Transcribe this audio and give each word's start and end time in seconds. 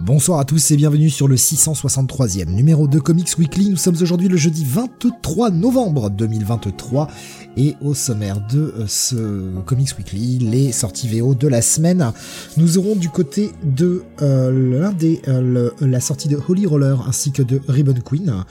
Bonsoir 0.00 0.38
à 0.38 0.44
tous 0.44 0.70
et 0.70 0.76
bienvenue 0.76 1.10
sur 1.10 1.26
le 1.26 1.34
663e 1.34 2.46
numéro 2.46 2.86
de 2.86 3.00
Comics 3.00 3.36
Weekly. 3.36 3.68
Nous 3.68 3.76
sommes 3.76 3.96
aujourd'hui 4.00 4.28
le 4.28 4.36
jeudi 4.36 4.64
23 4.64 5.50
novembre 5.50 6.08
2023 6.08 7.08
et 7.56 7.74
au 7.80 7.94
sommaire 7.94 8.40
de 8.46 8.74
euh, 8.78 8.86
ce 8.86 9.60
Comics 9.66 9.98
Weekly, 9.98 10.38
les 10.38 10.70
sorties 10.70 11.08
VO 11.08 11.34
de 11.34 11.48
la 11.48 11.62
semaine. 11.62 12.12
Nous 12.56 12.78
aurons 12.78 12.94
du 12.94 13.08
côté 13.08 13.50
de 13.64 14.04
euh, 14.22 14.80
l'un 14.80 14.92
des 14.92 15.20
euh, 15.26 15.70
la 15.80 16.00
sortie 16.00 16.28
de 16.28 16.38
Holy 16.48 16.64
Roller 16.64 17.04
ainsi 17.08 17.32
que 17.32 17.42
de 17.42 17.60
Ribbon 17.66 18.00
Queen. 18.00 18.44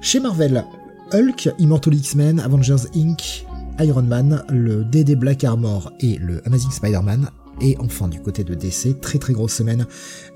Chez 0.00 0.18
Marvel, 0.18 0.64
Hulk, 1.12 1.50
Immortal 1.58 1.94
X-Men, 1.94 2.40
Avengers 2.40 2.86
Inc., 2.96 3.44
Iron 3.80 4.02
Man, 4.02 4.42
le 4.48 4.82
DD 4.84 5.14
Black 5.14 5.44
Armor 5.44 5.92
et 6.00 6.16
le 6.16 6.40
Amazing 6.46 6.70
Spider-Man 6.70 7.28
et 7.60 7.76
enfin 7.78 8.08
du 8.08 8.20
côté 8.20 8.44
de 8.44 8.54
DC, 8.54 9.00
très 9.00 9.18
très 9.18 9.32
grosse 9.32 9.54
semaine 9.54 9.86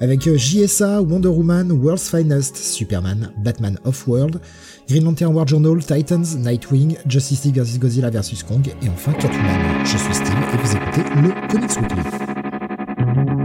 avec 0.01 0.27
euh, 0.27 0.37
JSA, 0.37 1.03
Wonder 1.03 1.29
Woman, 1.29 1.73
World's 1.73 2.09
Finest, 2.09 2.57
Superman, 2.57 3.33
Batman 3.39 3.79
Off-World, 3.85 4.41
Green 4.89 5.05
Lantern 5.05 5.35
War 5.35 5.47
Journal, 5.47 5.79
Titans, 5.85 6.37
Nightwing, 6.37 6.97
Justice 7.07 7.45
League 7.45 7.59
vs 7.59 7.79
Godzilla 7.79 8.11
vs 8.11 8.43
Kong 8.47 8.67
et 8.83 8.89
enfin 8.89 9.13
Catwoman. 9.13 9.85
Je 9.85 9.97
suis 9.97 10.15
Steve 10.15 10.35
et 10.53 10.57
vous 10.57 10.77
écoutez 10.77 11.03
le 11.23 11.49
Comics 11.49 11.77
Weekly. 11.81 13.40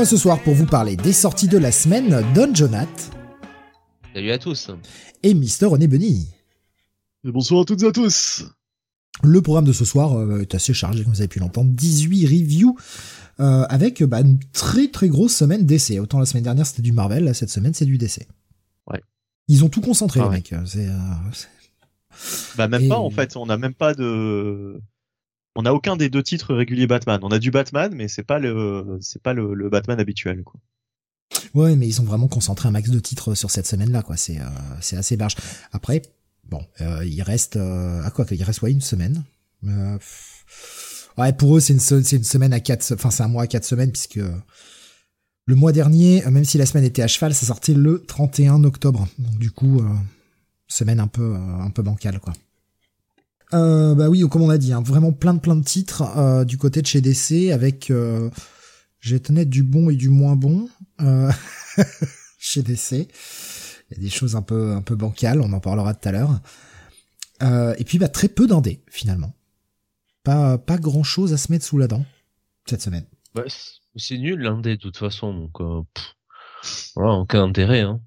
Moi 0.00 0.06
ce 0.06 0.16
soir 0.16 0.42
pour 0.42 0.54
vous 0.54 0.64
parler 0.64 0.96
des 0.96 1.12
sorties 1.12 1.46
de 1.46 1.58
la 1.58 1.70
semaine, 1.70 2.24
Don 2.34 2.54
Jonath 2.54 3.10
Salut 4.14 4.30
à 4.30 4.38
tous. 4.38 4.70
et 5.22 5.34
Mister 5.34 5.66
René 5.66 5.88
Benny. 5.88 6.26
Et 7.22 7.30
bonsoir 7.30 7.60
à 7.60 7.64
toutes 7.66 7.82
et 7.82 7.86
à 7.86 7.92
tous. 7.92 8.46
Le 9.22 9.42
programme 9.42 9.66
de 9.66 9.74
ce 9.74 9.84
soir 9.84 10.14
euh, 10.16 10.40
est 10.40 10.54
assez 10.54 10.72
chargé, 10.72 11.04
comme 11.04 11.12
vous 11.12 11.20
avez 11.20 11.28
pu 11.28 11.38
l'entendre. 11.38 11.68
18 11.74 12.24
reviews 12.28 12.78
euh, 13.40 13.66
avec 13.68 14.02
bah, 14.02 14.22
une 14.22 14.38
très 14.54 14.88
très 14.88 15.10
grosse 15.10 15.36
semaine 15.36 15.66
d'essai. 15.66 15.98
Autant 15.98 16.18
la 16.18 16.24
semaine 16.24 16.44
dernière 16.44 16.64
c'était 16.64 16.80
du 16.80 16.92
Marvel, 16.92 17.24
là 17.24 17.34
cette 17.34 17.50
semaine 17.50 17.74
c'est 17.74 17.84
du 17.84 17.98
DC. 17.98 18.26
Ouais. 18.90 19.02
Ils 19.48 19.66
ont 19.66 19.68
tout 19.68 19.82
concentré 19.82 20.20
Ah 20.20 20.22
les 20.22 20.28
ouais. 20.30 20.36
mecs. 20.36 20.54
C'est, 20.64 20.88
euh, 20.88 20.96
Bah 22.56 22.68
même 22.68 22.84
Et- 22.84 22.88
pas 22.88 22.98
en 22.98 23.10
fait, 23.10 23.36
on 23.36 23.44
n'a 23.44 23.58
même 23.58 23.74
pas 23.74 23.92
de 23.92 24.80
on 25.56 25.62
n'a 25.62 25.74
aucun 25.74 25.96
des 25.96 26.08
deux 26.08 26.22
titres 26.22 26.54
réguliers 26.54 26.86
Batman. 26.86 27.20
On 27.22 27.30
a 27.30 27.38
du 27.38 27.50
Batman 27.50 27.92
mais 27.94 28.08
c'est 28.08 28.22
pas 28.22 28.38
le 28.38 28.98
pas 29.22 29.32
le, 29.32 29.68
Batman 29.68 29.98
habituel 30.00 30.42
quoi. 30.42 30.60
Ouais, 31.54 31.76
mais 31.76 31.86
ils 31.86 32.00
ont 32.00 32.04
vraiment 32.04 32.28
concentré 32.28 32.68
un 32.68 32.72
max 32.72 32.90
de 32.90 32.98
titres 32.98 33.34
sur 33.34 33.50
cette 33.50 33.66
semaine-là, 33.66 34.02
quoi. 34.02 34.16
C'est 34.16 34.40
euh, 34.40 34.98
assez 34.98 35.16
large. 35.16 35.36
Après, 35.72 36.02
bon, 36.48 36.60
euh, 36.80 37.04
il 37.04 37.22
reste 37.22 37.56
euh, 37.56 38.02
à 38.02 38.10
quoi 38.10 38.24
Il 38.30 38.42
reste 38.42 38.62
une 38.62 38.80
semaine. 38.80 39.22
Euh, 39.66 39.98
ouais, 41.18 41.32
pour 41.32 41.56
eux 41.56 41.60
c'est 41.60 41.72
une 41.72 41.80
c'est 41.80 42.16
une 42.16 42.24
semaine 42.24 42.52
à 42.52 42.60
quatre, 42.60 42.94
enfin 42.94 43.10
c'est 43.10 43.22
un 43.22 43.28
mois 43.28 43.44
à 43.44 43.46
quatre 43.46 43.64
semaines 43.64 43.92
puisque 43.92 44.20
le 45.50 45.56
mois 45.56 45.72
dernier, 45.72 46.24
euh, 46.24 46.30
même 46.30 46.44
si 46.44 46.58
la 46.58 46.66
semaine 46.66 46.84
était 46.84 47.02
à 47.02 47.08
cheval, 47.08 47.34
ça 47.34 47.44
sortait 47.44 47.74
le 47.74 48.04
31 48.06 48.62
octobre. 48.62 49.08
Donc 49.18 49.36
du 49.38 49.50
coup, 49.50 49.80
euh, 49.80 49.88
semaine 50.68 51.00
un 51.00 51.08
peu 51.08 51.34
euh, 51.34 51.60
un 51.60 51.70
peu 51.70 51.82
bancale, 51.82 52.20
quoi. 52.20 52.32
Euh, 53.52 53.94
bah 53.94 54.08
oui, 54.08 54.22
comme 54.28 54.42
on 54.42 54.50
a 54.50 54.58
dit, 54.58 54.72
hein, 54.72 54.82
vraiment 54.82 55.12
plein 55.12 55.34
de 55.34 55.40
plein 55.40 55.56
de 55.56 55.64
titres 55.64 56.02
euh, 56.16 56.44
du 56.44 56.56
côté 56.58 56.82
de 56.82 56.86
chez 56.86 57.00
DC 57.00 57.50
avec, 57.52 57.90
euh, 57.90 58.30
j'ai 59.00 59.16
été 59.16 59.30
honnête, 59.32 59.48
du 59.50 59.62
bon 59.62 59.90
et 59.90 59.96
du 59.96 60.08
moins 60.08 60.36
bon 60.36 60.68
euh, 61.00 61.30
chez 62.38 62.62
DC. 62.62 62.92
Il 62.92 63.96
y 63.96 64.00
a 64.00 64.02
des 64.02 64.10
choses 64.10 64.36
un 64.36 64.42
peu 64.42 64.72
un 64.72 64.82
peu 64.82 64.94
bancales, 64.94 65.40
on 65.40 65.52
en 65.52 65.60
parlera 65.60 65.94
tout 65.94 66.08
à 66.08 66.12
l'heure. 66.12 66.40
Euh, 67.42 67.74
et 67.78 67.84
puis 67.84 67.98
bah 67.98 68.08
très 68.08 68.28
peu 68.28 68.46
d'indés 68.46 68.82
finalement. 68.88 69.34
Pas 70.22 70.58
pas 70.58 70.76
grand 70.78 71.02
chose 71.02 71.32
à 71.32 71.36
se 71.38 71.50
mettre 71.50 71.64
sous 71.64 71.78
la 71.78 71.88
dent 71.88 72.04
cette 72.66 72.82
semaine. 72.82 73.06
Ouais, 73.34 73.44
c'est- 73.48 73.80
c'est 73.96 74.18
nul 74.18 74.38
l'indé 74.40 74.76
de 74.76 74.80
toute 74.80 74.96
façon, 74.96 75.34
donc 75.34 75.60
euh, 75.60 75.80
pff, 75.94 76.92
voilà, 76.94 77.14
aucun 77.14 77.42
intérêt. 77.42 77.80
Hein. 77.80 78.00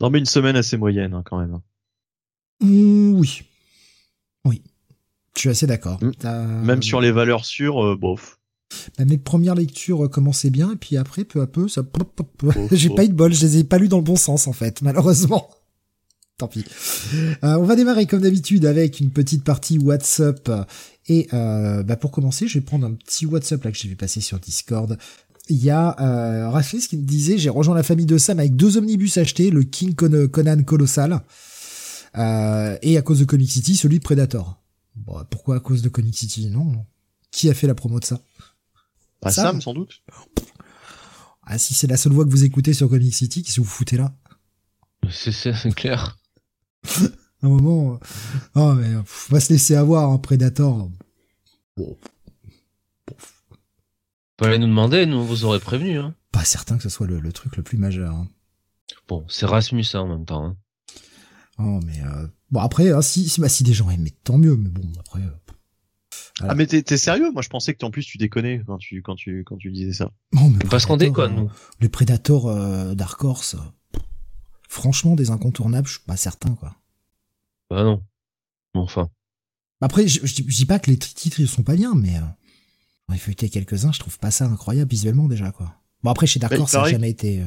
Non 0.00 0.08
mais 0.08 0.18
une 0.20 0.24
semaine 0.26 0.56
assez 0.56 0.78
moyenne 0.78 1.12
hein, 1.12 1.22
quand 1.26 1.38
même. 1.38 1.60
Mmh, 2.60 3.12
oui, 3.18 3.42
oui, 4.44 4.62
je 5.36 5.40
suis 5.40 5.48
assez 5.50 5.66
d'accord. 5.66 6.02
Mm. 6.02 6.10
T'as- 6.18 6.44
Même 6.46 6.82
sur 6.82 7.00
les 7.00 7.12
valeurs 7.12 7.44
sûres, 7.44 7.84
euh, 7.84 7.96
bof. 7.96 8.38
Bah, 8.98 9.04
mes 9.04 9.18
premières 9.18 9.54
lectures 9.54 10.04
euh, 10.04 10.08
commençaient 10.08 10.50
bien 10.50 10.72
et 10.72 10.76
puis 10.76 10.96
après 10.96 11.24
peu 11.24 11.42
à 11.42 11.46
peu 11.46 11.68
ça 11.68 11.82
j'ai 12.72 12.88
pas 12.88 13.04
eu 13.04 13.08
de 13.08 13.12
bol 13.14 13.30
je 13.34 13.42
les 13.42 13.58
ai 13.58 13.64
pas 13.64 13.76
lus 13.76 13.88
dans 13.88 13.98
le 13.98 14.02
bon 14.02 14.16
sens 14.16 14.46
en 14.46 14.52
fait 14.54 14.80
malheureusement. 14.82 15.50
Tant 16.38 16.48
pis. 16.48 16.64
Euh, 17.44 17.56
on 17.58 17.64
va 17.64 17.76
démarrer 17.76 18.06
comme 18.06 18.22
d'habitude 18.22 18.64
avec 18.64 18.98
une 19.00 19.10
petite 19.10 19.44
partie 19.44 19.76
WhatsApp. 19.78 20.50
Et 21.06 21.28
euh, 21.34 21.82
bah, 21.82 21.96
pour 21.96 22.10
commencer 22.10 22.48
je 22.48 22.54
vais 22.58 22.64
prendre 22.64 22.86
un 22.86 22.94
petit 22.94 23.26
WhatsApp 23.26 23.62
là 23.62 23.70
que 23.72 23.76
j'ai 23.76 23.88
vu 23.88 23.96
passer 23.96 24.22
sur 24.22 24.38
Discord. 24.38 24.96
Il 25.50 25.62
y 25.62 25.68
a 25.70 25.94
euh, 26.00 26.60
qui 26.88 26.96
me 26.96 27.02
disait 27.04 27.36
j'ai 27.36 27.50
rejoint 27.50 27.74
la 27.74 27.82
famille 27.82 28.06
de 28.06 28.16
Sam 28.16 28.38
avec 28.38 28.56
deux 28.56 28.78
omnibus 28.78 29.18
achetés 29.18 29.50
le 29.50 29.64
King 29.64 29.94
Con- 29.94 30.28
Conan 30.28 30.62
colossal 30.62 31.20
euh, 32.18 32.76
et 32.82 32.96
à 32.98 33.02
cause 33.02 33.20
de 33.20 33.24
Comic 33.24 33.50
City 33.50 33.76
celui 33.76 33.98
de 33.98 34.04
Predator 34.04 34.60
bon, 34.96 35.24
pourquoi 35.30 35.56
à 35.56 35.60
cause 35.60 35.82
de 35.82 35.88
Comic 35.88 36.16
City? 36.16 36.48
Non 36.50 36.84
qui 37.30 37.48
a 37.48 37.54
fait 37.54 37.66
la 37.66 37.74
promo 37.74 37.98
de 38.00 38.04
ça? 38.04 38.20
Bah, 39.22 39.30
Sam 39.30 39.46
Sam 39.46 39.60
sans 39.62 39.74
doute. 39.74 40.02
Ah, 41.44 41.58
si 41.58 41.74
c'est 41.74 41.86
la 41.86 41.96
seule 41.96 42.12
voix 42.12 42.24
que 42.24 42.30
vous 42.30 42.44
écoutez 42.44 42.72
sur 42.74 42.88
Comic 42.88 43.14
City, 43.14 43.42
qu'est-ce 43.42 43.56
que 43.56 43.60
vous 43.62 43.66
foutez 43.66 43.96
là? 43.96 44.14
C'est 45.10 45.32
c'est- 45.32 45.54
c'est 45.54 45.72
clair. 45.74 46.18
Un 47.44 47.48
moment, 47.48 47.94
euh, 47.94 47.98
ah, 48.54 48.74
mais, 48.76 48.88
euh, 48.94 49.00
on 49.30 49.34
va 49.34 49.40
se 49.40 49.52
laisser 49.52 49.74
avoir 49.74 50.10
un 50.10 50.18
Predator. 50.18 50.88
Bon, 51.76 51.96
Fallait 54.38 54.58
nous 54.58 54.66
demander, 54.66 55.06
nous 55.06 55.24
vous 55.24 55.44
aurez 55.44 55.60
prévenu. 55.60 55.98
Hein. 55.98 56.14
pas 56.32 56.44
certain 56.44 56.76
que 56.76 56.82
ce 56.82 56.88
soit 56.88 57.06
le, 57.06 57.20
le 57.20 57.32
truc 57.32 57.56
le 57.56 57.62
plus 57.62 57.78
majeur. 57.78 58.14
hein. 58.14 58.28
Bon, 59.08 59.24
c'est 59.28 59.46
Rasmus 59.46 59.84
hein, 59.94 60.00
en 60.00 60.08
même 60.08 60.24
temps. 60.24 60.44
Hein. 60.46 60.56
Oh, 61.64 61.80
mais 61.86 62.00
euh, 62.02 62.26
bon 62.50 62.60
après, 62.60 62.90
hein, 62.90 63.02
si, 63.02 63.28
si, 63.28 63.40
bah, 63.40 63.48
si 63.48 63.62
des 63.64 63.72
gens 63.74 63.88
aiment, 63.90 64.08
tant 64.24 64.38
mieux. 64.38 64.56
Mais 64.56 64.68
bon, 64.68 64.82
après, 64.98 65.20
euh, 65.20 65.30
Voilà. 66.38 66.52
Ah 66.52 66.54
mais 66.56 66.66
t'es 66.66 66.82
t'es 66.82 66.96
sérieux? 66.96 67.30
Moi 67.32 67.42
je 67.42 67.48
pensais 67.48 67.74
que 67.74 67.84
en 67.84 67.90
plus 67.90 68.04
tu 68.04 68.18
déconnais 68.18 68.62
quand 68.66 68.78
tu 68.78 69.02
quand 69.02 69.14
tu 69.14 69.44
quand 69.44 69.56
tu 69.58 69.70
disais 69.70 69.92
ça. 69.92 70.10
non, 70.32 70.48
mais 70.50 70.58
Parce 70.70 70.86
qu'on 70.86 70.96
Predator, 70.96 71.28
déconne, 71.28 71.46
euh. 71.46 71.50
Les 71.80 71.88
Predators 71.88 72.48
euh, 72.48 72.94
Dark 72.94 73.22
Horse, 73.22 73.54
euh, 73.54 73.98
franchement, 74.68 75.14
des 75.14 75.30
incontournables, 75.30 75.86
je 75.86 75.92
suis 75.94 76.02
pas 76.06 76.16
certain 76.16 76.54
quoi. 76.54 76.74
Bah 77.70 77.84
non. 77.84 78.02
Bon, 78.74 78.82
Enfin. 78.82 79.10
Après, 79.80 80.06
je, 80.06 80.24
je, 80.26 80.34
dis- 80.34 80.44
je 80.48 80.56
dis 80.56 80.66
pas 80.66 80.78
que 80.78 80.90
les 80.90 80.96
titres 80.98 81.40
ils 81.40 81.48
sont 81.48 81.62
pas 81.64 81.74
bien, 81.76 81.94
mais 81.94 82.16
euh, 82.16 82.20
j'en 83.08 83.14
ai 83.14 83.18
feuilleté 83.18 83.48
quelques-uns, 83.50 83.92
je 83.92 83.98
trouve 84.00 84.18
pas 84.18 84.30
ça 84.30 84.46
incroyable 84.46 84.90
visuellement 84.90 85.28
déjà 85.28 85.52
quoi. 85.52 85.74
Bon 86.02 86.10
après 86.10 86.26
chez 86.26 86.40
Dark 86.40 86.52
Bah, 86.54 86.60
Horse 86.60 86.72
ça 86.72 86.82
a 86.84 86.90
jamais 86.90 87.10
été. 87.10 87.42
euh, 87.42 87.46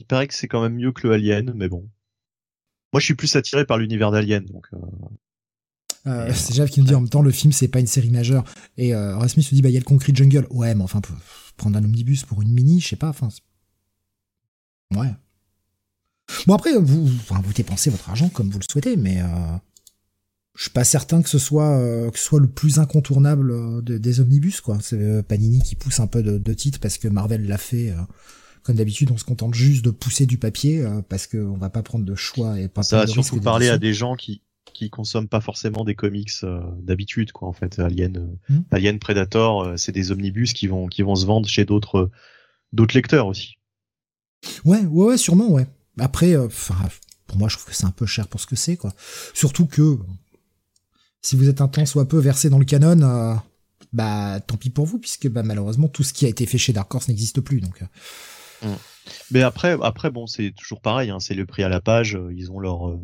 Il 0.00 0.06
paraît 0.06 0.26
que 0.26 0.34
c'est 0.34 0.48
quand 0.48 0.62
même 0.62 0.74
mieux 0.74 0.92
que 0.92 1.06
le 1.06 1.14
Alien, 1.14 1.52
mais 1.54 1.68
bon. 1.68 1.88
Moi 2.92 3.00
je 3.00 3.04
suis 3.06 3.14
plus 3.14 3.34
attiré 3.36 3.64
par 3.64 3.78
l'univers 3.78 4.10
d'Alien 4.10 4.44
donc. 4.44 4.66
euh, 4.74 4.78
Euh, 6.08 6.26
Et, 6.28 6.34
c'est 6.34 6.52
Jeff 6.54 6.68
qui 6.70 6.80
me 6.82 6.86
dit 6.86 6.94
en 6.96 7.00
même 7.00 7.08
temps 7.08 7.22
le 7.22 7.30
film 7.30 7.52
c'est 7.52 7.68
pas 7.68 7.78
une 7.80 7.86
série 7.86 8.10
majeure. 8.10 8.44
Et 8.76 8.92
euh, 8.94 9.16
Rasmus 9.16 9.44
se 9.44 9.54
dit 9.54 9.62
bah 9.62 9.68
il 9.68 9.72
y 9.72 9.76
a 9.76 9.80
le 9.80 9.84
Concrete 9.84 10.16
Jungle. 10.16 10.46
Ouais 10.50 10.74
mais 10.74 10.82
enfin 10.82 11.00
prendre 11.56 11.78
un 11.78 11.84
omnibus 11.84 12.24
pour 12.24 12.42
une 12.42 12.52
mini 12.52 12.80
je 12.80 12.88
sais 12.88 12.96
pas 12.96 13.08
enfin 13.10 13.28
ouais. 14.96 15.12
Bon 16.46 16.54
après 16.54 16.72
vous 16.76 17.06
vous, 17.06 17.52
dépensez 17.54 17.90
votre 17.90 18.08
argent 18.10 18.28
comme 18.30 18.50
vous 18.50 18.58
le 18.58 18.64
souhaitez 18.68 18.96
mais 18.96 19.20
euh, 19.22 19.26
je 20.56 20.62
suis 20.62 20.70
pas 20.70 20.84
certain 20.84 21.22
que 21.22 21.28
ce 21.28 21.38
soit 21.38 21.76
euh, 21.78 22.10
que 22.10 22.18
ce 22.18 22.24
soit 22.24 22.40
le 22.40 22.48
plus 22.48 22.78
incontournable 22.78 23.50
euh, 23.52 23.80
de- 23.82 23.98
des 23.98 24.20
omnibus 24.20 24.60
quoi. 24.60 24.78
C'est 24.82 24.98
euh, 25.00 25.22
Panini 25.22 25.60
qui 25.62 25.76
pousse 25.76 26.00
un 26.00 26.06
peu 26.08 26.22
de, 26.22 26.36
de 26.38 26.52
titres 26.54 26.80
parce 26.80 26.98
que 26.98 27.08
Marvel 27.08 27.46
l'a 27.46 27.58
fait 27.58 27.90
euh, 27.90 27.96
comme 28.62 28.76
d'habitude 28.76 29.10
on 29.10 29.18
se 29.18 29.24
contente 29.24 29.54
juste 29.54 29.84
de 29.84 29.90
pousser 29.90 30.26
du 30.26 30.38
papier 30.38 30.82
euh, 30.82 31.02
parce 31.08 31.26
que 31.26 31.38
on 31.38 31.56
va 31.56 31.70
pas 31.70 31.82
prendre 31.82 32.04
de 32.04 32.14
choix 32.14 32.60
et 32.60 32.68
pas 32.68 32.82
ça 32.82 32.98
va 32.98 33.06
surtout 33.06 33.40
parler 33.40 33.68
à 33.68 33.78
des 33.78 33.92
gens 33.92 34.14
qui 34.16 34.42
qui 34.72 34.90
consomment 34.90 35.28
pas 35.28 35.40
forcément 35.40 35.84
des 35.84 35.94
comics 35.94 36.30
euh, 36.44 36.60
d'habitude, 36.80 37.32
quoi. 37.32 37.48
En 37.48 37.52
fait, 37.52 37.78
Alien, 37.78 38.16
euh, 38.16 38.52
Hmm. 38.52 38.62
Alien 38.70 38.98
Predator, 38.98 39.62
euh, 39.62 39.76
c'est 39.76 39.92
des 39.92 40.10
omnibus 40.10 40.52
qui 40.52 40.66
vont 40.66 40.86
qui 40.86 41.02
vont 41.02 41.14
se 41.14 41.26
vendre 41.26 41.48
chez 41.48 41.64
d'autres 41.64 42.10
d'autres 42.72 42.94
lecteurs 42.94 43.26
aussi. 43.26 43.56
Ouais, 44.64 44.80
ouais, 44.80 45.06
ouais, 45.06 45.18
sûrement, 45.18 45.50
ouais. 45.50 45.66
Après, 45.98 46.36
enfin, 46.36 46.74
pour 47.26 47.38
moi, 47.38 47.48
je 47.48 47.56
trouve 47.56 47.68
que 47.68 47.76
c'est 47.76 47.84
un 47.84 47.90
peu 47.90 48.06
cher 48.06 48.28
pour 48.28 48.40
ce 48.40 48.46
que 48.46 48.56
c'est, 48.56 48.76
quoi. 48.76 48.92
Surtout 49.34 49.66
que 49.66 49.98
si 51.20 51.36
vous 51.36 51.48
êtes 51.48 51.60
un 51.60 51.68
temps 51.68 51.86
soit 51.86 52.08
peu 52.08 52.18
versé 52.18 52.50
dans 52.50 52.58
le 52.58 52.64
canon, 52.64 53.40
bah 53.92 54.40
tant 54.40 54.56
pis 54.56 54.70
pour 54.70 54.86
vous, 54.86 54.98
puisque 54.98 55.28
bah, 55.28 55.42
malheureusement 55.42 55.86
tout 55.86 56.02
ce 56.02 56.12
qui 56.12 56.24
a 56.24 56.28
été 56.28 56.46
fait 56.46 56.58
chez 56.58 56.72
Dark 56.72 56.92
Horse 56.92 57.08
n'existe 57.08 57.40
plus, 57.40 57.60
donc. 57.60 57.82
Euh, 58.64 58.74
Mais 59.30 59.42
après, 59.42 59.76
après 59.82 60.10
bon, 60.10 60.26
c'est 60.26 60.52
toujours 60.52 60.80
pareil. 60.80 61.10
Hein, 61.10 61.20
c'est 61.20 61.34
le 61.34 61.46
prix 61.46 61.62
à 61.64 61.68
la 61.68 61.80
page. 61.80 62.16
euh, 62.16 62.32
Ils 62.34 62.50
ont 62.52 62.60
leur 62.60 62.88
euh, 62.90 63.00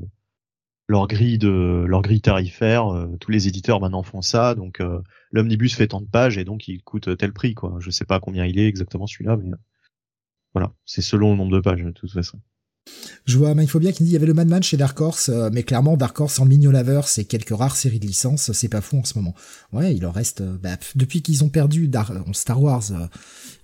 leur 0.88 1.06
grille 1.08 1.38
de 1.38 1.84
leur 1.88 2.02
grille 2.02 2.20
tarifaire. 2.22 2.88
euh, 2.94 3.16
tous 3.20 3.31
les 3.31 3.49
éditeurs 3.49 3.81
maintenant 3.81 4.02
font 4.02 4.22
ça. 4.22 4.55
Donc 4.55 4.81
euh, 4.81 5.02
l'omnibus 5.32 5.75
fait 5.76 5.88
tant 5.88 6.00
de 6.00 6.06
pages 6.06 6.38
et 6.38 6.44
donc 6.44 6.69
il 6.69 6.82
coûte 6.82 7.16
tel 7.16 7.32
prix. 7.32 7.55
Quoi. 7.55 7.76
Je 7.81 7.90
sais 7.90 8.05
pas 8.06 8.20
combien 8.20 8.44
il 8.46 8.58
est 8.58 8.66
exactement 8.69 9.06
celui-là, 9.06 9.37
mais 9.37 9.50
voilà, 10.55 10.72
c'est 10.87 11.02
selon 11.02 11.32
le 11.32 11.37
nombre 11.37 11.52
de 11.56 11.60
pages 11.60 11.82
de 11.82 11.90
toute 11.90 12.10
façon. 12.12 12.40
Je 13.25 13.37
vois 13.37 13.55
Mindphobia 13.55 13.93
qui 13.93 14.05
dit 14.05 14.11
il 14.11 14.12
y 14.12 14.17
avait 14.17 14.26
le 14.26 14.35
Madman 14.35 14.62
chez 14.62 14.76
Dark 14.76 14.99
Horse, 15.00 15.29
euh, 15.29 15.50
mais 15.52 15.62
clairement 15.62 15.96
Dark 15.96 16.19
Horse 16.19 16.38
en 16.40 16.46
Mignon 16.46 16.70
Lover, 16.70 17.02
c'est 17.06 17.25
quelques 17.25 17.56
rares 17.56 17.76
séries 17.76 18.00
de 18.00 18.06
licences, 18.06 18.52
c'est 18.52 18.69
pas 18.69 18.81
fou 18.81 18.99
en 18.99 19.05
ce 19.05 19.19
moment. 19.19 19.35
Ouais, 19.73 19.94
il 19.94 20.06
en 20.06 20.12
reste. 20.12 20.40
euh, 20.40 20.56
bah, 20.56 20.79
depuis 20.94 21.20
qu'ils 21.20 21.44
ont 21.44 21.50
perdu 21.50 21.90
euh, 21.94 22.32
Star 22.32 22.62
Wars, 22.62 22.85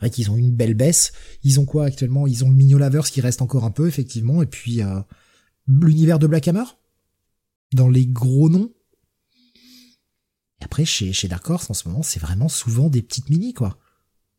vrai 0.01 0.11
qu'ils 0.11 0.31
ont 0.31 0.37
une 0.37 0.51
belle 0.55 0.75
baisse. 0.75 1.13
Ils 1.43 1.61
ont 1.61 1.65
quoi 1.65 1.87
actuellement? 1.87 2.27
Ils 2.27 2.45
ont 2.45 2.51
le 2.51 2.55
Mignon 2.57 2.79
Lovers 2.79 3.07
qui 3.07 3.21
reste 3.21 3.43
encore 3.43 3.65
un 3.65 3.71
peu 3.71 3.89
effectivement, 3.89 4.43
et 4.43 4.47
puis 4.47 4.83
euh, 4.83 5.01
l'univers 5.67 6.19
de 6.19 6.27
Black 6.27 6.47
Hammer? 6.49 6.65
Dans 7.73 7.89
les 7.89 8.07
gros 8.07 8.51
noms? 8.51 8.71
Et 10.61 10.65
après 10.65 10.85
chez 10.85 11.13
chez 11.13 11.29
Dark 11.29 11.49
Horse 11.49 11.71
en 11.71 11.75
ce 11.75 11.89
moment, 11.89 12.03
c'est 12.03 12.21
vraiment 12.21 12.49
souvent 12.49 12.89
des 12.89 13.03
petites 13.03 13.31
mini 13.31 13.55
quoi, 13.55 13.79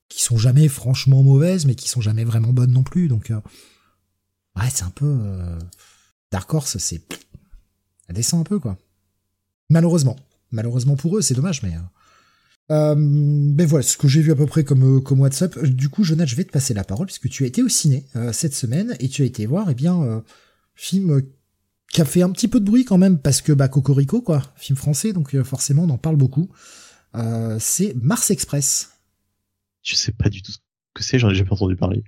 qui 0.07 0.21
sont 0.21 0.38
jamais 0.38 0.67
franchement 0.67 1.23
mauvaises, 1.23 1.65
mais 1.65 1.75
qui 1.75 1.89
sont 1.89 2.01
jamais 2.01 2.23
vraiment 2.23 2.53
bonnes 2.53 2.71
non 2.71 2.83
plus. 2.83 3.07
Donc 3.07 3.31
euh, 3.31 3.41
Ouais, 4.55 4.69
c'est 4.73 4.83
un 4.83 4.89
peu. 4.89 5.05
euh, 5.05 5.59
Dark 6.31 6.53
Horse, 6.53 6.77
c'est. 6.77 7.01
Ça 8.07 8.13
descend 8.13 8.41
un 8.41 8.43
peu, 8.43 8.59
quoi. 8.59 8.77
Malheureusement. 9.69 10.15
Malheureusement 10.51 10.95
pour 10.95 11.17
eux, 11.17 11.21
c'est 11.21 11.33
dommage, 11.33 11.63
mais. 11.63 11.73
ben 12.69 13.65
voilà, 13.67 13.83
ce 13.83 13.97
que 13.97 14.07
j'ai 14.07 14.21
vu 14.21 14.31
à 14.31 14.35
peu 14.35 14.45
près 14.45 14.63
comme, 14.63 15.01
comme 15.03 15.19
WhatsApp. 15.21 15.59
Du 15.65 15.89
coup, 15.89 16.03
Jonathan, 16.03 16.27
je 16.27 16.35
vais 16.35 16.43
te 16.43 16.51
passer 16.51 16.73
la 16.73 16.83
parole, 16.83 17.07
puisque 17.07 17.29
tu 17.29 17.43
as 17.43 17.47
été 17.47 17.61
au 17.63 17.69
ciné 17.69 18.05
cette 18.31 18.53
semaine 18.53 18.95
et 18.99 19.09
tu 19.09 19.23
as 19.23 19.25
été 19.25 19.45
voir, 19.45 19.69
eh 19.69 19.75
bien, 19.75 20.23
film 20.75 21.21
qui 21.91 22.01
a 22.01 22.05
fait 22.05 22.21
un 22.21 22.29
petit 22.31 22.47
peu 22.47 22.59
de 22.59 22.65
bruit 22.65 22.85
quand 22.85 22.97
même, 22.97 23.19
parce 23.19 23.41
que, 23.41 23.51
bah, 23.51 23.67
Cocorico, 23.67 24.21
quoi, 24.21 24.41
film 24.55 24.77
français, 24.77 25.13
donc 25.13 25.35
forcément, 25.43 25.83
on 25.83 25.89
en 25.89 25.97
parle 25.97 26.15
beaucoup. 26.15 26.49
C'est 27.59 27.95
Mars 27.95 28.31
Express. 28.31 28.91
Je 29.81 29.95
sais 29.95 30.11
pas 30.11 30.29
du 30.29 30.41
tout 30.41 30.51
ce 30.51 30.57
que 30.93 31.03
c'est. 31.03 31.19
J'en 31.19 31.29
ai 31.29 31.35
jamais 31.35 31.51
entendu 31.51 31.75
parler. 31.75 32.03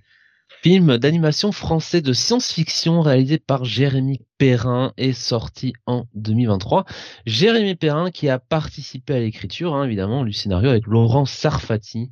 Film 0.67 0.97
d'animation 0.97 1.53
français 1.53 2.01
de 2.01 2.11
science-fiction 2.11 2.99
réalisé 2.99 3.37
par 3.37 3.63
Jérémy 3.63 4.19
Perrin 4.37 4.91
et 4.97 5.13
sorti 5.13 5.71
en 5.85 6.07
2023. 6.15 6.83
Jérémy 7.25 7.75
Perrin 7.75 8.11
qui 8.11 8.27
a 8.27 8.37
participé 8.37 9.13
à 9.13 9.19
l'écriture, 9.19 9.75
hein, 9.75 9.85
évidemment, 9.85 10.25
du 10.25 10.33
scénario 10.33 10.69
avec 10.69 10.85
Laurent 10.85 11.23
Sarfati. 11.23 12.11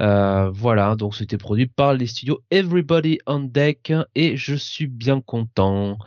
Euh, 0.00 0.48
voilà, 0.50 0.96
donc 0.96 1.14
c'était 1.14 1.36
produit 1.36 1.66
par 1.66 1.92
les 1.92 2.06
studios 2.06 2.40
Everybody 2.50 3.18
on 3.26 3.40
Deck 3.40 3.92
et 4.14 4.38
je 4.38 4.54
suis 4.54 4.86
bien 4.86 5.20
content. 5.20 5.98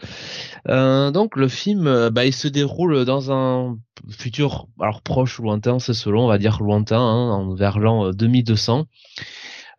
Euh, 0.69 1.11
donc 1.11 1.35
le 1.35 1.47
film, 1.47 1.85
euh, 1.85 2.09
bah, 2.09 2.25
il 2.25 2.33
se 2.33 2.47
déroule 2.47 3.05
dans 3.05 3.31
un 3.31 3.77
futur, 4.09 4.67
alors 4.81 5.03
proche 5.03 5.37
ou 5.37 5.43
lointain, 5.43 5.77
c'est 5.77 5.93
selon, 5.93 6.25
on 6.25 6.27
va 6.27 6.39
dire 6.39 6.59
lointain, 6.59 6.99
hein, 6.99 7.53
vers 7.55 7.77
l'an 7.77 8.07
euh, 8.07 8.13
2200. 8.13 8.87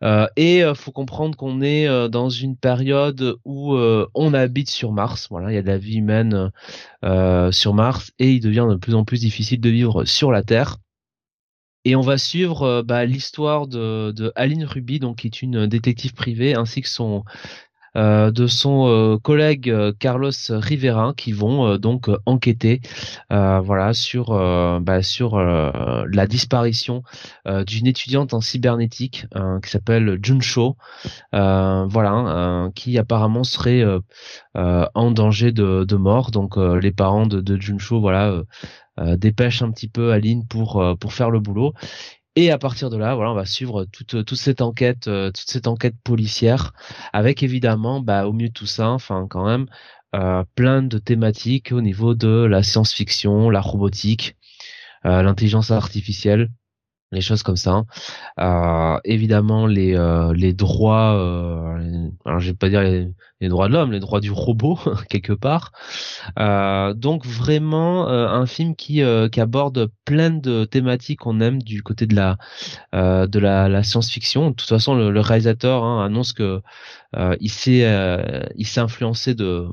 Euh, 0.03 0.27
et 0.37 0.63
euh, 0.63 0.73
faut 0.75 0.91
comprendre 0.91 1.37
qu'on 1.37 1.61
est 1.61 1.87
euh, 1.87 2.07
dans 2.07 2.29
une 2.29 2.55
période 2.55 3.35
où 3.43 3.73
euh, 3.73 4.07
on 4.13 4.33
habite 4.33 4.69
sur 4.69 4.91
Mars. 4.91 5.27
Voilà, 5.29 5.51
il 5.51 5.55
y 5.55 5.57
a 5.57 5.61
de 5.61 5.67
la 5.67 5.77
vie 5.77 5.97
humaine 5.97 6.51
sur 7.51 7.73
Mars 7.73 8.11
et 8.19 8.31
il 8.31 8.39
devient 8.39 8.67
de 8.69 8.75
plus 8.75 8.95
en 8.95 9.03
plus 9.03 9.21
difficile 9.21 9.59
de 9.59 9.69
vivre 9.69 10.05
sur 10.05 10.31
la 10.31 10.43
Terre. 10.43 10.77
Et 11.85 11.95
on 11.95 12.01
va 12.01 12.17
suivre 12.17 12.81
bah, 12.81 13.05
l'histoire 13.05 13.67
de, 13.67 14.11
de 14.11 14.33
Aline 14.35 14.65
Ruby, 14.65 14.99
donc 14.99 15.19
qui 15.19 15.27
est 15.27 15.41
une 15.41 15.65
détective 15.65 16.13
privée, 16.13 16.53
ainsi 16.53 16.81
que 16.81 16.89
son 16.89 17.23
de 17.95 18.47
son 18.47 18.87
euh, 18.87 19.17
collègue 19.17 19.69
euh, 19.69 19.91
Carlos 19.97 20.31
Rivera, 20.49 21.13
qui 21.15 21.31
vont 21.31 21.67
euh, 21.67 21.77
donc 21.77 22.09
euh, 22.09 22.17
enquêter, 22.25 22.81
euh, 23.31 23.93
sur 23.93 24.31
euh, 24.31 24.79
bah, 24.79 25.01
euh, 25.21 26.05
la 26.11 26.27
disparition 26.27 27.03
euh, 27.47 27.63
d'une 27.63 27.87
étudiante 27.87 28.33
en 28.33 28.41
cybernétique 28.41 29.25
euh, 29.35 29.59
qui 29.59 29.69
s'appelle 29.69 30.19
Juncho, 30.21 30.77
euh, 31.33 31.85
voilà, 31.87 32.13
euh, 32.13 32.71
qui 32.75 32.97
apparemment 32.97 33.43
serait 33.43 33.81
euh, 33.81 33.99
euh, 34.57 34.85
en 34.95 35.11
danger 35.11 35.51
de, 35.51 35.95
mort. 35.95 36.31
Donc 36.31 36.57
euh, 36.57 36.79
les 36.79 36.91
parents 36.91 37.25
de, 37.27 37.59
Juncho, 37.59 37.99
voilà, 37.99 38.29
euh, 38.29 38.43
euh, 38.99 39.15
dépêchent 39.17 39.61
un 39.61 39.71
petit 39.71 39.87
peu 39.87 40.11
Aline 40.11 40.43
euh, 40.53 40.95
pour 40.95 41.13
faire 41.13 41.29
le 41.29 41.39
boulot. 41.39 41.73
Et 42.41 42.51
à 42.51 42.57
partir 42.57 42.89
de 42.89 42.95
là, 42.95 43.17
on 43.17 43.33
va 43.33 43.45
suivre 43.45 43.83
toute 43.83 44.23
toute 44.23 44.37
cette 44.37 44.61
enquête, 44.61 45.09
euh, 45.09 45.29
toute 45.29 45.49
cette 45.49 45.67
enquête 45.67 45.95
policière, 46.05 46.71
avec 47.11 47.43
évidemment, 47.43 47.99
bah, 47.99 48.27
au 48.27 48.31
milieu 48.31 48.47
de 48.47 48.53
tout 48.53 48.65
ça, 48.65 48.91
enfin 48.91 49.27
quand 49.29 49.45
même, 49.45 49.65
euh, 50.15 50.45
plein 50.55 50.81
de 50.81 50.97
thématiques 50.99 51.73
au 51.73 51.81
niveau 51.81 52.15
de 52.15 52.45
la 52.49 52.63
science-fiction, 52.63 53.49
la 53.49 53.59
robotique, 53.59 54.37
euh, 55.05 55.21
l'intelligence 55.21 55.71
artificielle, 55.71 56.49
les 57.11 57.21
choses 57.21 57.43
comme 57.43 57.55
ça. 57.55 57.83
Euh, 58.39 58.97
évidemment 59.03 59.67
les 59.67 59.95
euh, 59.95 60.33
les 60.33 60.53
droits, 60.53 61.15
euh, 61.15 62.09
alors 62.25 62.39
je 62.39 62.51
vais 62.51 62.55
pas 62.55 62.69
dire 62.69 62.81
les, 62.81 63.49
droits 63.49 63.67
de 63.67 63.73
l'homme, 63.73 63.91
les 63.91 63.99
droits 63.99 64.19
du 64.19 64.31
robot 64.31 64.79
quelque 65.09 65.33
part. 65.33 65.71
Euh, 66.37 66.93
donc 66.93 67.25
vraiment 67.25 68.09
euh, 68.09 68.27
un 68.27 68.45
film 68.45 68.75
qui 68.75 69.01
euh, 69.01 69.29
qui 69.29 69.41
aborde 69.41 69.89
plein 70.05 70.29
de 70.29 70.65
thématiques 70.65 71.19
qu'on 71.19 71.39
aime 71.41 71.61
du 71.61 71.83
côté 71.83 72.05
de 72.05 72.15
la 72.15 72.37
de 72.93 73.39
la, 73.39 73.69
la 73.69 73.83
science-fiction. 73.83 74.51
De 74.51 74.55
toute 74.55 74.69
façon, 74.69 74.95
le, 74.95 75.11
le 75.11 75.21
réalisateur 75.21 75.83
hein, 75.83 76.05
annonce 76.05 76.33
que 76.33 76.61
il 77.39 77.49
s'est 77.49 77.85
il 78.55 78.67
s'est 78.67 78.81
influencé 78.81 79.33
de 79.35 79.67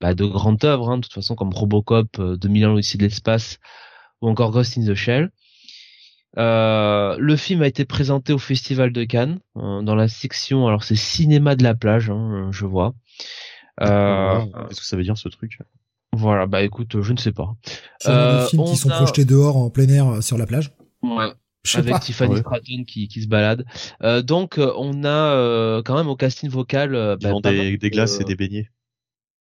bah, 0.00 0.14
de 0.14 0.24
grandes 0.24 0.64
œuvres, 0.64 0.90
hein, 0.90 0.98
de 0.98 1.02
toute 1.02 1.12
façon 1.12 1.34
comme 1.34 1.52
Robocop, 1.52 2.18
euh, 2.18 2.36
2001 2.36 2.68
l'Odyssée 2.68 2.98
de 2.98 3.02
l'espace 3.04 3.58
ou 4.20 4.28
encore 4.28 4.52
Ghost 4.52 4.78
in 4.78 4.86
the 4.86 4.94
Shell. 4.94 5.30
Euh, 6.38 7.16
le 7.18 7.36
film 7.36 7.62
a 7.62 7.66
été 7.66 7.84
présenté 7.84 8.32
au 8.32 8.38
Festival 8.38 8.92
de 8.92 9.04
Cannes 9.04 9.40
euh, 9.56 9.82
dans 9.82 9.94
la 9.96 10.06
section, 10.08 10.66
alors 10.68 10.84
c'est 10.84 10.94
cinéma 10.96 11.56
de 11.56 11.62
la 11.64 11.74
plage, 11.74 12.08
hein, 12.10 12.48
je 12.52 12.66
vois. 12.66 12.94
Euh, 13.80 14.40
Qu'est-ce 14.68 14.80
que 14.80 14.86
ça 14.86 14.96
veut 14.96 15.02
dire 15.02 15.16
ce 15.18 15.28
truc? 15.28 15.58
Voilà, 16.12 16.46
bah 16.46 16.62
écoute, 16.62 17.00
je 17.00 17.12
ne 17.12 17.18
sais 17.18 17.32
pas. 17.32 17.54
C'est 17.98 18.10
euh, 18.10 18.14
Euh, 18.14 18.42
des 18.44 18.48
films 18.50 18.64
qui 18.64 18.76
sont 18.76 18.90
a- 18.90 18.96
projetés 18.96 19.24
dehors 19.24 19.56
en 19.56 19.70
plein 19.70 19.88
air 19.88 20.06
euh, 20.08 20.20
sur 20.20 20.38
la 20.38 20.46
plage? 20.46 20.72
Ouais. 21.02 21.32
Avec 21.74 21.92
pas. 21.94 21.98
Tiffany 22.00 22.34
Ouais. 22.34 22.40
Stratton 22.40 22.84
qui, 22.86 23.06
qui 23.08 23.22
se 23.22 23.28
balade. 23.28 23.64
Euh, 24.02 24.22
donc 24.22 24.58
euh, 24.58 24.72
on 24.76 25.04
a 25.04 25.08
euh, 25.34 25.82
quand 25.82 25.94
même 25.96 26.08
au 26.08 26.16
casting 26.16 26.48
vocal 26.48 26.94
euh, 26.94 27.16
Ils 27.20 27.24
bah, 27.24 27.34
pas 27.42 27.50
des, 27.52 27.76
des 27.76 27.90
glaces 27.90 28.16
de- 28.18 28.22
et 28.22 28.24
des 28.24 28.34
beignets. 28.36 28.70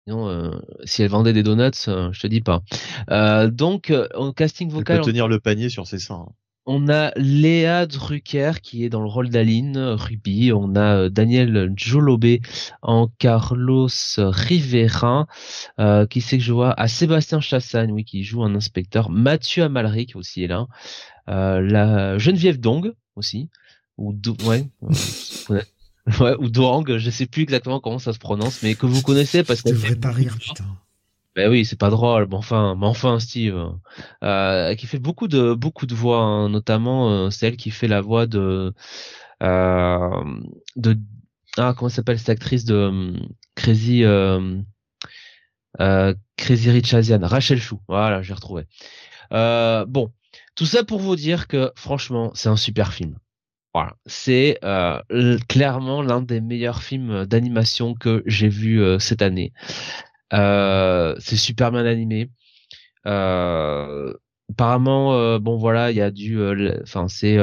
Sinon, 0.05 0.27
euh, 0.27 0.51
si 0.83 1.01
elle 1.01 1.09
vendait 1.09 1.31
des 1.33 1.43
donuts, 1.43 1.71
euh, 1.87 2.11
je 2.11 2.19
te 2.19 2.27
dis 2.27 2.41
pas. 2.41 2.61
Euh, 3.09 3.49
donc 3.49 3.89
euh, 3.89 4.07
au 4.15 4.33
casting 4.33 4.67
Elle 4.69 4.73
vocal, 4.75 4.99
peut 4.99 5.05
tenir 5.05 5.27
le 5.29 5.39
panier 5.39 5.69
sur 5.69 5.87
ses 5.87 5.99
seins. 5.99 6.25
hein. 6.27 6.33
On 6.65 6.87
a 6.89 7.11
Léa 7.17 7.85
Drucker 7.85 8.53
qui 8.61 8.83
est 8.85 8.89
dans 8.89 9.01
le 9.01 9.07
rôle 9.07 9.29
d'Aline 9.29 9.77
Ruby. 9.77 10.51
On 10.53 10.75
a 10.75 10.95
euh, 10.97 11.09
Daniel 11.09 11.71
Jolobé 11.75 12.41
en 12.81 13.07
Carlos 13.19 13.89
Rivera. 14.17 15.27
Euh, 15.79 16.05
qui 16.07 16.21
c'est 16.21 16.37
que 16.37 16.43
je 16.43 16.53
vois? 16.53 16.73
À 16.79 16.87
Sébastien 16.87 17.39
Chassagne, 17.41 17.91
oui, 17.91 18.05
qui 18.05 18.23
joue 18.23 18.43
un 18.43 18.55
inspecteur. 18.55 19.09
Mathieu 19.09 19.63
Amalric 19.63 20.15
aussi 20.15 20.43
est 20.43 20.47
là. 20.47 20.67
Euh, 21.29 21.61
la 21.61 22.17
Geneviève 22.17 22.59
Dong 22.59 22.93
aussi. 23.15 23.49
Ou 23.97 24.13
Do- 24.13 24.37
ouais. 24.45 24.65
euh, 25.51 25.61
Ouais, 26.19 26.35
ou 26.37 26.49
Doang, 26.49 26.97
je 26.97 27.09
sais 27.09 27.25
plus 27.25 27.43
exactement 27.43 27.79
comment 27.79 27.97
ça 27.99 28.11
se 28.11 28.19
prononce, 28.19 28.61
mais 28.61 28.75
que 28.75 28.85
vous 28.85 29.01
connaissez 29.01 29.41
parce 29.43 29.59
Je 29.59 29.63
que 29.63 29.69
devrais 29.69 29.95
pas 29.95 30.11
rire, 30.11 30.35
putain. 30.37 30.65
Ben 31.35 31.49
oui, 31.49 31.65
c'est 31.65 31.79
pas 31.79 31.89
drôle, 31.89 32.27
mais 32.29 32.35
enfin, 32.35 32.75
mais 32.79 32.85
enfin, 32.85 33.19
Steve, 33.19 33.55
euh, 34.23 34.75
qui 34.75 34.85
fait 34.87 34.99
beaucoup 34.99 35.27
de 35.27 35.53
beaucoup 35.53 35.85
de 35.87 35.95
voix, 35.95 36.19
hein, 36.19 36.49
notamment 36.49 37.09
euh, 37.09 37.29
celle 37.31 37.57
qui 37.57 37.71
fait 37.71 37.87
la 37.87 38.01
voix 38.01 38.27
de 38.27 38.73
euh, 39.41 40.23
de 40.75 40.97
ah 41.57 41.73
comment 41.77 41.89
s'appelle 41.89 42.19
cette 42.19 42.29
actrice 42.29 42.65
de 42.65 42.75
euh, 42.75 43.19
Crazy 43.55 44.03
euh, 44.03 44.59
euh, 45.81 46.13
Crazy 46.37 46.69
Rich 46.71 46.93
Asian, 46.93 47.19
Rachel 47.23 47.59
Chou, 47.59 47.79
voilà, 47.87 48.21
j'ai 48.21 48.33
retrouvé. 48.33 48.65
Euh, 49.33 49.85
bon, 49.87 50.11
tout 50.55 50.65
ça 50.65 50.83
pour 50.83 50.99
vous 50.99 51.15
dire 51.15 51.47
que 51.47 51.71
franchement, 51.75 52.31
c'est 52.35 52.49
un 52.49 52.57
super 52.57 52.93
film. 52.93 53.17
Voilà, 53.73 53.95
c'est 54.05 54.59
euh, 54.63 55.01
clairement 55.49 56.03
l'un 56.03 56.21
des 56.21 56.41
meilleurs 56.41 56.83
films 56.83 57.25
d'animation 57.25 57.95
que 57.95 58.21
j'ai 58.27 58.49
vu 58.49 58.81
euh, 58.81 58.99
cette 58.99 59.23
année. 59.23 59.51
Euh, 60.33 61.15
c'est 61.19 61.37
super 61.37 61.71
bien 61.71 61.85
animé. 61.85 62.29
apparemment, 64.49 65.39
bon 65.39 65.57
voilà, 65.57 65.91
il 65.91 65.97
y 65.97 66.01
a 66.01 66.11
du, 66.11 66.39
enfin 66.83 67.07
c'est 67.07 67.37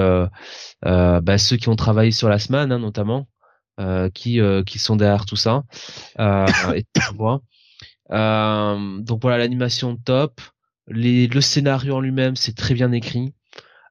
bah, 0.82 1.38
ceux 1.38 1.56
qui 1.56 1.68
ont 1.68 1.76
travaillé 1.76 2.12
sur 2.12 2.28
la 2.28 2.38
semaine 2.38 2.72
hein, 2.72 2.78
notamment, 2.78 3.28
qui 4.14 4.40
qui 4.66 4.78
sont 4.78 4.96
derrière 4.96 5.26
tout 5.26 5.36
ça. 5.36 5.62
et, 6.18 6.84
donc 8.10 9.22
voilà, 9.22 9.38
l'animation 9.38 9.96
top, 9.96 10.40
les, 10.88 11.26
le 11.28 11.40
scénario 11.40 11.96
en 11.96 12.00
lui-même 12.00 12.36
c'est 12.36 12.56
très 12.56 12.74
bien 12.74 12.92
écrit. 12.92 13.32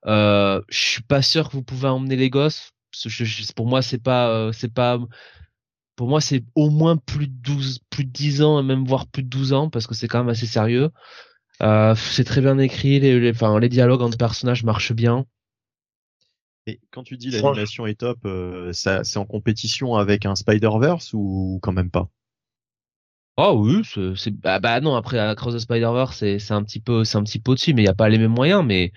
Euh, 0.06 0.62
je 0.70 0.80
suis 0.80 1.04
pas 1.04 1.22
sûr 1.22 1.50
que 1.50 1.54
vous 1.54 1.64
pouvez 1.64 1.88
emmener 1.88 2.16
les 2.16 2.30
gosses. 2.30 2.72
pour 3.56 3.68
moi, 3.68 3.82
c'est 3.82 4.02
pas, 4.02 4.30
euh, 4.30 4.52
c'est 4.52 4.74
pas, 4.74 5.00
pour 6.00 6.08
moi, 6.08 6.22
c'est 6.22 6.46
au 6.56 6.70
moins 6.70 6.96
plus 6.96 7.28
de 7.28 7.34
12, 7.34 7.80
plus 7.90 8.06
de 8.06 8.10
10 8.10 8.42
ans, 8.42 8.64
même 8.64 8.86
voire 8.86 9.06
plus 9.06 9.22
de 9.22 9.28
12 9.28 9.52
ans, 9.52 9.70
parce 9.70 9.86
que 9.86 9.94
c'est 9.94 10.08
quand 10.08 10.20
même 10.20 10.30
assez 10.30 10.46
sérieux. 10.46 10.92
Euh, 11.62 11.94
c'est 11.94 12.24
très 12.24 12.40
bien 12.40 12.58
écrit, 12.58 13.02
les, 13.02 13.20
les, 13.20 13.32
enfin, 13.32 13.60
les 13.60 13.68
dialogues 13.68 14.02
entre 14.02 14.18
personnages 14.18 14.64
marchent 14.64 14.94
bien. 14.94 15.26
Et 16.68 16.80
quand 16.92 17.04
tu 17.04 17.18
dis 17.18 17.32
l'animation 17.32 17.86
est 17.86 18.00
top, 18.00 18.20
euh, 18.24 18.72
ça, 18.72 19.04
c'est 19.04 19.20
en 19.20 19.26
compétition 19.26 19.96
avec 19.96 20.26
un 20.26 20.36
Spider-Verse 20.36 21.12
ou 21.12 21.60
quand 21.62 21.74
même 21.74 21.92
pas? 21.92 22.08
Oh 23.36 23.62
oui, 23.62 23.82
c'est, 24.16 24.32
bah, 24.32 24.60
bah, 24.60 24.80
non, 24.80 24.96
après, 24.96 25.20
Across 25.20 25.56
the 25.56 25.60
Spider-Verse, 25.60 26.16
c'est, 26.16 26.40
c'est 26.40 26.54
un 26.54 26.64
petit 26.64 26.80
peu, 26.80 27.04
c'est 27.04 27.18
un 27.18 27.24
petit 27.24 27.40
peu 27.40 27.52
au-dessus, 27.52 27.74
mais 27.74 27.82
il 27.82 27.86
n'y 27.86 27.92
a 27.92 27.94
pas 27.94 28.08
les 28.08 28.18
mêmes 28.18 28.32
moyens, 28.32 28.64
mais 28.66 28.94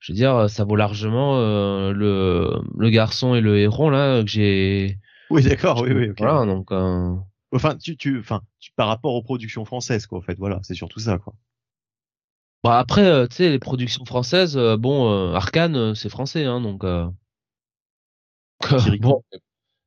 je 0.00 0.12
veux 0.12 0.16
dire, 0.16 0.50
ça 0.50 0.64
vaut 0.64 0.76
largement 0.76 1.38
euh, 1.38 1.92
le, 1.92 2.50
le 2.76 2.90
garçon 2.90 3.34
et 3.34 3.40
le 3.40 3.58
héron 3.58 3.88
là 3.88 4.22
que 4.22 4.28
j'ai. 4.28 4.98
Oui, 5.30 5.42
d'accord, 5.42 5.82
oui, 5.82 5.92
oui. 5.92 6.10
Voilà, 6.18 6.44
donc. 6.46 6.72
Euh... 6.72 7.14
Enfin, 7.52 7.76
tu, 7.76 7.96
tu, 7.96 8.18
enfin, 8.18 8.42
tu, 8.58 8.72
par 8.76 8.88
rapport 8.88 9.14
aux 9.14 9.22
productions 9.22 9.64
françaises, 9.64 10.06
quoi, 10.06 10.18
en 10.18 10.22
fait, 10.22 10.36
voilà, 10.38 10.60
c'est 10.62 10.74
surtout 10.74 11.00
ça, 11.00 11.18
quoi. 11.18 11.34
Bah 12.64 12.78
après, 12.78 13.06
euh, 13.06 13.26
tu 13.28 13.36
sais, 13.36 13.50
les 13.50 13.58
productions 13.58 14.04
françaises, 14.04 14.56
euh, 14.56 14.76
bon, 14.76 15.32
Arkane, 15.34 15.94
c'est 15.94 16.08
français, 16.08 16.44
hein, 16.44 16.60
donc. 16.60 16.84
bon, 19.00 19.22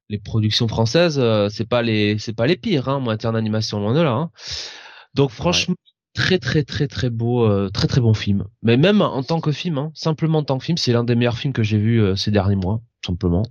les 0.10 0.20
productions 0.20 0.68
françaises, 0.68 1.22
c'est 1.50 1.68
pas 1.68 1.82
les, 1.82 2.18
c'est 2.20 2.34
pas 2.34 2.48
les 2.48 2.56
pires, 2.56 2.88
hein, 2.90 2.96
en 2.96 3.02
matière 3.02 3.34
d'animation, 3.34 3.80
loin 3.80 3.94
de 3.94 4.02
là. 4.02 4.12
Hein. 4.12 4.32
Donc 5.14 5.32
franchement, 5.32 5.76
très 6.14 6.40
très 6.40 6.64
très 6.64 6.88
très 6.88 7.10
beau, 7.10 7.46
euh, 7.46 7.70
très 7.70 7.88
très 7.88 8.02
bon 8.02 8.14
film. 8.14 8.46
Mais 8.62 8.78
même 8.78 9.02
en 9.02 9.24
tant 9.24 9.40
que 9.42 9.52
film, 9.52 9.78
hein, 9.78 9.92
simplement 9.94 10.40
en 10.40 10.44
tant 10.44 10.58
que 10.58 10.66
film, 10.66 10.78
c'est 10.78 10.92
l'un 10.92 11.04
des 11.04 11.16
meilleurs 11.16 11.38
films 11.38 11.54
que 11.54 11.64
j'ai 11.64 11.78
vu 11.78 12.02
euh, 12.02 12.16
ces 12.16 12.32
derniers 12.32 12.56
mois, 12.56 12.82
simplement. 13.06 13.44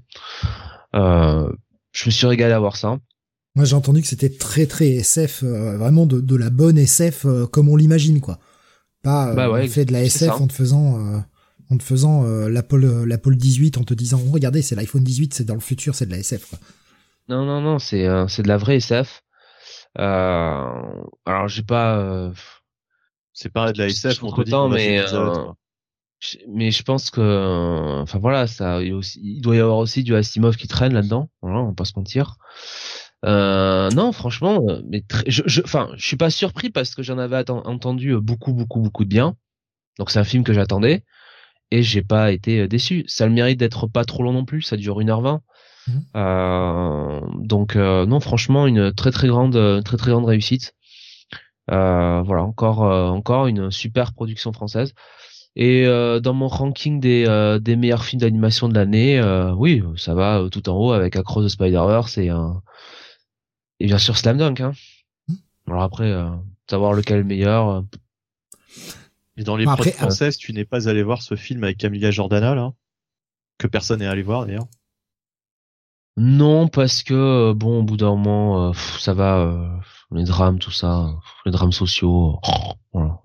Euh, 0.95 1.51
je 1.93 2.07
me 2.07 2.11
suis 2.11 2.27
régalé 2.27 2.53
à 2.53 2.59
voir 2.59 2.77
ça. 2.77 2.99
Moi, 3.55 3.65
j'ai 3.65 3.75
entendu 3.75 4.03
que 4.03 4.07
c'était 4.07 4.29
très 4.29 4.67
très 4.67 4.89
SF, 4.89 5.43
vraiment 5.43 6.07
de, 6.07 6.21
de, 6.21 6.37
la 6.37 6.51
bonne 6.51 6.79
SF 6.79 7.27
comme 7.51 7.69
on 7.69 7.77
l'imagine, 7.77 8.21
quoi. 8.21 8.39
Pas 9.03 9.35
bah 9.35 9.51
ouais, 9.51 9.67
fait 9.69 9.85
de 9.85 9.93
la 9.93 10.03
SF 10.03 10.31
en 10.41 10.47
te 10.47 10.53
faisant 10.53 11.23
en 11.71 11.77
te 11.77 11.83
faisant 11.83 12.25
l'Apple 12.49 13.05
l'Apple 13.05 13.37
18 13.37 13.79
en 13.79 13.85
te 13.85 13.95
disant 13.95 14.21
oh, 14.27 14.31
regardez 14.33 14.61
c'est 14.61 14.75
l'iPhone 14.75 15.05
18 15.05 15.35
c'est 15.35 15.45
dans 15.45 15.55
le 15.55 15.61
futur 15.61 15.95
c'est 15.95 16.07
de 16.07 16.11
la 16.11 16.19
SF 16.19 16.47
quoi. 16.51 16.59
Non 17.29 17.45
non 17.45 17.61
non 17.61 17.79
c'est 17.79 18.09
c'est 18.29 18.43
de 18.43 18.49
la 18.49 18.57
vraie 18.57 18.77
SF. 18.77 19.23
alors 19.95 21.47
j'ai 21.47 21.63
pas 21.63 22.33
c'est 23.41 23.53
pas 23.53 23.73
de 23.73 23.79
la 23.79 23.87
SF, 23.87 24.25
on 24.25 24.33
te 24.33 24.75
mais 24.75 24.99
euh, 24.99 25.45
mais 26.49 26.71
je 26.71 26.83
pense 26.83 27.11
que, 27.11 28.01
enfin 28.03 28.19
voilà, 28.19 28.47
ça, 28.47 28.83
il, 28.83 29.41
doit 29.41 29.57
y 29.57 29.61
avoir 29.61 29.79
aussi 29.79 30.03
du 30.03 30.15
Asimov 30.15 30.57
qui 30.57 30.69
traîne 30.69 30.93
là-dedans. 30.93 31.31
Voilà, 31.43 31.61
on 31.61 31.67
va 31.67 31.75
pas 31.75 31.85
se 31.85 31.93
mentir. 31.97 32.37
Euh, 33.25 33.91
non, 33.91 34.13
franchement, 34.13 34.65
euh, 34.69 34.81
mais 34.89 35.05
je, 35.27 35.43
je, 35.47 35.63
enfin, 35.63 35.91
je 35.97 36.07
suis 36.07 36.17
pas 36.17 36.31
surpris 36.31 36.71
parce 36.71 36.95
que 36.95 37.03
j'en 37.03 37.19
avais 37.19 37.49
entendu 37.51 38.17
beaucoup, 38.21 38.53
beaucoup, 38.53 38.81
beaucoup 38.81 39.05
de 39.05 39.09
bien. 39.09 39.37
Donc 39.99 40.11
c'est 40.11 40.19
un 40.19 40.25
film 40.25 40.45
que 40.45 40.53
j'attendais 40.53 41.05
et 41.71 41.83
j'ai 41.83 42.03
pas 42.03 42.33
été 42.33 42.69
déçu. 42.69 43.05
Ça 43.09 43.25
a 43.25 43.27
le 43.27 43.33
mérite 43.33 43.59
d'être 43.59 43.87
pas 43.87 44.05
trop 44.05 44.23
long 44.23 44.33
non 44.33 44.45
plus. 44.45 44.63
Ça 44.63 44.77
dure 44.77 45.01
1h20. 45.01 45.41
Mmh. 45.87 45.93
Euh, 46.17 47.21
donc 47.39 47.77
non, 47.77 48.21
franchement, 48.21 48.67
une 48.67 48.93
très 48.93 49.11
très 49.11 49.29
grande, 49.29 49.83
très 49.85 49.97
très 49.97 50.11
grande 50.11 50.27
réussite. 50.27 50.75
Euh, 51.71 52.23
voilà, 52.23 52.45
encore 52.45 52.85
euh, 52.85 53.09
encore 53.09 53.47
une 53.47 53.71
super 53.71 54.13
production 54.13 54.53
française. 54.53 54.95
Et 55.57 55.87
euh, 55.87 56.21
dans 56.21 56.35
mon 56.35 56.47
ranking 56.47 57.01
des, 57.01 57.59
des 57.61 57.77
meilleurs 57.77 58.05
films 58.05 58.21
d'animation 58.21 58.69
de 58.69 58.75
l'année, 58.75 59.21
oui, 59.57 59.83
ça 59.97 60.15
va 60.15 60.47
tout 60.51 60.69
en 60.69 60.77
haut 60.77 60.93
avec 60.93 61.17
Across 61.17 61.47
the 61.47 61.49
Spider-Verse 61.49 62.19
et, 62.19 62.31
et 63.81 63.87
bien 63.87 63.99
sûr 63.99 64.17
Slam 64.17 64.39
Dunk. 64.39 64.61
Hein. 64.61 64.73
Hmm. 65.29 65.35
Alors 65.69 65.83
après, 65.83 66.13
savoir 66.71 66.93
lequel 66.93 67.17
est 67.17 67.21
le 67.21 67.27
meilleur. 67.27 67.85
Et 69.37 69.45
dans 69.45 69.57
les 69.57 69.67
bah 69.67 69.77
françaises, 69.77 70.37
tu 70.37 70.53
n'es 70.53 70.65
pas 70.65 70.89
allé 70.89 71.03
voir 71.03 71.23
ce 71.23 71.35
film 71.35 71.65
avec 71.65 71.79
Camilla 71.79 72.11
Jordana 72.11 72.55
là? 72.55 72.73
Que 73.59 73.67
personne 73.67 74.01
n'est 74.01 74.07
allé 74.07 74.23
voir 74.23 74.47
d'ailleurs 74.47 74.67
Non, 76.17 76.69
parce 76.69 77.03
que 77.03 77.53
bon, 77.53 77.81
au 77.81 77.83
bout 77.83 77.97
d'un 77.97 78.11
moment, 78.11 78.73
ça 78.75 79.15
va 79.15 79.81
les 80.13 80.25
drames, 80.25 80.59
tout 80.59 80.71
ça, 80.71 81.15
les 81.45 81.53
drames 81.53 81.73
sociaux. 81.73 82.41
Voilà, 82.93 83.21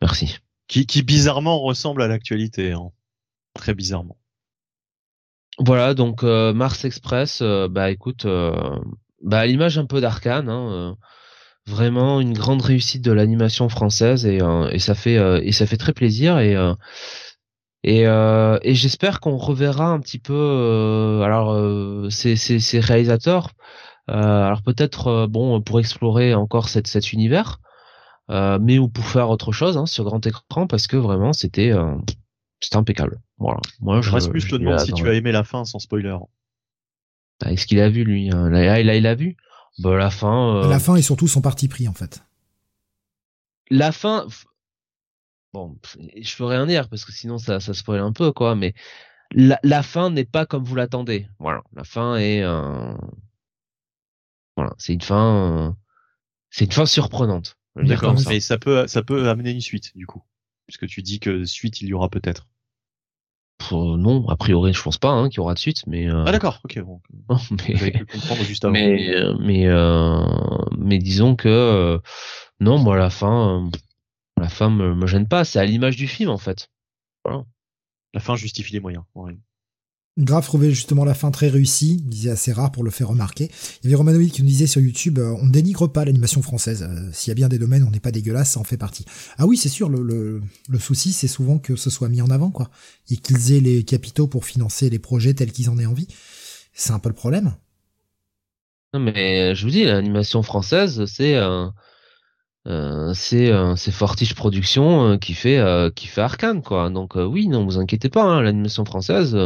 Merci. 0.00 0.38
Qui, 0.70 0.86
qui 0.86 1.02
bizarrement 1.02 1.58
ressemble 1.58 2.00
à 2.00 2.06
l'actualité, 2.06 2.70
hein. 2.72 2.90
très 3.54 3.74
bizarrement. 3.74 4.16
Voilà, 5.58 5.94
donc 5.94 6.22
euh, 6.22 6.52
Mars 6.52 6.84
Express, 6.84 7.40
euh, 7.42 7.66
bah 7.68 7.90
écoute, 7.90 8.24
euh, 8.24 8.78
bah 9.20 9.40
à 9.40 9.46
l'image 9.46 9.78
un 9.78 9.86
peu 9.86 10.00
d'Arkane, 10.00 10.48
hein, 10.48 10.96
vraiment 11.66 12.20
une 12.20 12.34
grande 12.34 12.62
réussite 12.62 13.04
de 13.04 13.10
l'animation 13.10 13.68
française 13.68 14.24
et, 14.26 14.38
et 14.70 14.78
ça 14.78 14.94
fait 14.94 15.18
et 15.44 15.52
ça 15.52 15.66
fait 15.66 15.76
très 15.76 15.92
plaisir 15.92 16.38
et 16.38 16.54
et, 17.82 18.02
et 18.04 18.74
j'espère 18.74 19.20
qu'on 19.20 19.36
reverra 19.36 19.88
un 19.88 20.00
petit 20.00 20.18
peu 20.18 21.20
alors 21.22 22.10
ces, 22.10 22.36
ces, 22.36 22.60
ces 22.60 22.80
réalisateurs 22.80 23.50
euh, 24.10 24.14
alors 24.44 24.62
peut-être 24.62 25.06
euh, 25.06 25.26
bon 25.28 25.60
pour 25.60 25.78
explorer 25.78 26.34
encore 26.34 26.68
cette, 26.68 26.88
cet 26.88 27.12
univers, 27.12 27.60
euh, 27.66 27.69
mais 28.30 28.78
ou 28.78 28.88
pour 28.88 29.06
faire 29.06 29.28
autre 29.30 29.52
chose 29.52 29.76
hein, 29.76 29.86
sur 29.86 30.04
grand 30.04 30.24
écran 30.26 30.66
parce 30.66 30.86
que 30.86 30.96
vraiment 30.96 31.32
c'était 31.32 31.72
c'était 32.60 32.76
impeccable. 32.76 33.20
Voilà. 33.38 33.60
Moi, 33.80 34.02
je, 34.02 34.10
reste 34.10 34.30
plus 34.30 34.46
te 34.46 34.56
demander 34.56 34.84
si 34.84 34.92
tu 34.92 35.08
as 35.08 35.14
aimé 35.14 35.32
la 35.32 35.44
fin 35.44 35.64
sans 35.64 35.78
spoiler. 35.78 36.16
Bah, 37.40 37.50
est-ce 37.52 37.66
qu'il 37.66 37.80
a 37.80 37.88
vu 37.88 38.04
lui 38.04 38.30
hein? 38.30 38.50
Là, 38.50 38.80
il 38.80 38.90
a, 38.90 38.96
il 38.96 39.06
a 39.06 39.14
vu. 39.14 39.36
Bah, 39.78 39.96
la 39.96 40.10
fin. 40.10 40.68
La 40.68 40.78
fin 40.78 40.96
et 40.96 41.02
surtout 41.02 41.28
son 41.28 41.40
parti 41.40 41.68
pris 41.68 41.88
en 41.88 41.94
fait. 41.94 42.22
La 43.70 43.92
fin. 43.92 44.26
Bon, 45.52 45.76
je 46.16 46.30
ferai 46.30 46.56
rien 46.56 46.66
dire 46.66 46.88
parce 46.88 47.04
que 47.04 47.12
sinon 47.12 47.38
ça, 47.38 47.58
ça 47.58 47.74
spoil 47.74 48.00
un 48.00 48.12
peu 48.12 48.30
quoi. 48.30 48.54
Mais 48.54 48.74
la, 49.32 49.58
la 49.62 49.82
fin 49.82 50.10
n'est 50.10 50.24
pas 50.24 50.46
comme 50.46 50.64
vous 50.64 50.76
l'attendez. 50.76 51.26
Voilà. 51.38 51.62
La 51.74 51.84
fin 51.84 52.16
est. 52.16 52.44
Voilà, 54.60 54.74
c'est 54.76 54.92
une 54.92 55.00
fin, 55.00 55.68
euh, 55.68 55.72
c'est 56.50 56.66
une 56.66 56.72
fin 56.72 56.84
surprenante. 56.84 57.56
D'accord, 57.76 58.14
mais 58.28 58.40
ça 58.40 58.58
peut, 58.58 58.86
ça 58.86 59.02
peut 59.02 59.28
amener 59.28 59.50
une 59.50 59.60
suite 59.60 59.96
du 59.96 60.06
coup, 60.06 60.22
puisque 60.66 60.86
tu 60.86 61.02
dis 61.02 61.20
que 61.20 61.44
suite 61.44 61.80
il 61.80 61.88
y 61.88 61.92
aura 61.92 62.08
peut-être. 62.08 62.48
non, 63.70 64.28
a 64.28 64.36
priori 64.36 64.72
je 64.72 64.82
pense 64.82 64.98
pas 64.98 65.10
hein, 65.10 65.28
qu'il 65.28 65.38
y 65.38 65.40
aura 65.40 65.54
de 65.54 65.58
suite, 65.58 65.86
mais. 65.86 66.08
Euh, 66.08 66.24
ah 66.26 66.32
d'accord, 66.32 66.60
ok. 66.64 66.80
Bon. 66.80 67.00
mais, 67.68 67.76
juste 68.44 68.64
avant. 68.64 68.72
mais, 68.72 69.14
mais, 69.38 69.66
euh, 69.66 70.24
mais 70.76 70.98
disons 70.98 71.36
que 71.36 72.00
non, 72.58 72.78
moi 72.78 72.96
la 72.96 73.10
fin, 73.10 73.70
la 74.36 74.48
fin 74.48 74.70
me, 74.70 74.94
me 74.94 75.06
gêne 75.06 75.28
pas. 75.28 75.44
C'est 75.44 75.58
à 75.58 75.64
l'image 75.64 75.96
du 75.96 76.08
film 76.08 76.30
en 76.30 76.38
fait. 76.38 76.70
Voilà. 77.24 77.44
La 78.14 78.20
fin 78.20 78.36
justifie 78.36 78.72
les 78.72 78.80
moyens. 78.80 79.04
Grave 80.18 80.44
trouvait 80.44 80.70
justement 80.70 81.04
la 81.04 81.14
fin 81.14 81.30
très 81.30 81.48
réussie, 81.48 81.96
disait 82.02 82.30
assez 82.30 82.52
rare 82.52 82.72
pour 82.72 82.84
le 82.84 82.90
faire 82.90 83.08
remarquer. 83.08 83.50
Il 83.82 83.84
y 83.84 83.86
avait 83.86 83.96
Romanoïd 83.96 84.30
qui 84.32 84.42
nous 84.42 84.48
disait 84.48 84.66
sur 84.66 84.80
YouTube, 84.80 85.18
euh, 85.18 85.34
on 85.40 85.46
ne 85.46 85.52
dénigre 85.52 85.90
pas 85.90 86.04
l'animation 86.04 86.42
française. 86.42 86.82
Euh, 86.82 87.10
s'il 87.12 87.30
y 87.30 87.32
a 87.32 87.34
bien 87.34 87.48
des 87.48 87.58
domaines, 87.58 87.84
on 87.84 87.90
n'est 87.90 88.00
pas 88.00 88.10
dégueulasse, 88.10 88.50
ça 88.50 88.60
en 88.60 88.64
fait 88.64 88.76
partie. 88.76 89.04
Ah 89.38 89.46
oui, 89.46 89.56
c'est 89.56 89.68
sûr, 89.68 89.88
le, 89.88 90.02
le, 90.02 90.42
le 90.68 90.78
souci, 90.78 91.12
c'est 91.12 91.28
souvent 91.28 91.58
que 91.58 91.76
ce 91.76 91.90
soit 91.90 92.08
mis 92.08 92.20
en 92.20 92.28
avant, 92.28 92.50
quoi. 92.50 92.70
Et 93.08 93.16
qu'ils 93.16 93.52
aient 93.52 93.60
les 93.60 93.84
capitaux 93.84 94.26
pour 94.26 94.44
financer 94.44 94.90
les 94.90 94.98
projets 94.98 95.32
tels 95.32 95.52
qu'ils 95.52 95.70
en 95.70 95.78
aient 95.78 95.86
envie. 95.86 96.08
C'est 96.74 96.92
un 96.92 96.98
peu 96.98 97.08
le 97.08 97.14
problème. 97.14 97.54
Non 98.92 99.00
mais 99.00 99.54
je 99.54 99.64
vous 99.64 99.70
dis, 99.70 99.84
l'animation 99.84 100.42
française, 100.42 101.04
c'est. 101.06 101.36
Euh, 101.36 101.68
c'est 102.66 103.50
euh, 103.50 103.74
c'est 103.76 103.90
Fortige 103.90 104.34
Productions 104.34 105.12
euh, 105.12 105.16
qui 105.16 105.34
fait 105.34 105.60
qui 105.94 106.06
fait 106.06 106.20
Arcane 106.20 106.62
quoi. 106.62 106.90
Donc 106.90 107.14
oui, 107.16 107.48
non, 107.48 107.64
vous 107.64 107.78
inquiétez 107.78 108.08
pas, 108.08 108.22
hein, 108.22 108.42
l'animation 108.42 108.84
française, 108.84 109.36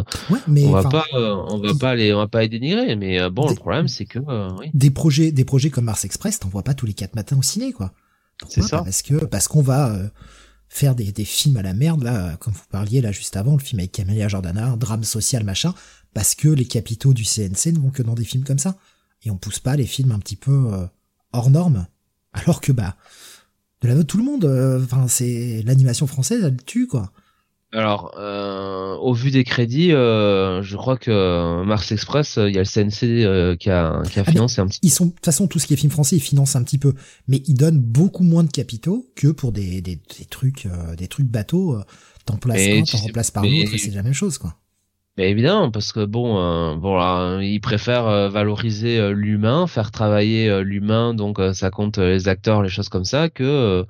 mais, 0.48 0.66
on 0.66 0.72
va 0.72 0.82
pas 0.84 1.04
on 1.12 1.58
va 1.58 1.74
pas 1.74 1.94
les 1.94 2.12
on 2.12 2.18
va 2.18 2.28
pas 2.28 2.42
les 2.42 2.48
dénigrer, 2.48 2.96
mais 2.96 3.30
bon, 3.30 3.48
le 3.48 3.54
problème 3.54 3.88
c'est 3.88 4.06
que 4.06 4.18
oui. 4.58 4.70
des 4.74 4.90
projets 4.90 5.32
des 5.32 5.44
projets 5.44 5.70
comme 5.70 5.84
Mars 5.84 6.04
Express, 6.04 6.40
t'en 6.40 6.48
vois 6.48 6.64
pas 6.64 6.74
tous 6.74 6.86
les 6.86 6.94
quatre 6.94 7.14
matins 7.14 7.38
au 7.38 7.42
ciné 7.42 7.72
quoi. 7.72 7.92
C'est 8.48 8.62
ça. 8.62 8.82
Parce 8.82 9.02
que 9.02 9.24
parce 9.24 9.46
qu'on 9.46 9.62
va 9.62 9.96
faire 10.68 10.96
des, 10.96 11.12
des 11.12 11.24
films 11.24 11.56
à 11.56 11.62
la 11.62 11.72
merde 11.72 12.02
là, 12.02 12.36
comme 12.38 12.52
vous 12.52 12.66
parliez 12.70 13.00
là 13.00 13.12
juste 13.12 13.36
avant, 13.36 13.52
le 13.52 13.60
film 13.60 13.78
avec 13.78 13.92
Camélia 13.92 14.26
Jordana, 14.26 14.74
drame 14.76 15.04
social 15.04 15.44
machin, 15.44 15.72
parce 16.14 16.34
que 16.34 16.48
les 16.48 16.64
capitaux 16.64 17.14
du 17.14 17.24
CNC 17.24 17.74
ne 17.74 17.78
vont 17.78 17.90
que 17.90 18.02
dans 18.02 18.14
des 18.14 18.24
films 18.24 18.42
comme 18.42 18.58
ça 18.58 18.76
et 19.22 19.30
on 19.30 19.36
pousse 19.36 19.60
pas 19.60 19.76
les 19.76 19.86
films 19.86 20.10
un 20.10 20.18
petit 20.18 20.36
peu 20.36 20.68
hors 21.32 21.50
normes 21.50 21.86
alors 22.34 22.60
que 22.60 22.72
bah 22.72 22.96
de 23.84 23.88
la 23.88 23.94
de 23.94 24.02
tout 24.02 24.18
le 24.18 24.24
monde. 24.24 24.44
Euh, 24.44 24.82
enfin, 24.82 25.06
c'est 25.08 25.62
l'animation 25.64 26.06
française, 26.06 26.42
elle 26.44 26.56
tue 26.64 26.86
quoi. 26.86 27.12
Alors, 27.72 28.14
euh, 28.20 28.94
au 28.94 29.14
vu 29.14 29.32
des 29.32 29.42
crédits, 29.42 29.90
euh, 29.90 30.62
je 30.62 30.76
crois 30.76 30.96
que 30.96 31.64
Mars 31.64 31.90
Express, 31.90 32.36
il 32.36 32.54
y 32.54 32.58
a 32.58 32.62
le 32.62 32.66
CNC 32.66 33.58
qui 33.58 33.68
a, 33.68 34.00
qui 34.08 34.20
a 34.20 34.24
ah, 34.24 34.30
financé 34.30 34.60
un 34.60 34.68
petit. 34.68 34.78
Ils 34.82 34.92
sont 34.92 35.06
de 35.06 35.10
toute 35.10 35.24
façon 35.24 35.48
tout 35.48 35.58
ce 35.58 35.66
qui 35.66 35.74
est 35.74 35.76
film 35.76 35.90
français, 35.90 36.14
ils 36.16 36.20
financent 36.20 36.54
un 36.54 36.62
petit 36.62 36.78
peu, 36.78 36.94
mais 37.26 37.42
ils 37.48 37.54
donnent 37.54 37.80
beaucoup 37.80 38.22
moins 38.22 38.44
de 38.44 38.50
capitaux 38.50 39.10
que 39.16 39.26
pour 39.26 39.50
des 39.50 39.80
des, 39.80 39.96
des 39.96 40.24
trucs 40.30 40.68
des 40.96 41.08
trucs 41.08 41.26
bateaux. 41.26 41.76
T'en 42.26 42.36
places 42.36 42.60
un, 42.60 42.82
t'en 42.84 42.98
remplaces 42.98 43.32
par 43.32 43.42
l'autre, 43.42 43.74
et 43.74 43.78
c'est 43.78 43.90
la 43.90 44.02
même 44.02 44.14
chose 44.14 44.38
quoi. 44.38 44.56
Mais 45.16 45.30
évidemment, 45.30 45.70
parce 45.70 45.92
que 45.92 46.04
bon, 46.04 46.38
euh, 46.38 46.74
bon 46.74 46.96
là, 46.96 47.40
ils 47.40 47.60
préfèrent 47.60 48.08
euh, 48.08 48.28
valoriser 48.28 48.98
euh, 48.98 49.10
l'humain, 49.10 49.68
faire 49.68 49.92
travailler 49.92 50.62
l'humain, 50.64 51.14
donc 51.14 51.40
ça 51.52 51.70
compte 51.70 51.98
les 51.98 52.26
acteurs, 52.26 52.62
les 52.62 52.68
choses 52.68 52.88
comme 52.88 53.04
ça, 53.04 53.28
que 53.28 53.84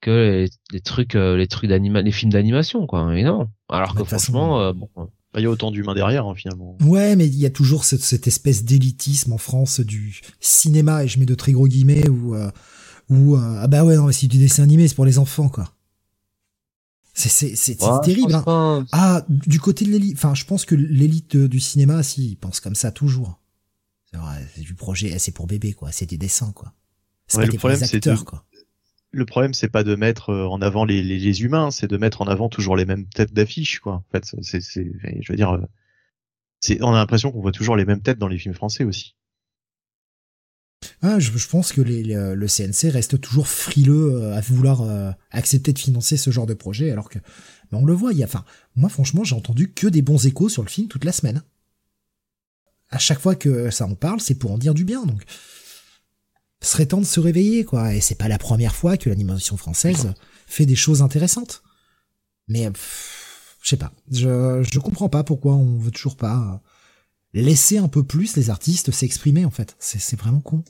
que 0.00 0.48
les, 0.72 0.80
trucs, 0.80 1.14
les 1.14 1.46
trucs 1.46 1.70
d'anima, 1.70 2.02
les 2.02 2.10
films 2.10 2.32
d'animation, 2.32 2.88
quoi. 2.88 3.12
Évidemment. 3.12 3.46
Alors 3.68 3.94
que 3.94 4.02
franchement, 4.02 4.72
bon. 4.72 4.88
Bah, 4.96 5.40
il 5.40 5.44
y 5.44 5.46
a 5.46 5.50
autant 5.50 5.70
d'humains 5.70 5.94
derrière, 5.94 6.26
hein, 6.26 6.34
finalement. 6.34 6.76
Ouais, 6.82 7.16
mais 7.16 7.26
il 7.26 7.38
y 7.38 7.46
a 7.46 7.50
toujours 7.50 7.84
cette, 7.84 8.02
cette 8.02 8.26
espèce 8.26 8.64
d'élitisme 8.64 9.32
en 9.32 9.38
France 9.38 9.80
du 9.80 10.20
cinéma, 10.40 11.04
et 11.04 11.08
je 11.08 11.20
mets 11.20 11.24
de 11.24 11.36
très 11.36 11.52
gros 11.52 11.68
guillemets, 11.68 12.06
où, 12.08 12.36
où 13.10 13.36
ah 13.36 13.66
bah 13.68 13.84
ouais, 13.84 13.94
non, 13.96 14.06
mais 14.06 14.12
si 14.12 14.26
du 14.26 14.38
dessin 14.38 14.64
animé, 14.64 14.88
c'est 14.88 14.96
pour 14.96 15.06
les 15.06 15.20
enfants, 15.20 15.48
quoi. 15.48 15.72
C'est 17.14 17.76
terrible. 18.02 18.34
Hein. 18.46 18.86
Ah, 18.92 19.24
du 19.28 19.60
côté 19.60 19.84
de 19.84 19.90
l'élite, 19.90 20.16
enfin, 20.16 20.34
je 20.34 20.44
pense 20.44 20.64
que 20.64 20.74
l'élite 20.74 21.36
du 21.36 21.60
cinéma, 21.60 22.02
si, 22.02 22.30
ils 22.30 22.36
pensent 22.36 22.60
comme 22.60 22.74
ça 22.74 22.90
toujours. 22.90 23.38
C'est 24.10 24.16
vrai, 24.18 24.46
c'est 24.54 24.62
du 24.62 24.74
projet, 24.74 25.18
c'est 25.18 25.32
pour 25.32 25.46
bébé, 25.46 25.72
quoi. 25.72 25.92
C'est 25.92 26.06
des 26.06 26.18
dessins, 26.18 26.52
quoi. 26.52 26.72
C'est 27.26 27.38
pas 27.38 27.46
le 27.46 27.52
problème, 27.52 27.82
acteurs, 27.82 28.24
quoi. 28.24 28.44
Le 29.10 29.26
problème, 29.26 29.52
c'est 29.52 29.68
pas 29.68 29.84
de 29.84 29.94
mettre 29.94 30.30
euh, 30.30 30.46
en 30.46 30.62
avant 30.62 30.86
les, 30.86 31.02
les, 31.02 31.18
les 31.18 31.42
humains, 31.42 31.70
c'est 31.70 31.86
de 31.86 31.98
mettre 31.98 32.22
en 32.22 32.26
avant 32.26 32.48
toujours 32.48 32.76
les 32.76 32.86
mêmes 32.86 33.06
têtes 33.06 33.34
d'affiche, 33.34 33.80
quoi. 33.80 33.94
En 33.94 34.04
fait, 34.10 34.24
c'est, 34.42 34.60
je 34.62 35.32
veux 35.32 35.36
dire, 35.36 35.50
euh, 35.50 35.60
c'est, 36.60 36.82
on 36.82 36.94
a 36.94 36.96
l'impression 36.96 37.30
qu'on 37.30 37.42
voit 37.42 37.52
toujours 37.52 37.76
les 37.76 37.84
mêmes 37.84 38.00
têtes 38.00 38.18
dans 38.18 38.28
les 38.28 38.38
films 38.38 38.54
français 38.54 38.84
aussi. 38.84 39.14
Ah, 41.02 41.18
je, 41.18 41.30
pense 41.48 41.72
que 41.72 41.80
les, 41.80 42.02
le 42.02 42.46
CNC 42.46 42.90
reste 42.92 43.20
toujours 43.20 43.48
frileux 43.48 44.14
euh, 44.14 44.36
à 44.36 44.40
vouloir 44.40 44.82
euh, 44.82 45.10
accepter 45.30 45.72
de 45.72 45.78
financer 45.78 46.16
ce 46.16 46.30
genre 46.30 46.46
de 46.46 46.54
projet, 46.54 46.90
alors 46.90 47.08
que 47.08 47.18
mais 47.70 47.78
on 47.78 47.84
le 47.84 47.94
voit. 47.94 48.12
Il 48.12 48.18
y 48.18 48.22
a, 48.22 48.26
enfin, 48.26 48.44
moi 48.76 48.88
franchement, 48.88 49.24
j'ai 49.24 49.34
entendu 49.34 49.72
que 49.72 49.86
des 49.86 50.02
bons 50.02 50.26
échos 50.26 50.48
sur 50.48 50.62
le 50.62 50.68
film 50.68 50.88
toute 50.88 51.04
la 51.04 51.12
semaine. 51.12 51.42
À 52.90 52.98
chaque 52.98 53.20
fois 53.20 53.34
que 53.34 53.70
ça 53.70 53.86
en 53.86 53.94
parle, 53.94 54.20
c'est 54.20 54.34
pour 54.34 54.52
en 54.52 54.58
dire 54.58 54.74
du 54.74 54.84
bien. 54.84 55.04
Donc, 55.06 55.22
serait 56.60 56.86
temps 56.86 57.00
de 57.00 57.06
se 57.06 57.20
réveiller, 57.20 57.64
quoi. 57.64 57.94
Et 57.94 58.00
c'est 58.00 58.14
pas 58.14 58.28
la 58.28 58.38
première 58.38 58.74
fois 58.74 58.96
que 58.96 59.08
l'animation 59.08 59.56
française 59.56 60.12
fait 60.46 60.66
des 60.66 60.76
choses 60.76 61.02
intéressantes. 61.02 61.62
Mais 62.48 62.70
je 63.62 63.68
sais 63.68 63.76
pas, 63.76 63.92
je 64.10 64.62
je 64.70 64.78
comprends 64.78 65.08
pas 65.08 65.24
pourquoi 65.24 65.54
on 65.54 65.78
veut 65.78 65.90
toujours 65.90 66.16
pas 66.16 66.60
laisser 67.34 67.78
un 67.78 67.88
peu 67.88 68.02
plus 68.02 68.36
les 68.36 68.50
artistes 68.50 68.90
s'exprimer 68.90 69.44
en 69.44 69.50
fait. 69.50 69.76
C'est 69.78 70.18
vraiment 70.18 70.40
con. 70.40 70.64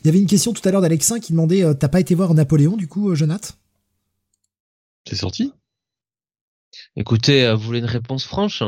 Il 0.00 0.06
y 0.06 0.08
avait 0.08 0.18
une 0.18 0.26
question 0.26 0.52
tout 0.52 0.66
à 0.66 0.72
l'heure 0.72 0.80
d'Alexin 0.80 1.20
qui 1.20 1.32
demandait 1.32 1.62
euh, 1.62 1.74
T'as 1.74 1.88
pas 1.88 2.00
été 2.00 2.14
voir 2.14 2.32
Napoléon 2.34 2.76
du 2.76 2.88
coup, 2.88 3.10
euh, 3.10 3.14
Jonath? 3.14 3.58
C'est 5.06 5.16
sorti? 5.16 5.52
Écoutez, 6.96 7.44
euh, 7.44 7.54
vous 7.54 7.62
voulez 7.62 7.78
une 7.80 7.84
réponse 7.84 8.24
franche 8.24 8.62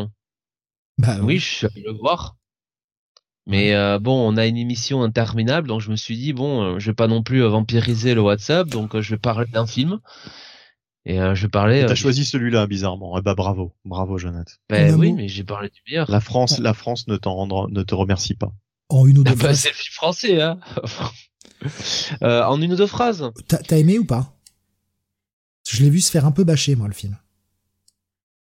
Bah 0.99 1.19
oui, 1.23 1.39
je 1.39 1.47
suis 1.47 1.67
allé 1.67 1.83
le 1.83 1.93
voir. 1.93 2.37
Mais 3.47 3.73
bon, 3.99 4.29
on 4.29 4.37
a 4.37 4.45
une 4.45 4.59
émission 4.59 5.03
interminable, 5.03 5.69
donc 5.69 5.81
je 5.81 5.91
me 5.91 5.97
suis 5.97 6.19
dit 6.19 6.35
bon, 6.35 6.79
je 6.79 6.91
vais 6.91 6.95
pas 6.95 7.07
non 7.07 7.23
plus 7.23 7.41
vampiriser 7.41 8.15
le 8.15 8.21
WhatsApp, 8.21 8.69
donc 8.69 9.01
je 9.01 9.15
vais 9.15 9.19
parler 9.19 9.47
d'un 9.51 9.67
film. 9.67 10.01
Et 11.09 11.19
euh, 11.19 11.35
je 11.35 11.47
parlais. 11.47 11.87
T'as 11.87 11.93
euh, 11.93 11.97
choisi 11.97 12.27
celui-là 12.27 12.67
bizarrement. 12.67 13.17
Eh 13.19 13.23
bah 13.23 13.35
bravo, 13.35 13.75
bravo 13.87 14.19
Jonathan. 14.19 14.53
Ben 14.69 14.95
oui, 14.95 15.15
mais 15.15 15.27
j'ai 15.27 15.43
parlé 15.43 15.71
du 15.71 15.81
meilleur. 15.89 16.09
La 16.11 16.21
France, 16.21 16.59
la 16.59 16.75
France 16.75 17.09
ne 17.09 17.17
t'en 17.17 17.35
rendra, 17.35 17.67
ne 17.71 17.83
te 17.83 17.95
remercie 17.95 18.35
pas. 18.35 18.53
En 18.91 19.07
une 19.07 19.19
ou 19.19 19.25
deux 19.25 19.33
ah 19.33 19.43
bah, 19.43 19.55
c'est 19.55 19.71
le 19.71 19.75
film 19.75 19.93
français, 19.95 20.43
hein. 20.43 20.61
euh, 22.23 22.45
en 22.45 22.61
une 22.61 22.75
ou 22.75 22.77
deux 22.77 22.87
phrases. 22.87 23.31
T'as 23.47 23.79
aimé 23.79 23.99
ou 23.99 24.05
pas? 24.05 24.35
Je 25.67 25.83
l'ai 25.83 25.89
vu 25.89 26.03
se 26.03 26.11
faire 26.11 26.27
un 26.27 26.31
peu 26.31 26.45
bâcher 26.45 26.77
moi 26.77 26.89
le 26.89 26.95
film. 26.95 27.17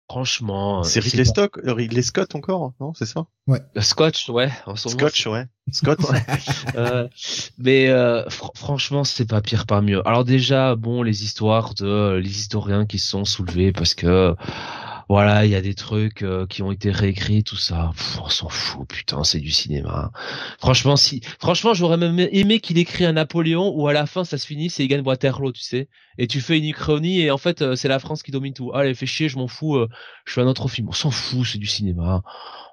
Franchement. 0.09 0.83
C'est 0.83 0.99
Ridley, 0.99 1.25
Stock, 1.25 1.57
euh, 1.65 1.73
Ridley 1.73 2.01
Scott 2.01 2.35
encore, 2.35 2.73
non 2.79 2.93
C'est 2.93 3.05
ça? 3.05 3.25
Ouais. 3.47 3.59
Le 3.73 3.81
Scotch, 3.81 4.29
ouais. 4.29 4.49
En 4.65 4.75
Scotch, 4.75 5.25
ouais. 5.27 5.47
Scott. 5.71 5.99
euh, 6.75 7.07
mais 7.57 7.89
euh, 7.89 8.23
franchement, 8.29 9.03
c'est 9.03 9.27
pas 9.27 9.41
pire, 9.41 9.65
pas 9.65 9.81
mieux. 9.81 10.05
Alors 10.07 10.25
déjà, 10.25 10.75
bon, 10.75 11.03
les 11.03 11.23
histoires 11.23 11.73
de 11.73 12.19
les 12.21 12.29
historiens 12.29 12.85
qui 12.85 12.99
se 12.99 13.09
sont 13.09 13.25
soulevés 13.25 13.71
parce 13.71 13.95
que 13.95 14.35
voilà, 15.09 15.45
il 15.45 15.51
y 15.51 15.55
a 15.55 15.61
des 15.61 15.73
trucs 15.73 16.21
euh, 16.23 16.45
qui 16.47 16.61
ont 16.61 16.71
été 16.71 16.91
réécrits, 16.91 17.43
tout 17.43 17.57
ça. 17.57 17.91
on 18.21 18.29
s'en 18.29 18.49
fout, 18.49 18.87
putain, 18.87 19.23
c'est 19.23 19.39
du 19.39 19.51
cinéma. 19.51 20.11
Franchement, 20.59 20.95
si, 20.95 21.21
franchement, 21.39 21.73
j'aurais 21.73 21.97
même 21.97 22.19
aimé 22.19 22.59
qu'il 22.59 22.77
écrit 22.77 23.05
un 23.05 23.13
Napoléon 23.13 23.73
où 23.75 23.87
à 23.87 23.93
la 23.93 24.05
fin 24.05 24.23
ça 24.23 24.37
se 24.37 24.47
finit, 24.47 24.69
c'est 24.69 24.83
il 24.83 24.87
gagne 24.87 25.01
Waterloo, 25.01 25.51
tu 25.51 25.61
sais. 25.61 25.89
Et 26.17 26.27
tu 26.27 26.41
fais 26.41 26.57
une 26.57 26.65
uchronie 26.65 27.21
et 27.21 27.31
en 27.31 27.37
fait 27.37 27.61
euh, 27.61 27.75
c'est 27.75 27.87
la 27.87 27.99
France 27.99 28.23
qui 28.23 28.31
domine 28.31 28.53
tout. 28.53 28.71
Allez, 28.73 28.93
fais 28.93 29.05
chier, 29.05 29.29
je 29.29 29.37
m'en 29.37 29.47
fous. 29.47 29.75
Euh, 29.77 29.89
je 30.25 30.33
fais 30.33 30.41
un 30.41 30.47
autre 30.47 30.67
film. 30.69 30.87
On 30.89 30.93
s'en 30.93 31.11
fout, 31.11 31.45
c'est 31.45 31.57
du 31.57 31.67
cinéma. 31.67 32.21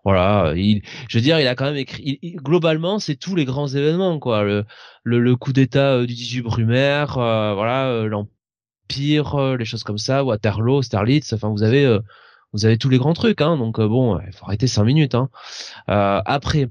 Voilà. 0.04 0.52
Il, 0.56 0.82
je 1.08 1.18
veux 1.18 1.22
dire, 1.22 1.40
il 1.40 1.46
a 1.46 1.54
quand 1.54 1.64
même 1.66 1.76
écrit. 1.76 2.20
globalement, 2.36 2.98
c'est 2.98 3.16
tous 3.16 3.34
les 3.34 3.44
grands 3.44 3.68
événements, 3.68 4.18
quoi. 4.18 4.44
Le, 4.44 4.64
le, 5.04 5.36
coup 5.36 5.52
d'État 5.52 6.00
du 6.00 6.14
18 6.14 6.42
Brumaire, 6.42 7.14
voilà, 7.14 8.04
l'Empire, 8.06 8.39
les 8.98 9.64
choses 9.64 9.84
comme 9.84 9.98
ça, 9.98 10.24
Waterloo, 10.24 10.78
Austerlitz. 10.78 11.32
Enfin, 11.32 11.48
vous 11.48 11.62
avez 11.62 11.98
vous 12.52 12.66
avez 12.66 12.78
tous 12.78 12.88
les 12.88 12.98
grands 12.98 13.14
trucs, 13.14 13.40
hein, 13.40 13.56
donc 13.56 13.78
euh, 13.78 13.88
bon, 13.88 14.18
il 14.26 14.32
faut 14.32 14.46
arrêter 14.46 14.66
cinq 14.66 14.84
minutes. 14.84 15.14
Hein. 15.14 15.30
Euh, 15.88 16.20
après, 16.24 16.68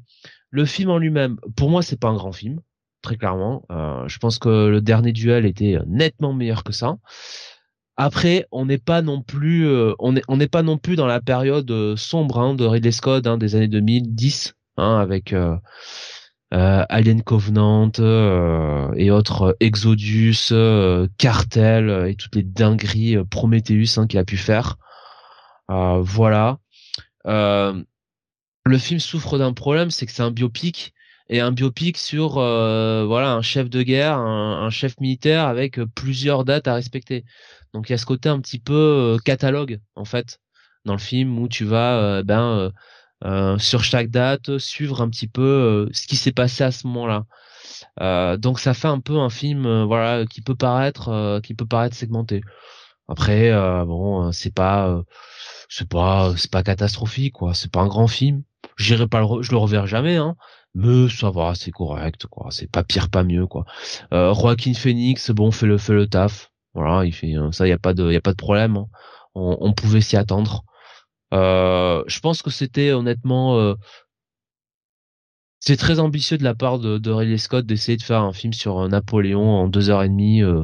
le 0.49 0.65
film 0.65 0.89
en 0.89 0.97
lui-même, 0.97 1.37
pour 1.55 1.69
moi, 1.69 1.81
c'est 1.81 1.99
pas 1.99 2.09
un 2.09 2.15
grand 2.15 2.31
film, 2.31 2.59
très 3.01 3.15
clairement. 3.15 3.63
Euh, 3.71 4.07
je 4.07 4.17
pense 4.19 4.39
que 4.39 4.67
le 4.67 4.81
dernier 4.81 5.13
duel 5.13 5.45
était 5.45 5.77
nettement 5.87 6.33
meilleur 6.33 6.63
que 6.63 6.73
ça. 6.73 6.97
Après, 7.95 8.45
on 8.51 8.65
n'est 8.65 8.77
pas 8.77 9.01
non 9.01 9.21
plus, 9.21 9.67
on 9.99 10.13
n'est 10.13 10.21
on 10.29 10.37
n'est 10.37 10.47
pas 10.47 10.63
non 10.63 10.77
plus 10.77 10.95
dans 10.95 11.05
la 11.05 11.19
période 11.19 11.95
sombre 11.97 12.39
hein, 12.39 12.53
de 12.53 12.65
Ridley 12.65 12.93
Scott 12.93 13.27
hein, 13.27 13.37
des 13.37 13.55
années 13.55 13.67
2010, 13.67 14.55
hein, 14.77 14.97
avec 14.99 15.35
Alien 16.51 17.21
Covenant 17.21 17.91
et 18.95 19.11
autres 19.11 19.55
Exodus, 19.59 20.53
Cartel 21.17 22.07
et 22.07 22.15
toutes 22.15 22.35
les 22.35 22.43
dingueries 22.43 23.17
Prometheus 23.29 23.97
hein, 23.97 24.07
qu'il 24.07 24.19
a 24.19 24.25
pu 24.25 24.37
faire. 24.37 24.77
Euh, 25.69 26.01
voilà. 26.01 26.59
Euh, 27.27 27.83
le 28.65 28.77
film 28.77 28.99
souffre 28.99 29.37
d'un 29.37 29.53
problème, 29.53 29.91
c'est 29.91 30.05
que 30.05 30.11
c'est 30.11 30.23
un 30.23 30.31
biopic 30.31 30.93
et 31.29 31.39
un 31.41 31.51
biopic 31.51 31.97
sur 31.97 32.37
euh, 32.37 33.05
voilà 33.05 33.33
un 33.33 33.41
chef 33.41 33.69
de 33.69 33.83
guerre, 33.83 34.17
un, 34.17 34.69
chef 34.71 34.99
militaire 34.99 35.45
avec 35.45 35.79
plusieurs 35.95 36.45
dates 36.45 36.67
à 36.67 36.73
respecter. 36.73 37.25
Donc 37.73 37.89
il 37.89 37.93
y 37.93 37.95
a 37.95 37.97
ce 37.97 38.05
côté 38.05 38.29
un 38.29 38.39
petit 38.39 38.59
peu 38.59 39.17
catalogue 39.25 39.79
en 39.95 40.05
fait 40.05 40.39
dans 40.85 40.93
le 40.93 40.99
film 40.99 41.37
où 41.37 41.47
tu 41.47 41.65
vas 41.65 42.23
ben 42.23 42.71
sur 43.57 43.83
chaque 43.83 44.09
date 44.09 44.57
suivre 44.59 45.01
un 45.01 45.09
petit 45.09 45.27
peu 45.27 45.89
ce 45.91 46.07
qui 46.07 46.15
s'est 46.15 46.31
passé 46.31 46.63
à 46.63 46.71
ce 46.71 46.87
moment-là. 46.87 47.25
donc 48.37 48.59
ça 48.59 48.73
fait 48.73 48.87
un 48.87 48.99
peu 48.99 49.17
un 49.19 49.29
film 49.29 49.83
voilà 49.83 50.25
qui 50.25 50.41
peut 50.41 50.55
paraître 50.55 51.39
qui 51.43 51.53
peut 51.53 51.65
paraître 51.65 51.95
segmenté. 51.95 52.41
Après 53.07 53.51
bon 53.85 54.31
c'est 54.31 54.53
pas 54.53 55.01
c'est 55.69 55.87
pas 55.89 56.33
c'est 56.37 56.51
pas 56.51 56.63
catastrophique 56.63 57.33
quoi. 57.33 57.53
C'est 57.53 57.71
pas 57.71 57.81
un 57.81 57.87
grand 57.87 58.07
film. 58.07 58.43
J'irai 58.77 59.07
pas 59.07 59.21
le 59.21 59.41
je 59.41 59.51
le 59.51 59.57
reverrai 59.57 59.87
jamais 59.87 60.15
hein. 60.17 60.35
Mais 60.75 61.09
ça 61.09 61.31
va 61.31 61.55
c'est 61.55 61.71
correct 61.71 62.25
quoi. 62.27 62.47
C'est 62.51 62.69
pas 62.71 62.83
pire 62.83 63.09
pas 63.09 63.23
mieux 63.23 63.47
quoi. 63.47 63.65
Euh, 64.13 64.33
Joaquin 64.33 64.73
Phoenix 64.73 65.31
bon 65.31 65.51
fait 65.51 65.65
le 65.67 65.77
fait 65.77 65.93
le 65.93 66.07
taf. 66.07 66.51
Voilà 66.73 67.05
il 67.05 67.13
fait 67.13 67.33
ça 67.51 67.67
y 67.67 67.71
a 67.71 67.77
pas 67.79 67.93
de 67.93 68.11
y 68.11 68.15
a 68.15 68.21
pas 68.21 68.31
de 68.31 68.37
problème 68.37 68.77
hein. 68.77 68.87
on, 69.35 69.57
on, 69.61 69.73
pouvait 69.73 70.01
s'y 70.01 70.17
attendre. 70.17 70.63
euh, 70.63 70.68
je 71.31 72.19
pense 72.19 72.41
que 72.41 72.49
c'était 72.49 72.91
honnêtement 72.91 73.57
euh, 73.57 73.75
c'est 75.59 75.77
très 75.77 75.99
ambitieux 75.99 76.37
de 76.37 76.43
la 76.43 76.55
part 76.55 76.79
de, 76.79 76.97
de 76.97 77.11
Ridley 77.11 77.37
Scott 77.37 77.65
d'essayer 77.65 77.97
de 77.97 78.03
faire 78.03 78.21
un 78.21 78.33
film 78.33 78.53
sur 78.53 78.87
Napoléon 78.87 79.49
en 79.49 79.67
deux 79.67 79.89
heures 79.89 80.03
et 80.03 80.09
demie 80.09 80.41
euh, 80.41 80.63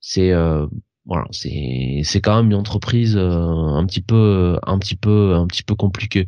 c'est 0.00 0.32
euh, 0.32 0.66
voilà, 1.06 1.26
c'est 1.30 2.02
c'est 2.04 2.20
quand 2.20 2.36
même 2.36 2.52
une 2.52 2.58
entreprise 2.58 3.16
euh, 3.16 3.30
un 3.30 3.86
petit 3.86 4.02
peu 4.02 4.58
un 4.62 4.78
petit 4.78 4.96
peu 4.96 5.34
un 5.34 5.46
petit 5.46 5.62
peu 5.62 5.74
compliquée. 5.74 6.26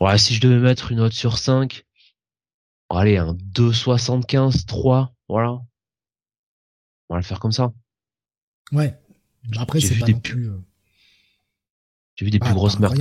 Voilà, 0.00 0.18
si 0.18 0.34
je 0.34 0.40
devais 0.40 0.58
mettre 0.58 0.92
une 0.92 0.98
note 0.98 1.12
sur 1.12 1.38
5, 1.38 1.84
allez, 2.90 3.16
un 3.16 3.34
2,75, 3.34 4.66
3, 4.66 5.12
voilà. 5.28 5.60
On 7.08 7.14
va 7.14 7.16
le 7.16 7.24
faire 7.24 7.40
comme 7.40 7.52
ça. 7.52 7.72
Ouais. 8.72 8.98
Après, 9.58 9.80
c'est 9.80 9.98
pas 9.98 10.06
non 10.06 10.20
plus... 10.20 10.50
Euh, 12.14 12.16
J'ai 12.16 12.24
vu 12.24 12.30
des 12.30 12.38
plus 12.38 12.50
ah, 12.50 12.54
grosses 12.54 12.78
merdes 12.78 12.98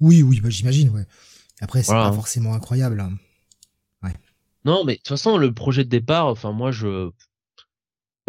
Oui, 0.00 0.22
oui, 0.22 0.40
bah, 0.40 0.50
j'imagine, 0.50 0.90
ouais. 0.90 1.06
Après, 1.60 1.82
c'est 1.82 1.92
pas 1.92 2.12
forcément 2.12 2.54
incroyable. 2.54 3.00
Hein. 3.00 3.12
Ouais. 4.02 4.14
Non, 4.64 4.84
mais 4.84 4.94
de 4.94 4.98
toute 4.98 5.08
façon, 5.08 5.36
le 5.36 5.52
projet 5.52 5.84
de 5.84 5.90
départ, 5.90 6.26
enfin, 6.26 6.52
moi, 6.52 6.70
je, 6.70 7.10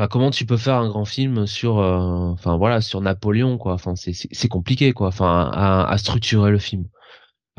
Enfin, 0.02 0.08
comment 0.08 0.32
tu 0.32 0.46
peux 0.46 0.58
faire 0.58 0.76
un 0.78 0.90
grand 0.90 1.06
film 1.06 1.46
sur, 1.46 1.78
euh, 1.80 2.32
enfin 2.32 2.58
voilà, 2.58 2.82
sur 2.82 3.02
Napoléon 3.02 3.58
quoi. 3.60 3.74
Enfin, 3.74 3.94
c'est 3.96 4.48
compliqué 4.48 4.94
quoi. 4.94 5.10
Enfin, 5.10 5.52
à, 5.54 5.86
à 5.88 5.98
structurer 6.00 6.50
le 6.50 6.58
film. 6.58 6.86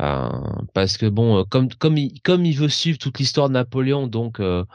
Euh, 0.01 0.29
parce 0.73 0.97
que 0.97 1.05
bon, 1.05 1.39
euh, 1.39 1.43
comme 1.45 1.69
comme 1.73 1.97
il 1.97 2.19
comme 2.21 2.45
il 2.45 2.57
veut 2.57 2.69
suivre 2.69 2.97
toute 2.97 3.19
l'histoire 3.19 3.47
de 3.47 3.53
Napoléon, 3.53 4.07
donc 4.07 4.39
on 4.41 4.65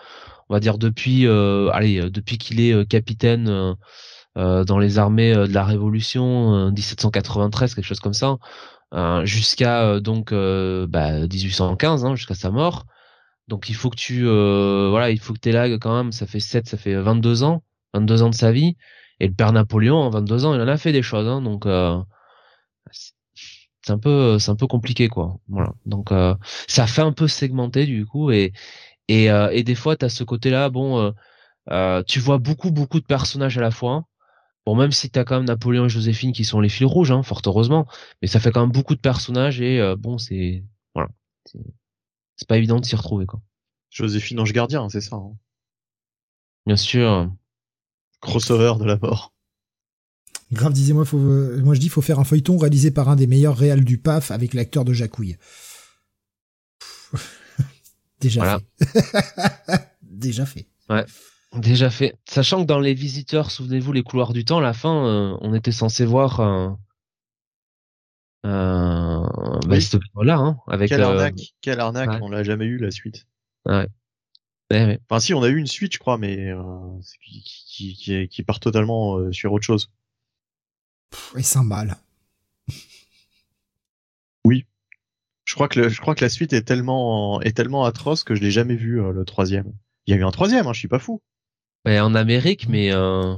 va 0.49 0.61
dire 0.61 0.79
depuis, 0.79 1.27
allez, 1.27 2.09
depuis 2.11 2.39
qu'il 2.39 2.61
est 2.61 2.89
capitaine 2.89 3.77
dans 4.39 4.79
les 4.79 4.99
armées 4.99 5.35
de 5.35 5.53
la 5.53 5.65
Révolution, 5.65 6.71
1793, 6.71 7.75
quelque 7.75 7.85
chose 7.85 8.01
comme 8.01 8.15
ça, 8.15 8.39
jusqu'à 9.25 10.01
donc 10.01 10.33
bah, 10.33 11.27
1815, 11.27 12.05
hein, 12.05 12.15
jusqu'à 12.15 12.35
sa 12.35 12.51
mort. 12.51 12.87
Donc 13.49 13.71
il 13.71 13.75
faut 13.75 13.91
que 13.91 13.97
tu 13.97 14.27
euh, 14.27 14.89
voilà, 14.91 15.11
il 15.11 15.19
faut 15.19 15.33
que 15.33 15.41
tu 15.41 15.51
là 15.51 15.69
quand 15.79 15.97
même, 15.97 16.13
ça 16.13 16.27
fait 16.27 16.41
7, 16.41 16.69
ça 16.69 16.77
fait 16.77 16.95
22 16.95 17.43
ans, 17.45 17.63
22 17.95 18.23
ans 18.23 18.31
de 18.31 18.35
sa 18.35 18.53
vie 18.53 18.77
et 19.21 19.27
le 19.27 19.35
père 19.35 19.53
Napoléon 19.53 19.97
en 19.97 20.11
22 20.11 20.45
ans, 20.45 20.55
il 20.55 20.61
en 20.61 20.69
a 20.69 20.77
fait 20.77 20.93
des 20.93 21.03
choses 21.03 21.27
hein, 21.27 21.41
donc 21.43 21.67
euh, 21.67 21.99
c'est 23.83 23.93
un 23.93 23.99
peu 23.99 24.39
c'est 24.39 24.51
un 24.51 24.57
peu 24.57 24.67
compliqué 24.67 25.09
quoi. 25.09 25.39
Voilà. 25.49 25.73
Donc 25.87 26.13
euh, 26.13 26.35
ça 26.69 26.87
fait 26.87 27.03
un 27.03 27.13
peu 27.13 27.27
segmenté 27.27 27.87
du 27.87 28.05
coup 28.07 28.31
et 28.31 28.53
et, 29.09 29.31
euh, 29.31 29.51
et 29.51 29.63
des 29.65 29.75
fois 29.75 29.97
tu 29.97 30.05
as 30.05 30.11
ce 30.11 30.25
côté-là 30.25 30.69
bon 30.71 31.15
tu 32.07 32.21
vois 32.21 32.39
beaucoup 32.39 32.71
beaucoup 32.71 33.01
de 33.01 33.07
personnages 33.07 33.57
à 33.59 33.63
la 33.63 33.71
fois. 33.71 34.05
Bon, 34.69 34.75
même 34.75 34.93
si 34.93 35.09
t'as 35.09 35.25
quand 35.25 35.37
même 35.37 35.47
Napoléon 35.47 35.87
et 35.87 35.89
Joséphine 35.89 36.35
qui 36.35 36.45
sont 36.45 36.61
les 36.61 36.69
fils 36.69 36.85
rouges, 36.85 37.11
hein, 37.11 37.23
fort 37.23 37.41
heureusement, 37.47 37.87
mais 38.21 38.29
ça 38.29 38.39
fait 38.39 38.53
quand 38.53 38.61
même 38.61 38.71
beaucoup 38.71 38.95
de 38.95 39.01
personnages 39.01 39.63
et 39.63 39.95
bon, 39.99 40.19
c'est 40.19 40.63
voilà, 40.95 41.09
c'est 42.37 42.47
pas 42.47 42.59
évident 42.59 42.79
de 42.79 42.85
s'y 42.85 42.95
retrouver 42.95 43.25
quoi. 43.25 43.41
Joséphine 43.89 44.41
Ange 44.41 44.53
Gardien, 44.53 44.83
hein, 44.83 44.89
c'est 44.91 45.01
ça. 45.01 45.17
Hein. 45.17 45.33
Bien 46.67 46.77
sûr. 46.77 47.33
Crossover 48.21 48.75
de 48.79 48.85
la 48.85 48.99
mort. 48.99 49.33
Grave 50.53 50.75
disait 50.75 50.93
moi, 50.93 51.07
faut, 51.07 51.17
euh, 51.17 51.63
moi 51.63 51.75
je 51.75 51.81
dis 51.81 51.89
faut 51.89 52.03
faire 52.03 52.19
un 52.19 52.25
feuilleton 52.25 52.59
réalisé 52.59 52.91
par 52.91 53.09
un 53.09 53.17
des 53.17 53.27
meilleurs 53.27 53.57
réals 53.57 53.85
du 53.85 53.97
PAF 53.97 54.31
avec 54.31 54.53
l'acteur 54.53 54.85
de 54.85 54.93
Jacouille. 54.93 55.39
Déjà 58.21 58.59
fait. 58.59 58.85
Déjà 60.03 60.45
fait. 60.45 60.69
Ouais. 60.91 61.07
Déjà 61.57 61.91
fait. 61.91 62.15
Sachant 62.29 62.63
que 62.63 62.67
dans 62.67 62.81
les 62.81 62.95
visiteurs, 62.95 63.51
souvenez-vous, 63.51 63.93
les 63.93 64.03
couloirs 64.03 64.33
du 64.33 64.45
temps, 64.45 64.59
à 64.59 64.63
la 64.63 64.75
fin, 64.75 65.07
euh, 65.07 65.37
on 65.41 65.55
était 65.55 65.73
censé 65.73 66.05
voir 66.05 66.41
euh, 66.41 66.69
euh, 68.47 69.59
bah, 69.67 69.77
là, 70.23 70.37
hein, 70.37 70.59
avec. 70.69 70.89
Quelle 70.89 71.01
euh, 71.01 71.09
arnaque, 71.09 71.55
quelle 71.61 71.81
arnaque, 71.81 72.23
on 72.23 72.31
l'a 72.31 72.43
jamais 72.43 72.67
eu 72.67 72.79
la 72.79 72.91
suite. 72.91 73.27
Ouais. 73.67 73.89
Enfin, 74.71 75.21
si, 75.21 75.35
on 75.35 75.43
a 75.43 75.49
eu 75.49 75.57
une 75.57 75.67
suite, 75.67 75.95
je 75.95 75.99
crois, 75.99 76.19
mais 76.19 76.51
euh, 76.51 76.63
qui, 77.23 77.43
qui, 77.43 77.95
qui, 77.95 78.29
qui, 78.29 78.43
part 78.43 78.61
totalement 78.61 79.17
euh, 79.17 79.33
sur 79.33 79.53
autre 79.53 79.65
chose. 79.65 79.91
Et 81.37 81.43
sans 81.43 81.65
mal. 81.65 81.97
oui. 84.45 84.67
Je 85.45 85.55
crois 85.55 85.69
que 85.69 85.81
le, 85.81 85.89
je 85.89 86.01
crois 86.01 86.15
que 86.15 86.23
la 86.23 86.29
suite 86.29 86.53
est 86.53 86.63
tellement 86.63 87.41
est 87.41 87.57
tellement 87.57 87.87
atroce 87.87 88.23
que 88.23 88.35
je 88.35 88.43
l'ai 88.43 88.51
jamais 88.51 88.77
vu 88.77 89.01
le 89.01 89.25
troisième. 89.25 89.73
Il 90.07 90.15
y 90.15 90.15
a 90.15 90.21
eu 90.21 90.25
un 90.25 90.31
troisième, 90.31 90.67
hein, 90.67 90.75
je 90.75 90.79
suis 90.79 90.89
pas 90.89 90.99
fou. 90.99 91.23
Ouais, 91.89 92.01
en 92.01 92.15
Amérique, 92.15 92.69
mais 92.69 92.93
euh... 92.93 93.35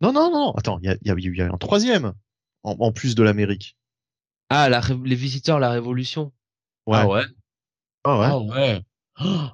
non 0.00 0.12
non 0.12 0.30
non. 0.30 0.52
Attends, 0.52 0.78
il 0.82 0.86
y 0.86 0.88
a, 0.88 0.96
y 1.02 1.10
a, 1.10 1.14
y 1.18 1.40
a 1.42 1.44
eu 1.44 1.50
un 1.50 1.58
troisième 1.58 2.14
en, 2.62 2.74
en 2.78 2.90
plus 2.90 3.14
de 3.14 3.22
l'Amérique. 3.22 3.76
Ah, 4.48 4.70
la, 4.70 4.80
les 5.04 5.14
visiteurs, 5.14 5.58
la 5.58 5.70
révolution. 5.70 6.32
Ouais. 6.86 6.96
Ah 6.98 7.06
ouais? 7.06 7.24
Ah 8.04 8.18
ouais. 8.18 8.26
Ah 8.30 8.38
ouais. 8.38 8.82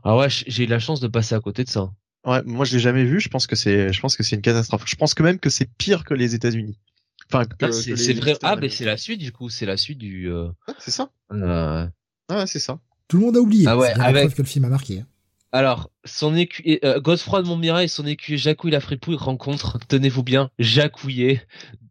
Ah 0.04 0.16
ouais, 0.16 0.28
j'ai 0.30 0.64
eu 0.64 0.66
la 0.66 0.78
chance 0.78 1.00
de 1.00 1.08
passer 1.08 1.34
à 1.34 1.40
côté 1.40 1.64
de 1.64 1.68
ça. 1.68 1.90
Ouais, 2.24 2.42
moi 2.44 2.64
je 2.64 2.74
l'ai 2.74 2.80
jamais 2.80 3.04
vu. 3.04 3.18
Je 3.18 3.28
pense 3.28 3.48
que 3.48 3.56
c'est, 3.56 3.92
je 3.92 4.00
pense 4.00 4.16
que 4.16 4.22
c'est 4.22 4.36
une 4.36 4.42
catastrophe. 4.42 4.84
Je 4.86 4.94
pense 4.94 5.14
que 5.14 5.24
même 5.24 5.40
que 5.40 5.50
c'est 5.50 5.68
pire 5.76 6.04
que 6.04 6.14
les 6.14 6.36
États-Unis. 6.36 6.78
Enfin, 7.26 7.44
ah, 7.60 7.72
c'est 7.72 8.12
vrai. 8.14 8.36
Ah, 8.42 8.54
mais 8.54 8.68
c'est 8.68 8.84
la 8.84 8.96
suite 8.96 9.20
du 9.20 9.32
coup. 9.32 9.48
C'est 9.48 9.66
la 9.66 9.76
suite 9.76 9.98
du. 9.98 10.30
Euh... 10.30 10.48
c'est 10.78 10.92
ça. 10.92 11.10
Euh... 11.32 11.88
Ouais, 12.30 12.46
c'est 12.46 12.60
ça. 12.60 12.78
Tout 13.08 13.18
le 13.18 13.24
monde 13.24 13.36
a 13.36 13.40
oublié. 13.40 13.66
Ah 13.66 13.76
ouais. 13.76 13.92
Avec 13.98 14.32
que 14.34 14.42
le 14.42 14.48
film 14.48 14.64
a 14.64 14.68
marqué. 14.68 15.04
Alors, 15.52 15.90
son 16.04 16.36
écu, 16.36 16.78
euh, 16.84 17.00
Godefroy 17.00 17.42
de 17.42 17.48
Montmirail 17.48 17.86
et 17.86 17.88
son 17.88 18.06
écuyer 18.06 18.36
Jacouille 18.36 18.70
la 18.70 18.80
fripouille 18.80 19.16
rencontrent, 19.16 19.78
tenez-vous 19.88 20.22
bien, 20.22 20.50
Jacouillet, 20.58 21.46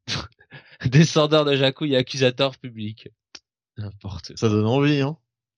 descendeur 0.86 1.44
de 1.44 1.56
Jacouille 1.56 1.94
et 1.94 1.98
accusateur 1.98 2.58
public. 2.58 3.10
N'importe. 3.78 4.38
Ça 4.38 4.50
donne 4.50 4.66
envie, 4.66 5.02
hein. 5.02 5.18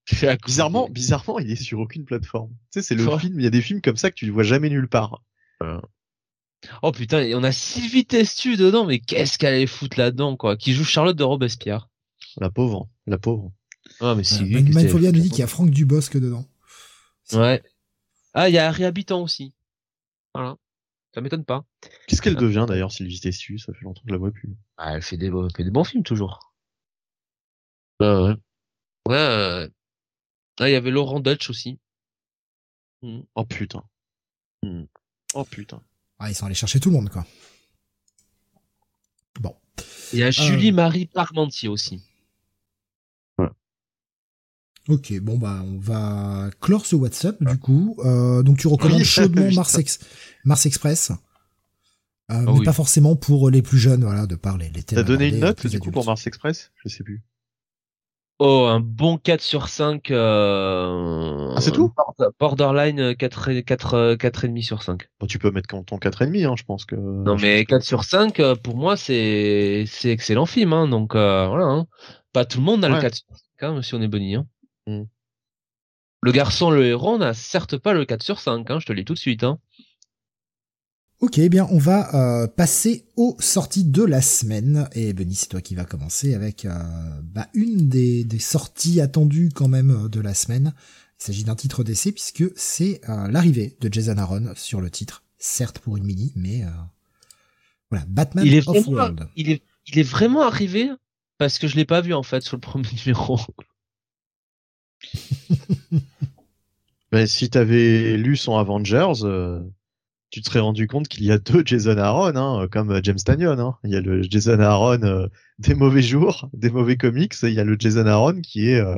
Bizarrement, 0.45 0.89
bizarrement, 0.89 1.39
il 1.39 1.51
est 1.51 1.55
sur 1.55 1.79
aucune 1.79 2.03
plateforme. 2.03 2.49
Tu 2.71 2.79
sais, 2.79 2.81
c'est 2.81 2.95
le 2.95 3.17
film, 3.19 3.39
il 3.39 3.43
y 3.43 3.47
a 3.47 3.51
des 3.51 3.61
films 3.61 3.81
comme 3.81 3.97
ça 3.97 4.09
que 4.09 4.15
tu 4.15 4.25
ne 4.25 4.31
vois 4.31 4.43
jamais 4.43 4.69
nulle 4.69 4.87
part. 4.87 5.21
Oh 6.81 6.91
putain, 6.91 7.21
et 7.21 7.35
on 7.35 7.43
a 7.43 7.51
Sylvie 7.51 8.05
Testu 8.05 8.57
dedans, 8.57 8.85
mais 8.85 8.99
qu'est-ce 8.99 9.37
qu'elle 9.37 9.53
allait 9.53 9.67
foutre 9.67 9.99
là-dedans, 9.99 10.35
quoi 10.35 10.57
Qui 10.57 10.73
joue 10.73 10.83
Charlotte 10.83 11.15
de 11.15 11.23
Robespierre. 11.23 11.89
La 12.37 12.49
pauvre, 12.49 12.89
la 13.07 13.17
pauvre. 13.17 13.51
Ah, 14.01 14.15
mais 14.15 14.23
si. 14.23 14.43
Euh, 14.55 14.61
Manfobia 14.73 15.11
nous 15.11 15.21
dit 15.21 15.29
qu'il 15.29 15.39
y 15.39 15.43
a 15.43 15.47
Franck 15.47 15.69
Dubosc 15.69 16.17
dedans. 16.17 16.45
Ouais. 17.33 17.61
Ah, 18.33 18.49
il 18.49 18.55
y 18.55 18.57
a 18.57 18.67
Harry 18.67 18.85
Habitant 18.85 19.21
aussi. 19.21 19.53
Voilà. 20.33 20.55
Ça 21.13 21.21
m'étonne 21.21 21.45
pas. 21.45 21.65
Qu'est-ce 22.07 22.21
qu'elle 22.21 22.35
devient 22.35 22.65
d'ailleurs, 22.67 22.91
Sylvie 22.91 23.19
Testu 23.19 23.57
Ça 23.57 23.73
fait 23.73 23.83
longtemps 23.83 24.01
que 24.01 24.07
je 24.09 24.13
la 24.13 24.19
vois 24.19 24.31
plus. 24.31 24.55
Ah, 24.77 24.95
elle 24.95 25.01
fait 25.01 25.17
des, 25.17 25.31
fait 25.55 25.63
des 25.63 25.71
bons 25.71 25.83
films 25.83 26.03
toujours. 26.03 26.53
Bah 27.99 28.23
ouais. 28.23 28.35
Ouais. 29.07 29.69
Ah, 30.59 30.69
il 30.69 30.71
y 30.71 30.75
avait 30.75 30.91
Laurent 30.91 31.19
Dutch 31.19 31.49
aussi. 31.49 31.79
Hmm. 33.01 33.21
Oh 33.35 33.45
putain. 33.45 33.83
Hmm. 34.63 34.83
Oh 35.33 35.45
putain. 35.45 35.81
Ah, 36.19 36.29
ils 36.29 36.35
sont 36.35 36.45
allés 36.45 36.55
chercher 36.55 36.79
tout 36.79 36.89
le 36.89 36.95
monde, 36.95 37.09
quoi. 37.09 37.25
Bon. 39.39 39.55
Il 40.13 40.19
y 40.19 40.23
a 40.23 40.31
Julie-Marie 40.31 41.05
Parmentier 41.07 41.69
aussi. 41.69 42.03
Ok, 44.89 45.13
bon 45.21 45.37
bah 45.37 45.63
on 45.65 45.77
va 45.77 46.49
clore 46.59 46.85
ce 46.85 46.95
WhatsApp 46.95 47.43
du 47.43 47.57
coup. 47.57 47.95
Euh, 47.99 48.41
donc 48.43 48.57
tu 48.57 48.67
recommandes 48.67 49.03
chaudement 49.03 49.51
Mars, 49.51 49.79
Mars 50.43 50.65
Express, 50.65 51.11
euh, 51.11 51.15
ah 52.47 52.51
mais 52.51 52.63
pas 52.63 52.73
forcément 52.73 53.15
pour 53.15 53.49
les 53.49 53.61
plus 53.61 53.77
jeunes, 53.77 54.03
voilà, 54.03 54.27
de 54.27 54.35
parler 54.35 54.71
les 54.73 54.83
T'as 54.83 55.03
donné 55.03 55.29
une 55.29 55.39
note 55.39 55.65
du 55.65 55.79
coup 55.79 55.91
pour 55.91 56.05
Mars 56.05 56.25
Express? 56.27 56.71
Je 56.83 56.89
sais 56.89 57.03
plus. 57.03 57.23
Oh, 58.41 58.67
un 58.69 58.79
bon 58.79 59.17
4 59.17 59.41
sur 59.41 59.67
5. 59.67 60.11
Euh... 60.11 61.51
Ah, 61.55 61.59
c'est 61.59 61.71
tout? 61.71 61.93
Borderline 62.39 63.13
4, 63.13 63.51
4, 63.59 64.15
4,5 64.15 64.61
sur 64.63 64.81
5. 64.81 65.09
Bon, 65.19 65.27
tu 65.27 65.39
peux 65.39 65.51
mettre 65.51 65.67
ton 65.67 65.97
4,5, 65.97 66.47
hein, 66.47 66.55
je 66.57 66.63
pense 66.63 66.85
que... 66.85 66.95
Non, 66.95 67.35
mais 67.35 67.65
4 67.65 67.83
sur 67.83 68.05
5, 68.05 68.39
euh, 68.39 68.55
pour 68.55 68.77
moi, 68.77 68.95
c'est 68.95 69.83
c'est 69.87 70.09
excellent 70.11 70.45
film. 70.45 70.71
Hein, 70.71 70.87
donc, 70.87 71.15
euh, 71.15 71.47
voilà. 71.47 71.65
Hein. 71.65 71.85
Pas 72.31 72.45
tout 72.45 72.59
le 72.59 72.63
monde 72.63 72.85
a 72.85 72.87
le 72.87 73.01
4 73.01 73.13
sur 73.13 73.25
5, 73.59 73.67
hein, 73.67 73.81
si 73.81 73.93
on 73.93 74.01
est 74.01 74.07
boni. 74.07 74.35
Hein. 74.35 74.47
Mm. 74.89 75.03
Le 76.21 76.31
garçon, 76.31 76.69
le 76.69 76.85
héros, 76.85 77.17
n'a 77.17 77.33
certes 77.33 77.77
pas 77.77 77.93
le 77.93 78.05
4 78.05 78.23
sur 78.23 78.39
5, 78.39 78.69
hein, 78.69 78.79
je 78.79 78.85
te 78.85 78.91
le 78.91 78.99
dis 78.99 79.05
tout 79.05 79.13
de 79.13 79.19
suite. 79.19 79.43
Hein. 79.43 79.59
Ok, 81.21 81.37
eh 81.37 81.49
bien 81.49 81.67
on 81.69 81.77
va 81.77 82.15
euh, 82.15 82.47
passer 82.47 83.05
aux 83.17 83.35
sorties 83.39 83.83
de 83.83 84.03
la 84.03 84.21
semaine. 84.21 84.87
Et 84.93 85.13
Benny, 85.13 85.35
c'est 85.35 85.47
toi 85.47 85.61
qui 85.61 85.75
va 85.75 85.83
commencer 85.85 86.33
avec 86.33 86.65
euh, 86.65 86.71
bah, 87.23 87.47
une 87.53 87.89
des, 87.89 88.23
des, 88.23 88.39
sorties 88.39 89.01
attendues 89.01 89.49
quand 89.53 89.67
même 89.67 89.91
euh, 89.91 90.09
de 90.09 90.21
la 90.21 90.33
semaine. 90.33 90.73
Il 91.19 91.25
s'agit 91.25 91.43
d'un 91.43 91.55
titre 91.55 91.83
d'essai 91.83 92.13
puisque 92.13 92.45
c'est 92.55 93.01
l'arrivée 93.05 93.75
de 93.81 93.91
Jason 93.91 94.17
Aaron 94.17 94.53
sur 94.55 94.79
le 94.79 94.89
titre, 94.89 95.23
certes 95.37 95.79
pour 95.79 95.97
une 95.97 96.05
mini, 96.05 96.31
mais 96.37 96.63
voilà, 97.91 98.05
Batman 98.07 98.45
il 98.45 98.53
est 98.53 98.65
World. 98.65 99.27
Il 99.35 99.49
est, 99.49 99.61
il 99.87 99.99
est 99.99 100.03
vraiment 100.03 100.43
arrivé 100.43 100.89
parce 101.37 101.59
que 101.59 101.67
je 101.67 101.75
l'ai 101.75 101.83
pas 101.83 101.99
vu 101.99 102.13
en 102.13 102.23
fait 102.23 102.41
sur 102.41 102.55
le 102.55 102.61
premier 102.61 102.87
numéro. 103.05 103.37
ben, 107.11 107.27
si 107.27 107.49
t'avais 107.49 108.17
lu 108.17 108.37
son 108.37 108.57
Avengers, 108.57 109.13
tu 110.31 110.41
te 110.41 110.47
serais 110.47 110.59
rendu 110.59 110.87
compte 110.87 111.07
qu'il 111.07 111.23
y 111.23 111.31
a 111.31 111.37
deux 111.37 111.63
Jason 111.65 111.97
Aaron, 111.97 112.35
hein, 112.35 112.67
comme 112.71 112.99
James 113.03 113.17
Tanyon. 113.17 113.59
Hein. 113.59 113.77
Il 113.83 113.91
y 113.91 113.95
a 113.95 114.01
le 114.01 114.21
Jason 114.21 114.59
Aaron 114.59 115.01
euh, 115.03 115.27
des 115.57 115.73
mauvais 115.73 116.01
jours, 116.01 116.49
des 116.53 116.69
mauvais 116.69 116.97
comics, 116.97 117.33
et 117.43 117.47
il 117.47 117.53
y 117.53 117.59
a 117.59 117.63
le 117.63 117.75
Jason 117.79 118.05
Aaron 118.05 118.41
qui 118.41 118.69
est 118.69 118.79
euh, 118.79 118.97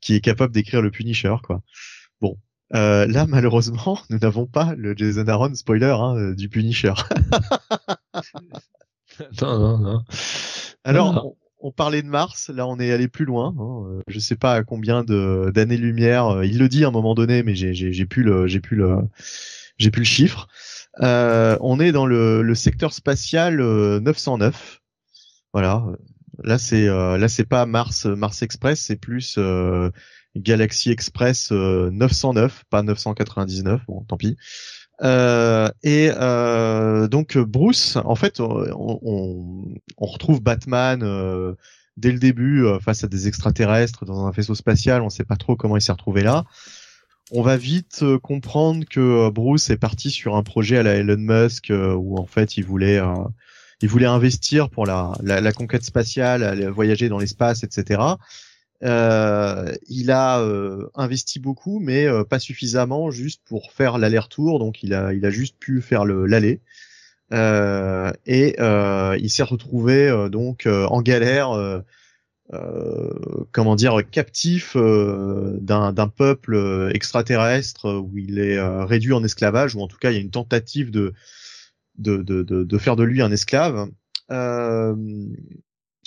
qui 0.00 0.14
est 0.14 0.20
capable 0.20 0.52
d'écrire 0.52 0.82
le 0.82 0.90
Punisher, 0.90 1.36
quoi. 1.42 1.62
Bon, 2.20 2.38
euh, 2.74 3.06
là 3.06 3.26
malheureusement, 3.26 3.98
nous 4.10 4.18
n'avons 4.18 4.46
pas 4.46 4.74
le 4.76 4.96
Jason 4.96 5.28
Aaron 5.28 5.54
spoiler 5.54 5.94
hein, 5.98 6.32
du 6.32 6.48
Punisher. 6.48 6.94
non, 9.42 9.58
non, 9.58 9.78
non. 9.78 10.04
Alors, 10.84 11.36
On, 11.62 11.70
parlait 11.72 12.02
de 12.02 12.08
Mars, 12.08 12.50
là 12.50 12.66
on 12.66 12.78
est 12.78 12.92
allé 12.92 13.08
plus 13.08 13.24
loin. 13.24 13.54
Hein. 13.58 14.00
Je 14.08 14.18
sais 14.18 14.36
pas 14.36 14.54
à 14.54 14.64
combien 14.64 15.04
de 15.04 15.50
d'années-lumière. 15.54 16.42
Il 16.44 16.58
le 16.58 16.68
dit 16.68 16.84
à 16.84 16.88
un 16.88 16.90
moment 16.90 17.14
donné, 17.14 17.42
mais 17.42 17.54
j'ai 17.54 18.06
plus 18.06 18.22
le 18.22 18.46
j'ai 18.46 18.60
plus 18.60 18.76
le 18.76 18.96
j'ai 19.78 19.90
plus 19.90 20.02
le 20.02 20.06
chiffre. 20.06 20.48
Euh, 21.00 21.56
on 21.60 21.80
est 21.80 21.92
dans 21.92 22.06
le, 22.06 22.54
secteur 22.54 22.92
spatial 22.92 23.56
909. 23.56 24.54
Euh, 24.54 24.78
voilà. 25.52 25.84
Là 26.44 26.58
c'est 26.58 26.88
euh, 26.88 27.18
là 27.18 27.28
c'est 27.28 27.44
pas 27.44 27.66
Mars 27.66 28.06
Mars 28.06 28.42
Express, 28.42 28.80
c'est 28.80 28.96
plus 28.96 29.38
Galaxy 30.34 30.90
Express 30.90 31.52
909, 31.52 32.64
pas 32.70 32.82
999. 32.82 33.82
Bon, 33.86 34.02
tant 34.04 34.16
pis. 34.16 34.36
Euh, 35.02 35.68
et 35.82 36.10
euh, 36.14 37.08
donc 37.08 37.36
Bruce, 37.36 37.96
en 38.04 38.14
fait, 38.14 38.40
on, 38.40 39.00
on, 39.02 40.06
retrouve 40.06 40.40
Batman 40.40 41.02
euh, 41.02 41.54
dès 41.96 42.12
le 42.12 42.18
début 42.18 42.64
face 42.80 43.02
à 43.04 43.08
des 43.08 43.26
extraterrestres 43.28 44.04
dans 44.04 44.26
un 44.26 44.30
vaisseau 44.30 44.54
spatial. 44.54 45.02
On 45.02 45.06
ne 45.06 45.10
sait 45.10 45.24
pas 45.24 45.36
trop 45.36 45.56
comment 45.56 45.76
il 45.76 45.82
s'est 45.82 45.92
retrouvé 45.92 46.22
là. 46.22 46.44
On 47.30 47.42
va 47.42 47.56
vite 47.56 48.04
comprendre 48.22 48.84
que 48.88 49.30
Bruce 49.30 49.70
est 49.70 49.78
parti 49.78 50.10
sur 50.10 50.36
un 50.36 50.42
projet 50.42 50.76
à 50.76 50.82
la 50.82 50.94
Elon 50.94 51.16
Musk 51.18 51.72
où 51.72 52.18
en 52.18 52.26
fait 52.26 52.56
il 52.56 52.64
voulait 52.64 53.00
il 53.80 53.88
voulait 53.88 54.06
investir 54.06 54.70
pour 54.70 54.86
la, 54.86 55.12
la, 55.22 55.52
conquête 55.52 55.82
spatiale, 55.82 56.68
voyager 56.68 57.08
dans 57.08 57.18
l'espace, 57.18 57.64
etc. 57.64 58.00
Euh, 58.84 59.72
il 59.88 60.10
a 60.10 60.40
euh, 60.40 60.88
investi 60.94 61.38
beaucoup, 61.38 61.78
mais 61.78 62.06
euh, 62.06 62.24
pas 62.24 62.38
suffisamment, 62.38 63.10
juste 63.10 63.42
pour 63.44 63.72
faire 63.72 63.98
l'aller-retour. 63.98 64.58
Donc 64.58 64.82
il 64.82 64.94
a, 64.94 65.12
il 65.12 65.24
a 65.24 65.30
juste 65.30 65.56
pu 65.58 65.80
faire 65.80 66.04
le 66.04 66.26
l'aller. 66.26 66.60
et 68.26 68.56
il 68.58 69.30
s'est 69.30 69.42
retrouvé 69.42 70.28
donc 70.30 70.66
en 70.66 71.02
galère, 71.02 71.82
comment 73.52 73.76
dire, 73.76 74.00
captif 74.10 74.76
d'un 74.76 75.92
d'un 75.92 76.08
peuple 76.08 76.90
extraterrestre 76.94 78.00
où 78.00 78.18
il 78.18 78.38
est 78.38 78.60
réduit 78.84 79.12
en 79.12 79.24
esclavage, 79.24 79.74
ou 79.74 79.80
en 79.80 79.88
tout 79.88 79.98
cas 79.98 80.10
il 80.10 80.14
y 80.14 80.18
a 80.18 80.20
une 80.20 80.30
tentative 80.30 80.90
de 80.90 81.14
de, 81.98 82.22
de, 82.22 82.42
de, 82.42 82.64
de 82.64 82.78
faire 82.78 82.96
de 82.96 83.04
lui 83.04 83.22
un 83.22 83.30
esclave. 83.30 83.88
Euh, 84.30 84.94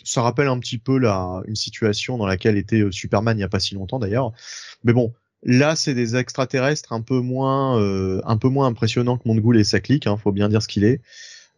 ça 0.05 0.21
rappelle 0.21 0.47
un 0.47 0.59
petit 0.59 0.77
peu 0.77 0.97
la 0.97 1.41
une 1.47 1.55
situation 1.55 2.17
dans 2.17 2.27
laquelle 2.27 2.57
était 2.57 2.81
euh, 2.81 2.91
Superman 2.91 3.35
il 3.35 3.39
n'y 3.39 3.43
a 3.43 3.49
pas 3.49 3.59
si 3.59 3.75
longtemps 3.75 3.99
d'ailleurs. 3.99 4.31
Mais 4.83 4.93
bon, 4.93 5.13
là 5.43 5.75
c'est 5.75 5.93
des 5.93 6.15
extraterrestres 6.15 6.93
un 6.93 7.01
peu 7.01 7.19
moins 7.19 7.79
euh, 7.81 8.21
un 8.23 8.37
peu 8.37 8.47
moins 8.47 8.67
impressionnants 8.67 9.17
que 9.17 9.27
Montgoul 9.27 9.57
et 9.57 9.63
sa 9.63 9.79
clique, 9.79 10.07
hein, 10.07 10.15
faut 10.17 10.31
bien 10.31 10.47
dire 10.47 10.61
ce 10.61 10.67
qu'il 10.67 10.85
est. 10.85 11.01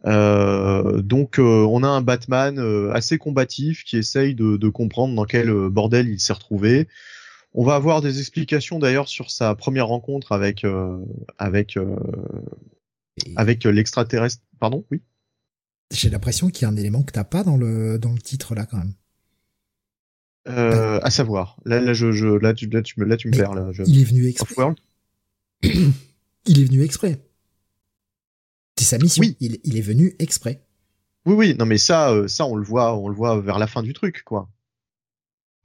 Euh, 0.06 1.02
donc 1.02 1.40
euh, 1.40 1.66
on 1.70 1.84
a 1.84 1.88
un 1.88 2.02
Batman 2.02 2.58
assez 2.94 3.18
combatif 3.18 3.84
qui 3.84 3.98
essaye 3.98 4.34
de, 4.34 4.58
de 4.58 4.70
comprendre 4.70 5.14
dans 5.16 5.26
quel 5.26 5.52
bordel 5.70 6.08
il 6.08 6.20
s'est 6.20 6.34
retrouvé. 6.34 6.88
On 7.54 7.66
va 7.66 7.76
avoir 7.76 8.02
des 8.02 8.20
explications 8.20 8.80
d'ailleurs 8.80 9.08
sur 9.08 9.32
sa 9.32 9.56
première 9.56 9.88
rencontre 9.88 10.32
avec 10.32 10.66
avec 11.38 11.78
avec 13.36 13.64
l'extraterrestre. 13.64 14.44
Pardon, 14.60 14.86
oui? 14.92 15.02
J'ai 15.92 16.10
l'impression 16.10 16.50
qu'il 16.50 16.64
y 16.64 16.66
a 16.66 16.70
un 16.70 16.76
élément 16.76 17.04
que 17.04 17.12
t'as 17.12 17.24
pas 17.24 17.44
dans 17.44 17.58
le 17.58 17.98
dans 17.98 18.12
le 18.12 18.20
titre 18.20 18.56
là 18.56 18.66
quand 18.66 18.78
même. 18.78 18.94
Euh, 20.50 21.00
à 21.04 21.10
savoir, 21.10 21.58
là, 21.66 21.82
là, 21.82 21.94
je, 21.94 22.12
je, 22.12 22.28
là, 22.28 22.54
tu, 22.54 22.68
là, 22.68 22.82
tu 22.82 23.00
me, 23.00 23.06
là, 23.06 23.18
tu 23.18 23.28
me 23.28 23.36
perds. 23.36 23.54
Là, 23.54 23.72
Il 23.86 24.00
est 24.00 24.06
venu 24.06 24.28
exprès. 24.28 24.56
il 25.64 26.60
est 26.62 26.64
venu 26.64 26.84
exprès. 26.84 27.20
C'est 28.78 28.86
sa 28.86 28.98
mission. 28.98 29.22
Oui. 29.22 29.36
Il, 29.42 29.60
il, 29.64 29.78
est 29.78 29.82
venu 29.82 30.16
exprès. 30.20 30.62
Oui, 31.26 31.36
oui. 31.36 31.56
Non, 31.60 31.66
mais 31.66 31.78
ça, 31.78 32.12
euh, 32.12 32.28
ça, 32.28 32.46
on 32.46 32.56
le 32.56 32.64
voit, 32.64 32.96
on 32.96 33.10
le 33.10 33.16
voit 33.16 33.42
vers 33.42 33.60
la 33.60 33.68
fin 33.68 33.84
du 33.84 33.94
truc, 33.94 34.24
quoi. 34.24 34.50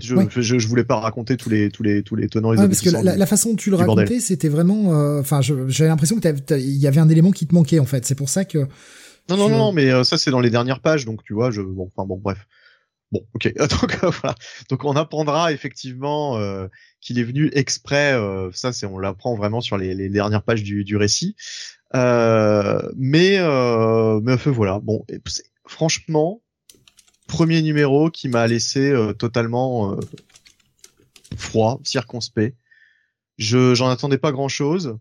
Je, 0.02 0.16
je, 0.30 0.58
je, 0.58 0.66
voulais 0.66 0.82
pas 0.82 0.98
raconter 0.98 1.37
tous 1.37 1.48
les 1.48 1.70
tous 1.70 1.85
les 1.85 2.02
tous 2.02 2.16
les 2.16 2.26
tenants 2.26 2.52
et 2.52 2.58
ouais, 2.58 2.66
parce 2.66 2.80
que 2.80 2.90
la, 2.90 3.16
la, 3.16 3.26
façon 3.26 3.50
dont 3.50 3.56
tu 3.56 3.70
le 3.70 3.76
racontais, 3.76 4.18
c'était 4.18 4.48
vraiment. 4.48 4.92
Euh, 4.94 5.20
enfin, 5.20 5.42
j'avais 5.42 5.88
l'impression 5.88 6.18
que 6.18 6.58
il 6.58 6.76
y 6.76 6.88
avait 6.88 6.98
un 6.98 7.08
élément 7.08 7.30
qui 7.30 7.46
te 7.46 7.54
manquait 7.54 7.78
en 7.78 7.85
fait. 7.85 8.04
C'est 8.04 8.16
pour 8.16 8.28
ça 8.28 8.44
que 8.44 8.66
non, 9.37 9.49
non, 9.49 9.59
non, 9.59 9.73
mais 9.73 9.90
euh, 9.90 10.05
ça 10.05 10.18
c'est 10.18 10.31
dans 10.31 10.40
les 10.40 10.51
dernières 10.51 10.81
pages, 10.81 11.05
donc 11.05 11.23
tu 11.25 11.35
vois, 11.35 11.51
je, 11.51 11.62
bon, 11.62 11.90
enfin 11.95 12.07
bon, 12.07 12.18
bref. 12.18 12.47
Bon, 13.11 13.21
ok. 13.35 13.53
donc 13.57 14.05
euh, 14.05 14.11
voilà. 14.11 14.35
Donc 14.71 14.85
on 14.85 14.97
apprendra 14.97 15.53
effectivement 15.53 16.38
euh, 16.38 16.68
qu'il 17.01 17.18
est 17.18 17.25
venu 17.25 17.51
exprès. 17.53 18.18
ça, 18.53 18.73
c'est 18.73 18.87
on 18.87 18.99
l'apprend 18.99 19.35
vraiment 19.35 19.61
sur 19.61 19.77
les, 19.77 19.95
les, 19.95 20.09
dernières 20.09 20.42
pages 20.42 20.62
du, 20.62 20.85
du 20.85 20.97
récit. 20.97 21.37
mais 21.95 23.38
mais 23.38 24.33
enfin 24.33 24.51
voilà. 24.51 24.81
Bon, 24.81 25.05
franchement, 25.66 26.42
premier 27.27 27.61
numéro 27.62 28.11
qui 28.11 28.29
m'a 28.29 28.47
laissé 28.47 28.95
totalement 29.18 29.97
froid, 31.37 31.81
circonspect. 31.85 32.57
Je 33.38 33.75
j'en 33.75 33.88
attendais 33.88 34.18
pas 34.18 34.33
grand 34.33 34.49
chose. 34.49 34.97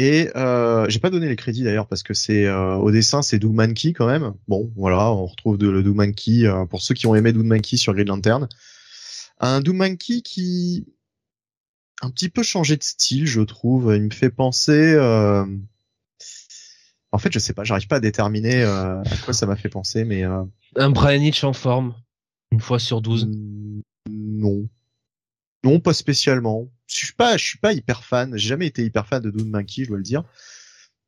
Et 0.00 0.30
euh, 0.34 0.88
j'ai 0.88 0.98
pas 0.98 1.10
donné 1.10 1.28
les 1.28 1.36
crédits 1.36 1.62
d'ailleurs 1.62 1.86
parce 1.86 2.02
que 2.02 2.14
c'est 2.14 2.46
euh, 2.46 2.76
au 2.76 2.90
dessin 2.90 3.20
c'est 3.20 3.38
Doug 3.38 3.52
Mankey 3.52 3.92
quand 3.92 4.06
même. 4.06 4.32
Bon 4.48 4.72
voilà, 4.74 5.12
on 5.12 5.26
retrouve 5.26 5.58
de, 5.58 5.68
le 5.68 5.82
Doug 5.82 5.94
Mankey 5.94 6.46
euh, 6.46 6.64
pour 6.64 6.80
ceux 6.80 6.94
qui 6.94 7.06
ont 7.06 7.14
aimé 7.14 7.34
Doug 7.34 7.44
Mankey 7.44 7.76
sur 7.76 7.92
Green 7.92 8.08
Lantern. 8.08 8.48
Un 9.40 9.60
Doug 9.60 9.74
Mankey 9.74 10.22
qui 10.22 10.86
un 12.00 12.08
petit 12.08 12.30
peu 12.30 12.42
changé 12.42 12.78
de 12.78 12.82
style, 12.82 13.26
je 13.26 13.42
trouve. 13.42 13.94
Il 13.94 14.04
me 14.04 14.10
fait 14.10 14.30
penser. 14.30 14.96
En 17.12 17.18
fait, 17.18 17.30
je 17.30 17.38
sais 17.38 17.52
pas, 17.52 17.64
j'arrive 17.64 17.86
pas 17.86 17.96
à 17.96 18.00
déterminer 18.00 18.62
à 18.62 19.02
quoi 19.26 19.34
ça 19.34 19.44
m'a 19.44 19.56
fait 19.56 19.68
penser, 19.68 20.04
mais 20.04 20.22
un 20.22 20.90
Brian 20.92 21.20
Hitch 21.20 21.44
en 21.44 21.52
forme 21.52 21.94
une 22.52 22.60
fois 22.60 22.78
sur 22.78 23.02
12 23.02 23.28
Non, 24.08 24.66
non, 25.64 25.80
pas 25.80 25.92
spécialement 25.92 26.70
je 26.90 26.96
suis 26.96 27.12
pas, 27.12 27.36
je 27.36 27.44
suis 27.44 27.58
pas 27.58 27.72
hyper 27.72 28.04
fan. 28.04 28.36
J'ai 28.36 28.48
jamais 28.48 28.66
été 28.66 28.84
hyper 28.84 29.06
fan 29.06 29.22
de 29.22 29.30
Doom 29.30 29.48
Monkey, 29.48 29.84
je 29.84 29.88
dois 29.88 29.96
le 29.96 30.02
dire. 30.02 30.24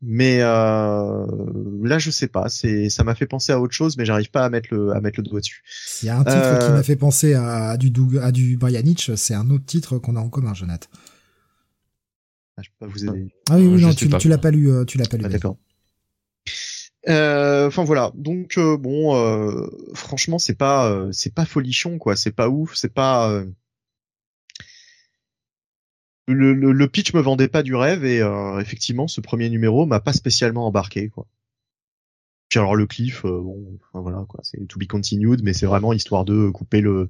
Mais 0.00 0.38
euh, 0.40 1.26
là, 1.82 1.98
je 1.98 2.10
sais 2.10 2.28
pas. 2.28 2.48
C'est, 2.48 2.88
ça 2.88 3.04
m'a 3.04 3.14
fait 3.14 3.26
penser 3.26 3.52
à 3.52 3.60
autre 3.60 3.74
chose, 3.74 3.96
mais 3.96 4.04
j'arrive 4.04 4.30
pas 4.30 4.44
à 4.44 4.50
mettre 4.50 4.68
le, 4.72 4.92
à 4.92 5.00
mettre 5.00 5.20
le 5.20 5.24
doigt 5.24 5.40
dessus. 5.40 5.62
S'il 5.66 6.06
y 6.06 6.10
a 6.10 6.18
un 6.18 6.24
titre 6.24 6.58
qui 6.58 6.72
m'a 6.72 6.78
euh, 6.78 6.82
fait 6.82 6.96
penser 6.96 7.34
à, 7.34 7.76
du 7.76 7.90
Doug, 7.90 8.18
à 8.18 8.32
du 8.32 8.56
Brian 8.56 8.82
Hitch, 8.84 9.14
c'est 9.14 9.34
un 9.34 9.50
autre 9.50 9.64
titre 9.64 9.98
qu'on 9.98 10.16
a 10.16 10.20
en 10.20 10.28
commun, 10.28 10.54
Jonathan. 10.54 10.88
Ah, 12.56 12.62
je 12.62 12.68
peux 12.68 12.86
pas 12.86 12.92
vous 12.92 13.04
aider. 13.04 13.28
Ah 13.50 13.56
oui, 13.56 13.66
oui 13.66 13.82
non, 13.82 13.94
tu, 13.94 14.08
tu 14.08 14.28
l'as 14.28 14.38
pas 14.38 14.50
lu, 14.50 14.70
euh, 14.70 14.84
tu 14.84 14.98
l'as 14.98 15.08
pas 15.08 15.16
lu. 15.16 15.24
Ah, 15.26 15.28
d'accord. 15.28 15.56
Enfin 17.06 17.84
voilà, 17.84 18.12
donc 18.14 18.58
bon, 18.58 19.68
franchement 19.92 20.38
c'est 20.38 20.54
pas 20.54 21.08
c'est 21.10 21.34
pas 21.34 21.44
folichon 21.44 21.98
quoi, 21.98 22.14
c'est 22.14 22.30
pas 22.30 22.48
ouf, 22.48 22.76
c'est 22.76 22.94
pas 22.94 23.42
le, 26.28 26.86
pitch 26.86 27.14
me 27.14 27.20
vendait 27.20 27.48
pas 27.48 27.62
du 27.62 27.74
rêve 27.74 28.04
et 28.04 28.20
euh, 28.20 28.60
effectivement 28.60 29.08
ce 29.08 29.20
premier 29.20 29.48
numéro 29.50 29.86
m'a 29.86 30.00
pas 30.00 30.12
spécialement 30.12 30.66
embarqué 30.66 31.08
quoi. 31.08 31.26
Puis 32.48 32.58
alors 32.58 32.76
le 32.76 32.86
cliff, 32.86 33.24
euh, 33.24 33.40
bon, 33.40 33.78
voilà 33.94 34.24
quoi, 34.28 34.40
c'est 34.42 34.66
to 34.68 34.78
be 34.78 34.86
continued, 34.86 35.42
mais 35.42 35.52
c'est 35.52 35.66
vraiment 35.66 35.92
histoire 35.92 36.24
de 36.24 36.50
couper 36.50 36.80
le 36.80 37.08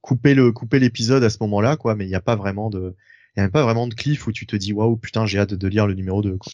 couper 0.00 0.34
le 0.34 0.52
couper 0.52 0.78
l'épisode 0.78 1.24
à 1.24 1.30
ce 1.30 1.38
moment-là 1.40 1.76
quoi, 1.76 1.94
mais 1.94 2.04
il 2.04 2.08
n'y 2.08 2.14
a 2.14 2.20
pas 2.20 2.36
vraiment 2.36 2.70
de 2.70 2.94
il 3.36 3.42
a 3.42 3.48
pas 3.48 3.64
vraiment 3.64 3.88
de 3.88 3.94
cliff 3.94 4.26
où 4.26 4.32
tu 4.32 4.46
te 4.46 4.56
dis 4.56 4.72
waouh 4.72 4.96
putain 4.96 5.26
j'ai 5.26 5.38
hâte 5.40 5.54
de 5.54 5.68
lire 5.68 5.86
le 5.86 5.94
numéro 5.94 6.22
2 6.22 6.36
quoi. 6.38 6.52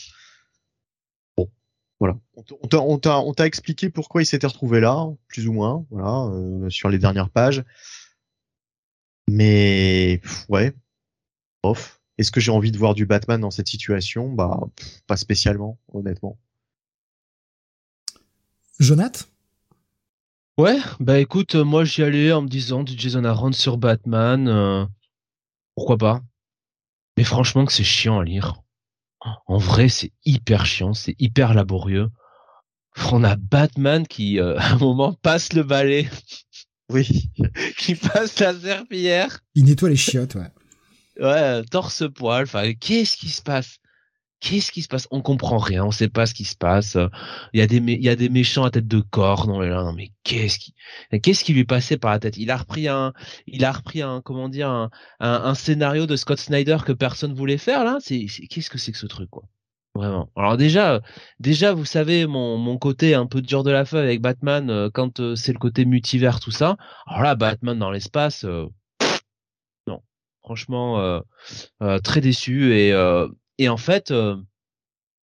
Bon, 1.36 1.50
voilà. 2.00 2.18
On 2.62 2.98
t'a 2.98 3.18
on 3.18 3.34
t'a 3.34 3.46
expliqué 3.46 3.90
pourquoi 3.90 4.22
il 4.22 4.26
s'était 4.26 4.46
retrouvé 4.46 4.80
là, 4.80 5.06
plus 5.28 5.46
ou 5.46 5.52
moins, 5.52 5.86
voilà, 5.90 6.30
euh, 6.32 6.70
sur 6.70 6.88
les 6.88 6.98
dernières 6.98 7.30
pages. 7.30 7.64
Mais 9.28 10.20
ouais, 10.48 10.74
off 11.62 11.99
est-ce 12.20 12.30
que 12.30 12.40
j'ai 12.40 12.50
envie 12.50 12.70
de 12.70 12.76
voir 12.76 12.92
du 12.92 13.06
Batman 13.06 13.40
dans 13.40 13.50
cette 13.50 13.68
situation? 13.68 14.30
Bah, 14.30 14.60
pas 15.06 15.16
spécialement, 15.16 15.78
honnêtement. 15.90 16.38
Jonath 18.78 19.26
Ouais, 20.58 20.78
bah 20.98 21.18
écoute, 21.18 21.54
euh, 21.54 21.64
moi 21.64 21.84
j'y 21.84 22.02
allais 22.02 22.30
en 22.32 22.42
me 22.42 22.48
disant 22.48 22.82
du 22.82 22.92
Jason 22.98 23.24
Aaron 23.24 23.52
sur 23.52 23.78
Batman, 23.78 24.48
euh, 24.48 24.84
pourquoi 25.74 25.96
pas? 25.96 26.20
Mais 27.16 27.24
franchement 27.24 27.64
que 27.64 27.72
c'est 27.72 27.84
chiant 27.84 28.20
à 28.20 28.24
lire. 28.24 28.60
En 29.46 29.56
vrai, 29.56 29.88
c'est 29.88 30.12
hyper 30.26 30.66
chiant, 30.66 30.92
c'est 30.92 31.16
hyper 31.18 31.54
laborieux. 31.54 32.10
On 33.12 33.24
a 33.24 33.36
Batman 33.36 34.06
qui, 34.06 34.38
euh, 34.38 34.58
à 34.58 34.72
un 34.72 34.78
moment, 34.78 35.14
passe 35.14 35.54
le 35.54 35.62
balai. 35.62 36.10
Oui. 36.90 37.30
qui 37.78 37.94
passe 37.94 38.38
la 38.40 38.52
serpillière. 38.52 39.40
Il 39.54 39.64
nettoie 39.64 39.88
les 39.88 39.96
chiottes, 39.96 40.34
ouais 40.34 40.50
ouais, 41.20 41.62
torse 41.70 42.04
poil. 42.14 42.44
Enfin, 42.44 42.72
qu'est-ce 42.74 43.16
qui 43.16 43.28
se 43.28 43.42
passe? 43.42 43.78
Qu'est-ce 44.40 44.72
qui 44.72 44.82
se 44.82 44.88
passe? 44.88 45.06
On 45.10 45.20
comprend 45.20 45.58
rien, 45.58 45.84
on 45.84 45.90
sait 45.90 46.08
pas 46.08 46.24
ce 46.26 46.32
qui 46.34 46.44
se 46.44 46.56
passe. 46.56 46.96
Il 47.52 47.60
y 47.60 48.08
a 48.08 48.16
des 48.16 48.28
méchants 48.30 48.64
à 48.64 48.70
tête 48.70 48.88
de 48.88 49.00
corps 49.00 49.46
non 49.46 49.58
mais 49.58 49.70
mais 51.10 51.20
qu'est-ce 51.20 51.44
qui 51.44 51.52
lui 51.52 51.64
passait 51.64 51.98
par 51.98 52.12
la 52.12 52.20
tête? 52.20 52.38
Il 52.38 52.50
a 52.50 52.56
repris 52.56 52.88
un 52.88 53.12
il 53.46 53.64
a 53.64 53.72
repris 53.72 54.00
un 54.02 54.22
comment 54.22 54.48
dire 54.48 54.88
un, 55.20 55.54
scénario 55.54 56.06
de 56.06 56.16
Scott 56.16 56.38
Snyder 56.40 56.78
que 56.86 56.92
personne 56.92 57.34
voulait 57.34 57.58
faire 57.58 57.84
là, 57.84 57.98
c'est 58.00 58.26
qu'est-ce 58.48 58.70
que 58.70 58.78
c'est 58.78 58.92
que 58.92 58.98
ce 58.98 59.06
truc 59.06 59.28
quoi? 59.30 59.44
Vraiment. 59.94 60.30
Alors 60.36 60.56
déjà, 60.56 61.00
déjà, 61.40 61.72
vous 61.74 61.84
savez 61.84 62.26
mon, 62.26 62.56
mon 62.56 62.78
côté 62.78 63.14
un 63.14 63.26
peu 63.26 63.42
dur 63.42 63.64
de 63.64 63.72
la 63.72 63.84
feuille 63.84 64.04
avec 64.04 64.20
Batman 64.20 64.70
euh, 64.70 64.88
quand 64.92 65.18
euh, 65.20 65.34
c'est 65.34 65.52
le 65.52 65.58
côté 65.58 65.84
multivers 65.84 66.38
tout 66.38 66.52
ça. 66.52 66.76
Alors 67.06 67.22
là, 67.22 67.34
Batman 67.34 67.76
dans 67.78 67.90
l'espace, 67.90 68.44
euh, 68.44 68.66
Franchement, 70.54 70.98
euh, 70.98 71.20
euh, 71.80 72.00
très 72.00 72.20
déçu 72.20 72.74
et 72.74 72.92
euh, 72.92 73.28
et 73.58 73.68
en 73.68 73.76
fait, 73.76 74.12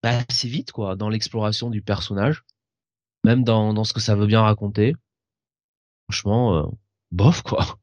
bah, 0.03 0.19
assez 0.29 0.49
vite 0.49 0.73
quoi 0.73 0.97
dans 0.97 1.07
l'exploration 1.07 1.69
du 1.69 1.81
personnage, 1.81 2.43
même 3.23 3.45
dans 3.45 3.73
dans 3.73 3.85
ce 3.85 3.93
que 3.93 4.01
ça 4.01 4.15
veut 4.15 4.27
bien 4.27 4.41
raconter. 4.41 4.93
Franchement, 6.09 6.69
bof 7.11 7.43
quoi. 7.43 7.79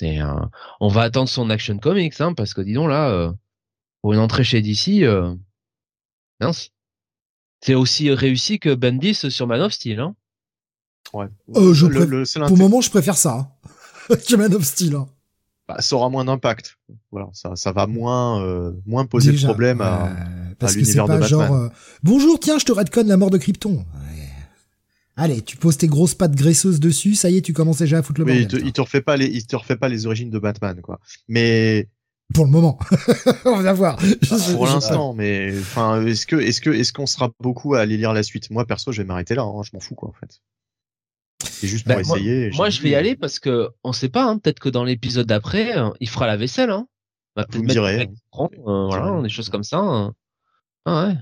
C'est 0.00 0.20
on 0.80 0.88
va 0.88 1.02
attendre 1.02 1.28
son 1.28 1.50
action 1.50 1.76
comics 1.78 2.18
hein, 2.22 2.32
parce 2.32 2.54
que 2.54 2.62
dis 2.62 2.72
donc 2.72 2.88
là, 2.88 3.34
pour 4.00 4.14
une 4.14 4.20
entrée 4.20 4.42
chez 4.42 4.62
DC, 4.62 5.04
mince. 6.40 6.70
C'est 7.60 7.74
aussi 7.74 8.10
réussi 8.10 8.58
que 8.58 8.74
Bendis 8.74 9.14
sur 9.30 9.46
Man 9.46 9.60
of 9.60 9.72
Steel. 9.74 10.00
Hein. 10.00 10.16
Ouais. 11.12 11.26
Euh, 11.56 11.74
je 11.74 11.86
Le- 11.86 12.04
le- 12.06 12.24
Pour 12.46 12.56
le 12.56 12.62
moment, 12.62 12.80
je 12.80 12.88
préfère 12.90 13.16
ça. 13.18 13.34
hein, 13.34 13.50
que 14.28 14.36
Man 14.36 14.54
of 14.54 14.64
Steel. 14.64 14.94
hein. 14.96 15.08
Bah, 15.68 15.76
ça 15.80 15.96
aura 15.96 16.08
moins 16.10 16.24
d'impact. 16.24 16.76
Voilà, 17.10 17.28
ça, 17.32 17.56
ça 17.56 17.72
va 17.72 17.86
moins, 17.86 18.42
euh, 18.44 18.72
moins 18.86 19.06
poser 19.06 19.30
Déjà, 19.32 19.48
de 19.48 19.52
problème 19.52 19.80
à. 19.80 20.10
parce 20.58 20.72
à 20.72 20.78
que 20.78 20.84
c'est 20.84 20.92
l'univers 20.98 21.08
de 21.16 21.20
pas 21.20 21.26
genre 21.26 21.40
Batman. 21.42 21.62
euh, 21.66 21.68
bonjour 22.02 22.38
tiens 22.40 22.58
je 22.58 22.64
te 22.64 22.72
redconne 22.72 23.08
la 23.08 23.16
mort 23.16 23.30
de 23.30 23.38
Krypton. 23.38 23.76
Ouais. 23.76 24.28
Allez 25.16 25.42
tu 25.42 25.56
poses 25.56 25.76
tes 25.76 25.86
grosses 25.86 26.14
pattes 26.14 26.34
graisseuses 26.34 26.80
dessus 26.80 27.14
ça 27.14 27.30
y 27.30 27.36
est 27.36 27.42
tu 27.42 27.52
commences 27.52 27.78
déjà 27.78 27.98
à 27.98 28.02
foutre 28.02 28.20
le 28.20 28.26
Oui, 28.26 28.32
il 28.38 28.40
bordel. 28.42 28.60
te, 28.60 28.66
il 28.66 28.72
te 28.72 28.80
refait 28.80 29.00
pas 29.00 29.16
les, 29.16 29.26
il 29.26 29.46
te 29.46 29.56
refait 29.56 29.76
pas 29.76 29.88
les 29.88 30.06
origines 30.06 30.30
de 30.30 30.38
Batman, 30.38 30.80
quoi. 30.82 30.98
Mais 31.28 31.88
Pour 32.34 32.44
le 32.46 32.50
moment 32.50 32.78
on 33.44 33.60
va 33.60 33.72
voir. 33.72 34.00
Je- 34.00 34.52
pour 34.54 34.66
l'instant, 34.66 35.14
mais 35.14 35.52
enfin, 35.58 36.04
est-ce 36.04 36.26
que, 36.26 36.36
est-ce 36.36 36.60
que, 36.60 36.70
est-ce 36.70 36.92
qu'on 36.92 37.06
sera 37.06 37.30
beaucoup 37.40 37.74
à 37.74 37.80
aller 37.80 37.96
lire 37.96 38.12
la 38.12 38.22
suite? 38.24 38.50
Moi, 38.50 38.64
perso, 38.66 38.90
je 38.92 39.02
vais 39.02 39.06
m'arrêter 39.06 39.34
là. 39.34 39.42
hein, 39.42 39.62
je 39.62 39.70
m'en 39.74 39.80
fous, 39.80 39.94
quoi, 39.94 40.08
en 40.08 40.12
fait. 40.12 40.40
C'est 41.42 41.66
juste 41.68 41.84
pour 41.86 41.96
Bah, 41.96 42.02
moi- 42.04 42.18
essayer. 42.18 42.50
Moi, 42.52 42.70
je 42.70 42.80
vais 42.82 42.90
y 42.90 42.94
aller 42.94 43.16
parce 43.16 43.38
que 43.38 43.68
on 43.82 43.92
sait 43.92 44.08
pas. 44.08 44.24
Hein, 44.24 44.38
Peut-être 44.38 44.60
que 44.60 44.68
dans 44.68 44.84
l'épisode 44.84 45.26
d'après, 45.26 45.76
euh, 45.78 45.90
il 46.00 46.08
fera 46.08 46.26
la 46.26 46.36
vaisselle. 46.36 46.70
Hein. 46.70 46.86
On 47.36 47.40
va 47.42 47.46
Vous 47.50 47.62
me 47.62 47.68
direz. 47.68 48.08
euh, 48.38 48.46
voilà, 48.86 49.20
des 49.22 49.28
choses 49.28 49.48
comme 49.50 49.64
ça. 49.64 49.78
hein. 49.78 50.14
Ah 50.86 51.08
ouais. 51.08 51.16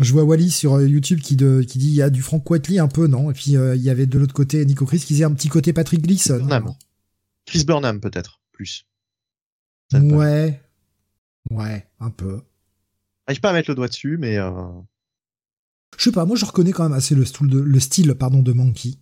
Je 0.00 0.12
vois 0.12 0.22
Wally 0.24 0.50
sur 0.50 0.74
euh, 0.74 0.86
YouTube 0.86 1.20
qui, 1.20 1.34
de, 1.36 1.62
qui 1.66 1.78
dit 1.78 1.88
il 1.88 1.94
y 1.94 2.02
a 2.02 2.10
du 2.10 2.22
Frank 2.22 2.48
Whiteley 2.48 2.78
un 2.78 2.88
peu, 2.88 3.06
non? 3.06 3.30
Et 3.30 3.34
puis 3.34 3.56
euh, 3.56 3.74
il 3.74 3.82
y 3.82 3.90
avait 3.90 4.06
de 4.06 4.18
l'autre 4.18 4.34
côté 4.34 4.64
Nico 4.64 4.86
Chris 4.86 4.98
qui 5.00 5.06
disait 5.14 5.24
un 5.24 5.32
petit 5.34 5.48
côté 5.48 5.72
Patrick 5.72 6.02
Gleason. 6.02 6.38
Burnham. 6.38 6.74
Chris 7.46 7.64
Burnham, 7.64 8.00
peut-être, 8.00 8.40
plus. 8.52 8.86
Ouais. 9.92 10.60
Ouais, 11.50 11.88
un 11.98 12.10
peu. 12.10 12.42
J'arrive 13.26 13.40
pas 13.40 13.50
à 13.50 13.52
mettre 13.54 13.70
le 13.70 13.74
doigt 13.74 13.88
dessus, 13.88 14.18
mais 14.18 14.36
euh, 14.38 14.50
Je 15.96 16.04
sais 16.04 16.12
pas, 16.12 16.24
moi 16.24 16.36
je 16.36 16.44
reconnais 16.44 16.72
quand 16.72 16.84
même 16.84 16.92
assez 16.92 17.14
le, 17.14 17.24
style 17.24 17.48
de, 17.48 17.58
le 17.58 17.80
style 17.80 18.14
pardon, 18.14 18.42
de 18.42 18.52
Monkey. 18.52 18.94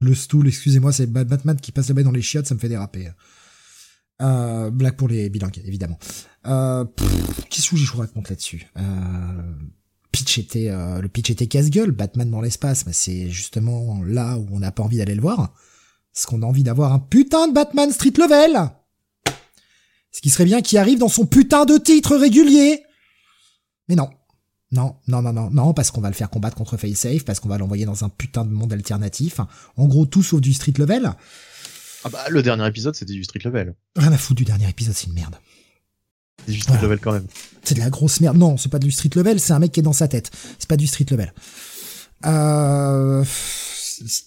Le 0.00 0.14
stool, 0.14 0.46
excusez-moi, 0.46 0.92
c'est 0.92 1.06
Ba- 1.06 1.24
Batman 1.24 1.60
qui 1.60 1.72
passe 1.72 1.88
la 1.88 1.94
balle 1.94 2.04
dans 2.04 2.12
les 2.12 2.22
chiottes, 2.22 2.46
ça 2.46 2.54
me 2.54 2.60
fait 2.60 2.68
déraper. 2.68 3.10
Euh, 4.22 4.70
blague 4.70 4.96
pour 4.96 5.08
les 5.08 5.28
bilingues, 5.28 5.60
évidemment. 5.64 5.98
Euh, 6.46 6.84
Qu'est-ce 7.50 7.70
que 7.70 7.76
je 7.76 7.90
vous 7.92 7.98
raconte 7.98 8.30
là-dessus? 8.30 8.66
Euh, 8.76 9.52
Pitch 10.12 10.38
était, 10.38 10.70
euh, 10.70 11.00
le 11.00 11.08
pitch 11.08 11.30
était 11.30 11.46
casse-gueule, 11.46 11.90
Batman 11.90 12.30
dans 12.30 12.40
l'espace, 12.40 12.86
mais 12.86 12.92
c'est 12.92 13.28
justement 13.28 14.02
là 14.04 14.38
où 14.38 14.46
on 14.52 14.58
n'a 14.60 14.72
pas 14.72 14.82
envie 14.82 14.96
d'aller 14.96 15.14
le 15.14 15.20
voir. 15.20 15.52
Parce 16.14 16.26
qu'on 16.26 16.42
a 16.42 16.46
envie 16.46 16.62
d'avoir 16.62 16.92
un 16.92 16.98
putain 16.98 17.46
de 17.48 17.52
Batman 17.52 17.92
street 17.92 18.14
level 18.18 18.70
Ce 20.10 20.20
qui 20.20 20.30
serait 20.30 20.46
bien 20.46 20.62
qu'il 20.62 20.78
arrive 20.78 20.98
dans 20.98 21.08
son 21.08 21.26
putain 21.26 21.64
de 21.64 21.76
titre 21.76 22.16
régulier 22.16 22.82
Mais 23.88 23.94
non. 23.96 24.10
Non, 24.70 24.96
non, 25.06 25.22
non, 25.22 25.32
non, 25.32 25.48
non, 25.50 25.72
parce 25.72 25.90
qu'on 25.90 26.00
va 26.02 26.08
le 26.08 26.14
faire 26.14 26.28
combattre 26.28 26.56
contre 26.56 26.76
FaceSafe, 26.76 27.24
parce 27.24 27.40
qu'on 27.40 27.48
va 27.48 27.56
l'envoyer 27.56 27.86
dans 27.86 28.04
un 28.04 28.10
putain 28.10 28.44
de 28.44 28.50
monde 28.50 28.72
alternatif. 28.72 29.40
En 29.76 29.86
gros, 29.86 30.04
tout 30.04 30.22
sauf 30.22 30.40
du 30.42 30.52
street 30.52 30.74
level. 30.76 31.10
ah 32.04 32.08
bah 32.10 32.24
le 32.28 32.42
dernier 32.42 32.66
épisode, 32.66 32.94
c'était 32.94 33.14
du 33.14 33.24
street 33.24 33.40
level. 33.44 33.74
Rien 33.96 34.12
à 34.12 34.18
foutre 34.18 34.36
du 34.38 34.44
dernier 34.44 34.68
épisode, 34.68 34.94
c'est 34.94 35.06
une 35.06 35.14
merde. 35.14 35.36
C'est 36.46 36.52
du 36.52 36.60
street 36.60 36.72
Voilà. 36.74 36.82
level 36.88 36.98
quand 37.00 37.12
même. 37.12 37.26
C'est 37.64 37.74
de 37.76 37.80
la 37.80 37.88
grosse 37.90 38.20
merde. 38.20 38.36
Non, 38.36 38.56
c'est 38.58 38.68
pas 38.68 38.78
du 38.78 38.90
street 38.90 39.10
level, 39.16 39.40
c'est 39.40 39.52
un 39.54 39.58
mec 39.58 39.72
qui 39.72 39.80
est 39.80 39.82
dans 39.82 39.92
sa 39.94 40.06
tête. 40.06 40.30
C'est 40.58 40.68
pas 40.68 40.76
du 40.76 40.86
street 40.86 41.06
level. 41.10 41.32
Euh... 42.26 43.24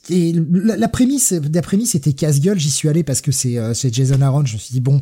et 0.09 0.33
la, 0.33 0.75
la 0.77 0.87
prémisse, 0.87 1.31
la 1.33 1.61
prémisse 1.61 1.93
était 1.95 2.13
casse-gueule. 2.13 2.59
J'y 2.59 2.71
suis 2.71 2.89
allé 2.89 3.03
parce 3.03 3.21
que 3.21 3.31
c'est 3.31 3.57
euh, 3.57 3.73
c'est 3.73 3.93
Jason 3.93 4.21
Aaron. 4.21 4.45
Je 4.45 4.53
me 4.53 4.59
suis 4.59 4.73
dit 4.73 4.81
bon, 4.81 5.01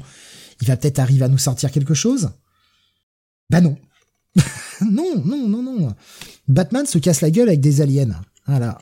il 0.61 0.67
va 0.67 0.75
peut-être 0.75 0.99
arriver 0.99 1.23
à 1.23 1.27
nous 1.29 1.37
sortir 1.37 1.71
quelque 1.71 1.93
chose. 1.93 2.31
Bah 3.49 3.61
non, 3.61 3.77
non, 4.81 5.21
non, 5.25 5.47
non, 5.47 5.61
non. 5.63 5.95
Batman 6.47 6.85
se 6.85 6.97
casse 6.97 7.21
la 7.21 7.31
gueule 7.31 7.49
avec 7.49 7.61
des 7.61 7.81
aliens. 7.81 8.21
Voilà. 8.45 8.77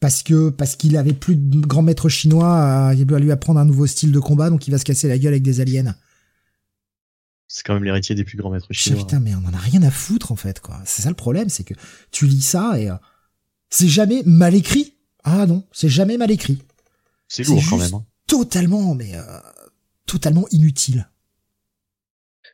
Parce 0.00 0.22
que 0.22 0.50
parce 0.50 0.76
qu'il 0.76 0.96
avait 0.96 1.12
plus 1.14 1.36
de 1.36 1.60
grand 1.66 1.82
maître 1.82 2.08
chinois, 2.08 2.88
à, 2.88 2.94
il 2.94 3.06
doit 3.06 3.18
lui 3.18 3.32
apprendre 3.32 3.58
un 3.60 3.64
nouveau 3.64 3.86
style 3.86 4.12
de 4.12 4.18
combat, 4.20 4.50
donc 4.50 4.66
il 4.68 4.70
va 4.70 4.78
se 4.78 4.84
casser 4.84 5.08
la 5.08 5.18
gueule 5.18 5.32
avec 5.32 5.42
des 5.42 5.60
aliens. 5.60 5.94
C'est 7.48 7.64
quand 7.64 7.74
même 7.74 7.84
l'héritier 7.84 8.14
des 8.14 8.24
plus 8.24 8.36
grands 8.36 8.50
maîtres 8.50 8.72
chinois. 8.72 9.00
putain, 9.00 9.20
mais 9.20 9.34
on 9.34 9.46
en 9.48 9.54
a 9.54 9.58
rien 9.58 9.82
à 9.82 9.90
foutre, 9.90 10.32
en 10.32 10.36
fait, 10.36 10.60
quoi. 10.60 10.80
C'est 10.84 11.02
ça 11.02 11.08
le 11.08 11.14
problème, 11.14 11.48
c'est 11.48 11.64
que 11.64 11.74
tu 12.10 12.26
lis 12.26 12.42
ça 12.42 12.78
et 12.78 12.90
euh, 12.90 12.96
c'est 13.70 13.88
jamais 13.88 14.22
mal 14.26 14.54
écrit. 14.54 14.94
Ah 15.24 15.46
non, 15.46 15.64
c'est 15.72 15.88
jamais 15.88 16.16
mal 16.18 16.30
écrit. 16.30 16.62
C'est 17.28 17.44
lourd 17.44 17.62
quand 17.68 17.78
même. 17.78 17.94
hein. 17.94 18.04
Totalement, 18.26 18.94
mais 18.94 19.14
euh, 19.14 19.22
totalement 20.06 20.46
inutile. 20.50 21.08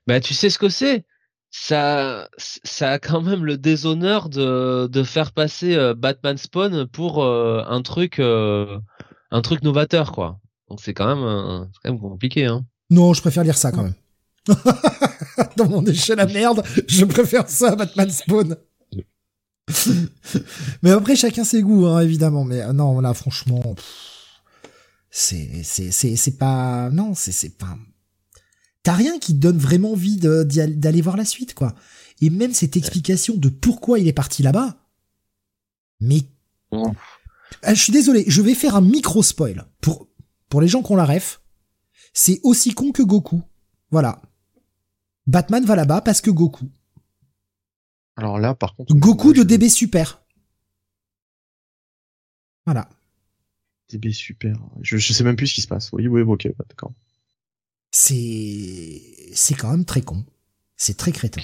Bah, 0.07 0.21
tu 0.21 0.35
sais 0.35 0.51
ce 0.51 0.59
que 0.59 0.69
c'est? 0.69 1.05
Ça, 1.53 2.29
ça 2.39 2.93
a 2.93 2.99
quand 2.99 3.21
même 3.21 3.45
le 3.45 3.59
déshonneur 3.59 4.31
de, 4.31 4.89
de 4.91 5.03
faire 5.03 5.33
passer 5.33 5.77
euh, 5.77 5.95
Batman 5.95 6.39
Spawn 6.39 6.87
pour 6.87 7.23
euh, 7.23 7.63
un 7.69 7.83
truc, 7.83 8.19
euh, 8.19 8.79
un 9.31 9.43
truc 9.43 9.63
novateur, 9.63 10.13
quoi. 10.13 10.41
Donc 10.71 10.81
c'est 10.81 10.95
quand 10.95 11.07
même, 11.07 11.23
euh, 11.23 11.65
c'est 11.67 11.81
quand 11.85 11.93
même 11.93 12.01
compliqué, 12.01 12.47
hein. 12.47 12.65
Non, 12.89 13.13
je 13.13 13.21
préfère 13.21 13.45
lire 13.45 13.57
ça 13.59 13.71
quand 13.71 13.83
même. 13.83 13.95
Dans 15.57 15.69
mon 15.69 15.85
échelle 15.85 16.21
à 16.21 16.27
merde, 16.27 16.63
je 16.89 17.05
préfère 17.05 17.49
ça 17.49 17.73
à 17.73 17.77
Batman 17.77 18.11
Spawn. 18.11 18.57
mais 20.83 20.91
après, 20.91 21.17
chacun 21.17 21.45
ses 21.45 21.63
goûts, 21.63 21.87
hein, 21.87 22.01
évidemment. 22.01 22.45
Mais 22.45 22.63
euh, 22.63 22.73
non, 22.73 22.99
là, 23.01 23.13
franchement, 23.13 23.61
pff, 23.61 23.85
c'est 25.11 25.63
c'est 25.63 25.91
c'est 25.91 26.17
c'est 26.17 26.39
pas 26.39 26.89
non, 26.91 27.13
c'est 27.15 27.33
c'est 27.33 27.59
pas. 27.59 27.77
T'as 28.83 28.95
rien 28.95 29.19
qui 29.19 29.33
te 29.35 29.39
donne 29.39 29.59
vraiment 29.59 29.93
envie 29.93 30.17
d'aller 30.17 31.01
voir 31.03 31.17
la 31.17 31.25
suite, 31.25 31.55
quoi. 31.55 31.75
Et 32.21 32.31
même 32.31 32.53
cette 32.53 32.77
explication 32.77 33.37
de 33.37 33.49
pourquoi 33.49 33.99
il 33.99 34.09
est 34.09 34.13
parti 34.13 34.43
là-bas. 34.43 34.77
Mais 36.01 36.23
ah, 37.63 37.75
je 37.75 37.83
suis 37.83 37.93
désolé, 37.93 38.25
je 38.27 38.43
vais 38.43 38.55
faire 38.55 38.75
un 38.77 38.81
micro 38.81 39.23
spoil 39.23 39.67
pour 39.81 40.09
pour 40.49 40.61
les 40.61 40.69
gens 40.69 40.83
qui 40.83 40.93
ont 40.93 40.97
la 40.97 41.05
ref. 41.05 41.41
C'est 42.13 42.41
aussi 42.43 42.75
con 42.75 42.93
que 42.93 43.03
Goku. 43.03 43.41
Voilà. 43.91 44.21
Batman 45.27 45.65
va 45.65 45.77
là-bas 45.77 46.01
parce 46.01 46.21
que 46.21 46.31
Goku. 46.31 46.69
Alors 48.17 48.39
là, 48.39 48.55
par 48.55 48.75
contre. 48.75 48.95
Goku 48.95 49.27
moi, 49.29 49.33
de 49.35 49.39
je- 49.39 49.45
DB 49.47 49.69
Super. 49.69 50.23
Voilà. 52.67 52.89
DB 53.91 54.13
super. 54.13 54.57
Je, 54.83 54.97
je 54.97 55.13
sais 55.13 55.25
même 55.25 55.37
plus 55.37 55.47
ce 55.49 55.55
qui 55.55 55.63
se 55.63 55.69
passe. 55.69 55.91
Oui, 55.93 56.07
oui, 56.07 56.23
ok, 56.23 56.49
bah, 56.59 56.65
d'accord. 56.69 56.93
C'est 57.93 59.03
c'est 59.35 59.55
quand 59.55 59.71
même 59.71 59.85
très 59.85 60.03
con. 60.03 60.25
C'est 60.77 60.97
très 60.97 61.13
crétin. 61.13 61.43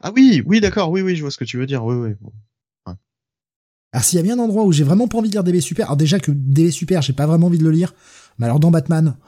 Ah 0.00 0.10
oui, 0.10 0.42
oui, 0.46 0.60
d'accord, 0.60 0.90
oui, 0.90 1.02
oui, 1.02 1.14
je 1.14 1.22
vois 1.22 1.30
ce 1.30 1.38
que 1.38 1.44
tu 1.44 1.58
veux 1.58 1.66
dire. 1.66 1.84
Oui, 1.84 1.94
oui. 1.94 2.94
Alors 3.94 4.04
s'il 4.04 4.16
y 4.16 4.20
a 4.20 4.22
bien 4.22 4.38
un 4.38 4.42
endroit 4.42 4.64
où 4.64 4.72
j'ai 4.72 4.84
vraiment 4.84 5.06
pas 5.06 5.18
envie 5.18 5.28
de 5.28 5.34
lire 5.34 5.44
DB 5.44 5.60
Super, 5.60 5.86
alors 5.86 5.98
déjà 5.98 6.18
que 6.18 6.32
DB 6.32 6.70
Super, 6.70 7.02
j'ai 7.02 7.12
pas 7.12 7.26
vraiment 7.26 7.48
envie 7.48 7.58
de 7.58 7.64
le 7.64 7.70
lire, 7.70 7.94
mais 8.38 8.46
alors 8.46 8.58
dans 8.58 8.70
Batman, 8.70 9.18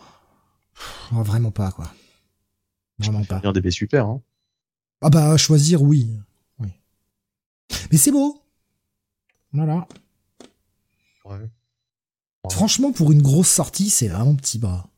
oh, 1.12 1.22
vraiment 1.22 1.50
pas 1.50 1.70
quoi. 1.70 1.92
Vraiment 2.98 3.24
pas. 3.24 3.40
Bien 3.40 3.52
DB 3.52 3.70
super. 3.70 4.06
Hein. 4.06 4.22
Ah 5.02 5.10
bah 5.10 5.36
choisir 5.36 5.82
oui. 5.82 6.08
Oui. 6.58 6.68
Mais 7.90 7.98
c'est 7.98 8.10
beau. 8.10 8.40
Voilà. 9.52 9.86
Ouais. 11.26 11.50
Franchement, 12.50 12.92
pour 12.92 13.12
une 13.12 13.22
grosse 13.22 13.48
sortie, 13.48 13.90
c'est 13.90 14.08
vraiment 14.08 14.34
petit 14.34 14.58
bras. 14.58 14.88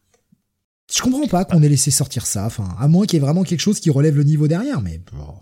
Je 0.93 1.03
comprends 1.03 1.27
pas 1.27 1.45
qu'on 1.45 1.63
ait 1.63 1.69
laissé 1.69 1.91
sortir 1.91 2.27
ça, 2.27 2.47
enfin, 2.47 2.77
à 2.79 2.87
moins 2.87 3.07
qu'il 3.07 3.15
y 3.15 3.17
ait 3.17 3.25
vraiment 3.25 3.43
quelque 3.43 3.61
chose 3.61 3.81
qui 3.81 3.91
relève 3.91 4.17
le 4.17 4.25
niveau 4.25 4.47
derrière, 4.47 4.81
mais 4.81 4.99
bon. 4.99 5.35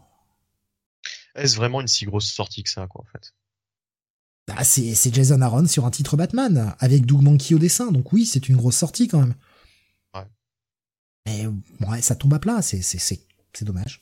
Est-ce 1.35 1.57
vraiment 1.57 1.81
une 1.81 1.89
si 1.89 2.07
grosse 2.07 2.31
sortie 2.31 2.63
que 2.63 2.71
ça, 2.71 2.87
quoi, 2.87 3.03
en 3.03 3.13
fait? 3.13 3.35
Bah, 4.47 4.63
c'est, 4.63 5.13
Jason 5.13 5.41
Aaron 5.41 5.67
sur 5.67 5.85
un 5.85 5.91
titre 5.91 6.17
Batman, 6.17 6.75
avec 6.79 7.05
Doug 7.07 7.23
Mankey 7.23 7.55
au 7.55 7.59
dessin, 7.59 7.91
donc 7.93 8.13
oui, 8.13 8.25
c'est 8.25 8.49
une 8.49 8.57
grosse 8.57 8.77
sortie 8.77 9.09
quand 9.09 9.21
même. 9.21 9.35
Ouais. 10.15 10.27
Mais 11.27 11.47
ouais, 11.87 12.01
ça 12.01 12.15
tombe 12.15 12.35
à 12.35 12.39
plat, 12.39 12.63
c'est, 12.63 12.81
dommage. 13.63 14.01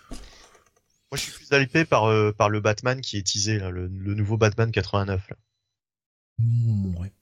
Moi, 0.00 1.16
je 1.16 1.20
suis 1.20 1.32
plus 1.32 1.62
hypé 1.62 1.84
par, 1.84 2.04
euh, 2.04 2.32
par 2.32 2.50
le 2.50 2.60
Batman 2.60 3.00
qui 3.00 3.16
est 3.16 3.26
teasé, 3.26 3.58
là, 3.58 3.70
le, 3.70 3.86
le 3.86 4.14
nouveau 4.14 4.36
Batman 4.36 4.70
89. 4.70 5.28
Là. 5.30 5.36
Mm, 6.38 6.96
ouais. 6.96 7.12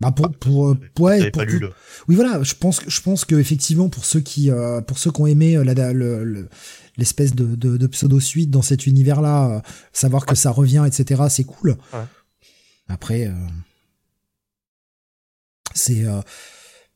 Bah 0.00 0.12
pour 0.12 0.30
pour 0.32 0.68
euh, 0.68 0.80
ouais 0.98 1.18
J'avais 1.18 1.30
pour 1.30 1.40
pas 1.42 1.46
que- 1.46 1.52
lu 1.52 1.58
le. 1.58 1.72
oui 2.08 2.14
voilà 2.14 2.42
je 2.42 2.54
pense 2.54 2.80
que 2.80 2.88
je 2.88 3.00
pense 3.02 3.24
que 3.26 3.34
effectivement 3.34 3.88
pour 3.90 4.04
ceux 4.06 4.20
qui 4.20 4.50
euh, 4.50 4.80
pour 4.80 4.98
ceux 4.98 5.10
qui 5.12 5.20
ont 5.20 5.26
aimé 5.26 5.56
euh, 5.56 5.62
la 5.64 5.92
le- 5.92 6.24
le- 6.24 6.48
l'espèce 6.96 7.34
de, 7.34 7.54
de, 7.54 7.76
de 7.76 7.86
pseudo 7.86 8.18
suite 8.18 8.50
dans 8.50 8.62
cet 8.62 8.86
univers 8.86 9.20
là 9.20 9.62
savoir 9.92 10.24
que 10.24 10.34
ça 10.34 10.50
revient 10.50 10.84
etc 10.86 11.24
c'est 11.28 11.44
cool. 11.44 11.76
Ouais. 11.92 12.00
après 12.88 13.26
euh, 13.26 13.32
c'est 15.74 16.04
euh, 16.04 16.20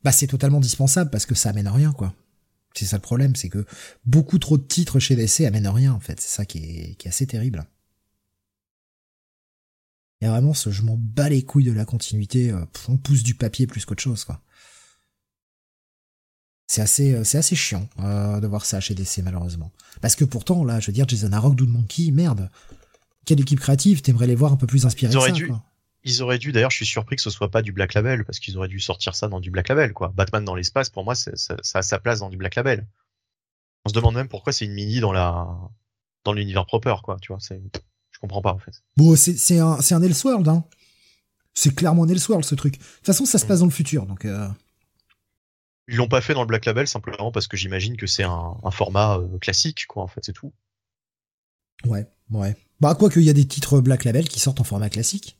bah 0.03 0.11
c'est 0.11 0.27
totalement 0.27 0.59
dispensable 0.59 1.09
parce 1.09 1.25
que 1.25 1.35
ça 1.35 1.49
amène 1.49 1.67
à 1.67 1.71
rien 1.71 1.91
quoi. 1.93 2.13
C'est 2.73 2.85
ça 2.85 2.97
le 2.97 3.01
problème 3.01 3.35
c'est 3.35 3.49
que 3.49 3.65
beaucoup 4.05 4.37
trop 4.39 4.57
de 4.57 4.63
titres 4.63 4.99
chez 4.99 5.15
DC 5.15 5.41
amènent 5.41 5.65
à 5.67 5.71
rien 5.71 5.93
en 5.93 5.99
fait. 5.99 6.19
C'est 6.19 6.35
ça 6.35 6.45
qui 6.45 6.57
est 6.59 6.95
qui 6.95 7.07
est 7.07 7.09
assez 7.09 7.25
terrible 7.27 7.65
et 10.21 10.27
vraiment, 10.27 10.53
ce 10.53 10.71
je 10.71 10.81
m'en 10.81 10.97
bats 10.97 11.29
les 11.29 11.43
couilles 11.43 11.65
de 11.65 11.71
la 11.71 11.85
continuité. 11.85 12.51
euh, 12.51 12.65
pff, 12.65 12.89
on 12.89 12.97
pousse 12.97 13.23
du 13.23 13.35
papier 13.35 13.67
plus 13.67 13.85
qu'autre 13.85 14.01
chose, 14.03 14.23
quoi. 14.23 14.41
C'est 16.67 16.81
assez, 16.81 17.23
c'est 17.23 17.37
assez 17.37 17.55
chiant 17.55 17.87
de 17.99 18.47
voir 18.47 18.65
ça 18.65 18.79
chez 18.79 18.95
DC 18.95 19.19
malheureusement. 19.23 19.71
Parce 20.01 20.15
que 20.15 20.25
pourtant, 20.25 20.63
là, 20.63 20.79
je 20.79 20.87
veux 20.87 20.93
dire, 20.93 21.07
Jason 21.07 21.31
Aaron, 21.31 21.51
Doom 21.51 21.69
Monkey, 21.69 22.09
merde. 22.09 22.49
Quelle 23.25 23.39
équipe 23.39 23.59
créative, 23.59 24.01
t'aimerais 24.01 24.25
les 24.25 24.35
voir 24.35 24.51
un 24.51 24.55
peu 24.57 24.65
plus 24.65 24.85
inspirés 24.85 25.13
ils 25.13 25.17
auraient 25.17 25.29
ça, 25.29 25.35
dû, 25.35 25.47
quoi. 25.47 25.63
Ils 26.03 26.23
auraient 26.23 26.39
dû, 26.39 26.51
d'ailleurs, 26.51 26.71
je 26.71 26.77
suis 26.77 26.85
surpris 26.85 27.15
que 27.15 27.21
ce 27.21 27.29
soit 27.29 27.51
pas 27.51 27.61
du 27.61 27.71
Black 27.71 27.93
Label, 27.93 28.25
parce 28.25 28.39
qu'ils 28.39 28.57
auraient 28.57 28.67
dû 28.67 28.79
sortir 28.79 29.15
ça 29.15 29.27
dans 29.27 29.39
du 29.39 29.51
Black 29.51 29.67
Label, 29.67 29.93
quoi. 29.93 30.11
Batman 30.15 30.43
dans 30.43 30.55
l'espace, 30.55 30.89
pour 30.89 31.03
moi, 31.03 31.13
ça, 31.15 31.31
ça 31.35 31.79
a 31.79 31.81
sa 31.81 31.99
place 31.99 32.19
dans 32.19 32.29
du 32.29 32.37
Black 32.37 32.55
Label. 32.55 32.87
On 33.85 33.89
se 33.89 33.93
demande 33.93 34.15
même 34.15 34.27
pourquoi 34.27 34.53
c'est 34.53 34.65
une 34.65 34.73
mini 34.73 34.99
dans 34.99 35.11
la, 35.11 35.47
dans 36.23 36.33
l'univers 36.33 36.65
proper, 36.65 36.95
quoi, 37.03 37.17
tu 37.21 37.31
vois, 37.31 37.39
c'est, 37.39 37.61
je 38.15 38.19
comprends 38.19 38.41
pas, 38.41 38.53
en 38.53 38.59
fait. 38.59 38.81
Bon, 38.95 39.13
c'est, 39.17 39.59
un, 39.59 39.77
un 39.91 40.01
Elseworld, 40.01 40.47
hein. 40.47 40.63
C'est 41.53 41.75
clairement 41.75 42.03
un 42.05 42.07
Elseworld, 42.07 42.45
ce 42.45 42.55
truc. 42.55 42.77
De 42.79 42.83
toute 42.83 43.05
façon, 43.05 43.25
ça 43.25 43.37
se 43.37 43.45
passe 43.45 43.59
dans 43.59 43.65
le 43.65 43.71
futur, 43.71 44.05
donc, 44.05 44.23
euh... 44.25 44.47
Ils 45.87 45.97
l'ont 45.97 46.07
pas 46.07 46.21
fait 46.21 46.33
dans 46.33 46.41
le 46.41 46.47
Black 46.47 46.65
Label 46.65 46.87
simplement 46.87 47.31
parce 47.31 47.47
que 47.47 47.57
j'imagine 47.57 47.95
que 47.95 48.07
c'est 48.07 48.23
un, 48.23 48.55
un 48.63 48.71
format 48.71 49.17
euh, 49.17 49.37
classique, 49.37 49.85
quoi, 49.87 50.01
en 50.03 50.07
fait, 50.07 50.21
c'est 50.23 50.33
tout. 50.33 50.51
Ouais, 51.85 52.07
ouais. 52.31 52.55
Bah, 52.79 52.95
quoi 52.95 53.09
qu'il 53.09 53.21
y 53.21 53.29
a 53.29 53.33
des 53.33 53.45
titres 53.45 53.81
Black 53.81 54.03
Label 54.05 54.27
qui 54.27 54.39
sortent 54.39 54.61
en 54.61 54.63
format 54.63 54.89
classique. 54.89 55.37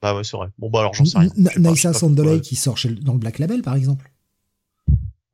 Bah 0.00 0.14
ouais, 0.16 0.24
c'est 0.24 0.36
vrai. 0.36 0.48
Bon, 0.58 0.70
bah 0.70 0.80
alors 0.80 0.94
j'en 0.94 1.04
sais 1.04 1.18
rien. 1.18 1.28
N- 1.28 1.32
Je 1.36 1.42
sais 1.42 1.44
pas, 1.44 1.50
je 1.50 1.54
sais 1.54 1.70
Nyssa 1.70 1.92
pas 1.92 1.98
Sandelay 1.98 2.40
qui 2.40 2.56
sort 2.56 2.78
chez, 2.78 2.90
dans 2.90 3.12
le 3.12 3.18
Black 3.18 3.38
Label, 3.38 3.62
par 3.62 3.74
exemple. 3.74 4.10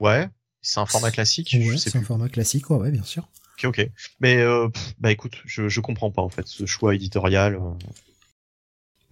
Ouais, 0.00 0.28
c'est 0.62 0.80
un 0.80 0.86
format 0.86 1.10
classique, 1.10 1.54
Ouais, 1.58 1.76
c'est 1.76 1.94
un 1.96 2.02
format 2.02 2.28
classique, 2.28 2.70
ouais, 2.70 2.76
ouais, 2.76 2.90
bien 2.90 3.02
sûr. 3.04 3.28
Ok, 3.62 3.78
ok. 3.78 3.90
Mais 4.20 4.36
euh, 4.38 4.68
pff, 4.68 4.94
bah 4.98 5.12
écoute, 5.12 5.34
je, 5.44 5.68
je 5.68 5.80
comprends 5.80 6.10
pas 6.10 6.22
en 6.22 6.28
fait 6.30 6.46
ce 6.46 6.66
choix 6.66 6.94
éditorial. 6.94 7.56
euh. 7.56 7.72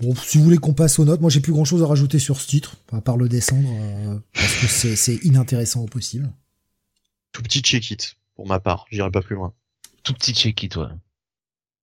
Bon, 0.01 0.15
si 0.15 0.39
vous 0.39 0.45
voulez 0.45 0.59
qu'on 0.59 0.75
passe 0.75 0.99
aux 0.99 1.05
notes, 1.05 1.21
moi 1.21 1.29
j'ai 1.31 1.41
plus 1.41 1.53
grand 1.53 1.65
chose 1.65 1.83
à 1.83 1.87
rajouter 1.87 2.19
sur 2.19 2.41
ce 2.41 2.47
titre, 2.47 2.77
à 2.93 3.01
part 3.01 3.17
le 3.17 3.29
descendre, 3.29 3.69
euh, 3.73 4.19
parce 4.33 4.55
que 4.61 4.67
c'est, 4.69 4.95
c'est 4.97 5.17
inintéressant 5.25 5.81
au 5.83 5.87
possible. 5.87 6.31
Tout 7.33 7.43
petit 7.43 7.61
check 7.61 7.91
it 7.91 8.17
pour 8.37 8.47
ma 8.47 8.61
part, 8.61 8.87
j'irai 8.91 9.11
pas 9.11 9.23
plus 9.23 9.35
loin. 9.35 9.53
Tout 10.05 10.15
petit 10.15 10.33
check 10.35 10.63
it, 10.63 10.77
ouais. 10.77 10.87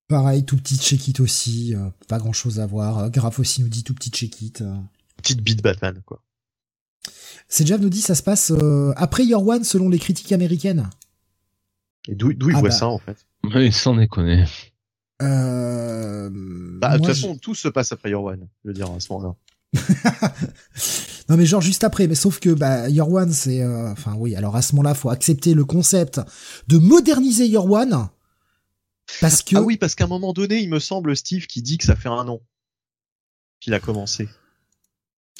Pareil, 0.07 0.45
tout 0.45 0.55
petit 0.55 0.77
check 0.77 1.07
it 1.09 1.19
aussi, 1.19 1.75
euh, 1.75 1.89
pas 2.07 2.17
grand 2.19 2.31
chose 2.33 2.59
à 2.59 2.65
voir. 2.65 2.99
Euh, 2.99 3.09
Graf 3.09 3.39
aussi 3.39 3.61
nous 3.61 3.67
dit 3.69 3.83
tout 3.83 3.93
petit 3.93 4.11
check 4.11 4.41
it. 4.41 4.61
euh. 4.61 4.75
Petite 5.17 5.41
bite 5.41 5.61
Batman 5.61 6.01
quoi. 6.05 6.21
Sejav 7.49 7.81
nous 7.81 7.89
dit 7.89 8.01
ça 8.01 8.15
se 8.15 8.23
passe 8.23 8.51
euh, 8.51 8.93
après 8.95 9.25
Your 9.25 9.45
One 9.45 9.63
selon 9.63 9.89
les 9.89 9.99
critiques 9.99 10.31
américaines. 10.31 10.89
Et 12.07 12.15
d'où 12.15 12.33
d'où 12.33 12.49
il 12.49 12.55
Ah 12.55 12.59
voit 12.59 12.69
bah. 12.69 12.75
ça 12.75 12.87
en 12.87 12.97
fait? 12.99 13.25
Sans 13.71 13.95
déconner. 13.95 14.45
Euh, 15.21 16.29
Bah 16.31 16.93
de 16.93 16.97
toute 16.97 17.07
façon 17.07 17.37
tout 17.37 17.55
se 17.55 17.67
passe 17.67 17.91
après 17.91 18.09
Your 18.09 18.23
One, 18.23 18.47
je 18.63 18.69
veux 18.69 18.73
dire 18.73 18.91
à 18.91 18.99
ce 18.99 19.11
moment-là. 19.13 19.35
non 21.29 21.37
mais 21.37 21.45
genre 21.45 21.61
juste 21.61 21.83
après, 21.83 22.07
mais 22.07 22.15
sauf 22.15 22.39
que 22.39 22.49
bah 22.49 22.89
Your 22.89 23.11
One 23.11 23.31
c'est, 23.31 23.61
euh, 23.61 23.91
enfin 23.91 24.15
oui, 24.17 24.35
alors 24.35 24.55
à 24.55 24.61
ce 24.61 24.75
moment-là 24.75 24.93
faut 24.93 25.09
accepter 25.09 25.53
le 25.53 25.65
concept 25.65 26.19
de 26.67 26.77
moderniser 26.77 27.47
Your 27.47 27.69
One 27.69 28.09
parce 29.21 29.41
que 29.43 29.55
Ah 29.55 29.61
oui, 29.61 29.77
parce 29.77 29.95
qu'à 29.95 30.05
un 30.05 30.07
moment 30.07 30.33
donné, 30.33 30.59
il 30.61 30.69
me 30.69 30.79
semble 30.79 31.15
Steve 31.15 31.45
qui 31.47 31.61
dit 31.61 31.77
que 31.77 31.85
ça 31.85 31.95
fait 31.95 32.09
un 32.09 32.27
an 32.27 32.41
qu'il 33.59 33.73
a 33.73 33.79
commencé. 33.79 34.27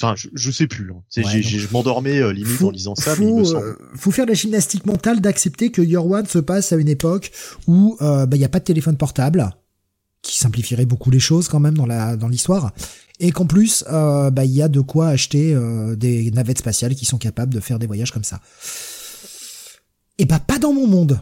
Enfin, 0.00 0.14
je, 0.16 0.28
je 0.34 0.50
sais 0.50 0.66
plus. 0.66 0.90
Hein. 0.92 1.02
Ouais, 1.16 1.22
donc- 1.22 1.42
je 1.42 1.68
m'endormais 1.72 2.18
euh, 2.20 2.32
limite 2.32 2.52
faut, 2.52 2.68
en 2.68 2.70
lisant 2.70 2.94
ça, 2.94 3.14
mais 3.18 3.24
il 3.24 3.28
faut, 3.30 3.38
me 3.38 3.44
semble. 3.44 3.64
euh, 3.66 3.76
faut 3.96 4.10
faire 4.10 4.26
de 4.26 4.30
la 4.30 4.34
gymnastique 4.34 4.84
mentale 4.84 5.20
d'accepter 5.22 5.70
que 5.70 5.80
Your 5.80 6.06
One 6.10 6.26
se 6.26 6.38
passe 6.38 6.72
à 6.72 6.76
une 6.76 6.88
époque 6.88 7.32
où 7.66 7.96
euh, 8.02 8.26
bah, 8.26 8.36
il 8.36 8.40
n'y 8.40 8.44
a 8.44 8.50
pas 8.50 8.58
de 8.58 8.64
téléphone 8.64 8.96
portable, 8.98 9.50
qui 10.20 10.36
simplifierait 10.38 10.84
beaucoup 10.86 11.10
les 11.10 11.20
choses 11.20 11.48
quand 11.48 11.60
même 11.60 11.74
dans 11.78 11.86
la 11.86 12.16
dans 12.16 12.28
l'histoire, 12.28 12.72
et 13.20 13.30
qu'en 13.32 13.46
plus 13.46 13.84
bah, 13.88 14.44
il 14.44 14.50
y 14.50 14.60
a 14.60 14.68
de 14.68 14.80
quoi 14.80 15.08
acheter 15.08 15.54
euh, 15.54 15.96
des 15.96 16.30
navettes 16.30 16.58
spatiales 16.58 16.94
qui 16.94 17.06
sont 17.06 17.16
capables 17.18 17.54
de 17.54 17.60
faire 17.60 17.78
des 17.78 17.86
voyages 17.86 18.10
comme 18.12 18.24
ça. 18.24 18.40
Et 20.18 20.24
bah 20.26 20.40
pas 20.40 20.58
dans 20.58 20.72
mon 20.74 20.86
monde. 20.86 21.20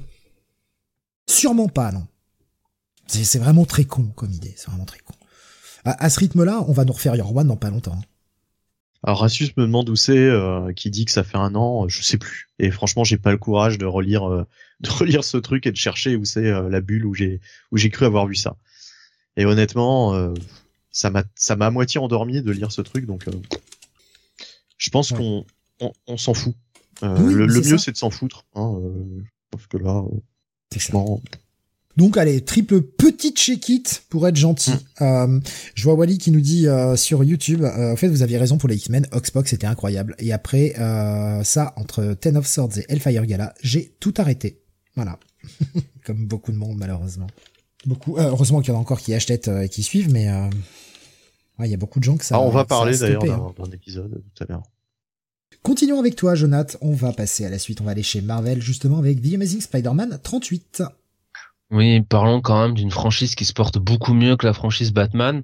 Sûrement 1.29 1.69
pas, 1.69 1.93
non. 1.93 2.07
C'est 3.07 3.25
c'est 3.25 3.39
vraiment 3.39 3.65
très 3.67 3.85
con 3.85 4.05
comme 4.17 4.33
idée, 4.33 4.55
c'est 4.57 4.67
vraiment 4.69 4.85
très 4.85 4.99
con. 4.99 5.15
À, 5.85 6.05
à 6.05 6.11
ce 6.11 6.19
rythme-là, 6.21 6.65
on 6.67 6.73
va 6.73 6.85
nous 6.85 6.93
refaire 6.93 7.15
Your 7.15 7.35
One 7.37 7.47
dans 7.47 7.57
pas 7.57 7.71
longtemps. 7.71 8.01
Alors 9.07 9.21
Rassus 9.21 9.51
me 9.59 9.65
demande 9.67 9.89
où 9.91 9.97
c'est, 9.97 10.17
euh, 10.17 10.73
qui 10.73 10.91
dit 10.91 11.05
que 11.05 11.11
ça 11.13 11.25
fait 11.25 11.37
un 11.37 11.55
an, 11.55 11.87
je 11.89 12.03
sais 12.03 12.17
plus. 12.17 12.49
Et 12.59 12.71
franchement, 12.71 13.05
j'ai 13.05 13.19
pas 13.19 13.31
le 13.33 13.37
courage 13.39 13.77
de 13.77 13.85
relire, 13.85 14.25
euh, 14.29 14.47
de 14.81 14.89
relire 14.91 15.23
ce 15.25 15.37
truc 15.37 15.67
et 15.67 15.71
de 15.73 15.77
chercher 15.77 16.17
où 16.17 16.25
c'est 16.25 16.47
euh, 16.47 16.69
la 16.71 16.81
bulle 16.81 17.05
où 17.05 17.15
j'ai, 17.15 17.41
où 17.71 17.77
j'ai 17.77 17.91
cru 17.91 18.07
avoir 18.07 18.27
vu 18.27 18.35
ça. 18.35 18.57
Et 19.37 19.45
honnêtement, 19.45 20.15
euh, 20.15 20.33
ça 20.91 21.11
m'a, 21.11 21.23
ça 21.35 21.55
m'a 21.55 21.67
à 21.67 21.71
moitié 21.71 22.01
endormi 22.01 22.41
de 22.41 22.51
lire 22.53 22.73
ce 22.73 22.81
truc, 22.81 23.05
donc 23.05 23.29
euh, 23.29 23.33
je 24.79 24.91
pense 24.91 25.11
Ouais. 25.11 25.19
qu'on, 25.19 25.45
on, 25.81 25.93
on 26.07 26.17
s'en 26.17 26.35
fout. 26.35 26.55
Euh, 27.03 27.19
Oui, 27.21 27.35
le, 27.35 27.47
le 27.47 27.61
mieux, 27.61 27.79
c'est 27.79 27.93
de 27.93 27.97
s'en 27.97 28.11
foutre. 28.11 28.45
Hein, 28.55 28.75
euh, 28.81 29.23
parce 29.51 29.67
que 29.67 29.77
là, 29.77 30.03
euh, 30.03 30.19
franchement, 30.73 31.21
Donc 31.97 32.17
allez, 32.17 32.41
triple 32.41 32.83
petite 32.83 33.39
check-it 33.39 34.05
pour 34.09 34.27
être 34.27 34.37
gentil. 34.37 34.73
Euh, 35.01 35.41
je 35.75 35.85
vois 35.85 35.95
Wally 35.95 36.19
qui 36.19 36.33
nous 36.33 36.41
dit 36.41 36.67
euh, 36.67 36.97
sur 36.97 37.23
YouTube, 37.23 37.63
euh, 37.63 37.93
en 37.93 37.97
fait 37.97 38.09
vous 38.09 38.23
aviez 38.23 38.37
raison 38.39 38.59
pour 38.59 38.69
les 38.69 38.77
X-Men, 38.77 39.07
Oxbox 39.13 39.51
c'était 39.51 39.67
incroyable. 39.67 40.17
Et 40.19 40.33
après 40.33 40.75
euh, 40.79 41.45
ça, 41.45 41.73
entre 41.77 42.15
Ten 42.15 42.37
of 42.37 42.47
Swords 42.47 42.79
et 42.79 42.87
Hellfire 42.89 43.25
Gala, 43.27 43.55
j'ai 43.63 43.95
tout 44.01 44.15
arrêté. 44.19 44.61
Voilà. 44.97 45.19
Comme 46.05 46.27
beaucoup 46.27 46.51
de 46.53 46.57
monde 46.57 46.77
malheureusement. 46.79 47.29
Beaucoup. 47.87 48.17
euh, 48.19 48.29
heureusement 48.29 48.61
qu'il 48.61 48.73
y 48.73 48.77
en 48.77 48.79
a 48.79 48.81
encore 48.81 49.01
qui 49.01 49.15
achètent 49.15 49.49
euh, 49.49 49.63
et 49.63 49.69
qui 49.69 49.83
suivent, 49.83 50.11
mais 50.11 50.29
euh, 50.29 50.49
ouais, 51.59 51.69
il 51.69 51.71
y 51.71 51.75
a 51.75 51.77
beaucoup 51.77 52.01
de 52.01 52.05
gens 52.05 52.17
que 52.17 52.25
ça. 52.25 52.37
Ah, 52.37 52.41
on 52.41 52.51
va 52.51 52.65
parler 52.65 52.97
d'ailleurs 52.97 53.23
stoppé, 53.23 53.63
hein. 53.63 53.71
épisode 53.73 54.23
tout 54.35 54.45
à 54.45 54.47
l'heure. 54.49 54.63
Continuons 55.63 55.99
avec 55.99 56.17
toi, 56.17 56.35
Jonath. 56.35 56.77
On 56.81 56.93
va 56.93 57.13
passer 57.13 57.45
à 57.47 57.51
la 57.51 57.59
suite. 57.59 57.81
On 57.81 57.85
va 57.85 57.93
aller 57.93 58.03
chez 58.03 58.21
Marvel 58.21 58.61
justement 58.61 58.99
avec 58.99 59.23
The 59.23 59.35
Amazing 59.35 59.61
Spider-Man 59.61 60.19
38. 60.23 60.83
Oui, 61.75 62.01
parlons 62.03 62.41
quand 62.41 62.61
même 62.63 62.75
d'une 62.75 62.91
franchise 62.93 63.35
qui 63.35 63.45
se 63.45 63.53
porte 63.53 63.79
beaucoup 63.79 64.15
mieux 64.15 64.37
que 64.37 64.47
la 64.47 64.53
franchise 64.53 64.93
Batman. 64.93 65.43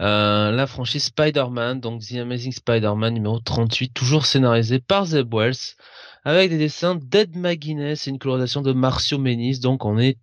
Euh, 0.00 0.50
la 0.50 0.66
franchise 0.66 1.04
Spider-Man, 1.04 1.80
donc 1.80 2.02
The 2.02 2.16
Amazing 2.16 2.52
Spider-Man 2.52 3.14
numéro 3.14 3.40
38, 3.40 3.94
toujours 3.94 4.26
scénarisé 4.26 4.78
par 4.78 5.06
Zeb 5.06 5.32
Wells, 5.34 5.56
avec 6.24 6.50
des 6.50 6.58
dessins 6.58 6.96
d'Ed 6.96 7.36
McGuinness 7.36 8.06
et 8.06 8.10
une 8.10 8.18
colorisation 8.18 8.60
de 8.60 8.72
Marcio 8.74 9.18
Menis. 9.18 9.60
Donc 9.60 9.86
on 9.86 9.98
est 9.98 10.18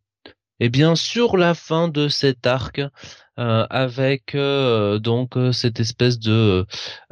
eh 0.60 0.70
bien 0.70 0.96
sur 0.96 1.38
la 1.38 1.56
fin 1.56 1.88
de 1.88 2.08
cet 2.08 2.46
arc 2.46 2.80
euh, 3.39 3.66
avec 3.72 4.36
euh, 4.36 5.00
donc 5.00 5.38
euh, 5.38 5.52
cette 5.52 5.80
espèce 5.80 6.20
de 6.20 6.68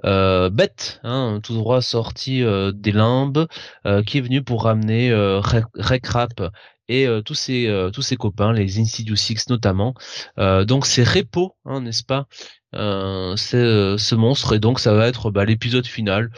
euh, 0.06 0.52
bête 0.52 1.00
hein, 1.04 1.40
tout 1.42 1.56
droit 1.56 1.82
sorti 1.82 2.44
euh, 2.44 2.72
des 2.72 2.92
limbes 2.92 3.48
euh, 3.88 4.04
qui 4.04 4.20
est 4.20 4.22
venu 4.22 4.44
pour 4.44 4.66
ramener 4.66 5.12
Rec- 5.12 5.66
Recrap 5.76 6.52
et 6.90 7.08
euh, 7.08 7.22
tous 7.22 7.36
ses 7.36 7.68
euh, 7.68 7.92
tous 7.92 8.02
ses 8.02 8.18
copains 8.18 8.52
les 8.52 8.80
Insidious 8.80 9.16
Six 9.16 9.48
notamment. 9.50 9.94
Euh, 10.40 10.66
donc 10.66 10.86
c'est 10.86 11.04
Repo 11.04 11.56
hein, 11.64 11.82
n'est-ce 11.82 12.04
pas? 12.04 12.28
C'est 12.74 13.98
ce 13.98 14.16
monstre 14.16 14.54
et 14.54 14.60
donc 14.60 14.80
ça 14.80 14.94
va 14.94 15.08
être 15.08 15.32
bah, 15.32 15.46
l'épisode 15.46 15.88
final 15.88 16.30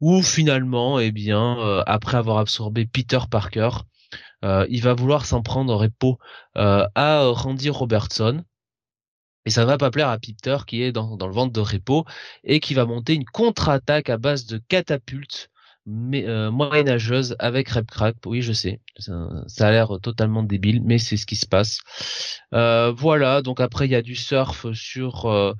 où 0.00 0.22
finalement 0.22 1.00
eh 1.00 1.10
bien 1.10 1.82
après 1.86 2.16
avoir 2.16 2.38
absorbé 2.38 2.86
Peter 2.86 3.18
Parker 3.28 3.70
il 4.42 4.80
va 4.82 4.94
vouloir 4.94 5.26
s'en 5.26 5.42
prendre 5.42 5.74
Repo 5.74 6.18
euh, 6.56 6.86
à 6.94 7.24
Randy 7.26 7.70
Robertson. 7.70 8.44
Et 9.46 9.50
ça 9.50 9.64
va 9.64 9.78
pas 9.78 9.90
plaire 9.90 10.10
à 10.10 10.18
Peter 10.18 10.58
qui 10.66 10.82
est 10.82 10.92
dans, 10.92 11.16
dans 11.16 11.26
le 11.26 11.32
ventre 11.32 11.52
de 11.52 11.60
Repo 11.60 12.04
et 12.44 12.60
qui 12.60 12.74
va 12.74 12.84
monter 12.84 13.14
une 13.14 13.24
contre-attaque 13.24 14.10
à 14.10 14.16
base 14.16 14.46
de 14.46 14.58
catapultes 14.68 15.49
mais 15.86 16.26
euh, 16.26 16.50
moyenâgeuse 16.50 17.36
avec 17.38 17.68
Repcrack. 17.70 18.16
Oui, 18.26 18.42
je 18.42 18.52
sais, 18.52 18.80
ça, 18.98 19.68
a 19.68 19.70
l'air 19.70 19.98
totalement 20.02 20.42
débile, 20.42 20.82
mais 20.84 20.98
c'est 20.98 21.16
ce 21.16 21.26
qui 21.26 21.36
se 21.36 21.46
passe. 21.46 21.78
Euh, 22.54 22.92
voilà. 22.92 23.42
Donc 23.42 23.60
après, 23.60 23.86
il 23.86 23.90
y 23.90 23.94
a 23.94 24.02
du 24.02 24.14
surf 24.14 24.72
sur 24.72 25.26
euh, 25.26 25.54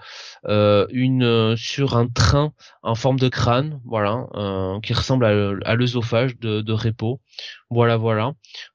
euh, 0.47 0.87
une 0.91 1.57
sur 1.57 1.97
un 1.97 2.09
train 2.09 2.53
en 2.83 2.95
forme 2.95 3.19
de 3.19 3.29
crâne, 3.29 3.81
voilà, 3.85 4.27
qui 4.83 4.93
ressemble 4.93 5.25
à, 5.25 5.71
à 5.71 5.75
l'œsophage 5.75 6.39
de, 6.39 6.61
de 6.61 6.73
Repo. 6.73 7.21
Voilà, 7.71 7.97
voilà, 7.97 8.33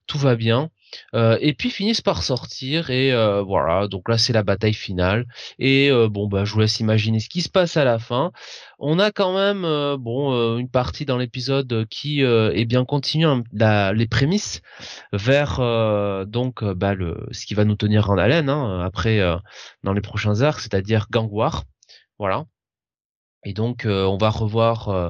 tout 0.07 0.17
va 0.17 0.35
bien. 0.35 0.69
Euh, 1.13 1.37
et 1.41 1.53
puis 1.53 1.69
finissent 1.69 2.01
par 2.01 2.23
sortir 2.23 2.89
et 2.89 3.11
euh, 3.13 3.41
voilà. 3.41 3.87
Donc 3.87 4.09
là 4.09 4.17
c'est 4.17 4.33
la 4.33 4.43
bataille 4.43 4.73
finale. 4.73 5.25
Et 5.59 5.91
euh, 5.91 6.09
bon 6.09 6.27
bah 6.27 6.45
je 6.45 6.53
vous 6.53 6.59
laisse 6.59 6.79
imaginer 6.79 7.19
ce 7.19 7.29
qui 7.29 7.41
se 7.41 7.49
passe 7.49 7.77
à 7.77 7.83
la 7.83 7.99
fin. 7.99 8.31
On 8.79 8.99
a 8.99 9.11
quand 9.11 9.33
même 9.35 9.61
bon 9.97 10.57
une 10.57 10.69
partie 10.69 11.05
dans 11.05 11.17
l'épisode 11.17 11.85
qui 11.89 12.23
euh, 12.23 12.51
eh 12.53 12.65
bien 12.65 12.85
continue 12.85 13.25
la- 13.53 13.93
les 13.93 14.07
prémices 14.07 14.61
vers 15.13 15.59
donc 16.27 16.63
bah, 16.63 16.93
le 16.93 17.27
ce 17.31 17.45
qui 17.45 17.53
va 17.53 17.65
nous 17.65 17.75
tenir 17.75 18.09
en 18.09 18.17
haleine 18.17 18.49
hein, 18.49 18.81
après 18.81 19.19
dans 19.83 19.93
les 19.93 20.01
prochains 20.01 20.41
arcs 20.41 20.59
c'est-à-dire 20.61 21.07
Gang 21.11 21.29
War. 21.31 21.63
Voilà 22.19 22.45
et 23.45 23.53
donc 23.53 23.85
euh, 23.85 24.03
on 24.05 24.17
va 24.17 24.29
revoir 24.29 24.89
euh, 24.89 25.09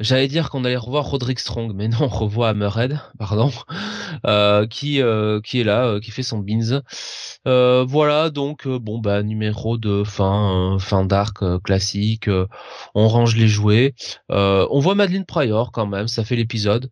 j'allais 0.00 0.26
dire 0.26 0.50
qu'on 0.50 0.64
allait 0.64 0.76
revoir 0.76 1.04
Roderick 1.04 1.38
Strong 1.38 1.72
mais 1.74 1.88
non 1.88 1.98
on 2.00 2.08
revoit 2.08 2.48
Hammerhead 2.48 2.98
pardon 3.18 3.52
euh, 4.26 4.66
qui 4.66 5.00
qui 5.44 5.60
est 5.60 5.64
là 5.64 6.00
qui 6.00 6.10
fait 6.10 6.22
son 6.22 6.38
beans 6.38 6.80
voilà 7.44 8.30
donc 8.30 8.66
bon 8.66 8.98
bah 8.98 9.22
numéro 9.22 9.76
de 9.76 10.02
fin 10.02 10.78
fin 10.80 11.04
d'arc 11.04 11.44
classique 11.62 12.28
on 12.94 13.08
range 13.08 13.36
les 13.36 13.48
jouets. 13.48 13.94
On 14.30 14.80
voit 14.80 14.94
Madeleine 14.94 15.26
Pryor 15.26 15.70
quand 15.72 15.86
même 15.86 16.08
ça 16.08 16.24
fait 16.24 16.36
l'épisode. 16.36 16.90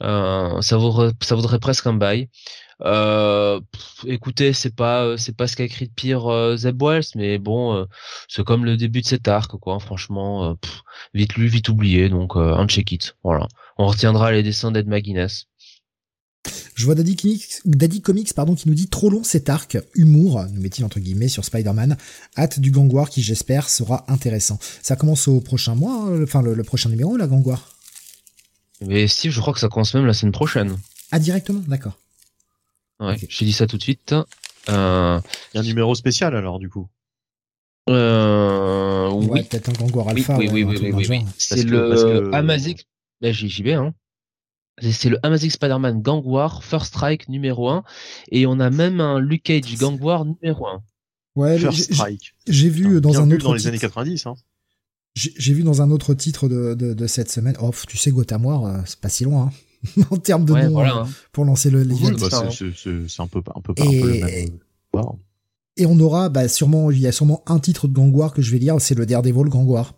Ça 0.00 0.76
vaudrait, 0.76 1.10
ça 1.22 1.34
vaudrait 1.34 1.58
presque 1.58 1.86
un 1.86 1.94
bail. 1.94 2.28
Euh, 2.82 3.60
écoutez, 4.06 4.52
c'est 4.52 4.74
pas 4.74 5.16
c'est 5.18 5.36
pas 5.36 5.46
ce 5.48 5.56
qu'a 5.56 5.64
écrit 5.64 5.88
de 5.88 5.92
pire 5.92 6.26
euh, 6.26 6.56
Zeb 6.56 6.80
Wells, 6.82 7.04
mais 7.16 7.38
bon, 7.38 7.86
c'est 8.28 8.44
comme 8.44 8.64
le 8.64 8.76
début 8.76 9.00
de 9.02 9.06
cet 9.06 9.28
arc, 9.28 9.56
quoi. 9.58 9.78
Franchement, 9.80 10.56
vite 11.14 11.34
lu, 11.36 11.48
vite 11.48 11.68
oublié, 11.68 12.08
donc 12.08 12.36
un 12.36 12.66
check 12.66 12.92
it. 12.92 13.16
Voilà, 13.24 13.48
on 13.78 13.86
retiendra 13.86 14.32
les 14.32 14.42
dessins 14.42 14.70
d'Ed 14.70 14.86
McGuinness. 14.86 15.46
Je 16.74 16.84
vois 16.84 16.94
Daddy 16.94 17.16
Comics, 17.16 17.60
Daddy 17.64 18.00
Comics 18.00 18.32
pardon, 18.34 18.54
qui 18.54 18.68
nous 18.68 18.74
dit 18.74 18.88
trop 18.88 19.10
long 19.10 19.24
cet 19.24 19.48
arc, 19.48 19.78
humour, 19.94 20.44
nous 20.52 20.62
met 20.62 20.82
entre 20.82 21.00
guillemets 21.00 21.28
sur 21.28 21.44
Spider-Man, 21.44 21.96
hâte 22.36 22.60
du 22.60 22.70
Gang 22.70 22.88
qui 23.08 23.22
j'espère 23.22 23.68
sera 23.68 24.04
intéressant. 24.08 24.58
Ça 24.82 24.94
commence 24.96 25.28
au 25.28 25.40
prochain 25.40 25.74
mois, 25.74 25.94
hein, 25.94 26.22
enfin 26.22 26.40
le, 26.40 26.62
prochain 26.62 26.88
numéro, 26.88 27.16
la 27.16 27.26
Gang 27.26 27.44
Mais 28.80 29.08
si, 29.08 29.30
je 29.30 29.40
crois 29.40 29.52
que 29.52 29.60
ça 29.60 29.68
commence 29.68 29.94
même 29.94 30.06
la 30.06 30.14
semaine 30.14 30.32
prochaine. 30.32 30.76
Ah 31.10 31.18
directement, 31.18 31.62
d'accord. 31.66 31.98
Ouais, 33.00 33.16
j'ai 33.28 33.44
dit 33.44 33.52
ça 33.52 33.66
tout 33.66 33.76
de 33.76 33.82
suite. 33.82 34.14
Euh... 34.68 35.20
Il 35.52 35.56
y 35.56 35.58
a 35.58 35.60
un 35.60 35.66
numéro 35.66 35.94
spécial 35.94 36.34
alors 36.34 36.58
du 36.58 36.68
coup. 36.68 36.88
Euh, 37.88 39.10
oui. 39.10 39.42
peut-être 39.44 39.70
un 39.70 39.86
Gang 39.86 40.08
Alpha. 40.08 40.36
Oui, 40.36 40.48
oui, 40.52 40.62
oui, 40.62 40.92
oui, 40.92 41.06
oui, 41.08 41.24
C'est 41.38 41.64
le 41.64 42.34
Amazing. 42.34 42.76
Là, 43.20 43.32
j'y 43.32 43.62
vais, 43.62 43.74
hein 43.74 43.94
c'est 44.80 45.08
le 45.08 45.18
Amazing 45.24 45.50
Spider-Man 45.50 46.02
Gang 46.02 46.22
War 46.24 46.62
First 46.62 46.94
Strike 46.94 47.28
numéro 47.28 47.68
1 47.68 47.84
et 48.30 48.46
on 48.46 48.60
a 48.60 48.70
même 48.70 49.00
un 49.00 49.18
Luke 49.18 49.42
Cage 49.42 49.76
Gang 49.76 50.00
War 50.00 50.24
numéro 50.24 50.66
1. 50.66 50.82
Ouais, 51.36 51.58
First 51.58 51.92
Strike. 51.92 52.34
J'ai 52.46 52.68
vu 52.68 53.00
dans 53.00 53.20
un 53.20 53.30
autre 53.30 53.44
dans 53.44 53.54
les 53.54 53.66
années 53.66 53.78
90 53.78 54.26
hein. 54.26 54.34
J'ai 55.14 55.52
vu 55.52 55.64
dans 55.64 55.82
un 55.82 55.90
autre 55.90 56.14
titre 56.14 56.48
de, 56.48 56.74
de, 56.74 57.06
cette 57.08 57.28
semaine. 57.28 57.56
Oh, 57.60 57.72
tu 57.88 57.96
sais 57.96 58.12
Gotham 58.12 58.46
War, 58.46 58.66
euh, 58.66 58.78
c'est 58.84 59.00
pas 59.00 59.08
si 59.08 59.24
loin 59.24 59.50
hein. 59.50 59.52
en 60.10 60.16
termes 60.16 60.44
de 60.44 60.52
nom 60.52 60.80
euh, 60.80 60.84
hein. 60.84 61.08
pour 61.32 61.44
lancer 61.44 61.70
le 61.70 61.84
bah, 61.84 61.94
c'est 62.50 63.22
un 63.22 63.26
peu 63.26 63.42
un 63.54 63.60
peu, 63.60 63.72
et, 63.76 64.00
le 64.00 64.06
même. 64.06 64.50
Euh, 64.96 65.00
et 65.76 65.86
on 65.86 65.98
aura 66.00 66.28
bah, 66.28 66.48
sûrement 66.48 66.90
il 66.90 67.00
y 67.00 67.06
a 67.06 67.12
sûrement 67.12 67.42
un 67.46 67.58
titre 67.58 67.86
de 67.86 67.92
Gang 67.92 68.14
War 68.14 68.32
que 68.32 68.42
je 68.42 68.50
vais 68.50 68.58
lire, 68.58 68.80
c'est 68.80 68.94
le 68.96 69.06
Daredevil 69.06 69.48
Gang 69.48 69.68
War. 69.68 69.94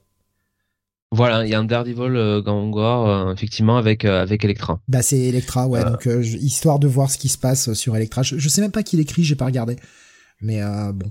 Voilà, 1.12 1.44
il 1.44 1.50
y 1.50 1.54
a 1.54 1.58
un 1.58 1.64
Daredevil 1.64 2.14
euh, 2.14 2.40
euh, 2.46 3.32
effectivement 3.32 3.76
avec 3.76 4.04
euh, 4.04 4.22
avec 4.22 4.44
Electra. 4.44 4.80
Bah 4.86 5.02
c'est 5.02 5.18
Electra, 5.18 5.66
ouais. 5.66 5.84
Donc 5.84 6.06
histoire 6.06 6.78
de 6.78 6.86
voir 6.86 7.10
ce 7.10 7.18
qui 7.18 7.28
se 7.28 7.38
passe 7.38 7.72
sur 7.72 7.96
Electra. 7.96 8.22
Je, 8.22 8.48
sais 8.48 8.60
même 8.60 8.70
pas 8.70 8.84
qui 8.84 8.96
l'écrit, 8.96 9.24
j'ai 9.24 9.34
pas 9.34 9.46
regardé. 9.46 9.76
Mais 10.40 10.60
bon. 10.92 11.10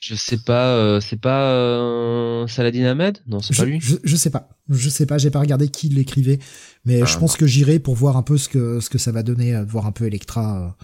Je 0.00 0.14
sais 0.14 0.38
pas, 0.38 1.00
c'est 1.00 1.20
pas 1.20 2.46
Saladin 2.46 2.84
Ahmed? 2.84 3.18
Non, 3.26 3.40
c'est 3.40 3.56
pas 3.56 3.64
lui. 3.64 3.80
Je, 3.80 3.96
je, 4.04 4.16
sais 4.16 4.30
pas, 4.30 4.48
je 4.68 4.88
sais 4.88 5.06
pas, 5.06 5.18
j'ai 5.18 5.30
pas 5.30 5.40
regardé 5.40 5.68
qui 5.68 5.88
l'écrivait, 5.88 6.38
mais 6.84 7.00
je 7.00 7.16
ah, 7.16 7.18
pense 7.18 7.36
que 7.36 7.46
j'irai 7.46 7.80
pour 7.80 7.96
voir 7.96 8.16
un 8.16 8.22
peu 8.22 8.38
ce 8.38 8.48
que 8.48 8.78
ce 8.78 8.90
que 8.90 8.98
ça 8.98 9.10
va 9.10 9.24
donner, 9.24 9.60
voir 9.64 9.86
un 9.86 9.92
peu 9.92 10.06
Electra, 10.06 10.76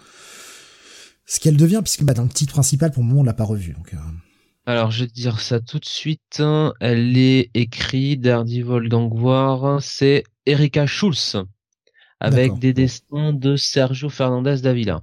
ce 1.27 1.39
qu'elle 1.39 1.57
devient, 1.57 1.81
puisque 1.83 2.03
bah 2.03 2.15
dans 2.15 2.25
le 2.25 2.29
titre 2.29 2.55
principal 2.55 2.91
pour 2.91 3.05
le 3.05 3.09
moment 3.09 3.21
on 3.21 3.25
l'a 3.25 3.35
pas 3.35 3.45
revu. 3.45 3.73
Donc. 3.73 3.95
Alors, 4.67 4.91
je 4.91 5.03
vais 5.03 5.09
te 5.09 5.13
dire 5.13 5.41
ça 5.41 5.61
tout 5.61 5.79
de 5.79 5.85
suite. 5.85 6.43
Elle 6.81 7.19
est 7.19 7.51
écrite 7.53 8.23
Daredevil 8.23 8.89
Gang 8.89 9.13
War. 9.13 9.83
C'est 9.83 10.25
Erika 10.47 10.87
Schulz. 10.87 11.37
Avec 12.21 12.59
des 12.59 12.73
dessins 12.73 13.35
de 13.35 13.57
Sergio 13.57 14.09
Fernandez 14.09 14.63
Davila. 14.63 15.03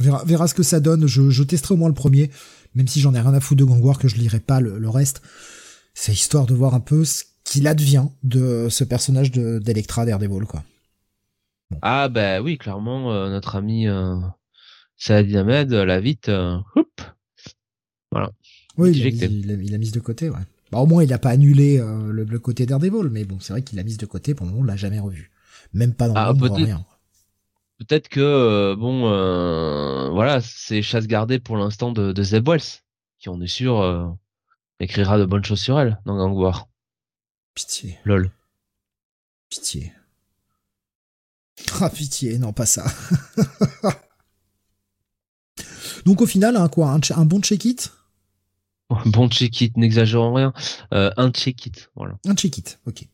On 0.00 0.24
verra, 0.24 0.46
ce 0.46 0.54
que 0.54 0.62
ça 0.62 0.80
donne. 0.80 1.06
Je, 1.06 1.42
testerai 1.42 1.74
au 1.74 1.76
moins 1.78 1.88
le 1.88 1.94
premier. 1.94 2.30
Même 2.74 2.88
si 2.88 3.00
j'en 3.00 3.14
ai 3.14 3.20
rien 3.20 3.32
à 3.32 3.40
foutre 3.40 3.60
de 3.60 3.64
Gang 3.64 3.82
War, 3.82 3.98
que 3.98 4.08
je 4.08 4.16
lirai 4.16 4.40
pas 4.40 4.60
le, 4.60 4.88
reste. 4.88 5.22
C'est 5.94 6.12
histoire 6.12 6.46
de 6.46 6.54
voir 6.54 6.74
un 6.74 6.80
peu 6.80 7.04
ce 7.04 7.24
qu'il 7.44 7.66
advient 7.66 8.06
de 8.22 8.68
ce 8.68 8.84
personnage 8.84 9.30
d'Electra 9.30 10.04
Daredevil, 10.04 10.46
quoi. 10.46 10.62
Ah, 11.82 12.08
bah 12.08 12.40
oui, 12.42 12.58
clairement, 12.58 13.12
euh, 13.12 13.28
notre 13.28 13.56
ami 13.56 13.88
euh, 13.88 14.16
Saladin 14.96 15.40
Ahmed 15.40 15.72
l'a 15.72 16.00
vite. 16.00 16.28
Euh, 16.28 16.58
voilà. 18.12 18.30
Oui, 18.76 18.92
il 18.92 19.74
a, 19.74 19.78
mis, 19.78 19.90
de 19.90 20.00
côté, 20.00 20.28
ouais. 20.28 20.36
Bah, 20.70 20.78
au 20.78 20.86
moins, 20.86 21.02
il 21.02 21.10
n'a 21.10 21.18
pas 21.18 21.30
annulé 21.30 21.78
euh, 21.78 22.10
le, 22.10 22.38
côté 22.38 22.66
Daredevil, 22.66 23.08
mais 23.10 23.24
bon, 23.24 23.38
c'est 23.40 23.52
vrai 23.52 23.62
qu'il 23.62 23.76
l'a 23.76 23.84
mis 23.84 23.96
de 23.96 24.06
côté, 24.06 24.34
pour 24.34 24.46
le 24.46 24.52
moment, 24.52 24.62
on 24.62 24.66
l'a 24.66 24.76
jamais 24.76 25.00
revu. 25.00 25.30
Même 25.72 25.94
pas 25.94 26.08
dans 26.08 26.14
ah, 26.14 26.32
le 26.32 26.52
rien. 26.52 26.84
Peut-être 27.78 28.08
que, 28.08 28.20
euh, 28.20 28.76
bon, 28.76 29.06
euh, 29.06 30.08
voilà, 30.10 30.40
c'est 30.40 30.80
chasse 30.82 31.06
gardée 31.06 31.38
pour 31.38 31.56
l'instant 31.56 31.92
de, 31.92 32.12
de 32.12 32.22
Zeb 32.22 32.48
Wells, 32.48 32.82
qui, 33.18 33.28
on 33.28 33.40
est 33.40 33.46
sûr, 33.46 34.16
écrira 34.80 35.18
de 35.18 35.24
bonnes 35.24 35.44
choses 35.44 35.60
sur 35.60 35.78
elle 35.78 36.00
dans 36.06 36.16
Gang 36.16 36.34
War. 36.34 36.68
Pitié. 37.54 37.98
Lol. 38.04 38.30
Pitié. 39.48 39.92
Ah, 41.80 41.90
pitié, 41.90 42.38
non, 42.38 42.52
pas 42.52 42.66
ça. 42.66 42.84
Donc 46.04 46.20
au 46.20 46.26
final, 46.26 46.56
un 46.56 46.68
quoi 46.68 46.90
un, 46.90 47.24
bon 47.24 47.40
check-it? 47.40 47.92
Un 48.90 49.02
bon 49.10 49.28
check-it, 49.28 49.76
n'exagérons 49.76 50.34
rien. 50.34 50.52
Euh, 50.94 51.10
un 51.16 51.30
check-it, 51.30 51.90
voilà. 51.96 52.14
Un 52.26 52.34
check-it, 52.34 52.78
ok. 52.86 53.08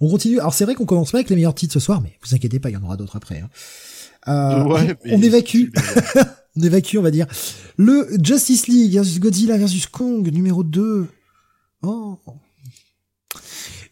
On 0.00 0.08
continue. 0.08 0.40
Alors 0.40 0.54
c'est 0.54 0.64
vrai 0.64 0.74
qu'on 0.74 0.86
commence 0.86 1.12
pas 1.12 1.18
avec 1.18 1.30
les 1.30 1.36
meilleurs 1.36 1.54
titres 1.54 1.74
ce 1.74 1.80
soir, 1.80 2.00
mais 2.00 2.18
vous 2.24 2.34
inquiétez 2.34 2.58
pas, 2.58 2.70
il 2.70 2.74
y 2.74 2.76
en 2.76 2.82
aura 2.82 2.96
d'autres 2.96 3.16
après. 3.16 3.40
Hein. 3.40 3.50
Euh, 4.28 4.94
on, 5.06 5.20
évacue. 5.20 5.70
on 6.56 6.62
évacue, 6.62 6.96
on 6.96 7.02
va 7.02 7.10
dire. 7.10 7.26
Le 7.76 8.08
Justice 8.22 8.68
League 8.68 8.92
versus 8.92 9.18
Godzilla 9.18 9.58
versus 9.58 9.86
Kong 9.86 10.28
numéro 10.32 10.62
2. 10.62 11.06
Oh. 11.82 12.18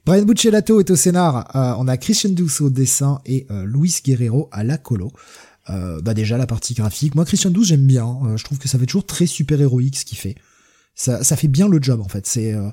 Brian 0.07 0.23
Buccellato 0.23 0.81
est 0.81 0.91
au 0.91 0.97
scénar. 0.97 1.55
Euh, 1.57 1.75
on 1.79 1.89
a 1.89 1.97
Christian 1.97 2.31
Douce 2.31 2.61
au 2.61 2.71
dessin 2.71 3.21
et 3.27 3.47
Luis 3.65 3.97
Guerrero 4.05 4.49
à 4.53 4.63
la 4.63 4.79
colo. 4.79 5.13
Euh, 5.69 6.01
bah 6.01 6.15
déjà 6.15 6.37
la 6.39 6.47
partie 6.47 6.75
graphique. 6.75 7.15
Moi 7.15 7.25
Christian 7.25 7.51
12 7.51 7.69
j'aime 7.69 7.87
bien. 7.87 8.19
Euh, 8.25 8.37
je 8.37 8.45
trouve 8.45 8.59
que 8.59 8.69
ça 8.69 8.79
fait 8.79 8.87
toujours 8.87 9.07
très 9.07 9.27
super 9.27 9.61
héroïque 9.61 9.97
ce 9.97 10.05
qu'il 10.05 10.19
fait. 10.19 10.35
Ça, 10.95 11.23
ça 11.23 11.37
fait 11.37 11.49
bien 11.49 11.69
le 11.69 11.81
job 11.81 12.01
en 12.01 12.09
fait. 12.09 12.27
C'est 12.27 12.55
euh, 12.55 12.69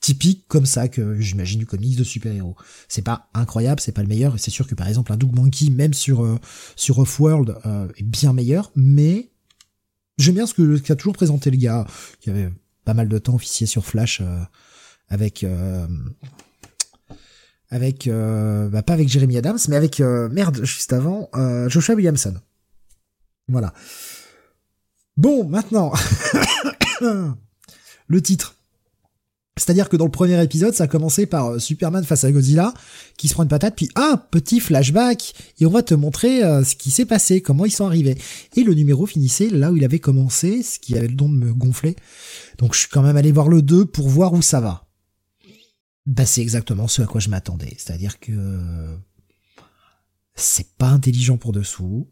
typique 0.00 0.46
comme 0.48 0.66
ça 0.66 0.88
que 0.88 1.20
j'imagine 1.20 1.58
du 1.58 1.66
comics 1.66 1.96
de 1.96 2.04
super-héros. 2.04 2.56
C'est 2.88 3.02
pas 3.02 3.28
incroyable, 3.34 3.80
c'est 3.80 3.92
pas 3.92 4.02
le 4.02 4.08
meilleur. 4.08 4.38
C'est 4.38 4.50
sûr 4.50 4.66
que 4.66 4.74
par 4.74 4.88
exemple 4.88 5.12
un 5.12 5.16
Doug 5.16 5.34
Monkey 5.34 5.70
même 5.70 5.94
sur 5.94 6.38
sur 6.76 6.98
Off-World 6.98 7.56
est 7.96 8.02
bien 8.02 8.32
meilleur, 8.32 8.72
mais 8.76 9.30
j'aime 10.18 10.36
bien 10.36 10.46
ce 10.46 10.54
que 10.54 10.78
qu'a 10.78 10.96
toujours 10.96 11.14
présenté 11.14 11.50
le 11.50 11.58
gars 11.58 11.86
qui 12.20 12.30
avait 12.30 12.50
pas 12.84 12.94
mal 12.94 13.08
de 13.08 13.18
temps 13.18 13.34
officier 13.34 13.66
sur 13.66 13.84
Flash 13.84 14.22
avec 15.08 15.44
avec 17.70 18.08
euh, 18.08 18.68
bah 18.68 18.82
pas 18.82 18.92
avec 18.92 19.08
Jeremy 19.08 19.38
Adams, 19.38 19.58
mais 19.68 19.76
avec 19.76 20.00
euh, 20.00 20.28
merde 20.28 20.64
juste 20.64 20.92
avant 20.92 21.30
euh, 21.34 21.68
Joshua 21.68 21.94
Williamson. 21.94 22.34
Voilà. 23.48 23.72
Bon, 25.16 25.48
maintenant 25.48 25.92
le 28.08 28.22
titre. 28.22 28.56
C'est-à-dire 29.60 29.88
que 29.88 29.96
dans 29.96 30.06
le 30.06 30.10
premier 30.10 30.42
épisode, 30.42 30.74
ça 30.74 30.84
a 30.84 30.86
commencé 30.86 31.26
par 31.26 31.60
Superman 31.60 32.02
face 32.02 32.24
à 32.24 32.32
Godzilla, 32.32 32.72
qui 33.18 33.28
se 33.28 33.34
prend 33.34 33.42
une 33.42 33.48
patate, 33.48 33.76
puis 33.76 33.90
ah, 33.94 34.26
petit 34.30 34.58
flashback, 34.58 35.34
et 35.60 35.66
on 35.66 35.70
va 35.70 35.82
te 35.82 35.94
montrer 35.94 36.40
ce 36.64 36.74
qui 36.74 36.90
s'est 36.90 37.04
passé, 37.04 37.42
comment 37.42 37.66
ils 37.66 37.70
sont 37.70 37.86
arrivés. 37.86 38.16
Et 38.56 38.62
le 38.62 38.72
numéro 38.72 39.04
finissait 39.04 39.50
là 39.50 39.70
où 39.70 39.76
il 39.76 39.84
avait 39.84 39.98
commencé, 39.98 40.62
ce 40.62 40.78
qui 40.78 40.96
avait 40.96 41.08
le 41.08 41.14
don 41.14 41.28
de 41.28 41.36
me 41.36 41.52
gonfler. 41.52 41.94
Donc 42.58 42.74
je 42.74 42.80
suis 42.80 42.88
quand 42.88 43.02
même 43.02 43.16
allé 43.16 43.32
voir 43.32 43.48
le 43.48 43.60
2 43.60 43.84
pour 43.84 44.08
voir 44.08 44.32
où 44.32 44.40
ça 44.40 44.60
va. 44.60 44.86
Bah, 46.06 46.24
c'est 46.24 46.40
exactement 46.40 46.88
ce 46.88 47.02
à 47.02 47.06
quoi 47.06 47.20
je 47.20 47.28
m'attendais. 47.28 47.74
C'est-à-dire 47.76 48.18
que 48.18 48.96
c'est 50.34 50.74
pas 50.78 50.88
intelligent 50.88 51.36
pour 51.36 51.52
dessous. 51.52 52.08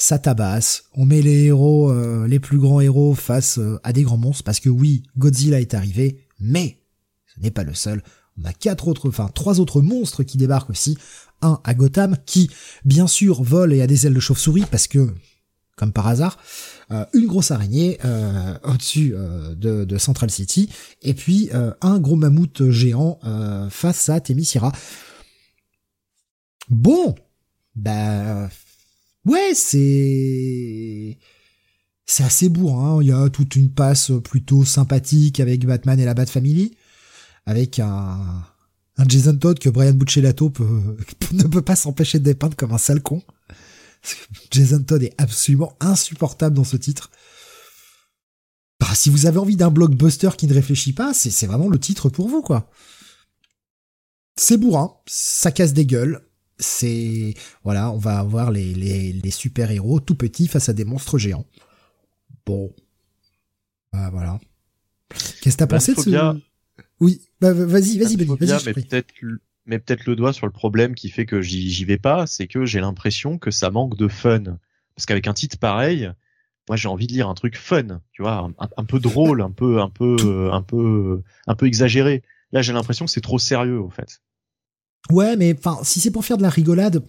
Ça 0.00 0.18
tabasse. 0.18 0.84
On 0.94 1.04
met 1.04 1.20
les 1.20 1.44
héros, 1.44 1.90
euh, 1.90 2.26
les 2.26 2.40
plus 2.40 2.56
grands 2.56 2.80
héros 2.80 3.14
face 3.14 3.58
euh, 3.58 3.78
à 3.84 3.92
des 3.92 4.02
grands 4.02 4.16
monstres 4.16 4.44
parce 4.44 4.58
que 4.58 4.70
oui, 4.70 5.02
Godzilla 5.18 5.60
est 5.60 5.74
arrivé, 5.74 6.26
mais 6.40 6.80
ce 7.26 7.38
n'est 7.40 7.50
pas 7.50 7.64
le 7.64 7.74
seul. 7.74 8.02
On 8.40 8.46
a 8.46 8.54
quatre 8.54 8.88
autres, 8.88 9.10
enfin 9.10 9.28
trois 9.34 9.60
autres 9.60 9.82
monstres 9.82 10.22
qui 10.22 10.38
débarquent 10.38 10.70
aussi. 10.70 10.96
Un 11.42 11.60
à 11.64 11.74
Gotham 11.74 12.16
qui, 12.24 12.48
bien 12.86 13.06
sûr, 13.06 13.42
vole 13.42 13.74
et 13.74 13.82
a 13.82 13.86
des 13.86 14.06
ailes 14.06 14.14
de 14.14 14.20
chauve-souris 14.20 14.64
parce 14.70 14.88
que 14.88 15.06
comme 15.76 15.92
par 15.92 16.06
hasard, 16.06 16.38
euh, 16.92 17.04
une 17.12 17.26
grosse 17.26 17.50
araignée 17.50 17.98
au-dessus 18.64 19.14
de, 19.54 19.98
Central 19.98 20.30
City, 20.30 20.70
et 21.02 21.12
puis 21.12 21.50
un 21.52 21.98
gros 21.98 22.16
mammouth 22.16 22.70
géant 22.70 23.18
face 23.70 24.08
à 24.08 24.20
Temisira. 24.20 24.72
Bon, 26.70 27.14
bah 27.76 28.48
ouais, 29.26 29.52
c'est 29.54 31.18
c'est 32.06 32.24
assez 32.24 32.48
bourrin. 32.48 33.02
Il 33.02 33.08
y 33.08 33.12
a 33.12 33.28
toute 33.30 33.56
une 33.56 33.70
passe 33.70 34.12
plutôt 34.24 34.64
sympathique 34.64 35.40
avec 35.40 35.64
Batman 35.66 35.98
et 36.00 36.04
la 36.04 36.14
Bat 36.14 36.26
Family, 36.26 36.76
avec 37.46 37.78
un 37.78 38.44
un 39.00 39.08
Jason 39.08 39.36
Todd 39.36 39.58
que 39.58 39.70
Brian 39.70 39.94
Buccellato 39.94 40.52
ne 41.32 41.44
peut 41.44 41.62
pas 41.62 41.76
s'empêcher 41.76 42.18
de 42.18 42.24
dépeindre 42.24 42.56
comme 42.56 42.72
un 42.72 42.78
sale 42.78 43.02
con. 43.02 43.22
Jason 44.50 44.82
Todd 44.82 45.02
est 45.02 45.14
absolument 45.18 45.74
insupportable 45.80 46.54
dans 46.54 46.64
ce 46.64 46.76
titre. 46.76 47.10
Bah, 48.78 48.94
si 48.94 49.10
vous 49.10 49.26
avez 49.26 49.38
envie 49.38 49.56
d'un 49.56 49.70
blockbuster 49.70 50.30
qui 50.36 50.46
ne 50.46 50.54
réfléchit 50.54 50.92
pas, 50.92 51.14
c'est 51.14 51.46
vraiment 51.46 51.68
le 51.68 51.78
titre 51.78 52.08
pour 52.08 52.28
vous, 52.28 52.42
quoi. 52.42 52.70
c'est 54.36 54.56
bourrin, 54.56 54.94
ça 55.06 55.50
casse 55.50 55.72
des 55.72 55.86
gueules. 55.86 56.22
C'est 56.60 57.34
voilà, 57.64 57.90
on 57.90 57.98
va 57.98 58.18
avoir 58.18 58.50
les, 58.50 58.74
les, 58.74 59.12
les 59.12 59.30
super 59.30 59.70
héros 59.70 60.00
tout 60.00 60.14
petits 60.14 60.46
face 60.46 60.68
à 60.68 60.72
des 60.72 60.84
monstres 60.84 61.18
géants. 61.18 61.46
Bon, 62.46 62.72
bah, 63.92 64.10
voilà. 64.10 64.38
Qu'est-ce 65.40 65.56
que 65.56 65.58
t'as 65.58 65.66
pensé 65.66 65.94
de 65.94 66.00
ce 66.00 66.40
Oui, 67.00 67.20
bah, 67.40 67.52
vas-y, 67.52 67.98
vas-y, 67.98 68.16
vas-y. 68.16 68.64
Mais 68.66 68.72
peut-être, 68.72 69.12
mais 69.66 69.78
peut-être 69.78 70.06
le 70.06 70.16
doigt 70.16 70.32
sur 70.32 70.46
le 70.46 70.52
problème 70.52 70.94
qui 70.94 71.10
fait 71.10 71.26
que 71.26 71.42
j'y 71.42 71.84
vais 71.84 71.98
pas, 71.98 72.26
c'est 72.26 72.46
que 72.46 72.64
j'ai 72.64 72.80
l'impression 72.80 73.38
que 73.38 73.50
ça 73.50 73.70
manque 73.70 73.96
de 73.96 74.08
fun. 74.08 74.58
Parce 74.94 75.06
qu'avec 75.06 75.26
un 75.26 75.32
titre 75.32 75.58
pareil, 75.58 76.10
moi 76.68 76.76
j'ai 76.76 76.88
envie 76.88 77.06
de 77.06 77.12
lire 77.12 77.28
un 77.28 77.34
truc 77.34 77.56
fun, 77.56 78.00
tu 78.12 78.22
vois, 78.22 78.50
un, 78.58 78.84
peu 78.84 79.00
drôle, 79.00 79.40
un 79.40 79.50
peu, 79.50 79.80
un 79.80 79.88
peu, 79.88 80.50
un 80.52 80.62
peu, 80.62 81.22
un 81.46 81.54
peu 81.54 81.66
exagéré. 81.66 82.22
Là, 82.52 82.62
j'ai 82.62 82.72
l'impression 82.72 83.04
que 83.04 83.10
c'est 83.10 83.20
trop 83.20 83.38
sérieux, 83.38 83.80
en 83.80 83.90
fait. 83.90 84.22
Ouais, 85.10 85.36
mais 85.36 85.54
enfin, 85.58 85.78
si 85.82 86.00
c'est 86.00 86.10
pour 86.10 86.24
faire 86.24 86.36
de 86.36 86.42
la 86.42 86.50
rigolade, 86.50 87.02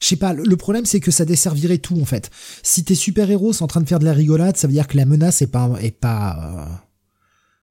je 0.00 0.06
sais 0.06 0.16
pas. 0.16 0.32
Le 0.32 0.56
problème, 0.56 0.84
c'est 0.86 1.00
que 1.00 1.10
ça 1.10 1.24
desservirait 1.24 1.78
tout, 1.78 2.00
en 2.00 2.04
fait. 2.04 2.30
Si 2.62 2.84
tes 2.84 2.94
super 2.94 3.30
héros 3.30 3.52
sont 3.52 3.64
en 3.64 3.68
train 3.68 3.80
de 3.80 3.88
faire 3.88 3.98
de 3.98 4.04
la 4.04 4.12
rigolade, 4.12 4.56
ça 4.56 4.66
veut 4.66 4.72
dire 4.72 4.86
que 4.86 4.96
la 4.96 5.04
menace 5.04 5.42
est 5.42 5.46
pas, 5.46 5.70
est 5.80 5.90
pas, 5.90 6.68
euh, 6.70 6.74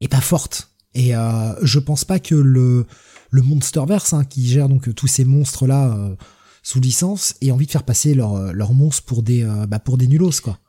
est 0.01 0.07
pas 0.07 0.21
forte. 0.21 0.69
Et 0.95 1.15
euh, 1.15 1.53
je 1.61 1.79
pense 1.79 2.05
pas 2.05 2.19
que 2.19 2.36
le 2.36 2.86
le 3.29 3.41
Monsterverse, 3.41 4.13
hein, 4.13 4.25
qui 4.25 4.47
gère 4.47 4.69
donc 4.69 4.93
tous 4.93 5.07
ces 5.07 5.25
monstres 5.25 5.65
là 5.65 5.91
euh, 5.95 6.15
sous 6.61 6.79
licence, 6.79 7.34
ait 7.41 7.49
envie 7.49 7.65
de 7.65 7.71
faire 7.71 7.84
passer 7.84 8.13
leurs 8.13 8.53
leur 8.53 8.73
monstres 8.73 9.05
pour 9.05 9.23
des, 9.23 9.43
bah, 9.67 9.79
pour 9.79 9.97
des 9.97 10.07
nulos, 10.07 10.41
quoi. 10.43 10.59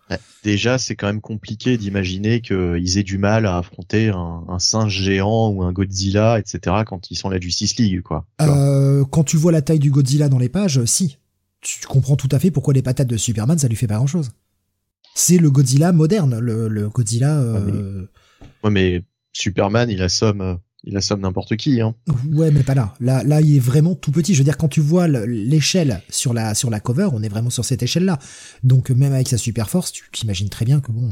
Déjà, 0.42 0.76
c'est 0.76 0.94
quand 0.94 1.06
même 1.06 1.22
compliqué 1.22 1.78
d'imaginer 1.78 2.42
qu'ils 2.42 2.98
aient 2.98 3.02
du 3.02 3.16
mal 3.16 3.46
à 3.46 3.56
affronter 3.56 4.10
un, 4.10 4.44
un, 4.48 4.58
singe 4.58 5.00
géant 5.00 5.48
ou 5.48 5.62
un 5.62 5.72
Godzilla, 5.72 6.38
etc. 6.38 6.82
quand 6.86 7.10
ils 7.10 7.16
sont 7.16 7.30
la 7.30 7.40
Justice 7.40 7.76
League, 7.78 8.02
quoi. 8.02 8.26
Euh, 8.42 9.04
quand 9.06 9.24
tu 9.24 9.38
vois 9.38 9.52
la 9.52 9.62
taille 9.62 9.78
du 9.78 9.90
Godzilla 9.90 10.28
dans 10.28 10.38
les 10.38 10.50
pages, 10.50 10.84
si. 10.84 11.18
Tu 11.62 11.86
comprends 11.86 12.16
tout 12.16 12.28
à 12.30 12.38
fait 12.38 12.50
pourquoi 12.50 12.74
les 12.74 12.82
patates 12.82 13.08
de 13.08 13.16
Superman, 13.16 13.58
ça 13.58 13.68
lui 13.68 13.76
fait 13.76 13.86
pas 13.86 13.96
grand 13.96 14.06
chose. 14.06 14.32
C'est 15.14 15.38
le 15.38 15.50
Godzilla 15.50 15.92
moderne, 15.92 16.38
le, 16.38 16.68
le 16.68 16.90
Godzilla. 16.90 17.40
Euh... 17.40 18.06
Ouais, 18.62 18.70
mais 18.70 19.02
Superman, 19.32 19.88
il 19.88 20.02
assomme 20.02 20.40
euh, 20.42 20.54
il 20.86 20.96
assomme 20.96 21.20
n'importe 21.20 21.56
qui. 21.56 21.80
Hein. 21.80 21.94
Ouais, 22.30 22.50
mais 22.50 22.62
pas 22.62 22.74
là. 22.74 22.94
Là, 23.00 23.22
là, 23.24 23.40
il 23.40 23.56
est 23.56 23.60
vraiment 23.60 23.94
tout 23.94 24.12
petit. 24.12 24.34
Je 24.34 24.38
veux 24.38 24.44
dire, 24.44 24.58
quand 24.58 24.68
tu 24.68 24.80
vois 24.80 25.08
l'échelle 25.08 26.02
sur 26.10 26.34
la 26.34 26.54
sur 26.54 26.70
la 26.70 26.80
cover, 26.80 27.08
on 27.12 27.22
est 27.22 27.28
vraiment 27.28 27.50
sur 27.50 27.64
cette 27.64 27.82
échelle-là. 27.82 28.18
Donc 28.62 28.90
même 28.90 29.12
avec 29.12 29.28
sa 29.28 29.38
super 29.38 29.70
force, 29.70 29.92
tu 29.92 30.04
t'imagines 30.12 30.48
très 30.48 30.64
bien 30.64 30.80
que 30.80 30.92
bon, 30.92 31.10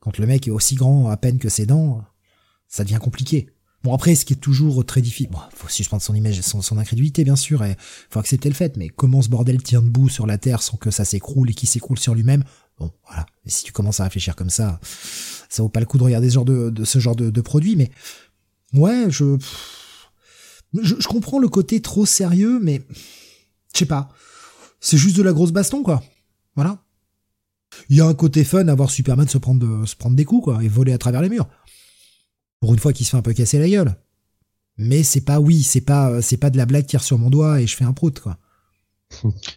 quand 0.00 0.18
le 0.18 0.26
mec 0.26 0.46
est 0.46 0.50
aussi 0.50 0.74
grand 0.74 1.08
à 1.08 1.16
peine 1.16 1.38
que 1.38 1.48
ses 1.48 1.66
dents, 1.66 2.04
ça 2.68 2.84
devient 2.84 2.98
compliqué. 3.00 3.48
Bon 3.82 3.92
après, 3.94 4.14
ce 4.14 4.24
qui 4.24 4.34
est 4.34 4.36
toujours 4.36 4.84
très 4.86 5.00
difficile, 5.00 5.30
bon, 5.30 5.40
faut 5.54 5.68
suspendre 5.68 6.02
son 6.02 6.14
image, 6.14 6.40
son, 6.42 6.62
son 6.62 6.78
incrédulité 6.78 7.24
bien 7.24 7.34
sûr, 7.34 7.64
et 7.64 7.76
faut 8.10 8.20
accepter 8.20 8.48
le 8.48 8.54
fait. 8.54 8.76
Mais 8.76 8.88
comment 8.88 9.22
ce 9.22 9.28
bordel 9.28 9.60
tient 9.60 9.82
debout 9.82 10.08
sur 10.08 10.26
la 10.26 10.38
terre 10.38 10.62
sans 10.62 10.76
que 10.76 10.92
ça 10.92 11.04
s'écroule 11.04 11.50
et 11.50 11.54
qu'il 11.54 11.68
s'écroule 11.68 11.98
sur 11.98 12.14
lui-même? 12.14 12.44
Bon, 12.78 12.92
voilà. 13.06 13.26
Et 13.44 13.50
si 13.50 13.64
tu 13.64 13.72
commences 13.72 13.98
à 14.00 14.04
réfléchir 14.04 14.36
comme 14.36 14.50
ça, 14.50 14.78
ça 15.48 15.62
vaut 15.62 15.68
pas 15.68 15.80
le 15.80 15.86
coup 15.86 15.98
de 15.98 16.04
regarder 16.04 16.28
ce 16.28 16.34
genre 16.34 16.44
de, 16.44 16.70
de 16.70 16.84
ce 16.84 16.98
genre 17.00 17.16
de, 17.16 17.30
de 17.30 17.40
produit. 17.40 17.74
Mais 17.74 17.90
Ouais, 18.74 19.06
je... 19.10 19.36
je... 20.80 21.08
comprends 21.08 21.38
le 21.38 21.48
côté 21.48 21.82
trop 21.82 22.06
sérieux, 22.06 22.58
mais 22.60 22.82
je 23.72 23.78
sais 23.78 23.86
pas. 23.86 24.08
C'est 24.80 24.96
juste 24.96 25.16
de 25.16 25.22
la 25.22 25.32
grosse 25.32 25.52
baston, 25.52 25.82
quoi. 25.82 26.02
Voilà. 26.56 26.82
Il 27.88 27.96
y 27.96 28.00
a 28.00 28.06
un 28.06 28.14
côté 28.14 28.44
fun 28.44 28.68
à 28.68 28.74
voir 28.74 28.90
Superman 28.90 29.28
se 29.28 29.38
prendre, 29.38 29.86
se 29.86 29.96
prendre 29.96 30.16
des 30.16 30.24
coups, 30.24 30.44
quoi, 30.44 30.62
et 30.62 30.68
voler 30.68 30.92
à 30.92 30.98
travers 30.98 31.22
les 31.22 31.28
murs. 31.28 31.48
Pour 32.60 32.72
une 32.72 32.78
fois 32.78 32.92
qu'il 32.92 33.06
se 33.06 33.10
fait 33.10 33.16
un 33.16 33.22
peu 33.22 33.32
casser 33.32 33.58
la 33.58 33.68
gueule. 33.68 33.96
Mais 34.78 35.02
c'est 35.02 35.20
pas, 35.20 35.40
oui, 35.40 35.62
c'est 35.62 35.80
pas, 35.80 36.22
c'est 36.22 36.36
pas 36.36 36.50
de 36.50 36.56
la 36.56 36.66
blague 36.66 36.84
qui 36.84 36.90
tire 36.90 37.02
sur 37.02 37.18
mon 37.18 37.30
doigt 37.30 37.60
et 37.60 37.66
je 37.66 37.76
fais 37.76 37.84
un 37.84 37.92
prout, 37.92 38.20
quoi. 38.20 38.38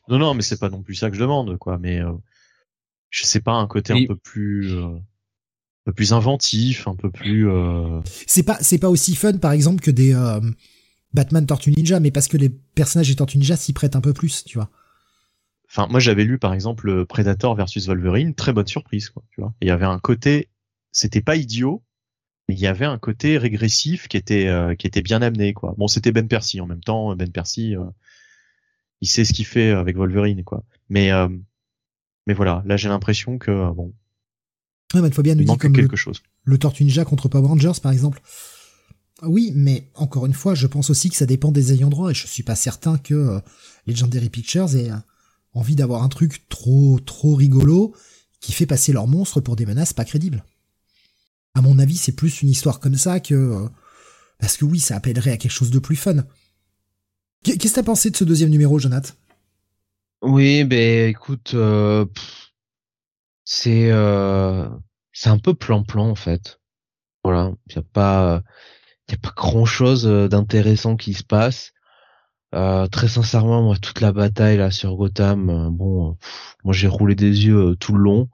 non, 0.09 0.19
non, 0.19 0.33
mais 0.33 0.41
c'est 0.41 0.59
pas 0.59 0.69
non 0.69 0.81
plus 0.81 0.95
ça 0.95 1.09
que 1.09 1.15
je 1.15 1.21
demande, 1.21 1.57
quoi. 1.57 1.77
Mais 1.77 2.01
euh, 2.01 2.13
je 3.09 3.25
sais 3.25 3.39
pas, 3.39 3.53
un 3.53 3.67
côté 3.67 3.93
un 3.93 4.05
peu 4.05 4.15
plus. 4.15 4.73
Euh, 4.73 4.97
peu 5.85 5.93
plus 5.93 6.13
inventif, 6.13 6.87
un 6.87 6.95
peu 6.95 7.11
plus. 7.11 7.49
Euh... 7.49 8.01
C'est 8.27 8.43
pas 8.43 8.57
c'est 8.61 8.79
pas 8.79 8.89
aussi 8.89 9.15
fun 9.15 9.37
par 9.37 9.51
exemple 9.51 9.81
que 9.81 9.91
des 9.91 10.13
euh, 10.13 10.41
Batman 11.13 11.45
Tortue 11.45 11.71
Ninja, 11.71 11.99
mais 11.99 12.11
parce 12.11 12.27
que 12.27 12.37
les 12.37 12.49
personnages 12.49 13.07
des 13.07 13.15
Tortue 13.15 13.37
Ninja 13.37 13.55
s'y 13.55 13.71
prêtent 13.71 13.95
un 13.95 14.01
peu 14.01 14.13
plus, 14.13 14.43
tu 14.43 14.57
vois. 14.57 14.69
Enfin, 15.69 15.87
moi 15.89 15.99
j'avais 15.99 16.23
lu 16.23 16.39
par 16.39 16.53
exemple 16.53 17.05
Predator 17.05 17.55
versus 17.55 17.85
Wolverine, 17.87 18.33
très 18.33 18.51
bonne 18.51 18.67
surprise, 18.67 19.09
quoi. 19.09 19.23
Tu 19.29 19.41
vois. 19.41 19.53
Il 19.61 19.67
y 19.67 19.71
avait 19.71 19.85
un 19.85 19.99
côté, 19.99 20.49
c'était 20.91 21.21
pas 21.21 21.35
idiot, 21.35 21.83
mais 22.49 22.55
il 22.55 22.59
y 22.59 22.67
avait 22.67 22.85
un 22.85 22.97
côté 22.97 23.37
régressif 23.37 24.07
qui 24.07 24.17
était 24.17 24.47
euh, 24.47 24.73
qui 24.73 24.87
était 24.87 25.03
bien 25.03 25.21
amené, 25.21 25.53
quoi. 25.53 25.75
Bon, 25.77 25.87
c'était 25.87 26.11
Ben 26.11 26.27
Percy 26.27 26.61
en 26.61 26.65
même 26.65 26.83
temps. 26.83 27.15
Ben 27.15 27.31
Percy, 27.31 27.75
euh, 27.75 27.85
il 29.01 29.07
sait 29.07 29.23
ce 29.23 29.33
qu'il 29.33 29.45
fait 29.45 29.69
avec 29.69 29.97
Wolverine, 29.97 30.43
quoi. 30.43 30.63
Mais 30.89 31.11
mais 32.25 32.33
voilà, 32.33 32.63
là 32.65 32.75
j'ai 32.75 32.89
l'impression 32.89 33.37
que 33.37 33.71
bon, 33.71 33.93
Ouais, 34.95 35.01
mais 35.01 35.23
bien 35.23 35.35
nous 35.35 35.43
dit 35.43 35.57
comme 35.57 35.73
quelque 35.73 35.91
le, 35.91 35.97
chose. 35.97 36.21
le 36.43 36.57
Tortue 36.57 36.83
Ninja 36.83 37.05
contre 37.05 37.27
Power 37.27 37.47
Rangers, 37.47 37.79
par 37.81 37.91
exemple. 37.91 38.21
Oui, 39.21 39.51
mais 39.55 39.89
encore 39.95 40.25
une 40.25 40.33
fois, 40.33 40.55
je 40.55 40.67
pense 40.67 40.89
aussi 40.89 41.09
que 41.09 41.15
ça 41.15 41.25
dépend 41.25 41.51
des 41.51 41.73
ayants 41.73 41.89
droit 41.89 42.11
et 42.11 42.13
je 42.13 42.27
suis 42.27 42.43
pas 42.43 42.55
certain 42.55 42.97
que 42.97 43.13
euh, 43.13 43.39
Legendary 43.87 44.29
Pictures 44.29 44.75
ait 44.75 44.91
euh, 44.91 44.95
envie 45.53 45.75
d'avoir 45.75 46.03
un 46.03 46.09
truc 46.09 46.47
trop 46.49 46.99
trop 46.99 47.35
rigolo 47.35 47.95
qui 48.41 48.51
fait 48.51 48.65
passer 48.65 48.91
leurs 48.93 49.07
monstres 49.07 49.41
pour 49.41 49.55
des 49.55 49.65
menaces 49.65 49.93
pas 49.93 50.05
crédibles. 50.05 50.43
À 51.53 51.61
mon 51.61 51.79
avis, 51.79 51.95
c'est 51.95 52.11
plus 52.11 52.41
une 52.41 52.49
histoire 52.49 52.79
comme 52.79 52.95
ça 52.95 53.19
que 53.19 53.33
euh, 53.33 53.67
parce 54.39 54.57
que 54.57 54.65
oui, 54.65 54.79
ça 54.79 54.95
appellerait 54.97 55.31
à 55.31 55.37
quelque 55.37 55.51
chose 55.51 55.71
de 55.71 55.79
plus 55.79 55.95
fun. 55.95 56.25
Qu'est-ce 57.43 57.57
que 57.57 57.75
t'as 57.75 57.83
pensé 57.83 58.09
de 58.09 58.17
ce 58.17 58.23
deuxième 58.23 58.49
numéro, 58.49 58.79
Jonathan? 58.79 59.13
Oui, 60.21 60.63
ben 60.63 61.09
écoute, 61.09 61.55
c'est 63.45 63.91
euh, 63.91 64.67
c'est 65.15 65.29
un 65.29 65.39
peu 65.39 65.53
plan-plan 65.53 66.09
en 66.09 66.15
fait. 66.15 66.59
Voilà, 67.23 67.53
il 67.67 67.75
y 67.75 67.79
a 67.79 67.81
pas 67.81 68.43
il 69.07 69.13
y 69.13 69.15
a 69.15 69.17
pas 69.17 69.33
grand 69.35 69.65
chose 69.65 70.05
euh, 70.07 70.27
d'intéressant 70.27 70.95
qui 70.95 71.13
se 71.13 71.23
passe. 71.23 71.71
Euh, 72.53 72.87
très 72.87 73.07
sincèrement, 73.07 73.63
moi, 73.63 73.75
toute 73.81 74.01
la 74.01 74.11
bataille 74.11 74.57
là 74.57 74.71
sur 74.71 74.95
Gotham, 74.95 75.49
euh, 75.49 75.69
bon, 75.69 76.17
moi 76.63 76.73
j'ai 76.73 76.87
roulé 76.87 77.15
des 77.15 77.45
yeux 77.47 77.75
tout 77.79 77.93
le 77.93 78.03
long. 78.03 78.29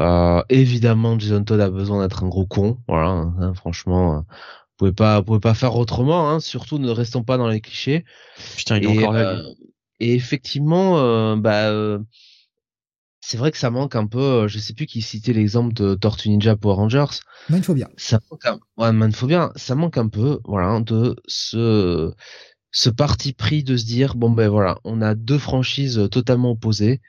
Euh, 0.00 0.42
évidemment, 0.48 1.18
Jason 1.18 1.44
Todd 1.44 1.60
a 1.60 1.70
besoin 1.70 2.02
d'être 2.02 2.24
un 2.24 2.28
gros 2.28 2.46
con, 2.46 2.78
voilà. 2.88 3.10
Hein, 3.10 3.54
franchement, 3.54 4.18
vous 4.18 4.24
pouvez 4.76 4.92
pas, 4.92 5.18
vous 5.18 5.24
pouvez 5.24 5.40
pas 5.40 5.54
faire 5.54 5.76
autrement. 5.76 6.30
Hein, 6.30 6.40
surtout, 6.40 6.78
ne 6.78 6.90
restons 6.90 7.24
pas 7.24 7.36
dans 7.36 7.48
les 7.48 7.60
clichés. 7.60 8.04
Putain, 8.56 8.78
il 8.78 8.84
est 8.84 8.98
encore 8.98 9.12
là. 9.12 9.42
Et 10.00 10.14
effectivement, 10.14 11.36
bah 11.36 11.98
c'est 13.24 13.36
vrai 13.36 13.52
que 13.52 13.56
ça 13.56 13.70
manque 13.70 13.94
un 13.94 14.06
peu, 14.06 14.18
euh, 14.18 14.48
je 14.48 14.58
sais 14.58 14.74
plus 14.74 14.86
qui 14.86 15.00
citait 15.00 15.32
l'exemple 15.32 15.72
de 15.72 15.94
Tortue 15.94 16.28
Ninja 16.28 16.56
Power 16.56 16.74
Rangers. 16.74 17.20
Manphobia. 17.48 17.88
Ça 17.96 18.18
manque 18.28 18.44
un, 18.44 18.58
ouais, 18.76 18.92
Manphobia, 18.92 19.52
ça 19.54 19.76
manque 19.76 19.96
un 19.96 20.08
peu, 20.08 20.40
voilà, 20.44 20.80
de 20.80 21.14
ce, 21.28 22.12
ce 22.72 22.90
parti 22.90 23.32
pris 23.32 23.62
de 23.62 23.76
se 23.76 23.84
dire, 23.84 24.16
bon 24.16 24.30
ben 24.30 24.48
voilà, 24.48 24.78
on 24.82 25.00
a 25.00 25.14
deux 25.14 25.38
franchises 25.38 26.08
totalement 26.10 26.50
opposées, 26.50 27.00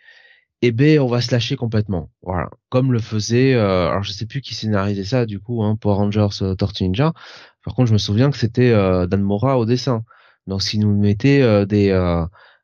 et 0.61 0.71
ben 0.71 0.99
on 0.99 1.07
va 1.07 1.19
se 1.19 1.31
lâcher 1.31 1.55
complètement, 1.55 2.11
voilà. 2.21 2.51
Comme 2.69 2.93
le 2.93 2.99
faisait, 2.99 3.55
euh, 3.55 3.89
alors 3.89 4.03
je 4.03 4.11
sais 4.11 4.27
plus 4.27 4.41
qui 4.41 4.53
scénarisait 4.53 5.03
ça 5.03 5.25
du 5.25 5.39
coup, 5.39 5.63
hein, 5.63 5.75
Power 5.75 5.95
Rangers 5.95 6.43
euh, 6.43 6.53
Tortue 6.53 6.83
Ninja. 6.83 7.13
Par 7.65 7.73
contre, 7.73 7.87
je 7.87 7.93
me 7.93 7.97
souviens 7.97 8.29
que 8.29 8.37
c'était 8.37 8.71
Dan 9.07 9.21
Mora 9.21 9.57
au 9.57 9.65
dessin. 9.65 10.03
Donc, 10.47 10.61
s'il 10.61 10.81
nous 10.81 10.93
mettait 10.93 11.65
des 11.65 11.91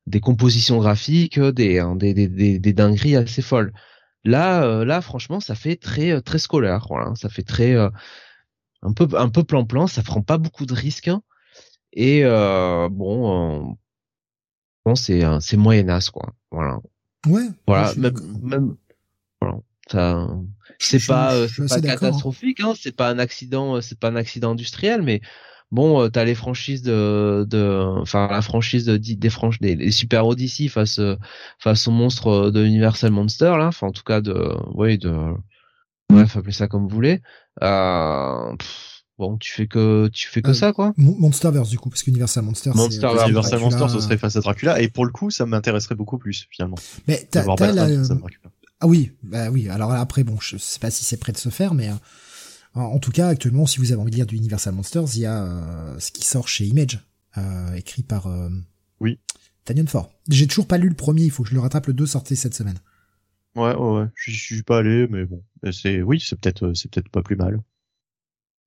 des 0.09 0.19
compositions 0.19 0.79
graphiques, 0.79 1.37
euh, 1.37 1.53
hein, 1.79 1.95
des, 1.95 2.13
des, 2.13 2.27
des, 2.27 2.59
des, 2.59 2.73
dingueries 2.73 3.15
assez 3.15 3.43
folles. 3.43 3.71
Là, 4.23 4.63
euh, 4.63 4.83
là, 4.83 5.01
franchement, 5.01 5.39
ça 5.39 5.55
fait 5.55 5.75
très 5.75 6.11
euh, 6.11 6.21
très 6.21 6.39
scolaire. 6.39 6.87
Voilà, 6.89 7.13
ça 7.15 7.29
fait 7.29 7.43
très 7.43 7.75
un 7.75 8.93
peu 8.93 9.07
un 9.15 9.29
peu 9.29 9.43
plan 9.43 9.65
plan. 9.65 9.87
Ça 9.87 10.01
prend 10.01 10.21
pas 10.21 10.37
beaucoup 10.37 10.65
de 10.65 10.73
risques. 10.73 11.07
Hein. 11.07 11.21
et 11.93 12.23
bon, 12.23 13.77
bon, 14.85 14.95
c'est 14.95 15.23
c'est 15.39 15.57
moyenasse 15.57 16.09
quoi. 16.09 16.33
Voilà. 16.51 16.79
Ouais. 17.27 17.47
Voilà. 17.67 17.93
Même, 17.95 18.15
même 18.41 18.75
voilà. 19.39 19.59
Ça, 19.91 20.27
c'est 20.79 21.05
pas, 21.05 21.47
c'est 21.47 21.67
pas 21.67 21.77
hein. 21.77 21.81
catastrophique. 21.81 22.59
Hein. 22.59 22.73
C'est 22.75 22.95
pas 22.95 23.09
un 23.09 23.19
accident. 23.19 23.79
C'est 23.81 23.99
pas 23.99 24.09
un 24.09 24.15
accident 24.15 24.51
industriel, 24.51 25.01
mais 25.01 25.21
bon, 25.71 26.01
euh, 26.01 26.09
t'as 26.09 26.23
les 26.23 26.35
franchises 26.35 26.81
de, 26.81 27.45
de, 27.47 27.99
enfin 28.01 28.27
la 28.29 28.41
franchise 28.41 28.85
de, 28.85 28.97
des 28.97 29.29
franches 29.29 29.59
des 29.59 29.75
les 29.75 29.91
super 29.91 30.25
Odyssey 30.27 30.67
face 30.67 30.99
euh, 30.99 31.15
face 31.59 31.87
aux 31.87 31.91
monstres 31.91 32.49
de 32.51 32.65
Universal 32.65 33.11
Monster 33.11 33.55
là, 33.57 33.67
enfin 33.67 33.87
en 33.87 33.91
tout 33.91 34.03
cas 34.03 34.21
de, 34.21 34.55
oui 34.73 34.97
de, 34.97 35.13
bref 36.09 36.35
appelez 36.37 36.53
ça 36.53 36.67
comme 36.67 36.83
vous 36.83 36.95
voulez. 36.95 37.21
Euh, 37.61 38.55
bon, 39.17 39.37
tu 39.37 39.51
fais 39.51 39.67
que 39.67 40.09
tu 40.11 40.27
fais 40.27 40.41
que 40.41 40.51
euh, 40.51 40.53
ça 40.53 40.73
quoi. 40.73 40.93
Monsterverse 40.97 41.69
du 41.69 41.77
coup 41.77 41.89
parce 41.89 42.03
qu'Universal 42.03 42.43
Monster. 42.43 42.71
Monsterverse, 42.73 43.25
Universal 43.25 43.59
Monster, 43.59 43.85
ce 43.89 43.99
serait 43.99 44.17
face 44.17 44.35
à 44.35 44.41
Dracula 44.41 44.81
et 44.81 44.89
pour 44.89 45.05
le 45.05 45.11
coup, 45.11 45.29
ça 45.29 45.45
m'intéresserait 45.45 45.95
beaucoup 45.95 46.17
plus 46.17 46.47
finalement. 46.49 46.77
Mais 47.07 47.27
t'as, 47.29 47.43
la... 47.71 47.87
Ah 48.81 48.87
oui, 48.87 49.11
bah 49.23 49.49
oui. 49.51 49.67
Alors 49.67 49.91
après, 49.91 50.23
bon, 50.23 50.37
je 50.39 50.55
sais 50.55 50.79
pas 50.79 50.89
si 50.89 51.03
c'est 51.03 51.17
prêt 51.17 51.33
de 51.33 51.37
se 51.37 51.49
faire, 51.49 51.73
mais 51.73 51.89
en 52.73 52.99
tout 52.99 53.11
cas, 53.11 53.27
actuellement, 53.27 53.65
si 53.65 53.79
vous 53.79 53.91
avez 53.91 54.01
envie 54.01 54.11
de 54.11 54.15
lire 54.15 54.25
du 54.25 54.35
Universal 54.35 54.73
Monsters, 54.73 55.15
il 55.15 55.21
y 55.21 55.25
a 55.25 55.43
euh, 55.43 55.99
ce 55.99 56.11
qui 56.11 56.23
sort 56.23 56.47
chez 56.47 56.65
Image, 56.65 56.99
écrit 57.75 58.03
par 58.03 58.27
oui 58.99 59.19
Tanyon 59.65 59.87
Ford. 59.87 60.09
J'ai 60.27 60.47
toujours 60.47 60.67
pas 60.67 60.77
lu 60.77 60.89
le 60.89 60.95
premier, 60.95 61.23
il 61.23 61.31
faut 61.31 61.43
que 61.43 61.49
je 61.49 61.53
le 61.53 61.61
rattrape. 61.61 61.87
Le 61.87 61.93
2 61.93 62.05
sortait 62.05 62.35
cette 62.35 62.55
semaine. 62.55 62.79
Ouais, 63.55 63.75
ouais, 63.75 63.99
ouais. 63.99 64.07
Je 64.15 64.31
suis 64.31 64.63
pas 64.63 64.79
allé, 64.79 65.07
mais 65.09 65.25
bon, 65.25 65.43
c'est 65.71 66.01
oui, 66.01 66.19
c'est 66.19 66.39
peut-être, 66.39 66.73
c'est 66.73 66.89
peut-être 66.91 67.09
pas 67.09 67.21
plus 67.21 67.35
mal. 67.35 67.61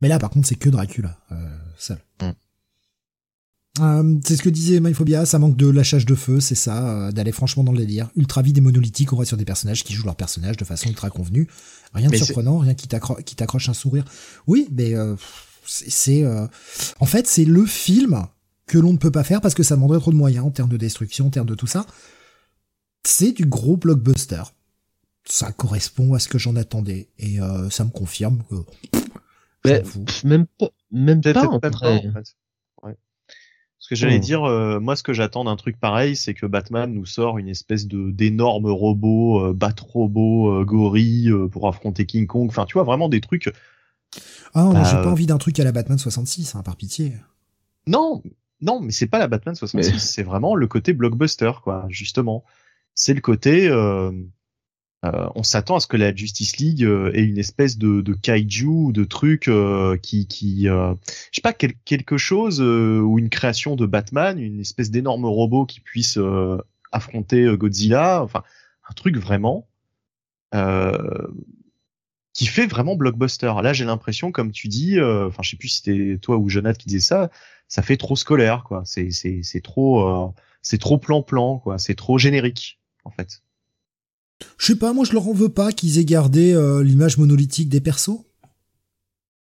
Mais 0.00 0.08
là, 0.08 0.18
par 0.18 0.30
contre, 0.30 0.48
c'est 0.48 0.56
que 0.56 0.68
Dracula 0.68 1.16
euh, 1.30 1.58
seul. 1.76 1.98
Mm. 2.20 2.30
Euh, 3.80 4.18
c'est 4.24 4.36
ce 4.36 4.42
que 4.42 4.50
disait 4.50 4.80
Myphobia, 4.80 5.24
ça 5.24 5.38
manque 5.38 5.56
de 5.56 5.66
lâchage 5.66 6.04
de 6.04 6.14
feu, 6.14 6.40
c'est 6.40 6.54
ça, 6.54 6.88
euh, 6.88 7.12
d'aller 7.12 7.32
franchement 7.32 7.64
dans 7.64 7.72
le 7.72 7.78
délire. 7.78 8.10
Ultra 8.16 8.42
vide 8.42 8.58
et 8.58 8.60
monolithique, 8.60 9.12
on 9.12 9.16
va 9.16 9.24
sur 9.24 9.38
des 9.38 9.46
personnages 9.46 9.82
qui 9.82 9.94
jouent 9.94 10.04
leur 10.04 10.16
personnage 10.16 10.58
de 10.58 10.64
façon 10.64 10.88
ultra 10.90 11.08
convenue. 11.08 11.48
Rien 11.94 12.10
de 12.10 12.16
surprenant, 12.16 12.58
rien 12.58 12.74
qui 12.74 12.86
t'accroche 12.88 13.68
un 13.68 13.74
sourire. 13.74 14.04
Oui, 14.46 14.68
mais 14.70 14.94
euh, 14.94 15.16
c'est... 15.64 16.24
En 17.00 17.06
fait, 17.06 17.26
c'est 17.26 17.44
le 17.44 17.64
film 17.64 18.26
que 18.66 18.78
l'on 18.78 18.92
ne 18.92 18.98
peut 18.98 19.10
pas 19.10 19.24
faire 19.24 19.40
parce 19.40 19.54
que 19.54 19.62
ça 19.62 19.74
demanderait 19.74 20.00
trop 20.00 20.10
de 20.10 20.16
moyens 20.16 20.46
en 20.46 20.50
termes 20.50 20.70
de 20.70 20.76
destruction, 20.76 21.26
en 21.26 21.30
termes 21.30 21.48
de 21.48 21.54
tout 21.54 21.66
ça. 21.66 21.86
C'est 23.04 23.32
du 23.32 23.46
gros 23.46 23.76
blockbuster. 23.76 24.42
Ça 25.24 25.52
correspond 25.52 26.14
à 26.14 26.18
ce 26.18 26.28
que 26.28 26.38
j'en 26.38 26.56
attendais. 26.56 27.08
Et 27.18 27.38
ça 27.70 27.84
me 27.84 27.90
confirme 27.90 28.42
que... 28.50 28.56
Mais, 29.64 29.82
même 30.24 30.46
pas, 30.58 30.70
même 30.90 31.20
pas, 31.20 31.46
en, 31.46 31.60
ce 31.60 32.32
que 33.92 33.98
j'allais 33.98 34.16
oh. 34.16 34.20
dire, 34.20 34.44
euh, 34.44 34.80
moi, 34.80 34.96
ce 34.96 35.02
que 35.02 35.12
j'attends 35.12 35.44
d'un 35.44 35.56
truc 35.56 35.78
pareil, 35.78 36.16
c'est 36.16 36.32
que 36.32 36.46
Batman 36.46 36.90
nous 36.90 37.04
sort 37.04 37.36
une 37.36 37.48
espèce 37.48 37.86
de 37.86 38.10
d'énormes 38.10 38.70
robots, 38.70 39.44
euh, 39.44 39.52
bat 39.52 39.74
robots, 39.86 40.50
euh, 40.50 40.64
gorilles 40.64 41.30
pour 41.50 41.68
affronter 41.68 42.06
King 42.06 42.26
Kong. 42.26 42.48
Enfin, 42.48 42.64
tu 42.64 42.74
vois, 42.74 42.84
vraiment 42.84 43.10
des 43.10 43.20
trucs. 43.20 43.52
Ah, 44.54 44.70
bah, 44.72 44.82
j'ai 44.84 44.96
pas 44.96 45.10
envie 45.10 45.26
d'un 45.26 45.36
truc 45.36 45.60
à 45.60 45.64
la 45.64 45.72
Batman 45.72 45.98
66, 45.98 46.54
hein, 46.54 46.62
par 46.62 46.76
pitié. 46.76 47.12
Non, 47.86 48.22
non, 48.62 48.80
mais 48.80 48.92
c'est 48.92 49.06
pas 49.06 49.18
la 49.18 49.28
Batman 49.28 49.54
66, 49.54 49.98
c'est 49.98 50.22
vraiment 50.22 50.54
le 50.54 50.66
côté 50.66 50.94
blockbuster, 50.94 51.52
quoi, 51.62 51.84
justement. 51.90 52.44
C'est 52.94 53.12
le 53.12 53.20
côté. 53.20 53.68
Euh, 55.04 55.28
on 55.34 55.42
s'attend 55.42 55.76
à 55.76 55.80
ce 55.80 55.88
que 55.88 55.96
la 55.96 56.14
Justice 56.14 56.58
League 56.58 56.84
euh, 56.84 57.10
ait 57.12 57.24
une 57.24 57.38
espèce 57.38 57.76
de, 57.76 58.02
de 58.02 58.14
kaiju, 58.14 58.92
de 58.92 59.02
truc 59.04 59.48
euh, 59.48 59.96
qui, 59.96 60.28
qui 60.28 60.64
je 60.66 60.94
sais 61.32 61.40
pas, 61.42 61.52
quelque 61.52 62.16
chose 62.16 62.60
ou 62.60 63.18
une 63.18 63.28
création 63.28 63.74
de 63.74 63.86
Batman, 63.86 64.38
une 64.38 64.60
espèce 64.60 64.90
d'énorme 64.90 65.24
robot 65.24 65.66
qui 65.66 65.80
puisse 65.80 66.18
affronter 66.92 67.56
Godzilla, 67.56 68.22
enfin 68.22 68.42
un 68.88 68.92
truc 68.94 69.16
vraiment 69.16 69.68
qui 72.34 72.46
fait 72.46 72.66
vraiment 72.66 72.96
blockbuster. 72.96 73.52
Là, 73.62 73.72
j'ai 73.72 73.84
l'impression, 73.84 74.32
comme 74.32 74.52
tu 74.52 74.68
dis, 74.68 75.00
enfin 75.00 75.42
je 75.42 75.50
sais 75.50 75.56
plus 75.56 75.68
si 75.68 75.82
c'était 75.82 76.18
toi 76.18 76.36
ou 76.36 76.48
Jonathan 76.48 76.78
qui 76.78 76.88
disait 76.88 77.00
ça, 77.00 77.30
ça 77.68 77.82
fait 77.82 77.96
trop 77.96 78.16
scolaire, 78.16 78.64
quoi. 78.64 78.82
C'est 78.84 79.10
c'est 79.10 79.40
c'est 79.42 79.62
trop 79.62 80.32
c'est 80.62 80.78
trop 80.78 80.98
plan 80.98 81.22
plan, 81.22 81.58
quoi. 81.58 81.78
C'est 81.78 81.94
trop 81.94 82.18
générique, 82.18 82.78
en 83.04 83.10
fait. 83.10 83.42
Je 84.58 84.66
sais 84.66 84.76
pas, 84.76 84.92
moi 84.92 85.04
je 85.04 85.12
leur 85.12 85.28
en 85.28 85.32
veux 85.32 85.48
pas 85.48 85.72
qu'ils 85.72 85.98
aient 85.98 86.04
gardé 86.04 86.52
euh, 86.52 86.82
l'image 86.82 87.18
monolithique 87.18 87.68
des 87.68 87.80
persos. 87.80 88.20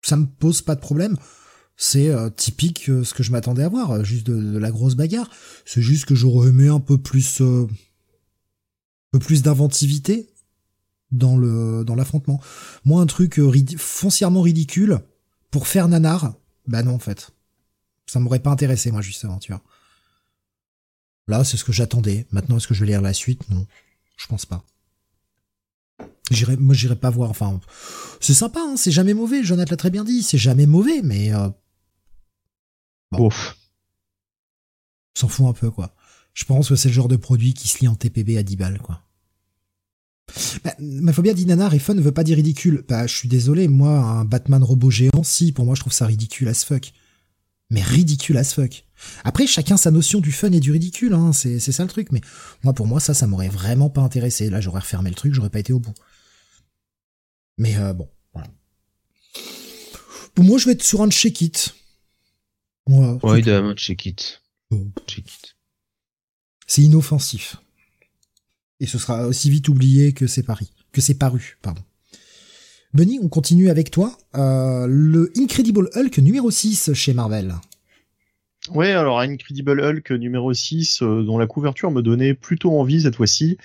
Ça 0.03 0.17
me 0.17 0.27
pose 0.27 0.63
pas 0.63 0.75
de 0.75 0.81
problème. 0.81 1.17
C'est 1.77 2.09
euh, 2.09 2.31
typique 2.31 2.89
euh, 2.89 3.05
ce 3.05 3.13
que 3.13 3.23
je 3.23 3.33
m'attendais 3.33 3.63
à 3.63 3.69
voir, 3.69 4.05
juste 4.05 4.27
de, 4.27 4.59
la 4.59 4.71
grosse 4.71 4.95
bagarre. 4.95 5.31
C'est 5.65 5.83
juste 5.83 6.07
que 6.07 6.15
j'aurais 6.15 6.49
aimé 6.49 6.69
un 6.69 6.81
peu 6.81 6.99
plus, 6.99 7.41
un 7.41 7.67
peu 9.11 9.19
plus 9.19 9.43
d'inventivité 9.43 10.31
dans 11.13 11.37
le 11.37 11.85
dans 11.85 11.95
l'affrontement. 11.95 12.41
Moi 12.85 13.01
un 13.01 13.07
truc 13.07 13.41
foncièrement 13.77 14.43
ridicule 14.43 15.01
pour 15.51 15.67
faire 15.67 15.89
nanar, 15.89 16.35
bah 16.67 16.83
non 16.83 16.95
en 16.95 16.99
fait. 16.99 17.31
Ça 18.07 18.21
m'aurait 18.21 18.41
pas 18.41 18.51
intéressé 18.51 18.91
moi 18.91 19.03
justement, 19.03 19.39
tu 19.39 19.53
vois. 19.53 19.63
Là, 21.29 21.45
c'est 21.45 21.57
ce 21.57 21.65
que 21.65 21.73
j'attendais. 21.73 22.27
Maintenant, 22.31 22.57
est-ce 22.57 22.69
que 22.69 22.75
je 22.75 22.81
vais 22.81 22.87
lire 22.87 23.03
la 23.03 23.13
suite? 23.13 23.49
Non, 23.51 23.67
je 24.17 24.27
pense 24.27 24.47
pas. 24.47 24.65
J'irai, 26.31 26.57
moi, 26.57 26.74
j'irai 26.74 26.97
pas 26.97 27.11
voir. 27.11 27.31
Enfin, 27.31 27.61
c'est 28.20 28.35
sympa, 28.35 28.61
hein, 28.61 28.77
c'est 28.77 28.91
jamais 28.91 29.14
mauvais. 29.14 29.45
Jonathan 29.45 29.70
l'a 29.70 29.77
très 29.77 29.91
bien 29.91 30.05
dit, 30.05 30.22
c'est 30.22 30.39
jamais 30.39 30.66
mauvais, 30.66 31.03
mais 31.03 31.33
euh... 31.35 31.49
Ouf. 33.18 33.57
S'en 35.16 35.29
fout 35.29 35.47
un 35.47 35.53
peu, 35.53 35.70
quoi. 35.70 35.95
Je 36.35 36.45
pense 36.45 36.68
que 36.68 36.77
c'est 36.77 36.89
le 36.89 36.95
genre 36.95 37.09
de 37.09 37.16
produit 37.16 37.55
qui 37.55 37.68
se 37.68 37.79
lit 37.79 37.89
en 37.89 37.95
TPB 37.95 38.37
à 38.37 38.43
10 38.43 38.57
balles, 38.57 38.79
quoi. 38.81 39.03
Bah, 40.64 40.74
ma 40.81 41.12
phobie 41.12 41.33
dit 41.35 41.47
nanar 41.47 41.72
et 41.74 41.79
fun 41.79 41.95
ne 41.95 42.01
veut 42.01 42.12
pas 42.12 42.24
dire 42.24 42.37
ridicule. 42.37 42.85
Bah, 42.89 43.07
je 43.07 43.14
suis 43.14 43.29
désolé, 43.29 43.68
moi, 43.68 44.01
un 44.01 44.24
Batman 44.24 44.62
robot 44.62 44.91
géant, 44.91 45.22
si, 45.22 45.53
pour 45.53 45.64
moi, 45.64 45.74
je 45.74 45.81
trouve 45.81 45.93
ça 45.93 46.07
ridicule 46.07 46.49
as 46.49 46.64
fuck. 46.64 46.93
Mais 47.70 47.83
ridicule 47.83 48.37
as 48.37 48.53
fuck. 48.53 48.85
Après, 49.24 49.47
chacun 49.47 49.77
sa 49.77 49.91
notion 49.91 50.20
du 50.20 50.33
fun 50.33 50.51
et 50.53 50.61
du 50.61 50.72
ridicule, 50.72 51.14
hein, 51.14 51.33
c'est, 51.33 51.59
c'est 51.61 51.72
ça 51.72 51.85
le 51.85 51.89
truc, 51.89 52.12
mais 52.12 52.20
moi, 52.64 52.72
pour 52.72 52.87
moi, 52.87 53.01
ça, 53.01 53.14
ça 53.14 53.27
m'aurait 53.27 53.49
vraiment 53.49 53.91
pas 53.91 54.03
intéressé. 54.03 54.51
Là, 54.51 54.61
j'aurais 54.61 54.81
refermé 54.81 55.11
le 55.11 55.16
truc, 55.16 55.33
j'aurais 55.33 55.51
pas 55.51 55.61
été 55.61 55.72
au 55.72 55.79
bout. 55.79 55.95
Mais 57.59 57.77
euh, 57.77 57.93
bon, 57.93 58.09
voilà. 58.33 58.49
Pour 60.35 60.45
moi, 60.45 60.59
je 60.59 60.67
vais 60.67 60.73
être 60.73 60.83
sur 60.83 61.03
un 61.03 61.11
check 61.11 61.41
it. 61.41 61.75
Moi, 62.87 63.19
ouais, 63.23 63.43
de 63.43 63.75
check 63.75 64.07
it. 64.07 64.43
Check 65.07 65.27
it. 65.27 65.57
C'est 66.67 66.83
inoffensif. 66.83 67.57
Et 68.81 68.87
ce 68.87 68.99
sera 68.99 69.27
aussi 69.27 69.51
vite 69.51 69.69
oublié 69.69 70.13
que 70.13 70.27
c'est 70.27 70.43
Paris, 70.43 70.71
que 70.93 71.01
c'est 71.01 71.15
paru, 71.15 71.59
pardon. 71.63 71.83
Benny, 72.93 73.19
on 73.23 73.29
continue 73.29 73.71
avec 73.71 73.91
toi. 73.91 74.17
Euh, 74.35 74.87
le 74.89 75.33
Incredible 75.37 75.91
Hulk 75.95 76.19
numéro 76.19 76.51
6 76.51 76.93
chez 76.95 77.15
Marvel. 77.15 77.55
Ouais, 78.71 78.93
alors 78.93 79.21
Incredible 79.21 79.81
Hulk 79.81 80.11
numéro 80.13 80.53
6, 80.53 81.03
euh, 81.03 81.23
dont 81.23 81.39
la 81.39 81.47
couverture 81.47 81.91
me 81.91 82.03
donnait 82.03 82.35
plutôt 82.35 82.79
envie 82.79 83.03
cette 83.03 83.17
fois-ci. 83.17 83.59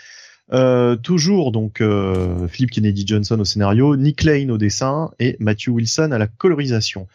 Euh, 0.53 0.97
toujours 0.97 1.53
donc 1.53 1.79
euh, 1.79 2.47
Philip 2.47 2.71
Kennedy 2.71 3.05
Johnson 3.07 3.39
au 3.39 3.45
scénario, 3.45 3.95
Nick 3.95 4.23
Lane 4.23 4.51
au 4.51 4.57
dessin 4.57 5.11
et 5.17 5.37
Matthew 5.39 5.69
Wilson 5.69 6.11
à 6.11 6.17
la 6.17 6.27
colorisation. 6.27 7.07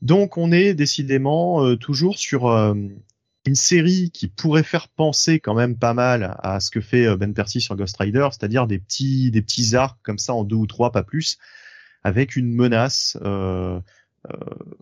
Donc 0.00 0.36
on 0.36 0.50
est 0.50 0.74
décidément 0.74 1.64
euh, 1.64 1.76
toujours 1.76 2.18
sur 2.18 2.48
une 2.48 3.54
série 3.54 4.10
qui 4.10 4.26
pourrait 4.26 4.64
faire 4.64 4.88
penser 4.88 5.38
quand 5.38 5.54
même 5.54 5.76
pas 5.76 5.94
mal 5.94 6.36
à 6.42 6.58
ce 6.58 6.70
que 6.70 6.80
fait 6.80 7.16
Ben 7.16 7.34
Percy 7.34 7.60
sur 7.60 7.76
Ghost 7.76 7.96
Rider, 7.98 8.28
c'est-à-dire 8.32 8.66
des 8.66 8.78
petits 8.78 9.30
des 9.30 9.42
petits 9.42 9.76
arcs 9.76 9.98
comme 10.02 10.18
ça 10.18 10.34
en 10.34 10.42
deux 10.42 10.56
ou 10.56 10.66
trois, 10.66 10.90
pas 10.90 11.04
plus, 11.04 11.38
avec 12.02 12.34
une 12.36 12.52
menace. 12.52 13.16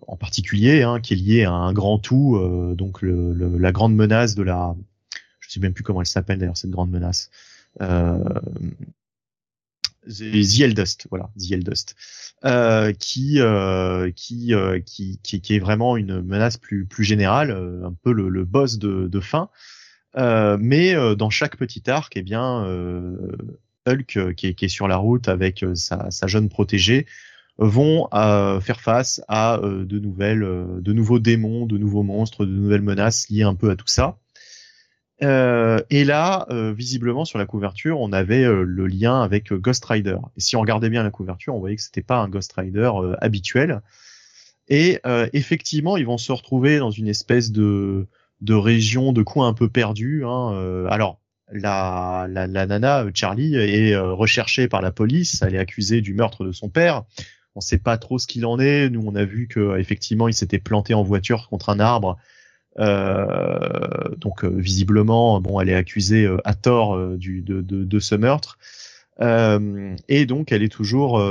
en 0.06 0.16
particulier, 0.18 0.82
hein, 0.82 1.00
qui 1.00 1.14
est 1.14 1.16
liée 1.16 1.44
à 1.44 1.52
un 1.52 1.72
grand 1.72 1.98
tout, 1.98 2.38
donc 2.76 3.02
le, 3.02 3.32
la 3.58 3.72
grande 3.72 3.94
menace 3.94 4.34
de 4.34 4.42
la, 4.42 4.74
je 5.40 5.50
sais 5.50 5.60
même 5.60 5.72
plus 5.72 5.82
comment 5.82 6.00
elle 6.00 6.06
s'appelle 6.06 6.38
d'ailleurs 6.38 6.56
cette 6.56 6.70
grande 6.70 6.90
menace, 6.90 7.30
euh, 7.30 7.49
The 10.08 10.60
Eldest, 10.60 11.06
voilà, 11.10 11.30
The 11.38 11.52
Eldest, 11.52 11.94
euh, 12.44 12.92
qui, 12.92 13.40
euh, 13.40 14.10
qui, 14.14 14.54
euh, 14.54 14.80
qui, 14.80 15.20
qui, 15.22 15.40
qui, 15.40 15.54
est 15.54 15.58
vraiment 15.58 15.96
une 15.96 16.22
menace 16.22 16.56
plus, 16.56 16.86
plus 16.86 17.04
générale, 17.04 17.50
euh, 17.50 17.84
un 17.84 17.94
peu 18.02 18.12
le, 18.12 18.28
le 18.28 18.44
boss 18.44 18.78
de, 18.78 19.08
de 19.08 19.20
fin. 19.20 19.50
Euh, 20.16 20.56
mais 20.60 20.94
dans 21.16 21.30
chaque 21.30 21.56
petit 21.56 21.88
arc, 21.88 22.14
eh 22.16 22.22
bien, 22.22 22.64
Hulk, 23.86 24.34
qui 24.34 24.46
est, 24.48 24.54
qui 24.54 24.64
est 24.64 24.68
sur 24.68 24.88
la 24.88 24.96
route 24.96 25.28
avec 25.28 25.64
sa, 25.74 26.10
sa 26.10 26.26
jeune 26.26 26.48
protégée, 26.48 27.06
vont 27.58 28.08
faire 28.10 28.80
face 28.80 29.20
à 29.28 29.60
de 29.62 29.98
nouvelles, 29.98 30.40
de 30.40 30.92
nouveaux 30.92 31.20
démons, 31.20 31.66
de 31.66 31.78
nouveaux 31.78 32.02
monstres, 32.02 32.44
de 32.44 32.52
nouvelles 32.52 32.82
menaces 32.82 33.28
liées 33.28 33.42
un 33.42 33.54
peu 33.54 33.70
à 33.70 33.76
tout 33.76 33.86
ça. 33.86 34.18
Euh, 35.22 35.80
et 35.90 36.04
là, 36.04 36.46
euh, 36.50 36.72
visiblement 36.72 37.24
sur 37.24 37.38
la 37.38 37.46
couverture, 37.46 38.00
on 38.00 38.12
avait 38.12 38.44
euh, 38.44 38.62
le 38.62 38.86
lien 38.86 39.22
avec 39.22 39.52
Ghost 39.52 39.84
Rider. 39.84 40.16
Et 40.36 40.40
si 40.40 40.56
on 40.56 40.60
regardait 40.60 40.88
bien 40.88 41.02
la 41.02 41.10
couverture, 41.10 41.54
on 41.54 41.60
voyait 41.60 41.76
que 41.76 41.82
c'était 41.82 42.02
pas 42.02 42.18
un 42.18 42.28
Ghost 42.28 42.52
Rider 42.56 42.90
habituel. 43.20 43.80
Et 44.68 45.00
effectivement, 45.32 45.96
ils 45.96 46.06
vont 46.06 46.16
se 46.16 46.30
retrouver 46.30 46.78
dans 46.78 46.92
une 46.92 47.08
espèce 47.08 47.50
de 47.50 48.06
de 48.40 48.54
région, 48.54 49.12
de 49.12 49.22
coin 49.22 49.48
un 49.48 49.52
peu 49.52 49.68
perdu. 49.68 50.24
Hein. 50.24 50.86
alors, 50.88 51.20
la, 51.52 52.26
la, 52.30 52.46
la, 52.46 52.66
nana 52.66 53.04
Charlie 53.12 53.56
est 53.56 53.96
recherchée 53.96 54.68
par 54.68 54.80
la 54.80 54.92
police. 54.92 55.42
Elle 55.42 55.56
est 55.56 55.58
accusée 55.58 56.00
du 56.00 56.14
meurtre 56.14 56.44
de 56.44 56.52
son 56.52 56.68
père. 56.68 57.02
On 57.56 57.60
sait 57.60 57.78
pas 57.78 57.98
trop 57.98 58.20
ce 58.20 58.28
qu'il 58.28 58.46
en 58.46 58.60
est. 58.60 58.88
Nous, 58.90 59.02
on 59.04 59.16
a 59.16 59.24
vu 59.24 59.48
que 59.48 59.76
effectivement, 59.76 60.28
il 60.28 60.34
s'était 60.34 60.60
planté 60.60 60.94
en 60.94 61.02
voiture 61.02 61.48
contre 61.48 61.68
un 61.70 61.80
arbre 61.80 62.16
euh, 62.16 62.22
donc 62.78 64.44
euh, 64.44 64.52
visiblement, 64.54 65.40
bon, 65.40 65.60
elle 65.60 65.68
est 65.68 65.74
accusée 65.74 66.24
euh, 66.24 66.38
à 66.44 66.54
tort 66.54 66.98
du, 67.16 67.42
de, 67.42 67.60
de, 67.60 67.98
ce 68.00 68.14
meurtre. 68.14 68.58
et 69.20 70.26
donc, 70.26 70.52
elle 70.52 70.62
est 70.62 70.72
toujours 70.72 71.22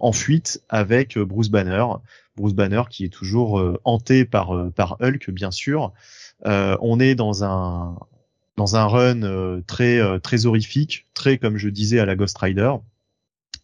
en 0.00 0.12
fuite 0.12 0.62
avec 0.68 1.18
Bruce 1.18 1.50
Banner. 1.50 1.84
Bruce 2.36 2.54
Banner 2.54 2.82
qui 2.88 3.04
est 3.04 3.12
toujours 3.12 3.62
hanté 3.84 4.24
par 4.24 4.70
par 4.74 4.96
Hulk, 5.00 5.30
bien 5.30 5.50
sûr. 5.50 5.92
on 6.44 7.00
est 7.00 7.14
dans 7.14 7.44
un 7.44 7.96
dans 8.56 8.74
un 8.74 8.86
run 8.86 9.60
très 9.66 10.00
très 10.20 10.46
horrifique, 10.46 11.06
très 11.14 11.38
comme 11.38 11.56
je 11.56 11.68
disais 11.68 12.00
à 12.00 12.06
la 12.06 12.16
Ghost 12.16 12.36
Rider. 12.38 12.72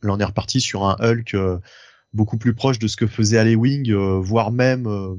Là, 0.02 0.12
on 0.12 0.20
est 0.20 0.24
reparti 0.24 0.60
sur 0.60 0.84
un 0.84 0.96
Hulk 1.00 1.36
beaucoup 2.14 2.38
plus 2.38 2.54
proche 2.54 2.78
de 2.78 2.86
ce 2.86 2.96
que 2.96 3.06
faisait 3.06 3.54
Wing, 3.54 3.92
voire 3.92 4.52
même 4.52 4.86
euh, 4.86 5.16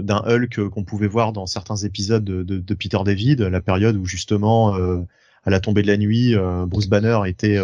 d'un 0.00 0.22
Hulk 0.26 0.68
qu'on 0.68 0.84
pouvait 0.84 1.06
voir 1.06 1.32
dans 1.32 1.46
certains 1.46 1.76
épisodes 1.76 2.24
de, 2.24 2.42
de, 2.42 2.58
de, 2.58 2.74
Peter 2.74 2.98
David, 3.04 3.42
la 3.42 3.60
période 3.60 3.96
où 3.96 4.04
justement 4.04 4.76
euh, 4.76 5.00
à 5.44 5.50
la 5.50 5.60
tombée 5.60 5.82
de 5.82 5.86
la 5.86 5.96
nuit, 5.96 6.34
euh, 6.34 6.66
Bruce 6.66 6.88
Banner 6.88 7.20
était 7.26 7.58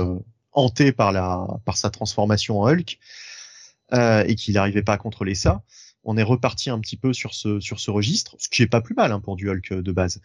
hanté 0.53 0.93
par 0.93 1.13
la 1.13 1.47
par 1.65 1.77
sa 1.77 1.91
transformation 1.91 2.61
en 2.61 2.69
Hulk 2.69 2.99
et 3.93 4.35
qu'il 4.35 4.55
n'arrivait 4.55 4.83
pas 4.83 4.95
à 4.95 4.99
contrôler 4.99 5.35
ça. 5.35 5.63
On 6.09 6.17
est 6.17 6.23
reparti 6.23 6.71
un 6.71 6.79
petit 6.79 6.97
peu 6.97 7.13
sur 7.13 7.35
ce 7.35 7.61
sur 7.61 7.81
ce 7.81 7.91
registre, 7.91 8.37
ce 8.39 8.49
qui 8.49 8.63
est 8.63 8.67
pas 8.69 8.81
plus 8.81 8.95
mal 8.95 9.13
hein, 9.13 9.21
pour 9.21 9.37
du 9.37 9.51
Hulk 9.51 9.75
de 9.75 9.93
base. 9.93 10.21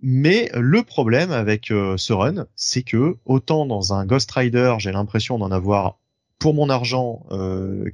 Mais 0.00 0.50
le 0.54 0.82
problème 0.82 1.32
avec 1.32 1.66
ce 1.66 2.12
run, 2.12 2.46
c'est 2.56 2.82
que 2.82 3.16
autant 3.24 3.66
dans 3.66 3.92
un 3.92 4.06
Ghost 4.06 4.30
Rider, 4.30 4.76
j'ai 4.78 4.92
l'impression 4.92 5.38
d'en 5.38 5.50
avoir 5.50 5.98
pour 6.38 6.54
mon 6.54 6.68
argent 6.70 7.26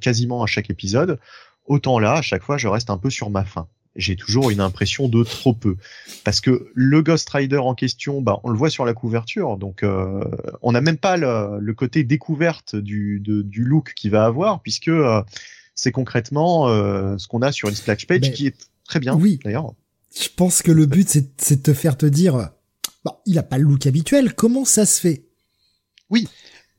quasiment 0.00 0.42
à 0.42 0.46
chaque 0.46 0.70
épisode, 0.70 1.18
Autant 1.66 1.98
là, 1.98 2.14
à 2.14 2.22
chaque 2.22 2.42
fois, 2.42 2.58
je 2.58 2.68
reste 2.68 2.90
un 2.90 2.98
peu 2.98 3.10
sur 3.10 3.30
ma 3.30 3.44
faim. 3.44 3.68
J'ai 3.96 4.14
toujours 4.14 4.50
une 4.50 4.60
impression 4.60 5.08
de 5.08 5.24
trop 5.24 5.52
peu. 5.52 5.76
Parce 6.24 6.40
que 6.40 6.70
le 6.74 7.02
Ghost 7.02 7.28
Rider 7.28 7.58
en 7.58 7.74
question, 7.74 8.22
bah, 8.22 8.38
on 8.44 8.50
le 8.50 8.56
voit 8.56 8.70
sur 8.70 8.84
la 8.84 8.94
couverture, 8.94 9.56
donc 9.56 9.82
euh, 9.82 10.24
on 10.62 10.72
n'a 10.72 10.80
même 10.80 10.96
pas 10.96 11.16
le, 11.16 11.72
côté 11.74 12.04
découverte 12.04 12.76
du, 12.76 13.20
du 13.20 13.64
look 13.64 13.92
qu'il 13.94 14.12
va 14.12 14.24
avoir, 14.24 14.62
puisque 14.62 14.88
euh, 14.88 15.22
c'est 15.74 15.92
concrètement 15.92 16.68
euh, 16.68 17.18
ce 17.18 17.26
qu'on 17.26 17.42
a 17.42 17.50
sur 17.50 17.68
une 17.68 17.74
splash 17.74 18.06
page 18.06 18.30
qui 18.32 18.46
est 18.46 18.56
très 18.84 19.00
bien, 19.00 19.14
oui. 19.14 19.40
d'ailleurs. 19.44 19.74
Je 20.16 20.28
pense 20.34 20.62
que 20.62 20.70
le 20.70 20.86
but, 20.86 21.08
c'est 21.08 21.56
de 21.56 21.62
te 21.62 21.74
faire 21.74 21.96
te 21.96 22.06
dire, 22.06 22.50
bah, 23.04 23.20
il 23.26 23.38
a 23.38 23.42
pas 23.42 23.58
le 23.58 23.64
look 23.64 23.86
habituel, 23.86 24.34
comment 24.34 24.64
ça 24.64 24.86
se 24.86 25.00
fait? 25.00 25.24
Oui. 26.10 26.28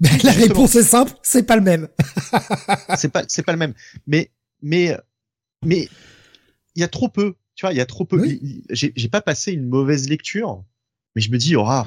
la 0.23 0.31
réponse 0.31 0.75
est 0.75 0.83
simple, 0.83 1.13
c'est 1.21 1.43
pas 1.43 1.55
le 1.55 1.61
même. 1.61 1.87
c'est 2.97 3.11
pas, 3.11 3.23
c'est 3.27 3.43
pas 3.43 3.51
le 3.51 3.57
même. 3.57 3.73
Mais 4.07 4.31
mais 4.61 4.97
mais 5.63 5.87
il 6.75 6.81
y 6.81 6.83
a 6.83 6.87
trop 6.87 7.09
peu. 7.09 7.35
Tu 7.55 7.65
vois, 7.65 7.73
il 7.73 7.77
y 7.77 7.81
a 7.81 7.85
trop 7.85 8.05
peu. 8.05 8.23
J'ai 8.69 9.09
pas 9.09 9.21
passé 9.21 9.51
une 9.51 9.67
mauvaise 9.67 10.09
lecture, 10.09 10.63
mais 11.15 11.21
je 11.21 11.31
me 11.31 11.37
dis, 11.37 11.55
oh, 11.55 11.65
ah, 11.65 11.85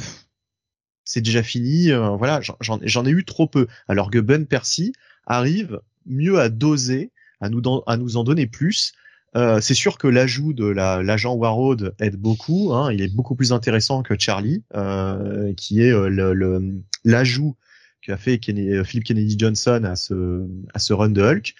c'est 1.04 1.20
déjà 1.20 1.42
fini. 1.42 1.90
Euh, 1.90 2.10
voilà, 2.10 2.40
j'en 2.60 3.06
ai 3.06 3.10
eu 3.10 3.24
trop 3.24 3.46
peu. 3.46 3.66
Alors 3.88 4.10
que 4.10 4.18
Ben 4.18 4.46
Percy 4.46 4.92
arrive 5.26 5.80
mieux 6.06 6.38
à 6.38 6.48
doser, 6.48 7.12
à 7.40 7.48
nous, 7.48 7.62
à 7.86 7.96
nous 7.96 8.16
en 8.16 8.24
donner 8.24 8.46
plus. 8.46 8.94
Euh, 9.36 9.60
c'est 9.60 9.74
sûr 9.74 9.98
que 9.98 10.06
l'ajout 10.06 10.52
de 10.52 10.66
l'agent 10.66 11.34
Warroad 11.34 11.94
aide 11.98 12.16
beaucoup. 12.16 12.72
Hein, 12.72 12.92
il 12.92 13.02
est 13.02 13.12
beaucoup 13.12 13.34
plus 13.34 13.52
intéressant 13.52 14.02
que 14.02 14.14
Charlie, 14.18 14.62
euh, 14.74 15.52
qui 15.54 15.82
est 15.82 15.92
euh, 15.92 16.72
l'ajout 17.04 17.56
qu'a 18.00 18.16
fait 18.16 18.38
Philip 18.84 19.04
Kennedy 19.04 19.36
Johnson 19.38 19.82
à 19.84 19.96
ce, 19.96 20.46
à 20.72 20.78
ce 20.78 20.92
run 20.92 21.08
de 21.08 21.22
Hulk. 21.22 21.54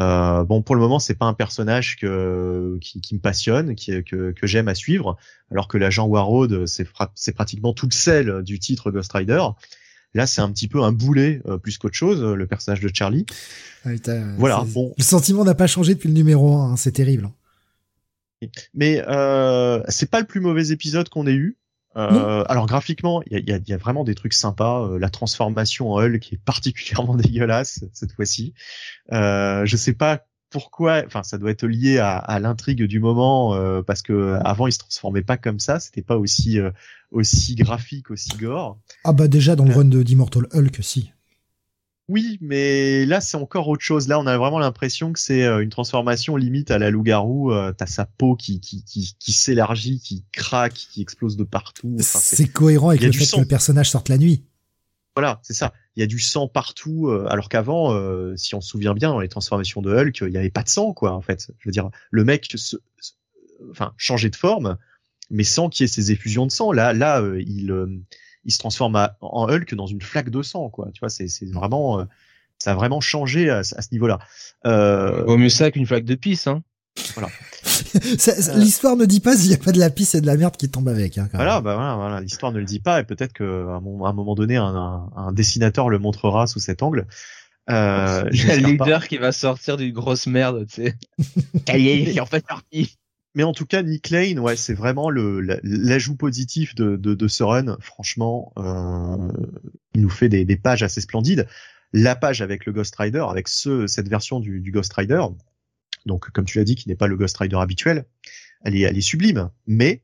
Euh, 0.00 0.44
bon, 0.44 0.62
pour 0.62 0.74
le 0.74 0.80
moment, 0.80 0.98
c'est 0.98 1.14
pas 1.14 1.26
un 1.26 1.34
personnage 1.34 1.96
que, 1.96 2.78
qui, 2.80 3.00
qui 3.00 3.14
me 3.14 3.20
passionne, 3.20 3.74
qui, 3.74 4.02
que, 4.04 4.32
que 4.32 4.46
j'aime 4.46 4.68
à 4.68 4.74
suivre, 4.74 5.16
alors 5.50 5.68
que 5.68 5.76
l'agent 5.76 6.06
Warroad, 6.06 6.66
c'est, 6.66 6.86
c'est 7.14 7.32
pratiquement 7.32 7.72
tout 7.72 7.86
le 7.86 7.94
sel 7.94 8.42
du 8.42 8.58
titre 8.58 8.90
Ghost 8.90 9.12
Rider. 9.12 9.42
Là, 10.14 10.26
c'est 10.26 10.40
un 10.40 10.50
petit 10.50 10.68
peu 10.68 10.82
un 10.82 10.92
boulet 10.92 11.40
euh, 11.46 11.58
plus 11.58 11.78
qu'autre 11.78 11.94
chose, 11.94 12.22
le 12.22 12.46
personnage 12.46 12.80
de 12.80 12.90
Charlie. 12.92 13.26
voilà. 14.38 14.64
Bon. 14.66 14.92
Le 14.96 15.02
sentiment 15.02 15.44
n'a 15.44 15.54
pas 15.54 15.66
changé 15.66 15.94
depuis 15.94 16.08
le 16.08 16.14
numéro 16.14 16.56
1, 16.56 16.72
hein, 16.72 16.76
c'est 16.76 16.92
terrible. 16.92 17.30
Mais 18.74 19.02
euh, 19.06 19.82
c'est 19.88 20.10
pas 20.10 20.20
le 20.20 20.26
plus 20.26 20.40
mauvais 20.40 20.68
épisode 20.68 21.08
qu'on 21.08 21.26
ait 21.26 21.34
eu. 21.34 21.56
Euh, 21.96 22.44
alors 22.48 22.66
graphiquement, 22.66 23.22
il 23.26 23.48
y 23.48 23.52
a, 23.52 23.58
y 23.58 23.72
a, 23.72 23.76
vraiment 23.76 24.04
des 24.04 24.14
trucs 24.14 24.32
sympas. 24.32 24.86
Euh, 24.86 24.98
la 24.98 25.10
transformation 25.10 25.92
en 25.92 26.00
Hulk 26.00 26.20
qui 26.20 26.34
est 26.34 26.44
particulièrement 26.44 27.14
dégueulasse 27.16 27.84
cette 27.92 28.12
fois-ci. 28.12 28.54
Euh, 29.12 29.64
je 29.66 29.76
sais 29.76 29.92
pas 29.92 30.24
pourquoi. 30.52 31.02
Enfin, 31.06 31.22
ça 31.22 31.38
doit 31.38 31.50
être 31.50 31.66
lié 31.66 31.98
à, 31.98 32.16
à 32.16 32.38
l'intrigue 32.38 32.84
du 32.84 33.00
moment 33.00 33.54
euh, 33.54 33.82
parce 33.82 34.02
que 34.02 34.38
avant 34.44 34.68
il 34.68 34.72
se 34.72 34.78
transformait 34.78 35.22
pas 35.22 35.36
comme 35.36 35.58
ça. 35.58 35.80
C'était 35.80 36.02
pas 36.02 36.16
aussi 36.16 36.60
euh, 36.60 36.70
aussi 37.10 37.56
graphique, 37.56 38.10
aussi 38.10 38.36
gore. 38.36 38.78
Ah 39.04 39.12
bah 39.12 39.26
déjà 39.26 39.56
dans 39.56 39.64
le 39.64 39.74
run 39.74 39.86
de 39.86 40.02
d'Immortal 40.02 40.46
Hulk, 40.52 40.78
si. 40.82 41.12
Oui, 42.12 42.36
mais 42.42 43.06
là 43.06 43.22
c'est 43.22 43.38
encore 43.38 43.68
autre 43.68 43.82
chose. 43.82 44.06
Là, 44.06 44.20
on 44.20 44.26
a 44.26 44.36
vraiment 44.36 44.58
l'impression 44.58 45.14
que 45.14 45.18
c'est 45.18 45.44
euh, 45.44 45.62
une 45.62 45.70
transformation 45.70 46.36
limite 46.36 46.70
à 46.70 46.78
la 46.78 46.90
loup-garou. 46.90 47.52
Euh, 47.52 47.72
T'as 47.72 47.86
sa 47.86 48.04
peau 48.04 48.36
qui 48.36 48.60
qui 48.60 48.84
qui, 48.84 49.16
qui 49.18 49.32
s'élargit, 49.32 49.98
qui 49.98 50.22
craque, 50.30 50.74
qui 50.74 51.00
explose 51.00 51.38
de 51.38 51.44
partout. 51.44 51.96
c'est 52.00 52.48
cohérent 52.48 52.90
avec 52.90 53.00
le 53.00 53.12
fait 53.12 53.34
que 53.34 53.40
le 53.40 53.46
personnage 53.46 53.88
sorte 53.90 54.10
la 54.10 54.18
nuit. 54.18 54.44
Voilà, 55.16 55.40
c'est 55.42 55.54
ça. 55.54 55.72
Il 55.96 56.00
y 56.00 56.02
a 56.02 56.06
du 56.06 56.18
sang 56.18 56.48
partout, 56.48 57.08
euh, 57.08 57.26
alors 57.30 57.48
qu'avant, 57.48 57.94
euh, 57.94 58.36
si 58.36 58.54
on 58.54 58.60
se 58.60 58.68
souvient 58.68 58.92
bien, 58.92 59.08
dans 59.08 59.20
les 59.20 59.28
transformations 59.28 59.80
de 59.80 59.90
Hulk, 59.90 60.20
il 60.20 60.28
n'y 60.28 60.36
avait 60.36 60.50
pas 60.50 60.64
de 60.64 60.68
sang, 60.68 60.92
quoi. 60.92 61.12
En 61.12 61.22
fait, 61.22 61.48
je 61.60 61.66
veux 61.66 61.72
dire, 61.72 61.88
le 62.10 62.24
mec, 62.24 62.52
se, 62.54 62.76
enfin, 63.70 63.94
changeait 63.96 64.30
de 64.30 64.36
forme, 64.36 64.76
mais 65.30 65.44
sans 65.44 65.70
qu'il 65.70 65.84
y 65.84 65.86
ait 65.86 65.88
ces 65.88 66.12
effusions 66.12 66.44
de 66.44 66.52
sang. 66.52 66.72
Là, 66.72 66.92
là, 66.92 67.22
il 67.38 67.72
il 68.44 68.52
se 68.52 68.58
transforme 68.58 69.08
en 69.20 69.48
Hulk 69.48 69.74
dans 69.74 69.86
une 69.86 70.00
flaque 70.00 70.30
de 70.30 70.42
sang, 70.42 70.68
quoi. 70.68 70.88
Tu 70.92 71.00
vois, 71.00 71.10
c'est 71.10 71.28
vraiment, 71.52 72.00
euh, 72.00 72.04
ça 72.58 72.72
a 72.72 72.74
vraiment 72.74 73.00
changé 73.00 73.50
à, 73.50 73.62
ce 73.62 73.88
niveau-là. 73.92 74.18
Euh... 74.66 75.24
Vaut 75.24 75.36
mieux 75.36 75.48
ça 75.48 75.70
qu'une 75.70 75.86
flaque 75.86 76.04
de 76.04 76.14
pisse, 76.14 76.46
hein. 76.46 76.62
Voilà. 77.14 77.28
Euh. 77.94 78.54
L'histoire 78.56 78.96
ne 78.96 79.04
dit 79.04 79.20
pas 79.20 79.36
s'il 79.36 79.48
n'y 79.48 79.54
a 79.54 79.58
pas 79.58 79.70
de 79.70 79.78
la 79.78 79.90
pisse 79.90 80.14
et 80.14 80.20
de 80.20 80.26
la 80.26 80.36
merde 80.36 80.56
qui 80.56 80.68
tombe 80.68 80.88
avec. 80.88 81.18
Hein, 81.18 81.28
voilà, 81.32 81.60
bah 81.60 81.74
voilà, 81.74 81.94
voilà. 81.94 82.20
l'histoire 82.20 82.50
ne 82.50 82.58
le 82.58 82.64
dit 82.64 82.80
pas 82.80 83.00
et 83.00 83.04
peut-être 83.04 83.32
qu'à 83.32 83.44
un, 83.44 83.76
un, 83.76 84.12
moment 84.12 84.34
donné, 84.34 84.56
un, 84.56 85.08
un, 85.14 85.32
dessinateur 85.32 85.88
le 85.88 85.98
montrera 85.98 86.46
sous 86.46 86.58
cet 86.58 86.82
angle. 86.82 87.06
Euh, 87.70 88.28
il 88.32 88.46
y 88.46 88.50
a 88.50 88.56
le 88.56 88.66
leader 88.66 89.06
qui 89.06 89.18
va 89.18 89.30
sortir 89.32 89.76
d'une 89.76 89.92
grosse 89.92 90.26
merde, 90.26 90.66
tu 90.66 90.82
sais. 90.82 90.96
est 91.68 92.20
en 92.20 92.26
fait 92.26 92.44
parti 92.46 92.96
mais 93.34 93.44
en 93.44 93.52
tout 93.52 93.66
cas, 93.66 93.82
Nick 93.82 94.10
Lane, 94.10 94.38
ouais, 94.38 94.56
c'est 94.56 94.74
vraiment 94.74 95.08
le 95.08 95.40
l'ajout 95.62 96.16
positif 96.16 96.74
de, 96.74 96.96
de, 96.96 97.14
de, 97.14 97.28
ce 97.28 97.42
run. 97.42 97.76
Franchement, 97.80 98.52
euh, 98.58 99.32
il 99.94 100.02
nous 100.02 100.10
fait 100.10 100.28
des, 100.28 100.44
des, 100.44 100.56
pages 100.56 100.82
assez 100.82 101.00
splendides. 101.00 101.46
La 101.92 102.14
page 102.14 102.42
avec 102.42 102.66
le 102.66 102.72
Ghost 102.72 102.94
Rider, 102.96 103.24
avec 103.28 103.48
ce, 103.48 103.86
cette 103.86 104.08
version 104.08 104.40
du, 104.40 104.60
du 104.60 104.70
Ghost 104.70 104.92
Rider, 104.92 105.22
donc 106.06 106.30
comme 106.30 106.44
tu 106.44 106.58
l'as 106.58 106.64
dit, 106.64 106.74
qui 106.74 106.88
n'est 106.88 106.96
pas 106.96 107.06
le 107.06 107.16
Ghost 107.16 107.36
Rider 107.38 107.56
habituel, 107.56 108.06
elle 108.64 108.76
est, 108.76 108.80
elle 108.80 108.96
est 108.96 109.02
sublime. 109.02 109.50
Mais 109.66 110.02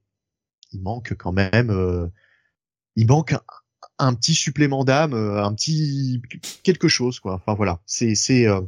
il 0.72 0.82
manque 0.82 1.14
quand 1.14 1.32
même, 1.32 1.70
euh, 1.70 2.06
il 2.96 3.06
manque 3.06 3.34
un, 3.98 4.14
petit 4.14 4.34
supplément 4.34 4.84
d'âme, 4.84 5.14
euh, 5.14 5.44
un 5.44 5.54
petit 5.54 6.22
quelque 6.62 6.88
chose, 6.88 7.20
quoi. 7.20 7.34
Enfin 7.34 7.54
voilà, 7.54 7.80
c'est 7.86 8.14
c'est 8.14 8.46
euh, 8.46 8.60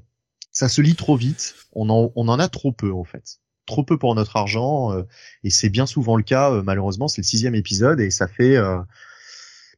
ça 0.52 0.68
se 0.68 0.80
lit 0.80 0.96
trop 0.96 1.16
vite. 1.16 1.54
On 1.72 1.88
en 1.90 2.12
on 2.16 2.28
en 2.28 2.38
a 2.38 2.48
trop 2.48 2.72
peu 2.72 2.92
en 2.92 3.04
fait 3.04 3.39
trop 3.66 3.84
peu 3.84 3.98
pour 3.98 4.14
notre 4.14 4.36
argent 4.36 4.92
euh, 4.92 5.02
et 5.44 5.50
c'est 5.50 5.68
bien 5.68 5.86
souvent 5.86 6.16
le 6.16 6.22
cas 6.22 6.50
euh, 6.50 6.62
malheureusement 6.62 7.08
c'est 7.08 7.22
le 7.22 7.26
sixième 7.26 7.54
épisode 7.54 8.00
et 8.00 8.11
ça 8.11 8.26
fait 8.26 8.56
euh, 8.56 8.78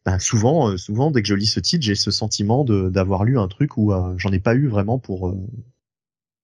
bah, 0.04 0.18
souvent 0.18 0.76
souvent 0.76 1.10
dès 1.10 1.22
que 1.22 1.28
je 1.28 1.34
lis 1.34 1.46
ce 1.46 1.60
titre 1.60 1.84
j'ai 1.84 1.94
ce 1.94 2.10
sentiment 2.10 2.64
d'avoir 2.64 3.24
lu 3.24 3.38
un 3.38 3.48
truc 3.48 3.76
où 3.76 3.92
j'en 4.16 4.32
ai 4.32 4.40
pas 4.40 4.54
eu 4.54 4.68
vraiment 4.68 4.98
pour 4.98 5.34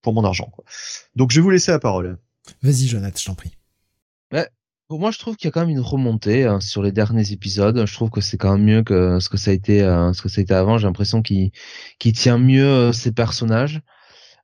pour 0.02 0.12
mon 0.12 0.24
argent 0.24 0.50
quoi. 0.52 0.64
donc 1.16 1.32
je 1.32 1.36
vais 1.36 1.42
vous 1.42 1.50
laisser 1.50 1.72
la 1.72 1.78
parole 1.78 2.18
vas-y 2.62 2.86
Jonathan 2.86 3.18
je 3.18 3.24
t'en 3.24 3.34
prie 3.34 3.52
pour 4.88 5.00
moi, 5.00 5.10
je 5.10 5.18
trouve 5.18 5.36
qu'il 5.36 5.46
y 5.46 5.48
a 5.48 5.50
quand 5.50 5.60
même 5.60 5.68
une 5.68 5.80
remontée 5.80 6.46
hein, 6.46 6.60
sur 6.60 6.82
les 6.82 6.92
derniers 6.92 7.32
épisodes. 7.32 7.84
Je 7.84 7.92
trouve 7.92 8.08
que 8.08 8.22
c'est 8.22 8.38
quand 8.38 8.56
même 8.56 8.64
mieux 8.64 8.82
que 8.82 9.20
ce 9.20 9.28
que 9.28 9.36
ça 9.36 9.50
a 9.50 9.54
été, 9.54 9.80
ce 9.80 10.22
que 10.22 10.30
ça 10.30 10.40
a 10.40 10.42
été 10.42 10.54
avant. 10.54 10.78
J'ai 10.78 10.86
l'impression 10.86 11.20
qu'il 11.20 11.50
qu'il 11.98 12.14
tient 12.14 12.38
mieux 12.38 12.90
ses 12.94 13.12
personnages. 13.12 13.82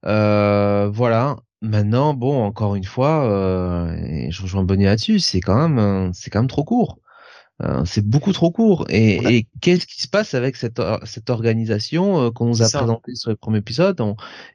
Euh, 0.06 0.90
voilà. 0.92 1.36
Maintenant, 1.64 2.14
bon, 2.14 2.42
encore 2.44 2.74
une 2.74 2.84
fois, 2.84 3.24
euh, 3.30 3.96
et 3.96 4.30
je 4.30 4.42
rejoins 4.42 4.64
Bonnie 4.64 4.84
là-dessus, 4.84 5.18
c'est 5.18 5.40
quand 5.40 5.68
même, 5.68 6.12
c'est 6.12 6.30
quand 6.30 6.40
même 6.40 6.48
trop 6.48 6.64
court. 6.64 6.98
Euh, 7.62 7.84
c'est 7.84 8.04
beaucoup 8.04 8.32
trop 8.32 8.50
court. 8.50 8.84
Et, 8.88 9.36
et 9.36 9.46
qu'est-ce 9.60 9.86
qui 9.86 10.02
se 10.02 10.08
passe 10.08 10.34
avec 10.34 10.56
cette, 10.56 10.82
cette 11.04 11.30
organisation 11.30 12.20
euh, 12.26 12.30
qu'on 12.30 12.46
nous 12.46 12.62
a 12.62 12.68
présentée 12.68 13.14
sur 13.14 13.30
les 13.30 13.36
premiers 13.36 13.58
épisodes 13.58 14.00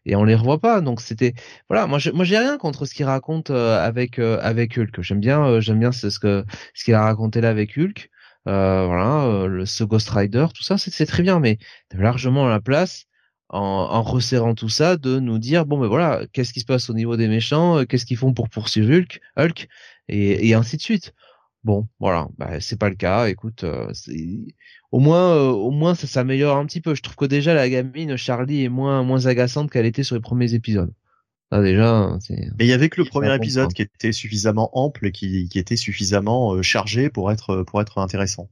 et 0.05 0.15
on 0.15 0.23
les 0.25 0.35
revoit 0.35 0.59
pas. 0.59 0.81
Donc 0.81 0.99
c'était 1.01 1.33
voilà, 1.69 1.87
moi 1.87 1.97
je, 1.97 2.11
moi 2.11 2.25
j'ai 2.25 2.37
rien 2.37 2.57
contre 2.57 2.85
ce 2.85 2.93
qu'il 2.93 3.05
raconte 3.05 3.51
euh, 3.51 3.79
avec 3.83 4.19
avec 4.19 4.77
Hulk. 4.77 5.01
J'aime 5.01 5.21
bien 5.21 5.59
j'aime 5.61 5.79
bien 5.79 5.93
ce 5.93 6.07
que 6.19 6.43
ce 6.73 6.83
qu'il 6.83 6.93
a 6.93 7.01
raconté 7.03 7.39
là 7.41 7.49
avec 7.49 7.77
Hulk. 7.77 8.09
voilà, 8.45 9.47
le, 9.47 9.65
ce 9.65 9.83
Ghost 9.85 10.09
Rider, 10.09 10.47
tout 10.53 10.63
ça, 10.63 10.77
c'est 10.77 11.05
très 11.05 11.23
bien, 11.23 11.39
mais 11.39 11.57
largement 11.93 12.47
à 12.47 12.49
la 12.49 12.59
place 12.59 13.05
en, 13.49 13.59
en, 13.59 14.01
resserrant 14.03 14.55
tout 14.55 14.69
ça, 14.69 14.97
de 14.97 15.19
nous 15.19 15.39
dire 15.39 15.65
bon 15.65 15.79
ben 15.79 15.87
voilà, 15.87 16.21
qu'est-ce 16.33 16.53
qui 16.53 16.59
se 16.59 16.65
passe 16.65 16.89
au 16.89 16.93
niveau 16.93 17.17
des 17.17 17.27
méchants, 17.27 17.79
euh, 17.79 17.85
qu'est-ce 17.85 18.05
qu'ils 18.05 18.17
font 18.17 18.33
pour 18.33 18.49
poursuivre 18.49 18.91
Hulk, 18.93 19.21
Hulk 19.37 19.67
et, 20.07 20.47
et 20.47 20.53
ainsi 20.53 20.77
de 20.77 20.81
suite. 20.81 21.13
Bon, 21.63 21.87
voilà, 21.99 22.29
bah, 22.37 22.61
c'est 22.61 22.79
pas 22.79 22.89
le 22.89 22.95
cas. 22.95 23.27
Écoute, 23.27 23.65
euh, 23.65 23.91
au 24.91 24.99
moins, 24.99 25.35
euh, 25.35 25.49
au 25.49 25.71
moins 25.71 25.93
ça 25.95 26.07
s'améliore 26.07 26.57
un 26.57 26.65
petit 26.65 26.79
peu. 26.79 26.95
Je 26.95 27.01
trouve 27.01 27.15
que 27.15 27.25
déjà 27.25 27.53
la 27.53 27.69
gamine 27.69 28.15
Charlie 28.15 28.63
est 28.63 28.69
moins 28.69 29.03
moins 29.03 29.25
agaçante 29.25 29.69
qu'elle 29.71 29.85
était 29.85 30.03
sur 30.03 30.15
les 30.15 30.21
premiers 30.21 30.53
épisodes. 30.53 30.93
Ah, 31.51 31.61
déjà, 31.61 32.17
Mais 32.29 32.65
il 32.65 32.67
y 32.67 32.73
avait 32.73 32.89
que 32.89 33.01
le 33.01 33.09
premier 33.09 33.33
épisode 33.35 33.73
qui 33.73 33.81
était 33.81 34.11
suffisamment 34.11 34.69
ample 34.77 35.07
et 35.07 35.11
qui, 35.11 35.49
qui 35.49 35.57
était 35.57 35.75
suffisamment 35.75 36.61
chargé 36.61 37.09
pour 37.09 37.31
être 37.31 37.63
pour 37.63 37.81
être 37.81 37.97
intéressant. 37.97 38.49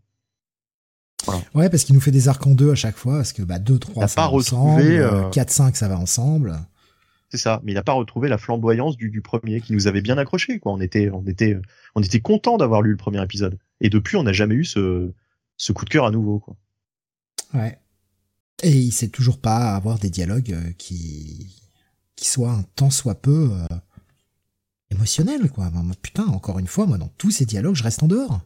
Ouais, 1.54 1.70
parce 1.70 1.84
qu'il 1.84 1.96
nous 1.96 2.02
fait 2.02 2.12
des 2.12 2.28
arcs 2.28 2.46
en 2.48 2.52
deux 2.52 2.72
à 2.72 2.76
chaque 2.76 2.98
fois, 2.98 3.18
parce 3.18 3.34
que 3.34 3.42
bah 3.42 3.60
2, 3.60 3.80
3 3.80 4.08
ça 4.08 4.22
va 4.22 4.30
ensemble, 4.32 5.30
4, 5.32 5.50
5 5.50 5.76
ça 5.76 5.88
va 5.88 5.98
ensemble. 5.98 6.58
c'est 7.30 7.38
ça. 7.38 7.62
Mais 7.64 7.72
il 7.72 7.76
n'a 7.76 7.84
pas 7.84 7.94
retrouvé 7.94 8.30
la 8.30 8.38
flamboyance 8.38 8.98
du, 8.98 9.10
du 9.10 9.22
premier 9.22 9.62
qui 9.62 9.74
nous 9.74 9.88
avait 9.88 10.02
bien 10.02 10.18
accroché. 10.18 10.60
Quoi. 10.60 10.74
On 10.74 10.82
était, 10.82 11.10
on 11.12 11.26
était, 11.26 11.58
on 11.96 12.02
était 12.02 12.22
content 12.22 12.58
d'avoir 12.58 12.82
lu 12.82 12.92
le 12.92 12.98
premier 12.98 13.22
épisode. 13.22 13.58
Et 13.82 13.90
depuis, 13.90 14.18
on 14.18 14.24
n'a 14.24 14.34
jamais 14.34 14.56
eu 14.56 14.66
ce, 14.66 15.12
ce 15.58 15.72
coup 15.72 15.86
de 15.86 15.90
cœur 15.90 16.06
à 16.06 16.12
nouveau. 16.12 16.40
Quoi. 16.40 16.56
Ouais. 17.54 17.78
Et 18.64 18.72
il 18.72 18.92
sait 18.92 19.10
toujours 19.10 19.40
pas 19.40 19.76
avoir 19.76 20.00
des 20.00 20.10
dialogues 20.10 20.54
euh, 20.54 20.72
qui, 20.78 21.62
qui 22.16 22.28
soient 22.28 22.52
un 22.52 22.64
tant 22.76 22.90
soit 22.90 23.22
peu 23.22 23.52
euh, 23.52 23.76
émotionnels, 24.90 25.50
quoi. 25.52 25.72
putain, 26.02 26.26
encore 26.26 26.60
une 26.60 26.68
fois, 26.68 26.88
moi, 26.88 26.98
dans 26.98 27.12
tous 27.18 27.32
ces 27.32 27.46
dialogues, 27.46 27.76
je 27.76 27.84
reste 27.84 28.02
en 28.02 28.08
dehors. 28.08 28.42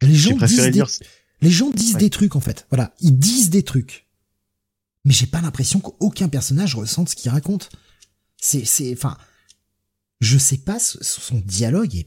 Les 0.00 0.14
gens 0.14 0.36
disent, 0.36 0.70
des, 0.70 0.82
les 1.42 1.50
gens 1.50 1.70
disent 1.70 1.96
des 1.96 2.10
trucs, 2.10 2.36
en 2.36 2.40
fait. 2.40 2.66
Voilà, 2.70 2.94
ils 3.00 3.18
disent 3.18 3.50
des 3.50 3.62
trucs 3.62 4.06
mais 5.04 5.12
j'ai 5.12 5.26
pas 5.26 5.40
l'impression 5.40 5.80
qu'aucun 5.80 6.28
personnage 6.28 6.74
ressente 6.74 7.08
ce 7.08 7.16
qu'il 7.16 7.30
raconte. 7.30 7.70
C'est, 8.40 8.64
c'est, 8.64 8.92
enfin, 8.92 9.16
je 10.20 10.38
sais 10.38 10.58
pas, 10.58 10.78
son 10.78 11.42
dialogue 11.44 11.94
est 11.96 12.06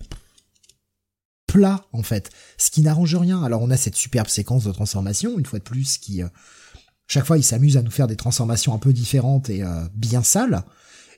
plat 1.47 1.86
en 1.93 2.03
fait, 2.03 2.31
ce 2.57 2.71
qui 2.71 2.81
n'arrange 2.81 3.15
rien. 3.15 3.43
Alors 3.43 3.61
on 3.61 3.71
a 3.71 3.77
cette 3.77 3.95
superbe 3.95 4.27
séquence 4.27 4.63
de 4.63 4.71
transformation, 4.71 5.38
une 5.38 5.45
fois 5.45 5.59
de 5.59 5.63
plus, 5.63 5.97
qui 5.97 6.23
euh, 6.23 6.27
chaque 7.07 7.25
fois 7.25 7.38
il 7.38 7.43
s'amuse 7.43 7.77
à 7.77 7.81
nous 7.81 7.91
faire 7.91 8.07
des 8.07 8.15
transformations 8.15 8.73
un 8.73 8.79
peu 8.79 8.93
différentes 8.93 9.49
et 9.49 9.63
euh, 9.63 9.86
bien 9.93 10.23
sales. 10.23 10.63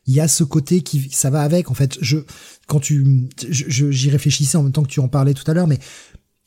Il 0.05 0.13
y 0.13 0.21
a 0.21 0.27
ce 0.27 0.43
côté 0.43 0.81
qui, 0.81 1.09
ça 1.11 1.29
va 1.29 1.41
avec 1.41 1.69
en 1.69 1.73
fait. 1.73 1.97
Je, 2.01 2.19
quand 2.65 2.79
tu, 2.79 3.27
j'y 3.49 4.09
réfléchissais 4.09 4.57
en 4.57 4.63
même 4.63 4.71
temps 4.71 4.83
que 4.83 4.89
tu 4.89 4.99
en 4.99 5.09
parlais 5.09 5.33
tout 5.33 5.49
à 5.49 5.53
l'heure, 5.53 5.67
mais 5.67 5.79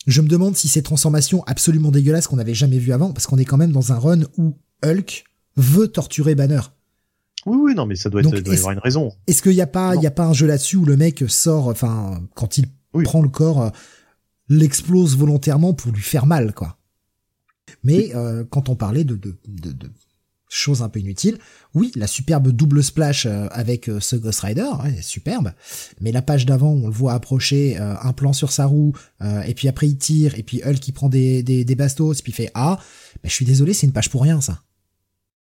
je 0.07 0.20
me 0.20 0.28
demande 0.28 0.57
si 0.57 0.68
ces 0.68 0.82
transformations 0.82 1.42
absolument 1.44 1.90
dégueulasses 1.90 2.26
qu'on 2.26 2.36
n'avait 2.36 2.55
jamais 2.55 2.78
vues 2.78 2.92
avant, 2.92 3.12
parce 3.12 3.26
qu'on 3.26 3.38
est 3.38 3.44
quand 3.44 3.57
même 3.57 3.72
dans 3.72 3.92
un 3.92 3.98
run 3.98 4.20
où 4.36 4.57
Hulk 4.84 5.24
veut 5.57 5.88
torturer 5.88 6.34
Banner. 6.34 6.61
Oui, 7.46 7.59
oui, 7.61 7.74
non, 7.74 7.86
mais 7.86 7.96
ça 7.96 8.11
doit, 8.11 8.20
être, 8.20 8.30
doit 8.30 8.55
y 8.55 8.59
avoir 8.59 8.72
une 8.72 8.80
raison. 8.80 9.12
Est-ce 9.26 9.42
qu'il 9.42 9.53
n'y 9.53 9.62
a 9.62 9.66
pas, 9.66 9.96
il 9.96 10.03
y 10.03 10.07
a 10.07 10.11
pas 10.11 10.26
un 10.26 10.32
jeu 10.32 10.46
là-dessus 10.46 10.76
où 10.76 10.84
le 10.84 10.96
mec 10.96 11.24
sort, 11.28 11.68
enfin, 11.68 12.22
quand 12.34 12.59
il 12.59 12.66
prend 13.05 13.22
le 13.22 13.28
corps, 13.28 13.62
euh, 13.62 13.70
l'explose 14.48 15.16
volontairement 15.16 15.72
pour 15.72 15.92
lui 15.92 16.03
faire 16.03 16.26
mal, 16.26 16.53
quoi. 16.53 16.76
Mais 17.82 18.14
euh, 18.14 18.44
quand 18.51 18.68
on 18.68 18.76
parlait 18.76 19.05
de, 19.05 19.16
de, 19.16 19.38
de, 19.46 19.90
choses 20.53 20.82
un 20.82 20.88
peu 20.88 21.01
inutiles, 21.01 21.38
oui, 21.74 21.92
la 21.94 22.07
superbe 22.07 22.51
double 22.51 22.82
splash 22.82 23.24
euh, 23.24 23.46
avec 23.51 23.90
ce 24.01 24.16
Ghost 24.16 24.40
Rider, 24.40 24.68
ouais, 24.82 25.01
superbe. 25.01 25.53
Mais 26.01 26.12
la 26.12 26.22
page 26.22 26.44
d'avant, 26.44 26.72
on 26.72 26.86
le 26.88 26.92
voit 26.92 27.14
approcher, 27.14 27.76
un 27.78 28.12
plan 28.12 28.32
sur 28.32 28.53
sa 28.53 28.66
roue, 28.66 28.92
et 29.46 29.55
puis 29.55 29.68
après 29.68 29.88
il 29.88 29.96
tire, 29.96 30.38
et 30.38 30.42
puis 30.42 30.62
Hulk 30.64 30.80
qui 30.80 30.92
prend 30.92 31.09
des, 31.09 31.42
des, 31.42 31.64
des 31.64 31.74
bastos, 31.74 32.20
puis 32.20 32.32
il 32.32 32.34
fait 32.34 32.51
ah, 32.55 32.78
mais 33.22 33.30
je 33.30 33.34
suis 33.34 33.44
désolé, 33.44 33.72
c'est 33.72 33.86
une 33.86 33.92
page 33.92 34.11
pour 34.11 34.22
rien 34.22 34.40
ça. 34.40 34.62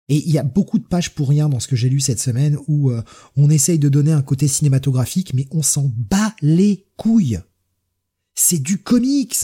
Et 0.09 0.27
il 0.27 0.31
y 0.31 0.39
a 0.39 0.43
beaucoup 0.43 0.79
de 0.79 0.83
pages 0.83 1.11
pour 1.11 1.29
rien 1.29 1.47
dans 1.49 1.59
ce 1.59 1.67
que 1.67 1.75
j'ai 1.75 1.87
lu 1.87 1.99
cette 1.99 2.19
semaine 2.19 2.57
où 2.67 2.89
euh, 2.89 3.03
on 3.37 3.49
essaye 3.49 3.77
de 3.77 3.89
donner 3.89 4.11
un 4.11 4.23
côté 4.23 4.47
cinématographique, 4.47 5.35
mais 5.35 5.47
on 5.51 5.61
s'en 5.61 5.91
bat 5.95 6.35
les 6.41 6.87
couilles. 6.97 7.39
C'est 8.33 8.57
du 8.57 8.79
comics. 8.79 9.37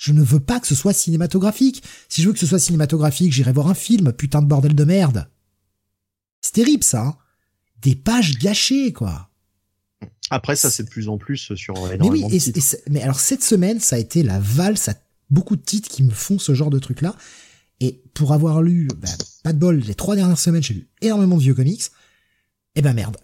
Je 0.00 0.14
ne 0.14 0.22
veux 0.22 0.40
pas 0.40 0.60
que 0.60 0.66
ce 0.66 0.74
soit 0.74 0.94
cinématographique. 0.94 1.82
Si 2.08 2.22
je 2.22 2.26
veux 2.26 2.32
que 2.32 2.38
ce 2.38 2.46
soit 2.46 2.58
cinématographique, 2.58 3.34
j'irai 3.34 3.52
voir 3.52 3.68
un 3.68 3.74
film, 3.74 4.14
putain 4.14 4.40
de 4.40 4.46
bordel 4.46 4.74
de 4.74 4.84
merde. 4.84 5.28
C'est 6.40 6.54
terrible 6.54 6.82
ça. 6.82 7.02
Hein. 7.02 7.16
Des 7.82 7.94
pages 7.94 8.38
gâchées, 8.38 8.94
quoi. 8.94 9.28
Après, 10.30 10.56
ça, 10.56 10.70
c'est 10.70 10.84
de 10.84 10.88
plus 10.88 11.10
en 11.10 11.18
plus 11.18 11.54
sur 11.54 11.74
mais 11.86 12.08
oui, 12.08 12.24
mais 12.88 13.02
alors 13.02 13.20
cette 13.20 13.44
semaine, 13.44 13.78
ça 13.78 13.96
a 13.96 13.98
été 13.98 14.22
la 14.22 14.40
valse 14.40 14.88
à 14.88 14.94
beaucoup 15.28 15.54
de 15.54 15.60
titres 15.60 15.90
qui 15.90 16.02
me 16.02 16.12
font 16.12 16.38
ce 16.38 16.54
genre 16.54 16.70
de 16.70 16.78
truc 16.78 17.02
là. 17.02 17.14
Et 17.80 18.02
pour 18.14 18.32
avoir 18.32 18.62
lu, 18.62 18.88
bah, 18.96 19.08
pas 19.44 19.52
de 19.52 19.58
bol, 19.58 19.80
les 19.80 19.94
trois 19.94 20.16
dernières 20.16 20.38
semaines, 20.38 20.62
j'ai 20.62 20.74
lu 20.74 20.88
énormément 21.02 21.36
de 21.36 21.42
vieux 21.42 21.54
comics. 21.54 21.82
Eh 22.74 22.80
ben 22.80 22.94
merde. 22.94 23.18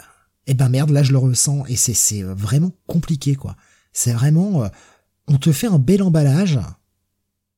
Eh 0.47 0.53
ben 0.53 0.69
merde, 0.69 0.91
là 0.91 1.03
je 1.03 1.13
le 1.13 1.19
ressens 1.19 1.65
et 1.67 1.77
c'est 1.77 1.95
c'est 1.95 2.23
euh, 2.23 2.35
vraiment 2.35 2.73
compliqué 2.87 3.35
quoi. 3.35 3.57
C'est 3.95 4.13
vraiment, 4.13 4.65
euh, 4.65 4.69
on 5.29 5.39
te 5.39 5.53
fait 5.53 5.67
un 5.67 5.79
bel 5.79 6.03
emballage, 6.03 6.61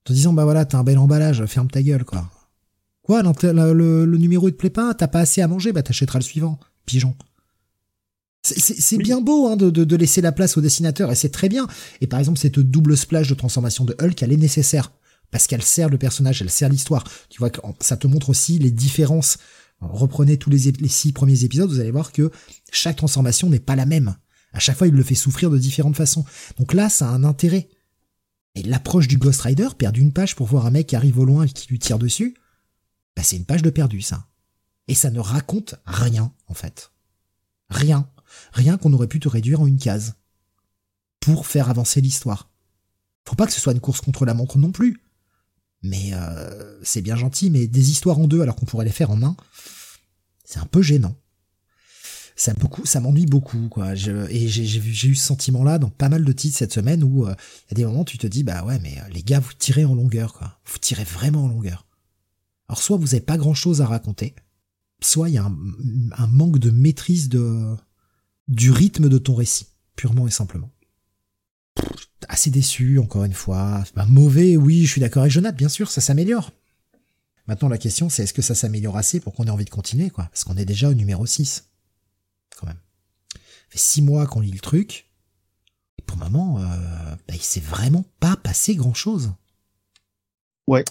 te 0.05 0.13
disant 0.13 0.33
bah 0.33 0.45
voilà 0.45 0.65
t'as 0.65 0.79
un 0.79 0.85
bel 0.85 0.99
emballage, 0.99 1.45
ferme 1.47 1.71
ta 1.71 1.83
gueule 1.83 2.05
quoi. 2.05 2.31
Quoi, 3.03 3.23
le, 3.23 4.05
le, 4.05 4.19
numéro 4.19 4.49
il 4.49 4.53
te 4.53 4.59
plaît 4.59 4.69
pas, 4.69 4.93
t'as 4.93 5.09
pas 5.09 5.21
assez 5.21 5.41
à 5.41 5.49
manger, 5.49 5.73
bah 5.73 5.83
t'achèteras 5.83 6.19
le 6.19 6.25
suivant, 6.25 6.59
pigeon. 6.85 7.17
C'est 8.43 8.99
bien 8.99 9.21
beau 9.21 9.49
hein, 9.49 9.57
de, 9.57 9.69
de, 9.69 9.85
de, 9.85 9.97
laisser 9.97 10.21
la 10.21 10.33
place 10.33 10.57
au 10.57 10.61
dessinateur 10.61 11.11
et 11.11 11.15
c'est 11.15 11.31
très 11.31 11.49
bien. 11.49 11.67
Et 12.01 12.07
par 12.07 12.19
exemple 12.19 12.39
cette 12.39 12.59
double 12.59 12.97
splash 12.97 13.29
de 13.29 13.35
transformation 13.35 13.85
de 13.85 13.97
Hulk, 14.01 14.23
elle 14.23 14.33
est 14.33 14.39
nécessaire 14.39 14.93
parce 15.31 15.47
qu'elle 15.47 15.63
sert 15.63 15.89
le 15.89 15.99
personnage, 15.99 16.41
elle 16.41 16.51
sert 16.51 16.69
l'histoire. 16.69 17.05
Tu 17.29 17.39
vois, 17.39 17.51
ça 17.81 17.97
te 17.97 18.07
montre 18.07 18.31
aussi 18.31 18.59
les 18.59 18.71
différences. 18.71 19.39
Reprenez 19.81 20.39
tous 20.39 20.51
les, 20.51 20.73
les 20.73 20.89
six 20.89 21.13
premiers 21.13 21.45
épisodes, 21.45 21.69
vous 21.69 21.81
allez 21.81 21.91
voir 21.91 22.13
que 22.13 22.31
chaque 22.73 22.97
transformation 22.97 23.49
n'est 23.51 23.61
pas 23.61 23.77
la 23.77 23.87
même. 23.87 24.17
À 24.53 24.59
chaque 24.59 24.77
fois, 24.77 24.87
il 24.87 24.95
le 24.95 25.03
fait 25.03 25.15
souffrir 25.15 25.51
de 25.51 25.59
différentes 25.59 25.97
façons. 25.97 26.25
Donc 26.59 26.73
là, 26.73 26.89
ça 26.89 27.09
a 27.09 27.13
un 27.13 27.25
intérêt. 27.25 27.69
Et 28.55 28.63
l'approche 28.63 29.09
du 29.09 29.19
Ghost 29.19 29.43
Rider, 29.43 29.69
perdre 29.77 30.01
une 30.01 30.13
page 30.13 30.35
pour 30.35 30.47
voir 30.47 30.67
un 30.67 30.71
mec 30.71 30.89
qui 30.89 30.97
arrive 30.97 31.19
au 31.19 31.25
loin 31.25 31.45
et 31.45 31.49
qui 31.49 31.69
lui 31.69 31.79
tire 31.79 31.99
dessus, 31.99 32.35
bah 33.15 33.23
c'est 33.23 33.37
une 33.37 33.45
page 33.45 33.63
de 33.63 33.71
perdu, 33.71 34.01
ça. 34.01 34.27
Et 34.89 34.95
ça 34.95 35.11
ne 35.11 35.21
raconte 35.21 35.75
rien, 35.85 36.33
en 36.47 36.55
fait. 36.55 36.93
Rien. 37.69 38.09
Rien 38.53 38.79
qu'on 38.79 38.93
aurait 38.93 39.07
pu 39.07 39.21
te 39.21 39.29
réduire 39.29 39.61
en 39.61 39.67
une 39.67 39.79
case. 39.79 40.15
Pour 41.21 41.47
faire 41.47 41.69
avancer 41.69 42.01
l'histoire. 42.01 42.51
Faut 43.27 43.37
pas 43.37 43.47
que 43.47 43.53
ce 43.53 43.61
soit 43.61 43.75
une 43.75 43.81
course 43.81 44.01
contre 44.01 44.25
la 44.25 44.35
montre 44.35 44.57
non 44.57 44.73
plus. 44.73 45.03
Mais 45.83 46.11
euh, 46.15 46.81
c'est 46.83 47.03
bien 47.03 47.17
gentil, 47.17 47.51
mais 47.51 47.67
des 47.67 47.91
histoires 47.91 48.19
en 48.19 48.27
deux 48.27 48.41
alors 48.41 48.57
qu'on 48.57 48.67
pourrait 48.67 48.87
les 48.87 48.91
faire 48.91 49.11
en 49.11 49.23
un, 49.23 49.37
c'est 50.45 50.59
un 50.59 50.67
peu 50.67 50.83
gênant. 50.83 51.15
Ça 52.39 53.01
m'ennuie 53.01 53.27
beaucoup, 53.27 53.69
quoi. 53.69 53.95
Et 53.95 54.49
j'ai 54.49 55.09
eu 55.09 55.15
ce 55.15 55.27
sentiment-là 55.27 55.79
dans 55.79 55.91
pas 55.91 56.09
mal 56.09 56.25
de 56.25 56.33
titres 56.33 56.57
cette 56.57 56.73
semaine 56.73 57.03
où 57.03 57.27
euh, 57.27 57.35
il 57.67 57.71
y 57.71 57.75
a 57.75 57.75
des 57.75 57.85
moments 57.85 58.03
où 58.03 58.05
tu 58.05 58.19
te 58.19 58.27
dis, 58.27 58.45
bah 58.45 58.65
ouais, 58.65 58.79
mais 58.79 58.99
euh, 58.99 59.09
les 59.13 59.23
gars, 59.23 59.41
vous 59.41 59.53
tirez 59.59 59.85
en 59.85 59.95
longueur, 59.95 60.35
quoi. 60.35 60.59
Vous 60.65 60.79
tirez 60.79 61.05
vraiment 61.05 61.45
en 61.45 61.49
longueur. 61.49 61.87
Alors 62.69 62.81
soit 62.81 62.97
vous 62.97 63.15
avez 63.15 63.25
pas 63.25 63.39
grand-chose 63.39 63.81
à 63.81 63.87
raconter, 63.87 64.35
soit 65.01 65.29
il 65.29 65.35
y 65.35 65.39
a 65.39 65.45
un, 65.45 65.57
un 66.17 66.27
manque 66.27 66.59
de 66.59 66.71
maîtrise 66.71 67.29
de 67.29 67.75
du 68.47 68.71
rythme 68.71 69.09
de 69.09 69.19
ton 69.19 69.35
récit, 69.35 69.67
purement 69.97 70.27
et 70.27 70.31
simplement 70.31 70.71
assez 72.29 72.51
déçu, 72.51 72.99
encore 72.99 73.25
une 73.25 73.33
fois. 73.33 73.85
Bah, 73.95 74.07
mauvais, 74.09 74.57
oui, 74.57 74.85
je 74.85 74.93
suis 74.93 75.01
d'accord 75.01 75.23
avec 75.23 75.33
Jonathan, 75.33 75.57
bien 75.57 75.69
sûr, 75.69 75.91
ça 75.91 76.01
s'améliore. 76.01 76.53
Maintenant, 77.47 77.69
la 77.69 77.79
question, 77.79 78.09
c'est 78.09 78.25
est-ce 78.25 78.35
que 78.35 78.43
ça 78.43 78.55
s'améliore 78.55 78.97
assez 78.97 79.21
pour 79.21 79.35
qu'on 79.35 79.45
ait 79.45 79.51
envie 79.51 79.65
de 79.65 79.71
continuer, 79.71 80.11
quoi? 80.11 80.25
Parce 80.25 80.45
qu'on 80.45 80.57
est 80.57 80.67
déjà 80.67 80.91
au 80.91 80.95
numéro 80.95 81.25
6. 81.25 81.68
Quand 82.59 82.67
même. 82.67 82.81
Ça 83.33 83.39
fait 83.71 83.79
six 83.79 84.03
mois 84.03 84.27
qu'on 84.27 84.41
lit 84.41 84.51
le 84.51 84.59
truc. 84.61 85.11
Et 85.99 86.03
pour 86.03 86.19
le 86.19 86.25
moment, 86.25 86.59
euh, 86.59 86.65
bah, 87.29 87.35
il 87.35 87.43
s'est 87.43 87.61
vraiment 87.61 88.05
pas 88.21 88.37
passé 88.37 88.75
grand-chose. 88.75 89.33
Ouais. 90.67 90.85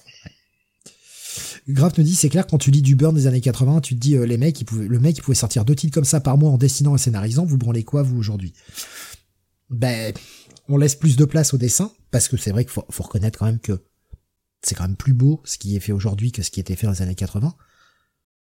Grave 1.68 1.94
me 1.98 2.04
dit, 2.04 2.16
c'est 2.16 2.30
clair, 2.30 2.48
quand 2.48 2.58
tu 2.58 2.72
lis 2.72 2.82
du 2.82 2.96
Burn 2.96 3.14
des 3.14 3.28
années 3.28 3.42
80, 3.42 3.82
tu 3.82 3.96
te 3.96 4.00
dis, 4.00 4.16
euh, 4.16 4.26
les 4.26 4.38
mecs, 4.38 4.60
ils 4.60 4.66
pouvaient, 4.66 4.88
le 4.88 5.00
mec, 5.00 5.18
il 5.18 5.22
pouvait 5.22 5.36
sortir 5.36 5.66
deux 5.66 5.76
titres 5.76 5.94
comme 5.94 6.06
ça 6.06 6.22
par 6.22 6.38
mois 6.38 6.50
en 6.50 6.58
dessinant 6.58 6.96
et 6.96 6.98
scénarisant, 6.98 7.46
vous 7.46 7.58
branlez 7.58 7.84
quoi, 7.84 8.04
vous, 8.04 8.18
aujourd'hui? 8.18 8.54
Ben, 9.70 10.14
on 10.70 10.78
laisse 10.78 10.96
plus 10.96 11.18
de 11.18 11.26
place 11.26 11.54
au 11.54 11.58
dessin, 11.58 11.92
parce 12.10 12.28
que 12.28 12.38
c'est 12.38 12.52
vrai 12.52 12.64
qu'il 12.64 12.72
faut, 12.72 12.86
reconnaître 13.04 13.38
quand 13.38 13.46
même 13.46 13.60
que 13.60 13.84
c'est 14.62 14.76
quand 14.76 14.88
même 14.88 14.96
plus 14.96 15.14
beau 15.14 15.42
ce 15.46 15.58
qui 15.58 15.76
est 15.76 15.80
fait 15.80 15.92
aujourd'hui 15.92 16.32
que 16.32 16.42
ce 16.42 16.52
qui 16.52 16.60
était 16.60 16.76
fait 16.76 16.88
dans 16.88 16.94
les 16.94 17.02
années 17.02 17.16
80. 17.16 17.54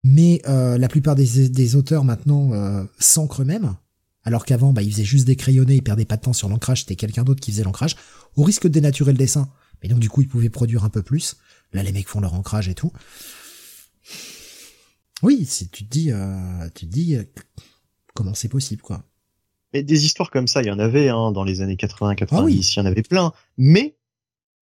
Mais 0.03 0.41
euh, 0.47 0.77
la 0.77 0.87
plupart 0.87 1.15
des, 1.15 1.75
auteurs 1.75 2.03
maintenant 2.03 2.53
euh, 2.53 2.83
s'ancrent 2.97 3.43
eux-mêmes, 3.43 3.75
alors 4.23 4.45
qu'avant, 4.45 4.73
bah, 4.73 4.81
ils 4.81 4.91
faisaient 4.91 5.03
juste 5.03 5.25
des 5.25 5.35
crayonnés, 5.35 5.75
ils 5.75 5.83
perdaient 5.83 6.05
pas 6.05 6.17
de 6.17 6.21
temps 6.21 6.33
sur 6.33 6.49
l'ancrage, 6.49 6.81
c'était 6.81 6.95
quelqu'un 6.95 7.23
d'autre 7.23 7.39
qui 7.39 7.51
faisait 7.51 7.63
l'ancrage, 7.63 7.95
au 8.35 8.43
risque 8.43 8.63
de 8.63 8.69
dénaturer 8.69 9.11
le 9.11 9.17
dessin. 9.17 9.49
Mais 9.81 9.89
donc 9.89 9.99
du 9.99 10.09
coup, 10.09 10.21
ils 10.21 10.27
pouvaient 10.27 10.49
produire 10.49 10.83
un 10.83 10.89
peu 10.89 11.01
plus. 11.01 11.37
Là, 11.73 11.83
les 11.83 11.91
mecs 11.91 12.07
font 12.07 12.19
leur 12.19 12.33
ancrage 12.33 12.67
et 12.67 12.75
tout. 12.75 12.91
Oui, 15.23 15.47
tu 15.47 15.67
te 15.67 15.83
dis, 15.83 16.11
euh, 16.11 16.69
tu 16.73 16.87
te 16.87 16.91
dis, 16.91 17.17
comment 18.13 18.33
c'est 18.33 18.49
possible, 18.49 18.81
quoi. 18.81 19.03
Mais 19.73 19.83
des 19.83 20.05
histoires 20.05 20.31
comme 20.31 20.47
ça, 20.47 20.61
il 20.61 20.67
y 20.67 20.71
en 20.71 20.79
avait 20.79 21.09
hein, 21.09 21.31
dans 21.31 21.43
les 21.43 21.61
années 21.61 21.77
80, 21.77 22.15
90, 22.15 22.41
ah 22.41 22.49
il 22.49 22.77
y 22.77 22.81
en 22.81 22.85
avait 22.85 23.03
plein. 23.03 23.31
Mais 23.57 23.95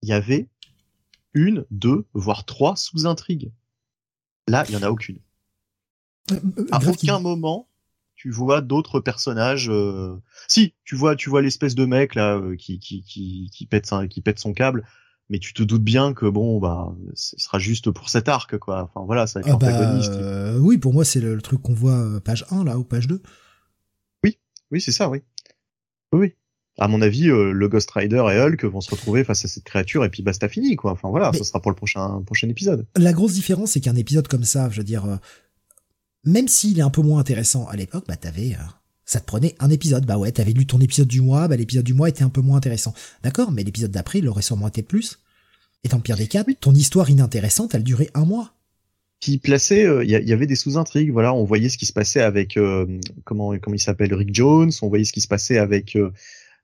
il 0.02 0.10
y 0.10 0.14
avait 0.14 0.48
une, 1.34 1.66
deux, 1.72 2.06
voire 2.14 2.46
trois 2.46 2.76
sous-intrigues. 2.76 3.52
Là, 4.48 4.66
il 4.68 4.74
y 4.74 4.78
en 4.78 4.84
a 4.84 4.90
aucune. 4.90 5.20
Euh, 6.32 6.36
euh, 6.58 6.66
à 6.72 6.86
aucun 6.86 7.20
moment, 7.20 7.68
tu 8.16 8.32
vois 8.32 8.62
d'autres 8.62 9.00
personnages. 9.00 9.70
Euh... 9.70 10.16
Si, 10.48 10.74
tu 10.84 10.96
vois, 10.96 11.16
tu 11.16 11.30
vois 11.30 11.42
l'espèce 11.42 11.76
de 11.76 11.86
mec 11.86 12.16
là 12.16 12.38
euh, 12.38 12.56
qui, 12.56 12.80
qui, 12.80 13.04
qui, 13.04 13.50
qui 13.54 13.66
pète 13.66 13.86
son, 13.86 14.08
qui 14.08 14.22
pète 14.22 14.40
son 14.40 14.54
câble. 14.54 14.86
Mais 15.30 15.40
tu 15.40 15.54
te 15.54 15.64
doutes 15.64 15.84
bien 15.84 16.14
que 16.14 16.26
bon 16.26 16.60
bah 16.60 16.94
ce 17.14 17.38
sera 17.40 17.58
juste 17.58 17.90
pour 17.90 18.10
cet 18.10 18.28
arc 18.28 18.58
quoi. 18.58 18.84
Enfin 18.84 19.06
voilà, 19.06 19.28
ça 19.28 19.40
va 19.40 19.48
être 19.48 19.56
ah 19.56 19.58
bah, 19.58 20.60
oui, 20.60 20.78
pour 20.78 20.94
moi 20.94 21.06
c'est 21.06 21.22
le, 21.22 21.36
le, 21.36 21.42
truc 21.42 21.62
qu'on 21.62 21.74
voit 21.74 22.20
page 22.20 22.46
1 22.52 22.66
là 22.66 22.78
ou 22.78 22.84
page 22.84 23.08
2. 23.08 23.22
Oui, 24.72 24.80
c'est 24.80 24.94
ça, 24.94 25.10
oui. 25.10 25.22
Oui, 26.14 26.34
À 26.78 26.88
mon 26.88 27.02
avis, 27.02 27.30
euh, 27.30 27.52
le 27.52 27.68
Ghost 27.68 27.92
Rider 27.92 28.24
et 28.32 28.40
Hulk 28.40 28.64
vont 28.66 28.82
se 28.82 28.90
retrouver 28.92 29.24
face 29.24 29.44
à 29.44 29.48
cette 29.48 29.64
créature 29.64 30.06
et 30.06 30.10
puis 30.10 30.24
basta 30.24 30.48
fini, 30.48 30.76
quoi. 30.76 30.92
Enfin 30.92 31.10
voilà, 31.10 31.32
ce 31.34 31.44
sera 31.44 31.62
pour 31.62 31.72
le 31.72 31.76
prochain 31.76 32.22
prochain 32.26 32.48
épisode. 32.50 32.86
La 32.96 33.14
grosse 33.14 33.34
différence, 33.34 33.72
c'est 33.72 33.82
qu'un 33.82 33.96
épisode 33.96 34.28
comme 34.28 34.46
ça, 34.46 34.70
je 34.70 34.78
veux 34.78 34.84
dire, 34.84 35.06
euh, 35.06 35.18
même 36.24 36.48
s'il 36.48 36.80
est 36.80 36.84
un 36.84 36.90
peu 36.90 37.02
moins 37.02 37.20
intéressant 37.20 37.68
à 37.68 37.76
l'époque, 37.76 38.06
bah 38.08 38.16
t'avais, 38.16 38.54
euh, 38.54 38.64
ça 39.06 39.20
te 39.20 39.26
prenait 39.26 39.56
un 39.60 39.70
épisode. 39.70 40.06
Bah 40.06 40.18
ouais, 40.18 40.32
t'avais 40.32 40.54
lu 40.54 40.66
ton 40.66 40.80
épisode 40.80 41.10
du 41.10 41.22
mois, 41.22 41.48
bah 41.50 41.58
l'épisode 41.58 41.84
du 41.84 41.94
mois 41.94 42.08
était 42.08 42.24
un 42.24 42.30
peu 42.30 42.42
moins 42.42 42.58
intéressant. 42.58 42.94
D'accord, 43.22 43.52
mais 43.52 43.64
l'épisode 43.64 43.92
d'après, 43.92 44.20
il 44.20 44.28
aurait 44.30 44.42
sûrement 44.42 44.70
été 44.70 44.82
plus. 44.82 45.20
Et 45.84 45.90
dans 45.90 45.98
le 45.98 46.04
pire 46.04 46.18
des 46.18 46.28
cas, 46.28 46.46
ton 46.62 46.74
histoire 46.74 47.10
inintéressante, 47.10 47.76
elle 47.76 47.84
durait 47.84 48.10
un 48.14 48.24
mois. 48.24 48.54
Qui 49.20 49.38
plaçait, 49.38 49.86
il 50.04 50.10
y, 50.10 50.34
avait 50.34 50.48
des 50.48 50.56
sous-intrigues. 50.56 51.12
Voilà, 51.12 51.32
on 51.32 51.44
voyait 51.44 51.70
ce 51.70 51.78
qui 51.78 51.86
se 51.86 51.94
passait 51.94 52.22
avec 52.22 52.58
comment 53.24 53.56
comment 53.60 53.76
il 53.76 53.80
s'appelle 53.80 54.16
Rick 54.16 54.34
Jones. 54.34 54.72
On 54.82 54.90
voyait 54.90 55.06
ce 55.06 55.14
qui 55.14 55.22
se 55.22 55.28
passait 55.28 55.60
avec, 55.60 55.96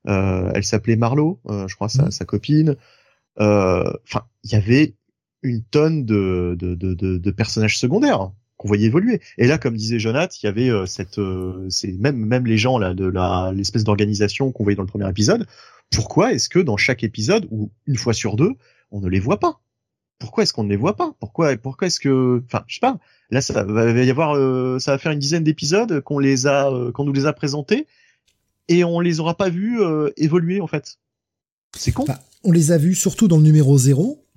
elle 0.08 0.64
s'appelait 0.64 0.96
Marlowe, 0.96 1.40
je 1.48 1.76
crois, 1.76 1.90
sa, 1.90 2.06
mm. 2.06 2.12
sa 2.12 2.26
copine. 2.26 2.76
Enfin, 3.38 4.24
il 4.44 4.52
y 4.52 4.56
avait 4.56 4.96
une 5.44 5.64
tonne 5.64 6.06
de, 6.06 6.56
de, 6.60 6.76
de, 6.76 6.94
de, 6.94 7.32
personnages 7.32 7.78
secondaires 7.78 8.32
qu'on 8.58 8.68
voyait 8.68 8.88
évoluer. 8.88 9.22
Et 9.38 9.48
là, 9.48 9.58
comme 9.58 9.76
disait 9.76 10.00
Jonathan, 10.00 10.36
il 10.42 10.46
y 10.46 10.50
avait 10.50 10.70
euh, 10.70 10.86
cette, 10.86 11.20
euh, 11.20 11.68
c'est 11.70 11.92
même 11.92 12.18
même 12.18 12.46
les 12.46 12.58
gens 12.58 12.80
là 12.80 12.94
de 12.94 13.06
la 13.06 13.52
l'espèce 13.56 13.84
d'organisation 13.84 14.52
qu'on 14.52 14.64
voyait 14.64 14.76
dans 14.76 14.84
le 14.84 14.88
premier 14.88 15.10
épisode. 15.10 15.46
Pourquoi 15.92 16.34
est-ce 16.34 16.50
que 16.50 16.60
dans 16.60 16.78
chaque 16.78 17.04
épisode 17.04 17.48
ou 17.52 17.72
une 17.86 17.98
fois 17.98 18.14
sur 18.14 18.36
deux, 18.36 18.54
on 18.92 19.00
ne 19.00 19.08
les 19.08 19.20
voit 19.20 19.40
pas? 19.40 19.62
Pourquoi 20.20 20.44
est-ce 20.44 20.54
qu'on 20.54 20.64
ne 20.64 20.70
les 20.70 20.76
voit 20.76 20.96
pas? 20.96 21.14
Pourquoi 21.20 21.56
pourquoi 21.58 21.88
est-ce 21.88 22.00
que, 22.00 22.42
enfin, 22.46 22.64
je 22.68 22.76
sais 22.76 22.80
pas. 22.82 22.98
Là, 23.30 23.42
ça 23.42 23.64
va 23.64 23.92
y 23.92 24.10
avoir, 24.10 24.36
euh, 24.36 24.80
ça 24.80 24.92
va 24.92 24.98
faire 24.98 25.12
une 25.12 25.20
dizaine 25.20 25.44
d'épisodes 25.44 26.02
qu'on 26.02 26.18
les 26.18 26.48
a, 26.48 26.72
qu'on 26.94 27.04
nous 27.04 27.14
les 27.14 27.28
a 27.28 27.34
présentés 27.34 27.86
et 28.68 28.84
on 28.84 29.00
les 29.00 29.20
aura 29.20 29.36
pas 29.36 29.50
vus 29.50 29.80
évoluer 30.18 30.62
en 30.62 30.68
fait. 30.68 30.98
C'est 31.78 31.92
con. 31.92 32.06
on 32.44 32.52
les 32.52 32.72
a 32.72 32.78
vus 32.78 32.96
surtout 32.96 33.28
dans 33.28 33.38
le 33.38 33.44
numéro 33.44 33.78
0 33.78 34.28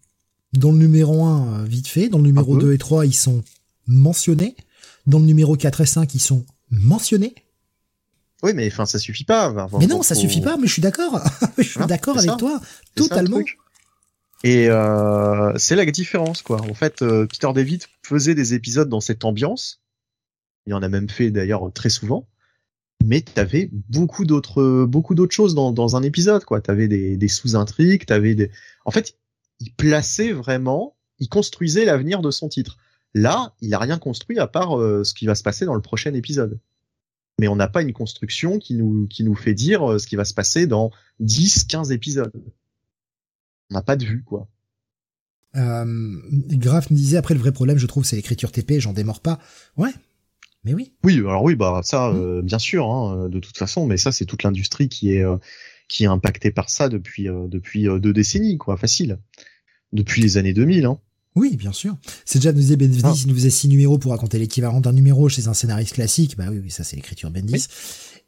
dans 0.52 0.72
le 0.72 0.78
numéro 0.78 1.24
1, 1.24 1.60
euh, 1.60 1.64
vite 1.64 1.88
fait. 1.88 2.08
Dans 2.08 2.18
le 2.18 2.24
numéro 2.24 2.56
2 2.56 2.72
et 2.72 2.78
3, 2.78 3.06
ils 3.06 3.14
sont 3.14 3.42
mentionnés. 3.86 4.56
Dans 5.06 5.18
le 5.18 5.24
numéro 5.24 5.56
4 5.56 5.80
et 5.80 5.86
5, 5.86 6.14
ils 6.14 6.20
sont 6.20 6.44
mentionnés. 6.70 7.34
Oui, 8.42 8.52
mais 8.54 8.66
enfin, 8.68 8.86
ça 8.86 8.98
suffit 8.98 9.24
pas. 9.24 9.68
mais 9.78 9.86
non, 9.86 10.02
ça 10.02 10.14
suffit 10.14 10.40
pas, 10.40 10.56
mais 10.56 10.66
je 10.66 10.72
suis 10.72 10.82
d'accord. 10.82 11.20
je 11.58 11.62
suis 11.62 11.86
d'accord 11.86 12.18
avec 12.18 12.36
toi. 12.38 12.60
Totalement. 12.94 13.40
et 14.44 14.68
euh, 14.68 15.52
c'est 15.56 15.76
la 15.76 15.84
différence, 15.84 16.42
quoi. 16.42 16.60
En 16.62 16.74
fait, 16.74 17.02
euh, 17.02 17.26
Peter 17.26 17.52
David 17.54 17.84
faisait 18.02 18.34
des 18.34 18.54
épisodes 18.54 18.88
dans 18.88 19.00
cette 19.00 19.24
ambiance. 19.24 19.82
Il 20.66 20.74
en 20.74 20.82
a 20.82 20.88
même 20.88 21.08
fait 21.08 21.30
d'ailleurs 21.30 21.70
très 21.72 21.90
souvent. 21.90 22.26
Mais 23.04 23.22
t'avais 23.22 23.70
beaucoup 23.88 24.24
d'autres, 24.24 24.84
beaucoup 24.84 25.14
d'autres 25.14 25.34
choses 25.34 25.54
dans, 25.54 25.72
dans 25.72 25.96
un 25.96 26.02
épisode, 26.02 26.44
quoi. 26.44 26.60
T'avais 26.60 26.86
des, 26.86 27.16
des 27.16 27.28
sous-intrigues, 27.28 28.04
t'avais 28.06 28.34
des. 28.34 28.50
En 28.84 28.90
fait, 28.90 29.16
il 29.60 29.72
plaçait 29.74 30.32
vraiment, 30.32 30.96
il 31.18 31.28
construisait 31.28 31.84
l'avenir 31.84 32.20
de 32.20 32.30
son 32.30 32.48
titre. 32.48 32.78
Là, 33.14 33.54
il 33.60 33.74
a 33.74 33.78
rien 33.78 33.98
construit 33.98 34.38
à 34.38 34.46
part 34.46 34.78
euh, 34.78 35.04
ce 35.04 35.14
qui 35.14 35.26
va 35.26 35.34
se 35.34 35.42
passer 35.42 35.64
dans 35.64 35.74
le 35.74 35.80
prochain 35.80 36.14
épisode. 36.14 36.58
Mais 37.38 37.48
on 37.48 37.56
n'a 37.56 37.68
pas 37.68 37.82
une 37.82 37.92
construction 37.92 38.58
qui 38.58 38.74
nous, 38.74 39.06
qui 39.08 39.24
nous 39.24 39.34
fait 39.34 39.54
dire 39.54 39.92
euh, 39.92 39.98
ce 39.98 40.06
qui 40.06 40.16
va 40.16 40.24
se 40.24 40.34
passer 40.34 40.66
dans 40.66 40.90
10, 41.20 41.64
15 41.64 41.92
épisodes. 41.92 42.32
On 43.70 43.74
n'a 43.74 43.82
pas 43.82 43.96
de 43.96 44.04
vue, 44.04 44.22
quoi. 44.22 44.48
Euh, 45.56 46.16
Graf 46.50 46.90
me 46.90 46.96
disait 46.96 47.16
après 47.16 47.34
le 47.34 47.40
vrai 47.40 47.50
problème, 47.50 47.78
je 47.78 47.86
trouve, 47.86 48.04
c'est 48.04 48.14
l'écriture 48.14 48.52
TP, 48.52 48.78
j'en 48.78 48.92
démords 48.92 49.20
pas. 49.20 49.40
Ouais, 49.76 49.92
mais 50.64 50.74
oui. 50.74 50.92
Oui, 51.04 51.18
alors 51.18 51.42
oui, 51.42 51.54
bah 51.54 51.80
ça, 51.84 52.10
mmh. 52.10 52.16
euh, 52.16 52.42
bien 52.42 52.58
sûr, 52.58 52.90
hein, 52.90 53.28
de 53.28 53.38
toute 53.38 53.56
façon, 53.56 53.86
mais 53.86 53.96
ça, 53.96 54.12
c'est 54.12 54.26
toute 54.26 54.42
l'industrie 54.42 54.88
qui 54.88 55.12
est 55.12 55.24
qui 55.88 56.04
est 56.04 56.08
impactée 56.08 56.52
par 56.52 56.70
ça 56.70 56.88
depuis 56.88 57.24
depuis 57.24 57.84
deux 57.84 58.12
décennies, 58.12 58.58
quoi, 58.58 58.76
facile 58.76 59.18
depuis 59.92 60.22
les 60.22 60.36
années 60.36 60.52
2000. 60.52 60.84
Hein. 60.84 60.98
Oui, 61.36 61.56
bien 61.56 61.72
sûr. 61.72 61.96
C'est 62.24 62.38
déjà 62.40 62.52
nous 62.52 62.58
disait 62.58 62.76
Bendis, 62.76 63.00
ah. 63.04 63.12
il 63.16 63.28
nous 63.28 63.34
faisait 63.34 63.50
six 63.50 63.68
numéros 63.68 63.98
pour 63.98 64.10
raconter 64.10 64.38
l'équivalent 64.38 64.80
d'un 64.80 64.92
numéro 64.92 65.28
chez 65.28 65.46
un 65.46 65.54
scénariste 65.54 65.94
classique. 65.94 66.36
Bah 66.36 66.46
oui, 66.50 66.58
oui 66.62 66.70
ça 66.70 66.82
c'est 66.82 66.96
l'écriture 66.96 67.30
Bendis. 67.30 67.66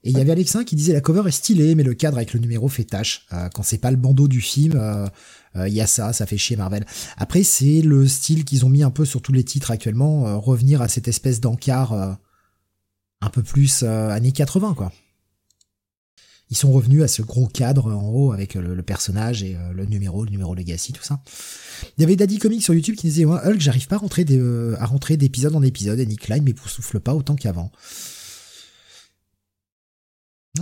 Et 0.05 0.11
il 0.11 0.19
y 0.19 0.21
avait 0.21 0.33
Alexin 0.33 0.65
qui 0.65 0.77
disait 0.77 0.93
la 0.93 1.01
cover 1.01 1.23
est 1.29 1.33
stylée, 1.33 1.75
mais 1.75 1.83
le 1.85 1.95
cadre 1.95 2.17
avec 2.17 2.33
le 2.33 2.41
numéro 2.41 2.69
fait 2.69 2.85
tâche. 2.85 3.27
Euh, 3.33 3.49
quand 3.55 3.63
c'est 3.63 3.79
pas 3.79 3.91
le 3.91 3.97
bandeau 3.97 4.29
du 4.29 4.41
film, 4.41 4.75
euh, 4.77 5.07
euh, 5.07 5.09
il 5.55 5.73
y 5.73 5.81
a 5.81 5.87
ça, 5.87 6.13
ça 6.13 6.27
fait 6.27 6.39
chier 6.39 6.57
Marvel. 6.57 6.85
Après, 7.17 7.43
c'est 7.43 7.83
le 7.83 8.09
style 8.09 8.45
qu'ils 8.45 8.65
ont 8.65 8.71
mis 8.71 8.83
un 8.83 8.91
peu 8.91 9.05
sur 9.05 9.21
tous 9.21 9.33
les 9.33 9.45
titres 9.45 9.71
actuellement, 9.71 10.41
revenir 10.41 10.81
à 10.83 10.89
cette 10.89 11.09
espèce 11.09 11.41
d'encart 11.41 11.93
un 11.93 13.31
peu 13.31 13.43
plus 13.43 13.83
années 13.83 14.33
80, 14.33 14.75
quoi 14.75 14.93
ils 16.53 16.57
sont 16.57 16.71
revenus 16.71 17.03
à 17.03 17.09
ce 17.09 17.23
gros 17.23 17.47
cadre 17.47 17.91
en 17.91 18.11
haut 18.11 18.33
avec 18.33 18.57
le, 18.57 18.83
personnage 18.83 19.43
et 19.43 19.57
euh, 19.57 19.73
le 19.73 19.87
numéro, 19.87 20.23
le 20.23 20.31
numéro 20.31 20.55
Legacy, 20.55 20.93
tout 20.93 21.03
ça. 21.03 21.23
Il 21.97 22.03
y 22.03 22.05
avait 22.05 22.15
Daddy 22.15 22.39
Comics 22.39 22.63
sur 22.63 22.75
YouTube 22.75 22.95
qui 22.95 23.07
disait 23.07 23.25
moi 23.25 23.41
Hulk, 23.47 23.59
j'arrive 23.59 23.87
pas 23.87 23.97
à 23.97 23.99
rentrer, 23.99 24.27
euh, 24.31 24.77
d'épisode 25.17 25.57
en 25.57 25.63
épisode 25.63 25.99
et 25.99 26.05
Nick 26.05 26.21
Klein 26.21 26.45
souffle 26.67 27.01
pas 27.01 27.15
autant 27.15 27.37
qu'avant. 27.37 27.73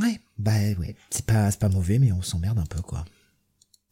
Ouais, 0.01 0.21
bah 0.39 0.53
ouais, 0.79 0.95
c'est 1.11 1.27
pas, 1.27 1.51
pas 1.51 1.69
mauvais, 1.69 1.99
mais 1.99 2.13
on 2.13 2.23
s'emmerde 2.23 2.61
un 2.61 2.67
peu 2.67 2.81
quoi. 2.81 3.05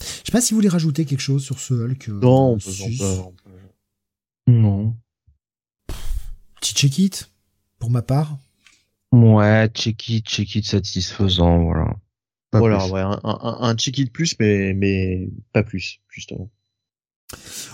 Je 0.00 0.06
sais 0.06 0.32
pas 0.32 0.40
si 0.40 0.52
vous 0.52 0.58
voulez 0.58 0.68
rajouter 0.68 1.04
quelque 1.04 1.20
chose 1.20 1.44
sur 1.44 1.58
ce 1.58 1.74
Hulk. 1.74 2.08
Euh, 2.08 2.20
non, 2.20 2.52
on 2.52 2.58
peut, 2.58 2.70
Non. 4.46 4.96
Petit 6.60 6.74
check 6.74 6.98
it, 6.98 7.30
pour 7.78 7.90
ma 7.90 8.02
part. 8.02 8.38
Ouais, 9.12 9.68
check 9.74 10.08
it, 10.08 10.26
check 10.26 10.54
it 10.54 10.66
satisfaisant, 10.66 11.62
voilà. 11.64 11.96
voilà, 12.52 12.86
ouais, 12.88 13.00
un, 13.00 13.20
un, 13.24 13.56
un 13.60 13.74
check 13.74 13.98
it 13.98 14.12
plus, 14.12 14.36
mais, 14.38 14.74
mais 14.74 15.30
pas 15.52 15.62
plus, 15.62 16.00
justement. 16.08 16.50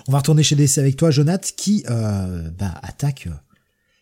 On 0.07 0.13
va 0.13 0.19
retourner 0.19 0.43
chez 0.43 0.57
DC 0.57 0.79
avec 0.79 0.97
toi, 0.97 1.11
Jonath, 1.11 1.55
qui 1.57 1.85
euh, 1.89 2.51
bah, 2.51 2.75
attaque. 2.83 3.27
Euh, 3.27 3.35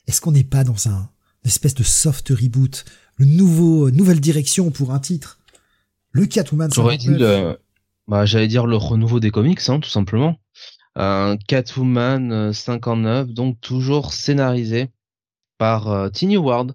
est-ce 0.06 0.20
qu'on 0.20 0.32
n'est 0.32 0.44
pas 0.44 0.64
dans 0.64 0.88
un 0.88 1.10
une 1.44 1.48
espèce 1.48 1.74
de 1.74 1.82
soft 1.82 2.28
reboot, 2.28 2.84
le 3.16 3.26
nouveau 3.26 3.90
nouvelle 3.90 4.20
direction 4.20 4.70
pour 4.70 4.92
un 4.92 5.00
titre, 5.00 5.40
le 6.12 6.26
Catwoman 6.26 6.70
J'aurais 6.72 6.98
dit 6.98 7.08
le, 7.08 7.58
bah 8.08 8.24
j'allais 8.24 8.48
dire 8.48 8.66
le 8.66 8.76
renouveau 8.76 9.20
des 9.20 9.30
comics, 9.30 9.60
hein, 9.68 9.80
tout 9.80 9.90
simplement. 9.90 10.36
Un 10.94 11.36
Catwoman 11.48 12.52
59, 12.52 13.28
euh, 13.28 13.32
donc 13.32 13.60
toujours 13.60 14.12
scénarisé 14.12 14.90
par 15.62 15.88
euh, 15.88 16.08
Tiny 16.08 16.36
Ward, 16.36 16.74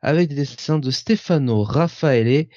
avec 0.00 0.28
des 0.28 0.36
dessins 0.36 0.78
de 0.78 0.90
Stefano 0.90 1.64
Raffaele 1.64 2.28
et 2.28 2.48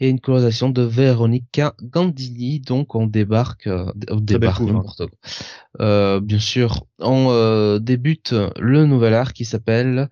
une 0.00 0.18
colorisation 0.18 0.70
de 0.70 0.82
Veronica 0.82 1.74
Gandini. 1.80 2.58
Donc 2.58 2.94
on 2.96 3.06
débarque, 3.06 3.68
euh, 3.68 3.92
on 4.10 4.16
débarque 4.16 4.62
euh, 5.80 6.20
bien 6.20 6.40
sûr, 6.40 6.84
on 6.98 7.78
débute 7.80 8.34
le 8.58 8.86
nouvel 8.86 9.14
art 9.14 9.32
qui 9.32 9.44
s'appelle 9.44 10.10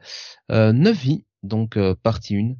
Neuf 0.48 0.96
vies 0.96 1.24
donc 1.42 1.78
partie 2.02 2.56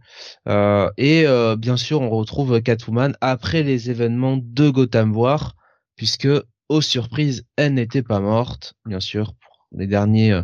1. 0.47 0.91
et 0.97 1.25
bien 1.57 1.77
sûr, 1.77 2.01
on 2.01 2.11
retrouve 2.11 2.61
Catwoman 2.63 3.17
après 3.21 3.63
les 3.63 3.91
événements 3.91 4.39
de 4.41 4.71
Gotham 4.71 5.17
War, 5.17 5.57
puisque, 5.97 6.29
aux 6.69 6.81
surprises, 6.81 7.45
elle 7.57 7.75
n'était 7.75 8.03
pas 8.03 8.21
morte, 8.21 8.75
bien 8.87 9.01
sûr, 9.01 9.35
pour 9.35 9.69
les 9.73 9.87
derniers 9.87 10.41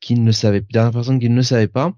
qui 0.00 0.14
ne 0.14 0.32
savait, 0.32 0.60
dernière 0.60 0.92
personne 0.92 1.18
qui 1.18 1.30
ne 1.30 1.36
le 1.36 1.42
savait 1.42 1.68
pas. 1.68 1.92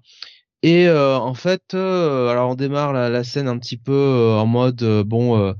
Et 0.65 0.87
euh, 0.87 1.15
en 1.17 1.35
fait, 1.35 1.75
euh, 1.75 2.27
alors 2.29 2.49
on 2.49 2.55
démarre 2.55 2.91
la, 2.91 3.23
scène 3.23 3.47
un 3.47 3.59
petit 3.59 3.77
peu 3.77 3.91
euh, 3.93 4.35
en 4.35 4.47
mode 4.47 4.83
bon, 5.05 5.53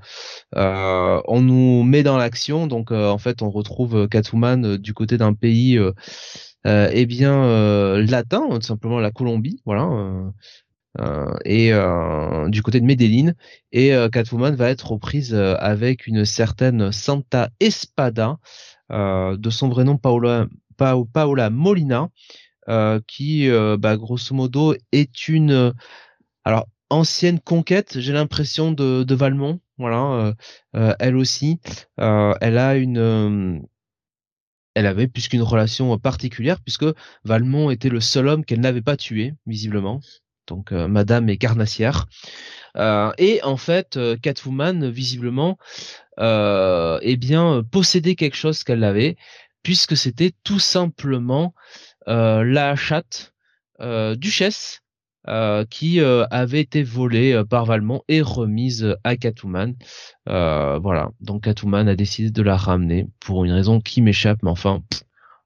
on 0.54 1.42
nous 1.42 1.84
met 1.84 2.02
dans 2.02 2.18
l'action, 2.18 2.66
donc 2.66 2.92
en 2.92 3.18
fait 3.20 3.44
on 3.44 3.52
retrouve 3.52 4.08
Catwoman 4.08 4.78
du 4.78 4.96
côté 4.96 5.20
d'un 5.20 5.34
pays, 5.34 5.78
eh 6.66 7.06
bien 7.06 7.98
latin, 7.98 8.48
tout 8.50 8.62
simplement 8.62 9.00
la 9.00 9.12
Colombie, 9.12 9.62
voilà. 9.66 10.32
et 11.46 11.72
du 12.50 12.62
côté 12.64 12.82
de 12.82 12.86
Medellin 12.86 13.34
et 13.72 13.94
Catwoman 14.12 14.56
va 14.56 14.70
être 14.70 14.92
reprise 14.92 15.36
avec 15.36 16.08
une 16.08 16.26
certaine 16.26 16.92
Santa 16.92 17.50
Espada 17.60 18.38
de 18.90 19.50
son 19.50 19.70
vrai 19.70 19.84
nom 19.84 19.98
Paola 19.98 20.48
Paola 20.78 21.50
Molina, 21.50 22.10
euh, 22.68 23.00
qui, 23.08 23.50
euh, 23.50 23.78
bah, 23.78 23.96
grosso 23.98 24.34
modo, 24.34 24.76
est 24.92 25.28
une 25.28 25.52
euh, 25.52 25.72
alors 26.46 26.68
ancienne 26.90 27.40
conquête, 27.40 28.00
j'ai 28.00 28.14
l'impression 28.14 28.72
de, 28.72 29.04
de 29.04 29.16
Valmont. 29.16 29.60
Voilà, 29.78 30.34
elle 31.00 31.18
aussi, 31.18 31.60
elle 31.98 32.58
a 32.58 32.76
une 32.78 33.62
elle 34.76 34.86
avait 34.86 35.08
puisqu'une 35.08 35.42
relation 35.42 35.98
particulière 35.98 36.60
puisque 36.62 36.86
Valmont 37.24 37.72
était 37.72 37.90
le 37.90 38.00
seul 38.00 38.28
homme 38.28 38.46
qu'elle 38.46 38.60
n'avait 38.62 38.82
pas 38.82 38.98
tué 38.98 39.34
visiblement. 39.48 40.02
Donc 40.48 40.72
Madame 40.72 41.28
est 41.30 41.38
carnassière. 41.38 42.06
Et 43.18 43.40
en 43.44 43.58
fait 43.58 43.98
Catwoman 44.22 44.90
visiblement 44.90 45.58
eh 46.20 47.18
bien 47.18 47.64
possédait 47.72 48.16
quelque 48.16 48.38
chose 48.38 48.64
qu'elle 48.64 48.84
avait 48.84 49.18
puisque 49.66 49.98
c'était 49.98 50.32
tout 50.44 50.60
simplement 50.60 51.56
euh, 52.08 52.44
la 52.44 52.76
chatte 52.76 53.34
euh, 53.82 54.16
duchesse 54.16 54.82
euh, 55.28 55.66
qui 55.70 56.00
avait 56.00 56.62
été 56.62 56.84
volée 56.84 57.42
par 57.50 57.66
Valmont 57.66 58.02
et 58.08 58.22
remise 58.22 58.96
à 59.04 59.16
Catwoman. 59.16 59.76
voilà, 60.26 61.10
donc 61.22 61.44
Catwoman 61.44 61.88
a 61.88 61.96
décidé 61.96 62.32
de 62.32 62.42
la 62.42 62.58
ramener 62.58 63.08
pour 63.20 63.46
une 63.46 63.52
raison 63.52 63.80
qui 63.82 64.02
m'échappe, 64.02 64.40
mais 64.44 64.52
enfin, 64.52 64.82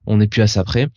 on 0.06 0.16
n'est 0.18 0.28
plus 0.28 0.42
à 0.42 0.46
ça 0.46 0.64
près. 0.64 0.88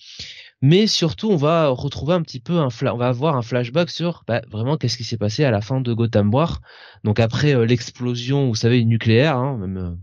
mais 0.62 0.88
surtout 0.88 1.30
on 1.30 1.36
va 1.36 1.68
retrouver 1.70 2.14
un 2.14 2.22
petit 2.22 2.40
peu 2.40 2.58
un 2.60 2.70
on 2.84 2.98
va 2.98 3.08
avoir 3.08 3.36
un 3.36 3.42
flashback 3.42 3.90
sur 3.90 4.24
bah, 4.28 4.42
vraiment 4.50 4.78
qu'est-ce 4.78 4.98
qui 4.98 5.04
s'est 5.04 5.18
passé 5.18 5.44
à 5.44 5.52
la 5.52 5.62
fin 5.62 5.82
de 5.82 5.94
Gotham 5.94 6.34
War 6.34 6.62
donc 7.04 7.20
après 7.20 7.54
euh, 7.54 7.66
l'explosion 7.66 8.48
vous 8.48 8.56
savez 8.56 8.84
nucléaire 8.86 9.38
hein, 9.38 9.58
même 9.58 9.78
euh, 9.78 9.96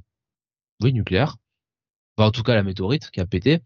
oui 0.83 0.93
nucléaire 0.93 1.37
enfin, 2.17 2.29
en 2.29 2.31
tout 2.31 2.43
cas 2.43 2.55
la 2.55 2.63
météorite 2.63 3.11
qui 3.11 3.21
a 3.21 3.27
pété 3.27 3.61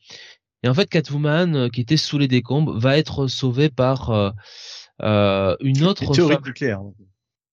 et 0.62 0.68
en 0.68 0.74
fait 0.74 0.88
Catwoman 0.88 1.56
euh, 1.56 1.68
qui 1.68 1.80
était 1.80 1.96
sous 1.96 2.18
les 2.18 2.28
décombres 2.28 2.78
va 2.78 2.96
être 2.96 3.26
sauvée 3.26 3.68
par 3.70 4.34
une 5.00 5.84
autre 5.84 6.14
femme, 6.14 6.42
nucléaire 6.44 6.80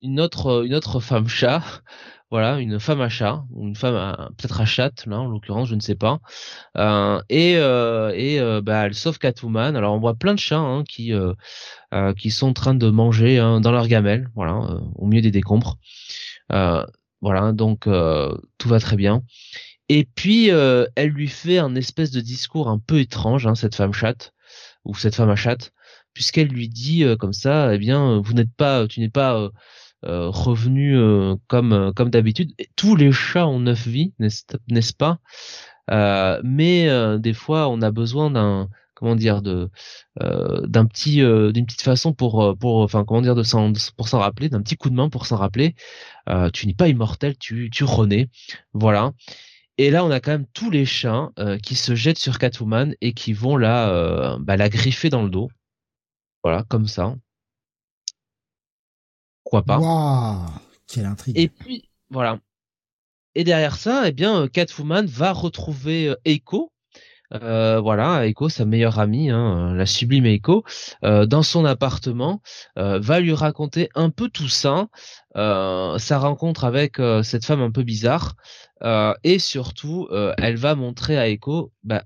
une 0.01 0.19
autre 0.19 0.65
une 0.65 0.73
autre 0.73 0.99
femme 0.99 1.27
chat 1.27 1.63
voilà, 2.31 2.59
une 2.59 2.79
femme 2.79 3.01
à 3.01 3.09
chat, 3.09 3.43
ou 3.51 3.67
une 3.67 3.75
femme 3.75 4.15
peut-être 4.37 4.61
à 4.61 4.65
chatte, 4.65 5.05
là 5.05 5.19
en 5.19 5.27
l'occurrence, 5.27 5.67
je 5.67 5.75
ne 5.75 5.81
sais 5.81 5.95
pas. 5.95 6.21
Euh, 6.77 7.21
et 7.29 7.57
euh, 7.57 8.13
et 8.15 8.39
euh, 8.39 8.61
bah, 8.61 8.85
elle 8.85 8.93
sauve 8.95 9.19
Catwoman. 9.19 9.75
Alors 9.75 9.93
on 9.93 9.99
voit 9.99 10.15
plein 10.15 10.33
de 10.33 10.39
chats 10.39 10.57
hein, 10.57 10.83
qui 10.85 11.11
qui 12.17 12.31
sont 12.31 12.47
en 12.47 12.53
train 12.53 12.73
de 12.73 12.89
manger 12.89 13.37
hein, 13.37 13.59
dans 13.59 13.71
leur 13.71 13.87
gamelle, 13.87 14.29
voilà, 14.33 14.55
au 14.95 15.07
milieu 15.07 15.21
des 15.21 15.31
décombres. 15.31 15.77
voilà, 16.49 17.51
donc 17.51 17.83
tout 17.83 18.69
va 18.69 18.79
très 18.79 18.95
bien. 18.95 19.23
Et 19.89 20.05
puis 20.05 20.47
elle 20.47 21.09
lui 21.09 21.27
fait 21.27 21.57
un 21.57 21.75
espèce 21.75 22.11
de 22.11 22.21
discours 22.21 22.69
un 22.69 22.79
peu 22.79 22.99
étrange, 22.99 23.45
hein, 23.45 23.55
cette 23.55 23.75
femme 23.75 23.93
chatte 23.93 24.33
ou 24.85 24.95
cette 24.95 25.15
femme 25.15 25.29
à 25.29 25.35
chatte, 25.35 25.73
puisqu'elle 26.13 26.47
lui 26.47 26.69
dit 26.69 27.05
comme 27.19 27.33
ça, 27.33 27.73
eh 27.73 27.77
bien, 27.77 28.21
vous 28.23 28.33
n'êtes 28.33 28.53
pas, 28.55 28.87
tu 28.87 28.99
n'es 28.99 29.09
pas 29.09 29.51
euh, 30.03 30.29
revenu 30.29 30.97
euh, 30.97 31.35
comme 31.47 31.73
euh, 31.73 31.91
comme 31.93 32.09
d'habitude. 32.09 32.53
Tous 32.75 32.95
les 32.95 33.11
chats 33.11 33.47
ont 33.47 33.59
neuf 33.59 33.85
vies, 33.87 34.13
n'est-ce 34.19 34.93
pas? 34.93 35.19
Mais 36.43 36.89
des 37.19 37.33
fois, 37.33 37.67
on 37.69 37.81
a 37.81 37.91
besoin 37.91 38.31
d'un 38.31 38.69
comment 38.95 39.15
dire 39.15 39.41
de 39.41 39.69
d'un 40.19 40.85
petit 40.85 41.17
d'une 41.17 41.65
petite 41.65 41.81
façon 41.83 42.13
pour 42.13 42.57
pour 42.59 42.77
enfin 42.77 43.05
comment 43.05 43.21
dire 43.21 43.35
de 43.35 43.43
s'en 43.43 43.73
pour 43.97 44.07
s'en 44.07 44.19
rappeler 44.19 44.49
d'un 44.49 44.61
petit 44.61 44.77
coup 44.77 44.89
de 44.89 44.95
main 44.95 45.09
pour 45.09 45.25
s'en 45.27 45.37
rappeler. 45.37 45.75
Tu 46.53 46.67
n'es 46.67 46.73
pas 46.73 46.87
immortel 46.87 47.37
tu 47.37 47.69
tu 47.71 47.83
renais. 47.83 48.29
Voilà. 48.73 49.11
Et 49.77 49.91
là 49.91 50.05
on 50.05 50.11
a 50.11 50.19
quand 50.19 50.31
même 50.31 50.47
tous 50.53 50.71
les 50.71 50.85
chats 50.85 51.29
qui 51.63 51.75
se 51.75 51.95
jettent 51.95 52.19
sur 52.19 52.39
Catwoman 52.39 52.95
et 53.01 53.13
qui 53.13 53.33
vont 53.33 53.57
la 53.57 54.37
bah, 54.39 54.57
la 54.57 54.69
griffer 54.69 55.09
dans 55.09 55.23
le 55.23 55.29
dos 55.29 55.49
voilà 56.43 56.63
comme 56.69 56.87
ça 56.87 57.15
pourquoi 59.51 59.63
pas. 59.63 59.79
Waouh, 59.79 60.49
quelle 60.87 61.05
intrigue. 61.05 61.37
Et 61.37 61.49
puis 61.49 61.89
voilà. 62.09 62.39
Et 63.35 63.43
derrière 63.43 63.75
ça, 63.75 64.03
eh 64.07 64.11
bien, 64.11 64.47
Catwoman 64.47 65.05
va 65.05 65.33
retrouver 65.33 66.09
euh, 66.09 66.15
Echo. 66.25 66.71
Euh, 67.33 67.79
voilà, 67.79 68.27
Echo, 68.27 68.49
sa 68.49 68.65
meilleure 68.65 68.99
amie, 68.99 69.29
hein, 69.29 69.73
la 69.73 69.85
sublime 69.85 70.25
Echo, 70.25 70.65
euh, 71.05 71.25
dans 71.25 71.43
son 71.43 71.63
appartement, 71.63 72.41
va 72.75 73.21
lui 73.21 73.33
raconter 73.33 73.89
un 73.95 74.09
peu 74.09 74.27
tout 74.27 74.49
ça, 74.49 74.87
sa 75.33 76.17
rencontre 76.17 76.65
avec 76.65 76.97
cette 77.23 77.45
femme 77.45 77.61
un 77.61 77.71
peu 77.71 77.83
bizarre, 77.83 78.35
et 79.23 79.39
surtout, 79.39 80.09
elle 80.11 80.57
va 80.57 80.75
montrer 80.75 81.17
à 81.17 81.29
Echo, 81.29 81.71
bah, 81.83 82.03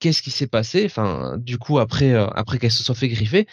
qu'est-ce 0.00 0.22
qui 0.22 0.30
s'est 0.30 0.46
passé, 0.46 0.84
enfin, 0.86 1.36
du 1.38 1.58
coup, 1.58 1.78
après, 1.78 2.14
après 2.14 2.58
qu'elle 2.58 2.72
se 2.72 2.82
soit 2.82 2.94
fait 2.94 3.08
griffer, 3.08 3.46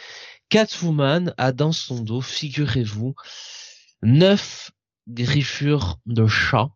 Catwoman 0.50 1.34
a 1.38 1.52
dans 1.52 1.72
son 1.72 2.02
dos, 2.02 2.22
figurez-vous, 2.22 3.16
neuf 4.04 4.72
griffures 5.08 5.98
de 6.06 6.28
chat. 6.28 6.70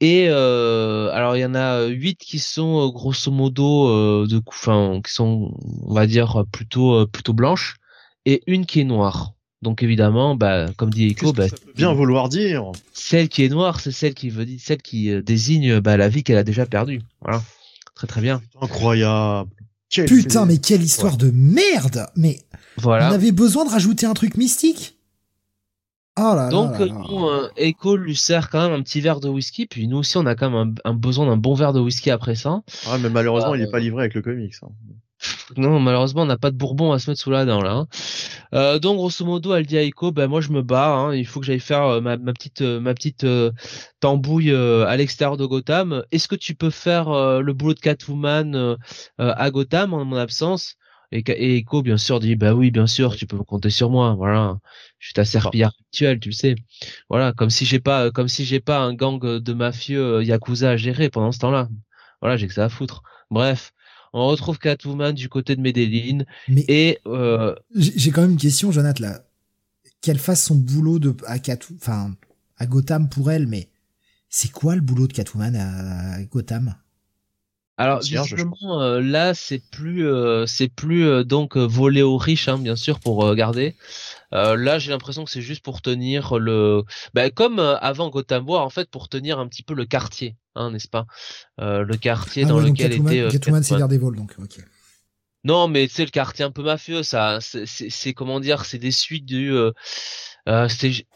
Et 0.00 0.26
euh, 0.28 1.10
alors 1.12 1.36
il 1.36 1.40
y 1.40 1.44
en 1.44 1.54
a 1.54 1.84
huit 1.86 2.18
qui 2.18 2.40
sont 2.40 2.88
euh, 2.88 2.90
grosso 2.90 3.30
modo 3.30 3.88
euh, 3.88 4.26
de 4.26 4.42
enfin 4.46 5.00
qui 5.04 5.12
sont 5.12 5.54
on 5.84 5.94
va 5.94 6.08
dire 6.08 6.44
plutôt 6.50 7.06
plutôt 7.06 7.32
blanches 7.32 7.76
et 8.26 8.42
une 8.48 8.66
qui 8.66 8.80
est 8.80 8.84
noire. 8.84 9.34
Donc 9.62 9.84
évidemment, 9.84 10.34
bah 10.34 10.66
comme 10.76 10.90
dit 10.90 11.06
Echo, 11.06 11.32
bah, 11.32 11.46
bien 11.76 11.92
vouloir 11.92 12.28
dire? 12.28 12.72
Celle 12.92 13.28
qui 13.28 13.44
est 13.44 13.48
noire, 13.48 13.78
c'est 13.78 13.92
celle 13.92 14.14
qui 14.14 14.28
veut 14.28 14.44
dire 14.44 14.58
celle 14.60 14.82
qui 14.82 15.22
désigne 15.22 15.78
bah, 15.78 15.96
la 15.96 16.08
vie 16.08 16.24
qu'elle 16.24 16.38
a 16.38 16.42
déjà 16.42 16.66
perdue. 16.66 17.00
Voilà, 17.20 17.40
très 18.02 18.06
très 18.08 18.20
bien. 18.20 18.42
Incroyable. 18.60 19.50
Putain, 19.90 20.46
mais 20.46 20.58
quelle 20.58 20.82
histoire 20.82 21.16
de 21.16 21.30
merde 21.30 22.06
Mais 22.16 22.40
voilà. 22.78 23.08
on 23.10 23.12
avait 23.12 23.30
besoin 23.30 23.64
de 23.64 23.70
rajouter 23.70 24.06
un 24.06 24.14
truc 24.14 24.36
mystique 24.36 24.98
Oh 26.18 26.34
là 26.34 26.48
Donc, 26.48 26.78
là 26.78 26.86
euh, 26.86 27.48
Echo 27.56 27.96
lui 27.96 28.16
sert 28.16 28.50
quand 28.50 28.68
même 28.68 28.78
un 28.78 28.82
petit 28.82 29.00
verre 29.00 29.20
de 29.20 29.28
whisky, 29.28 29.66
puis 29.66 29.86
nous 29.86 29.98
aussi 29.98 30.16
on 30.18 30.26
a 30.26 30.34
quand 30.34 30.50
même 30.50 30.74
un, 30.84 30.94
besoin 30.94 31.26
d'un 31.26 31.36
bon 31.36 31.54
verre 31.54 31.72
de 31.72 31.80
whisky 31.80 32.10
après 32.10 32.34
ça. 32.34 32.62
Ah, 32.86 32.98
mais 32.98 33.08
malheureusement, 33.08 33.54
il 33.54 33.62
est 33.62 33.70
pas 33.70 33.78
livré 33.78 34.02
avec 34.02 34.14
le 34.14 34.22
comics. 34.22 34.54
Hein. 34.62 34.68
Non, 35.56 35.80
malheureusement, 35.80 36.22
on 36.22 36.26
n'a 36.26 36.38
pas 36.38 36.50
de 36.50 36.56
bourbon 36.56 36.92
à 36.92 36.98
se 36.98 37.10
mettre 37.10 37.20
sous 37.20 37.30
la 37.30 37.44
dent 37.44 37.60
là. 37.60 37.72
Hein. 37.72 37.86
Euh, 38.54 38.78
donc, 38.78 38.96
grosso 38.96 39.24
modo, 39.24 39.54
elle 39.54 39.66
dit 39.66 39.78
à 39.78 39.82
Echo, 39.82 40.12
ben 40.12 40.26
moi 40.26 40.40
je 40.40 40.50
me 40.50 40.62
bats, 40.62 40.94
hein, 40.94 41.14
il 41.14 41.26
faut 41.26 41.40
que 41.40 41.46
j'aille 41.46 41.60
faire 41.60 41.84
euh, 41.84 42.00
ma, 42.00 42.16
petite 42.18 42.62
euh, 42.62 42.80
ma 42.80 42.94
petite 42.94 43.26
tambouille 44.00 44.54
à 44.54 44.96
l'extérieur 44.96 45.36
de 45.36 45.46
Gotham. 45.46 46.04
Est-ce 46.10 46.28
que 46.28 46.34
tu 46.34 46.54
peux 46.54 46.70
faire 46.70 47.10
le 47.40 47.52
boulot 47.52 47.74
de 47.74 47.80
Catwoman 47.80 48.76
à 49.18 49.50
Gotham 49.50 49.94
en 49.94 50.04
mon 50.04 50.16
absence? 50.16 50.76
Et, 51.12 51.22
Echo, 51.58 51.82
bien 51.82 51.98
sûr, 51.98 52.20
dit, 52.20 52.36
bah 52.36 52.54
oui, 52.54 52.70
bien 52.70 52.86
sûr, 52.86 53.14
tu 53.16 53.26
peux 53.26 53.38
compter 53.44 53.68
sur 53.70 53.90
moi. 53.90 54.14
Voilà, 54.14 54.58
je 54.98 55.08
suis 55.08 55.14
ta 55.14 55.24
serpillère 55.26 55.72
actuelle, 55.88 56.18
tu 56.20 56.30
le 56.30 56.34
sais. 56.34 56.54
Voilà, 57.10 57.32
comme 57.32 57.50
si 57.50 57.66
j'ai 57.66 57.80
pas, 57.80 58.10
comme 58.10 58.28
si 58.28 58.44
j'ai 58.44 58.60
pas 58.60 58.78
un 58.78 58.94
gang 58.94 59.20
de 59.20 59.52
mafieux 59.52 60.22
yakuza 60.22 60.70
à 60.70 60.76
gérer 60.76 61.10
pendant 61.10 61.30
ce 61.30 61.38
temps-là. 61.40 61.68
Voilà, 62.22 62.36
j'ai 62.36 62.48
que 62.48 62.54
ça 62.54 62.64
à 62.64 62.68
foutre. 62.68 63.02
Bref, 63.30 63.72
on 64.12 64.26
retrouve 64.26 64.58
Catwoman 64.58 65.14
du 65.14 65.28
côté 65.28 65.56
de 65.56 65.60
Medellin. 65.60 66.24
Mais 66.48 66.64
et 66.68 66.98
euh... 67.06 67.54
j'ai 67.74 68.10
quand 68.10 68.22
même 68.22 68.32
une 68.32 68.36
question, 68.36 68.70
Jonathan. 68.72 69.04
Là, 69.04 69.24
qu'elle 70.00 70.18
fasse 70.18 70.44
son 70.44 70.56
boulot 70.56 70.98
de 70.98 71.14
à 71.26 71.36
enfin 71.76 72.14
à 72.56 72.66
Gotham 72.66 73.08
pour 73.08 73.30
elle, 73.30 73.46
mais 73.46 73.70
c'est 74.28 74.50
quoi 74.50 74.74
le 74.74 74.80
boulot 74.80 75.06
de 75.06 75.12
Catwoman 75.12 75.56
à 75.56 76.22
Gotham? 76.24 76.74
Alors 77.78 78.00
visiblement 78.00 78.82
euh, 78.82 79.00
là 79.00 79.34
c'est 79.34 79.62
plus 79.70 80.06
euh, 80.06 80.46
c'est 80.46 80.68
plus 80.68 81.06
euh, 81.06 81.24
donc 81.24 81.56
voler 81.56 82.02
aux 82.02 82.18
riches 82.18 82.48
hein, 82.48 82.58
bien 82.58 82.76
sûr 82.76 83.00
pour 83.00 83.34
garder. 83.34 83.74
là 84.30 84.78
j'ai 84.78 84.90
l'impression 84.90 85.24
que 85.24 85.30
c'est 85.30 85.42
juste 85.42 85.62
pour 85.62 85.80
tenir 85.80 86.38
le 86.38 86.84
ben, 87.14 87.30
comme 87.30 87.58
avant 87.58 88.10
Gotham 88.10 88.48
War 88.48 88.64
en 88.64 88.70
fait 88.70 88.90
pour 88.90 89.08
tenir 89.08 89.38
un 89.38 89.48
petit 89.48 89.62
peu 89.62 89.74
le 89.74 89.86
quartier 89.86 90.36
hein, 90.54 90.70
n'est-ce 90.70 90.88
pas? 90.88 91.06
Le 91.58 91.96
quartier 91.96 92.44
ah 92.44 92.48
dans 92.48 92.60
lequel 92.60 92.92
était 92.92 93.28
Catwoman 93.30 93.62
c'est 93.62 93.76
vols 93.76 94.16
donc 94.16 94.34
ok. 94.38 94.58
Non 95.44 95.66
mais 95.66 95.88
c'est 95.88 96.04
le 96.04 96.10
quartier 96.10 96.44
un 96.44 96.50
peu 96.50 96.62
mafieux 96.62 97.02
ça 97.02 97.38
c'est 97.40 98.12
comment 98.12 98.38
dire 98.38 98.64
c'est 98.64 98.78
des 98.78 98.92
suites 98.92 99.26
du 99.26 99.52
c'est 100.68 101.06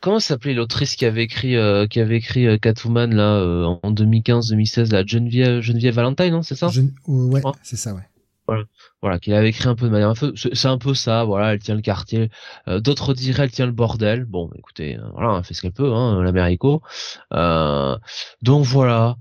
comment 0.00 0.20
s'appelait 0.20 0.54
l'autrice 0.54 0.96
qui 0.96 1.04
avait 1.04 1.24
écrit 1.24 1.56
euh, 1.56 1.86
qui 1.86 2.00
avait 2.00 2.16
écrit 2.16 2.46
euh, 2.46 2.58
Catwoman 2.58 3.14
là 3.14 3.36
euh, 3.36 3.64
en 3.82 3.92
2015-2016 3.92 4.92
la 4.92 5.04
Geneviève 5.04 5.60
Geneviève 5.60 5.94
Valentine 5.94 6.30
non 6.30 6.42
c'est 6.42 6.54
ça? 6.54 6.70
Ouais 7.06 7.42
c'est 7.62 7.76
ça 7.76 7.94
ouais. 7.94 8.02
Voilà. 8.46 8.64
Voilà 9.02 9.18
qui 9.18 9.32
avait 9.34 9.50
écrit 9.50 9.68
un 9.68 9.74
peu 9.74 9.86
de 9.86 9.90
manière 9.90 10.08
un 10.08 10.14
peu 10.14 10.32
c'est 10.34 10.68
un 10.68 10.78
peu 10.78 10.94
ça 10.94 11.24
voilà 11.24 11.52
elle 11.52 11.58
tient 11.58 11.74
le 11.74 11.82
quartier. 11.82 12.30
D'autres 12.66 13.12
diraient 13.12 13.44
elle 13.44 13.50
tient 13.50 13.66
le 13.66 13.72
bordel. 13.72 14.24
Bon 14.24 14.50
écoutez 14.56 14.98
voilà 15.14 15.38
elle 15.38 15.44
fait 15.44 15.54
ce 15.54 15.62
qu'elle 15.62 15.72
peut 15.72 15.92
hein 15.92 16.22
l'Américo 16.22 16.82
donc 17.30 18.64
voilà. 18.64 19.16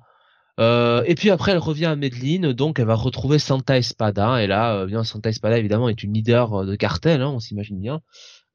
Et 0.60 1.14
puis 1.16 1.30
après, 1.30 1.52
elle 1.52 1.60
revient 1.60 1.86
à 1.86 1.96
Medellin, 1.96 2.54
donc 2.54 2.80
elle 2.80 2.88
va 2.88 2.96
retrouver 2.96 3.38
Santa 3.38 3.78
Espada. 3.78 4.42
Et 4.42 4.48
là, 4.48 4.86
bien 4.86 5.04
Santa 5.04 5.30
Espada 5.30 5.60
évidemment 5.60 5.90
est 5.90 6.02
une 6.02 6.14
leader 6.14 6.66
de 6.66 6.76
cartel, 6.76 7.22
hein, 7.22 7.30
on 7.30 7.40
s'imagine 7.40 7.80
bien. 7.80 8.02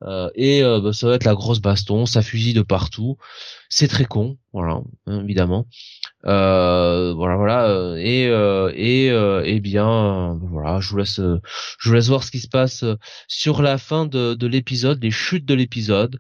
Euh, 0.05 0.31
et 0.35 0.63
euh, 0.65 0.81
bah, 0.81 0.93
ça 0.93 1.09
va 1.09 1.15
être 1.15 1.25
la 1.25 1.35
grosse 1.35 1.61
baston, 1.61 2.07
ça 2.07 2.23
fusille 2.23 2.55
de 2.55 2.63
partout. 2.63 3.17
C'est 3.69 3.89
très 3.89 4.05
con, 4.05 4.39
voilà, 4.53 4.81
hein, 5.07 5.23
évidemment. 5.23 5.67
Euh, 6.27 7.13
voilà, 7.15 7.37
voilà. 7.37 7.95
Et 7.99 8.25
et 8.75 9.07
et 9.07 9.61
bien, 9.61 10.39
voilà, 10.43 10.81
je 10.81 10.91
vous 10.91 10.99
laisse, 10.99 11.21
je 11.21 11.89
vous 11.89 11.95
laisse 11.95 12.09
voir 12.09 12.25
ce 12.25 12.31
qui 12.31 12.41
se 12.41 12.49
passe 12.49 12.85
sur 13.29 13.63
la 13.63 13.79
fin 13.79 14.07
de, 14.07 14.35
de 14.35 14.47
l'épisode, 14.47 15.03
les 15.03 15.11
chutes 15.11 15.47
de 15.47 15.55
l'épisode. 15.55 16.19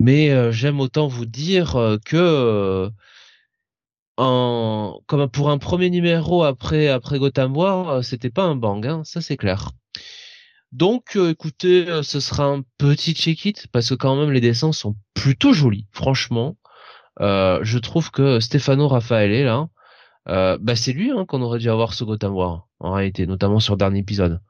Mais 0.00 0.52
j'aime 0.52 0.80
autant 0.80 1.08
vous 1.08 1.26
dire 1.26 1.98
que 2.04 2.90
en, 4.16 5.00
comme 5.06 5.28
pour 5.30 5.50
un 5.50 5.58
premier 5.58 5.90
numéro 5.90 6.42
après 6.44 6.88
après 6.88 7.18
Gotham 7.18 7.56
War, 7.56 8.04
c'était 8.04 8.30
pas 8.30 8.44
un 8.44 8.56
bang, 8.56 8.86
hein, 8.86 9.02
ça 9.04 9.20
c'est 9.20 9.36
clair. 9.36 9.70
Donc, 10.72 11.16
euh, 11.16 11.30
écoutez, 11.30 11.88
euh, 11.88 12.02
ce 12.02 12.20
sera 12.20 12.44
un 12.44 12.62
petit 12.78 13.12
check-it 13.12 13.66
parce 13.72 13.88
que 13.88 13.94
quand 13.94 14.14
même 14.14 14.30
les 14.30 14.40
dessins 14.40 14.72
sont 14.72 14.94
plutôt 15.14 15.52
jolis. 15.52 15.88
Franchement, 15.90 16.56
euh, 17.20 17.58
je 17.62 17.78
trouve 17.78 18.10
que 18.12 18.38
Stefano 18.38 18.86
Raffaele 18.86 19.44
là, 19.44 19.68
bah 20.26 20.76
c'est 20.76 20.92
lui 20.92 21.10
hein, 21.10 21.24
qu'on 21.26 21.42
aurait 21.42 21.58
dû 21.58 21.68
avoir 21.68 21.92
ce 21.92 22.04
Gotham 22.04 22.34
War 22.34 22.68
en 22.78 22.92
réalité, 22.92 23.26
notamment 23.26 23.58
sur 23.58 23.74
le 23.74 23.78
dernier 23.78 23.98
épisode, 23.98 24.40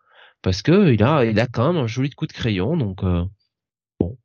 parce 0.42 0.60
que 0.60 0.92
il 0.92 1.02
a, 1.02 1.24
il 1.24 1.40
a 1.40 1.46
quand 1.46 1.72
même 1.72 1.82
un 1.82 1.86
joli 1.86 2.10
coup 2.10 2.26
de 2.26 2.32
crayon. 2.32 2.76
Donc 2.76 3.02
bon, 3.98 4.18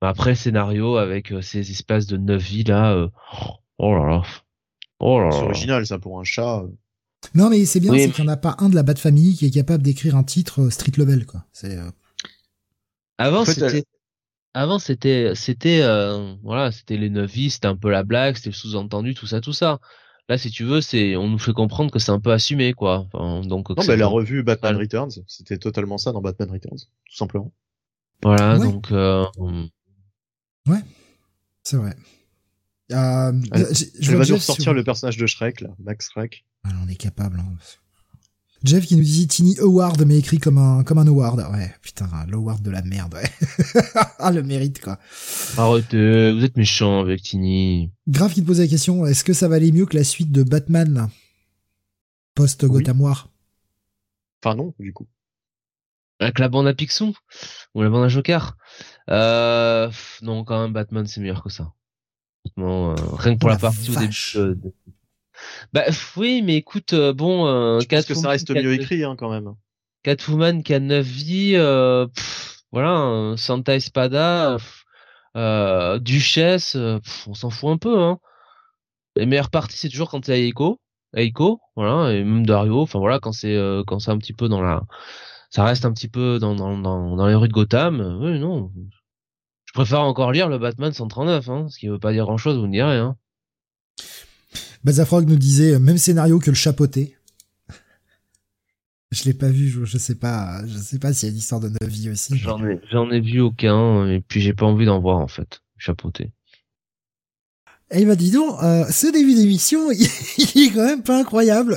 après 0.00 0.34
scénario 0.34 0.96
avec 0.96 1.32
ces 1.42 1.70
espèces 1.70 2.06
de 2.06 2.16
neuf 2.16 2.42
vies 2.42 2.64
là, 2.64 3.08
oh 3.78 3.94
là 3.94 4.04
là, 4.04 4.22
oh 4.98 5.20
là 5.20 5.26
là. 5.26 5.30
C'est 5.30 5.44
original 5.44 5.86
ça 5.86 6.00
pour 6.00 6.18
un 6.18 6.24
chat. 6.24 6.64
Non, 7.34 7.50
mais 7.50 7.64
c'est 7.64 7.80
bien, 7.80 7.90
Oui, 7.92 8.00
c'est 8.00 8.06
mais- 8.08 8.12
qu'il 8.12 8.24
n'y 8.24 8.30
en 8.30 8.32
a 8.32 8.36
pas 8.36 8.56
un 8.58 8.68
de 8.68 8.74
la 8.74 8.82
Bat 8.82 8.96
Family 8.96 9.34
qui 9.36 9.46
est 9.46 9.50
capable 9.50 9.82
d'écrire 9.82 10.16
un 10.16 10.24
titre 10.24 10.62
euh, 10.62 10.70
street 10.70 10.92
level, 10.96 11.26
quoi. 11.26 11.44
C'est, 11.52 11.76
euh, 11.76 11.90
Avant 13.18 13.42
En 13.42 13.44
fait, 13.44 13.52
c'était 13.54 13.84
avant 14.52 14.78
c'était 14.80 15.32
c'était 15.36 15.80
euh, 15.82 16.34
voilà, 16.42 16.72
c'était 16.72 16.96
les 16.96 17.08
neuf 17.10 17.30
vies, 17.30 17.50
c'était 17.50 17.68
un 17.68 17.76
peu 17.76 17.88
la 17.90 18.02
blague, 18.02 18.34
c'était 18.36 18.48
le 18.50 18.54
sous-entendu, 18.54 19.14
tout 19.14 19.26
ça 19.26 19.40
tout 19.40 19.52
ça. 19.52 19.78
Là 20.28 20.38
si 20.38 20.50
tu 20.50 20.64
veux, 20.64 20.80
c'est 20.80 21.14
on 21.16 21.28
nous 21.28 21.38
fait 21.38 21.52
comprendre 21.52 21.90
que 21.92 21.98
c'est 22.00 22.10
un 22.10 22.18
peu 22.18 22.32
assumé 22.32 22.72
quoi. 22.72 23.06
Enfin, 23.12 23.46
donc 23.46 23.68
Non, 23.70 23.84
mais 23.86 23.96
la 23.96 24.06
revue 24.08 24.42
Batman 24.42 24.72
Voilà. 24.72 24.84
Returns, 24.84 25.22
c'était 25.28 25.58
totalement 25.58 25.98
ça 25.98 26.10
dans 26.12 26.20
Batman 26.22 26.50
Returns, 26.50 26.78
tout 26.78 27.16
simplement. 27.16 27.52
voilà, 28.24 28.58
Ouais. 28.58 28.64
donc 28.64 28.90
euh, 28.90 29.24
c'est 31.62 31.76
vrai. 31.76 31.94
Euh, 32.92 33.32
Elle- 33.52 33.66
je 33.74 33.84
Elle 34.00 34.04
vois 34.06 34.12
va 34.12 34.18
nous 34.18 34.24
Jeff 34.24 34.36
ressortir 34.38 34.62
sur- 34.64 34.74
le 34.74 34.84
personnage 34.84 35.16
de 35.16 35.26
Shrek, 35.26 35.60
là, 35.60 35.70
Max 35.78 36.10
Shrek. 36.10 36.44
Ah, 36.64 36.70
on 36.84 36.88
est 36.88 36.96
capable. 36.96 37.38
hein. 37.40 37.54
Jeff 38.62 38.84
qui 38.86 38.94
nous 38.96 39.02
dit 39.02 39.26
Tiny 39.26 39.58
Award, 39.60 40.04
mais 40.06 40.18
écrit 40.18 40.36
comme 40.38 40.58
un, 40.58 40.84
comme 40.84 40.98
un 40.98 41.06
award. 41.06 41.38
Ouais, 41.50 41.74
putain, 41.80 42.08
l'award 42.28 42.60
de 42.60 42.70
la 42.70 42.82
merde, 42.82 43.14
ouais. 43.14 43.30
ah, 44.18 44.30
le 44.32 44.42
mérite, 44.42 44.82
quoi. 44.82 44.98
arrêtez, 45.56 46.32
vous 46.32 46.44
êtes 46.44 46.56
méchants 46.58 47.00
avec 47.00 47.22
Tini. 47.22 47.90
Grave 48.06 48.34
qui 48.34 48.42
te 48.42 48.46
pose 48.46 48.60
la 48.60 48.66
question, 48.66 49.06
est-ce 49.06 49.24
que 49.24 49.32
ça 49.32 49.48
va 49.48 49.56
aller 49.56 49.72
mieux 49.72 49.86
que 49.86 49.96
la 49.96 50.04
suite 50.04 50.30
de 50.30 50.42
Batman 50.42 51.08
post-Gotham 52.34 53.00
War 53.00 53.30
Enfin, 54.44 54.56
non, 54.56 54.74
du 54.78 54.92
coup. 54.92 55.06
Avec 56.18 56.38
la 56.38 56.48
bande 56.50 56.66
à 56.66 56.74
Picsou? 56.74 57.14
Ou 57.74 57.82
la 57.82 57.88
bande 57.88 58.04
à 58.04 58.08
Joker? 58.08 58.56
Euh, 59.08 59.90
non, 60.22 60.44
quand 60.44 60.60
même 60.62 60.72
Batman 60.74 61.06
c'est 61.06 61.20
meilleur 61.20 61.42
que 61.42 61.48
ça. 61.50 61.72
Honnêtement, 62.44 62.90
euh, 62.92 62.94
rien 63.16 63.34
que 63.34 63.38
pour 63.40 63.48
la 63.48 63.54
la 63.56 63.60
partie 63.60 63.90
au 63.90 63.94
début. 63.94 64.06
vache. 64.06 64.36
euh, 64.36 64.54
de- 64.54 64.72
Bah 65.72 65.84
oui, 66.16 66.42
mais 66.42 66.56
écoute, 66.56 66.92
euh, 66.92 67.12
bon, 67.12 67.46
euh, 67.46 67.80
Je 67.80 67.86
pense 67.86 68.06
que 68.06 68.14
ça 68.14 68.28
reste 68.30 68.50
mieux 68.50 68.74
écrit, 68.74 69.04
hein, 69.04 69.16
quand 69.18 69.30
même. 69.30 69.54
Catwoman 70.02 70.62
qui 70.62 70.74
a 70.74 70.80
9 70.80 71.06
vies, 71.06 71.52
euh, 71.56 72.06
pff, 72.06 72.60
voilà, 72.72 72.98
euh, 73.00 73.36
Santa 73.36 73.74
Espada, 73.74 74.56
pff, 74.58 74.84
euh, 75.36 75.98
Duchesse, 75.98 76.72
pff, 76.72 77.28
on 77.28 77.34
s'en 77.34 77.50
fout 77.50 77.70
un 77.70 77.76
peu. 77.78 77.98
Hein. 78.00 78.18
Les 79.16 79.26
meilleures 79.26 79.50
parties 79.50 79.76
c'est 79.76 79.88
toujours 79.88 80.10
quand 80.10 80.24
c'est 80.24 80.40
Eiko, 80.40 80.80
Eiko, 81.14 81.60
voilà, 81.76 82.12
et 82.12 82.22
même 82.24 82.46
Dario. 82.46 82.80
Enfin 82.80 82.98
voilà, 82.98 83.18
quand 83.18 83.32
c'est 83.32 83.54
euh, 83.54 83.82
quand 83.86 83.98
c'est 83.98 84.10
un 84.10 84.18
petit 84.18 84.32
peu 84.32 84.48
dans 84.48 84.62
la, 84.62 84.82
ça 85.50 85.64
reste 85.64 85.84
un 85.84 85.92
petit 85.92 86.08
peu 86.08 86.38
dans 86.38 86.54
dans 86.54 86.78
dans, 86.78 87.16
dans 87.16 87.26
les 87.26 87.34
rues 87.34 87.48
de 87.48 87.52
Gotham. 87.52 88.00
euh, 88.00 88.16
oui, 88.32 88.38
non. 88.38 88.72
Je 89.70 89.74
préfère 89.74 90.00
encore 90.00 90.32
lire 90.32 90.48
le 90.48 90.58
Batman 90.58 90.92
139, 90.92 91.48
hein, 91.48 91.66
ce 91.70 91.78
qui 91.78 91.86
veut 91.86 92.00
pas 92.00 92.12
dire 92.12 92.24
grand 92.24 92.36
chose, 92.36 92.56
vous 92.58 92.66
me 92.66 92.72
direz. 92.72 92.96
Hein. 92.96 93.16
Bazafrog 94.82 95.28
nous 95.28 95.36
disait, 95.36 95.74
euh, 95.74 95.78
même 95.78 95.96
scénario 95.96 96.40
que 96.40 96.50
le 96.50 96.56
chapeauté. 96.56 97.16
Je 99.12 99.22
l'ai 99.24 99.32
pas 99.34 99.48
vu, 99.48 99.68
je, 99.68 99.84
je 99.84 99.96
sais 99.96 100.16
pas, 100.16 100.66
je 100.66 100.76
sais 100.76 100.98
pas 100.98 101.12
s'il 101.12 101.28
y 101.28 101.30
a 101.30 101.32
une 101.32 101.38
histoire 101.38 101.60
de 101.60 101.68
neuf 101.68 101.88
vies 101.88 102.10
aussi. 102.10 102.36
J'en 102.36 102.64
ai 102.66 102.80
j'en 102.90 103.08
ai 103.12 103.20
vu 103.20 103.40
aucun, 103.40 104.08
et 104.08 104.20
puis 104.20 104.40
j'ai 104.40 104.54
pas 104.54 104.66
envie 104.66 104.86
d'en 104.86 105.00
voir 105.00 105.18
en 105.18 105.28
fait. 105.28 105.62
Chapeauté. 105.78 106.32
Et 107.92 108.00
il 108.00 108.08
m'a 108.08 108.16
dit 108.16 108.32
donc, 108.32 108.60
euh, 108.64 108.84
ce 108.90 109.06
début 109.06 109.34
d'émission, 109.34 109.92
il, 109.92 110.00
il 110.56 110.64
est 110.64 110.70
quand 110.72 110.84
même 110.84 111.02
pas 111.04 111.16
incroyable. 111.20 111.76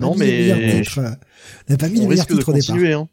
On 0.00 0.08
Non, 0.08 0.14
mis 0.14 0.26
les 0.26 0.32
meilleurs 0.38 0.58
mais 0.58 0.80
titres, 0.82 0.98
euh, 0.98 1.10
On 1.68 1.72
n'a 1.72 1.76
pas 1.78 1.88
mis 1.88 2.00
les 2.00 2.06
meilleurs 2.06 2.26
risque 2.26 2.30
de 2.30 2.36
titres 2.36 2.48
au 2.50 2.52
départ. 2.52 3.00
hein. 3.02 3.08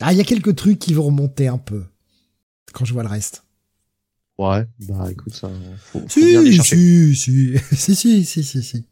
Ah, 0.00 0.12
il 0.12 0.18
y 0.18 0.20
a 0.20 0.24
quelques 0.24 0.56
trucs 0.56 0.78
qui 0.78 0.94
vont 0.94 1.04
remonter 1.04 1.48
un 1.48 1.58
peu. 1.58 1.84
Quand 2.72 2.84
je 2.84 2.92
vois 2.92 3.02
le 3.02 3.08
reste. 3.08 3.44
Ouais, 4.38 4.66
bah 4.88 5.08
écoute, 5.10 5.34
ça, 5.34 5.50
faut, 5.92 6.00
faut 6.08 6.20
bien 6.20 6.40
les 6.42 6.52
Si, 6.62 7.14
si, 7.14 7.14
si, 7.14 7.94
si, 7.94 8.24
si, 8.24 8.24
si, 8.24 8.42
si, 8.44 8.62
si. 8.62 8.84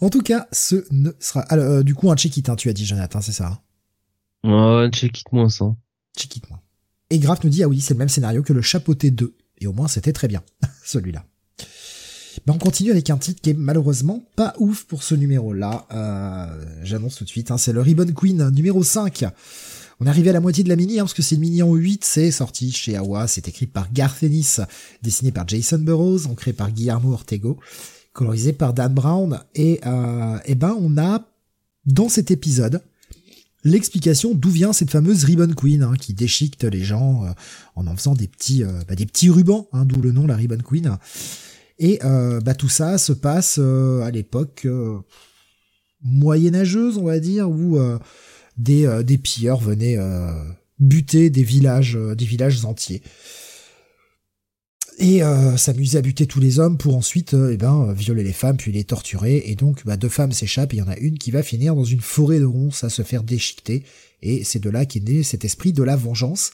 En 0.00 0.10
tout 0.10 0.22
cas, 0.22 0.48
ce 0.50 0.84
ne 0.90 1.10
sera. 1.20 1.40
Alors, 1.42 1.64
euh, 1.66 1.82
du 1.82 1.94
coup, 1.94 2.10
un 2.10 2.16
check 2.16 2.36
it, 2.36 2.48
hein, 2.48 2.56
tu 2.56 2.68
as 2.68 2.72
dit, 2.72 2.84
Jonathan, 2.84 3.20
c'est 3.20 3.32
ça. 3.32 3.62
hein? 4.44 4.82
Ouais, 4.82 4.90
check 4.90 5.20
it 5.20 5.30
moins 5.32 5.48
ça. 5.48 5.74
Check 6.18 6.36
it, 6.36 6.50
moi. 6.50 6.60
Et 7.10 7.18
Graf 7.20 7.44
nous 7.44 7.50
dit, 7.50 7.62
ah 7.62 7.68
oui, 7.68 7.80
c'est 7.80 7.94
le 7.94 7.98
même 7.98 8.08
scénario 8.08 8.42
que 8.42 8.52
le 8.52 8.60
Chapeauté 8.62 9.10
2. 9.12 9.36
Et 9.58 9.66
au 9.68 9.72
moins, 9.72 9.86
c'était 9.88 10.12
très 10.12 10.26
bien, 10.28 10.42
celui-là. 10.84 11.24
Ben, 12.44 12.54
on 12.54 12.58
continue 12.58 12.90
avec 12.90 13.08
un 13.10 13.16
titre 13.16 13.40
qui 13.40 13.50
est 13.50 13.54
malheureusement 13.54 14.24
pas 14.36 14.54
ouf 14.58 14.84
pour 14.84 15.02
ce 15.02 15.14
numéro-là. 15.14 15.86
Euh, 15.92 16.46
J'annonce 16.82 17.16
tout 17.16 17.24
de 17.24 17.28
suite, 17.28 17.50
hein, 17.50 17.58
c'est 17.58 17.72
le 17.72 17.80
Ribbon 17.80 18.12
Queen 18.12 18.50
numéro 18.50 18.82
5. 18.82 19.24
On 19.98 20.06
est 20.06 20.10
arrivé 20.10 20.28
à 20.28 20.32
la 20.34 20.40
moitié 20.40 20.62
de 20.62 20.68
la 20.68 20.76
mini, 20.76 20.98
hein, 20.98 21.04
parce 21.04 21.14
que 21.14 21.22
c'est 21.22 21.36
une 21.36 21.40
mini 21.40 21.62
en 21.62 21.72
8, 21.74 22.04
c'est 22.04 22.30
sorti 22.30 22.70
chez 22.70 22.96
Awa, 22.96 23.26
c'est 23.26 23.48
écrit 23.48 23.66
par 23.66 23.90
Garth 23.92 24.22
Ennis, 24.22 24.60
dessiné 25.02 25.32
par 25.32 25.48
Jason 25.48 25.78
Burroughs, 25.78 26.26
ancré 26.26 26.52
par 26.52 26.70
Guillermo 26.70 27.12
Ortego, 27.12 27.58
colorisé 28.12 28.52
par 28.52 28.74
Dan 28.74 28.92
Brown, 28.92 29.40
et, 29.54 29.80
euh, 29.86 30.38
et 30.44 30.54
ben 30.54 30.76
on 30.78 30.98
a, 30.98 31.26
dans 31.86 32.10
cet 32.10 32.30
épisode, 32.30 32.82
l'explication 33.64 34.34
d'où 34.34 34.50
vient 34.50 34.74
cette 34.74 34.90
fameuse 34.90 35.24
Ribbon 35.24 35.54
Queen, 35.54 35.82
hein, 35.82 35.94
qui 35.98 36.12
déchiquette 36.12 36.64
les 36.64 36.84
gens 36.84 37.24
euh, 37.24 37.30
en 37.74 37.86
en 37.86 37.96
faisant 37.96 38.14
des 38.14 38.28
petits, 38.28 38.64
euh, 38.64 38.82
bah, 38.86 38.96
des 38.96 39.06
petits 39.06 39.30
rubans, 39.30 39.66
hein, 39.72 39.86
d'où 39.86 40.02
le 40.02 40.12
nom 40.12 40.26
la 40.26 40.36
Ribbon 40.36 40.58
Queen. 40.58 40.98
Et 41.78 41.98
euh, 42.04 42.40
bah, 42.40 42.54
tout 42.54 42.68
ça 42.68 42.98
se 42.98 43.12
passe 43.12 43.56
euh, 43.58 44.00
à 44.02 44.10
l'époque 44.10 44.62
euh, 44.64 44.98
moyenâgeuse, 46.02 46.96
on 46.96 47.04
va 47.04 47.18
dire, 47.18 47.50
où 47.50 47.78
euh, 47.78 47.98
des, 48.56 49.02
des 49.04 49.18
pilleurs 49.18 49.60
venaient 49.60 49.98
buter 50.78 51.28
des 51.28 51.42
villages, 51.42 51.98
des 52.16 52.24
villages 52.24 52.64
entiers. 52.64 53.02
Et 54.98 55.20
s'amuser 55.58 55.98
à 55.98 56.00
buter 56.00 56.26
tous 56.26 56.40
les 56.40 56.58
hommes 56.58 56.78
pour 56.78 56.96
ensuite 56.96 57.34
eh 57.34 57.58
ben, 57.58 57.92
violer 57.92 58.24
les 58.24 58.32
femmes 58.32 58.56
puis 58.56 58.72
les 58.72 58.84
torturer. 58.84 59.42
Et 59.44 59.56
donc 59.56 59.84
bah, 59.84 59.98
deux 59.98 60.08
femmes 60.08 60.32
s'échappent 60.32 60.72
il 60.72 60.78
y 60.78 60.82
en 60.82 60.88
a 60.88 60.96
une 60.96 61.18
qui 61.18 61.30
va 61.30 61.42
finir 61.42 61.74
dans 61.74 61.84
une 61.84 62.00
forêt 62.00 62.38
de 62.38 62.46
ronces 62.46 62.82
à 62.82 62.88
se 62.88 63.02
faire 63.02 63.22
déchiqueter. 63.22 63.84
Et 64.22 64.42
c'est 64.42 64.58
de 64.58 64.70
là 64.70 64.86
qu'est 64.86 65.06
né 65.06 65.22
cet 65.22 65.44
esprit 65.44 65.74
de 65.74 65.82
la 65.82 65.96
vengeance. 65.96 66.52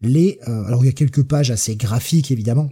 Les, 0.00 0.38
alors 0.42 0.84
il 0.84 0.86
y 0.86 0.90
a 0.90 0.92
quelques 0.92 1.24
pages 1.24 1.50
assez 1.50 1.74
graphiques 1.74 2.30
évidemment. 2.30 2.70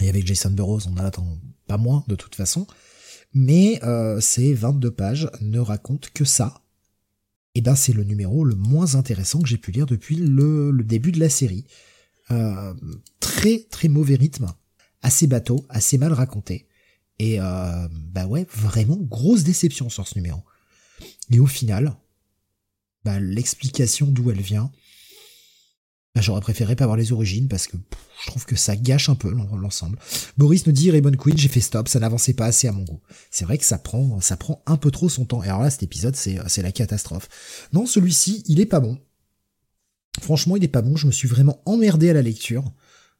Et 0.00 0.08
avec 0.08 0.26
Jason 0.26 0.50
Burroughs, 0.50 0.86
on 0.86 0.92
en 0.92 1.04
attend 1.04 1.38
pas 1.66 1.78
moins 1.78 2.04
de 2.08 2.14
toute 2.14 2.34
façon. 2.34 2.66
Mais 3.34 3.80
euh, 3.84 4.20
ces 4.20 4.54
22 4.54 4.90
pages 4.90 5.30
ne 5.40 5.58
racontent 5.58 6.08
que 6.14 6.24
ça. 6.24 6.62
Et 7.54 7.60
ben 7.60 7.74
c'est 7.74 7.92
le 7.92 8.04
numéro 8.04 8.44
le 8.44 8.54
moins 8.54 8.94
intéressant 8.94 9.40
que 9.40 9.48
j'ai 9.48 9.58
pu 9.58 9.72
lire 9.72 9.86
depuis 9.86 10.16
le, 10.16 10.72
début 10.84 11.12
de 11.12 11.20
la 11.20 11.28
série. 11.28 11.66
Euh, 12.30 12.74
très 13.20 13.66
très 13.70 13.88
mauvais 13.88 14.14
rythme, 14.14 14.52
assez 15.02 15.26
bateau, 15.26 15.64
assez 15.68 15.98
mal 15.98 16.12
raconté. 16.12 16.68
Et 17.18 17.40
euh, 17.40 17.88
bah 17.90 18.26
ouais, 18.26 18.46
vraiment 18.54 18.96
grosse 18.96 19.42
déception 19.42 19.88
sur 19.88 20.06
ce 20.06 20.16
numéro. 20.16 20.40
Et 21.30 21.40
au 21.40 21.46
final, 21.46 21.96
bah, 23.04 23.18
l'explication 23.18 24.06
d'où 24.06 24.30
elle 24.30 24.40
vient, 24.40 24.70
j'aurais 26.20 26.40
préféré 26.40 26.76
pas 26.76 26.84
avoir 26.84 26.96
les 26.96 27.12
origines 27.12 27.48
parce 27.48 27.66
que 27.66 27.76
je 28.22 28.26
trouve 28.30 28.44
que 28.46 28.56
ça 28.56 28.76
gâche 28.76 29.08
un 29.08 29.14
peu 29.14 29.30
l'en- 29.30 29.56
l'ensemble. 29.56 29.98
Boris 30.36 30.66
nous 30.66 30.72
dit 30.72 30.90
Raymond 30.90 31.12
Queen, 31.12 31.36
j'ai 31.36 31.48
fait 31.48 31.60
stop, 31.60 31.88
ça 31.88 32.00
n'avançait 32.00 32.34
pas 32.34 32.46
assez 32.46 32.68
à 32.68 32.72
mon 32.72 32.82
goût. 32.82 33.00
C'est 33.30 33.44
vrai 33.44 33.58
que 33.58 33.64
ça 33.64 33.78
prend, 33.78 34.20
ça 34.20 34.36
prend 34.36 34.62
un 34.66 34.76
peu 34.76 34.90
trop 34.90 35.08
son 35.08 35.24
temps. 35.24 35.42
Et 35.42 35.48
alors 35.48 35.62
là, 35.62 35.70
cet 35.70 35.82
épisode, 35.82 36.16
c'est, 36.16 36.38
la 36.62 36.72
catastrophe. 36.72 37.28
Non, 37.72 37.86
celui-ci, 37.86 38.42
il 38.46 38.60
est 38.60 38.66
pas 38.66 38.80
bon. 38.80 38.98
Franchement, 40.20 40.56
il 40.56 40.64
est 40.64 40.68
pas 40.68 40.82
bon. 40.82 40.96
Je 40.96 41.06
me 41.06 41.12
suis 41.12 41.28
vraiment 41.28 41.62
emmerdé 41.64 42.10
à 42.10 42.12
la 42.12 42.22
lecture. 42.22 42.72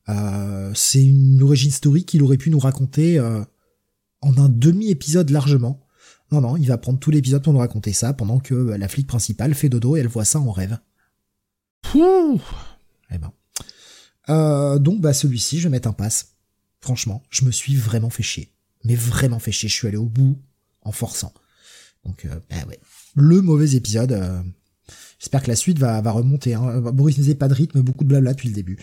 Euh, 0.09 0.73
c'est 0.75 1.05
une 1.05 1.43
origine 1.43 1.71
story 1.71 2.05
qu'il 2.05 2.23
aurait 2.23 2.39
pu 2.39 2.51
nous 2.51 2.59
raconter 2.59 3.19
euh, 3.19 3.43
en 4.21 4.37
un 4.39 4.49
demi-épisode 4.49 5.31
largement. 5.31 5.87
Non, 6.33 6.41
non, 6.41 6.57
il 6.57 6.67
va 6.67 6.77
prendre 6.77 6.99
tout 6.99 7.11
l'épisode 7.11 7.43
pour 7.43 7.53
nous 7.53 7.59
raconter 7.59 7.93
ça 7.93 8.13
pendant 8.13 8.39
que 8.39 8.55
euh, 8.55 8.77
la 8.79 8.89
flic 8.89 9.07
principale 9.07 9.55
fait 9.55 9.69
dodo 9.69 9.97
et 9.97 10.01
elle 10.01 10.09
voit 10.09 10.25
ça 10.25 10.41
en 10.41 10.51
rêve. 10.51 10.79
Pouh 11.83 12.41
eh 13.11 13.19
ben. 13.19 13.33
Euh, 14.29 14.79
donc, 14.79 15.01
bah, 15.01 15.13
celui-ci, 15.13 15.59
je 15.59 15.65
vais 15.65 15.71
mettre 15.71 15.89
un 15.89 15.93
pass. 15.93 16.35
Franchement, 16.81 17.23
je 17.31 17.45
me 17.45 17.51
suis 17.51 17.77
vraiment 17.77 18.11
fait 18.11 18.23
chier. 18.23 18.53
Mais 18.85 18.95
vraiment 18.95 19.39
fait 19.39 19.53
chier. 19.53 19.69
Je 19.69 19.75
suis 19.75 19.89
allé 19.89 19.97
au 19.97 20.07
bout 20.07 20.41
en 20.83 20.93
forçant. 20.93 21.33
Donc, 22.05 22.25
euh, 22.25 22.39
bah 22.51 22.57
ouais. 22.69 22.79
Le 23.15 23.41
mauvais 23.41 23.73
épisode. 23.75 24.13
euh, 24.13 24.43
J'espère 25.19 25.43
que 25.43 25.49
la 25.49 25.57
suite 25.57 25.79
va, 25.79 26.01
va 26.01 26.13
remonter. 26.13 26.55
Hein. 26.55 26.81
Boris 26.93 27.19
ne 27.19 27.23
disait 27.23 27.35
pas 27.35 27.49
de 27.49 27.55
rythme, 27.55 27.81
beaucoup 27.81 28.05
de 28.05 28.09
blabla 28.09 28.33
depuis 28.35 28.49
le 28.49 28.55
début. 28.55 28.79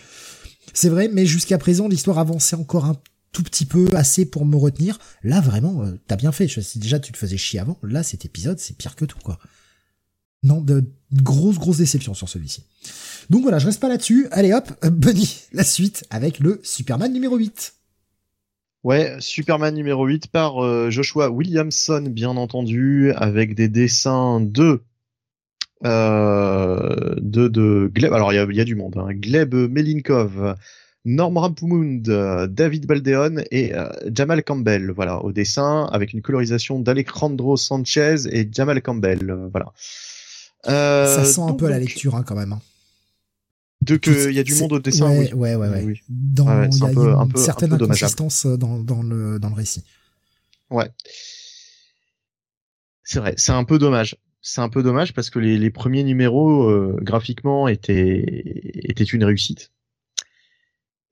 C'est 0.74 0.90
vrai, 0.90 1.08
mais 1.08 1.24
jusqu'à 1.24 1.56
présent, 1.56 1.88
l'histoire 1.88 2.18
avançait 2.18 2.56
encore 2.56 2.84
un 2.84 2.96
tout 3.32 3.42
petit 3.42 3.64
peu, 3.66 3.88
assez 3.94 4.26
pour 4.26 4.44
me 4.44 4.56
retenir. 4.56 4.98
Là, 5.22 5.40
vraiment, 5.40 5.82
euh, 5.84 5.92
t'as 6.06 6.16
bien 6.16 6.32
fait. 6.32 6.48
Si 6.48 6.78
déjà 6.78 7.00
tu 7.00 7.12
te 7.12 7.16
faisais 7.16 7.38
chier 7.38 7.58
avant, 7.58 7.78
là, 7.82 8.02
cet 8.02 8.24
épisode, 8.24 8.58
c'est 8.58 8.76
pire 8.76 8.96
que 8.96 9.04
tout, 9.06 9.18
quoi. 9.24 9.38
Non, 10.42 10.60
de, 10.60 10.80
de 11.10 11.22
grosses, 11.22 11.58
grosses 11.58 11.78
déceptions 11.78 12.14
sur 12.14 12.28
celui-ci. 12.28 12.64
Donc 13.30 13.42
voilà, 13.42 13.58
je 13.58 13.66
reste 13.66 13.80
pas 13.80 13.88
là-dessus. 13.88 14.28
Allez 14.30 14.52
hop, 14.52 14.70
euh, 14.84 14.90
Bunny, 14.90 15.42
la 15.52 15.64
suite 15.64 16.04
avec 16.10 16.38
le 16.38 16.60
Superman 16.62 17.12
numéro 17.12 17.36
8. 17.36 17.74
Ouais, 18.84 19.16
Superman 19.18 19.74
numéro 19.74 20.06
8 20.06 20.28
par 20.28 20.64
euh, 20.64 20.90
Joshua 20.90 21.30
Williamson, 21.30 22.06
bien 22.08 22.30
entendu, 22.30 23.12
avec 23.16 23.54
des 23.54 23.68
dessins 23.68 24.40
de 24.40 24.82
euh, 25.84 27.14
de, 27.18 27.48
de 27.48 27.90
Gleb. 27.92 28.12
Alors 28.12 28.32
il 28.32 28.36
y 28.36 28.38
a, 28.38 28.46
il 28.48 28.56
y 28.56 28.60
a 28.60 28.64
du 28.64 28.76
monde. 28.76 28.96
Hein. 28.96 29.12
Gleb 29.12 29.54
Melinkov, 29.54 30.56
Norm 31.06 31.38
Rampumund, 31.38 32.08
euh, 32.08 32.48
David 32.48 32.86
Baldeon 32.86 33.36
et 33.52 33.74
euh, 33.74 33.88
Jamal 34.12 34.42
Campbell, 34.42 34.90
voilà, 34.90 35.22
au 35.22 35.30
dessin, 35.30 35.88
avec 35.92 36.12
une 36.12 36.20
colorisation 36.20 36.80
d'Alejandro 36.80 37.56
Sanchez 37.56 38.26
et 38.32 38.48
Jamal 38.50 38.82
Campbell, 38.82 39.30
euh, 39.30 39.48
voilà. 39.52 39.72
ça 40.64 41.24
sent 41.24 41.42
un 41.42 41.54
peu 41.54 41.66
à 41.66 41.70
la 41.70 41.78
lecture, 41.78 42.16
hein, 42.16 42.24
quand 42.26 42.34
même. 42.34 42.52
Hein. 42.52 42.60
De 43.86 43.96
que 43.96 44.28
il 44.28 44.34
y 44.34 44.38
a 44.38 44.42
du 44.42 44.54
monde 44.54 44.72
au 44.72 44.78
dessin, 44.80 45.10
ouais, 45.10 45.30
oui. 45.32 45.32
Ouais, 45.32 45.54
ouais, 45.54 45.68
ouais. 45.68 46.02
Dans, 46.08 46.44
il 46.44 46.78
y 46.78 46.84
a 46.84 46.90
une 46.90 47.36
certaine 47.36 47.72
inconsistance 47.72 48.46
dans, 48.46 48.78
dans 48.78 49.02
le 49.02 49.38
dans 49.38 49.48
le 49.48 49.54
récit. 49.54 49.84
Ouais. 50.70 50.90
C'est 53.04 53.20
vrai, 53.20 53.34
c'est 53.36 53.52
un 53.52 53.64
peu 53.64 53.78
dommage. 53.78 54.16
C'est 54.42 54.60
un 54.60 54.68
peu 54.68 54.82
dommage 54.82 55.12
parce 55.12 55.30
que 55.30 55.38
les, 55.38 55.58
les 55.58 55.70
premiers 55.70 56.04
numéros 56.04 56.70
graphiquement 57.00 57.68
étaient 57.68 58.24
étaient 58.88 59.04
une 59.04 59.24
réussite. 59.24 59.70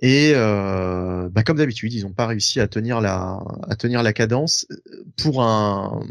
Et 0.01 0.33
euh, 0.35 1.29
bah 1.31 1.43
comme 1.45 1.57
d'habitude, 1.57 1.93
ils 1.95 2.03
n'ont 2.03 2.13
pas 2.13 2.27
réussi 2.27 2.61
à 2.61 2.69
tenir 2.69 3.01
la 3.01 3.41
à 3.69 3.77
tenir 3.77 4.03
la 4.03 4.13
cadence 4.13 4.67
pour 5.17 5.43
un 5.43 6.05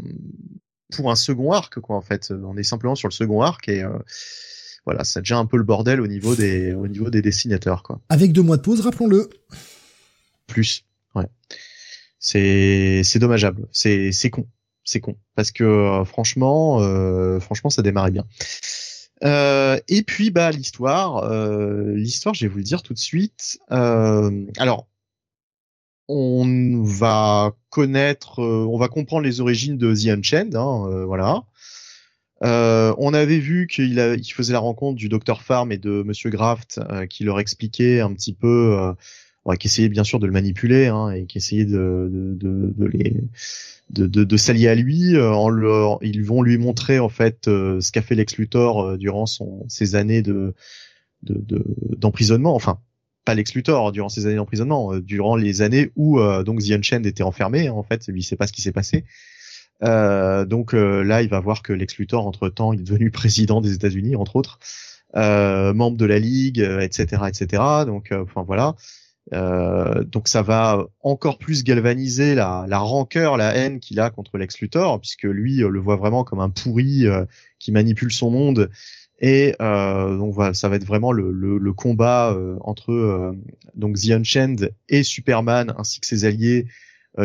pour 0.96 1.10
un 1.10 1.16
second 1.16 1.52
arc 1.52 1.78
quoi 1.80 1.96
en 1.96 2.00
fait. 2.00 2.32
On 2.32 2.56
est 2.56 2.62
simplement 2.64 2.94
sur 2.94 3.08
le 3.08 3.12
second 3.12 3.42
arc 3.42 3.68
et 3.68 3.82
euh, 3.82 3.98
voilà, 4.84 5.04
ça 5.04 5.20
devient 5.20 5.34
un 5.34 5.46
peu 5.46 5.56
le 5.56 5.64
bordel 5.64 6.00
au 6.00 6.06
niveau 6.06 6.34
des 6.34 6.72
au 6.72 6.86
niveau 6.88 7.10
des 7.10 7.22
dessinateurs 7.22 7.82
quoi. 7.82 8.00
Avec 8.08 8.32
deux 8.32 8.42
mois 8.42 8.56
de 8.56 8.62
pause, 8.62 8.80
rappelons-le. 8.80 9.30
Plus, 10.46 10.84
ouais. 11.14 11.26
C'est 12.18 13.02
c'est 13.04 13.18
dommageable, 13.18 13.66
c'est 13.72 14.12
c'est 14.12 14.30
con, 14.30 14.46
c'est 14.84 15.00
con 15.00 15.16
parce 15.34 15.50
que 15.50 15.64
euh, 15.64 16.04
franchement 16.04 16.80
euh, 16.80 17.40
franchement 17.40 17.70
ça 17.70 17.82
démarrait 17.82 18.10
bien. 18.10 18.24
Euh, 19.22 19.78
et 19.88 20.02
puis 20.02 20.30
bah 20.30 20.50
l'histoire, 20.50 21.24
euh, 21.24 21.94
l'histoire, 21.94 22.34
je 22.34 22.44
vais 22.44 22.48
vous 22.48 22.58
le 22.58 22.64
dire 22.64 22.82
tout 22.82 22.92
de 22.94 22.98
suite. 22.98 23.58
Euh, 23.70 24.44
alors, 24.58 24.86
on 26.08 26.82
va 26.82 27.52
connaître, 27.70 28.40
on 28.40 28.76
va 28.76 28.88
comprendre 28.88 29.22
les 29.24 29.40
origines 29.40 29.78
de 29.78 29.94
The 29.94 30.08
Unchained, 30.08 30.54
hein, 30.54 31.04
voilà. 31.06 31.44
On 32.44 33.14
avait 33.14 33.38
vu 33.38 33.66
qu'il 33.66 33.98
il 33.98 34.32
faisait 34.32 34.52
la 34.52 34.58
rencontre 34.58 34.96
du 34.96 35.08
Dr 35.08 35.42
Farm 35.42 35.72
et 35.72 35.78
de 35.78 36.02
Monsieur 36.02 36.30
Graft, 36.30 36.80
qui 37.08 37.24
leur 37.24 37.40
expliquait 37.40 38.00
un 38.00 38.12
petit 38.12 38.34
peu, 38.34 38.94
qui 39.58 39.66
essayait 39.66 39.88
bien 39.88 40.04
sûr 40.04 40.18
de 40.18 40.26
le 40.26 40.32
manipuler 40.32 40.86
hein, 40.86 41.10
et 41.10 41.26
qui 41.26 41.38
essayait 41.38 41.64
de, 41.66 42.08
de, 42.10 42.34
de, 42.34 42.74
de 42.76 42.86
les 42.86 43.14
de, 43.90 44.06
de, 44.06 44.36
s'allier 44.36 44.68
à 44.68 44.74
lui. 44.74 45.16
Euh, 45.16 45.32
en 45.32 45.98
ils 46.00 46.22
vont 46.22 46.42
lui 46.42 46.58
montrer 46.58 46.98
en 46.98 47.08
fait 47.08 47.48
euh, 47.48 47.80
ce 47.80 47.92
qu'a 47.92 48.02
fait 48.02 48.14
Lex 48.14 48.36
Luthor 48.36 48.82
euh, 48.82 48.96
durant 48.96 49.26
son, 49.26 49.64
ses 49.68 49.94
années 49.94 50.22
de 50.22 50.54
d'emprisonnement. 51.22 52.52
De, 52.52 52.56
enfin, 52.56 52.78
pas 53.24 53.34
Lex 53.34 53.54
Luthor 53.54 53.92
durant 53.92 54.08
ses 54.08 54.26
années 54.26 54.36
d'emprisonnement, 54.36 54.96
durant 54.98 55.36
les 55.36 55.62
années 55.62 55.90
où 55.96 56.20
donc 56.44 56.60
The 56.62 56.72
Unchained 56.72 57.06
était 57.06 57.22
enfermé. 57.22 57.70
En 57.70 57.82
fait, 57.82 58.10
il 58.14 58.22
sait 58.22 58.36
pas 58.36 58.46
ce 58.46 58.52
qui 58.52 58.60
s'est 58.60 58.72
passé. 58.72 59.04
Euh, 59.82 60.44
donc 60.44 60.72
là, 60.72 61.22
il 61.22 61.28
va 61.28 61.40
voir 61.40 61.62
que 61.62 61.72
Lex 61.72 61.98
Luthor, 61.98 62.26
entre 62.26 62.48
temps, 62.48 62.72
il 62.72 62.80
est 62.80 62.84
devenu 62.84 63.10
président 63.12 63.60
des 63.60 63.74
États-Unis, 63.74 64.16
entre 64.16 64.36
autres, 64.36 64.58
euh, 65.16 65.74
membre 65.74 65.96
de 65.96 66.06
la 66.06 66.18
Ligue, 66.18 66.58
etc., 66.58 67.22
etc. 67.28 67.62
Donc, 67.86 68.12
enfin 68.12 68.42
voilà. 68.42 68.76
Euh, 69.32 70.04
donc 70.04 70.28
ça 70.28 70.42
va 70.42 70.86
encore 71.00 71.38
plus 71.38 71.64
galvaniser 71.64 72.34
la, 72.34 72.66
la 72.68 72.78
rancœur, 72.78 73.36
la 73.36 73.54
haine 73.54 73.80
qu'il 73.80 73.98
a 74.00 74.10
contre 74.10 74.36
Lex 74.36 74.60
Luthor, 74.60 75.00
puisque 75.00 75.22
lui 75.22 75.62
euh, 75.62 75.68
le 75.70 75.80
voit 75.80 75.96
vraiment 75.96 76.24
comme 76.24 76.40
un 76.40 76.50
pourri 76.50 77.06
euh, 77.06 77.24
qui 77.58 77.72
manipule 77.72 78.12
son 78.12 78.30
monde. 78.30 78.70
Et 79.20 79.54
donc 79.60 80.34
voilà, 80.34 80.52
ça 80.52 80.68
va 80.68 80.76
être 80.76 80.84
vraiment 80.84 81.12
le, 81.12 81.30
le, 81.30 81.56
le 81.56 81.72
combat 81.72 82.36
entre 82.60 83.34
donc 83.74 83.96
The 83.96 84.10
Unchained 84.10 84.74
et 84.90 85.02
Superman 85.02 85.72
ainsi 85.78 86.00
que 86.00 86.06
ses 86.06 86.26
alliés 86.26 86.66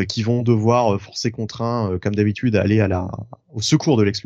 qui 0.08 0.24
vont 0.24 0.44
devoir 0.44 1.00
forcer 1.02 1.32
contraint, 1.32 1.98
comme 2.02 2.16
d'habitude, 2.16 2.56
aller 2.56 2.80
à 2.80 2.88
la 2.88 3.10
au 3.54 3.62
secours 3.62 3.98
de 3.98 4.04
Lex. 4.04 4.22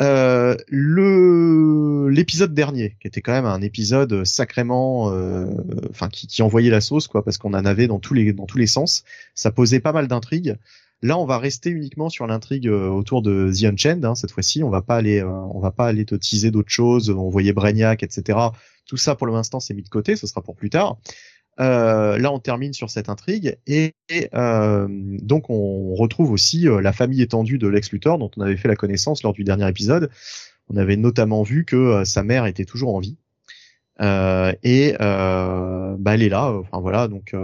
Euh, 0.00 0.56
le 0.68 2.08
l'épisode 2.08 2.54
dernier, 2.54 2.96
qui 3.00 3.06
était 3.06 3.20
quand 3.20 3.32
même 3.32 3.44
un 3.44 3.60
épisode 3.60 4.24
sacrément, 4.24 5.12
euh, 5.12 5.46
enfin 5.90 6.08
qui, 6.08 6.26
qui, 6.26 6.42
envoyait 6.42 6.70
la 6.70 6.80
sauce 6.80 7.06
quoi, 7.06 7.22
parce 7.22 7.36
qu'on 7.36 7.52
en 7.52 7.66
avait 7.66 7.86
dans 7.86 7.98
tous 7.98 8.14
les 8.14 8.32
dans 8.32 8.46
tous 8.46 8.56
les 8.56 8.66
sens. 8.66 9.04
Ça 9.34 9.50
posait 9.50 9.80
pas 9.80 9.92
mal 9.92 10.08
d'intrigues. 10.08 10.56
Là, 11.02 11.18
on 11.18 11.24
va 11.24 11.38
rester 11.38 11.70
uniquement 11.70 12.10
sur 12.10 12.26
l'intrigue 12.26 12.68
euh, 12.68 12.88
autour 12.88 13.22
de 13.22 13.50
The 13.52 13.64
Unchained. 13.64 14.04
Hein, 14.04 14.14
cette 14.14 14.32
fois-ci, 14.32 14.62
on 14.62 14.70
va 14.70 14.82
pas 14.82 14.96
aller, 14.96 15.22
on 15.22 15.58
va 15.60 15.70
pas 15.70 15.86
aller 15.86 16.04
te 16.04 16.14
teaser 16.14 16.50
d'autres 16.50 16.70
choses. 16.70 17.10
On 17.10 17.28
voyait 17.28 17.52
Brainiac, 17.52 18.02
etc. 18.02 18.38
Tout 18.86 18.98
ça, 18.98 19.14
pour 19.14 19.26
l'instant, 19.26 19.60
c'est 19.60 19.74
mis 19.74 19.82
de 19.82 19.88
côté. 19.88 20.16
Ce 20.16 20.26
sera 20.26 20.42
pour 20.42 20.56
plus 20.56 20.70
tard. 20.70 20.98
Euh, 21.58 22.16
là, 22.18 22.32
on 22.32 22.38
termine 22.38 22.72
sur 22.72 22.90
cette 22.90 23.08
intrigue 23.08 23.58
et, 23.66 23.94
euh, 24.34 24.86
donc 24.88 25.50
on 25.50 25.94
retrouve 25.94 26.30
aussi 26.30 26.68
euh, 26.68 26.80
la 26.80 26.92
famille 26.92 27.20
étendue 27.20 27.58
de 27.58 27.68
Lex 27.68 27.92
Luthor 27.92 28.18
dont 28.18 28.30
on 28.36 28.40
avait 28.40 28.56
fait 28.56 28.68
la 28.68 28.76
connaissance 28.76 29.22
lors 29.22 29.32
du 29.32 29.44
dernier 29.44 29.68
épisode. 29.68 30.10
On 30.68 30.76
avait 30.76 30.96
notamment 30.96 31.42
vu 31.42 31.64
que 31.64 32.04
sa 32.04 32.22
mère 32.22 32.46
était 32.46 32.64
toujours 32.64 32.94
en 32.94 33.00
vie 33.00 33.16
et 34.00 34.94
bah, 34.98 36.14
elle 36.14 36.22
est 36.22 36.28
là. 36.28 36.52
Enfin 36.52 36.80
voilà, 36.80 37.08
donc 37.08 37.34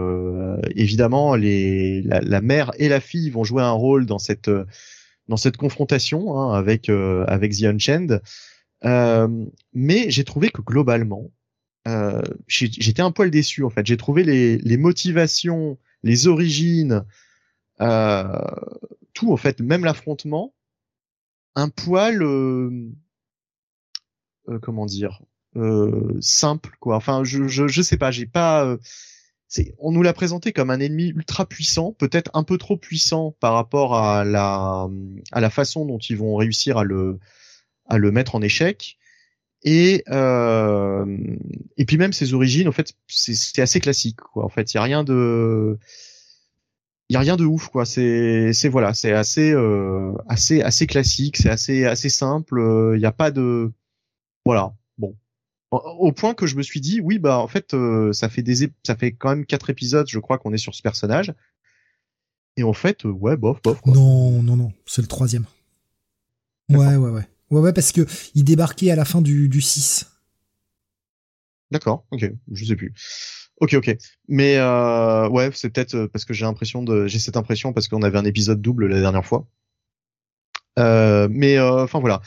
évidemment 0.74 1.34
les, 1.34 2.02
la, 2.02 2.40
mère 2.40 2.70
et 2.78 2.88
la 2.88 3.00
fille 3.00 3.28
vont 3.30 3.44
jouer 3.44 3.62
un 3.62 3.72
rôle 3.72 4.06
dans 4.06 4.18
cette 4.18 4.50
dans 5.28 5.36
cette 5.36 5.56
confrontation 5.56 6.38
hein, 6.38 6.54
avec 6.56 6.88
avec 6.88 7.52
The 7.52 7.64
Unchained. 7.64 8.22
mais 9.74 10.10
j'ai 10.10 10.24
trouvé 10.24 10.50
que 10.50 10.62
globalement, 10.62 11.30
euh, 11.86 12.22
j'étais 12.48 13.02
un 13.02 13.12
poil 13.12 13.30
déçu 13.30 13.62
en 13.62 13.70
fait. 13.70 13.86
J'ai 13.86 13.96
trouvé 13.96 14.24
les, 14.24 14.58
les, 14.58 14.76
motivations, 14.76 15.78
les 16.02 16.26
origines, 16.26 17.04
euh, 17.80 18.38
tout 19.14 19.32
en 19.32 19.36
fait, 19.36 19.60
même 19.60 19.84
l'affrontement, 19.84 20.52
un 21.54 21.68
poil, 21.68 22.22
euh, 22.22 22.90
euh 24.48 24.58
comment 24.58 24.86
dire, 24.86 25.22
euh, 25.56 26.18
simple 26.20 26.76
quoi. 26.80 26.96
Enfin, 26.96 27.22
je, 27.24 27.46
je, 27.46 27.68
je 27.68 27.82
sais 27.82 27.96
pas, 27.96 28.10
j'ai 28.10 28.26
pas. 28.26 28.76
on 29.78 29.92
nous 29.92 30.02
l'a 30.02 30.12
présenté 30.12 30.52
comme 30.52 30.70
un 30.70 30.80
ennemi 30.80 31.08
ultra 31.08 31.46
puissant, 31.46 31.92
peut-être 31.92 32.30
un 32.34 32.42
peu 32.42 32.58
trop 32.58 32.76
puissant 32.76 33.36
par 33.38 33.54
rapport 33.54 33.96
à 33.96 34.24
la 34.24 34.88
à 35.32 35.40
la 35.40 35.50
façon 35.50 35.86
dont 35.86 35.98
ils 35.98 36.16
vont 36.16 36.34
réussir 36.36 36.78
à 36.78 36.84
le 36.84 37.20
à 37.86 37.98
le 37.98 38.10
mettre 38.10 38.34
en 38.34 38.42
échec. 38.42 38.98
Et 39.68 40.04
euh, 40.10 41.04
et 41.76 41.84
puis 41.84 41.98
même 41.98 42.12
ses 42.12 42.32
origines, 42.34 42.68
en 42.68 42.72
fait, 42.72 42.94
c'est 43.08 43.60
assez 43.60 43.80
classique, 43.80 44.20
quoi. 44.20 44.44
En 44.44 44.48
fait, 44.48 44.72
il 44.72 44.76
y 44.76 44.78
a 44.78 44.82
rien 44.82 45.02
de 45.02 45.76
il 47.08 47.14
y 47.14 47.16
a 47.16 47.20
rien 47.20 47.36
de 47.36 47.44
ouf 47.44 47.68
quoi. 47.68 47.84
C'est 47.84 48.52
c'est 48.52 48.68
voilà 48.68 48.94
c'est 48.94 49.12
assez 49.12 49.52
euh, 49.52 50.12
assez 50.28 50.62
assez 50.62 50.86
classique 50.86 51.36
c'est 51.36 51.50
assez 51.50 51.84
assez 51.84 52.08
simple 52.08 52.60
il 52.94 52.98
n'y 52.98 53.06
a 53.06 53.12
pas 53.12 53.30
de 53.30 53.72
voilà 54.44 54.74
bon. 54.98 55.14
Au 55.70 56.12
point 56.12 56.34
que 56.34 56.46
je 56.46 56.56
me 56.56 56.62
suis 56.62 56.80
dit 56.80 57.00
oui 57.00 57.18
bah 57.18 57.38
en 57.38 57.48
fait 57.48 57.74
euh, 57.74 58.12
ça 58.12 58.28
fait 58.28 58.42
des 58.42 58.70
ça 58.84 58.96
fait 58.96 59.12
quand 59.12 59.30
même 59.30 59.46
quatre 59.46 59.70
épisodes 59.70 60.06
je 60.08 60.18
crois 60.18 60.38
qu'on 60.38 60.52
est 60.52 60.58
sur 60.58 60.74
ce 60.74 60.82
personnage. 60.82 61.32
Et 62.56 62.62
en 62.62 62.72
fait 62.72 63.04
ouais 63.04 63.36
bof 63.36 63.60
bof 63.62 63.80
quoi. 63.80 63.92
non 63.92 64.42
non 64.42 64.56
non 64.56 64.72
c'est 64.86 65.02
le 65.02 65.08
troisième. 65.08 65.44
Ouais 66.68 66.96
ouais 66.96 67.10
ouais 67.10 67.28
Ouais, 67.50 67.60
ouais, 67.60 67.72
parce 67.72 67.92
que 67.92 68.06
il 68.34 68.44
débarquait 68.44 68.90
à 68.90 68.96
la 68.96 69.04
fin 69.04 69.22
du, 69.22 69.48
du 69.48 69.60
6. 69.60 70.06
D'accord, 71.70 72.06
ok, 72.10 72.30
je 72.52 72.64
sais 72.64 72.76
plus. 72.76 72.92
Ok, 73.60 73.74
ok. 73.74 73.96
Mais 74.28 74.56
euh, 74.56 75.28
ouais, 75.28 75.50
c'est 75.54 75.70
peut-être 75.70 75.94
euh, 75.94 76.08
parce 76.08 76.24
que 76.24 76.34
j'ai 76.34 76.44
l'impression 76.44 76.82
de, 76.82 77.06
j'ai 77.06 77.18
cette 77.18 77.36
impression 77.36 77.72
parce 77.72 77.88
qu'on 77.88 78.02
avait 78.02 78.18
un 78.18 78.24
épisode 78.24 78.60
double 78.60 78.86
la 78.86 79.00
dernière 79.00 79.24
fois. 79.24 79.48
Euh, 80.78 81.26
mais 81.30 81.58
enfin 81.58 82.00
voilà. 82.00 82.20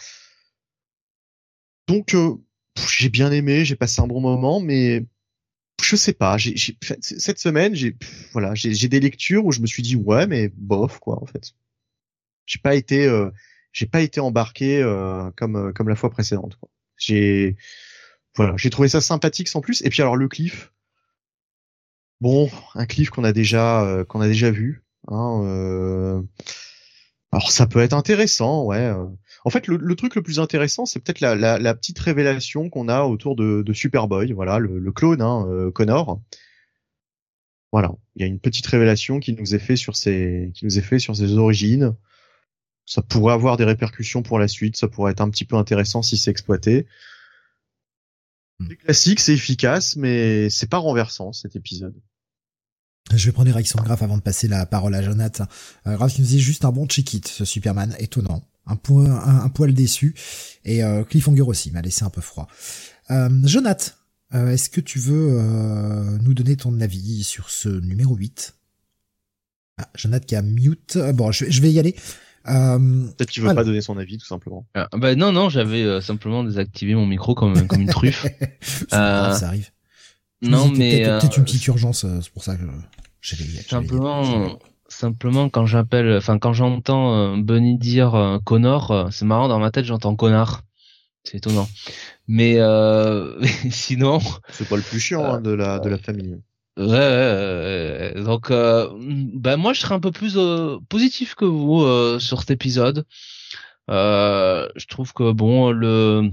Donc 1.88 2.16
j'ai 2.88 3.10
bien 3.10 3.32
aimé, 3.32 3.64
j'ai 3.64 3.76
passé 3.76 4.02
un 4.02 4.08
bon 4.08 4.22
moment, 4.22 4.60
mais 4.60 5.06
je 5.82 5.96
sais 5.96 6.14
pas. 6.14 6.38
Cette 7.02 7.40
semaine, 7.40 7.76
j'ai 7.76 7.96
voilà, 8.32 8.56
j'ai 8.56 8.88
des 8.88 9.00
lectures 9.00 9.46
où 9.46 9.52
je 9.52 9.62
me 9.62 9.68
suis 9.68 9.84
dit 9.84 9.96
ouais, 9.96 10.26
mais 10.26 10.52
bof 10.56 11.00
quoi 11.00 11.22
en 11.22 11.26
fait. 11.28 11.54
J'ai 12.48 12.60
pas 12.60 12.74
été 12.74 13.08
j'ai 13.80 13.86
pas 13.86 14.02
été 14.02 14.20
embarqué 14.20 14.82
euh, 14.84 15.32
comme 15.38 15.56
euh, 15.56 15.72
comme 15.72 15.88
la 15.88 15.96
fois 15.96 16.10
précédente. 16.10 16.60
J'ai 16.98 17.56
voilà, 18.36 18.54
j'ai 18.58 18.70
trouvé 18.70 18.90
ça 18.90 19.00
sympathique 19.00 19.48
sans 19.48 19.62
plus. 19.62 19.82
Et 19.86 19.90
puis 19.90 20.02
alors 20.02 20.18
le 20.18 20.28
cliff, 20.28 20.74
bon, 22.20 22.52
un 22.76 22.86
cliff 22.86 23.10
qu'on 23.10 23.24
a 23.24 23.32
déjà 23.32 23.86
euh, 23.86 24.04
qu'on 24.04 24.20
a 24.20 24.28
déjà 24.28 24.52
vu. 24.52 24.84
Hein, 25.08 26.26
alors 27.32 27.52
ça 27.52 27.68
peut 27.68 27.80
être 27.80 27.94
intéressant, 27.94 28.66
ouais. 28.66 28.92
En 29.46 29.50
fait, 29.50 29.68
le, 29.68 29.96
truc 29.96 30.16
le 30.16 30.22
plus 30.22 30.40
intéressant, 30.40 30.86
c'est 30.86 31.00
peut-être 31.00 31.22
la, 31.22 31.74
petite 31.74 31.98
révélation 32.00 32.70
qu'on 32.70 32.90
a 32.90 33.04
autour 33.04 33.36
de, 33.38 33.64
Superboy, 33.74 34.34
voilà, 34.34 34.60
le, 34.60 34.78
le 34.78 34.92
clone, 34.92 35.22
hein, 35.22 35.72
Connor. 35.74 36.22
Voilà, 37.72 37.94
il 38.16 38.22
y 38.22 38.26
a 38.26 38.28
une 38.28 38.40
petite 38.40 38.68
révélation 38.68 39.20
qui 39.20 39.34
nous 39.34 39.56
est 39.56 39.60
fait 39.60 39.78
sur 39.78 39.96
ses 39.96 40.52
qui 40.54 40.66
nous 40.66 40.78
est 40.78 40.84
fait 40.84 41.00
sur 41.00 41.16
ses 41.16 41.38
origines 41.38 41.96
ça 42.90 43.04
pourrait 43.04 43.36
avoir 43.36 43.56
des 43.56 43.66
répercussions 43.66 44.24
pour 44.24 44.40
la 44.40 44.48
suite, 44.48 44.76
ça 44.76 44.88
pourrait 44.88 45.12
être 45.12 45.22
un 45.22 45.30
petit 45.30 45.46
peu 45.46 45.56
intéressant 45.56 46.02
si 46.02 46.18
c'est 46.18 46.32
exploité. 46.32 46.88
C'est 48.68 48.76
classique, 48.78 49.20
c'est 49.20 49.34
efficace, 49.34 49.96
mais 49.96 50.50
c'est 50.50 50.68
pas 50.68 50.80
renversant 50.80 51.32
cet 51.32 51.56
épisode. 51.56 51.94
Je 53.14 53.28
vais 53.28 53.32
prendre 53.32 53.48
une 53.48 53.54
réaction 53.54 53.78
de 53.80 53.86
Graf 53.86 54.02
avant 54.02 54.18
de 54.18 54.24
passer 54.24 54.48
la 54.48 54.66
parole 54.66 54.96
à 54.96 55.04
Jonathan. 55.04 55.46
Euh, 55.86 55.98
Graf 55.98 56.16
qui 56.16 56.22
nous 56.22 56.28
dit 56.28 56.40
juste 56.40 56.66
un 56.66 56.72
bon 56.72 56.88
check-it, 56.88 57.28
ce 57.28 57.46
Superman, 57.46 57.96
étonnant. 58.00 58.44
Un, 58.66 58.76
poil, 58.76 59.08
un, 59.08 59.50
poil 59.50 59.72
déçu. 59.74 60.16
Et 60.66 60.84
euh, 60.84 61.04
Cliffhanger 61.04 61.42
aussi 61.44 61.70
m'a 61.72 61.82
laissé 61.82 62.04
un 62.04 62.10
peu 62.10 62.22
froid. 62.22 62.48
Euh, 63.12 63.30
Jonathan, 63.44 63.92
euh, 64.34 64.50
est-ce 64.50 64.72
que 64.72 64.82
tu 64.82 64.98
veux 64.98 65.38
euh, 65.40 66.18
nous 66.22 66.34
donner 66.34 66.56
ton 66.56 66.80
avis 66.82 67.24
sur 67.24 67.52
ce 67.52 67.70
numéro 67.70 68.16
8 68.16 68.56
ah, 69.78 69.90
Jonathan 69.96 70.26
qui 70.26 70.36
a 70.36 70.42
mute. 70.42 70.96
Euh, 70.98 71.14
bon, 71.14 71.32
je, 71.32 71.46
je 71.50 71.62
vais 71.62 71.72
y 71.72 71.80
aller. 71.80 71.96
Euh, 72.48 72.78
Peut-être 73.18 73.30
qu'il 73.30 73.44
veut 73.44 73.54
pas 73.54 73.64
donner 73.64 73.82
son 73.82 73.98
avis, 73.98 74.18
tout 74.18 74.26
simplement. 74.26 74.66
Ah, 74.74 74.88
bah 74.94 75.16
non, 75.16 75.32
non, 75.32 75.50
j'avais 75.50 76.02
simplement 76.02 76.44
désactivé 76.44 76.96
mon 76.96 77.06
micro 77.06 77.36
comme, 77.36 77.68
comme 77.68 77.82
une 77.82 77.90
truffe. 77.90 78.26
ça 78.90 79.48
arrive. 79.48 79.70
non, 80.42 80.70
mais 80.70 81.04
peut-être 81.04 81.38
une 81.38 81.44
petite 81.44 81.66
urgence, 81.68 82.06
c'est 82.22 82.32
pour 82.32 82.44
ça 82.44 82.56
que 82.56 82.64
j'avais 83.22 83.44
simplement. 83.68 84.58
Simplement, 84.92 85.50
quand 85.50 85.68
j'appelle, 85.68 86.18
enfin 86.18 86.40
quand 86.40 86.54
j'entends 86.54 87.38
Bunny 87.38 87.78
dire 87.78 88.40
Connor, 88.44 89.10
c'est 89.12 89.26
marrant 89.26 89.48
dans 89.48 89.60
ma 89.60 89.70
tête, 89.70 89.86
j'entends 89.86 90.16
connard. 90.16 90.64
C'est 91.24 91.38
étonnant. 91.38 91.68
Mais 92.28 92.56
euh, 92.58 93.40
sinon. 93.72 94.20
C'est 94.52 94.68
pas 94.68 94.78
le 94.78 94.82
plus 94.82 95.00
chiant 95.00 95.26
hein, 95.26 95.42
de 95.42 95.52
la 95.52 95.80
de 95.80 95.90
la 95.90 95.98
famille. 95.98 96.38
Ouais, 96.80 96.86
ouais, 96.88 98.14
ouais. 98.16 98.24
donc 98.24 98.52
euh, 98.52 98.88
ben 99.34 99.58
moi 99.58 99.74
je 99.74 99.82
serais 99.82 99.96
un 99.96 100.00
peu 100.00 100.12
plus 100.12 100.38
euh, 100.38 100.78
positif 100.88 101.36
que 101.36 101.44
vous 101.44 101.82
euh, 101.82 102.20
sur 102.20 102.40
cet 102.40 102.52
épisode. 102.52 103.06
Euh, 103.90 104.70
je 104.78 104.86
trouve 104.88 105.12
que 105.14 105.32
bon 105.34 105.72
le 105.72 106.32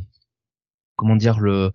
comment 0.97 1.16
dire 1.16 1.40
le 1.40 1.73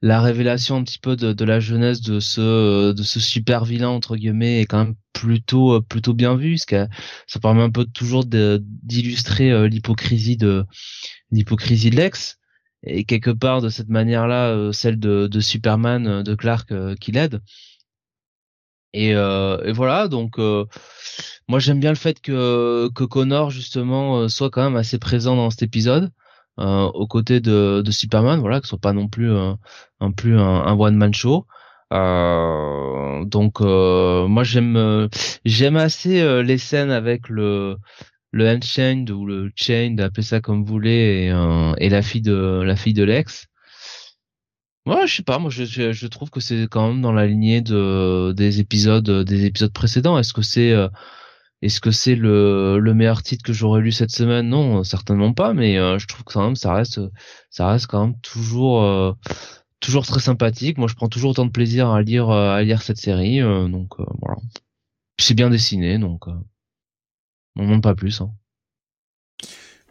la 0.00 0.22
révélation 0.22 0.76
un 0.76 0.84
petit 0.84 0.98
peu 0.98 1.16
de, 1.16 1.32
de 1.34 1.44
la 1.44 1.60
jeunesse 1.60 2.00
de 2.00 2.18
ce 2.18 2.92
de 2.92 3.02
ce 3.02 3.20
super 3.20 3.64
vilain 3.66 3.88
entre 3.90 4.16
guillemets 4.16 4.62
est 4.62 4.66
quand 4.66 4.84
même 4.84 4.94
plutôt 5.12 5.82
plutôt 5.82 6.14
bien 6.14 6.34
vu 6.34 6.52
parce 6.54 6.66
que 6.66 6.88
ça 7.26 7.40
permet 7.40 7.62
un 7.62 7.70
peu 7.70 7.84
toujours 7.84 8.24
d'illustrer 8.24 9.68
l'hypocrisie 9.68 10.36
de 10.38 10.64
l'hypocrisie 11.30 11.90
de 11.90 11.96
l'ex 11.96 12.38
et 12.86 13.04
quelque 13.04 13.30
part 13.30 13.60
de 13.60 13.68
cette 13.68 13.88
manière-là 13.88 14.48
euh, 14.48 14.72
celle 14.72 14.98
de, 14.98 15.26
de, 15.26 15.40
Superman 15.40 16.06
euh, 16.06 16.22
de 16.22 16.34
Clark 16.34 16.70
euh, 16.72 16.94
qui 16.96 17.12
l'aide 17.12 17.40
et, 18.94 19.10
et, 19.10 19.72
voilà 19.72 20.08
donc 20.08 20.38
moi 21.48 21.58
j'aime 21.58 21.80
bien 21.80 21.90
le 21.90 21.96
fait 21.96 22.20
que 22.20 22.88
que 22.94 23.04
Connor 23.04 23.50
justement 23.50 24.28
soit 24.28 24.50
quand 24.50 24.62
même 24.62 24.76
assez 24.76 24.98
présent 24.98 25.36
dans 25.36 25.50
cet 25.50 25.62
épisode 25.62 26.10
euh, 26.60 26.84
aux 26.84 27.06
côtés 27.06 27.40
de, 27.40 27.82
de 27.84 27.90
Superman 27.90 28.40
voilà 28.40 28.60
que 28.60 28.66
ce 28.66 28.70
soit 28.70 28.78
pas 28.78 28.92
non 28.92 29.08
plus 29.08 29.30
un, 29.32 29.58
un 30.00 30.10
plus 30.12 30.38
un, 30.38 30.78
one 30.78 30.96
man 30.96 31.12
show 31.12 31.46
euh, 31.92 33.24
donc 33.24 33.60
moi 33.60 34.44
j'aime 34.44 35.08
j'aime 35.44 35.76
assez 35.76 36.42
les 36.42 36.58
scènes 36.58 36.90
avec 36.90 37.28
le 37.28 37.76
le 38.34 38.48
Unchained 38.48 39.10
ou 39.12 39.26
le 39.26 39.52
Chained, 39.54 40.00
appelez 40.00 40.24
ça 40.24 40.40
comme 40.40 40.64
vous 40.64 40.72
voulez, 40.72 41.26
et, 41.26 41.30
euh, 41.30 41.72
et 41.78 41.88
la 41.88 42.02
fille 42.02 42.20
de 42.20 42.62
la 42.64 42.74
fille 42.74 42.92
de 42.92 43.04
l'ex. 43.04 43.46
Moi, 44.86 45.06
je 45.06 45.14
sais 45.16 45.22
pas, 45.22 45.38
moi 45.38 45.50
je, 45.50 45.64
je, 45.64 46.06
trouve 46.08 46.28
que 46.30 46.40
c'est 46.40 46.68
quand 46.70 46.88
même 46.88 47.00
dans 47.00 47.12
la 47.12 47.26
lignée 47.26 47.62
de 47.62 48.32
des 48.36 48.60
épisodes 48.60 49.08
des 49.24 49.46
épisodes 49.46 49.72
précédents. 49.72 50.18
Est-ce 50.18 50.34
que 50.34 50.42
c'est 50.42 50.72
euh, 50.72 50.88
est-ce 51.62 51.80
que 51.80 51.90
c'est 51.90 52.16
le, 52.16 52.78
le 52.78 52.94
meilleur 52.94 53.22
titre 53.22 53.44
que 53.44 53.54
j'aurais 53.54 53.80
lu 53.80 53.92
cette 53.92 54.10
semaine? 54.10 54.48
Non, 54.50 54.84
certainement 54.84 55.32
pas, 55.32 55.54
mais 55.54 55.78
euh, 55.78 55.98
je 55.98 56.06
trouve 56.06 56.24
que 56.24 56.34
quand 56.34 56.44
même 56.44 56.56
ça 56.56 56.74
reste 56.74 57.00
ça 57.50 57.68
reste 57.68 57.86
quand 57.86 58.06
même 58.06 58.20
toujours 58.20 59.16
toujours 59.80 60.06
très 60.06 60.20
sympathique. 60.20 60.78
Moi, 60.78 60.88
je 60.88 60.94
prends 60.94 61.08
toujours 61.08 61.30
autant 61.32 61.46
de 61.46 61.52
plaisir 61.52 61.90
à 61.90 62.02
lire 62.02 62.30
à 62.30 62.62
lire 62.62 62.82
cette 62.82 62.98
série, 62.98 63.40
donc 63.40 63.94
voilà. 64.20 64.40
C'est 65.18 65.34
bien 65.34 65.50
dessiné, 65.50 65.98
donc 65.98 66.26
on 67.56 67.64
monte 67.64 67.82
pas 67.82 67.94
plus. 67.94 68.20
Hein. 68.20 68.32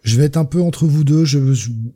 Je 0.04 0.18
vais 0.18 0.26
être 0.26 0.38
un 0.38 0.46
peu 0.46 0.62
entre 0.62 0.86
vous 0.86 1.04
deux. 1.04 1.26
Je, 1.26 1.40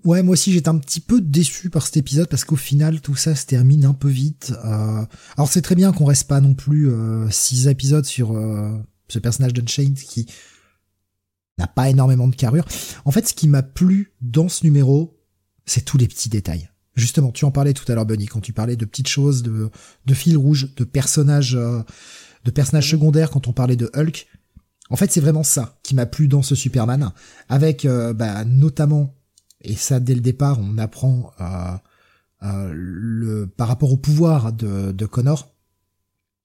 ouais, 0.05 0.23
moi 0.23 0.33
aussi 0.33 0.53
j'étais 0.53 0.69
un 0.69 0.77
petit 0.77 1.01
peu 1.01 1.21
déçu 1.21 1.69
par 1.69 1.85
cet 1.85 1.97
épisode 1.97 2.29
parce 2.29 2.45
qu'au 2.45 2.55
final 2.55 3.01
tout 3.01 3.15
ça 3.15 3.35
se 3.35 3.45
termine 3.45 3.85
un 3.85 3.93
peu 3.93 4.07
vite. 4.07 4.53
Euh... 4.63 5.05
Alors 5.35 5.49
c'est 5.49 5.61
très 5.61 5.75
bien 5.75 5.91
qu'on 5.91 6.05
reste 6.05 6.27
pas 6.27 6.39
non 6.39 6.53
plus 6.53 6.89
euh, 6.89 7.29
six 7.29 7.67
épisodes 7.67 8.05
sur 8.05 8.35
euh, 8.35 8.71
ce 9.09 9.19
personnage 9.19 9.53
d'Unchained 9.53 9.97
qui 9.97 10.25
n'a 11.57 11.67
pas 11.67 11.89
énormément 11.89 12.27
de 12.27 12.35
carrure. 12.35 12.65
En 13.05 13.11
fait, 13.11 13.27
ce 13.27 13.33
qui 13.33 13.47
m'a 13.47 13.63
plu 13.63 14.13
dans 14.21 14.47
ce 14.47 14.63
numéro, 14.63 15.19
c'est 15.65 15.83
tous 15.83 15.97
les 15.97 16.07
petits 16.07 16.29
détails. 16.29 16.69
Justement, 16.95 17.31
tu 17.31 17.45
en 17.45 17.51
parlais 17.51 17.73
tout 17.73 17.89
à 17.91 17.95
l'heure, 17.95 18.05
Bunny, 18.05 18.25
quand 18.25 18.41
tu 18.41 18.53
parlais 18.53 18.75
de 18.75 18.85
petites 18.85 19.07
choses, 19.07 19.43
de, 19.43 19.69
de 20.05 20.13
fil 20.13 20.37
rouge, 20.37 20.73
de 20.75 20.83
personnages, 20.83 21.55
euh, 21.55 21.81
de 22.43 22.51
personnages 22.51 22.89
secondaires, 22.89 23.29
quand 23.29 23.47
on 23.47 23.53
parlait 23.53 23.75
de 23.75 23.89
Hulk. 23.93 24.27
En 24.89 24.95
fait, 24.95 25.11
c'est 25.11 25.19
vraiment 25.19 25.43
ça 25.43 25.77
qui 25.83 25.95
m'a 25.95 26.05
plu 26.05 26.27
dans 26.27 26.41
ce 26.41 26.55
Superman, 26.55 27.11
avec 27.49 27.85
euh, 27.85 28.13
bah, 28.13 28.45
notamment, 28.45 29.13
et 29.61 29.75
ça 29.75 29.99
dès 29.99 30.15
le 30.15 30.21
départ, 30.21 30.59
on 30.59 30.77
apprend 30.77 31.31
euh, 31.41 31.77
euh, 32.43 32.71
le 32.73 33.47
par 33.47 33.67
rapport 33.67 33.91
au 33.91 33.97
pouvoir 33.97 34.53
de, 34.53 34.91
de 34.91 35.05
Connor. 35.05 35.53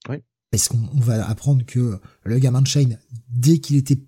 Oui. 0.09 0.17
Parce 0.51 0.69
qu'on 0.69 0.89
va 0.95 1.29
apprendre 1.29 1.65
que 1.65 1.99
le 2.25 2.39
gamin 2.39 2.63
de 2.63 2.67
Shane, 2.67 2.99
dès 3.29 3.59
qu'il 3.59 3.77
était, 3.77 3.99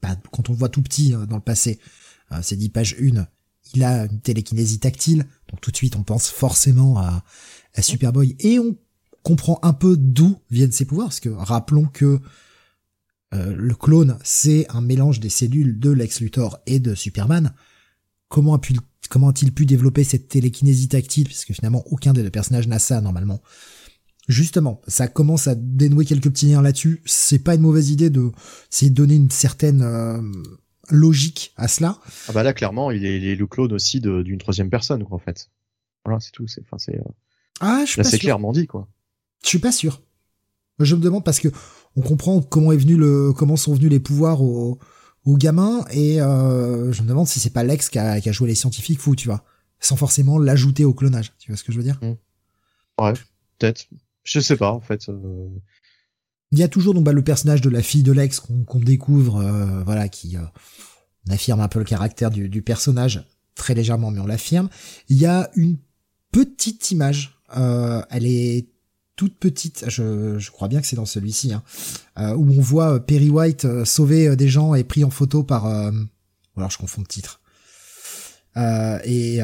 bah, 0.00 0.16
quand 0.32 0.48
on 0.48 0.52
le 0.52 0.58
voit 0.58 0.68
tout 0.68 0.82
petit 0.82 1.12
dans 1.28 1.36
le 1.36 1.42
passé, 1.42 1.78
c'est 2.40 2.56
dit 2.56 2.70
page 2.70 2.96
1, 2.98 3.26
il 3.74 3.84
a 3.84 4.06
une 4.06 4.20
télékinésie 4.20 4.78
tactile, 4.78 5.26
donc 5.50 5.60
tout 5.60 5.70
de 5.70 5.76
suite 5.76 5.96
on 5.96 6.02
pense 6.02 6.28
forcément 6.28 6.98
à, 6.98 7.22
à 7.74 7.82
Superboy, 7.82 8.34
et 8.40 8.58
on 8.58 8.74
comprend 9.22 9.60
un 9.62 9.74
peu 9.74 9.96
d'où 9.98 10.38
viennent 10.50 10.72
ses 10.72 10.86
pouvoirs, 10.86 11.08
parce 11.08 11.20
que 11.20 11.28
rappelons 11.28 11.84
que 11.84 12.20
euh, 13.32 13.54
le 13.56 13.74
clone, 13.74 14.18
c'est 14.22 14.66
un 14.70 14.80
mélange 14.80 15.20
des 15.20 15.30
cellules 15.30 15.78
de 15.78 15.90
Lex 15.90 16.20
Luthor 16.20 16.58
et 16.66 16.80
de 16.80 16.94
Superman. 16.94 17.54
Comment 18.28 18.54
a-t-il 18.54 19.52
pu 19.52 19.66
développer 19.66 20.04
cette 20.04 20.28
télékinésie 20.28 20.88
tactile, 20.88 21.24
puisque 21.24 21.52
finalement 21.52 21.82
aucun 21.86 22.12
des 22.12 22.22
deux 22.22 22.30
personnages 22.30 22.68
n'a 22.68 22.78
ça 22.78 23.00
normalement. 23.00 23.42
Justement, 24.28 24.80
ça 24.86 25.08
commence 25.08 25.48
à 25.48 25.54
dénouer 25.54 26.04
quelques 26.04 26.30
petits 26.30 26.46
liens 26.46 26.62
là-dessus. 26.62 27.02
C'est 27.04 27.40
pas 27.40 27.54
une 27.56 27.60
mauvaise 27.62 27.90
idée 27.90 28.08
de, 28.08 28.30
c'est 28.70 28.88
donner 28.88 29.16
une 29.16 29.30
certaine 29.30 29.82
euh, 29.82 30.22
logique 30.90 31.52
à 31.56 31.66
cela. 31.68 31.98
Ah 32.28 32.32
bah 32.32 32.42
là, 32.42 32.52
clairement, 32.52 32.90
il 32.90 33.04
est, 33.04 33.34
le 33.34 33.46
clone 33.46 33.72
aussi 33.72 34.00
d'une 34.00 34.38
troisième 34.38 34.70
personne, 34.70 35.04
quoi, 35.04 35.16
en 35.16 35.20
fait. 35.20 35.50
Voilà, 36.04 36.20
c'est 36.20 36.30
tout. 36.30 36.46
C'est, 36.46 36.62
enfin, 36.62 36.78
c'est. 36.78 36.96
Euh, 36.96 37.12
ah, 37.60 37.82
je 37.84 37.92
suis 37.92 38.02
là, 38.02 38.08
c'est 38.08 38.18
clairement 38.18 38.52
dit, 38.52 38.66
quoi. 38.66 38.88
Je 39.42 39.48
suis 39.48 39.58
pas 39.58 39.72
sûr. 39.72 40.02
Je 40.78 40.94
me 40.96 41.00
demande 41.00 41.24
parce 41.24 41.40
que 41.40 41.48
on 41.96 42.00
comprend 42.00 42.40
comment 42.40 42.72
est 42.72 42.76
venu 42.76 42.96
le, 42.96 43.32
comment 43.32 43.56
sont 43.56 43.74
venus 43.74 43.90
les 43.90 44.00
pouvoirs 44.00 44.42
au, 44.42 44.78
au 45.24 45.36
gamin 45.36 45.84
et 45.90 46.20
euh, 46.20 46.92
je 46.92 47.02
me 47.02 47.08
demande 47.08 47.28
si 47.28 47.40
c'est 47.40 47.50
pas 47.50 47.64
Lex 47.64 47.88
qui 47.88 47.98
a, 47.98 48.20
qui 48.20 48.28
a, 48.28 48.32
joué 48.32 48.48
les 48.48 48.54
scientifiques 48.54 49.00
fous, 49.00 49.14
tu 49.14 49.28
vois, 49.28 49.44
sans 49.78 49.96
forcément 49.96 50.38
l'ajouter 50.38 50.84
au 50.84 50.94
clonage. 50.94 51.32
Tu 51.38 51.50
vois 51.50 51.56
ce 51.56 51.64
que 51.64 51.72
je 51.72 51.78
veux 51.78 51.84
dire? 51.84 51.98
Mmh. 52.02 53.02
Ouais, 53.02 53.12
peut-être. 53.58 53.86
Je 54.24 54.40
sais 54.40 54.56
pas 54.56 54.72
en 54.72 54.80
fait. 54.80 55.08
Euh. 55.08 55.48
Il 56.50 56.58
y 56.58 56.62
a 56.62 56.68
toujours 56.68 56.94
donc 56.94 57.04
bah, 57.04 57.12
le 57.12 57.24
personnage 57.24 57.60
de 57.60 57.70
la 57.70 57.82
fille 57.82 58.02
de 58.02 58.12
Lex 58.12 58.40
qu'on 58.40 58.78
découvre, 58.78 59.36
euh, 59.36 59.82
voilà, 59.84 60.08
qui 60.08 60.36
affirme 61.30 61.60
un 61.60 61.68
peu 61.68 61.78
le 61.78 61.84
caractère 61.84 62.30
du, 62.30 62.48
du 62.48 62.62
personnage 62.62 63.26
très 63.54 63.74
légèrement, 63.74 64.10
mais 64.10 64.20
on 64.20 64.26
l'affirme. 64.26 64.68
Il 65.08 65.16
y 65.16 65.24
a 65.24 65.50
une 65.54 65.78
petite 66.30 66.90
image. 66.90 67.38
elle 67.54 68.26
est 68.26 68.68
toute 69.22 69.36
petite, 69.36 69.84
je, 69.86 70.36
je 70.40 70.50
crois 70.50 70.66
bien 70.66 70.80
que 70.80 70.86
c'est 70.88 70.96
dans 70.96 71.06
celui-ci, 71.06 71.52
hein, 71.52 71.62
euh, 72.18 72.34
où 72.34 72.58
on 72.58 72.60
voit 72.60 72.94
euh, 72.94 72.98
Perry 72.98 73.30
White 73.30 73.66
euh, 73.66 73.84
sauver 73.84 74.34
des 74.34 74.48
gens 74.48 74.74
et 74.74 74.82
pris 74.82 75.04
en 75.04 75.10
photo 75.10 75.44
par... 75.44 75.64
alors 75.64 76.70
je 76.70 76.76
confonds 76.76 77.02
de 77.02 77.06
titre. 77.06 77.40
et 78.56 79.38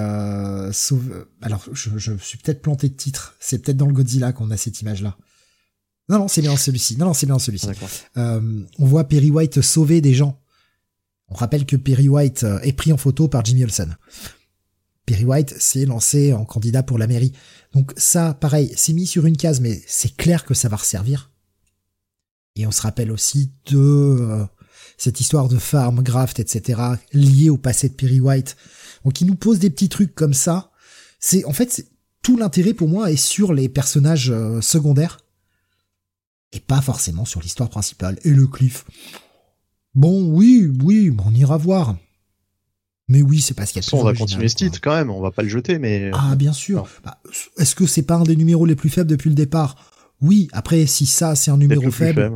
sauve... 0.73 1.29
Alors 1.43 1.65
je, 1.73 1.91
je 1.97 2.13
suis 2.19 2.39
peut-être 2.39 2.61
planté 2.61 2.89
de 2.89 2.95
titre, 2.95 3.37
c'est 3.39 3.61
peut-être 3.61 3.77
dans 3.77 3.87
le 3.87 3.93
Godzilla 3.93 4.33
qu'on 4.33 4.51
a 4.51 4.57
cette 4.57 4.81
image-là. 4.81 5.17
Non, 6.09 6.19
non, 6.19 6.27
c'est 6.27 6.43
bien 6.43 6.57
celui-ci. 6.57 6.97
Non, 6.97 7.07
non, 7.07 7.15
c'est 7.15 7.27
bien 7.27 7.39
celui-ci. 7.39 7.69
on 8.17 8.67
voit 8.85 9.05
Perry 9.05 9.31
White 9.31 9.61
sauver 9.61 10.01
des 10.01 10.15
gens. 10.15 10.41
On 11.29 11.37
rappelle 11.37 11.67
que 11.67 11.77
Perry 11.77 12.09
White 12.09 12.45
est 12.63 12.73
pris 12.73 12.93
en 12.93 12.97
photo 12.97 13.29
par 13.29 13.45
Jimmy 13.45 13.63
Olsen. 13.63 13.97
Perry 15.09 15.25
White 15.25 15.55
s'est 15.59 15.87
lancé 15.87 16.35
en 16.35 16.45
candidat 16.45 16.83
pour 16.83 16.99
la 16.99 17.07
mairie. 17.07 17.33
Donc 17.73 17.95
ça, 17.97 18.35
pareil, 18.35 18.71
c'est 18.77 18.93
mis 18.93 19.07
sur 19.07 19.25
une 19.25 19.39
case, 19.39 19.61
mais 19.61 19.83
c'est 19.87 20.15
clair 20.15 20.45
que 20.45 20.53
ça 20.53 20.69
va 20.69 20.77
resservir. 20.77 21.31
Et 22.57 22.67
on 22.67 22.71
se 22.71 22.83
rappelle 22.83 23.11
aussi 23.11 23.51
de 23.71 23.79
euh, 23.79 24.45
cette 24.99 25.19
histoire 25.19 25.49
de 25.49 25.57
farm, 25.57 26.03
graft, 26.03 26.41
etc., 26.41 26.83
liée 27.15 27.49
au 27.49 27.57
passé 27.57 27.89
de 27.89 27.95
Perry 27.95 28.21
White. 28.21 28.59
Donc 29.03 29.23
il 29.23 29.27
nous 29.27 29.35
pose 29.35 29.59
des 29.59 29.71
petits 29.71 29.89
trucs 29.89 30.15
comme 30.15 30.35
ça. 30.35 30.73
C'est 31.21 31.47
en 31.47 31.55
fait 31.55 31.87
tout 32.23 32.37
l'intérêt 32.37 32.75
pour 32.75 32.89
moi 32.89 33.11
est 33.11 33.17
sur 33.17 33.55
les 33.55 33.71
personnages 33.71 34.31
euh, 34.31 34.61
secondaires 34.61 35.21
et 36.53 36.61
pas 36.61 36.83
forcément 36.83 37.25
sur 37.25 37.41
l'histoire 37.41 37.71
principale. 37.71 38.19
Et 38.25 38.31
le 38.31 38.47
cliff. 38.47 38.85
Bon, 39.95 40.31
oui, 40.35 40.71
oui, 40.83 41.17
on 41.25 41.35
ira 41.35 41.57
voir. 41.57 41.97
Mais 43.09 43.23
oui, 43.23 43.41
c'est 43.41 43.55
parce 43.55 43.73
qu'il 43.73 43.83
y 43.83 43.87
a 43.87 43.99
on 43.99 44.05
va 44.05 44.13
continuer 44.13 44.49
ce 44.49 44.55
titre 44.55 44.81
quand 44.83 44.95
même, 44.95 45.11
on 45.11 45.21
va 45.21 45.31
pas 45.31 45.43
le 45.43 45.49
jeter, 45.49 45.79
mais. 45.79 46.11
Ah, 46.13 46.37
bien 46.37 46.53
sûr. 46.53 46.87
Bah, 47.03 47.21
est-ce 47.57 47.75
que 47.75 47.87
c'est 47.87 48.03
pas 48.03 48.17
un 48.17 48.23
des 48.23 48.37
numéros 48.37 48.67
les 48.67 48.77
plus 48.77 48.91
faibles 48.91 49.11
depuis 49.11 49.31
le 49.31 49.35
départ? 49.35 49.77
Oui, 50.21 50.49
après, 50.53 50.87
si 50.87 51.07
ça, 51.07 51.35
c'est 51.35 51.51
un 51.51 51.57
numéro 51.57 51.91
faible, 51.91 52.31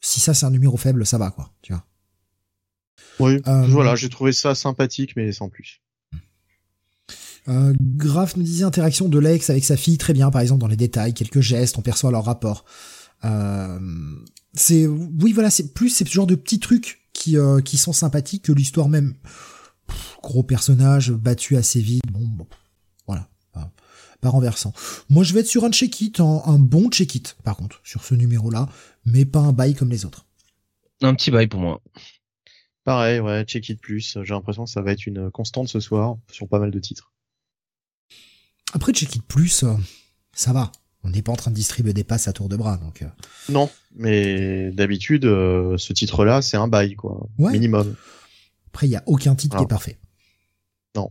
Si 0.00 0.20
ça, 0.20 0.32
c'est 0.32 0.46
un 0.46 0.50
numéro 0.50 0.76
faible, 0.76 1.04
ça 1.04 1.18
va, 1.18 1.30
quoi, 1.30 1.50
tu 1.62 1.72
vois. 1.72 1.84
Oui, 3.18 3.42
euh, 3.46 3.66
voilà, 3.66 3.96
j'ai 3.96 4.08
trouvé 4.08 4.32
ça 4.32 4.54
sympathique, 4.54 5.14
mais 5.16 5.32
sans 5.32 5.48
plus. 5.48 5.82
Euh, 7.48 7.74
Graf 7.80 8.36
nous 8.36 8.42
disait 8.42 8.64
interaction 8.64 9.08
de 9.08 9.18
l'ex 9.18 9.50
avec 9.50 9.64
sa 9.64 9.76
fille, 9.76 9.98
très 9.98 10.12
bien, 10.12 10.30
par 10.30 10.40
exemple, 10.40 10.60
dans 10.60 10.68
les 10.68 10.76
détails, 10.76 11.14
quelques 11.14 11.40
gestes, 11.40 11.78
on 11.78 11.82
perçoit 11.82 12.10
leur 12.10 12.24
rapport. 12.24 12.64
Euh, 13.24 13.78
c'est, 14.54 14.86
oui, 14.86 15.32
voilà, 15.32 15.50
c'est 15.50 15.74
plus, 15.74 15.90
ce 15.90 16.04
genre 16.04 16.26
de 16.26 16.34
petits 16.34 16.60
trucs 16.60 17.00
qui, 17.12 17.36
euh, 17.36 17.60
qui 17.60 17.76
sont 17.76 17.92
sympathiques 17.92 18.44
que 18.44 18.52
l'histoire 18.52 18.88
même 18.88 19.14
gros 20.22 20.42
personnage 20.42 21.12
battu 21.12 21.56
assez 21.56 21.80
vite. 21.80 22.02
Bon, 22.10 22.46
voilà, 23.06 23.28
pas, 23.52 24.28
renversant. 24.28 24.72
Moi, 25.08 25.24
je 25.24 25.32
vais 25.34 25.40
être 25.40 25.46
sur 25.46 25.64
un 25.64 25.72
check-it, 25.72 26.20
un, 26.20 26.58
bon 26.58 26.90
check-it, 26.90 27.36
par 27.42 27.56
contre, 27.56 27.80
sur 27.84 28.04
ce 28.04 28.14
numéro-là, 28.14 28.68
mais 29.04 29.24
pas 29.24 29.40
un 29.40 29.52
bail 29.52 29.74
comme 29.74 29.90
les 29.90 30.04
autres. 30.04 30.26
Un 31.02 31.14
petit 31.14 31.30
bail 31.30 31.46
pour 31.46 31.60
moi. 31.60 31.80
Pareil, 32.84 33.20
ouais, 33.20 33.44
check-it 33.44 33.80
plus. 33.80 34.18
J'ai 34.22 34.34
l'impression 34.34 34.64
que 34.64 34.70
ça 34.70 34.82
va 34.82 34.92
être 34.92 35.06
une 35.06 35.30
constante 35.30 35.68
ce 35.68 35.80
soir 35.80 36.16
sur 36.30 36.48
pas 36.48 36.58
mal 36.58 36.70
de 36.70 36.78
titres. 36.78 37.12
Après, 38.72 38.92
check-it 38.92 39.22
plus, 39.22 39.64
euh, 39.64 39.74
ça 40.32 40.52
va. 40.52 40.70
On 41.02 41.10
n'est 41.10 41.22
pas 41.22 41.32
en 41.32 41.36
train 41.36 41.50
de 41.50 41.56
distribuer 41.56 41.92
des 41.92 42.04
passes 42.04 42.28
à 42.28 42.32
tour 42.32 42.48
de 42.48 42.56
bras, 42.56 42.76
donc. 42.76 43.02
Euh. 43.02 43.08
Non, 43.48 43.70
mais 43.94 44.70
d'habitude, 44.70 45.24
euh, 45.24 45.78
ce 45.78 45.92
titre-là, 45.92 46.42
c'est 46.42 46.56
un 46.56 46.68
bail, 46.68 46.94
quoi. 46.94 47.26
Minimum. 47.38 47.94
Après, 48.72 48.86
il 48.86 48.90
y 48.90 48.96
a 48.96 49.02
aucun 49.06 49.34
titre 49.34 49.56
qui 49.56 49.64
est 49.64 49.68
parfait. 49.68 49.98
Non. 50.94 51.10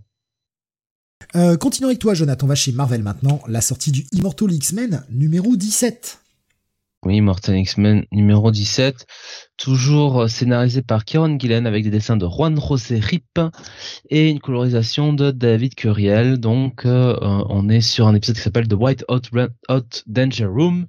Euh, 1.36 1.58
continuons 1.58 1.90
avec 1.90 2.00
toi, 2.00 2.14
Jonathan. 2.14 2.46
On 2.46 2.50
va 2.50 2.56
chez 2.56 2.72
Marvel 2.72 3.04
maintenant. 3.04 3.42
La 3.48 3.62
sortie 3.62 3.92
du 3.92 4.06
Immortal 4.14 4.52
X-Men 4.52 5.04
numéro 5.10 5.56
17. 5.56 6.20
Oui, 7.06 7.18
Immortal 7.18 7.58
X-Men 7.58 8.06
numéro 8.12 8.52
17. 8.52 9.06
Toujours 9.58 10.22
euh, 10.22 10.28
scénarisé 10.28 10.82
par 10.82 11.04
Kieron 11.04 11.38
Gillen 11.38 11.68
avec 11.68 11.84
des 11.84 11.90
dessins 11.90 12.18
de 12.18 12.26
Juan 12.26 12.60
José 12.60 13.00
Rip 13.00 13.40
et 14.10 14.30
une 14.30 14.40
colorisation 14.40 15.12
de 15.12 15.32
David 15.32 15.76
Curiel. 15.76 16.40
Donc, 16.40 16.86
euh, 16.86 17.16
on 17.22 17.68
est 17.68 17.82
sur 17.82 18.08
un 18.08 18.16
épisode 18.16 18.38
qui 18.38 18.42
s'appelle 18.42 18.68
The 18.68 18.74
White 18.74 19.06
Hot, 19.10 19.22
Hot 19.70 20.04
Danger 20.08 20.46
Room. 20.46 20.88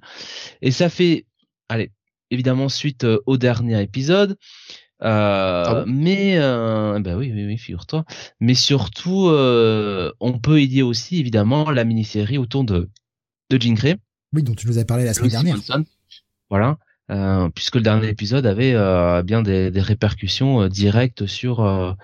Et 0.61 0.71
ça 0.71 0.89
fait, 0.89 1.25
allez, 1.69 1.91
évidemment 2.29 2.69
suite 2.69 3.05
au 3.25 3.37
dernier 3.37 3.81
épisode. 3.81 4.37
Euh, 5.03 5.63
ah 5.65 5.83
mais 5.87 6.37
euh, 6.37 6.99
bah 6.99 7.15
oui, 7.15 7.31
oui, 7.33 7.45
oui 7.45 7.57
figure-toi. 7.57 8.05
Mais 8.39 8.53
surtout, 8.53 9.29
euh, 9.29 10.11
on 10.19 10.37
peut 10.37 10.61
dire 10.67 10.85
aussi 10.87 11.19
évidemment 11.19 11.71
la 11.71 11.83
mini-série 11.85 12.37
autour 12.37 12.63
de 12.63 12.89
de 13.49 13.61
Jean 13.61 13.73
Grey. 13.73 13.97
Oui, 14.33 14.43
dont 14.43 14.53
tu 14.53 14.67
nous 14.67 14.77
avais 14.77 14.85
parlé 14.85 15.05
la 15.05 15.13
semaine 15.13 15.31
dernière. 15.31 15.57
Voilà, 16.49 16.77
euh, 17.09 17.49
puisque 17.49 17.77
le 17.77 17.81
dernier 17.81 18.09
épisode 18.09 18.45
avait 18.45 18.73
euh, 18.73 19.23
bien 19.23 19.41
des, 19.41 19.71
des 19.71 19.81
répercussions 19.81 20.67
directes 20.67 21.25
sur 21.25 21.95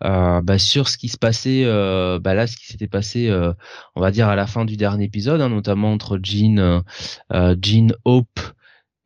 bah, 0.00 0.58
sur 0.58 0.88
ce 0.88 0.98
qui 0.98 1.08
se 1.08 1.18
passait, 1.18 1.64
bah 1.64 2.34
là, 2.34 2.46
ce 2.48 2.56
qui 2.56 2.66
s'était 2.66 2.88
passé, 2.88 3.30
on 3.94 4.00
va 4.00 4.10
dire 4.10 4.28
à 4.28 4.34
la 4.34 4.48
fin 4.48 4.64
du 4.64 4.76
dernier 4.76 5.04
épisode, 5.04 5.40
hein, 5.40 5.48
notamment 5.48 5.92
entre 5.92 6.18
Jean, 6.22 6.82
Jean 7.30 7.94
Hope 8.04 8.40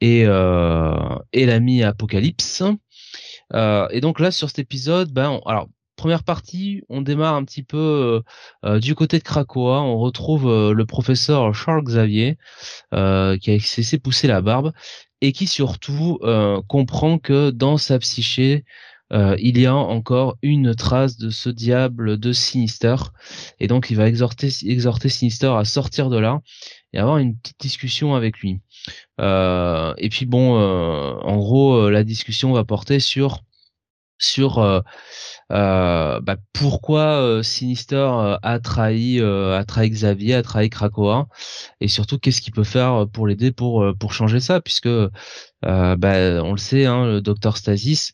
et 0.01 0.23
et 0.23 1.47
l'ami 1.47 1.83
Apocalypse. 1.83 2.63
Euh, 3.55 3.89
et 3.91 4.01
donc 4.01 4.21
là, 4.21 4.31
sur 4.31 4.49
cet 4.49 4.59
épisode, 4.59 5.13
ben, 5.13 5.41
alors 5.47 5.69
première 5.97 6.25
partie, 6.25 6.83
on 6.89 7.01
démarre 7.01 7.35
un 7.35 7.45
petit 7.45 7.63
peu 7.63 7.79
euh, 7.79 8.21
euh, 8.69 8.81
du 8.81 8.95
côté 8.95 9.19
de 9.19 9.23
Krakoa. 9.25 9.81
On 9.81 9.99
retrouve 9.99 10.73
le 10.73 10.87
professeur 10.87 11.55
Charles 11.55 11.85
Xavier 11.85 12.39
qui 12.93 13.51
a 13.51 13.59
cessé 13.61 13.99
pousser 13.99 14.27
la 14.27 14.43
barbe 14.43 14.73
et 15.23 15.33
qui 15.33 15.47
surtout 15.47 16.19
comprend 16.69 17.19
que 17.19 17.51
dans 17.51 17.79
sa 17.79 17.99
psyché, 17.99 18.65
il 19.13 19.59
y 19.59 19.67
a 19.67 19.75
encore 19.75 20.37
une 20.43 20.75
trace 20.75 21.17
de 21.17 21.31
ce 21.31 21.49
diable 21.49 22.19
de 22.19 22.33
Sinister. 22.33 22.97
Et 23.61 23.69
donc 23.69 23.91
il 23.91 23.97
va 23.97 24.09
exhorter, 24.09 24.49
exhorter 24.65 25.09
Sinister 25.09 25.53
à 25.57 25.65
sortir 25.65 26.11
de 26.11 26.19
là 26.19 26.41
et 26.93 26.99
avoir 26.99 27.19
une 27.19 27.37
petite 27.37 27.61
discussion 27.61 28.15
avec 28.15 28.39
lui. 28.39 28.61
Euh, 29.21 29.95
et 29.99 30.09
puis 30.09 30.27
bon, 30.27 30.59
euh, 30.59 31.15
en 31.23 31.37
gros, 31.37 31.75
euh, 31.75 31.91
la 31.91 32.05
discussion 32.05 32.53
va 32.53 32.65
porter 32.65 33.01
sur 33.01 33.43
sur 34.19 34.57
bah, 35.51 36.37
pourquoi 36.55 37.43
Sinister 37.43 38.39
a 38.43 38.61
trahi 38.61 39.21
a 39.21 39.65
trahi 39.67 39.91
Xavier, 39.91 40.35
a 40.37 40.43
trahi 40.43 40.71
Krakoa, 40.71 41.29
et 41.81 41.89
surtout 41.89 42.19
qu'est-ce 42.19 42.41
qu'il 42.41 42.55
peut 42.55 42.65
faire 42.65 43.07
pour 43.13 43.27
l'aider 43.27 43.53
pour 43.53 43.85
pour 44.01 44.15
changer 44.15 44.41
ça, 44.41 44.63
puisque 44.63 44.89
bah, 45.67 46.43
on 46.43 46.53
le 46.53 46.59
sait, 46.59 46.87
hein, 46.87 47.07
le 47.07 47.21
docteur 47.21 47.57
Stasis 47.57 48.13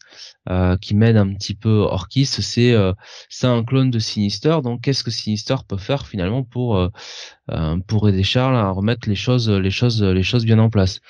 euh, 0.49 0.77
qui 0.77 0.97
mène 0.97 1.17
un 1.17 1.35
petit 1.35 1.55
peu 1.55 1.71
Orkis, 1.71 2.27
c'est 2.27 2.73
euh, 2.73 2.93
c'est 3.29 3.47
un 3.47 3.63
clone 3.63 3.93
de 3.93 4.01
Sinister. 4.01 4.59
Donc 4.65 4.81
qu'est-ce 4.81 5.05
que 5.05 5.13
Sinister 5.13 5.55
peut 5.69 5.77
faire 5.77 6.09
finalement 6.09 6.43
pour 6.43 6.77
euh, 6.77 6.89
pour 7.87 8.09
aider 8.09 8.25
Charles 8.25 8.57
à 8.57 8.71
remettre 8.71 9.09
les 9.09 9.15
choses 9.15 9.49
les 9.49 9.71
choses 9.71 10.03
les 10.03 10.25
choses 10.25 10.45
bien 10.45 10.59
en 10.59 10.69
place? 10.69 11.01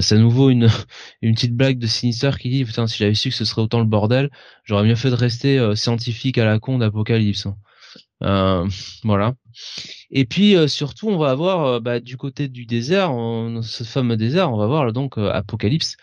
C'est 0.00 0.16
à 0.16 0.18
nouveau 0.18 0.50
une 0.50 0.68
une 1.22 1.34
petite 1.34 1.56
blague 1.56 1.78
de 1.78 1.86
Sinister 1.86 2.32
qui 2.38 2.50
dit 2.50 2.64
putain 2.66 2.86
si 2.86 2.98
j'avais 2.98 3.14
su 3.14 3.30
que 3.30 3.34
ce 3.34 3.46
serait 3.46 3.62
autant 3.62 3.78
le 3.80 3.86
bordel, 3.86 4.30
j'aurais 4.64 4.84
mieux 4.84 4.94
fait 4.94 5.10
de 5.10 5.14
rester 5.14 5.74
scientifique 5.74 6.36
à 6.36 6.44
la 6.44 6.58
con 6.58 6.76
d'Apocalypse. 6.76 7.46
Hein. 8.20 8.68
voilà. 9.04 9.34
Et 10.10 10.24
puis 10.24 10.56
surtout, 10.68 11.08
on 11.08 11.18
va 11.18 11.30
avoir 11.30 11.80
bah, 11.80 12.00
du 12.00 12.16
côté 12.16 12.48
du 12.48 12.66
désert, 12.66 13.10
ce 13.62 13.84
fameux 13.84 14.16
désert, 14.16 14.52
on 14.52 14.56
va 14.56 14.66
voir 14.66 14.92
donc 14.92 15.18
Apocalypse 15.18 15.96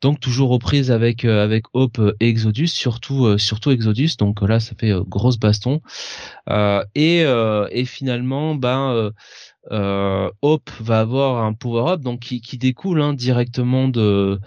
donc 0.00 0.20
toujours 0.20 0.50
reprise 0.50 0.90
avec 0.90 1.24
euh, 1.24 1.44
avec 1.44 1.64
Hope 1.74 2.00
et 2.20 2.28
Exodus, 2.28 2.68
surtout 2.68 3.26
euh, 3.26 3.38
surtout 3.38 3.70
Exodus. 3.70 4.16
Donc 4.18 4.40
là, 4.42 4.60
ça 4.60 4.74
fait 4.78 4.92
euh, 4.92 5.02
grosse 5.06 5.38
baston. 5.38 5.80
et 6.94 7.20
et 7.70 7.84
finalement, 7.84 8.54
ben 8.54 9.12
Hope 10.42 10.70
va 10.80 11.00
avoir 11.00 11.44
un 11.44 11.52
power 11.52 11.92
up 11.92 12.00
donc 12.00 12.20
qui, 12.20 12.40
qui 12.40 12.58
découle 12.58 13.02
hein, 13.02 13.12
directement 13.14 13.88
de 13.88 14.40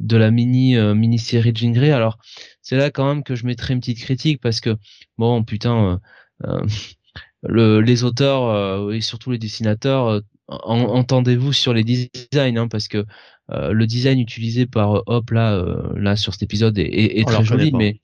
de 0.00 0.16
la 0.16 0.30
mini 0.30 0.76
mini 0.94 1.18
série 1.18 1.52
Grey. 1.52 1.90
Alors 1.92 2.18
c'est 2.62 2.76
là 2.76 2.90
quand 2.90 3.06
même 3.06 3.22
que 3.22 3.34
je 3.36 3.46
mettrai 3.46 3.74
une 3.74 3.80
petite 3.80 4.00
critique 4.00 4.40
parce 4.40 4.60
que 4.60 4.76
bon 5.18 5.44
putain. 5.44 6.00
Le, 7.42 7.80
les 7.80 8.02
auteurs 8.02 8.92
et 8.92 9.00
surtout 9.00 9.30
les 9.30 9.38
dessinateurs 9.38 10.22
entendez-vous 10.48 11.52
sur 11.52 11.72
les 11.72 11.84
designs 11.84 12.56
hein, 12.56 12.68
parce 12.68 12.88
que 12.88 13.04
euh, 13.50 13.72
le 13.72 13.86
design 13.86 14.18
utilisé 14.20 14.66
par 14.66 15.02
Hop 15.06 15.30
là 15.30 15.54
euh, 15.54 15.92
là 15.96 16.16
sur 16.16 16.32
cet 16.32 16.42
épisode 16.42 16.78
est, 16.78 17.18
est, 17.18 17.26
très 17.26 17.44
joli 17.44 17.72
mais 17.72 18.00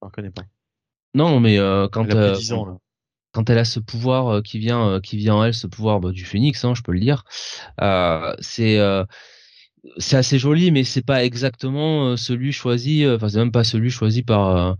on 0.00 0.08
connaît 0.08 0.30
pas. 0.30 0.42
Non 1.14 1.40
mais 1.40 1.58
euh, 1.58 1.88
quand 1.88 2.06
elle 2.06 2.36
quand 3.32 3.48
elle 3.50 3.58
a 3.58 3.64
ce 3.64 3.80
pouvoir 3.80 4.42
qui 4.42 4.58
vient 4.58 5.00
qui 5.00 5.16
vient 5.16 5.36
en 5.36 5.44
elle 5.44 5.54
ce 5.54 5.66
pouvoir 5.66 6.00
bah, 6.00 6.10
du 6.10 6.24
phénix 6.24 6.64
hein, 6.64 6.74
je 6.74 6.82
peux 6.82 6.92
le 6.92 7.00
dire 7.00 7.24
c'est 8.40 8.78
c'est 9.98 10.16
assez 10.16 10.38
joli 10.38 10.70
mais 10.70 10.84
c'est 10.84 11.04
pas 11.04 11.24
exactement 11.24 12.16
celui 12.16 12.52
choisi 12.52 13.06
enfin 13.06 13.28
c'est 13.28 13.38
même 13.38 13.52
pas 13.52 13.64
celui 13.64 13.90
choisi 13.90 14.22
par 14.22 14.76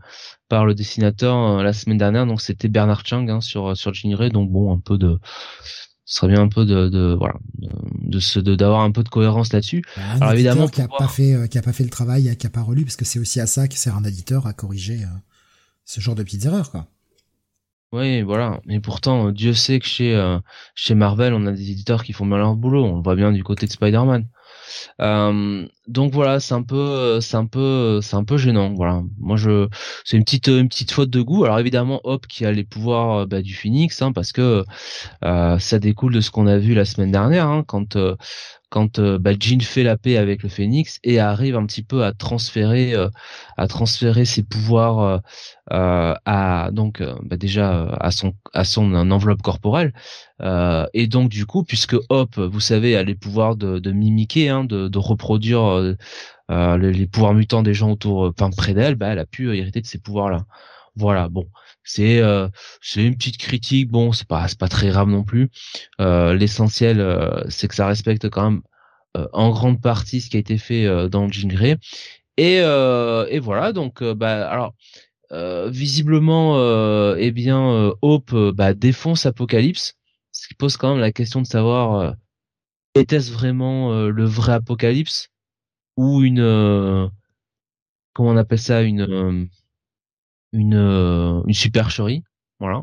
par 0.49 0.67
le 0.67 0.75
dessinateur 0.75 1.63
la 1.63 1.73
semaine 1.73 1.99
dernière 1.99 2.27
donc 2.27 2.41
c'était 2.41 2.69
Bernard 2.69 3.07
Chang 3.07 3.27
hein, 3.29 3.41
sur 3.41 3.77
sur 3.77 3.95
Gingrey 3.95 4.31
donc 4.31 4.51
bon 4.51 4.75
un 4.75 4.79
peu 4.79 4.99
de 4.99 5.19
ce 6.11 6.17
serait 6.17 6.33
bien 6.33 6.43
un 6.43 6.49
peu 6.49 6.65
de, 6.67 6.89
de 6.89 7.15
voilà 7.17 7.35
de 7.55 8.55
d'avoir 8.57 8.81
un 8.81 8.91
peu 8.91 9.05
de 9.05 9.09
cohérence 9.09 9.53
là-dessus. 9.53 9.85
Bah, 9.97 10.03
Alors 10.21 10.33
évidemment 10.33 10.67
qui 10.67 10.83
a 10.83 10.89
pas 10.89 11.07
fait 11.07 11.35
euh, 11.35 11.47
qui 11.47 11.57
a 11.57 11.63
pas 11.63 11.73
fait 11.73 11.85
le 11.85 11.91
travail, 11.91 12.37
qui 12.37 12.47
a 12.49 12.51
pas 12.51 12.63
relu 12.63 12.83
parce 12.83 12.97
que 12.97 13.05
c'est 13.05 13.21
aussi 13.21 13.41
à 13.41 13.47
ça 13.47 13.69
que 13.69 13.77
sert 13.77 13.95
un 13.95 14.03
éditeur 14.03 14.49
à 14.49 14.53
corriger 14.53 15.05
euh, 15.05 15.19
ce 15.85 16.01
genre 16.01 16.17
de 16.17 16.25
petites 16.25 16.45
erreurs 16.45 16.73
quoi. 16.73 16.89
Oui, 17.93 18.23
voilà. 18.23 18.61
Mais 18.67 18.79
pourtant, 18.79 19.33
Dieu 19.33 19.53
sait 19.53 19.81
que 19.81 19.87
chez 19.87 20.39
chez 20.77 20.95
Marvel, 20.95 21.35
on 21.35 21.45
a 21.47 21.53
des 21.53 21.73
éditeurs 21.73 22.05
qui 22.05 22.13
font 22.13 22.25
bien 22.25 22.37
leur 22.39 22.55
boulot. 22.55 22.85
On 22.85 22.97
le 22.97 23.03
voit 23.03 23.17
bien 23.17 23.33
du 23.33 23.43
côté 23.43 23.67
de 23.67 23.73
Spider-Man. 23.73 24.29
Euh, 25.01 25.67
donc 25.89 26.13
voilà, 26.13 26.41
c'est 26.41 26.55
un 26.55 26.63
peu, 26.63 27.21
c'est 27.21 27.37
un 27.37 27.47
peu, 27.47 28.01
c'est 28.03 28.17
un 28.17 28.25
peu 28.25 28.37
gênant. 28.37 28.73
Voilà, 28.75 29.03
moi 29.19 29.37
je, 29.37 29.69
c'est 30.05 30.17
une 30.17 30.25
petite, 30.25 30.49
une 30.49 30.69
petite 30.69 30.93
faute 30.93 31.11
de 31.11 31.21
goût. 31.21 31.45
Alors 31.45 31.59
évidemment, 31.59 32.01
Hop 32.05 32.27
qui 32.27 32.45
a 32.45 32.53
les 32.53 32.65
pouvoirs 32.65 33.27
bah, 33.27 33.43
du 33.43 33.55
Phoenix, 33.55 34.01
hein, 34.03 34.13
parce 34.13 34.33
que 34.33 34.65
euh, 35.25 35.59
ça 35.59 35.79
découle 35.79 36.15
de 36.15 36.21
ce 36.21 36.31
qu'on 36.31 36.47
a 36.47 36.59
vu 36.59 36.75
la 36.75 36.85
semaine 36.85 37.13
dernière, 37.13 37.47
hein, 37.47 37.65
quand 37.67 37.97
euh, 37.97 38.17
quand 38.71 38.99
euh, 39.01 39.19
bah, 39.19 39.33
Jean 39.39 39.61
fait 39.61 39.83
la 39.83 39.99
paix 39.99 40.17
avec 40.17 40.43
le 40.43 40.49
Phénix 40.49 40.99
et 41.05 41.19
arrive 41.19 41.57
un 41.57 41.67
petit 41.67 41.83
peu 41.83 42.05
à 42.05 42.13
transférer 42.13 42.95
euh, 42.95 43.09
à 43.57 43.67
transférer 43.67 44.25
ses 44.25 44.43
pouvoirs 44.43 45.21
euh, 45.73 46.15
à 46.25 46.71
donc 46.73 47.03
bah, 47.23 47.37
déjà 47.37 47.87
à 48.01 48.11
son 48.11 48.33
à 48.55 48.65
son 48.65 48.95
enveloppe 49.11 49.43
corporelle. 49.43 49.93
Et 50.95 51.07
donc 51.07 51.29
du 51.29 51.45
coup 51.47 51.65
puisque 51.65 51.97
Hop 52.09 52.39
vous 52.39 52.61
savez 52.61 52.97
a 52.97 53.03
les 53.03 53.15
pouvoirs 53.15 53.57
de, 53.57 53.79
de 53.79 53.93
mimiquer 53.93 54.49
hein, 54.49 54.65
de, 54.65 54.99
reproduire 54.99 55.97
les, 56.49 57.07
pouvoirs 57.07 57.35
mutants 57.35 57.63
des 57.63 57.75
gens 57.75 57.91
autour 57.91 58.23
enfin 58.31 58.51
près 58.51 58.73
d'elle 58.73 58.95
bah, 58.95 59.09
elle 59.09 59.19
a 59.19 59.27
pu 59.27 59.55
hériter 59.57 59.81
de 59.81 59.87
ces 59.87 59.99
pouvoirs 59.99 60.31
là 60.31 60.45
Voilà, 60.97 61.29
bon, 61.29 61.47
c'est 61.85 62.21
euh, 62.21 62.49
c'est 62.83 63.05
une 63.05 63.17
petite 63.17 63.39
critique. 63.39 63.91
Bon, 63.91 64.13
c'est 64.13 64.27
pas 64.29 64.49
c'est 64.49 64.59
pas 64.59 64.69
très 64.69 64.89
grave 64.89 65.09
non 65.09 65.25
plus. 65.25 65.51
Euh, 66.01 66.35
L'essentiel, 66.35 67.01
euh, 67.01 67.43
c'est 67.49 67.69
que 67.69 67.75
ça 67.75 67.87
respecte 67.87 68.29
quand 68.31 68.51
même 68.51 68.63
euh, 69.17 69.27
en 69.33 69.51
grande 69.51 69.81
partie 69.83 70.21
ce 70.21 70.31
qui 70.31 70.37
a 70.37 70.41
été 70.41 70.59
fait 70.59 70.87
euh, 70.87 71.09
dans 71.09 71.29
Jean 71.31 71.49
Grey. 71.49 71.77
Et 72.37 72.57
et 72.59 73.39
voilà, 73.41 73.73
donc 73.73 74.03
bah 74.03 74.49
alors. 74.51 74.75
visiblement, 75.71 76.57
eh 77.17 77.31
bien, 77.33 77.93
Hope 78.03 78.35
bah, 78.55 78.75
défonce 78.75 79.27
Apocalypse, 79.27 79.95
ce 80.33 80.49
qui 80.49 80.55
pose 80.55 80.77
quand 80.77 80.91
même 80.91 81.01
la 81.01 81.13
question 81.13 81.43
de 81.43 81.47
savoir 81.47 82.15
était-ce 82.95 83.33
vraiment 83.33 83.93
le 84.09 84.25
vrai 84.25 84.55
Apocalypse 84.55 85.29
ou 85.97 86.23
une 86.23 87.11
comment 88.13 88.31
on 88.31 88.37
appelle 88.37 88.59
ça 88.59 88.83
une 88.83 89.49
une, 90.53 90.75
euh, 90.75 91.43
une 91.47 91.55
supercherie. 91.55 92.23
Voilà. 92.59 92.83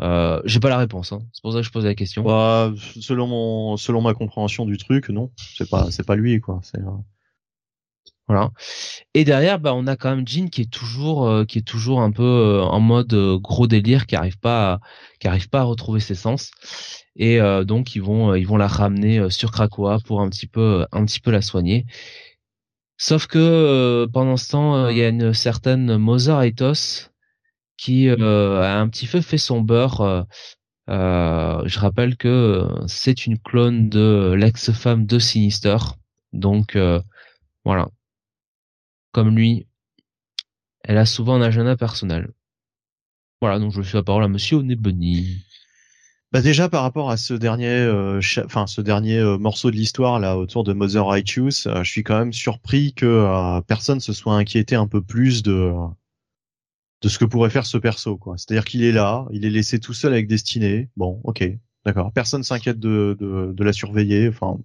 Euh, 0.00 0.40
j'ai 0.44 0.60
pas 0.60 0.68
la 0.68 0.78
réponse. 0.78 1.12
Hein. 1.12 1.20
C'est 1.32 1.42
pour 1.42 1.52
ça 1.52 1.58
que 1.58 1.64
je 1.64 1.70
pose 1.70 1.84
la 1.84 1.94
question. 1.94 2.22
Bah, 2.24 2.72
selon 3.00 3.26
mon, 3.26 3.76
selon 3.76 4.02
ma 4.02 4.14
compréhension 4.14 4.64
du 4.66 4.76
truc, 4.76 5.08
non, 5.08 5.30
c'est 5.36 5.68
pas, 5.68 5.90
c'est 5.90 6.04
pas 6.06 6.16
lui 6.16 6.40
quoi. 6.40 6.60
C'est, 6.62 6.80
euh, 6.80 6.90
Voilà. 8.26 8.50
Et 9.14 9.24
derrière, 9.24 9.60
bah, 9.60 9.72
on 9.74 9.86
a 9.86 9.94
quand 9.96 10.10
même 10.14 10.26
Jean 10.26 10.48
qui 10.50 10.62
est 10.62 10.70
toujours, 10.70 11.28
euh, 11.28 11.44
qui 11.44 11.58
est 11.58 11.66
toujours 11.66 12.00
un 12.00 12.10
peu 12.10 12.60
en 12.62 12.80
mode 12.80 13.14
gros 13.40 13.68
délire, 13.68 14.06
qui 14.06 14.16
arrive 14.16 14.38
pas, 14.38 14.72
à, 14.72 14.80
qui 15.20 15.28
arrive 15.28 15.48
pas 15.48 15.60
à 15.60 15.64
retrouver 15.64 16.00
ses 16.00 16.16
sens. 16.16 16.50
Et 17.16 17.38
donc 17.64 17.94
ils 17.94 18.02
vont, 18.02 18.34
ils 18.34 18.44
vont 18.44 18.56
la 18.56 18.66
ramener 18.66 19.30
sur 19.30 19.52
Krakoa 19.52 20.00
pour 20.04 20.20
un 20.20 20.28
petit 20.28 20.48
peu, 20.48 20.84
un 20.90 21.04
petit 21.04 21.20
peu 21.20 21.30
la 21.30 21.42
soigner. 21.42 21.86
Sauf 22.96 23.26
que 23.26 23.38
euh, 23.38 24.06
pendant 24.06 24.36
ce 24.36 24.50
temps, 24.50 24.76
euh, 24.76 24.92
il 24.92 24.98
y 24.98 25.02
a 25.02 25.08
une 25.08 25.34
certaine 25.34 25.96
Mother 25.96 26.42
Ethos 26.42 27.10
qui 27.76 28.08
euh, 28.08 28.62
a 28.62 28.78
un 28.78 28.88
petit 28.88 29.06
peu 29.06 29.20
fait 29.20 29.38
son 29.38 29.60
beurre. 29.60 30.26
je 30.88 31.78
rappelle 31.78 32.16
que 32.16 32.68
c'est 32.86 33.26
une 33.26 33.38
clone 33.38 33.88
de 33.88 34.34
l'ex-femme 34.36 35.06
de 35.06 35.18
Sinister. 35.18 35.76
Donc 36.32 36.78
voilà. 37.64 37.88
Comme 39.12 39.36
lui, 39.36 39.66
elle 40.82 40.98
a 40.98 41.06
souvent 41.06 41.36
un 41.36 41.42
agenda 41.42 41.76
personnel. 41.76 42.32
Voilà, 43.40 43.58
donc 43.58 43.72
je 43.72 43.82
suis 43.82 43.96
la 43.96 44.02
parole 44.02 44.24
à 44.24 44.28
Monsieur 44.28 44.58
Onebony. 44.58 45.44
Bah 46.34 46.42
déjà 46.42 46.68
par 46.68 46.82
rapport 46.82 47.12
à 47.12 47.16
ce 47.16 47.32
dernier, 47.32 47.68
euh, 47.68 48.20
enfin 48.44 48.66
ce 48.66 48.80
dernier 48.80 49.18
euh, 49.18 49.38
morceau 49.38 49.70
de 49.70 49.76
l'histoire 49.76 50.18
là 50.18 50.36
autour 50.36 50.64
de 50.64 50.72
Mother 50.72 51.06
Righteous, 51.06 51.68
euh, 51.68 51.84
je 51.84 51.90
suis 51.92 52.02
quand 52.02 52.18
même 52.18 52.32
surpris 52.32 52.92
que 52.92 53.60
personne 53.68 54.00
se 54.00 54.12
soit 54.12 54.34
inquiété 54.34 54.74
un 54.74 54.88
peu 54.88 55.00
plus 55.00 55.44
de 55.44 55.70
de 57.02 57.08
ce 57.08 57.20
que 57.20 57.24
pourrait 57.24 57.50
faire 57.50 57.66
ce 57.66 57.78
perso 57.78 58.16
quoi. 58.16 58.34
C'est-à-dire 58.36 58.64
qu'il 58.64 58.82
est 58.82 58.90
là, 58.90 59.26
il 59.30 59.44
est 59.44 59.50
laissé 59.50 59.78
tout 59.78 59.92
seul 59.92 60.12
avec 60.12 60.26
Destiné. 60.26 60.88
Bon, 60.96 61.20
ok, 61.22 61.48
d'accord. 61.86 62.10
Personne 62.12 62.42
s'inquiète 62.42 62.80
de, 62.80 63.16
de, 63.20 63.52
de 63.52 63.64
la 63.64 63.72
surveiller. 63.72 64.28
Enfin. 64.28 64.58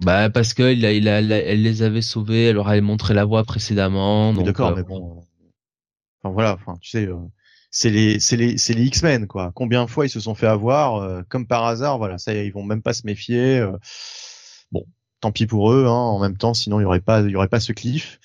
Bah 0.00 0.28
parce 0.28 0.52
que 0.52 0.70
il 0.70 0.84
a, 0.84 0.92
il 0.92 1.08
a, 1.08 1.20
elle 1.20 1.62
les 1.62 1.82
avait 1.82 2.02
sauvés, 2.02 2.48
elle 2.48 2.56
leur 2.56 2.68
avait 2.68 2.82
montré 2.82 3.14
la 3.14 3.24
voie 3.24 3.44
précédemment. 3.44 4.34
D'accord, 4.34 4.76
mais 4.76 4.82
bon. 4.82 5.22
Enfin 6.22 6.34
voilà, 6.34 6.58
enfin 6.60 6.76
tu 6.78 6.90
sais 6.90 7.08
c'est 7.70 7.90
les 7.90 8.18
c'est 8.20 8.36
les 8.36 8.58
c'est 8.58 8.74
les 8.74 8.84
X-Men 8.84 9.26
quoi. 9.26 9.52
Combien 9.54 9.84
de 9.84 9.90
fois 9.90 10.06
ils 10.06 10.10
se 10.10 10.20
sont 10.20 10.34
fait 10.34 10.46
avoir 10.46 10.96
euh, 10.96 11.22
comme 11.28 11.46
par 11.46 11.64
hasard, 11.64 11.98
voilà, 11.98 12.18
ça 12.18 12.34
ils 12.34 12.52
vont 12.52 12.64
même 12.64 12.82
pas 12.82 12.94
se 12.94 13.06
méfier. 13.06 13.58
Euh. 13.58 13.76
bon, 14.72 14.84
tant 15.20 15.32
pis 15.32 15.46
pour 15.46 15.72
eux 15.72 15.86
hein, 15.86 15.90
en 15.90 16.18
même 16.20 16.36
temps 16.36 16.54
sinon 16.54 16.80
il 16.80 16.82
y 16.82 16.86
aurait 16.86 17.00
pas 17.00 17.20
il 17.20 17.30
y 17.30 17.36
aurait 17.36 17.48
pas 17.48 17.60
ce 17.60 17.72
cliff. 17.72 18.18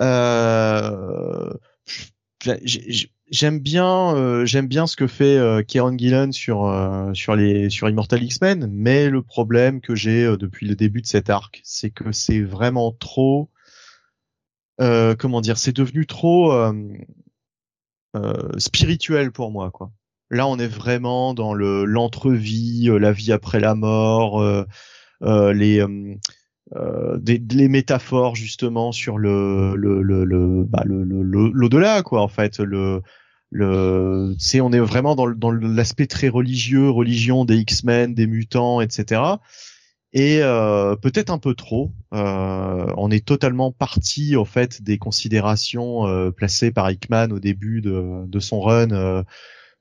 Euh, 0.00 1.52
j'aime 3.30 3.58
bien 3.58 4.44
j'aime 4.44 4.68
bien 4.68 4.86
ce 4.86 4.96
que 4.96 5.06
fait 5.06 5.64
Kieron 5.66 5.96
Gillen 5.98 6.32
sur 6.32 6.72
sur 7.14 7.36
les 7.36 7.68
sur 7.68 7.88
Immortal 7.88 8.22
X-Men, 8.22 8.68
mais 8.70 9.10
le 9.10 9.22
problème 9.22 9.80
que 9.80 9.94
j'ai 9.94 10.24
depuis 10.36 10.66
le 10.66 10.76
début 10.76 11.02
de 11.02 11.06
cet 11.06 11.30
arc, 11.30 11.60
c'est 11.64 11.90
que 11.90 12.12
c'est 12.12 12.40
vraiment 12.40 12.92
trop 12.92 13.50
comment 14.78 15.40
dire, 15.40 15.58
c'est 15.58 15.76
devenu 15.76 16.06
trop 16.06 16.52
euh, 16.52 16.72
spirituel 18.58 19.32
pour 19.32 19.50
moi 19.50 19.70
quoi. 19.70 19.90
Là, 20.32 20.46
on 20.48 20.58
est 20.58 20.66
vraiment 20.66 21.34
dans 21.34 21.52
le 21.52 21.84
l'entrevie, 21.84 22.88
euh, 22.88 22.96
la 22.96 23.12
vie 23.12 23.32
après 23.32 23.60
la 23.60 23.74
mort, 23.74 24.40
euh, 24.40 24.64
les 25.52 25.84
des, 27.20 27.42
les 27.50 27.68
métaphores 27.68 28.34
justement 28.34 28.92
sur 28.92 29.18
le 29.18 29.74
le 29.76 30.00
le 30.00 30.24
le 30.24 30.64
bah, 30.64 30.82
l'au-delà 30.86 32.02
quoi 32.02 32.22
en 32.22 32.28
fait 32.28 32.60
le 32.60 33.02
le 33.50 34.34
c'est 34.38 34.62
on 34.62 34.72
est 34.72 34.80
vraiment 34.80 35.14
dans 35.14 35.28
dans 35.28 35.50
l'aspect 35.50 36.06
très 36.06 36.30
religieux 36.30 36.88
religion 36.88 37.44
des 37.44 37.58
X-Men 37.58 38.14
des 38.14 38.26
mutants 38.26 38.80
etc 38.80 39.20
et 40.12 40.40
euh, 40.42 40.94
peut-être 40.96 41.30
un 41.30 41.38
peu 41.38 41.54
trop. 41.54 41.90
Euh, 42.12 42.86
on 42.96 43.10
est 43.10 43.24
totalement 43.24 43.72
parti 43.72 44.36
en 44.36 44.44
fait 44.44 44.82
des 44.82 44.98
considérations 44.98 46.06
euh, 46.06 46.30
placées 46.30 46.70
par 46.70 46.90
Hickman 46.90 47.32
au 47.32 47.38
début 47.38 47.80
de, 47.80 48.26
de 48.26 48.40
son 48.40 48.60
run, 48.60 49.24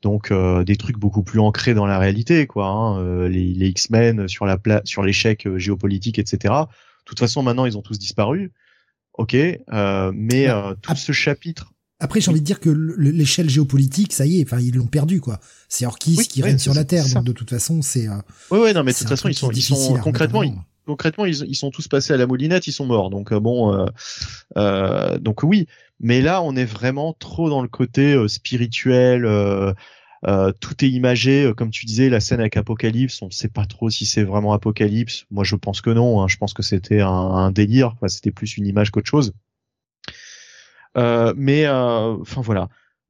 donc 0.02 0.34
des 0.34 0.76
trucs 0.78 0.98
beaucoup 0.98 1.24
plus 1.24 1.40
ancrés 1.40 1.74
dans 1.74 1.86
la 1.86 2.00
réalité, 2.00 2.48
quoi. 2.48 2.68
Hein, 2.68 3.28
les, 3.28 3.54
les 3.54 3.68
X-Men 3.68 4.28
sur 4.28 4.46
la 4.46 4.58
sur 4.86 5.04
l'échec 5.04 5.48
géopolitique, 5.58 6.18
etc. 6.18 6.54
De 6.54 7.06
toute 7.06 7.20
façon, 7.20 7.44
maintenant 7.44 7.66
ils 7.66 7.78
ont 7.78 7.82
tous 7.82 8.00
disparu. 8.00 8.52
Ok, 9.14 9.36
mais 9.36 10.48
tout 10.82 10.96
ce 10.96 11.12
chapitre 11.12 11.71
après, 12.02 12.20
j'ai 12.20 12.32
envie 12.32 12.42
de 12.42 12.46
dire 12.46 12.60
que 12.60 12.70
l'échelle 12.70 13.50
géopolitique, 13.50 14.12
ça 14.12 14.26
y 14.26 14.40
est, 14.40 14.44
enfin, 14.44 14.60
ils 14.60 14.76
l'ont 14.76 14.88
perdu, 14.88 15.22
quoi. 15.22 15.40
C'est 15.70 15.86
Orkis 15.86 16.18
qui 16.28 16.42
règne 16.42 16.58
sur 16.58 16.74
la 16.74 16.84
Terre, 16.84 17.06
donc 17.14 17.24
de 17.24 17.32
toute 17.32 17.50
façon, 17.50 17.82
c'est. 17.82 18.08
Euh, 18.08 18.16
oui, 18.50 18.60
ouais, 18.60 18.74
non, 18.74 18.84
mais 18.84 18.92
de 18.92 18.98
toute 18.98 19.08
façon, 19.08 19.30
ils 19.30 19.36
sont, 19.36 19.52
ils 19.52 19.62
sont 19.62 19.98
concrètement, 20.02 20.44
ils, 20.44 20.56
concrètement, 20.86 21.26
ils, 21.26 21.56
sont 21.56 21.72
tous 21.72 21.88
passés 21.88 22.14
à 22.14 22.18
la 22.18 22.28
moulinette, 22.28 22.68
ils 22.68 22.74
sont 22.74 22.86
morts. 22.86 23.10
Donc 23.10 23.32
euh, 23.32 23.40
bon, 23.40 23.74
euh, 23.74 23.86
euh, 24.58 25.18
donc 25.18 25.44
oui. 25.44 25.68
Mais 26.00 26.22
là, 26.22 26.42
on 26.42 26.56
est 26.56 26.66
vraiment 26.66 27.14
trop 27.14 27.50
dans 27.50 27.62
le 27.62 27.68
côté 27.68 28.18
spirituel. 28.28 29.24
tout 30.60 30.86
est 30.86 30.90
imagé, 30.90 31.52
comme 31.56 31.70
tu 31.70 31.86
disais, 31.86 32.10
la 32.10 32.20
scène 32.20 32.40
avec 32.40 32.58
Apocalypse. 32.58 33.22
On 33.22 33.28
ne 33.28 33.32
sait 33.32 33.50
pas 33.50 33.66
trop 33.66 33.90
si 33.92 34.08
c'est 34.08 34.24
vraiment 34.24 34.54
Apocalypse. 34.54 35.26
Moi, 35.30 35.44
je 35.44 35.56
pense 35.56 35.82
que 35.82 35.92
non. 35.92 36.22
Hein. 36.22 36.28
Je 36.28 36.38
pense 36.38 36.54
que 36.54 36.64
c'était 36.64 37.02
un, 37.02 37.08
un, 37.08 37.52
délire. 37.52 37.94
Enfin, 37.96 38.08
c'était 38.08 38.32
plus 38.32 38.58
une 38.58 38.66
image 38.66 38.90
qu'autre 38.90 39.10
chose. 39.10 39.34
Euh, 40.98 41.34
mais 41.38 41.66
euh, 41.66 42.18
enfin 42.20 42.42
voilà, 42.42 42.68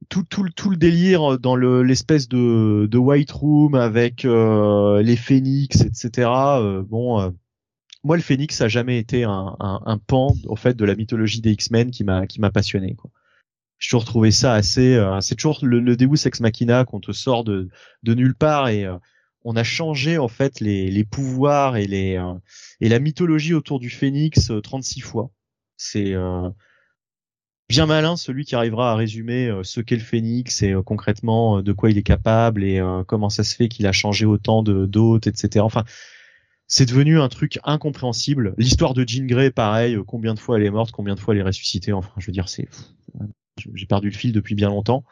tout, 0.08 0.22
tout, 0.22 0.48
tout 0.54 0.70
le 0.70 0.76
délire 0.76 1.38
dans 1.38 1.56
le 1.56 1.82
l'espèce 1.82 2.28
de, 2.28 2.86
de 2.90 2.98
White 2.98 3.32
Room 3.32 3.74
avec 3.74 4.24
euh, 4.24 5.02
les 5.02 5.16
phénix, 5.16 5.80
etc. 5.80 6.28
bon, 6.84 7.34
moi 8.04 8.16
le 8.16 8.22
phénix 8.22 8.60
a 8.60 8.68
jamais 8.68 8.98
été 8.98 9.24
un, 9.24 9.56
un, 9.58 9.80
un, 9.84 9.98
pan 9.98 10.34
en 10.48 10.56
fait 10.56 10.76
de 10.76 10.84
la 10.84 10.94
mythologie 10.94 11.40
des 11.40 11.52
X-Men 11.52 11.90
qui 11.90 12.04
m'a 12.04 12.26
qui 12.26 12.40
m'a 12.40 12.50
passionné. 12.50 12.94
Quoi. 12.94 13.10
J'ai 13.78 13.88
toujours 13.88 14.04
trouvé 14.04 14.30
ça 14.30 14.54
assez. 14.54 15.00
c'est 15.20 15.34
toujours 15.34 15.58
le, 15.62 15.80
le 15.80 15.96
Deus 15.96 16.26
ex 16.26 16.40
machina 16.40 16.84
qu'on 16.84 17.00
te 17.00 17.10
sort 17.10 17.42
de 17.42 17.68
de 18.04 18.14
nulle 18.14 18.36
part 18.36 18.68
et 18.68 18.86
on 19.44 19.56
a 19.56 19.64
changé 19.64 20.18
en 20.18 20.28
fait 20.28 20.60
les, 20.60 20.88
les 20.88 21.04
pouvoirs 21.04 21.76
et 21.76 21.88
les 21.88 22.22
et 22.80 22.88
la 22.88 23.00
mythologie 23.00 23.54
autour 23.54 23.80
du 23.80 23.90
phénix 23.90 24.52
36 24.62 25.00
fois. 25.00 25.32
C'est 25.76 26.14
bien 27.72 27.86
malin 27.86 28.16
celui 28.16 28.44
qui 28.44 28.54
arrivera 28.54 28.92
à 28.92 28.94
résumer 28.94 29.48
euh, 29.48 29.62
ce 29.62 29.80
qu'est 29.80 29.96
le 29.96 30.02
phénix 30.02 30.62
et 30.62 30.72
euh, 30.72 30.82
concrètement 30.82 31.58
euh, 31.58 31.62
de 31.62 31.72
quoi 31.72 31.90
il 31.90 31.96
est 31.96 32.02
capable 32.02 32.64
et 32.64 32.82
comment 33.06 33.30
ça 33.30 33.44
se 33.44 33.56
fait 33.56 33.68
qu'il 33.68 33.86
a 33.86 33.92
changé 33.92 34.26
autant 34.26 34.62
de 34.62 34.84
d'hôtes, 34.84 35.26
etc. 35.26 35.64
Enfin, 35.64 35.84
c'est 36.66 36.84
devenu 36.84 37.18
un 37.18 37.28
truc 37.28 37.58
incompréhensible. 37.64 38.54
L'histoire 38.58 38.92
de 38.92 39.04
Jean 39.08 39.26
Grey, 39.26 39.50
pareil, 39.50 39.96
combien 40.06 40.34
de 40.34 40.38
fois 40.38 40.58
elle 40.58 40.66
est 40.66 40.70
morte, 40.70 40.90
combien 40.92 41.14
de 41.14 41.20
fois 41.20 41.34
elle 41.34 41.40
est 41.40 41.44
ressuscitée. 41.44 41.92
Enfin, 41.92 42.12
je 42.18 42.26
veux 42.26 42.32
dire, 42.32 42.48
c'est 42.48 42.68
j'ai 43.74 43.86
perdu 43.86 44.10
le 44.10 44.16
fil 44.16 44.32
depuis 44.32 44.54
bien 44.54 44.68
longtemps. 44.68 45.04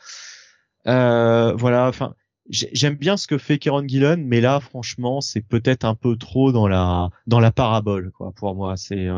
voilà, 0.85 1.89
enfin, 1.89 2.15
j'aime 2.51 2.97
bien 2.97 3.17
ce 3.17 3.27
que 3.27 3.39
fait 3.39 3.59
Kieron 3.59 3.87
Gillen, 3.89 4.23
mais 4.27 4.43
là, 4.43 4.61
franchement, 4.61 5.23
c'est 5.23 5.43
peut-être 5.43 5.85
un 5.85 5.95
peu 5.95 6.17
trop 6.17 6.53
dans 6.53 6.69
la 6.69 7.09
dans 7.27 7.41
la 7.41 7.53
parabole, 7.53 8.11
quoi. 8.13 8.33
Pour 8.33 8.55
moi, 8.55 8.77
c'est 8.77 9.09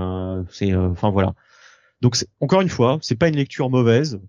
c'est 0.51 0.75
enfin 0.75 1.11
voilà. 1.11 1.35
Donc 2.03 2.17
encore 2.41 2.61
une 2.61 2.69
fois, 2.69 2.99
c'est 3.01 3.15
pas 3.15 3.29
une 3.29 3.37
lecture 3.37 3.71
mauvaise. 3.71 4.21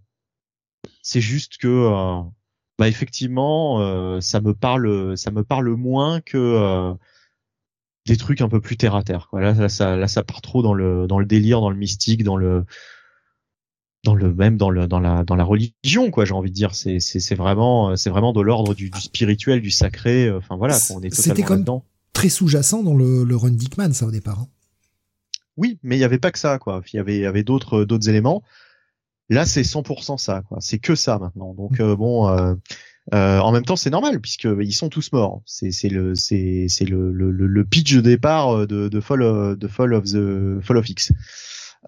C'est 1.01 1.21
juste 1.21 1.57
que 1.57 1.67
euh, 1.67 2.21
bah 2.77 2.87
effectivement, 2.87 3.81
euh, 3.81 4.21
ça 4.21 4.41
me 4.41 4.53
parle, 4.53 5.17
ça 5.17 5.31
me 5.31 5.43
parle 5.43 5.69
moins 5.69 6.21
que 6.21 6.37
euh, 6.37 6.93
des 8.05 8.15
trucs 8.15 8.41
un 8.41 8.47
peu 8.47 8.61
plus 8.61 8.77
terre 8.77 8.95
à 8.95 9.03
terre. 9.03 9.27
Quoi. 9.27 9.41
Là, 9.41 9.69
ça, 9.69 9.97
là, 9.97 10.07
ça 10.07 10.23
part 10.23 10.41
trop 10.41 10.61
dans 10.61 10.75
le 10.75 11.07
dans 11.07 11.17
le 11.17 11.25
délire, 11.25 11.61
dans 11.61 11.71
le 11.71 11.75
mystique, 11.75 12.23
dans 12.23 12.37
le 12.37 12.63
dans 14.03 14.13
le 14.13 14.31
même 14.35 14.55
dans 14.55 14.69
le 14.69 14.85
dans 14.85 14.99
la 14.99 15.23
dans 15.23 15.35
la 15.35 15.45
religion 15.45 16.11
quoi 16.11 16.25
j'ai 16.25 16.33
envie 16.33 16.49
de 16.49 16.55
dire 16.55 16.75
c'est 16.75 16.99
c'est 16.99 17.21
c'est 17.21 17.35
vraiment 17.35 17.95
c'est 17.95 18.09
vraiment 18.09 18.33
de 18.33 18.41
l'ordre 18.41 18.73
du, 18.73 18.89
du, 18.89 18.99
spirituel 18.99 19.61
du 19.61 19.71
sacré 19.71 20.29
enfin 20.29 20.57
voilà 20.57 20.77
on 20.89 21.01
est 21.01 21.09
totalement 21.09 21.45
comme 21.45 21.59
dedans 21.61 21.85
très 22.11 22.27
sous-jacent 22.27 22.83
dans 22.83 22.95
le, 22.95 23.23
le 23.23 23.35
run 23.37 23.51
Dickman 23.51 23.93
ça 23.93 24.05
au 24.05 24.11
départ 24.11 24.39
hein. 24.39 24.47
Oui, 25.57 25.79
mais 25.83 25.95
il 25.95 25.99
n'y 25.99 26.05
avait 26.05 26.19
pas 26.19 26.31
que 26.31 26.39
ça, 26.39 26.57
quoi. 26.59 26.81
Il 26.91 26.97
y 26.97 26.99
avait, 26.99 27.25
avait 27.25 27.43
d'autres, 27.43 27.83
d'autres 27.83 28.09
éléments. 28.09 28.43
Là, 29.29 29.45
c'est 29.45 29.61
100% 29.61 30.17
ça, 30.17 30.41
quoi. 30.47 30.59
C'est 30.61 30.79
que 30.79 30.95
ça 30.95 31.17
maintenant. 31.17 31.53
Donc 31.53 31.79
euh, 31.79 31.95
bon, 31.95 32.27
euh, 32.27 32.55
euh, 33.13 33.39
en 33.39 33.51
même 33.51 33.63
temps, 33.63 33.75
c'est 33.75 33.89
normal 33.89 34.19
puisque 34.19 34.47
ils 34.59 34.73
sont 34.73 34.89
tous 34.89 35.11
morts. 35.11 35.41
C'est 35.45 35.71
c'est 35.71 35.89
le 35.89 36.15
c'est 36.15 36.67
c'est 36.67 36.85
le, 36.85 37.11
le 37.11 37.31
le 37.31 37.65
pitch 37.65 37.93
de 37.95 38.01
départ 38.01 38.67
de 38.67 38.89
de 38.89 38.99
Fall 38.99 39.23
of 39.23 40.03
the 40.05 40.61
Fall 40.61 40.77
of 40.77 40.89
X. 40.89 41.11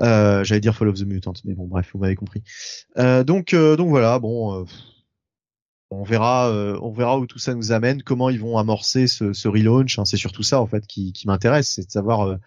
Euh, 0.02 0.44
J'allais 0.44 0.62
dire 0.62 0.76
Fall 0.76 0.90
of 0.90 0.96
the 1.00 1.06
Mutant, 1.06 1.34
mais 1.46 1.54
bon, 1.54 1.68
bref, 1.68 1.90
vous 1.94 2.00
m'avez 2.00 2.16
compris. 2.16 2.42
Euh, 2.98 3.24
donc 3.24 3.54
donc 3.54 3.90
voilà, 3.90 4.18
bon. 4.20 4.66
on 5.92 6.04
verra, 6.04 6.52
on 6.82 6.92
verra 6.92 7.20
où 7.20 7.28
tout 7.28 7.40
ça 7.40 7.54
nous 7.54 7.72
amène, 7.72 8.02
comment 8.02 8.30
ils 8.30 8.40
vont 8.40 8.58
amorcer 8.58 9.08
ce, 9.08 9.34
ce 9.34 9.48
relaunch. 9.48 10.00
Hein. 10.00 10.06
c'est 10.06 10.18
surtout 10.18 10.44
ça 10.44 10.62
en 10.62 10.68
fait 10.68 10.88
qui, 10.88 11.14
qui 11.14 11.28
m'intéresse, 11.28 11.70
c'est 11.70 11.86
de 11.86 11.92
savoir 11.92 12.38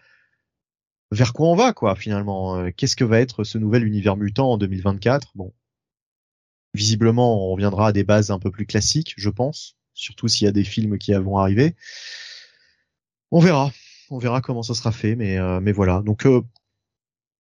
vers 1.11 1.33
quoi 1.33 1.49
on 1.49 1.57
va 1.57 1.73
quoi 1.73 1.95
finalement 1.97 2.57
euh, 2.57 2.71
Qu'est-ce 2.77 2.97
que 2.97 3.05
va 3.05 3.21
être 3.21 3.45
ce 3.45 3.59
nouvel 3.59 3.85
univers 3.85 4.17
mutant 4.17 4.53
en 4.53 4.59
2024 4.59 5.33
Bon, 5.35 5.53
visiblement 6.75 7.47
on 7.47 7.53
reviendra 7.53 7.89
à 7.89 7.93
des 7.93 8.05
bases 8.05 8.31
un 8.31 8.39
peu 8.39 8.51
plus 8.51 8.67
classiques, 8.67 9.15
je 9.17 9.31
pense, 9.31 9.77
surtout 9.95 10.29
s'il 10.29 10.45
y 10.45 10.49
a 10.49 10.53
des 10.53 10.65
films 10.65 10.99
qui 10.99 11.13
vont 11.15 11.39
arriver. 11.39 11.75
On 13.31 13.41
verra, 13.41 13.73
on 14.11 14.19
verra 14.19 14.41
comment 14.41 14.63
ça 14.63 14.75
sera 14.75 14.93
fait, 14.93 15.17
mais 15.17 15.39
euh, 15.39 15.61
mais 15.61 15.73
voilà. 15.73 16.03
Donc 16.03 16.27
euh, 16.27 16.43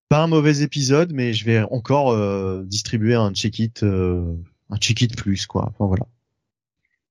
pas 0.08 0.22
un 0.22 0.26
mauvais 0.26 0.62
épisode, 0.62 1.12
mais 1.12 1.34
je 1.34 1.44
vais 1.44 1.62
encore 1.70 2.16
distribuer 2.64 3.14
un 3.14 3.32
check 3.32 3.58
it, 3.58 3.82
un 3.82 4.76
check 4.78 5.02
it 5.02 5.14
plus 5.16 5.46
quoi. 5.46 5.66
Enfin 5.68 5.86
voilà. 5.86 6.06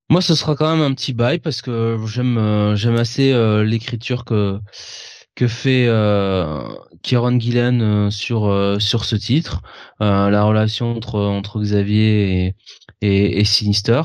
Moi, 0.09 0.21
ce 0.21 0.33
sera 0.33 0.55
quand 0.55 0.71
même 0.71 0.83
un 0.83 0.95
petit 0.95 1.13
bail 1.13 1.37
parce 1.37 1.61
que 1.61 1.99
j'aime 2.07 2.73
j'aime 2.75 2.95
assez 2.95 3.33
l'écriture 3.63 4.25
que 4.25 4.59
que 5.37 5.47
fait 5.47 5.85
euh, 5.87 6.67
Kieron 7.03 7.39
Gillen 7.39 7.81
euh, 7.81 8.09
sur 8.09 8.47
euh, 8.47 8.79
sur 8.79 9.05
ce 9.05 9.15
titre, 9.15 9.61
euh, 10.01 10.29
la 10.31 10.43
relation 10.43 10.91
entre 10.97 11.19
entre 11.21 11.61
Xavier 11.61 12.47
et, 12.47 12.55
et, 13.01 13.39
et 13.39 13.45
Sinister. 13.45 14.01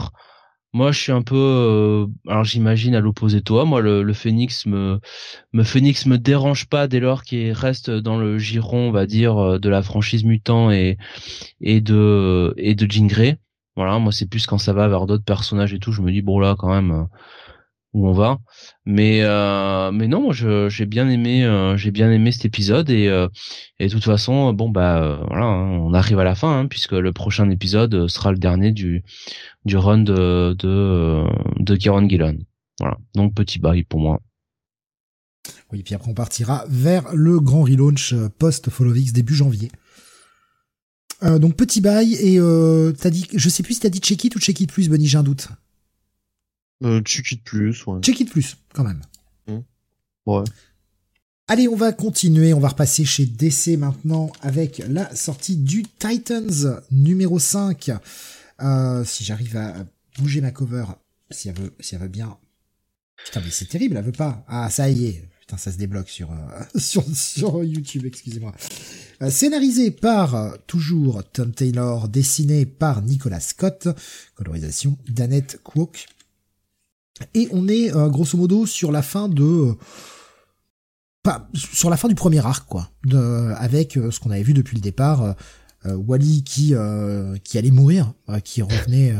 Moi, 0.74 0.90
je 0.92 1.00
suis 1.00 1.12
un 1.12 1.22
peu, 1.22 2.06
alors 2.28 2.44
j'imagine 2.44 2.94
à 2.94 3.00
l'opposé 3.00 3.38
de 3.40 3.44
toi. 3.44 3.66
Moi, 3.66 3.82
le, 3.82 4.02
le 4.02 4.12
Phoenix 4.14 4.64
me, 4.66 5.00
me 5.52 5.64
Phoenix 5.64 6.06
me 6.06 6.16
dérange 6.18 6.66
pas 6.66 6.88
dès 6.88 7.00
lors 7.00 7.24
qu'il 7.24 7.52
reste 7.52 7.90
dans 7.90 8.18
le 8.18 8.38
giron, 8.38 8.88
on 8.88 8.92
va 8.92 9.06
dire, 9.06 9.60
de 9.60 9.68
la 9.68 9.82
franchise 9.82 10.24
mutant 10.24 10.70
et 10.70 10.96
et 11.60 11.80
de 11.82 12.54
et 12.56 12.74
de 12.74 12.90
Jean 12.90 13.06
Grey. 13.06 13.38
Voilà, 13.76 13.98
moi 13.98 14.12
c'est 14.12 14.28
plus 14.28 14.46
quand 14.46 14.58
ça 14.58 14.72
va 14.74 14.88
vers 14.88 15.06
d'autres 15.06 15.24
personnages 15.24 15.74
et 15.74 15.78
tout, 15.78 15.92
je 15.92 16.02
me 16.02 16.12
dis 16.12 16.22
bon 16.22 16.38
là 16.40 16.56
quand 16.58 16.70
même 16.70 17.06
où 17.94 18.08
on 18.08 18.12
va. 18.12 18.38
Mais 18.86 19.20
euh, 19.22 19.92
mais 19.92 20.08
non, 20.08 20.32
j'ai 20.32 20.86
bien 20.86 21.08
aimé 21.08 21.44
euh, 21.44 21.76
j'ai 21.76 21.90
bien 21.90 22.10
aimé 22.10 22.32
cet 22.32 22.44
épisode 22.44 22.90
et 22.90 23.08
euh, 23.08 23.28
et 23.78 23.86
de 23.86 23.92
toute 23.92 24.04
façon 24.04 24.52
bon 24.52 24.70
bah 24.70 25.20
voilà 25.28 25.44
hein, 25.44 25.78
on 25.78 25.92
arrive 25.94 26.18
à 26.18 26.24
la 26.24 26.34
fin 26.34 26.60
hein, 26.60 26.66
puisque 26.66 26.92
le 26.92 27.12
prochain 27.12 27.48
épisode 27.50 28.08
sera 28.08 28.32
le 28.32 28.38
dernier 28.38 28.72
du 28.72 29.02
du 29.64 29.76
run 29.76 29.98
de 29.98 30.56
de 30.58 31.24
de 31.58 31.76
Kieron 31.76 32.08
Gillen. 32.08 32.44
Voilà 32.80 32.96
donc 33.14 33.34
petit 33.34 33.58
bail 33.58 33.84
pour 33.84 34.00
moi. 34.00 34.20
Oui, 35.72 35.82
puis 35.82 35.94
après 35.94 36.10
on 36.10 36.14
partira 36.14 36.64
vers 36.68 37.14
le 37.14 37.40
grand 37.40 37.62
relaunch 37.62 38.14
post 38.38 38.70
Follow 38.70 38.92
début 38.92 39.34
janvier. 39.34 39.70
donc 41.22 41.56
petit 41.56 41.80
bail 41.80 42.14
et 42.14 42.38
t'as 42.98 43.10
dit 43.10 43.26
je 43.34 43.48
sais 43.48 43.62
plus 43.62 43.74
si 43.74 43.80
t'as 43.80 43.90
dit 43.90 44.00
check 44.00 44.24
it 44.24 44.34
ou 44.34 44.38
check 44.38 44.60
it 44.60 44.72
plus 44.72 44.88
Benny 44.88 45.06
j'ai 45.06 45.18
un 45.18 45.22
doute. 45.22 45.48
Euh, 46.84 47.00
check 47.02 47.32
it 47.32 47.44
plus, 47.44 47.86
ouais. 47.86 48.00
Check 48.00 48.20
it 48.20 48.30
plus, 48.30 48.56
quand 48.74 48.84
même. 48.84 49.02
Mmh. 49.46 49.58
Ouais. 50.26 50.44
Allez, 51.48 51.68
on 51.68 51.76
va 51.76 51.92
continuer, 51.92 52.54
on 52.54 52.60
va 52.60 52.68
repasser 52.68 53.04
chez 53.04 53.26
DC 53.26 53.78
maintenant 53.78 54.32
avec 54.40 54.82
la 54.88 55.14
sortie 55.14 55.56
du 55.56 55.82
Titans 55.82 56.80
numéro 56.90 57.38
5. 57.38 57.90
Euh, 58.62 59.04
si 59.04 59.24
j'arrive 59.24 59.56
à 59.56 59.84
bouger 60.18 60.40
ma 60.40 60.50
cover, 60.50 60.84
si 61.30 61.48
elle 61.48 61.56
veut, 61.56 61.72
si 61.80 61.94
elle 61.94 62.00
veut 62.00 62.08
bien. 62.08 62.36
Putain, 63.24 63.40
mais 63.40 63.50
c'est 63.50 63.66
terrible, 63.66 63.96
elle 63.96 64.04
veut 64.04 64.12
pas. 64.12 64.44
Ah, 64.48 64.70
ça 64.70 64.88
y 64.88 65.06
est. 65.06 65.28
Putain, 65.40 65.56
ça 65.56 65.72
se 65.72 65.78
débloque 65.78 66.08
sur, 66.08 66.30
euh, 66.30 66.64
sur, 66.78 67.04
sur 67.14 67.62
YouTube, 67.64 68.06
excusez-moi. 68.06 68.54
Euh, 69.22 69.30
scénarisé 69.30 69.90
par, 69.90 70.34
euh, 70.34 70.52
toujours, 70.66 71.22
Tom 71.32 71.52
Taylor, 71.52 72.08
dessiné 72.08 72.66
par 72.66 73.02
Nicolas 73.02 73.40
Scott, 73.40 73.88
colorisation 74.34 74.96
d'Annette 75.08 75.60
Kwok. 75.62 76.06
Et 77.34 77.48
on 77.52 77.68
est 77.68 77.94
euh, 77.94 78.08
grosso 78.08 78.36
modo 78.36 78.66
sur 78.66 78.92
la 78.92 79.02
fin 79.02 79.28
de 79.28 79.42
euh, 79.42 79.74
pas 81.22 81.48
sur 81.54 81.90
la 81.90 81.96
fin 81.96 82.08
du 82.08 82.14
premier 82.14 82.44
arc 82.44 82.66
quoi, 82.66 82.90
avec 83.56 83.96
euh, 83.96 84.10
ce 84.10 84.18
qu'on 84.18 84.30
avait 84.30 84.42
vu 84.42 84.54
depuis 84.54 84.74
le 84.74 84.80
départ, 84.80 85.36
Wally 85.84 86.42
qui 86.44 86.74
qui 87.44 87.58
allait 87.58 87.70
mourir, 87.70 88.12
qui 88.44 88.62
revenait 88.62 89.14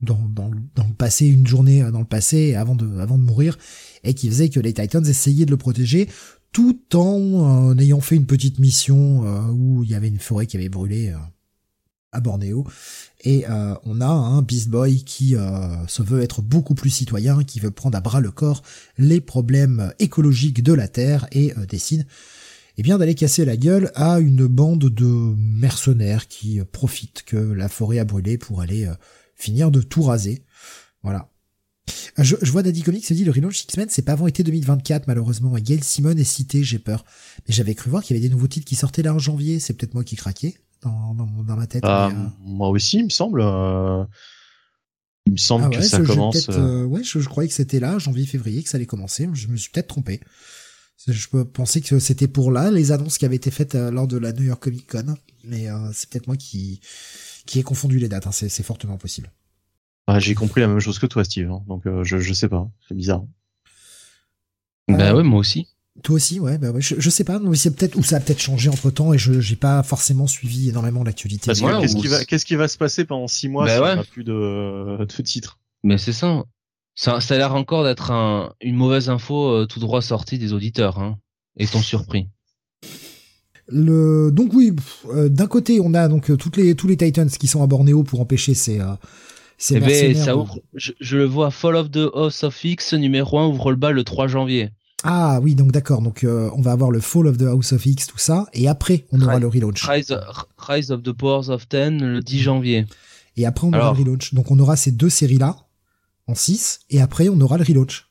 dans, 0.00 0.18
dans, 0.28 0.50
dans 0.74 0.86
le 0.86 0.94
passé 0.94 1.26
une 1.26 1.46
journée 1.46 1.82
dans 1.90 1.98
le 1.98 2.04
passé 2.04 2.54
avant 2.54 2.74
de 2.74 2.98
avant 2.98 3.16
de 3.16 3.22
mourir 3.22 3.58
et 4.04 4.12
qui 4.12 4.28
faisait 4.28 4.50
que 4.50 4.60
les 4.60 4.74
Titans 4.74 5.06
essayaient 5.06 5.46
de 5.46 5.50
le 5.50 5.56
protéger 5.56 6.08
tout 6.52 6.78
en 6.94 7.76
ayant 7.78 8.00
fait 8.00 8.16
une 8.16 8.26
petite 8.26 8.58
mission 8.58 9.20
où 9.50 9.82
il 9.82 9.90
y 9.90 9.94
avait 9.94 10.08
une 10.08 10.18
forêt 10.18 10.46
qui 10.46 10.58
avait 10.58 10.68
brûlé 10.68 11.14
à 12.12 12.20
Bornéo. 12.20 12.66
Et 13.24 13.46
euh, 13.48 13.74
on 13.84 14.02
a 14.02 14.06
un 14.06 14.42
Beast 14.42 14.68
Boy 14.68 15.02
qui 15.02 15.34
euh, 15.34 15.86
se 15.86 16.02
veut 16.02 16.22
être 16.22 16.42
beaucoup 16.42 16.74
plus 16.74 16.90
citoyen, 16.90 17.42
qui 17.42 17.58
veut 17.58 17.70
prendre 17.70 17.96
à 17.96 18.02
bras 18.02 18.20
le 18.20 18.30
corps 18.30 18.62
les 18.98 19.20
problèmes 19.20 19.92
écologiques 19.98 20.62
de 20.62 20.74
la 20.74 20.88
Terre 20.88 21.26
et 21.32 21.52
euh, 21.56 21.64
décide 21.64 22.06
eh 22.76 22.82
bien 22.82 22.98
d'aller 22.98 23.14
casser 23.14 23.44
la 23.44 23.56
gueule 23.56 23.92
à 23.94 24.18
une 24.18 24.46
bande 24.46 24.90
de 24.90 25.06
mercenaires 25.06 26.26
qui 26.26 26.60
profitent 26.72 27.22
que 27.24 27.36
la 27.36 27.68
forêt 27.68 28.00
a 28.00 28.04
brûlé 28.04 28.36
pour 28.36 28.60
aller 28.60 28.90
finir 29.36 29.70
de 29.70 29.80
tout 29.80 30.02
raser. 30.02 30.42
Voilà. 31.04 31.30
Je, 32.18 32.34
vois 32.50 32.64
Daddy 32.64 32.82
Comics 32.82 33.06
se 33.06 33.14
dit 33.14 33.24
le 33.24 33.30
relaunch 33.30 33.62
X-Men 33.62 33.86
c'est 33.90 34.02
pas 34.02 34.12
avant 34.12 34.26
été 34.26 34.42
2024 34.42 35.06
malheureusement. 35.06 35.54
Gail 35.54 35.84
Simon 35.84 36.16
est 36.16 36.24
cité, 36.24 36.64
j'ai 36.64 36.80
peur. 36.80 37.04
Mais 37.46 37.54
j'avais 37.54 37.76
cru 37.76 37.90
voir 37.90 38.02
qu'il 38.02 38.16
y 38.16 38.18
avait 38.18 38.28
des 38.28 38.34
nouveaux 38.34 38.48
titres 38.48 38.66
qui 38.66 38.74
sortaient 38.74 39.02
là 39.02 39.14
en 39.14 39.20
janvier, 39.20 39.60
c'est 39.60 39.74
peut-être 39.74 39.94
moi 39.94 40.02
qui 40.02 40.16
craquais 40.16 40.56
dans, 40.84 41.56
ma 41.56 41.66
tête. 41.66 41.82
Ah, 41.84 42.08
euh, 42.08 42.28
moi 42.40 42.68
aussi, 42.68 42.98
il 42.98 43.04
me 43.04 43.10
semble. 43.10 43.40
Euh, 43.42 44.04
il 45.26 45.32
me 45.32 45.38
semble 45.38 45.70
ah 45.72 45.76
que 45.76 45.82
ça 45.82 46.00
commence. 46.00 46.48
Euh, 46.50 46.84
ouais, 46.84 47.02
je, 47.02 47.18
croyais 47.20 47.48
que 47.48 47.54
c'était 47.54 47.80
là, 47.80 47.98
janvier-février, 47.98 48.62
que 48.62 48.68
ça 48.68 48.76
allait 48.76 48.86
commencer. 48.86 49.28
Je 49.32 49.48
me 49.48 49.56
suis 49.56 49.70
peut-être 49.70 49.88
trompé. 49.88 50.20
Je 51.06 51.26
pensais 51.42 51.80
que 51.80 51.98
c'était 51.98 52.28
pour 52.28 52.52
là 52.52 52.70
les 52.70 52.92
annonces 52.92 53.18
qui 53.18 53.24
avaient 53.24 53.36
été 53.36 53.50
faites 53.50 53.74
lors 53.74 54.06
de 54.06 54.16
la 54.16 54.32
New 54.32 54.44
York 54.44 54.62
Comic 54.62 54.90
Con, 54.90 55.16
mais 55.44 55.66
c'est 55.92 56.08
peut-être 56.08 56.28
moi 56.28 56.36
qui 56.36 56.80
qui 57.46 57.58
ai 57.58 57.62
confondu 57.62 57.98
les 57.98 58.08
dates. 58.08 58.26
Hein. 58.26 58.32
C'est 58.32 58.62
fortement 58.62 58.96
possible. 58.96 59.30
Ah, 60.06 60.18
j'ai 60.18 60.34
compris 60.34 60.60
la 60.60 60.68
même 60.68 60.80
chose 60.80 60.98
que 60.98 61.06
toi, 61.06 61.24
Steve. 61.24 61.50
Hein. 61.50 61.62
Donc 61.66 61.82
je 61.84 62.18
je 62.18 62.32
sais 62.32 62.48
pas, 62.48 62.70
c'est 62.88 62.94
bizarre. 62.94 63.24
Bah 64.88 65.14
ouais, 65.14 65.22
moi 65.22 65.40
aussi. 65.40 65.73
Toi 66.02 66.16
aussi, 66.16 66.40
ouais, 66.40 66.58
bah 66.58 66.70
ouais, 66.72 66.80
je, 66.80 66.96
je 66.98 67.10
sais 67.10 67.22
pas, 67.22 67.38
mais 67.38 67.56
c'est 67.56 67.70
peut-être 67.70 67.94
ou 67.96 68.02
ça 68.02 68.16
a 68.16 68.20
peut-être 68.20 68.40
changé 68.40 68.68
entre 68.68 68.90
temps 68.90 69.12
et 69.12 69.18
je 69.18 69.38
j'ai 69.38 69.54
pas 69.54 69.82
forcément 69.84 70.26
suivi 70.26 70.68
énormément 70.68 71.04
l'actualité. 71.04 71.52
qu'est-ce 71.52 71.96
qui 71.96 72.08
va 72.08 72.24
qu'est-ce 72.24 72.44
qui 72.44 72.56
va 72.56 72.66
se 72.66 72.76
passer 72.76 73.04
pendant 73.04 73.28
six 73.28 73.48
mois 73.48 73.64
bah 73.64 73.76
si 73.76 73.80
on 73.80 74.00
a 74.00 74.04
plus 74.04 74.24
de, 74.24 74.98
de 74.98 75.22
titres? 75.22 75.60
Mais 75.84 75.96
c'est 75.96 76.12
ça. 76.12 76.44
Ça, 76.96 77.20
ça 77.20 77.34
a 77.34 77.38
l'air 77.38 77.54
encore 77.54 77.84
d'être 77.84 78.10
un, 78.10 78.54
une 78.60 78.76
mauvaise 78.76 79.08
info 79.08 79.50
euh, 79.50 79.66
tout 79.66 79.80
droit 79.80 80.02
sortie 80.02 80.38
des 80.38 80.52
auditeurs, 80.52 80.98
hein. 80.98 81.18
Et 81.56 81.66
sont 81.66 81.82
surpris. 81.82 82.28
Le 83.68 84.30
donc 84.32 84.52
oui, 84.52 84.72
euh, 85.10 85.28
d'un 85.28 85.46
côté 85.46 85.78
on 85.80 85.94
a 85.94 86.08
donc 86.08 86.30
euh, 86.30 86.36
toutes 86.36 86.56
les 86.56 86.74
tous 86.74 86.88
les 86.88 86.96
Titans 86.96 87.30
qui 87.30 87.46
sont 87.46 87.62
à 87.62 87.68
Bornéo 87.68 88.02
pour 88.02 88.20
empêcher 88.20 88.54
ces 88.54 88.80
ces 89.58 89.76
eh 89.76 89.80
ben, 89.80 90.16
ça 90.16 90.36
ouvre, 90.36 90.58
je, 90.74 90.92
je, 91.00 91.16
le 91.16 91.24
vois 91.24 91.52
Fall 91.52 91.76
of 91.76 91.90
the 91.92 92.10
House 92.12 92.42
of 92.42 92.64
X 92.64 92.94
numéro 92.94 93.38
1 93.38 93.46
ouvre 93.46 93.70
le 93.70 93.76
bal 93.76 93.94
le 93.94 94.02
3 94.02 94.26
janvier. 94.26 94.70
Ah 95.06 95.38
oui, 95.42 95.54
donc 95.54 95.70
d'accord. 95.70 96.00
Donc 96.00 96.24
euh, 96.24 96.50
on 96.54 96.62
va 96.62 96.72
avoir 96.72 96.90
le 96.90 96.98
Fall 96.98 97.26
of 97.26 97.36
the 97.36 97.42
House 97.42 97.74
of 97.74 97.84
X, 97.84 98.06
tout 98.06 98.18
ça, 98.18 98.46
et 98.54 98.68
après 98.68 99.04
on 99.12 99.20
aura 99.20 99.38
le 99.38 99.46
relaunch. 99.46 99.84
Rise, 99.86 100.90
of 100.90 101.02
the 101.02 101.12
Powers 101.12 101.50
of 101.50 101.68
Ten 101.68 102.02
le 102.02 102.20
10 102.20 102.40
janvier. 102.40 102.86
Et 103.36 103.44
après 103.44 103.66
on 103.66 103.72
aura 103.74 103.92
le 103.92 103.98
relaunch. 103.98 104.32
Donc 104.32 104.50
on 104.50 104.58
aura 104.58 104.76
ces 104.76 104.92
deux 104.92 105.10
séries-là 105.10 105.56
en 106.26 106.34
6, 106.34 106.80
et 106.88 107.02
après 107.02 107.28
on 107.28 107.38
aura 107.42 107.58
le 107.58 107.64
relaunch 107.64 108.08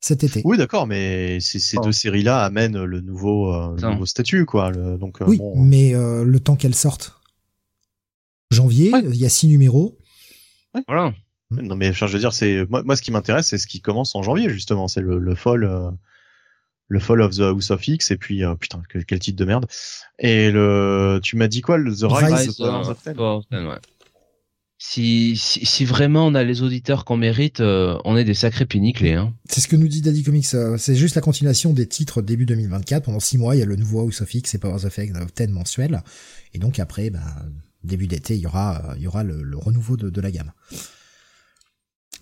cet 0.00 0.22
été. 0.22 0.42
Oui, 0.44 0.56
d'accord, 0.56 0.86
mais 0.86 1.40
ces, 1.40 1.76
deux 1.82 1.90
séries-là 1.90 2.44
amènent 2.44 2.84
le 2.84 3.00
nouveau, 3.00 3.52
euh, 3.52 3.76
nouveau 3.76 4.06
statut, 4.06 4.44
quoi. 4.44 4.70
donc, 4.70 5.20
euh, 5.20 5.24
oui, 5.26 5.40
mais 5.56 5.92
le 5.92 6.38
temps 6.38 6.54
qu'elles 6.54 6.76
sortent. 6.76 7.18
Janvier, 8.52 8.92
il 9.10 9.16
y 9.16 9.26
a 9.26 9.28
six 9.28 9.48
numéros. 9.48 9.98
Voilà. 10.86 11.12
Hmm. 11.50 11.60
Non 11.62 11.76
mais 11.76 11.92
je 11.92 12.04
veux 12.04 12.18
dire 12.18 12.32
c'est 12.32 12.66
moi, 12.68 12.82
moi 12.82 12.96
ce 12.96 13.02
qui 13.02 13.12
m'intéresse 13.12 13.46
c'est 13.46 13.58
ce 13.58 13.66
qui 13.66 13.80
commence 13.80 14.14
en 14.16 14.22
janvier 14.22 14.50
justement 14.50 14.88
c'est 14.88 15.00
le, 15.00 15.18
le 15.18 15.34
fall 15.36 15.62
euh, 15.64 15.90
le 16.88 16.98
fall 16.98 17.20
of 17.20 17.36
the 17.36 17.40
House 17.40 17.70
of 17.70 17.86
X 17.86 18.10
et 18.10 18.16
puis 18.16 18.44
euh, 18.44 18.54
putain 18.54 18.82
quel, 19.06 19.18
titre 19.20 19.38
de 19.38 19.44
merde 19.44 19.66
et 20.18 20.50
le 20.50 21.20
tu 21.22 21.36
m'as 21.36 21.48
dit 21.48 21.60
quoi 21.60 21.78
le 21.78 21.94
The 21.94 22.02
Rise, 22.02 22.60
of, 22.60 22.68
of, 22.68 22.88
of 22.88 23.02
Ten, 23.02 23.66
ouais. 23.66 23.76
si, 24.78 25.36
si, 25.36 25.64
si, 25.64 25.84
vraiment 25.84 26.26
on 26.26 26.34
a 26.34 26.44
les 26.44 26.62
auditeurs 26.62 27.04
qu'on 27.04 27.16
mérite, 27.16 27.60
euh, 27.60 27.98
on 28.04 28.16
est 28.16 28.24
des 28.24 28.34
sacrés 28.34 28.66
piniclés. 28.66 29.14
Hein. 29.14 29.32
C'est 29.48 29.60
ce 29.60 29.68
que 29.68 29.76
nous 29.76 29.88
dit 29.88 30.02
Daddy 30.02 30.22
Comics. 30.22 30.52
Euh, 30.54 30.76
c'est 30.76 30.94
juste 30.96 31.14
la 31.14 31.22
continuation 31.22 31.72
des 31.72 31.86
titres 31.86 32.22
début 32.22 32.44
2024. 32.44 33.04
Pendant 33.04 33.20
six 33.20 33.38
mois, 33.38 33.56
il 33.56 33.60
y 33.60 33.62
a 33.62 33.66
le 33.66 33.76
nouveau 33.76 34.00
House 34.00 34.20
of 34.20 34.34
X 34.34 34.54
et 34.54 34.58
Powers 34.58 34.84
of 34.84 34.98
X 34.98 35.12
10 35.36 35.48
mensuel. 35.48 36.02
Et 36.52 36.58
donc 36.58 36.78
après, 36.78 37.10
bah, 37.10 37.20
début 37.84 38.06
d'été, 38.06 38.34
il 38.34 38.40
y 38.40 38.46
aura, 38.46 38.94
il 38.96 39.02
y 39.02 39.06
aura 39.06 39.24
le, 39.24 39.56
renouveau 39.56 39.96
de, 39.96 40.10
de, 40.10 40.20
la 40.20 40.30
gamme. 40.30 40.52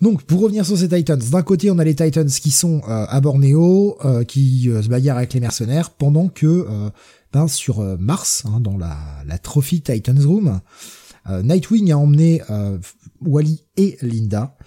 Donc, 0.01 0.23
pour 0.23 0.41
revenir 0.41 0.65
sur 0.65 0.77
ces 0.77 0.89
Titans, 0.89 1.19
d'un 1.19 1.41
côté, 1.41 1.71
on 1.71 1.79
a 1.79 1.83
les 1.83 1.95
Titans 1.95 2.27
qui 2.27 2.51
sont 2.51 2.81
euh, 2.87 3.05
à 3.07 3.21
Bornéo, 3.21 3.97
qui 4.27 4.63
se 4.63 4.87
bagarrent 4.87 5.17
avec 5.17 5.33
les 5.33 5.39
mercenaires, 5.39 5.91
pendant 5.91 6.27
que 6.27 6.67
ben, 7.31 7.47
sur 7.47 7.79
Mars, 7.97 8.43
hein, 8.45 8.59
dans 8.59 8.77
la, 8.77 8.97
la 9.25 9.37
Trophy 9.37 9.81
Titans 9.81 10.25
Room, 10.25 10.59
euh, 11.29 11.41
Nightwing 11.41 11.91
a 11.91 11.97
emmené 11.97 12.41
euh, 12.49 12.77
Wally 13.21 13.63
et 13.77 13.97
Linda 14.01 14.57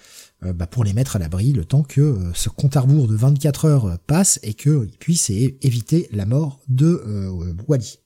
euh, 0.44 0.52
bah, 0.52 0.66
pour 0.66 0.84
les 0.84 0.92
mettre 0.92 1.16
à 1.16 1.18
l'abri 1.18 1.52
le 1.52 1.64
temps 1.64 1.82
que 1.82 2.30
ce 2.34 2.48
compte 2.48 2.76
à 2.76 2.80
rebours 2.80 3.08
de 3.08 3.14
24 3.14 3.64
heures 3.64 3.98
passe 4.06 4.40
et 4.42 4.54
qu'ils 4.54 4.90
puissent 4.98 5.30
éviter 5.30 6.08
la 6.12 6.26
mort 6.26 6.60
de 6.68 7.02
Wally. 7.66 7.98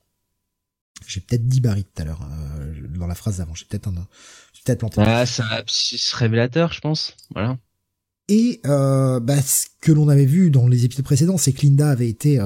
J'ai 1.07 1.21
peut-être 1.21 1.47
dit 1.47 1.61
Barry 1.61 1.85
tout 1.85 2.03
à 2.03 2.05
l'heure 2.05 2.21
dans 2.97 3.07
la 3.07 3.15
phrase 3.15 3.39
d'avant. 3.39 3.55
J'ai 3.55 3.65
peut-être 3.65 3.89
un, 3.89 4.07
peut-être 4.65 4.81
planté. 4.81 5.03
Ah, 5.05 5.27
c'est 5.27 5.43
un 5.43 6.17
révélateur, 6.17 6.73
je 6.73 6.81
pense. 6.81 7.17
Voilà. 7.35 7.59
Et 8.29 8.61
bah, 8.65 9.43
ce 9.43 9.67
que 9.81 9.93
l'on 9.93 10.09
avait 10.09 10.27
vu 10.27 10.51
dans 10.51 10.69
les 10.69 10.85
épisodes 10.85 11.05
précédents, 11.05 11.39
c'est 11.39 11.53
que 11.53 11.63
Linda 11.63 11.91
avait 11.91 12.09
été 12.09 12.41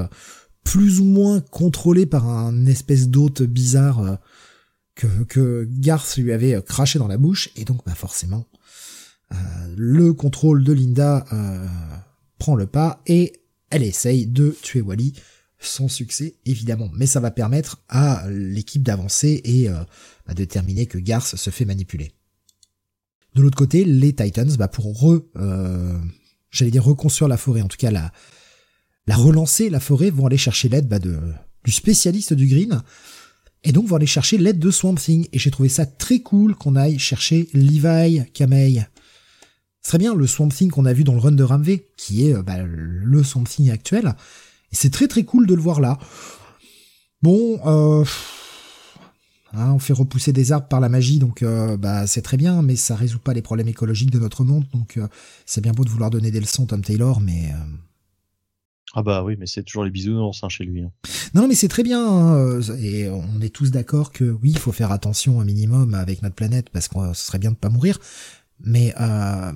plus 0.65 1.01
ou 1.01 1.05
moins 1.05 1.41
contrôlée 1.41 2.07
par 2.07 2.29
un 2.29 2.67
espèce 2.67 3.09
d'hôte 3.09 3.43
bizarre 3.43 4.19
que, 4.97 5.07
que 5.25 5.69
Garth 5.71 6.17
lui 6.17 6.33
avait 6.33 6.61
craché 6.67 6.99
dans 6.99 7.07
la 7.07 7.19
bouche, 7.19 7.51
et 7.55 7.65
donc 7.65 7.85
bah 7.87 7.95
forcément, 7.95 8.47
euh, 9.33 9.37
le 9.77 10.13
contrôle 10.13 10.65
de 10.65 10.73
Linda 10.73 11.25
euh, 11.33 11.67
prend 12.39 12.55
le 12.55 12.67
pas, 12.67 13.03
et 13.07 13.35
elle 13.71 13.83
essaye 13.83 14.27
de 14.27 14.57
tuer 14.63 14.81
Wally, 14.81 15.13
sans 15.59 15.89
succès 15.89 16.37
évidemment, 16.47 16.91
mais 16.95 17.07
ça 17.07 17.21
va 17.21 17.31
permettre 17.31 17.83
à 17.89 18.25
l'équipe 18.29 18.83
d'avancer 18.83 19.41
et 19.45 19.69
euh, 19.69 19.75
bah, 20.27 20.35
de 20.35 20.45
terminer 20.45 20.87
que 20.87 20.99
Garth 20.99 21.37
se 21.37 21.51
fait 21.51 21.65
manipuler. 21.65 22.13
De 23.35 23.43
l'autre 23.43 23.57
côté, 23.57 23.85
les 23.85 24.15
Titans, 24.15 24.51
bah 24.57 24.69
pour 24.69 24.99
re, 24.99 25.21
euh, 25.37 25.99
j'allais 26.51 26.71
dire 26.71 26.85
reconstruire 26.85 27.29
la 27.29 27.37
forêt, 27.37 27.61
en 27.61 27.69
tout 27.69 27.77
cas 27.77 27.91
la, 27.91 28.13
la 29.07 29.17
relancer 29.17 29.69
la 29.69 29.81
forêt, 29.81 30.11
vont 30.11 30.27
aller 30.27 30.39
chercher 30.39 30.69
l'aide 30.69 30.89
bah, 30.89 30.99
de, 30.99 31.19
du 31.65 31.71
spécialiste 31.71 32.33
du 32.33 32.47
green, 32.47 32.83
et 33.63 33.73
donc 33.73 33.87
vont 33.87 33.97
aller 33.97 34.07
chercher 34.07 34.39
l'aide 34.39 34.59
de 34.59 34.71
Swamp 34.71 34.95
Thing. 34.95 35.27
Et 35.33 35.39
j'ai 35.39 35.51
trouvé 35.51 35.69
ça 35.69 35.85
très 35.85 36.21
cool 36.21 36.55
qu'on 36.55 36.77
aille 36.77 36.99
chercher 36.99 37.49
Levi 37.53 38.23
Kamei. 38.33 38.87
Serait 39.83 39.99
bien 39.99 40.15
le 40.15 40.27
Swamp 40.27 40.49
Thing 40.49 40.71
qu'on 40.71 40.87
a 40.87 40.93
vu 40.93 41.05
dans 41.05 41.15
le 41.15 41.21
run 41.21 41.33
de 41.33 41.45
Ramvé, 41.45 41.89
qui 41.97 42.27
est 42.27 42.35
euh, 42.35 42.43
bah, 42.43 42.63
le 42.63 43.23
Swamp 43.23 43.45
Thing 43.45 43.71
actuel. 43.71 44.15
Et 44.73 44.77
c'est 44.77 44.91
très 44.91 45.09
très 45.09 45.25
cool 45.25 45.47
de 45.47 45.55
le 45.55 45.61
voir 45.61 45.81
là. 45.81 45.99
Bon, 47.23 47.61
euh, 47.67 48.05
hein, 49.57 49.73
on 49.73 49.79
fait 49.79 49.93
repousser 49.93 50.33
des 50.33 50.53
arbres 50.53 50.69
par 50.69 50.81
la 50.81 50.89
magie, 50.89 51.19
donc 51.19 51.43
euh, 51.43 51.77
bah 51.77 52.07
c'est 52.07 52.23
très 52.23 52.37
bien, 52.37 52.63
mais 52.63 52.77
ça 52.77 52.95
résout 52.95 53.19
pas 53.19 53.35
les 53.35 53.43
problèmes 53.43 53.69
écologiques 53.69 54.11
de 54.11 54.19
notre 54.19 54.45
monde. 54.45 54.65
Donc 54.73 54.99
c'est 55.45 55.61
bien 55.61 55.73
beau 55.73 55.85
de 55.85 55.91
vouloir 55.91 56.11
donner 56.11 56.31
des 56.31 56.41
leçons, 56.41 56.67
Tom 56.67 56.83
Taylor, 56.83 57.21
mais 57.21 57.53
ah 58.95 59.03
bah 59.03 59.23
oui, 59.23 59.37
mais 59.39 59.47
c'est 59.47 59.63
toujours 59.63 59.85
les 59.85 59.91
bisounours 59.91 60.43
hein, 60.43 60.49
chez 60.49 60.65
lui. 60.65 60.83
Hein. 60.83 60.91
Non, 61.35 61.49
mais 61.49 61.55
c'est 61.55 61.69
très 61.69 61.83
bien. 61.83 62.03
Hein, 62.03 62.61
et 62.81 63.11
on 63.11 63.41
est 63.43 63.55
tous 63.55 63.71
d'accord 63.71 64.11
que 64.11 64.25
oui, 64.25 64.53
il 64.53 64.59
faut 64.59 64.73
faire 64.73 64.91
attention 64.91 65.39
un 65.41 65.45
minimum 65.45 65.93
avec 65.93 66.23
notre 66.23 66.35
planète 66.35 66.71
parce 66.71 66.89
que 66.89 67.13
ce 67.13 67.27
serait 67.27 67.39
bien 67.39 67.51
de 67.51 67.57
pas 67.57 67.69
mourir. 67.69 67.99
Mais 68.61 68.95
euh... 68.99 69.53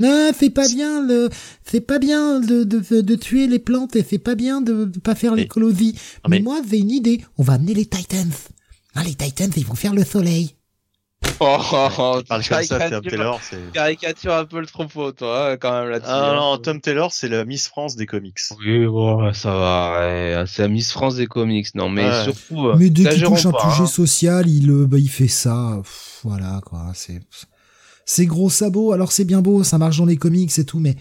non, 0.00 0.32
c'est 0.36 0.50
pas 0.50 0.66
bien 0.66 1.06
le, 1.06 1.28
c'est 1.64 1.80
pas 1.80 1.98
bien 1.98 2.40
de, 2.40 2.64
de, 2.64 3.00
de, 3.00 3.14
tuer 3.14 3.46
les 3.46 3.58
plantes 3.58 3.94
et 3.96 4.04
c'est 4.08 4.18
pas 4.18 4.34
bien 4.34 4.60
de, 4.60 4.86
de 4.86 4.98
pas 4.98 5.14
faire 5.14 5.34
l'écologie. 5.34 5.94
Mais... 6.28 6.38
mais... 6.38 6.42
moi, 6.42 6.60
j'ai 6.68 6.78
une 6.78 6.90
idée. 6.90 7.24
On 7.38 7.42
va 7.42 7.54
amener 7.54 7.74
les 7.74 7.86
Titans. 7.86 8.32
Ah, 8.94 9.04
les 9.04 9.14
Titans, 9.14 9.50
ils 9.56 9.66
vont 9.66 9.74
faire 9.74 9.94
le 9.94 10.04
soleil. 10.04 10.56
Oh, 11.38 11.58
oh, 11.72 11.88
oh 11.98 12.22
Taylor, 12.22 13.40
c'est... 13.42 13.72
Caricature 13.72 14.34
un 14.34 14.44
peu 14.44 14.60
le 14.60 14.66
trop 14.66 14.86
toi, 15.12 15.52
hein, 15.52 15.56
quand 15.58 15.72
même, 15.72 15.90
là-dessus. 15.90 16.10
Ah 16.10 16.34
non, 16.34 16.58
Tom 16.58 16.80
Taylor, 16.80 17.12
c'est 17.12 17.28
la 17.28 17.44
Miss 17.44 17.68
France 17.68 17.96
des 17.96 18.06
comics. 18.06 18.38
Oui, 18.58 18.86
bon, 18.86 19.32
ça 19.32 19.50
va, 19.50 20.44
c'est 20.46 20.62
la 20.62 20.68
Miss 20.68 20.92
France 20.92 21.16
des 21.16 21.26
comics, 21.26 21.74
non, 21.74 21.88
mais 21.88 22.24
surtout... 22.24 22.68
Euh, 22.68 22.76
mais 22.78 22.90
dès 22.90 23.08
qu'il 23.10 23.22
touche 23.22 23.46
un 23.46 23.70
sujet 23.70 23.82
hein. 23.82 23.86
social, 23.86 24.48
il, 24.48 24.70
euh, 24.70 24.86
bah, 24.86 24.98
il 24.98 25.10
fait 25.10 25.28
ça, 25.28 25.80
voilà, 26.24 26.60
quoi, 26.64 26.92
c'est... 26.94 27.20
C'est 28.12 28.26
gros 28.26 28.50
sabots, 28.50 28.90
alors 28.90 29.12
c'est 29.12 29.24
bien 29.24 29.40
beau, 29.40 29.62
ça 29.62 29.78
marche 29.78 29.98
dans 29.98 30.04
les 30.04 30.16
comics 30.16 30.58
et 30.58 30.64
tout, 30.64 30.80
mais... 30.80 30.96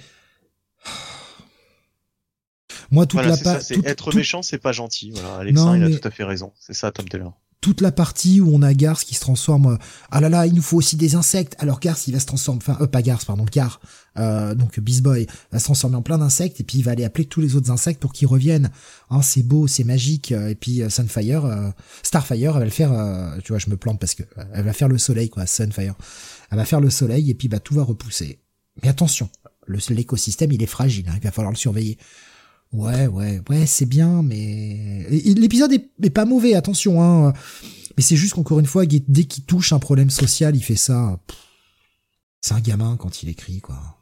Moi, 2.91 3.07
toute 3.07 3.25
la 3.25 3.35
part... 3.35 3.59
Être 3.83 4.13
méchant, 4.13 4.43
c'est 4.43 4.59
pas 4.59 4.73
gentil, 4.73 5.09
voilà, 5.09 5.37
Alexandre, 5.37 5.77
il 5.77 5.95
a 5.95 5.97
tout 5.97 6.07
à 6.07 6.11
fait 6.11 6.23
raison, 6.23 6.53
c'est 6.59 6.75
ça, 6.75 6.91
Tom 6.91 7.09
Taylor 7.09 7.33
toute 7.61 7.81
la 7.81 7.91
partie 7.91 8.39
où 8.39 8.49
on 8.53 8.61
a 8.61 8.73
Garth 8.73 9.03
qui 9.03 9.15
se 9.15 9.19
transforme. 9.19 9.73
Euh, 9.73 9.77
ah 10.11 10.21
là 10.21 10.29
là, 10.29 10.45
il 10.45 10.53
nous 10.53 10.61
faut 10.61 10.77
aussi 10.77 10.95
des 10.95 11.15
insectes. 11.15 11.55
Alors 11.59 11.79
Garth, 11.79 12.07
il 12.07 12.13
va 12.13 12.19
se 12.19 12.25
transformer, 12.25 12.61
enfin, 12.61 12.77
euh, 12.81 12.87
pas 12.87 13.01
Garth, 13.01 13.25
pardon, 13.25 13.45
Gar, 13.51 13.81
euh, 14.17 14.55
donc 14.55 14.79
Beast 14.79 15.01
Boy 15.01 15.27
va 15.51 15.59
se 15.59 15.65
transformer 15.65 15.97
en 15.97 16.01
plein 16.01 16.17
d'insectes 16.17 16.61
et 16.61 16.63
puis 16.63 16.77
il 16.77 16.83
va 16.83 16.91
aller 16.91 17.03
appeler 17.03 17.25
tous 17.25 17.41
les 17.41 17.55
autres 17.55 17.69
insectes 17.69 17.99
pour 17.99 18.13
qu'ils 18.13 18.27
reviennent. 18.27 18.71
Ah, 19.09 19.21
c'est 19.21 19.43
beau, 19.43 19.67
c'est 19.67 19.83
magique. 19.83 20.31
Et 20.31 20.55
puis 20.55 20.83
Sunfire, 20.89 21.73
Starfire, 22.01 22.53
elle 22.53 22.59
va 22.59 22.63
le 22.63 22.69
faire. 22.69 22.91
tu 23.43 23.51
vois, 23.51 23.59
je 23.59 23.69
me 23.69 23.75
plante 23.75 23.99
parce 23.99 24.15
que 24.15 24.23
elle 24.53 24.63
va 24.63 24.73
faire 24.73 24.87
le 24.87 24.97
soleil, 24.97 25.29
quoi. 25.29 25.45
Sunfire, 25.45 25.95
elle 26.51 26.57
va 26.57 26.65
faire 26.65 26.81
le 26.81 26.89
soleil 26.89 27.29
et 27.29 27.35
puis 27.35 27.47
bah 27.47 27.59
tout 27.59 27.73
va 27.75 27.83
repousser. 27.83 28.39
Mais 28.81 28.89
attention, 28.89 29.29
l'écosystème 29.67 30.51
il 30.51 30.63
est 30.63 30.67
fragile, 30.67 31.05
hein, 31.09 31.15
il 31.17 31.23
va 31.23 31.31
falloir 31.31 31.51
le 31.51 31.57
surveiller. 31.57 31.97
Ouais, 32.71 33.07
ouais, 33.07 33.41
ouais, 33.49 33.65
c'est 33.65 33.87
bien, 33.87 34.21
mais 34.21 35.07
l'épisode 35.09 35.73
est, 35.73 36.09
pas 36.11 36.25
mauvais, 36.25 36.53
attention, 36.53 37.01
hein. 37.01 37.33
Mais 37.97 38.03
c'est 38.03 38.15
juste 38.15 38.35
qu'encore 38.35 38.59
une 38.59 38.67
fois, 38.67 38.85
dès 38.85 39.23
qu'il 39.23 39.43
touche 39.43 39.73
un 39.73 39.79
problème 39.79 40.11
social, 40.11 40.55
il 40.55 40.61
fait 40.61 40.75
ça. 40.75 41.19
C'est 42.41 42.53
un 42.53 42.59
gamin 42.61 42.95
quand 42.97 43.23
il 43.23 43.29
écrit, 43.29 43.59
quoi. 43.59 43.99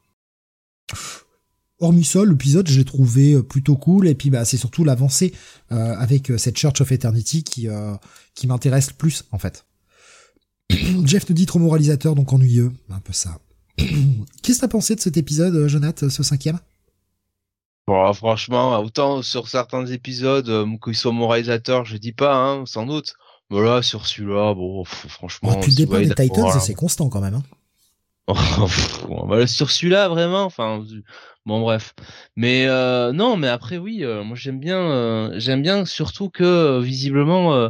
Hormis 1.79 2.03
ça, 2.03 2.25
l'épisode, 2.25 2.67
j'ai 2.67 2.85
trouvé 2.85 3.33
euh, 3.33 3.43
plutôt 3.43 3.75
cool, 3.75 4.07
et 4.07 4.15
puis 4.15 4.31
bah 4.31 4.45
c'est 4.45 4.57
surtout 4.57 4.83
l'avancée 4.83 5.33
euh, 5.71 5.95
avec 5.95 6.31
euh, 6.31 6.37
cette 6.37 6.57
Church 6.57 6.81
of 6.81 6.91
Eternity 6.91 7.43
qui 7.43 7.67
qui 8.33 8.47
m'intéresse 8.47 8.91
plus 8.91 9.25
en 9.31 9.37
fait. 9.37 9.65
Jeff 11.06 11.27
nous 11.30 11.35
dit 11.35 11.45
trop 11.45 11.60
moralisateur, 11.60 12.15
donc 12.15 12.31
ennuyeux, 12.34 12.72
un 12.89 12.99
peu 12.99 13.14
ça. 13.14 13.38
Qu'est-ce 13.77 14.57
que 14.57 14.61
t'as 14.61 14.68
pensé 14.68 14.95
de 14.95 14.99
cet 14.99 15.18
épisode, 15.18 15.68
Jonathan, 15.68 16.10
ce 16.10 16.23
cinquième? 16.23 16.60
Bon, 17.88 18.14
franchement, 18.14 18.77
autant 18.80 19.22
sur 19.22 19.48
certains 19.48 19.85
épisodes, 19.85 20.49
euh, 20.49 20.65
qu'il 20.84 20.95
soit 20.95 21.14
mon 21.14 21.27
réalisateur, 21.27 21.85
je 21.85 21.95
dis 21.98 22.11
pas, 22.11 22.35
hein, 22.35 22.65
sans 22.65 22.85
doute. 22.85 23.15
Mais 23.49 23.61
là, 23.61 23.81
sur 23.81 24.06
celui-là, 24.06 24.53
bon, 24.53 24.84
franchement. 24.84 25.52
Bon, 25.52 25.56
depuis 25.56 25.72
le 25.72 25.77
départ 25.77 25.99
des 25.99 26.14
Titans, 26.14 26.60
c'est 26.60 26.73
constant 26.73 27.07
quand 27.10 27.22
même. 27.22 27.35
Hein. 27.35 27.44
bah, 29.27 29.48
sur 29.48 29.72
celui-là, 29.72 30.10
vraiment, 30.10 30.44
enfin, 30.44 30.84
bon, 31.45 31.61
bref. 31.61 31.94
Mais 32.35 32.65
euh, 32.68 33.14
non, 33.14 33.38
mais 33.38 33.48
après, 33.48 33.77
oui, 33.77 34.03
euh, 34.03 34.23
moi 34.23 34.35
j'aime 34.35 34.60
bien, 34.60 34.80
euh, 34.80 35.31
j'aime 35.38 35.61
bien 35.61 35.85
surtout 35.85 36.30
que 36.30 36.81
visiblement, 36.81 37.69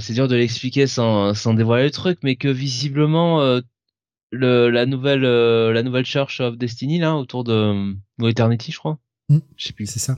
c'est 0.00 0.14
dur 0.14 0.28
de 0.28 0.36
l'expliquer 0.36 0.86
sans, 0.86 1.34
sans 1.34 1.54
dévoiler 1.54 1.84
le 1.84 1.90
truc, 1.90 2.18
mais 2.22 2.36
que 2.36 2.48
visiblement 2.48 3.60
le, 4.32 4.70
la 4.70 4.86
nouvelle 4.86 5.24
euh, 5.24 5.72
la 5.72 5.82
nouvelle 5.82 6.06
Church 6.06 6.40
of 6.40 6.56
Destiny 6.56 6.98
là 6.98 7.14
autour 7.14 7.44
de 7.44 7.52
euh, 8.22 8.28
Eternity 8.28 8.72
je 8.72 8.78
crois. 8.78 8.98
Mm. 9.28 9.38
je 9.56 9.66
sais 9.66 9.72
plus. 9.72 9.86
c'est 9.86 10.00
ça. 10.00 10.16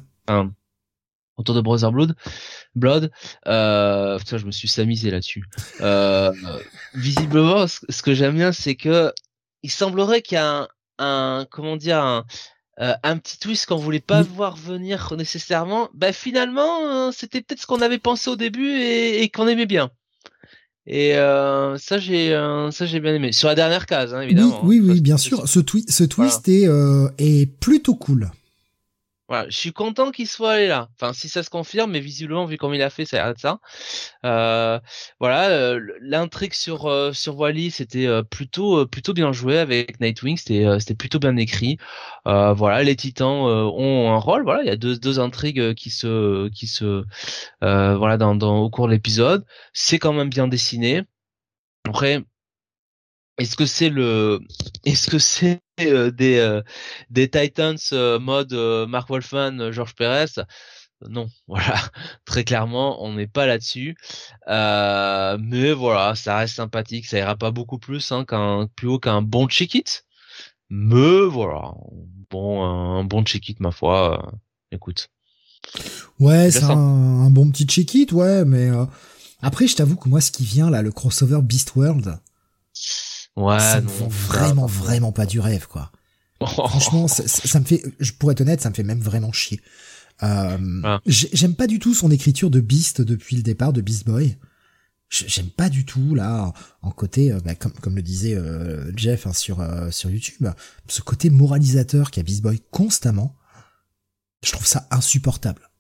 Autour 1.37 1.57
de 1.57 1.61
Brother 1.61 1.91
Blood 1.91 2.15
Blood 2.77 3.11
euh, 3.49 4.19
putain, 4.19 4.39
je 4.39 4.47
me 4.47 4.53
suis 4.53 4.69
samisé 4.69 5.11
là-dessus. 5.11 5.45
Euh, 5.81 6.33
visiblement 6.95 7.67
ce, 7.67 8.03
que 8.03 8.15
j'aime 8.15 8.37
bien 8.37 8.53
c'est 8.53 8.77
que 8.77 9.13
il 9.65 9.71
semblerait 9.71 10.23
qu'il 10.23 10.37
y 10.37 10.39
a 10.39 10.61
un, 10.61 10.69
un 10.99 11.47
comment 11.51 11.77
dire 11.77 11.99
un 11.99 12.25
euh, 12.81 12.95
un 13.03 13.19
petit 13.19 13.39
twist 13.39 13.67
qu'on 13.67 13.77
voulait 13.77 14.01
pas 14.01 14.23
voir 14.23 14.57
venir 14.57 15.13
nécessairement, 15.17 15.89
bah 15.95 16.13
finalement 16.13 17.13
c'était 17.13 17.41
peut-être 17.41 17.61
ce 17.61 17.67
qu'on 17.67 17.81
avait 17.81 17.99
pensé 17.99 18.31
au 18.31 18.37
début 18.37 18.69
et, 18.69 19.23
et 19.23 19.29
qu'on 19.29 19.47
aimait 19.49 19.67
bien. 19.67 19.91
Et 20.87 21.17
euh, 21.17 21.79
ça 21.79 21.99
j'ai 21.99 22.35
euh, 22.35 22.71
ça 22.71 22.85
j'ai 22.85 23.01
bien 23.01 23.15
aimé 23.15 23.33
sur 23.33 23.49
la 23.49 23.55
dernière 23.55 23.87
case 23.87 24.13
hein, 24.13 24.21
évidemment. 24.21 24.61
Oui 24.65 24.81
oui, 24.81 24.91
oui 24.93 25.01
bien 25.01 25.17
sûr 25.17 25.49
ce, 25.49 25.61
ce 25.89 26.05
twist 26.05 26.49
est 26.49 26.69
euh, 26.69 27.09
est 27.19 27.47
plutôt 27.59 27.95
cool. 27.95 28.31
Voilà, 29.29 29.49
je 29.49 29.57
suis 29.57 29.73
content 29.73 30.11
qu'il 30.11 30.29
soit 30.29 30.53
allé 30.53 30.67
là. 30.69 30.89
Enfin, 30.95 31.15
si 31.15 31.31
ça 31.31 31.43
se 31.43 31.49
confirme, 31.49 31.93
mais 31.93 32.01
visiblement, 32.01 32.45
vu 32.45 32.59
comme 32.59 32.75
il 32.75 32.83
a 32.83 32.91
fait, 32.91 33.07
ça 33.07 33.25
a 33.25 33.33
de 33.33 33.39
ça. 33.39 33.59
Euh, 34.25 34.79
voilà, 35.19 35.49
euh, 35.49 35.81
l'intrigue 36.01 36.53
sur 36.53 36.87
euh, 36.87 37.13
sur 37.15 37.39
Wally, 37.39 37.71
c'était 37.71 38.07
euh, 38.07 38.23
plutôt 38.23 38.87
plutôt 38.87 39.15
bien 39.15 39.33
joué 39.33 39.59
avec 39.59 39.99
Nightwing. 40.01 40.37
C'était 40.37 40.67
c'était 40.79 40.95
plutôt 40.95 41.19
bien 41.19 41.37
écrit. 41.37 41.79
voilà, 42.27 42.83
les 42.83 42.97
Titans 42.97 43.47
ont 43.47 44.13
un 44.13 44.19
rôle. 44.19 44.45
Voilà, 44.45 44.63
il 44.63 44.67
y 44.67 44.71
a 44.71 44.77
deux 44.77 44.99
deux 44.99 45.19
intrigues 45.21 45.75
qui 45.75 45.91
se 45.91 46.49
qui 46.51 46.67
se 46.67 47.05
voilà 47.61 48.19
dans, 48.19 48.35
dans 48.35 48.59
au 48.59 48.71
cours 48.71 48.89
de 48.89 48.93
l'épisode. 48.93 49.45
C'est 49.73 49.99
quand 49.99 50.13
même 50.13 50.29
bien 50.31 50.49
dessiné. 50.49 51.03
Après, 51.89 52.23
est-ce 53.39 53.57
que 53.57 53.67
c'est 53.67 53.91
le, 53.91 54.41
est-ce 54.85 55.11
que 55.11 55.19
c'est 55.19 55.61
euh, 55.81 56.11
des 56.11 56.39
euh, 56.39 56.63
des 57.11 57.29
Titans 57.29 57.77
euh, 57.93 58.19
mode 58.19 58.53
Mark 58.89 59.09
Wolfman, 59.09 59.73
George 59.73 59.95
Perez? 59.95 60.43
Non, 61.09 61.27
voilà, 61.49 61.77
très 62.25 62.45
clairement, 62.45 63.05
on 63.05 63.15
n'est 63.15 63.27
pas 63.27 63.47
là-dessus. 63.47 63.97
mais 64.47 65.73
voilà, 65.73 66.15
ça 66.15 66.39
reste 66.39 66.55
sympathique, 66.55 67.07
ça 67.07 67.19
ira 67.19 67.37
pas 67.37 67.51
beaucoup 67.51 67.79
plus 67.79 68.13
hein, 68.13 68.25
qu'un 68.25 68.69
plus 68.77 68.89
haut 68.89 68.99
qu'un 68.99 69.23
bon 69.23 69.49
check 69.49 69.75
it. 69.75 70.05
Mais 70.71 71.27
voilà, 71.27 71.73
bon 72.31 72.65
un 72.65 73.05
bon 73.05 73.25
check 73.25 73.49
it 73.49 73.61
ma 73.61 73.71
foi. 73.71 74.33
écoute. 74.71 75.09
Ouais, 76.21 76.51
c'est 76.51 76.65
un, 76.65 77.31
bon 77.31 77.51
petit 77.51 77.65
check 77.65 77.95
it, 77.95 78.13
ouais, 78.13 78.45
mais 78.45 78.71
après 79.43 79.67
je 79.67 79.77
t'avoue 79.77 79.97
que 79.97 80.09
moi 80.09 80.21
ce 80.21 80.31
qui 80.31 80.45
vient 80.45 80.71
là, 80.71 80.83
le 80.83 80.93
crossover 80.93 81.41
Beast 81.43 81.75
World 81.75 82.19
Ouais, 83.37 83.59
ça 83.59 83.81
vend 83.81 84.09
vraiment, 84.09 84.67
vraiment 84.67 85.13
pas 85.13 85.27
du 85.27 85.41
rêve, 85.41 85.67
quoi. 85.67 85.91
Franchement, 86.47 87.09
ça, 87.09 87.61
me 87.61 87.65
fait, 87.65 87.83
je 88.01 88.13
pourrais 88.13 88.33
être 88.33 88.43
honnête, 88.43 88.61
ça 88.61 88.71
me 88.71 88.75
fait 88.75 88.83
même 88.83 89.01
vraiment 89.01 89.33
chier. 89.33 89.61
Euh, 90.23 90.81
ah. 90.85 91.01
J'aime 91.07 91.55
pas 91.55 91.67
du 91.67 91.79
tout 91.79 91.95
son 91.95 92.11
écriture 92.11 92.51
de 92.51 92.61
Beast 92.61 93.01
depuis 93.01 93.37
le 93.37 93.43
départ 93.43 93.73
de 93.73 93.81
Beast 93.81 94.07
Boy. 94.07 94.37
J'aime 95.11 95.51
pas 95.51 95.69
du 95.69 95.85
tout 95.85 96.15
là 96.15 96.53
en 96.83 96.91
côté, 96.91 97.31
euh, 97.31 97.39
bah, 97.45 97.55
comme, 97.55 97.73
comme 97.73 97.95
le 97.95 98.03
disait 98.03 98.35
euh, 98.35 98.91
Jeff 98.97 99.27
hein, 99.27 99.33
sur 99.33 99.61
euh, 99.61 99.91
sur 99.91 100.11
YouTube, 100.11 100.49
ce 100.89 101.03
côté 101.03 101.31
moralisateur 101.31 102.11
qu'a 102.11 102.23
Beast 102.23 102.43
Boy 102.43 102.61
constamment. 102.71 103.37
Je 104.43 104.53
trouve 104.53 104.67
ça 104.67 104.89
insupportable, 104.91 105.71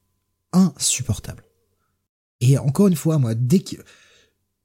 insupportable. 0.52 1.44
Et 2.40 2.58
encore 2.58 2.88
une 2.88 2.96
fois, 2.96 3.18
moi, 3.18 3.34
dès 3.34 3.60
que 3.60 3.76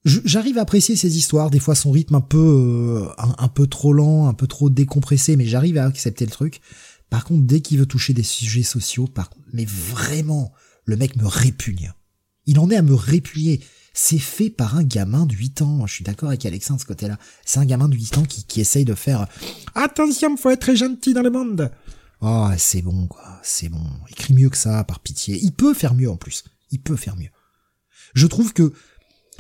J'arrive 0.06 0.58
à 0.58 0.62
apprécier 0.62 0.96
ces 0.96 1.18
histoires, 1.18 1.50
des 1.50 1.60
fois 1.60 1.76
son 1.76 1.92
rythme 1.92 2.16
un 2.16 2.22
peu 2.22 2.38
euh, 2.38 3.24
un, 3.38 3.48
peu 3.50 3.68
trop 3.68 3.92
lent, 3.92 4.28
un 4.28 4.34
peu 4.34 4.48
trop 4.48 4.70
décompressé, 4.70 5.36
mais 5.36 5.46
j'arrive 5.46 5.78
à 5.78 5.86
accepter 5.86 6.26
le 6.26 6.32
truc. 6.32 6.62
Par 7.10 7.26
contre, 7.26 7.46
dès 7.46 7.60
qu'il 7.60 7.80
veut 7.80 7.86
toucher 7.86 8.14
des 8.14 8.24
sujets 8.24 8.64
sociaux, 8.64 9.08
par 9.08 9.30
mais 9.52 9.66
vraiment, 9.66 10.54
le 10.86 10.96
mec 10.96 11.18
me 11.18 11.26
répugne. 11.26 11.92
Il 12.46 12.60
en 12.60 12.70
est 12.70 12.78
à 12.78 12.82
me 12.82 12.94
répugner. 12.94 13.60
C'est 13.94 14.20
fait 14.20 14.50
par 14.50 14.78
un 14.78 14.84
gamin 14.84 15.26
de 15.26 15.34
8 15.34 15.62
ans. 15.64 15.86
Je 15.86 15.94
suis 15.96 16.04
d'accord 16.06 16.30
avec 16.30 16.46
Alexandre 16.46 16.78
de 16.78 16.84
ce 16.84 16.88
côté-là. 16.88 17.18
C'est 17.46 17.60
un 17.60 17.66
gamin 17.66 17.90
de 17.90 17.96
8 17.96 18.20
ans 18.20 18.24
qui, 18.24 18.46
qui 18.46 18.62
essaye 18.62 18.86
de 18.86 18.96
faire 18.96 19.28
attention, 19.76 20.38
faut 20.38 20.50
être 20.50 20.74
gentil 20.76 21.14
dans 21.14 21.22
le 21.22 21.32
monde. 21.32 21.72
Oh, 22.22 22.50
c'est 22.58 22.82
bon, 22.82 23.08
quoi. 23.08 23.40
C'est 23.44 23.70
bon. 23.70 23.84
Écrit 24.10 24.34
mieux 24.34 24.50
que 24.50 24.58
ça, 24.58 24.84
par 24.84 25.00
pitié. 25.00 25.40
Il 25.42 25.52
peut 25.52 25.74
faire 25.74 25.94
mieux 25.94 26.10
en 26.10 26.18
plus. 26.18 26.44
Il 26.72 26.80
peut 26.80 26.96
faire 26.96 27.18
mieux. 27.18 27.30
Je 28.14 28.28
trouve 28.28 28.54
que 28.54 28.74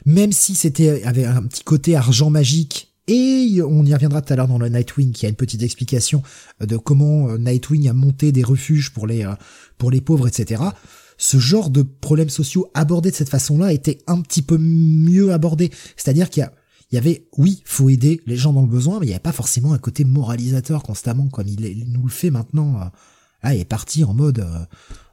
même 0.05 0.31
si 0.31 0.55
c'était 0.55 1.03
avait 1.03 1.25
un 1.25 1.43
petit 1.43 1.63
côté 1.63 1.95
argent 1.95 2.29
magique 2.29 2.89
et 3.09 3.59
on 3.67 3.83
y 3.85 3.93
reviendra 3.93 4.21
tout 4.21 4.31
à 4.31 4.35
l'heure 4.35 4.47
dans 4.47 4.59
le 4.59 4.69
Nightwing, 4.69 5.11
qui 5.13 5.25
a 5.25 5.29
une 5.29 5.35
petite 5.35 5.63
explication 5.63 6.21
de 6.61 6.77
comment 6.77 7.27
euh, 7.27 7.37
Nightwing 7.39 7.89
a 7.89 7.93
monté 7.93 8.31
des 8.31 8.43
refuges 8.43 8.91
pour 8.91 9.07
les 9.07 9.25
euh, 9.25 9.33
pour 9.79 9.89
les 9.89 9.99
pauvres, 9.99 10.27
etc. 10.27 10.61
Ce 11.17 11.39
genre 11.39 11.71
de 11.71 11.81
problèmes 11.81 12.29
sociaux 12.29 12.69
abordés 12.75 13.09
de 13.09 13.15
cette 13.15 13.29
façon-là 13.29 13.73
était 13.73 13.97
un 14.05 14.21
petit 14.21 14.43
peu 14.43 14.59
mieux 14.59 15.33
abordé. 15.33 15.71
C'est-à-dire 15.97 16.29
qu'il 16.29 16.41
y 16.41 16.43
a 16.43 16.53
il 16.91 16.95
y 16.95 16.97
avait, 16.97 17.27
oui, 17.37 17.61
faut 17.65 17.89
aider 17.89 18.19
les 18.25 18.35
gens 18.35 18.51
dans 18.51 18.63
le 18.63 18.67
besoin, 18.67 18.99
mais 18.99 19.05
il 19.05 19.09
n'y 19.09 19.13
avait 19.13 19.21
pas 19.21 19.31
forcément 19.31 19.73
un 19.73 19.77
côté 19.77 20.05
moralisateur 20.05 20.81
constamment 20.81 21.27
comme 21.29 21.47
il, 21.47 21.85
nous 21.91 22.01
le 22.03 22.09
fait 22.09 22.31
maintenant. 22.31 22.89
Ah, 23.43 23.53
il 23.53 23.61
est 23.61 23.65
parti 23.65 24.03
en 24.03 24.15
mode, 24.15 24.43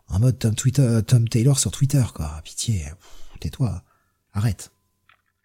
en 0.09 0.19
mode 0.19 0.39
Tom, 0.39 0.55
Twitter, 0.55 1.01
Tom 1.07 1.29
Taylor 1.29 1.59
sur 1.59 1.71
Twitter, 1.71 2.03
quoi. 2.15 2.41
Pitié, 2.45 2.83
tais-toi, 3.41 3.83
arrête. 4.33 4.71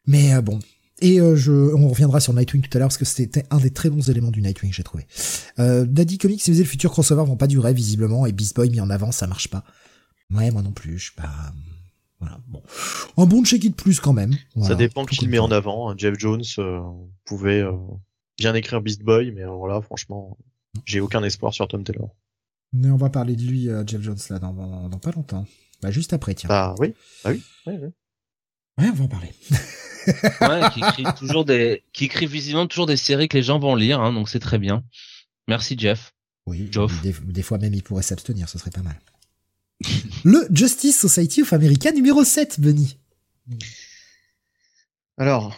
Mais 0.07 0.34
euh, 0.34 0.41
bon. 0.41 0.60
Et 0.99 1.19
euh, 1.19 1.36
je, 1.36 1.52
on 1.52 1.90
reviendra 1.90 2.19
sur 2.19 2.34
Nightwing 2.34 2.61
tout 2.61 2.78
à 2.78 2.80
l'heure 2.80 2.90
parce 2.90 2.98
que 2.98 3.06
c'était 3.06 3.45
un 3.49 3.57
des 3.57 3.72
très 3.72 3.90
bons 3.90 4.07
éléments 4.10 4.30
du 4.30 4.41
Nightwing, 4.41 4.72
j'ai 4.72 4.84
trouvé. 4.84 5.07
Euh, 5.60 5.86
Daddy 5.86 6.18
Comics, 6.18 6.41
si 6.41 6.52
vous 6.52 6.60
le 6.60 6.64
futur 6.64 6.91
crossover, 6.91 7.23
vont 7.26 7.38
pas 7.38 7.48
durer 7.48 7.73
visiblement 7.73 8.26
et 8.26 8.32
Beast 8.32 8.56
Boy 8.56 8.69
mis 8.69 8.82
en 8.82 8.90
avant, 8.90 9.11
ça 9.11 9.26
marche 9.26 9.48
pas. 9.48 9.64
Ouais, 10.30 10.52
moi 10.52 10.61
non 10.61 10.72
plus, 10.72 10.99
je 10.99 11.06
suis 11.06 11.15
pas. 11.15 11.34
Voilà, 12.19 12.40
bon. 12.48 12.61
Un 13.18 13.26
bon 13.26 13.44
check 13.44 13.64
it 13.64 13.76
plus 13.76 13.99
quand 13.99 14.14
même. 14.14 14.36
ça 14.61 14.76
dépend 14.76 15.06
qui 15.06 15.26
le 15.26 15.32
met 15.32 15.40
en 15.40 15.49
avant. 15.49 15.90
Hein. 15.90 15.95
Jeff 15.98 16.19
Jones 16.19 16.44
pouvait 17.26 17.64
bien 18.38 18.53
écrire 18.53 18.80
Beast 18.80 19.02
Boy, 19.02 19.32
mais 19.32 19.44
voilà, 19.44 19.82
franchement, 19.82 20.38
j'ai 20.86 20.99
aucun 20.99 21.23
espoir 21.23 21.52
sur 21.52 21.68
Tom 21.68 21.84
Taylor. 21.84 22.15
Mais 22.73 22.91
on 22.91 22.98
va 22.98 23.10
parler 23.10 23.36
de 23.36 23.41
lui, 23.41 23.69
Jeff 23.88 24.02
Jones, 24.02 24.19
là, 24.30 24.38
dans, 24.38 24.88
dans, 24.88 24.99
pas 24.99 25.11
longtemps. 25.11 25.48
Bah, 25.82 25.90
juste 25.90 26.14
après, 26.14 26.36
tiens. 26.36 26.48
Bah 26.48 26.76
oui, 26.78 26.94
bah 27.23 27.32
oui, 27.32 27.44
oui, 27.65 27.73
oui. 27.82 27.90
Ouais, 28.78 28.90
on 28.91 28.94
va 28.94 29.03
en 29.06 29.07
parler. 29.07 29.34
ouais, 30.07 30.69
qui 30.73 30.80
écrit 30.80 31.06
toujours 31.18 31.45
des, 31.45 31.84
qui 31.94 32.06
écrit 32.06 32.28
visiblement 32.28 32.68
toujours 32.68 32.86
des 32.86 32.98
séries 32.98 33.28
que 33.28 33.38
les 33.38 33.44
gens 33.44 33.60
vont 33.60 33.76
lire, 33.76 33.99
hein, 33.99 34.14
donc 34.14 34.30
c'est 34.30 34.40
très 34.40 34.57
bien. 34.57 34.84
Merci 35.48 35.76
Jeff. 35.78 36.14
Oui, 36.48 36.69
des, 37.03 37.44
fois 37.44 37.57
même 37.57 37.73
il 37.73 37.84
pourrait 37.84 38.03
s'abstenir, 38.03 38.49
ce 38.49 38.57
serait 38.57 38.72
pas 38.72 38.82
mal. 38.82 38.99
le 40.23 40.48
Justice 40.52 40.99
Society 40.99 41.44
of 41.44 41.53
America 41.53 41.91
numéro 41.91 42.23
7, 42.23 42.60
Benny. 42.60 42.98
Alors, 45.18 45.56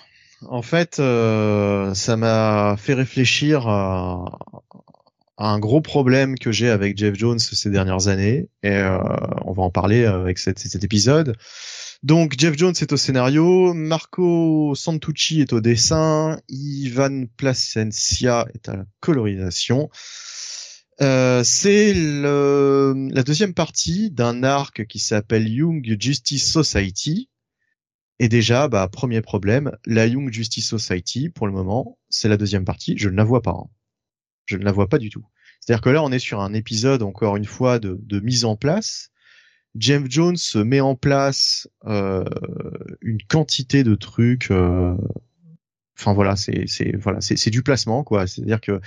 en 0.48 0.62
fait, 0.62 1.00
euh, 1.00 1.94
ça 1.94 2.18
m'a 2.18 2.76
fait 2.78 2.94
réfléchir 2.94 3.68
à, 3.68 4.38
un 5.38 5.60
gros 5.60 5.82
problème 5.82 6.38
que 6.38 6.52
j'ai 6.52 6.70
avec 6.70 6.98
Jeff 6.98 7.16
Jones 7.16 7.40
ces 7.40 7.70
dernières 7.70 8.08
années, 8.08 8.50
et 8.62 8.72
euh, 8.72 8.98
on 9.46 9.52
va 9.52 9.64
en 9.64 9.72
parler 9.72 10.06
avec 10.06 10.38
cet 10.38 10.84
épisode. 10.84 11.36
Donc 12.04 12.36
Jeff 12.38 12.58
Jones 12.58 12.74
est 12.82 12.92
au 12.92 12.98
scénario, 12.98 13.74
Marco 13.74 14.76
Santucci 14.76 15.40
est 15.40 15.54
au 15.54 15.62
dessin, 15.62 16.38
Ivan 16.50 17.28
Placencia 17.38 18.46
est 18.54 18.68
à 18.68 18.76
la 18.76 18.86
colorisation. 19.00 19.90
Euh, 21.02 21.46
c'est 21.46 21.94
la 21.94 23.24
deuxième 23.24 23.54
partie 23.54 24.12
d'un 24.12 24.44
arc 24.44 24.86
qui 24.86 25.00
s'appelle 25.00 25.48
Young 25.48 25.96
Justice 25.98 26.52
Society. 26.52 27.30
Et 28.20 28.28
déjà, 28.28 28.68
bah, 28.68 28.90
premier 28.90 29.22
problème, 29.22 29.72
la 29.86 30.06
Young 30.06 30.30
Justice 30.30 30.68
Society, 30.68 31.30
pour 31.30 31.48
le 31.48 31.54
moment, 31.54 31.98
c'est 32.10 32.28
la 32.28 32.38
deuxième 32.38 32.66
partie, 32.66 32.98
je 32.98 33.08
ne 33.08 33.16
la 33.16 33.24
vois 33.24 33.42
pas. 33.42 33.52
Hein. 33.58 33.70
Je 34.46 34.58
ne 34.58 34.66
la 34.66 34.74
vois 34.74 34.90
pas 34.90 34.98
du 34.98 35.10
tout. 35.10 35.26
C'est-à-dire 35.62 35.82
que 35.82 35.90
là, 35.90 36.04
on 36.04 36.12
est 36.12 36.20
sur 36.20 36.42
un 36.42 36.54
épisode, 36.54 37.02
encore 37.02 37.38
une 37.38 37.46
fois, 37.46 37.80
de 37.80 38.20
mise 38.20 38.44
en 38.44 38.58
place, 38.58 39.13
James 39.76 40.06
Jones 40.10 40.38
met 40.56 40.82
en 40.82 40.96
place 40.96 41.68
euh, 41.86 42.24
une 43.02 43.22
quantité 43.24 43.84
de 43.84 43.96
trucs. 43.96 44.52
Euh, 44.52 44.96
enfin 45.98 46.14
voilà, 46.14 46.36
c'est 46.36 46.66
c'est 46.68 46.96
voilà, 46.96 47.22
c'est 47.22 47.50
du 47.50 47.64
placement 47.64 48.04
quoi. 48.04 48.28
C'est-à-dire 48.28 48.62
que 48.62 48.80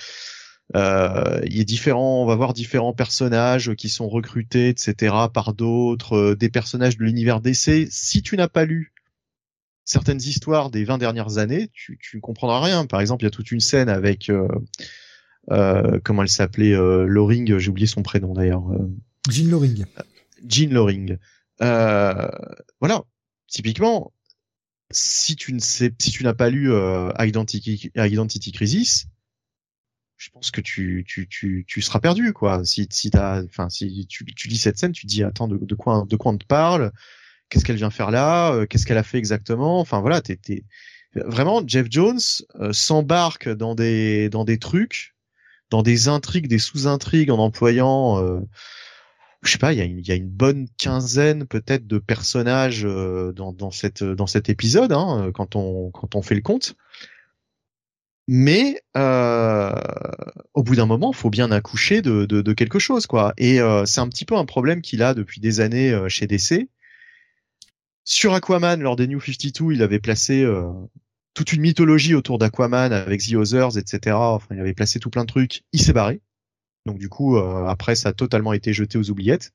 euh, 0.75 1.41
il 1.45 1.61
est 1.61 1.65
différent, 1.65 2.23
on 2.23 2.27
va 2.27 2.35
voir 2.37 2.53
différents 2.53 2.93
personnages 2.93 3.75
qui 3.75 3.89
sont 3.89 4.09
recrutés, 4.09 4.69
etc. 4.69 5.15
par 5.33 5.55
d'autres, 5.55 6.35
des 6.35 6.49
personnages 6.49 6.97
de 6.97 7.05
l'univers 7.05 7.41
DC. 7.41 7.89
Si 7.91 8.23
tu 8.23 8.37
n'as 8.37 8.49
pas 8.49 8.65
lu 8.65 8.93
certaines 9.85 10.21
histoires 10.21 10.71
des 10.71 10.85
20 10.85 10.99
dernières 10.99 11.39
années, 11.39 11.69
tu, 11.73 11.99
tu 12.01 12.17
ne 12.17 12.21
comprendras 12.21 12.61
rien. 12.61 12.87
Par 12.87 13.01
exemple, 13.01 13.23
il 13.23 13.27
y 13.27 13.29
a 13.29 13.31
toute 13.31 13.53
une 13.53 13.61
scène 13.61 13.89
avec 13.89 14.29
euh, 14.29 14.49
comment 16.03 16.23
elle 16.23 16.29
s'appelait, 16.29 16.75
Loring, 16.75 17.59
j'ai 17.59 17.71
oublié 17.71 17.87
son 17.87 18.03
prénom 18.03 18.35
d'ailleurs. 18.35 18.65
Jean 19.29 19.49
Loring. 19.49 19.85
Jean 20.45 20.73
Loring. 20.73 21.19
Euh, 21.63 22.29
voilà, 22.81 23.03
typiquement, 23.49 24.13
si 24.91 25.37
tu 25.37 25.53
ne 25.53 25.59
sais, 25.59 25.93
si 25.99 26.11
tu 26.11 26.25
n'as 26.25 26.35
pas 26.35 26.51
lu 26.51 26.73
euh, 26.73 27.11
Identity, 27.19 27.91
Identity 27.95 28.53
Crisis, 28.53 29.07
je 30.17 30.31
pense 30.31 30.51
que 30.51 30.61
tu 30.61 31.05
tu 31.07 31.29
tu 31.29 31.65
tu 31.67 31.83
seras 31.83 32.01
perdu 32.01 32.33
quoi. 32.33 32.65
Si 32.65 32.87
si 32.91 33.11
si 33.71 34.07
tu 34.07 34.25
tu 34.25 34.49
lis 34.49 34.57
cette 34.57 34.79
scène, 34.79 34.93
tu 34.93 35.07
te 35.07 35.09
dis 35.09 35.23
attends 35.23 35.49
de, 35.49 35.59
de 35.59 35.75
quoi 35.75 36.05
de 36.09 36.17
quoi 36.17 36.33
on 36.33 36.39
te 36.39 36.47
parle, 36.47 36.93
qu'est-ce 37.49 37.65
qu'elle 37.65 37.77
vient 37.77 37.91
faire 37.91 38.11
là, 38.11 38.53
euh, 38.53 38.67
qu'est-ce 38.67 38.87
qu'elle 38.87 38.99
a 38.99 39.03
fait 39.03 39.19
exactement? 39.19 39.81
Enfin 39.81 40.01
voilà, 40.01 40.21
t'es 40.21 40.37
t'es 40.37 40.65
vraiment 41.15 41.63
Jeff 41.67 41.87
Jones 41.91 42.21
euh, 42.61 42.73
s'embarque 42.73 43.49
dans 43.49 43.75
des 43.75 44.29
dans 44.31 44.45
des 44.45 44.59
trucs, 44.59 45.15
dans 45.71 45.83
des 45.83 46.09
intrigues, 46.09 46.49
des 46.49 46.59
sous-intrigues 46.59 47.31
en 47.31 47.39
employant 47.39 48.23
euh, 48.23 48.41
je 49.47 49.53
sais 49.53 49.59
pas, 49.59 49.73
il 49.73 49.79
y 49.79 50.13
a, 50.13 50.15
une, 50.15 50.29
bonne 50.29 50.69
quinzaine 50.79 51.47
peut-être 51.47 51.87
de 51.87 51.99
personnages 51.99 52.85
euh, 52.85 53.33
dans, 53.33 53.71
cette 53.71 54.05
dans 54.05 54.27
cet 54.27 54.49
épisode 54.49 54.93
hein, 54.93 55.31
quand 55.35 55.57
on 55.57 55.91
quand 55.91 56.15
on 56.15 56.23
fait 56.23 56.35
le 56.35 56.43
compte. 56.43 56.77
mais 58.29 58.81
euh, 58.97 59.73
au 60.55 60.63
bout 60.63 60.75
d'un 60.75 60.87
moment, 60.87 61.13
faut 61.13 61.31
bien 61.31 61.51
accoucher 61.53 62.03
de, 62.03 62.25
de, 62.25 62.41
de 62.43 62.53
quelque 62.55 62.79
chose, 62.79 63.07
quoi. 63.07 63.35
Et 63.37 63.61
euh, 63.61 63.85
c'est 63.85 64.01
un 64.01 64.09
petit 64.09 64.25
peu 64.25 64.37
un 64.37 64.47
problème 64.47 64.81
qu'il 64.81 65.03
a 65.03 65.15
depuis 65.15 65.41
des 65.41 65.61
années 65.61 65.93
euh, 65.93 66.09
chez 66.09 66.27
DC. 66.27 66.69
Sur 68.05 68.33
Aquaman, 68.35 68.81
lors 68.81 68.97
des 68.97 69.07
New 69.07 69.21
52, 69.21 69.75
il 69.75 69.83
avait 69.83 69.99
placé 69.99 70.43
euh, 70.43 70.71
toute 71.35 71.53
une 71.53 71.61
mythologie 71.61 72.15
autour 72.15 72.39
d'Aquaman 72.39 72.93
avec 72.93 73.21
The 73.21 73.35
Others, 73.35 73.77
etc. 73.77 74.17
Enfin, 74.17 74.55
il 74.55 74.61
avait 74.61 74.75
placé 74.75 74.99
tout 74.99 75.11
plein 75.11 75.23
de 75.23 75.29
trucs. 75.29 75.65
Il 75.73 75.83
s'est 75.83 75.93
barré. 75.93 76.21
Donc 76.87 76.99
du 76.99 77.09
coup, 77.09 77.37
euh, 77.37 77.67
après, 77.67 77.97
ça 77.97 78.11
a 78.11 78.13
totalement 78.13 78.53
été 78.53 78.73
jeté 78.73 78.97
aux 78.97 79.11
oubliettes. 79.11 79.53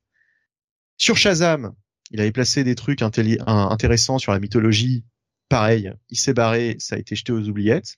Sur 0.98 1.16
Shazam, 1.16 1.74
il 2.10 2.20
avait 2.20 2.30
placé 2.30 2.62
des 2.62 2.74
trucs 2.74 3.02
intéressants 3.02 4.18
sur 4.18 4.32
la 4.32 4.38
mythologie. 4.38 5.04
Pareil, 5.48 5.92
il 6.10 6.18
s'est 6.18 6.34
barré, 6.34 6.76
ça 6.78 6.96
a 6.96 6.98
été 6.98 7.16
jeté 7.16 7.32
aux 7.32 7.48
oubliettes. 7.48 7.96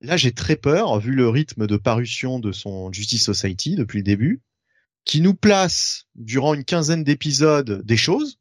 Là, 0.00 0.16
j'ai 0.16 0.32
très 0.32 0.56
peur, 0.56 0.98
vu 0.98 1.12
le 1.12 1.28
rythme 1.28 1.66
de 1.66 1.76
parution 1.76 2.38
de 2.38 2.50
son 2.50 2.90
Justice 2.92 3.24
Society 3.24 3.76
depuis 3.76 3.98
le 3.98 4.04
début, 4.04 4.42
qui 5.04 5.20
nous 5.20 5.34
place 5.34 6.06
durant 6.14 6.54
une 6.54 6.64
quinzaine 6.64 7.04
d'épisodes 7.04 7.82
des 7.84 7.96
choses, 7.96 8.38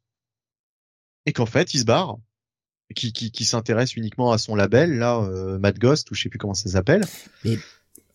et 1.25 1.33
qu'en 1.33 1.45
fait, 1.45 1.73
il 1.73 1.79
se 1.79 1.85
barre, 1.85 2.17
qui, 2.95 3.13
qui, 3.13 3.31
qui 3.31 3.45
s'intéresse 3.45 3.95
uniquement 3.95 4.31
à 4.31 4.37
son 4.37 4.55
label, 4.55 4.97
là, 4.97 5.19
euh, 5.19 5.59
Mad 5.59 5.77
Ghost, 5.77 6.11
ou 6.11 6.15
je 6.15 6.23
sais 6.23 6.29
plus 6.29 6.39
comment 6.39 6.53
ça 6.53 6.69
s'appelle. 6.69 7.05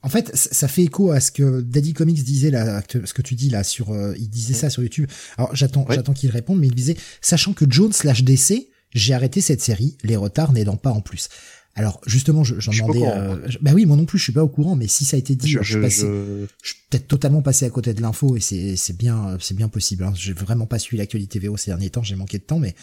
En 0.03 0.09
fait, 0.09 0.35
ça 0.35 0.69
fait 0.69 0.85
écho 0.85 1.11
à 1.11 1.21
ce 1.21 1.33
que 1.33 1.61
Daddy 1.61 1.93
Comics 1.93 2.23
disait 2.23 2.51
là, 2.51 2.83
ce 2.89 3.13
que 3.13 3.23
tu 3.23 3.35
dis 3.35 3.51
là 3.51 3.65
sur, 3.65 3.91
euh, 3.91 4.15
il 4.17 4.29
disait 4.29 4.55
ça 4.55 4.71
sur 4.71 4.83
YouTube. 4.83 5.09
Alors 5.37 5.55
j'attends, 5.57 5.87
j'attends 5.91 6.13
qu'il 6.13 6.31
réponde, 6.31 6.61
mais 6.61 6.69
il 6.69 6.75
disait, 6.75 6.97
sachant 7.21 7.53
que 7.53 7.65
Jones 7.69 7.93
slash 7.93 8.23
DC, 8.23 8.69
j'ai 8.95 9.15
arrêté 9.15 9.41
cette 9.41 9.61
série, 9.61 9.99
les 10.05 10.17
retards 10.17 10.53
n'aidant 10.53 10.77
pas 10.77 10.91
en 10.91 11.01
plus. 11.01 11.29
Alors 11.75 12.01
justement, 12.07 12.45
j'en 12.45 12.73
demandais. 12.73 13.07
Euh, 13.07 13.49
bah 13.61 13.73
oui, 13.75 13.87
moi 13.87 13.97
non 13.97 14.05
plus, 14.05 14.19
je 14.19 14.25
suis 14.25 14.33
pas 14.33 14.43
au 14.43 14.49
courant, 14.49 14.77
mais 14.77 14.89
si 14.89 15.05
ça 15.05 15.17
a 15.17 15.19
été 15.19 15.35
dit, 15.35 15.49
je, 15.49 15.63
je, 15.63 15.89
suis, 15.89 16.77
peut-être 16.91 17.07
totalement 17.07 17.43
passé 17.43 17.67
à 17.67 17.71
côté 17.71 17.93
de 17.93 18.01
l'info 18.01 18.37
et 18.37 18.41
c'est 18.41 18.77
c'est 18.77 18.97
bien 18.97 19.37
c'est 19.41 19.55
bien 19.55 19.69
possible. 19.69 20.05
Hein. 20.05 20.13
J'ai 20.17 20.33
vraiment 20.33 20.67
pas 20.67 20.79
suivi 20.79 20.99
l'actualité 20.99 21.39
VO 21.39 21.57
ces 21.57 21.71
derniers 21.71 21.91
temps, 21.91 22.03
j'ai 22.03 22.17
manqué 22.17 22.39
de 22.39 22.45
temps, 22.45 22.59
mais 22.59 22.75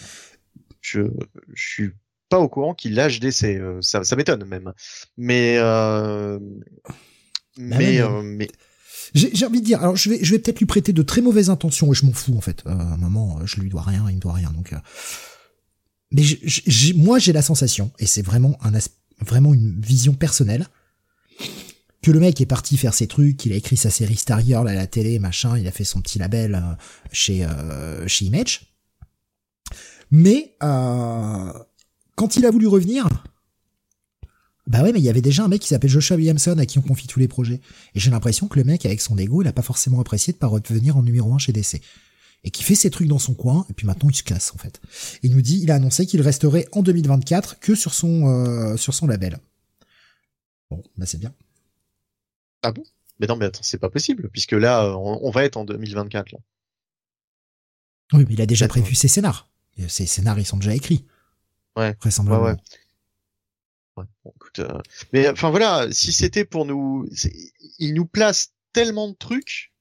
je 0.81 1.01
je 1.53 1.69
suis 1.69 1.91
pas 2.35 2.41
au 2.41 2.49
courant 2.49 2.73
qu'il 2.73 2.95
lâche 2.95 3.19
DC. 3.19 3.43
Euh, 3.45 3.79
ça 3.81 4.03
ça 4.03 4.15
m'étonne 4.15 4.43
même. 4.45 4.73
Mais 5.17 5.55
euh, 5.57 6.37
bah 7.57 7.75
mais 7.77 8.01
euh, 8.01 8.21
mais 8.23 8.49
j'ai 9.13 9.45
envie 9.45 9.61
de 9.61 9.65
dire, 9.65 9.81
alors 9.81 9.95
je 9.95 10.09
vais, 10.09 10.19
je 10.21 10.31
vais 10.31 10.39
peut-être 10.39 10.59
lui 10.59 10.65
prêter 10.65 10.91
de 10.91 11.01
très 11.01 11.21
mauvaises 11.21 11.49
intentions 11.49 11.91
et 11.91 11.95
je 11.95 12.05
m'en 12.05 12.11
fous 12.11 12.35
en 12.35 12.41
fait. 12.41 12.63
Euh, 12.65 12.71
à 12.71 12.93
un 12.93 12.97
moment, 12.97 13.39
je 13.45 13.61
lui 13.61 13.69
dois 13.69 13.83
rien, 13.83 14.05
il 14.09 14.15
me 14.15 14.19
doit 14.19 14.33
rien, 14.33 14.51
donc. 14.51 14.73
Euh, 14.73 14.77
mais 16.11 16.23
moi, 16.95 17.17
j'ai 17.17 17.31
la 17.31 17.41
sensation, 17.41 17.91
et 17.99 18.05
c'est 18.05 18.21
vraiment 18.21 18.57
un 18.61 18.73
vraiment 19.21 19.53
une 19.53 19.79
vision 19.79 20.13
personnelle, 20.13 20.67
que 22.01 22.11
le 22.11 22.19
mec 22.19 22.41
est 22.41 22.45
parti 22.45 22.75
faire 22.75 22.93
ses 22.93 23.07
trucs, 23.07 23.45
il 23.45 23.53
a 23.53 23.55
écrit 23.55 23.77
sa 23.77 23.89
série 23.89 24.17
Star 24.17 24.41
Girl 24.41 24.67
à 24.67 24.73
la 24.73 24.87
télé, 24.87 25.17
machin, 25.19 25.57
il 25.57 25.67
a 25.67 25.71
fait 25.71 25.85
son 25.85 26.01
petit 26.01 26.19
label 26.19 26.55
euh, 26.55 26.75
chez 27.11 27.47
chez 28.07 28.25
Image. 28.25 28.75
Mais 30.11 30.55
quand 32.15 32.37
il 32.37 32.45
a 32.45 32.51
voulu 32.51 32.67
revenir, 32.67 33.07
bah 34.67 34.81
ouais, 34.81 34.91
mais 34.91 34.99
il 34.99 35.05
y 35.05 35.09
avait 35.09 35.21
déjà 35.21 35.43
un 35.43 35.47
mec 35.47 35.61
qui 35.61 35.67
s'appelle 35.67 35.89
Joshua 35.89 36.17
Williamson 36.17 36.57
à 36.57 36.65
qui 36.65 36.79
on 36.79 36.81
confie 36.81 37.07
tous 37.07 37.19
les 37.19 37.27
projets. 37.27 37.61
Et 37.93 37.99
j'ai 37.99 38.09
l'impression 38.09 38.47
que 38.47 38.57
le 38.57 38.65
mec, 38.65 38.85
avec 38.85 39.01
son 39.01 39.17
ego, 39.17 39.41
il 39.41 39.47
a 39.47 39.53
pas 39.53 39.61
forcément 39.61 39.99
apprécié 39.99 40.33
de 40.33 40.37
pas 40.37 40.47
revenir 40.47 40.97
en 40.97 41.03
numéro 41.03 41.33
1 41.33 41.37
chez 41.37 41.51
DC 41.51 41.81
et 42.45 42.51
qui 42.51 42.63
fait 42.63 42.75
ses 42.75 42.91
trucs 42.91 43.07
dans 43.07 43.19
son 43.19 43.33
coin, 43.33 43.65
et 43.69 43.73
puis 43.73 43.87
maintenant 43.87 44.07
il 44.09 44.15
se 44.15 44.21
casse 44.21 44.53
en 44.53 44.57
fait. 44.57 44.79
Il 45.23 45.31
nous 45.31 45.41
dit, 45.41 45.59
il 45.63 45.71
a 45.71 45.75
annoncé 45.75 46.05
qu'il 46.05 46.21
resterait 46.21 46.67
en 46.71 46.83
2024 46.83 47.59
que 47.59 47.73
sur 47.73 47.93
son 47.93 48.27
euh, 48.27 48.77
sur 48.77 48.93
son 48.93 49.07
label. 49.07 49.39
Bon, 50.69 50.83
bah 50.95 51.07
c'est 51.07 51.17
bien. 51.17 51.33
Ah 52.61 52.71
bon? 52.71 52.83
Mais 53.19 53.27
non, 53.27 53.35
mais 53.35 53.45
attends, 53.45 53.63
c'est 53.63 53.79
pas 53.79 53.89
possible, 53.89 54.29
puisque 54.29 54.51
là, 54.51 54.95
on, 54.97 55.31
va 55.31 55.45
être 55.45 55.55
en 55.57 55.63
2024 55.65 56.33
là. 56.33 56.39
Oui, 58.13 58.25
mais 58.27 58.33
il 58.33 58.41
a 58.41 58.45
déjà 58.45 58.67
prévu 58.67 58.93
ses 58.93 59.07
scénars. 59.07 59.49
Ses 59.87 60.05
scénars, 60.05 60.37
ils 60.37 60.45
sont 60.45 60.57
déjà 60.57 60.75
écrits. 60.75 61.05
Ouais. 61.76 61.95
Vraisemblablement. 62.02 62.45
Ouais, 62.45 62.53
ouais. 63.97 64.03
ouais 64.03 64.06
bon, 64.23 64.34
écoute, 64.35 64.60
euh... 64.60 64.80
mais 65.14 65.30
enfin 65.30 65.49
voilà, 65.49 65.88
si 65.91 66.11
c'était 66.11 66.45
pour 66.45 66.65
nous, 66.65 67.07
il 67.80 67.93
nous 67.93 68.06
place 68.06 68.53
tellement 68.73 69.10
de 69.10 69.15
trucs 69.15 69.72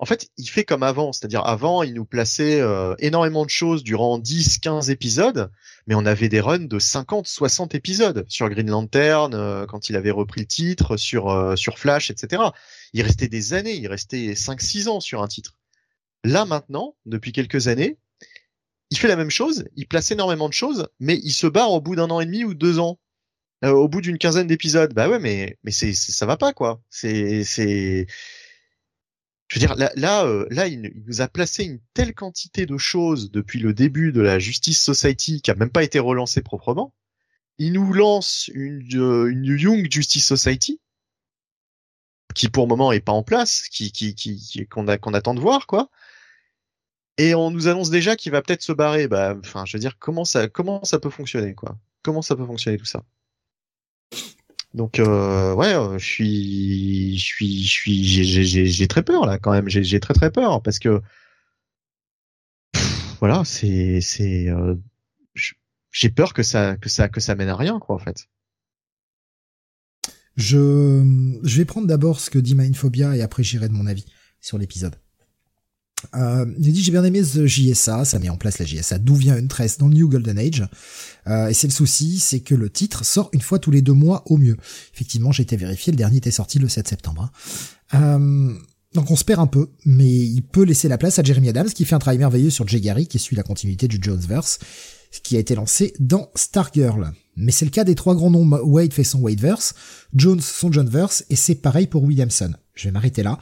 en 0.00 0.06
fait, 0.06 0.30
il 0.36 0.48
fait 0.48 0.64
comme 0.64 0.84
avant, 0.84 1.12
c'est-à-dire 1.12 1.44
avant, 1.44 1.82
il 1.82 1.92
nous 1.92 2.04
plaçait 2.04 2.60
euh, 2.60 2.94
énormément 3.00 3.44
de 3.44 3.50
choses 3.50 3.82
durant 3.82 4.18
10, 4.18 4.58
15 4.58 4.90
épisodes, 4.90 5.50
mais 5.88 5.96
on 5.96 6.06
avait 6.06 6.28
des 6.28 6.40
runs 6.40 6.60
de 6.60 6.78
50, 6.78 7.26
60 7.26 7.74
épisodes 7.74 8.24
sur 8.28 8.48
Green 8.48 8.70
Lantern 8.70 9.34
euh, 9.34 9.66
quand 9.66 9.88
il 9.88 9.96
avait 9.96 10.12
repris 10.12 10.42
le 10.42 10.46
titre, 10.46 10.96
sur 10.96 11.30
euh, 11.30 11.56
sur 11.56 11.80
Flash, 11.80 12.12
etc. 12.12 12.42
Il 12.92 13.02
restait 13.02 13.26
des 13.26 13.54
années, 13.54 13.74
il 13.74 13.88
restait 13.88 14.36
5, 14.36 14.60
6 14.60 14.86
ans 14.86 15.00
sur 15.00 15.20
un 15.20 15.26
titre. 15.26 15.54
Là 16.22 16.44
maintenant, 16.44 16.94
depuis 17.04 17.32
quelques 17.32 17.66
années, 17.66 17.98
il 18.90 18.98
fait 18.98 19.08
la 19.08 19.16
même 19.16 19.30
chose, 19.30 19.64
il 19.76 19.86
place 19.86 20.10
énormément 20.10 20.48
de 20.48 20.54
choses, 20.54 20.88
mais 21.00 21.18
il 21.22 21.32
se 21.32 21.46
barre 21.46 21.72
au 21.72 21.80
bout 21.80 21.96
d'un 21.96 22.10
an 22.10 22.20
et 22.20 22.26
demi 22.26 22.44
ou 22.44 22.54
deux 22.54 22.78
ans. 22.78 22.98
au 23.62 23.88
bout 23.88 24.00
d'une 24.00 24.18
quinzaine 24.18 24.46
d'épisodes, 24.46 24.94
bah 24.94 25.08
ouais, 25.08 25.18
mais 25.18 25.58
mais 25.64 25.72
c'est 25.72 25.92
ça 25.92 26.26
va 26.26 26.36
pas 26.36 26.52
quoi. 26.52 26.82
C'est 26.90 27.44
c'est 27.44 28.06
je 29.48 29.58
veux 29.58 29.66
dire, 29.66 29.76
là, 29.76 29.90
là, 29.96 30.26
euh, 30.26 30.46
là 30.50 30.66
il, 30.68 30.92
nous 31.06 31.20
a 31.22 31.28
placé 31.28 31.64
une 31.64 31.80
telle 31.94 32.14
quantité 32.14 32.66
de 32.66 32.76
choses 32.76 33.30
depuis 33.30 33.58
le 33.58 33.72
début 33.72 34.12
de 34.12 34.20
la 34.20 34.38
Justice 34.38 34.82
Society 34.82 35.40
qui 35.40 35.50
a 35.50 35.54
même 35.54 35.70
pas 35.70 35.82
été 35.84 35.98
relancée 35.98 36.42
proprement. 36.42 36.94
Il 37.58 37.72
nous 37.72 37.92
lance 37.92 38.50
une, 38.54 38.86
euh, 38.94 39.30
une 39.30 39.44
Young 39.46 39.90
Justice 39.90 40.26
Society 40.26 40.80
qui 42.34 42.48
pour 42.48 42.64
le 42.64 42.68
moment 42.68 42.92
est 42.92 43.00
pas 43.00 43.12
en 43.12 43.22
place, 43.22 43.68
qui, 43.68 43.90
qui, 43.90 44.14
qui, 44.14 44.66
qu'on 44.68 44.86
qu'on 44.98 45.14
attend 45.14 45.34
de 45.34 45.40
voir, 45.40 45.66
quoi. 45.66 45.90
Et 47.18 47.34
on 47.34 47.50
nous 47.50 47.68
annonce 47.68 47.90
déjà 47.90 48.16
qu'il 48.16 48.32
va 48.32 48.42
peut-être 48.42 48.62
se 48.62 48.72
barrer. 48.72 49.08
Bah, 49.08 49.36
enfin, 49.38 49.64
je 49.66 49.76
veux 49.76 49.80
dire, 49.80 49.98
comment 49.98 50.24
ça, 50.24 50.48
comment 50.48 50.84
ça 50.84 50.98
peut 50.98 51.10
fonctionner, 51.10 51.54
quoi? 51.54 51.76
Comment 52.02 52.22
ça 52.22 52.36
peut 52.36 52.46
fonctionner 52.46 52.78
tout 52.78 52.84
ça? 52.84 53.04
Donc 54.74 54.98
euh, 54.98 55.54
ouais, 55.54 55.74
euh, 55.74 55.98
je 55.98 56.04
suis, 56.04 57.18
je 57.18 57.24
suis, 57.24 57.64
je 57.64 58.22
suis, 58.22 58.66
j'ai 58.66 58.88
très 58.88 59.02
peur 59.02 59.26
là 59.26 59.38
quand 59.38 59.50
même. 59.52 59.68
J'ai 59.68 60.00
très 60.00 60.14
très 60.14 60.30
peur 60.30 60.62
parce 60.62 60.78
que 60.78 61.00
voilà, 63.18 63.44
c'est, 63.44 64.00
c'est, 64.00 64.48
euh, 64.48 64.76
j'ai 65.90 66.10
peur 66.10 66.34
que 66.34 66.42
ça, 66.42 66.76
que 66.76 66.88
ça, 66.88 67.08
que 67.08 67.20
ça 67.20 67.34
mène 67.34 67.48
à 67.48 67.56
rien 67.56 67.78
quoi 67.80 67.96
en 67.96 67.98
fait. 67.98 68.28
Je, 70.36 71.38
je 71.42 71.58
vais 71.58 71.64
prendre 71.64 71.88
d'abord 71.88 72.20
ce 72.20 72.30
que 72.30 72.38
dit 72.38 72.54
Mindphobia 72.54 73.16
et 73.16 73.22
après 73.22 73.42
j'irai 73.42 73.68
de 73.68 73.74
mon 73.74 73.86
avis 73.86 74.06
sur 74.40 74.58
l'épisode. 74.58 74.96
Euh, 76.14 76.46
il 76.58 76.72
dit 76.72 76.82
j'ai 76.82 76.92
bien 76.92 77.04
aimé 77.04 77.22
The 77.22 77.46
JSA, 77.46 78.04
ça 78.04 78.18
met 78.18 78.28
en 78.28 78.36
place 78.36 78.58
la 78.58 78.66
JSA. 78.66 78.98
D'où 78.98 79.14
vient 79.14 79.36
une 79.36 79.48
tresse 79.48 79.78
dans 79.78 79.88
le 79.88 79.94
New 79.94 80.08
Golden 80.08 80.38
Age 80.38 80.66
euh, 81.26 81.48
Et 81.48 81.54
c'est 81.54 81.66
le 81.66 81.72
souci, 81.72 82.18
c'est 82.18 82.40
que 82.40 82.54
le 82.54 82.70
titre 82.70 83.04
sort 83.04 83.30
une 83.32 83.40
fois 83.40 83.58
tous 83.58 83.70
les 83.70 83.82
deux 83.82 83.92
mois 83.92 84.22
au 84.26 84.36
mieux. 84.36 84.56
Effectivement, 84.94 85.32
j'ai 85.32 85.42
été 85.42 85.56
vérifié, 85.56 85.92
le 85.92 85.96
dernier 85.96 86.18
était 86.18 86.30
sorti 86.30 86.58
le 86.58 86.68
7 86.68 86.88
septembre. 86.88 87.30
Hein. 87.92 88.00
Euh, 88.00 88.54
donc 88.94 89.10
on 89.10 89.16
se 89.16 89.24
perd 89.24 89.40
un 89.40 89.46
peu, 89.46 89.70
mais 89.84 90.08
il 90.08 90.42
peut 90.42 90.64
laisser 90.64 90.88
la 90.88 90.98
place 90.98 91.18
à 91.18 91.22
Jeremy 91.22 91.50
Adams 91.50 91.68
qui 91.68 91.84
fait 91.84 91.94
un 91.94 91.98
travail 91.98 92.18
merveilleux 92.18 92.50
sur 92.50 92.66
Jay 92.66 92.80
Gary 92.80 93.06
qui 93.06 93.18
suit 93.18 93.36
la 93.36 93.42
continuité 93.42 93.86
du 93.88 93.98
Jonesverse, 94.00 94.60
qui 95.22 95.36
a 95.36 95.40
été 95.40 95.54
lancé 95.54 95.94
dans 95.98 96.30
Stargirl. 96.34 97.12
Mais 97.36 97.52
c'est 97.52 97.64
le 97.64 97.70
cas 97.70 97.84
des 97.84 97.94
trois 97.94 98.14
grands 98.14 98.30
noms. 98.30 98.48
Wade 98.62 98.92
fait 98.92 99.04
son 99.04 99.20
Wadeverse, 99.20 99.74
Jones 100.14 100.40
son 100.40 100.72
Johnverse, 100.72 101.24
et 101.30 101.36
c'est 101.36 101.54
pareil 101.54 101.86
pour 101.86 102.02
Williamson. 102.02 102.52
Je 102.74 102.84
vais 102.84 102.92
m'arrêter 102.92 103.22
là. 103.22 103.38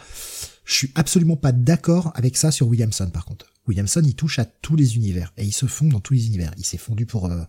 Je 0.66 0.74
suis 0.74 0.92
absolument 0.96 1.36
pas 1.36 1.52
d'accord 1.52 2.10
avec 2.16 2.36
ça 2.36 2.50
sur 2.50 2.66
Williamson 2.66 3.08
par 3.10 3.24
contre. 3.24 3.46
Williamson, 3.68 4.02
il 4.04 4.16
touche 4.16 4.40
à 4.40 4.44
tous 4.44 4.74
les 4.74 4.96
univers 4.96 5.32
et 5.36 5.44
il 5.44 5.52
se 5.52 5.66
fond 5.66 5.86
dans 5.86 6.00
tous 6.00 6.12
les 6.12 6.26
univers. 6.26 6.52
Il 6.58 6.64
s'est 6.64 6.76
fondu 6.76 7.06
pour 7.06 7.26
euh, 7.26 7.44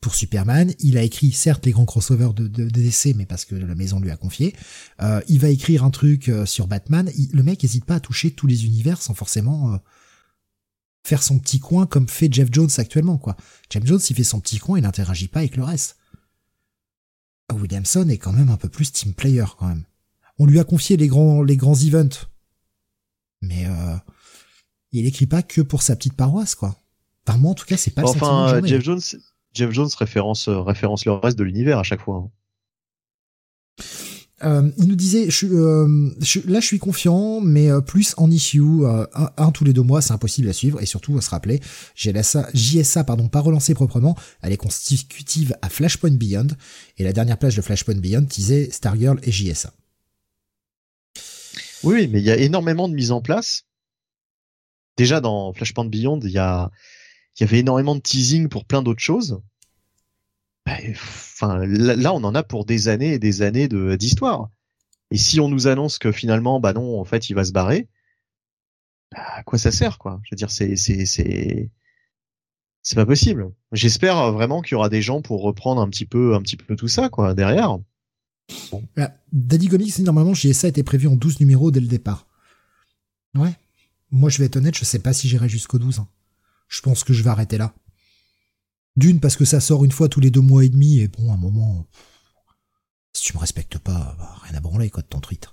pour 0.00 0.14
Superman. 0.14 0.72
Il 0.78 0.96
a 0.96 1.02
écrit 1.02 1.32
certes 1.32 1.66
les 1.66 1.72
grands 1.72 1.84
crossovers 1.84 2.32
de, 2.32 2.46
de, 2.46 2.68
DC, 2.68 3.16
mais 3.16 3.26
parce 3.26 3.44
que 3.44 3.56
la 3.56 3.74
maison 3.74 3.98
lui 3.98 4.10
a 4.10 4.16
confié. 4.16 4.54
Euh, 5.02 5.20
il 5.28 5.40
va 5.40 5.48
écrire 5.48 5.82
un 5.82 5.90
truc 5.90 6.28
euh, 6.28 6.46
sur 6.46 6.68
Batman. 6.68 7.10
le 7.32 7.42
mec 7.42 7.64
hésite 7.64 7.86
pas 7.86 7.96
à 7.96 8.00
toucher 8.00 8.30
tous 8.30 8.46
les 8.46 8.66
univers 8.66 9.02
sans 9.02 9.14
forcément 9.14 9.80
faire 11.02 11.22
son 11.24 11.40
petit 11.40 11.58
coin 11.58 11.86
comme 11.86 12.08
fait 12.08 12.32
Jeff 12.32 12.48
Jones 12.52 12.70
actuellement 12.78 13.18
quoi. 13.18 13.36
Jeff 13.68 13.84
Jones, 13.84 14.00
il 14.08 14.14
fait 14.14 14.24
son 14.24 14.38
petit 14.38 14.58
coin, 14.58 14.78
il 14.78 14.82
n'interagit 14.82 15.28
pas 15.28 15.40
avec 15.40 15.56
le 15.56 15.64
reste. 15.64 15.96
Williamson 17.52 18.08
est 18.08 18.18
quand 18.18 18.32
même 18.32 18.48
un 18.48 18.56
peu 18.56 18.68
plus 18.68 18.92
team 18.92 19.12
player 19.12 19.44
quand 19.58 19.66
même. 19.66 19.84
On 20.38 20.46
lui 20.46 20.60
a 20.60 20.64
confié 20.64 20.96
les 20.96 21.08
grands 21.08 21.42
les 21.42 21.56
grands 21.56 21.76
events 21.76 22.28
mais 23.46 23.66
euh, 23.66 23.96
il 24.92 25.06
écrit 25.06 25.26
pas 25.26 25.42
que 25.42 25.60
pour 25.60 25.82
sa 25.82 25.96
petite 25.96 26.14
paroisse, 26.14 26.54
quoi. 26.54 26.76
Par 27.24 27.38
moi, 27.38 27.52
en 27.52 27.54
tout 27.54 27.64
cas, 27.64 27.76
c'est 27.76 27.90
pas 27.90 28.02
le 28.02 28.08
Enfin, 28.08 28.60
Jeff 28.64 28.82
Jones, 28.82 29.00
Jeff 29.54 29.70
Jones 29.70 29.88
référence, 29.98 30.48
euh, 30.48 30.60
référence 30.60 31.04
le 31.04 31.12
reste 31.12 31.38
de 31.38 31.44
l'univers 31.44 31.78
à 31.78 31.82
chaque 31.82 32.00
fois. 32.00 32.16
Hein. 32.16 32.30
Euh, 34.42 34.70
il 34.78 34.88
nous 34.88 34.96
disait, 34.96 35.30
je, 35.30 35.46
euh, 35.46 36.10
je, 36.20 36.40
là 36.46 36.60
je 36.60 36.66
suis 36.66 36.78
confiant, 36.78 37.40
mais 37.40 37.70
euh, 37.70 37.80
plus 37.80 38.14
en 38.16 38.30
issue, 38.30 38.84
un, 38.84 39.30
un, 39.36 39.50
tous 39.52 39.64
les 39.64 39.72
deux 39.72 39.82
mois, 39.82 40.02
c'est 40.02 40.12
impossible 40.12 40.48
à 40.48 40.52
suivre, 40.52 40.82
et 40.82 40.86
surtout 40.86 41.16
à 41.16 41.20
se 41.20 41.30
rappeler, 41.30 41.60
JSA, 41.94 42.48
JSA 42.52 43.04
pardon, 43.04 43.28
pas 43.28 43.40
relancée 43.40 43.74
proprement, 43.74 44.16
elle 44.42 44.52
est 44.52 44.58
constitutive 44.58 45.56
à 45.62 45.68
Flashpoint 45.68 46.10
Beyond, 46.10 46.48
et 46.98 47.04
la 47.04 47.12
dernière 47.12 47.38
plage 47.38 47.56
de 47.56 47.62
Flashpoint 47.62 47.94
Beyond 47.94 48.22
disait 48.22 48.68
Stargirl 48.70 49.18
et 49.22 49.32
JSA. 49.32 49.72
Oui, 51.84 52.08
mais 52.08 52.20
il 52.20 52.24
y 52.24 52.30
a 52.30 52.36
énormément 52.36 52.88
de 52.88 52.94
mise 52.94 53.12
en 53.12 53.20
place. 53.20 53.66
Déjà 54.96 55.20
dans 55.20 55.52
Flashpoint 55.52 55.84
Beyond, 55.84 56.20
il 56.20 56.30
y 56.30 56.38
a, 56.38 56.70
il 57.36 57.42
y 57.42 57.44
avait 57.44 57.58
énormément 57.58 57.94
de 57.94 58.00
teasing 58.00 58.48
pour 58.48 58.64
plein 58.64 58.82
d'autres 58.82 59.02
choses. 59.02 59.40
Bah, 60.66 60.76
enfin, 60.90 61.64
là, 61.66 62.14
on 62.14 62.24
en 62.24 62.34
a 62.34 62.42
pour 62.42 62.64
des 62.64 62.88
années 62.88 63.14
et 63.14 63.18
des 63.18 63.42
années 63.42 63.68
d'histoire. 63.68 64.48
Et 65.10 65.18
si 65.18 65.40
on 65.40 65.48
nous 65.48 65.66
annonce 65.66 65.98
que 65.98 66.12
finalement, 66.12 66.60
bah 66.60 66.72
non, 66.72 66.98
en 66.98 67.04
fait, 67.04 67.28
il 67.28 67.34
va 67.34 67.44
se 67.44 67.52
barrer, 67.52 67.88
bah, 69.12 69.22
à 69.34 69.42
quoi 69.42 69.58
ça 69.58 69.70
sert, 69.70 69.98
quoi? 69.98 70.20
Je 70.24 70.30
veux 70.32 70.36
dire, 70.36 70.50
c'est 70.50 70.76
c'est 70.76 71.04
c'est 71.06 71.70
c'est 72.82 72.96
pas 72.96 73.06
possible. 73.06 73.52
J'espère 73.72 74.32
vraiment 74.32 74.62
qu'il 74.62 74.72
y 74.72 74.74
aura 74.76 74.88
des 74.88 75.02
gens 75.02 75.22
pour 75.22 75.42
reprendre 75.42 75.80
un 75.82 75.88
petit 75.88 76.06
peu 76.06 76.34
un 76.34 76.40
petit 76.40 76.56
peu 76.56 76.76
tout 76.76 76.88
ça, 76.88 77.08
quoi, 77.10 77.34
derrière. 77.34 77.78
Bon. 78.70 78.84
Daddy 79.32 79.68
Comics, 79.68 79.98
normalement, 80.00 80.34
JSA 80.34 80.68
était 80.68 80.82
prévu 80.82 81.08
en 81.08 81.16
12 81.16 81.40
numéros 81.40 81.70
dès 81.70 81.80
le 81.80 81.86
départ. 81.86 82.26
Ouais. 83.34 83.56
Moi, 84.10 84.30
je 84.30 84.38
vais 84.38 84.46
être 84.46 84.56
honnête, 84.56 84.76
je 84.76 84.84
sais 84.84 84.98
pas 84.98 85.12
si 85.12 85.28
j'irai 85.28 85.48
jusqu'au 85.48 85.78
12. 85.78 85.98
Hein. 85.98 86.08
Je 86.68 86.80
pense 86.80 87.04
que 87.04 87.12
je 87.12 87.22
vais 87.22 87.30
arrêter 87.30 87.58
là. 87.58 87.74
D'une, 88.96 89.18
parce 89.18 89.36
que 89.36 89.44
ça 89.44 89.60
sort 89.60 89.84
une 89.84 89.92
fois 89.92 90.08
tous 90.08 90.20
les 90.20 90.30
deux 90.30 90.40
mois 90.40 90.64
et 90.64 90.68
demi, 90.68 91.00
et 91.00 91.08
bon, 91.08 91.32
à 91.32 91.34
un 91.34 91.38
moment, 91.38 91.86
si 93.12 93.22
tu 93.22 93.34
me 93.34 93.40
respectes 93.40 93.78
pas, 93.78 94.14
bah, 94.18 94.36
rien 94.42 94.54
à 94.54 94.60
branler, 94.60 94.90
quoi, 94.90 95.02
de 95.02 95.08
ton 95.08 95.20
tweet. 95.20 95.48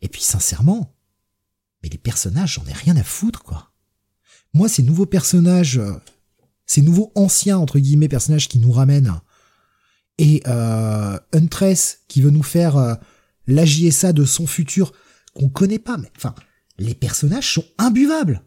Et 0.00 0.08
puis, 0.08 0.22
sincèrement, 0.22 0.96
mais 1.82 1.88
les 1.88 1.98
personnages, 1.98 2.54
j'en 2.54 2.66
ai 2.66 2.72
rien 2.72 2.96
à 2.96 3.04
foutre, 3.04 3.42
quoi. 3.42 3.72
Moi, 4.52 4.68
ces 4.68 4.82
nouveaux 4.82 5.06
personnages, 5.06 5.78
euh, 5.78 5.94
ces 6.66 6.82
nouveaux 6.82 7.12
anciens, 7.14 7.58
entre 7.58 7.78
guillemets, 7.78 8.08
personnages 8.08 8.48
qui 8.48 8.58
nous 8.58 8.72
ramènent, 8.72 9.20
et 10.20 10.42
euh, 10.46 11.18
Huntress 11.32 12.00
qui 12.06 12.20
veut 12.20 12.30
nous 12.30 12.42
faire 12.42 12.76
euh, 12.76 12.94
la 13.46 13.64
JSA 13.64 14.12
de 14.12 14.26
son 14.26 14.46
futur 14.46 14.92
qu'on 15.34 15.48
connaît 15.48 15.78
pas, 15.78 15.96
mais 15.96 16.12
enfin, 16.14 16.34
les 16.78 16.94
personnages 16.94 17.54
sont 17.54 17.64
imbuvables. 17.78 18.42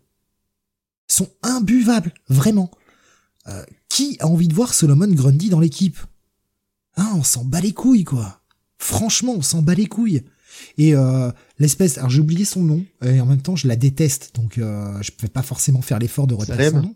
Sont 1.07 1.29
imbuvables, 1.41 2.13
vraiment. 2.29 2.69
Euh, 3.47 3.63
qui 3.89 4.17
a 4.19 4.27
envie 4.27 4.47
de 4.47 4.53
voir 4.53 4.73
Solomon 4.73 5.07
Grundy 5.07 5.49
dans 5.49 5.59
l'équipe? 5.59 5.97
Hein, 6.95 7.11
on 7.15 7.23
s'en 7.23 7.43
bat 7.43 7.59
les 7.59 7.73
couilles, 7.73 8.03
quoi. 8.03 8.43
Franchement, 8.77 9.33
on 9.35 9.41
s'en 9.41 9.63
bat 9.63 9.73
les 9.73 9.87
couilles. 9.87 10.21
Et 10.77 10.93
euh, 10.95 11.31
l'espèce, 11.57 11.97
alors 11.97 12.11
j'ai 12.11 12.19
oublié 12.19 12.45
son 12.45 12.61
nom, 12.61 12.85
et 13.03 13.19
en 13.19 13.25
même 13.25 13.41
temps 13.41 13.55
je 13.55 13.67
la 13.67 13.75
déteste, 13.75 14.35
donc 14.35 14.59
euh, 14.59 15.01
je 15.01 15.09
peux 15.09 15.27
pas 15.27 15.41
forcément 15.41 15.81
faire 15.81 15.97
l'effort 15.97 16.27
de 16.27 16.35
retenir 16.35 16.69
son 16.69 16.81
nom. 16.83 16.95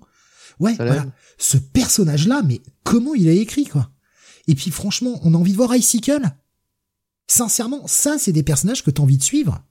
Ouais, 0.60 0.76
voilà. 0.76 1.08
Ce 1.40 1.58
personnage-là, 1.58 2.44
mais 2.46 2.62
comment 2.84 3.16
il 3.16 3.28
a 3.28 3.32
écrit, 3.32 3.66
quoi? 3.66 3.90
Et 4.48 4.56
puis 4.56 4.72
franchement, 4.72 5.20
on 5.24 5.34
a 5.34 5.38
envie 5.38 5.52
de 5.52 5.58
voir 5.58 5.76
Icicle 5.76 6.32
Sincèrement, 7.28 7.86
ça, 7.88 8.18
c'est 8.18 8.32
des 8.32 8.44
personnages 8.44 8.84
que 8.84 8.90
t'as 8.90 9.04
envie 9.04 9.18
de 9.18 9.24
suivre. 9.24 9.62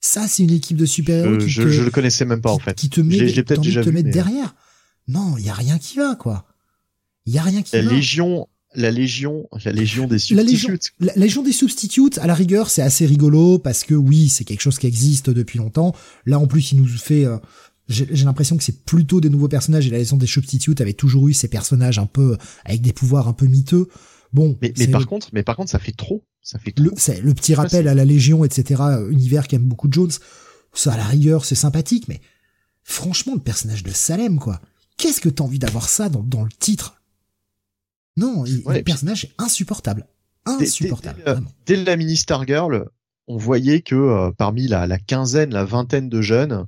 Ça, 0.00 0.28
c'est 0.28 0.44
une 0.44 0.52
équipe 0.52 0.76
de 0.76 0.86
super-héros 0.86 1.40
je, 1.40 1.68
je, 1.68 1.82
le 1.82 1.90
connaissais 1.90 2.24
même 2.24 2.40
pas, 2.40 2.52
en 2.52 2.60
fait. 2.60 2.74
Qui 2.74 2.90
te 2.90 3.00
met, 3.00 3.16
envie 3.16 3.74
de 3.74 3.82
te 3.82 3.90
mettre 3.90 4.10
derrière. 4.10 4.54
Non, 5.08 5.36
il 5.36 5.44
y 5.44 5.48
a 5.48 5.54
rien 5.54 5.78
qui 5.78 5.96
va, 5.96 6.14
quoi. 6.14 6.46
Il 7.26 7.34
y 7.34 7.38
a 7.38 7.42
rien 7.42 7.62
qui 7.62 7.74
la 7.74 7.82
va. 7.82 7.90
Légion, 7.90 8.46
la 8.76 8.92
légion, 8.92 9.48
la 9.64 9.72
légion 9.72 10.06
des 10.06 10.18
substitutes. 10.18 10.92
La 11.00 11.12
légion, 11.16 11.42
des 11.42 11.52
substitutes, 11.52 12.18
à 12.18 12.26
la 12.26 12.34
rigueur, 12.34 12.70
c'est 12.70 12.82
assez 12.82 13.06
rigolo 13.06 13.58
parce 13.58 13.82
que 13.82 13.94
oui, 13.94 14.28
c'est 14.28 14.44
quelque 14.44 14.60
chose 14.60 14.78
qui 14.78 14.86
existe 14.86 15.30
depuis 15.30 15.58
longtemps. 15.58 15.94
Là, 16.24 16.38
en 16.38 16.46
plus, 16.46 16.72
il 16.72 16.80
nous 16.80 16.86
fait. 16.86 17.24
Euh, 17.24 17.38
j'ai 17.88 18.24
l'impression 18.24 18.56
que 18.56 18.64
c'est 18.64 18.84
plutôt 18.84 19.20
des 19.20 19.30
nouveaux 19.30 19.48
personnages 19.48 19.86
et 19.86 19.90
la 19.90 19.98
légion 19.98 20.16
des 20.16 20.26
substitutes 20.26 20.80
avait 20.80 20.92
toujours 20.92 21.28
eu 21.28 21.32
ces 21.32 21.48
personnages 21.48 21.98
un 21.98 22.06
peu 22.06 22.36
avec 22.64 22.82
des 22.82 22.92
pouvoirs 22.92 23.28
un 23.28 23.32
peu 23.32 23.46
miteux. 23.46 23.88
Bon, 24.32 24.58
mais, 24.60 24.72
mais 24.76 24.88
par 24.88 25.06
contre, 25.06 25.28
mais 25.32 25.42
par 25.42 25.56
contre, 25.56 25.70
ça 25.70 25.78
fait 25.78 25.92
trop. 25.92 26.24
Ça 26.42 26.58
fait 26.58 26.72
trop. 26.72 26.84
Le, 26.84 27.34
petit 27.34 27.54
rappel 27.54 27.88
à 27.88 27.94
la 27.94 28.04
Légion, 28.04 28.44
etc. 28.44 28.82
Univers 29.10 29.46
qu'aime 29.46 29.64
beaucoup 29.64 29.88
Jones. 29.90 30.10
Ça, 30.72 30.92
à 30.92 30.96
la 30.96 31.04
rigueur, 31.04 31.44
c'est 31.44 31.54
sympathique, 31.54 32.06
mais 32.08 32.20
franchement, 32.82 33.34
le 33.34 33.40
personnage 33.40 33.82
de 33.82 33.90
Salem, 33.90 34.38
quoi. 34.38 34.60
Qu'est-ce 34.98 35.20
que 35.20 35.28
t'as 35.28 35.44
envie 35.44 35.58
d'avoir 35.58 35.88
ça 35.88 36.08
dans, 36.08 36.22
dans 36.22 36.42
le 36.42 36.50
titre? 36.50 37.00
Non, 38.16 38.44
le 38.44 38.82
personnage 38.82 39.24
est 39.24 39.32
insupportable. 39.38 40.06
Insupportable. 40.44 41.22
Dès, 41.24 41.34
dès, 41.34 41.76
dès, 41.76 41.84
la 41.84 41.96
mini 41.96 42.16
Stargirl, 42.16 42.88
on 43.26 43.36
voyait 43.36 43.82
que 43.82 43.94
euh, 43.94 44.30
parmi 44.36 44.68
la, 44.68 44.86
la, 44.86 44.98
quinzaine, 44.98 45.50
la 45.52 45.64
vingtaine 45.64 46.08
de 46.08 46.22
jeunes, 46.22 46.66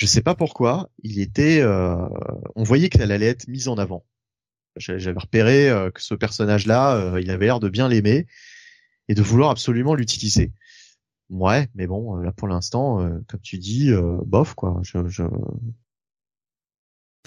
je 0.00 0.06
sais 0.06 0.22
pas 0.22 0.34
pourquoi, 0.34 0.88
il 1.02 1.20
était, 1.20 1.60
euh, 1.60 2.08
on 2.56 2.62
voyait 2.62 2.88
qu'elle 2.88 3.12
allait 3.12 3.26
être 3.26 3.48
mise 3.48 3.68
en 3.68 3.76
avant. 3.76 4.06
J'avais 4.76 5.20
repéré 5.20 5.68
euh, 5.68 5.90
que 5.90 6.00
ce 6.00 6.14
personnage-là, 6.14 6.96
euh, 6.96 7.20
il 7.20 7.30
avait 7.30 7.44
l'air 7.44 7.60
de 7.60 7.68
bien 7.68 7.86
l'aimer 7.86 8.26
et 9.08 9.14
de 9.14 9.20
vouloir 9.20 9.50
absolument 9.50 9.94
l'utiliser. 9.94 10.54
Ouais, 11.28 11.68
mais 11.74 11.86
bon, 11.86 12.16
là 12.16 12.32
pour 12.32 12.48
l'instant, 12.48 13.06
comme 13.28 13.40
tu 13.42 13.58
dis, 13.58 13.90
bof 14.24 14.54
quoi. 14.54 14.80
Je, 14.82 15.06
je, 15.06 15.22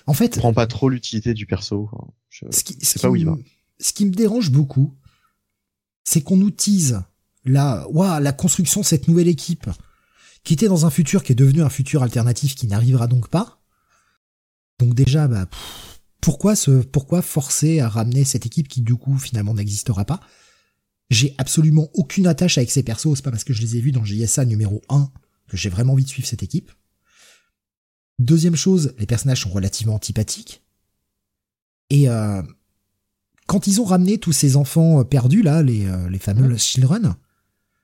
en 0.08 0.14
fait, 0.14 0.34
je 0.34 0.40
prends 0.40 0.54
pas 0.54 0.66
trop 0.66 0.90
l'utilité 0.90 1.36
du 1.36 1.46
perso. 1.46 1.92
Je 2.30 2.46
ce 2.50 2.64
qui, 2.64 2.84
sais 2.84 3.00
pas 3.00 3.12
où 3.12 3.16
il 3.16 3.26
va. 3.26 3.38
Ce 3.80 3.94
qui 3.94 4.08
me 4.08 4.12
dérange 4.12 4.50
beaucoup, 4.50 4.98
c'est 6.04 6.22
qu'on 6.22 6.38
nous 6.38 6.52
tease 6.52 7.04
la, 7.46 7.88
waouh, 7.90 8.20
la 8.20 8.34
construction 8.34 8.82
de 8.82 8.86
cette 8.86 9.08
nouvelle 9.08 9.28
équipe, 9.28 9.70
qui 10.44 10.54
était 10.54 10.68
dans 10.68 10.86
un 10.86 10.90
futur 10.90 11.24
qui 11.24 11.32
est 11.32 11.36
devenu 11.36 11.62
un 11.62 11.70
futur 11.70 12.04
alternatif 12.04 12.56
qui 12.56 12.68
n'arrivera 12.68 13.08
donc 13.08 13.30
pas. 13.30 13.62
Donc 14.80 14.94
déjà, 14.94 15.28
bah, 15.28 15.48
pourquoi 16.22 16.56
se, 16.56 16.72
pourquoi 16.72 17.22
forcer 17.22 17.80
à 17.80 17.90
ramener 17.90 18.24
cette 18.24 18.46
équipe 18.46 18.68
qui 18.68 18.82
du 18.82 18.96
coup 18.96 19.18
finalement 19.18 19.54
n'existera 19.54 20.06
pas? 20.06 20.20
J'ai 21.10 21.36
absolument 21.38 21.90
aucune 21.94 22.28
attache 22.28 22.58
avec 22.58 22.72
ces 22.72 22.84
persos. 22.84 23.16
C'est 23.16 23.24
pas 23.24 23.32
parce 23.32 23.44
que 23.44 23.54
je 23.54 23.62
les 23.62 23.78
ai 23.78 23.82
vus 23.82 23.92
dans 23.92 24.04
JSA 24.04 24.46
numéro 24.46 24.82
1 24.90 25.12
que 25.48 25.58
j'ai 25.58 25.70
vraiment 25.70 25.94
envie 25.94 26.04
de 26.04 26.10
suivre 26.10 26.28
cette 26.28 26.44
équipe. 26.44 26.72
Deuxième 28.20 28.56
chose, 28.56 28.94
les 28.98 29.06
personnages 29.06 29.42
sont 29.42 29.50
relativement 29.50 29.96
antipathiques. 29.96 30.64
Et 31.90 32.10
euh, 32.10 32.42
quand 33.48 33.68
ils 33.68 33.82
ont 33.82 33.86
ramené 33.86 34.18
tous 34.18 34.32
ces 34.32 34.56
enfants 34.56 35.02
euh, 35.02 35.04
perdus 35.04 35.42
là, 35.42 35.62
les, 35.62 35.86
euh, 35.86 36.10
les 36.10 36.20
fameux 36.20 36.48
ouais. 36.48 36.58
children, 36.58 37.16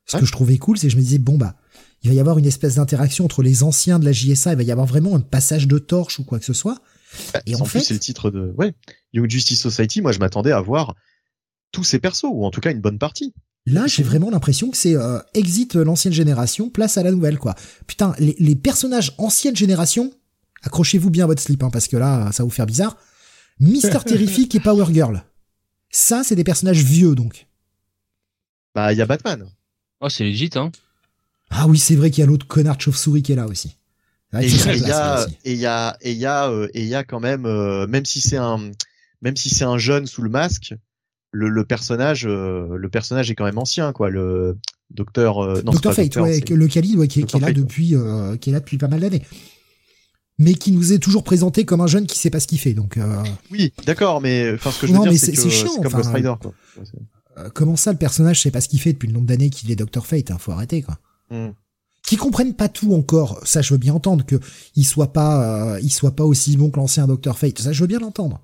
ce 0.05 0.15
ouais. 0.15 0.21
que 0.21 0.25
je 0.25 0.31
trouvais 0.31 0.57
cool, 0.57 0.77
c'est 0.77 0.87
que 0.87 0.93
je 0.93 0.97
me 0.97 1.01
disais 1.01 1.19
bon 1.19 1.37
bah 1.37 1.55
il 2.03 2.09
va 2.09 2.15
y 2.15 2.19
avoir 2.19 2.37
une 2.37 2.45
espèce 2.45 2.75
d'interaction 2.75 3.25
entre 3.25 3.43
les 3.43 3.63
anciens 3.63 3.99
de 3.99 4.05
la 4.05 4.11
JSA, 4.11 4.53
il 4.53 4.57
va 4.57 4.63
y 4.63 4.71
avoir 4.71 4.87
vraiment 4.87 5.15
un 5.15 5.19
passage 5.19 5.67
de 5.67 5.77
torche 5.77 6.19
ou 6.19 6.23
quoi 6.23 6.39
que 6.39 6.45
ce 6.45 6.53
soit. 6.53 6.81
Bah, 7.33 7.41
et 7.45 7.55
en, 7.55 7.61
en 7.61 7.65
fait, 7.65 7.81
c'est 7.81 7.93
le 7.93 7.99
titre 7.99 8.31
de 8.31 8.53
ouais 8.57 8.73
Young 9.13 9.29
Justice 9.29 9.59
Society. 9.59 10.01
Moi, 10.01 10.11
je 10.11 10.19
m'attendais 10.19 10.51
à 10.51 10.61
voir 10.61 10.95
tous 11.71 11.83
ces 11.83 11.99
persos 11.99 12.29
ou 12.31 12.45
en 12.45 12.51
tout 12.51 12.61
cas 12.61 12.71
une 12.71 12.81
bonne 12.81 12.99
partie. 12.99 13.33
Là, 13.65 13.85
j'ai 13.87 14.03
vraiment 14.03 14.29
l'impression 14.29 14.71
que 14.71 14.77
c'est 14.77 14.95
euh, 14.95 15.19
exit 15.33 15.75
l'ancienne 15.75 16.13
génération, 16.13 16.69
place 16.69 16.97
à 16.97 17.03
la 17.03 17.11
nouvelle, 17.11 17.37
quoi. 17.37 17.55
Putain, 17.85 18.15
les, 18.17 18.35
les 18.39 18.55
personnages 18.55 19.13
ancienne 19.17 19.55
génération, 19.55 20.11
accrochez-vous 20.63 21.09
bien 21.09 21.25
à 21.25 21.27
votre 21.27 21.41
slip, 21.41 21.61
hein, 21.61 21.69
parce 21.69 21.87
que 21.87 21.97
là, 21.97 22.31
ça 22.31 22.43
va 22.43 22.45
vous 22.45 22.53
faire 22.53 22.65
bizarre. 22.65 22.97
Mister 23.59 23.99
Terrific 24.05 24.55
et 24.55 24.59
Power 24.59 24.85
Girl. 24.91 25.23
Ça, 25.91 26.23
c'est 26.23 26.35
des 26.35 26.43
personnages 26.43 26.83
vieux, 26.83 27.13
donc. 27.15 27.47
Bah, 28.73 28.93
il 28.93 28.97
y 28.97 29.01
a 29.01 29.05
Batman. 29.05 29.45
Oh, 30.01 30.09
c'est 30.09 30.23
legit, 30.23 30.51
hein. 30.55 30.71
Ah 31.49 31.67
oui, 31.67 31.77
c'est 31.77 31.95
vrai 31.95 32.11
qu'il 32.11 32.21
y 32.21 32.23
a 32.23 32.27
l'autre 32.27 32.47
connard 32.47 32.77
de 32.77 32.81
chauve-souris 32.81 33.23
qui 33.23 33.31
est 33.31 33.35
là 33.35 33.47
aussi. 33.47 33.75
Ah, 34.31 34.43
et 34.43 34.47
il 34.47 34.55
y 34.55 34.91
a, 34.91 35.25
et 35.43 35.53
il 35.53 35.57
y 35.57 35.65
a, 35.65 35.97
et 36.01 36.11
il 36.11 36.17
y 36.17 36.25
a, 36.25 36.51
et 36.73 36.81
il 36.83 36.87
y 36.87 36.95
a 36.95 37.03
quand 37.03 37.19
même, 37.19 37.45
euh, 37.45 37.87
même 37.87 38.05
si 38.05 38.21
c'est 38.21 38.37
un, 38.37 38.59
même 39.21 39.35
si 39.35 39.49
c'est 39.49 39.65
un 39.65 39.77
jeune 39.79 40.05
sous 40.05 40.21
le 40.21 40.29
masque, 40.29 40.75
le, 41.31 41.49
le 41.49 41.65
personnage, 41.65 42.27
euh, 42.27 42.75
le 42.75 42.89
personnage 42.89 43.31
est 43.31 43.35
quand 43.35 43.45
même 43.45 43.57
ancien, 43.57 43.91
quoi. 43.91 44.09
Le 44.09 44.57
docteur, 44.91 45.43
euh, 45.43 45.61
non, 45.63 45.71
Docteur 45.71 45.93
Fate, 45.93 46.15
ouais, 46.17 46.39
le 46.39 46.67
Khalid, 46.67 46.95
ouais, 46.97 47.07
qui, 47.07 47.23
qui 47.23 47.37
est 47.37 47.39
là 47.39 47.47
Fate, 47.47 47.55
depuis, 47.55 47.95
euh, 47.95 48.37
qui 48.37 48.51
est 48.51 48.53
là 48.53 48.59
depuis 48.59 48.77
pas 48.77 48.87
mal 48.87 48.99
d'années 48.99 49.23
mais 50.39 50.53
qui 50.53 50.71
nous 50.71 50.93
est 50.93 50.99
toujours 50.99 51.23
présenté 51.23 51.65
comme 51.65 51.81
un 51.81 51.87
jeune 51.87 52.07
qui 52.07 52.17
sait 52.17 52.29
pas 52.29 52.39
ce 52.39 52.47
qu'il 52.47 52.59
fait. 52.59 52.73
Donc 52.73 52.97
euh... 52.97 53.23
oui, 53.51 53.73
d'accord, 53.85 54.21
mais 54.21 54.53
enfin 54.53 54.71
ce 54.71 54.79
que 54.79 54.87
je 54.87 54.93
veux 54.93 54.97
non, 54.97 55.03
dire 55.05 55.19
c'est 55.19 55.33
que 55.33 55.37
c'est 55.37 55.81
comme 55.83 55.91
Ghost 55.91 56.11
Rider 56.11 56.33
quoi. 56.41 56.53
Euh, 57.37 57.49
comment 57.53 57.75
ça 57.75 57.91
le 57.91 57.97
personnage 57.97 58.41
sait 58.41 58.49
pas 58.49 58.61
ce 58.61 58.69
qu'il 58.69 58.79
fait 58.79 58.93
depuis 58.93 59.07
le 59.07 59.13
nombre 59.13 59.27
d'années 59.27 59.49
qu'il 59.49 59.69
est 59.69 59.75
Dr 59.75 60.05
Fate, 60.05 60.31
hein, 60.31 60.37
faut 60.39 60.51
arrêter 60.53 60.81
quoi. 60.81 60.97
Mm. 61.29 61.49
Qui 62.03 62.17
comprennent 62.17 62.55
pas 62.55 62.69
tout 62.69 62.93
encore, 62.93 63.39
ça 63.45 63.61
je 63.61 63.73
veux 63.73 63.77
bien 63.77 63.93
entendre 63.93 64.25
que 64.25 64.39
il 64.75 64.85
soit 64.85 65.13
pas 65.13 65.75
euh, 65.75 65.79
il 65.81 65.91
soit 65.91 66.15
pas 66.15 66.23
aussi 66.23 66.57
bon 66.57 66.71
que 66.71 66.77
l'ancien 66.77 67.05
Dr 67.07 67.37
Fate, 67.37 67.59
ça 67.59 67.71
je 67.71 67.81
veux 67.81 67.87
bien 67.87 67.99
l'entendre. 67.99 68.41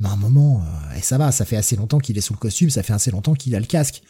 Mais 0.00 0.08
à 0.08 0.12
un 0.12 0.16
moment 0.16 0.62
euh, 0.62 0.98
et 0.98 1.00
ça 1.00 1.16
va, 1.16 1.32
ça 1.32 1.44
fait 1.44 1.56
assez 1.56 1.76
longtemps 1.76 1.98
qu'il 1.98 2.18
est 2.18 2.20
sous 2.20 2.34
le 2.34 2.38
costume, 2.38 2.70
ça 2.70 2.82
fait 2.82 2.92
assez 2.92 3.10
longtemps 3.10 3.34
qu'il 3.34 3.54
a 3.54 3.60
le 3.60 3.66
casque. 3.66 4.02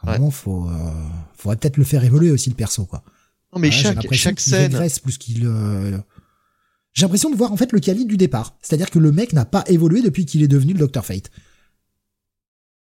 À 0.00 0.08
un 0.08 0.12
ouais. 0.12 0.18
moment 0.18 0.30
faut 0.30 0.66
euh, 0.68 0.92
faudrait 1.36 1.56
peut-être 1.56 1.76
le 1.76 1.84
faire 1.84 2.04
évoluer 2.04 2.30
aussi 2.30 2.48
le 2.48 2.56
perso 2.56 2.86
quoi. 2.86 3.02
Non 3.52 3.60
mais 3.60 3.68
ouais, 3.68 3.72
chaque 3.72 4.12
chaque 4.12 4.40
scène 4.40 4.72
plus 5.02 5.18
qu'il 5.18 5.46
euh, 5.46 5.98
j'ai 6.96 7.02
l'impression 7.02 7.28
de 7.28 7.36
voir 7.36 7.52
en 7.52 7.56
fait 7.58 7.72
le 7.72 7.80
Khalid 7.80 8.08
du 8.08 8.16
départ. 8.16 8.56
C'est-à-dire 8.62 8.90
que 8.90 8.98
le 8.98 9.12
mec 9.12 9.34
n'a 9.34 9.44
pas 9.44 9.64
évolué 9.66 10.00
depuis 10.00 10.24
qu'il 10.24 10.42
est 10.42 10.48
devenu 10.48 10.72
le 10.72 10.86
Dr 10.86 11.04
Fate. 11.04 11.30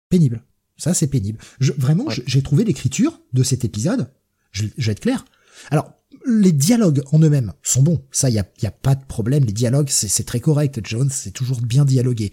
Pénible. 0.09 0.43
Ça, 0.77 0.93
c'est 0.93 1.07
pénible. 1.07 1.39
Je, 1.59 1.73
vraiment, 1.73 2.05
j'ai 2.09 2.43
trouvé 2.43 2.63
l'écriture 2.63 3.19
de 3.33 3.41
cet 3.41 3.65
épisode. 3.65 4.11
Je, 4.53 4.65
je, 4.77 4.85
vais 4.85 4.93
être 4.93 5.01
clair. 5.01 5.25
Alors, 5.71 5.91
les 6.25 6.51
dialogues 6.51 7.03
en 7.11 7.19
eux-mêmes 7.19 7.53
sont 7.61 7.83
bons. 7.83 8.05
Ça, 8.11 8.29
il 8.29 8.35
y 8.35 8.39
a, 8.39 8.45
y 8.61 8.65
a, 8.65 8.71
pas 8.71 8.95
de 8.95 9.03
problème. 9.03 9.43
Les 9.43 9.51
dialogues, 9.51 9.89
c'est 9.89 10.25
très 10.25 10.39
correct. 10.39 10.79
Jones, 10.83 11.09
c'est 11.11 11.31
toujours 11.31 11.61
bien 11.61 11.83
dialogué. 11.83 12.31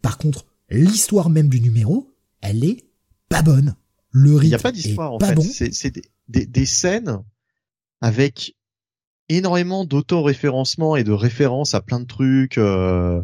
Par 0.00 0.18
contre, 0.18 0.46
l'histoire 0.70 1.28
même 1.28 1.48
du 1.48 1.60
numéro, 1.60 2.14
elle 2.40 2.64
est 2.64 2.86
pas 3.28 3.42
bonne. 3.42 3.76
Le 4.10 4.34
rythme. 4.34 4.44
Il 4.44 4.48
n'y 4.48 4.54
a 4.54 4.58
pas 4.58 4.72
d'histoire 4.72 5.12
en 5.12 5.18
fait. 5.18 5.38
C'est 5.72 5.90
des, 5.90 6.02
des, 6.28 6.46
des, 6.46 6.66
scènes 6.66 7.18
avec 8.00 8.56
énormément 9.28 9.84
d'auto-référencement 9.84 10.96
et 10.96 11.04
de 11.04 11.12
références 11.12 11.74
à 11.74 11.80
plein 11.80 12.00
de 12.00 12.06
trucs. 12.06 12.56
Euh, 12.56 13.22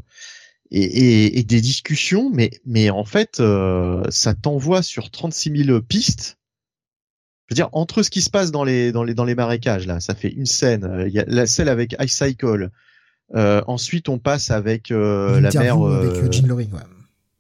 et, 0.71 0.83
et, 0.83 1.39
et, 1.39 1.43
des 1.45 1.61
discussions, 1.61 2.31
mais, 2.31 2.51
mais 2.65 2.89
en 2.89 3.05
fait, 3.05 3.41
euh, 3.41 4.03
ça 4.11 4.35
t'envoie 4.35 4.83
sur 4.83 5.11
36 5.11 5.65
000 5.67 5.81
pistes. 5.83 6.39
Veux 7.53 7.57
dire, 7.57 7.69
entre 7.73 8.03
ce 8.03 8.09
qui 8.09 8.23
se 8.23 8.31
passe 8.31 8.51
dans 8.51 8.65
les, 8.65 8.93
dans 8.93 9.05
les, 9.05 9.13
dans 9.13 9.27
les 9.27 9.35
marécages, 9.35 9.87
là, 9.87 10.01
ça 10.01 10.15
fait 10.15 10.31
une 10.31 10.47
scène. 10.47 10.85
Euh, 10.85 11.07
il 11.07 11.13
y 11.13 11.19
a 11.19 11.25
la 11.27 11.47
scène 11.47 11.69
avec 11.69 11.95
Ice 12.01 12.17
Cycle. 12.17 12.71
Euh, 13.35 13.61
ensuite, 13.67 14.09
on 14.09 14.19
passe 14.19 14.51
avec 14.51 14.91
euh, 14.91 15.39
la 15.39 15.51
mère. 15.51 15.83
avec 15.83 16.33
Jean 16.33 16.47
Loring, 16.47 16.73
ouais. 16.73 16.81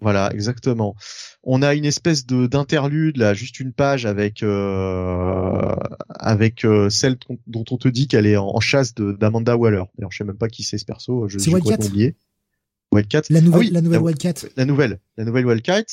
Voilà, 0.02 0.30
exactement. 0.34 0.96
On 1.44 1.62
a 1.62 1.72
une 1.74 1.86
espèce 1.86 2.26
de 2.26 2.46
d'interlude 2.46 3.16
là, 3.16 3.32
juste 3.32 3.58
une 3.58 3.72
page 3.72 4.04
avec 4.04 4.44
avec 6.08 6.66
celle 6.90 7.16
dont 7.46 7.64
on 7.70 7.76
te 7.76 7.88
dit 7.88 8.08
qu'elle 8.08 8.26
est 8.26 8.36
en, 8.36 8.58
chasse 8.58 8.94
d'Amanda 8.94 9.56
Waller. 9.56 9.84
D'ailleurs, 9.96 10.10
je 10.10 10.18
sais 10.18 10.24
même 10.24 10.36
pas 10.36 10.48
qui 10.48 10.64
c'est 10.64 10.76
ce 10.76 10.84
perso. 10.84 11.28
Je, 11.28 11.38
c'est 11.38 11.50
Wildcat. 11.50 11.78
Wildcat. 12.92 13.22
La 13.30 13.40
nouvelle, 13.40 13.68
ah 13.70 13.74
la 13.74 13.80
nouvelle 13.80 14.00
Wildcat. 14.00 14.34
La 14.56 14.64
nouvelle, 14.64 14.98
la 15.16 15.24
nouvelle 15.24 15.46
Wildcat. 15.46 15.84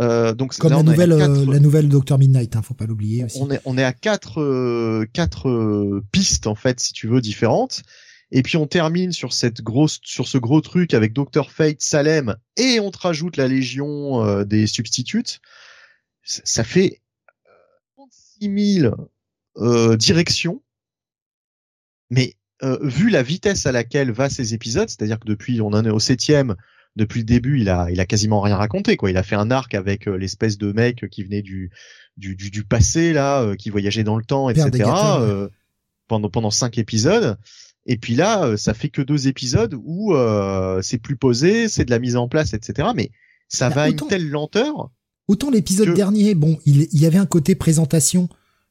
Euh, 0.00 0.34
donc 0.34 0.56
comme 0.56 0.72
la 0.72 0.82
nouvelle, 0.82 1.12
euh, 1.12 1.46
la 1.46 1.60
nouvelle 1.60 1.88
Doctor 1.88 2.18
Midnight, 2.18 2.56
hein, 2.56 2.62
faut 2.62 2.74
pas 2.74 2.86
l'oublier. 2.86 3.26
On 3.36 3.50
est, 3.50 3.60
on 3.64 3.78
est 3.78 3.84
à 3.84 3.92
quatre, 3.92 4.40
euh, 4.40 5.06
quatre 5.12 5.48
euh, 5.48 6.04
pistes 6.10 6.46
en 6.46 6.54
fait, 6.54 6.80
si 6.80 6.92
tu 6.92 7.06
veux, 7.06 7.20
différentes. 7.20 7.82
Et 8.30 8.42
puis 8.42 8.56
on 8.56 8.66
termine 8.66 9.12
sur 9.12 9.32
cette 9.32 9.62
grosse, 9.62 10.00
sur 10.02 10.26
ce 10.26 10.38
gros 10.38 10.60
truc 10.60 10.94
avec 10.94 11.12
Doctor 11.12 11.52
Fate, 11.52 11.80
Salem, 11.80 12.34
et 12.56 12.80
on 12.80 12.90
te 12.90 12.98
rajoute 12.98 13.36
la 13.36 13.46
Légion 13.46 14.42
des 14.42 14.66
substitutes. 14.66 15.40
Ça, 16.24 16.40
ça 16.44 16.64
fait 16.64 17.00
36 17.96 18.80
000 19.56 19.96
directions. 19.96 20.62
Mais 22.10 22.36
euh, 22.62 22.78
vu 22.82 23.10
la 23.10 23.22
vitesse 23.22 23.66
à 23.66 23.72
laquelle 23.72 24.12
va 24.12 24.30
ces 24.30 24.54
épisodes, 24.54 24.88
c'est-à-dire 24.88 25.18
que 25.18 25.26
depuis 25.26 25.60
on 25.60 25.68
en 25.68 25.84
est 25.84 25.90
au 25.90 25.98
septième, 25.98 26.54
depuis 26.96 27.20
le 27.20 27.24
début, 27.24 27.60
il 27.60 27.68
a, 27.68 27.90
il 27.90 28.00
a 28.00 28.06
quasiment 28.06 28.40
rien 28.40 28.56
raconté. 28.56 28.96
Quoi. 28.96 29.10
Il 29.10 29.16
a 29.16 29.22
fait 29.22 29.34
un 29.34 29.50
arc 29.50 29.74
avec 29.74 30.06
euh, 30.06 30.16
l'espèce 30.16 30.58
de 30.58 30.72
mec 30.72 31.08
qui 31.10 31.24
venait 31.24 31.42
du, 31.42 31.70
du, 32.16 32.36
du, 32.36 32.50
du 32.50 32.64
passé 32.64 33.12
là, 33.12 33.42
euh, 33.42 33.56
qui 33.56 33.70
voyageait 33.70 34.04
dans 34.04 34.16
le 34.16 34.24
temps, 34.24 34.48
etc. 34.48 34.88
pendant 36.08 36.28
pendant 36.28 36.50
cinq 36.50 36.78
épisodes. 36.78 37.38
Et 37.86 37.96
puis 37.98 38.14
là, 38.14 38.56
ça 38.56 38.72
fait 38.72 38.88
que 38.88 39.02
deux 39.02 39.28
épisodes 39.28 39.74
où 39.84 40.14
c'est 40.82 40.98
plus 40.98 41.16
posé, 41.16 41.68
c'est 41.68 41.84
de 41.84 41.90
la 41.90 41.98
mise 41.98 42.16
en 42.16 42.28
place, 42.28 42.54
etc. 42.54 42.88
Mais 42.94 43.10
ça 43.48 43.68
bah, 43.68 43.74
va 43.74 43.82
à 43.82 43.88
une 43.88 43.96
telle 43.96 44.28
lenteur. 44.28 44.90
Autant 45.28 45.50
l'épisode 45.50 45.94
dernier, 45.94 46.34
bon, 46.34 46.58
il, 46.64 46.88
il 46.92 47.00
y 47.00 47.06
avait 47.06 47.18
un 47.18 47.26
côté 47.26 47.54
présentation, 47.54 48.28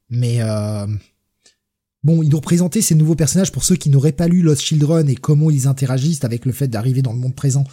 mais 0.10 0.42
Bon, 2.04 2.22
ils 2.22 2.30
nous 2.30 2.38
représentaient 2.38 2.82
ces 2.82 2.96
nouveaux 2.96 3.16
personnages 3.16 3.52
pour 3.52 3.64
ceux 3.64 3.78
qui 3.78 3.90
n'auraient 3.90 4.12
pas 4.12 4.28
lu 4.28 4.42
Lost 4.42 4.62
Children 4.62 5.08
et 5.10 5.16
comment 5.16 5.50
ils 5.50 5.68
interagissent 5.68 6.26
avec 6.26 6.46
le 6.46 6.52
fait 6.52 6.68
d'arriver 6.68 7.02
dans 7.02 7.14
le 7.14 7.20
monde 7.20 7.36
présent. 7.36 7.64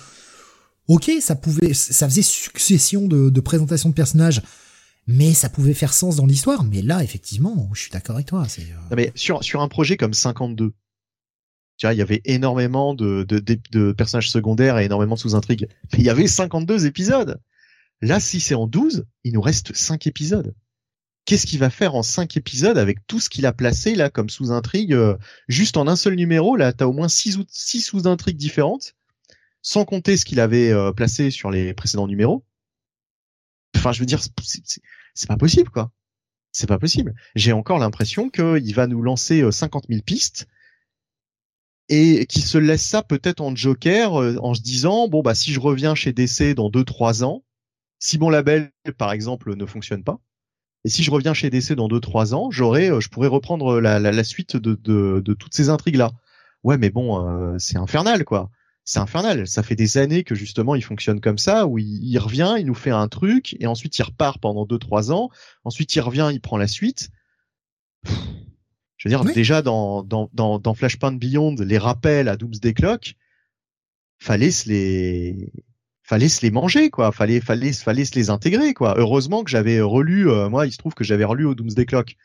Ok, 0.91 1.09
ça 1.21 1.37
pouvait, 1.37 1.73
ça 1.73 2.09
faisait 2.09 2.21
succession 2.21 3.07
de, 3.07 3.41
présentations 3.41 3.91
de 3.91 3.95
personnages, 3.95 4.43
mais 5.07 5.35
ça 5.35 5.49
pouvait 5.49 5.73
faire 5.73 5.93
sens 5.93 6.17
dans 6.17 6.27
l'histoire. 6.27 6.65
Mais 6.65 6.83
là, 6.83 7.05
effectivement, 7.05 7.71
je 7.73 7.83
suis 7.83 7.93
d'accord 7.93 8.17
avec 8.17 8.27
toi. 8.27 8.45
Euh, 8.59 8.97
mais 8.97 9.13
sur 9.15 9.45
sur 9.45 9.61
un 9.61 9.69
projet 9.69 9.97
comme 9.97 10.15
52, 10.15 10.73
tu 11.77 11.87
vois, 11.87 11.95
il 11.95 11.99
y 11.99 12.03
avait 12.03 12.23
énormément 12.25 12.95
de, 12.95 13.23
de, 13.23 13.93
personnages 13.93 14.33
secondaires 14.33 14.79
et 14.79 14.87
énormément 14.87 15.15
de 15.15 15.21
sous-intrigues. 15.21 15.69
Mais 15.93 16.01
il 16.01 16.05
y 16.05 16.11
avait 16.11 16.27
52 16.27 16.87
épisodes. 16.87 17.41
Là, 18.01 18.19
si 18.19 18.41
c'est 18.41 18.57
en 18.57 18.67
12, 18.67 19.07
il 19.23 19.35
nous 19.35 19.43
reste 19.43 19.73
5 19.73 20.09
épisodes 20.09 20.57
qu'est-ce 21.27 21.47
qu'il 21.47 21.61
va 21.61 21.71
faire 21.71 21.95
en 21.95 22.03
cinq 22.03 22.37
épisodes 22.37 22.79
avec 22.79 23.07
tout 23.07 23.21
ce 23.21 23.29
qu'il 23.29 23.47
a 23.47 23.53
placé 23.53 23.95
là 23.95 24.11
comme 24.11 24.29
sous-intrigue 24.31 24.95
euh, 24.95 25.17
juste 25.47 25.77
en 25.77 25.87
un 25.87 25.95
seul 25.95 26.15
numéro 26.15 26.57
là 26.57 26.73
t'as 26.73 26.87
au 26.87 26.93
moins 26.93 27.09
six, 27.09 27.39
six 27.49 27.83
sous-intrigues 27.83 28.39
différentes? 28.39 28.97
Sans 29.63 29.85
compter 29.85 30.17
ce 30.17 30.25
qu'il 30.25 30.41
avait 30.41 30.71
euh, 30.71 30.93
placé 30.93 31.31
sur 31.31 31.51
les 31.51 31.75
précédents 31.75 32.07
numéros 32.07 32.45
enfin 33.77 33.93
je 33.93 34.01
veux 34.01 34.07
dire 34.07 34.21
c'est 35.15 35.29
pas 35.29 35.37
possible 35.37 35.71
quoi 35.71 35.93
c'est 36.53 36.67
pas 36.67 36.79
possible 36.79 37.15
j'ai 37.35 37.53
encore 37.53 37.79
l'impression 37.79 38.31
qu'il 38.31 38.75
va 38.75 38.87
nous 38.87 39.03
lancer 39.03 39.45
50 39.51 39.85
euh, 39.85 39.95
000 39.95 40.03
pistes 40.03 40.47
et 41.89 42.27
qu'il 42.27 42.43
se 42.43 42.59
laisse 42.59 42.87
ça 42.87 43.03
peut-être 43.03 43.41
en 43.41 43.55
joker 43.55 44.13
en 44.15 44.55
se 44.55 44.63
disant 44.63 45.09
bon 45.09 45.23
bah 45.23 45.35
si 45.35 45.53
je 45.53 45.61
reviens 45.61 45.95
chez 45.95 46.13
DC 46.13 46.55
dans 46.55 46.71
deux 46.71 46.85
trois 46.85 47.25
ans 47.25 47.45
si 47.99 48.19
mon 48.19 48.31
label 48.31 48.73
par 48.97 49.13
exemple 49.13 49.55
ne 49.55 49.67
fonctionne 49.67 50.05
pas 50.05 50.21
et 50.85 50.89
si 50.89 51.03
je 51.03 51.11
reviens 51.11 51.35
chez 51.35 51.51
DC 51.51 51.73
dans 51.73 51.89
2-3 51.89 52.35
ans, 52.35 52.51
j'aurais, 52.51 52.91
euh, 52.91 53.01
je 53.01 53.09
pourrais 53.09 53.29
reprendre 53.29 53.81
la, 53.81 53.99
la, 53.99 54.13
la 54.13 54.25
suite 54.25 54.57
de, 54.57 54.75
de, 54.75 55.21
de, 55.25 55.35
toutes 55.35 55.55
ces 55.55 55.69
intrigues-là. 55.69 56.11
Ouais, 56.65 56.79
mais 56.79 56.91
bon, 56.91 57.27
euh, 57.27 57.57
c'est 57.59 57.77
infernal, 57.77 58.25
quoi. 58.25 58.51
C'est 58.91 58.99
infernal. 58.99 59.47
Ça 59.47 59.63
fait 59.63 59.77
des 59.77 59.99
années 59.99 60.25
que 60.25 60.35
justement 60.35 60.75
il 60.75 60.83
fonctionne 60.83 61.21
comme 61.21 61.39
ça, 61.39 61.69
où 61.69 61.79
il, 61.79 62.19
revient, 62.19 62.57
il 62.59 62.67
nous 62.67 62.75
fait 62.75 62.91
un 62.91 63.07
truc, 63.07 63.57
et 63.61 63.69
ensuite 63.69 63.97
il 63.97 64.03
repart 64.03 64.41
pendant 64.41 64.67
2-3 64.67 65.13
ans. 65.13 65.31
Ensuite 65.63 65.95
il 65.95 66.01
revient, 66.01 66.31
il 66.33 66.41
prend 66.41 66.57
la 66.57 66.67
suite. 66.67 67.11
Je 68.05 69.09
veux 69.09 69.11
dire, 69.11 69.23
déjà 69.25 69.63
dans, 69.63 70.03
dans, 70.03 70.29
dans, 70.33 70.59
dans 70.59 70.75
Flashpoint 70.75 71.13
Beyond, 71.13 71.55
les 71.61 71.79
rappels 71.79 72.29
à 72.29 72.37
Doomsday 72.37 72.75
Clock, 72.75 73.15
fallait 74.19 74.51
se 74.51 74.69
les 74.69 75.53
fallait 76.03 76.29
se 76.29 76.43
les 76.43 76.51
manger 76.51 76.91
quoi 76.91 77.13
fallait 77.13 77.41
fallait 77.41 77.73
fallait 77.73 78.05
se 78.05 78.17
les 78.17 78.31
intégrer 78.31 78.75
quoi 78.75 78.97
heureusement 78.99 79.45
que 79.45 79.51
j'avais 79.51 79.81
relu 79.81 80.29
euh, 80.29 80.49
moi 80.49 80.67
il 80.67 80.73
se 80.73 80.77
trouve 80.77 80.95
que 80.95 81.05
j'avais 81.05 81.25
relu 81.25 81.45
au 81.45 81.55
Doomsday 81.55 81.87
Clock 81.87 82.17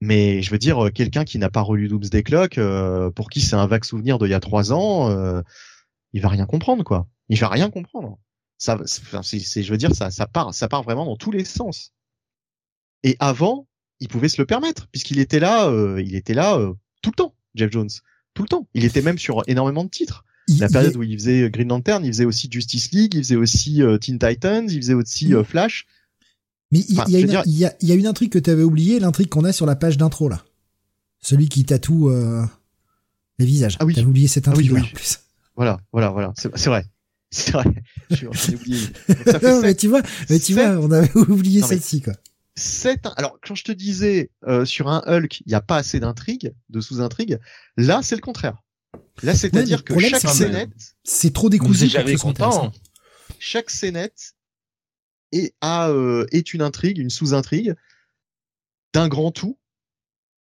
mais 0.00 0.42
je 0.42 0.50
veux 0.50 0.58
dire 0.58 0.86
euh, 0.86 0.90
quelqu'un 0.90 1.24
qui 1.24 1.38
n'a 1.38 1.50
pas 1.50 1.60
relu 1.60 1.88
Doomsday 1.88 2.22
Clock 2.22 2.58
euh, 2.58 3.10
pour 3.10 3.30
qui 3.30 3.40
c'est 3.40 3.56
un 3.56 3.66
vague 3.66 3.84
souvenir 3.84 4.18
d'il 4.18 4.30
y 4.30 4.34
a 4.34 4.40
trois 4.40 4.72
ans 4.72 5.42
il 6.12 6.22
va 6.22 6.28
rien 6.28 6.46
comprendre 6.46 6.84
quoi. 6.84 7.08
Il 7.28 7.38
va 7.38 7.48
rien 7.48 7.68
comprendre. 7.70 8.18
Ça 8.58 8.78
c'est 8.84 9.62
je 9.62 9.70
veux 9.70 9.78
dire 9.78 9.94
ça 9.94 10.10
ça 10.10 10.26
part 10.26 10.54
ça 10.54 10.68
part 10.68 10.82
vraiment 10.82 11.04
dans 11.04 11.16
tous 11.16 11.30
les 11.30 11.44
sens. 11.44 11.92
Et 13.02 13.16
avant 13.18 13.68
il 14.00 14.08
pouvait 14.08 14.28
se 14.28 14.40
le 14.40 14.46
permettre 14.46 14.88
puisqu'il 14.88 15.18
était 15.18 15.40
là 15.40 15.70
il 15.98 16.14
était 16.14 16.34
là 16.34 16.58
tout 17.02 17.10
le 17.10 17.16
temps 17.16 17.34
Jeff 17.54 17.72
Jones. 17.72 17.90
Tout 18.34 18.42
le 18.42 18.48
temps. 18.48 18.68
Il 18.74 18.84
était 18.84 19.02
même 19.02 19.18
sur 19.18 19.42
énormément 19.46 19.84
de 19.84 19.88
titres. 19.88 20.24
La 20.60 20.68
période 20.68 20.94
où 20.96 21.02
il 21.02 21.18
faisait 21.18 21.50
Green 21.50 21.68
Lantern, 21.68 22.04
il 22.04 22.12
faisait 22.12 22.24
aussi 22.24 22.48
Justice 22.50 22.92
League, 22.92 23.14
il 23.14 23.22
faisait 23.24 23.36
aussi 23.36 23.82
euh, 23.82 23.98
Teen 23.98 24.18
Titans, 24.18 24.66
il 24.70 24.76
faisait 24.76 24.94
aussi 24.94 25.34
euh, 25.34 25.42
Flash. 25.42 25.86
Mais 26.72 26.80
il 26.80 26.96
y, 26.96 27.16
a 27.16 27.20
une, 27.20 27.42
il, 27.46 27.58
y 27.58 27.64
a, 27.64 27.74
y, 27.80 27.92
a 27.92 27.94
une 27.94 28.06
intrigue 28.06 28.30
que 28.30 28.38
tu 28.38 28.50
avais 28.50 28.64
oublié, 28.64 28.98
l'intrigue 28.98 29.28
qu'on 29.28 29.44
a 29.44 29.52
sur 29.52 29.66
la 29.66 29.76
page 29.76 29.96
d'intro 29.98 30.28
là. 30.28 30.44
Celui 31.20 31.48
qui 31.48 31.64
tatoue 31.64 32.10
euh, 32.10 32.44
les 33.38 33.46
visages. 33.46 33.76
Ah 33.78 33.84
oui. 33.84 33.94
T'avais 33.94 34.06
oublié 34.06 34.26
cette 34.26 34.48
intrigue 34.48 34.70
ah 34.72 34.74
oui, 34.74 34.80
oui. 34.80 34.88
en 34.88 34.94
plus. 34.94 35.20
Voilà, 35.54 35.80
voilà, 35.92 36.10
voilà. 36.10 36.32
C'est 36.36 36.68
vrai. 36.68 36.84
C'est 37.30 37.52
vrai. 37.52 37.64
J'ai 38.10 38.26
oublié. 38.26 38.88
non, 39.42 39.60
mais 39.62 39.74
tu 39.74 39.88
vois, 39.88 40.02
mais 40.28 40.38
tu 40.38 40.54
vois, 40.54 40.70
on 40.78 40.90
avait 40.90 41.14
oublié 41.16 41.62
celle-ci 41.62 42.02
quoi. 42.02 42.14
Cette, 42.58 43.06
alors 43.16 43.38
quand 43.46 43.54
je 43.54 43.64
te 43.64 43.72
disais 43.72 44.30
euh, 44.46 44.64
sur 44.64 44.88
un 44.88 45.02
Hulk, 45.06 45.40
il 45.40 45.48
n'y 45.48 45.54
a 45.54 45.60
pas 45.60 45.76
assez 45.76 46.00
d'intrigue, 46.00 46.54
de 46.70 46.80
sous-intrigue. 46.80 47.38
Là, 47.76 48.00
c'est 48.02 48.14
le 48.14 48.22
contraire. 48.22 48.62
Là, 49.22 49.34
c'est-à-dire 49.34 49.84
que 49.84 49.98
chaque 49.98 50.26
scénette, 50.28 50.70
c'est 51.04 51.32
trop 51.32 51.50
décousu. 51.50 51.86
J'avais 51.88 52.16
content. 52.16 52.72
Chaque 53.38 53.70
scénette 53.70 54.35
est, 55.32 55.54
a, 55.60 55.90
euh, 55.90 56.26
est 56.32 56.54
une 56.54 56.62
intrigue, 56.62 56.98
une 56.98 57.10
sous-intrigue 57.10 57.74
d'un 58.94 59.08
grand 59.08 59.30
tout 59.30 59.58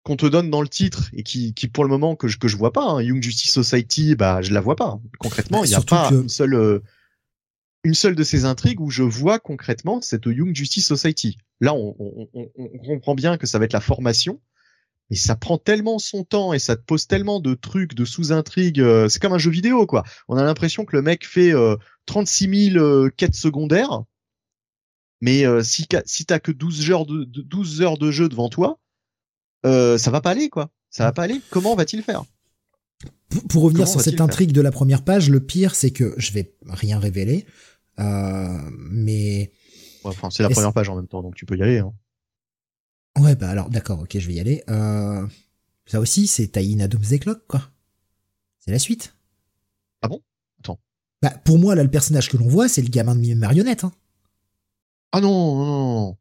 qu'on 0.03 0.17
te 0.17 0.27
donne 0.27 0.51
dans 0.51 0.63
le 0.63 0.69
titre 0.69 1.09
et 1.13 1.23
qui, 1.23 1.55
qui 1.55 1.69
pour 1.69 1.85
le 1.85 1.91
moment 1.91 2.17
que 2.17 2.27
je 2.29 2.39
que 2.39 2.49
je 2.49 2.57
vois 2.57 2.73
pas. 2.73 2.85
Hein. 2.85 3.03
Young 3.03 3.23
Justice 3.23 3.53
Society, 3.53 4.17
bah 4.17 4.43
je 4.43 4.53
la 4.53 4.61
vois 4.61 4.77
pas. 4.77 4.99
Concrètement, 5.19 5.61
bah, 5.61 5.67
il 5.67 5.71
n'y 5.71 5.77
a 5.77 5.81
pas 5.81 6.11
une 6.11 6.29
seule 6.29 6.55
euh, 6.55 6.81
une 7.85 7.95
seule 7.95 8.15
de 8.15 8.25
ces 8.25 8.45
intrigues 8.45 8.81
où 8.81 8.91
je 8.91 9.03
vois 9.03 9.39
concrètement 9.39 10.01
cette 10.01 10.27
Young 10.27 10.55
Justice 10.55 10.87
Society. 10.87 11.39
Là, 11.61 11.75
on, 11.75 11.95
on, 11.99 12.29
on, 12.35 12.51
on 12.57 12.79
comprend 12.79 13.15
bien 13.15 13.37
que 13.37 13.47
ça 13.47 13.59
va 13.59 13.65
être 13.65 13.73
la 13.73 13.81
formation, 13.81 14.41
mais 15.11 15.17
ça 15.17 15.37
prend 15.37 15.59
tellement 15.59 15.99
son 15.99 16.25
temps 16.25 16.53
et 16.53 16.59
ça 16.59 16.75
te 16.75 16.83
pose 16.83 17.07
tellement 17.07 17.39
de 17.39 17.55
trucs, 17.55 17.95
de 17.95 18.05
sous-intrigues. 18.05 18.81
Euh, 18.81 19.09
c'est 19.09 19.21
comme 19.21 19.33
un 19.33 19.39
jeu 19.39 19.51
vidéo, 19.51 19.87
quoi. 19.87 20.05
On 20.29 20.37
a 20.37 20.43
l'impression 20.43 20.85
que 20.85 20.97
le 20.97 21.03
mec 21.03 21.27
fait 21.27 21.53
36 22.07 22.71
000 22.73 22.85
euh, 22.85 23.11
quêtes 23.17 23.35
secondaires, 23.35 24.03
mais 25.23 25.47
euh, 25.47 25.63
si, 25.63 25.87
si 26.05 26.27
t'as 26.27 26.39
que 26.39 26.53
12 26.53 26.91
heures 26.91 27.07
de, 27.07 27.25
12 27.25 27.81
heures 27.81 27.97
de 27.97 28.11
jeu 28.11 28.29
devant 28.29 28.51
toi, 28.51 28.79
ça 29.65 30.11
va 30.11 30.21
pas 30.21 30.33
aller, 30.33 30.51
quoi. 30.51 30.71
Ça 30.91 31.05
va 31.05 31.13
pas 31.13 31.23
aller. 31.23 31.41
Comment 31.49 31.75
va-t-il 31.75 32.03
faire? 32.03 32.25
Pour, 33.49 33.63
revenir 33.63 33.89
sur 33.89 34.03
cette 34.03 34.21
intrigue 34.21 34.53
de 34.53 34.61
la 34.61 34.71
première 34.71 35.03
page, 35.03 35.31
le 35.31 35.41
pire, 35.41 35.75
c'est 35.75 35.91
que 35.91 36.15
je 36.19 36.33
vais 36.33 36.55
rien 36.67 36.99
révéler, 36.99 37.47
mais 37.97 39.51
Enfin, 40.05 40.31
c'est 40.31 40.43
la 40.43 40.51
Et 40.51 40.53
première 40.53 40.73
page 40.73 40.89
en 40.89 40.97
même 40.97 41.07
temps, 41.07 41.23
donc 41.23 41.35
tu 41.35 41.47
peux 41.47 41.57
y 41.57 41.63
aller. 41.63 41.79
Hein. 41.79 41.93
Ouais, 43.19 43.37
bah 43.37 43.51
alors, 43.51 43.71
d'accord, 43.71 44.01
ok, 44.01 44.19
je 44.19 44.27
vais 44.27 44.35
y 44.35 44.41
aller. 44.41 44.63
Euh, 44.69 45.27
ça 45.87 46.01
aussi, 46.01 46.27
c'est 46.27 46.49
Taïna 46.49 46.89
Doomsday 46.89 47.19
Clock, 47.19 47.47
quoi. 47.47 47.71
C'est 48.59 48.71
la 48.71 48.79
suite. 48.79 49.15
Ah 50.01 50.09
bon? 50.09 50.23
Attends. 50.61 50.79
Bah, 51.21 51.31
pour 51.45 51.59
moi, 51.59 51.75
là, 51.75 51.83
le 51.83 51.91
personnage 51.91 52.29
que 52.29 52.37
l'on 52.37 52.49
voit, 52.49 52.69
c'est 52.69 52.83
le 52.83 52.89
gamin 52.89 53.15
de 53.15 53.35
Marionnette, 53.35 53.85
hein. 53.85 53.93
Ah 55.13 55.21
non, 55.21 55.31
non, 55.57 55.67
non. 55.67 56.17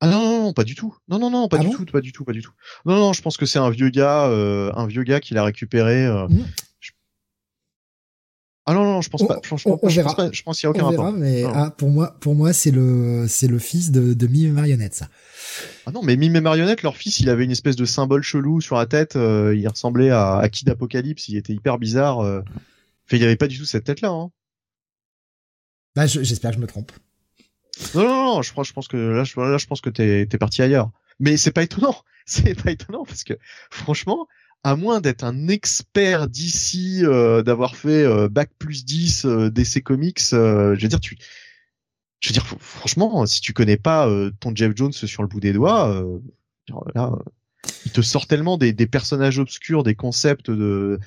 Ah 0.00 0.06
non, 0.08 0.20
non, 0.20 0.42
non, 0.44 0.52
pas 0.52 0.64
du 0.64 0.74
tout. 0.74 0.96
Non, 1.08 1.18
non, 1.18 1.28
non, 1.30 1.48
pas 1.48 1.56
Ah 1.58 1.60
du 1.60 1.66
bon? 1.68 1.72
tout, 1.74 1.84
pas 1.86 2.00
du 2.00 2.12
tout, 2.12 2.24
pas 2.24 2.32
du 2.32 2.40
tout. 2.40 2.52
Non, 2.86 2.96
non, 2.96 3.12
je 3.12 3.20
pense 3.20 3.36
que 3.36 3.46
c'est 3.46 3.58
un 3.58 3.68
vieux 3.70 3.90
gars, 3.90 4.26
euh, 4.28 4.70
un 4.74 4.86
vieux 4.86 5.02
gars 5.02 5.18
qui 5.20 5.34
l'a 5.34 5.42
récupéré. 5.44 6.06
euh, 6.06 6.28
Mm. 6.28 6.44
je- 6.80 6.90
Ah 8.66 8.74
non, 8.74 8.84
non, 8.84 9.00
je 9.00 9.08
pense 9.10 9.22
On- 9.22 9.26
pas. 9.26 9.40
Franchement, 9.42 9.78
on- 9.82 9.86
on 9.86 9.88
je 9.88 9.96
verra. 9.96 10.08
pense 10.14 10.16
pas. 10.16 10.30
Je 10.32 10.42
pense 10.42 10.60
qu'il 10.60 10.66
y 10.66 10.68
a 10.68 10.70
aucun 10.70 10.84
On 10.84 10.90
verra, 10.90 11.04
rapport. 11.06 11.18
mais 11.18 11.42
ah, 11.44 11.70
pour 11.76 11.88
moi, 11.90 12.16
pour 12.20 12.34
moi, 12.36 12.52
c'est 12.52 12.70
le, 12.70 13.26
c'est 13.28 13.48
le 13.48 13.58
fils 13.58 13.90
de, 13.90 14.12
de 14.14 14.26
Mime 14.28 14.52
Marionnette, 14.52 14.94
ça. 14.94 15.08
Ah 15.86 15.90
non, 15.90 16.02
mais 16.02 16.16
Mime 16.16 16.36
et 16.36 16.40
Marionnette, 16.42 16.82
leur 16.82 16.96
fils, 16.96 17.18
il 17.20 17.28
avait 17.30 17.44
une 17.44 17.50
espèce 17.50 17.76
de 17.76 17.84
symbole 17.86 18.22
chelou 18.22 18.60
sur 18.60 18.76
la 18.76 18.86
tête. 18.86 19.16
euh, 19.16 19.54
il 19.56 19.66
ressemblait 19.66 20.10
à, 20.10 20.36
à 20.36 20.48
Kid 20.48 20.68
Apocalypse. 20.68 21.28
Il 21.28 21.36
était 21.36 21.54
hyper 21.54 21.78
bizarre. 21.78 22.18
Enfin, 22.18 22.42
il 23.12 23.24
avait 23.24 23.36
pas 23.36 23.48
du 23.48 23.58
tout 23.58 23.64
cette 23.64 23.84
tête-là. 23.84 24.10
Hein. 24.10 24.30
Bah, 25.96 26.06
je- 26.06 26.22
j'espère 26.22 26.50
que 26.50 26.56
je 26.56 26.60
me 26.62 26.66
trompe. 26.68 26.92
Non, 27.94 28.02
non, 28.02 28.24
non, 28.24 28.42
je 28.42 28.52
pense, 28.52 28.68
je 28.68 28.72
pense 28.72 28.88
que 28.88 28.96
là, 28.96 29.24
je, 29.24 29.38
là, 29.40 29.58
je 29.58 29.66
pense 29.66 29.80
que 29.80 29.90
t'es, 29.90 30.26
t'es 30.26 30.38
parti 30.38 30.62
ailleurs. 30.62 30.90
Mais 31.20 31.36
c'est 31.36 31.52
pas 31.52 31.62
étonnant. 31.62 31.96
C'est 32.30 32.62
pas 32.62 32.70
étonnant 32.70 33.04
parce 33.06 33.24
que, 33.24 33.32
franchement, 33.70 34.28
à 34.62 34.76
moins 34.76 35.00
d'être 35.00 35.24
un 35.24 35.48
expert 35.48 36.28
d'ici, 36.28 37.00
euh, 37.02 37.42
d'avoir 37.42 37.74
fait 37.74 38.04
euh, 38.04 38.28
bac 38.28 38.50
plus 38.58 38.84
10 38.84 39.24
euh, 39.24 39.50
d'essais 39.50 39.80
comics, 39.80 40.20
euh, 40.34 40.76
je 40.76 40.82
veux 40.82 40.88
dire, 40.88 41.00
tu, 41.00 41.16
je 42.20 42.28
veux 42.28 42.32
dire, 42.34 42.44
fr- 42.44 42.58
franchement, 42.58 43.24
si 43.24 43.40
tu 43.40 43.54
connais 43.54 43.78
pas 43.78 44.06
euh, 44.08 44.30
ton 44.40 44.54
Jeff 44.54 44.72
Jones 44.76 44.92
sur 44.92 45.22
le 45.22 45.28
bout 45.28 45.40
des 45.40 45.54
doigts, 45.54 45.88
euh, 45.88 46.18
là, 46.94 47.12
il 47.86 47.92
te 47.92 48.02
sort 48.02 48.26
tellement 48.26 48.58
des, 48.58 48.74
des 48.74 48.86
personnages 48.86 49.38
obscurs, 49.38 49.82
des 49.82 49.94
concepts 49.94 50.50
de, 50.50 51.00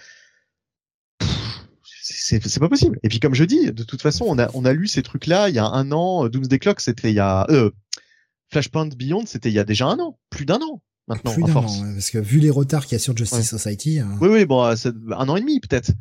c'est 2.02 2.60
pas 2.60 2.70
possible. 2.70 3.00
Et 3.04 3.10
puis 3.10 3.20
comme 3.20 3.34
je 3.36 3.44
dis, 3.44 3.72
de 3.72 3.84
toute 3.84 4.02
façon, 4.02 4.26
on 4.28 4.38
a 4.40 4.50
on 4.54 4.66
a 4.66 4.74
lu 4.74 4.88
ces 4.88 5.04
trucs-là 5.04 5.50
il 5.50 5.56
y 5.56 5.60
a 5.60 5.66
un 5.66 5.92
an. 5.92 6.28
Doomsday 6.30 6.60
Clock, 6.60 6.82
c'était 6.82 7.10
il 7.12 7.16
y 7.16 7.20
a 7.20 7.46
euh, 7.50 7.70
Flashpoint 8.52 8.88
Beyond, 8.88 9.26
c'était 9.26 9.50
il 9.50 9.56
y 9.56 9.60
a 9.60 9.64
déjà 9.64 9.88
un 9.88 10.00
an, 10.00 10.20
plus 10.30 10.46
d'un 10.46 10.60
an 10.62 10.82
maintenant 11.08 11.34
Plus 11.34 11.44
d'un 11.44 11.56
an, 11.56 11.66
ouais, 11.66 11.94
parce 11.94 12.10
que 12.12 12.18
vu 12.18 12.40
les 12.40 12.50
retards 12.50 12.86
qu'il 12.86 12.94
y 12.94 12.96
a 12.96 13.00
sur 13.00 13.16
Justice 13.16 13.38
Ouais. 13.38 13.44
Society, 13.44 14.00
euh, 14.00 14.06
Oui 14.22 14.30
oui, 14.30 14.46
bon, 14.46 14.64
euh, 14.64 14.76
un 15.18 15.30
an 15.30 15.36
et 15.36 15.42
demi 15.42 15.60
peut-être. 15.60 15.92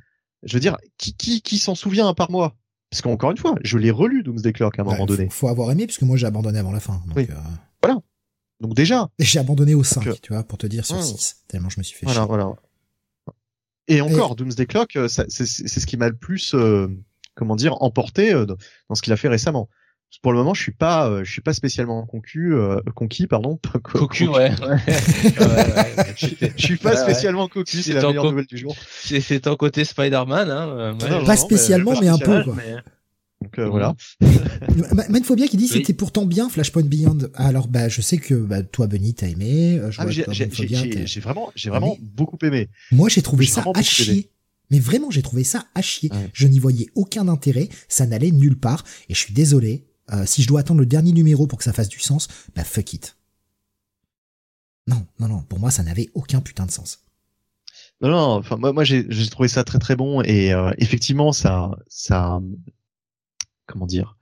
Je 0.42 0.54
veux 0.54 0.60
dire, 0.60 0.76
qui 0.98 1.14
qui 1.14 1.42
qui 1.42 1.58
s'en 1.58 1.74
souvient 1.74 2.08
à 2.08 2.14
part 2.14 2.30
moi? 2.30 2.56
Parce 2.90 3.02
qu'encore 3.02 3.30
une 3.30 3.36
fois, 3.36 3.54
je 3.62 3.78
l'ai 3.78 3.90
relu 3.92 4.22
Doomsday 4.22 4.52
Clock 4.52 4.78
à 4.78 4.82
un 4.82 4.84
bah, 4.84 4.92
moment 4.92 5.06
donné. 5.06 5.26
faut, 5.26 5.30
faut 5.30 5.48
avoir 5.48 5.70
aimé, 5.70 5.86
parce 5.86 5.98
que 5.98 6.04
moi 6.04 6.16
j'ai 6.16 6.26
abandonné 6.26 6.58
avant 6.58 6.72
la 6.72 6.80
fin. 6.80 7.00
Donc, 7.06 7.16
Oui. 7.16 7.28
euh, 7.30 7.94
Donc 8.60 8.74
déjà, 8.74 9.08
j'ai 9.18 9.38
abandonné 9.38 9.74
au 9.74 9.82
5, 9.84 10.04
Donc, 10.04 10.14
euh, 10.14 10.16
tu 10.22 10.32
vois, 10.32 10.42
pour 10.42 10.58
te 10.58 10.66
dire 10.66 10.84
sur 10.84 10.96
ouais. 10.96 11.02
6. 11.02 11.44
Tellement 11.48 11.68
je 11.70 11.78
me 11.78 11.82
suis 11.84 11.96
fait 11.96 12.04
voilà 12.06 12.20
chier. 12.20 12.26
voilà. 12.28 12.52
Et 13.90 14.00
encore, 14.00 14.36
Doomsday 14.36 14.66
Clock, 14.66 14.96
euh, 14.96 15.08
c'est 15.08 15.30
c'est 15.30 15.46
ce 15.80 15.86
qui 15.86 15.96
m'a 15.96 16.08
le 16.08 16.16
plus, 16.16 16.54
euh, 16.54 16.86
comment 17.34 17.56
dire, 17.56 17.74
emporté 17.82 18.32
euh, 18.32 18.46
dans 18.46 18.94
ce 18.94 19.02
qu'il 19.02 19.12
a 19.12 19.16
fait 19.16 19.28
récemment. 19.28 19.68
Pour 20.22 20.32
le 20.32 20.38
moment, 20.38 20.54
je 20.54 20.62
suis 20.62 20.72
pas, 20.72 21.08
euh, 21.08 21.22
je 21.22 21.30
suis 21.30 21.40
pas 21.40 21.52
spécialement 21.52 22.04
conquis, 22.04 22.38
euh, 22.38 22.80
conquis, 22.96 23.26
pardon, 23.28 23.60
Cocu, 23.84 24.26
ouais. 24.28 24.50
ouais, 24.60 24.68
ouais. 24.68 26.14
Je 26.56 26.62
suis 26.64 26.76
pas 26.76 26.90
Ouais, 26.90 26.96
ouais. 26.96 27.02
spécialement 27.02 27.46
cocu, 27.48 27.82
c'est 27.82 27.92
la 27.92 28.02
meilleure 28.06 28.24
nouvelle 28.30 28.46
du 28.46 28.58
jour. 28.58 28.74
C'est 29.02 29.20
c'est 29.20 29.40
ton 29.40 29.54
côté 29.56 29.84
Spider-Man, 29.84 30.50
hein. 30.50 30.68
euh, 30.68 30.92
Non, 30.92 31.24
Pas 31.24 31.34
non, 31.34 31.36
spécialement, 31.36 31.92
mais- 31.92 32.00
mais 32.02 32.08
un 32.08 32.18
peu, 32.18 32.42
quoi. 32.44 32.54
mais- 32.56 32.76
Donc 33.50 33.58
euh, 33.58 33.68
voilà. 33.68 33.94
Qui 35.48 35.56
dit 35.56 35.64
Oui. 35.64 35.68
c'était 35.68 35.92
pourtant 35.94 36.26
bien 36.26 36.48
Flashpoint 36.48 36.82
Beyond. 36.84 37.18
Alors 37.34 37.66
bah 37.68 37.88
je 37.88 38.00
sais 38.00 38.18
que 38.18 38.34
bah, 38.34 38.62
toi 38.62 38.86
Benny 38.86 39.14
t'as 39.14 39.28
aimé. 39.28 39.78
euh, 39.78 39.90
Ah, 39.98 40.08
j'ai 40.08 41.20
vraiment, 41.20 41.50
j'ai 41.54 41.70
vraiment 41.70 41.92
Oui. 41.94 41.98
beaucoup 42.14 42.38
aimé. 42.42 42.68
Moi 42.92 43.08
j'ai 43.08 43.22
trouvé 43.22 43.46
ça 43.46 43.60
vraiment 43.62 43.72
à 43.72 43.78
aimé. 43.78 43.84
chier. 43.84 44.30
Mais 44.70 44.78
vraiment 44.78 45.10
j'ai 45.10 45.22
trouvé 45.22 45.42
ça 45.44 45.64
à 45.74 45.82
chier. 45.82 46.10
Ouais. 46.12 46.30
Je 46.32 46.46
n'y 46.46 46.58
voyais 46.58 46.86
aucun 46.94 47.26
intérêt. 47.28 47.68
Ça 47.88 48.06
n'allait 48.06 48.30
nulle 48.30 48.58
part. 48.58 48.84
Et 49.08 49.14
je 49.14 49.18
suis 49.18 49.34
désolé. 49.34 49.86
euh, 50.12 50.24
si 50.26 50.42
je 50.42 50.48
dois 50.48 50.60
attendre 50.60 50.80
le 50.80 50.86
dernier 50.86 51.12
numéro 51.12 51.46
pour 51.46 51.58
que 51.58 51.64
ça 51.64 51.72
fasse 51.72 51.88
du 51.88 52.00
sens, 52.00 52.28
bah 52.54 52.64
fuck 52.64 52.92
it. 52.92 53.16
Non, 54.86 55.06
non, 55.18 55.28
non. 55.28 55.42
Pour 55.42 55.58
moi 55.58 55.70
ça 55.70 55.82
n'avait 55.82 56.10
aucun 56.14 56.40
putain 56.40 56.66
de 56.66 56.70
sens. 56.70 57.00
Non, 58.02 58.08
non, 58.10 58.18
enfin 58.38 58.56
moi, 58.56 58.82
j'ai 58.82 59.06
trouvé 59.28 59.48
ça 59.48 59.62
très 59.62 59.78
très 59.78 59.94
bon 59.94 60.22
et 60.22 60.52
euh, 60.54 60.70
effectivement 60.78 61.32
ça, 61.32 61.70
ça, 61.88 62.40
comment 63.70 63.86
dire, 63.86 64.16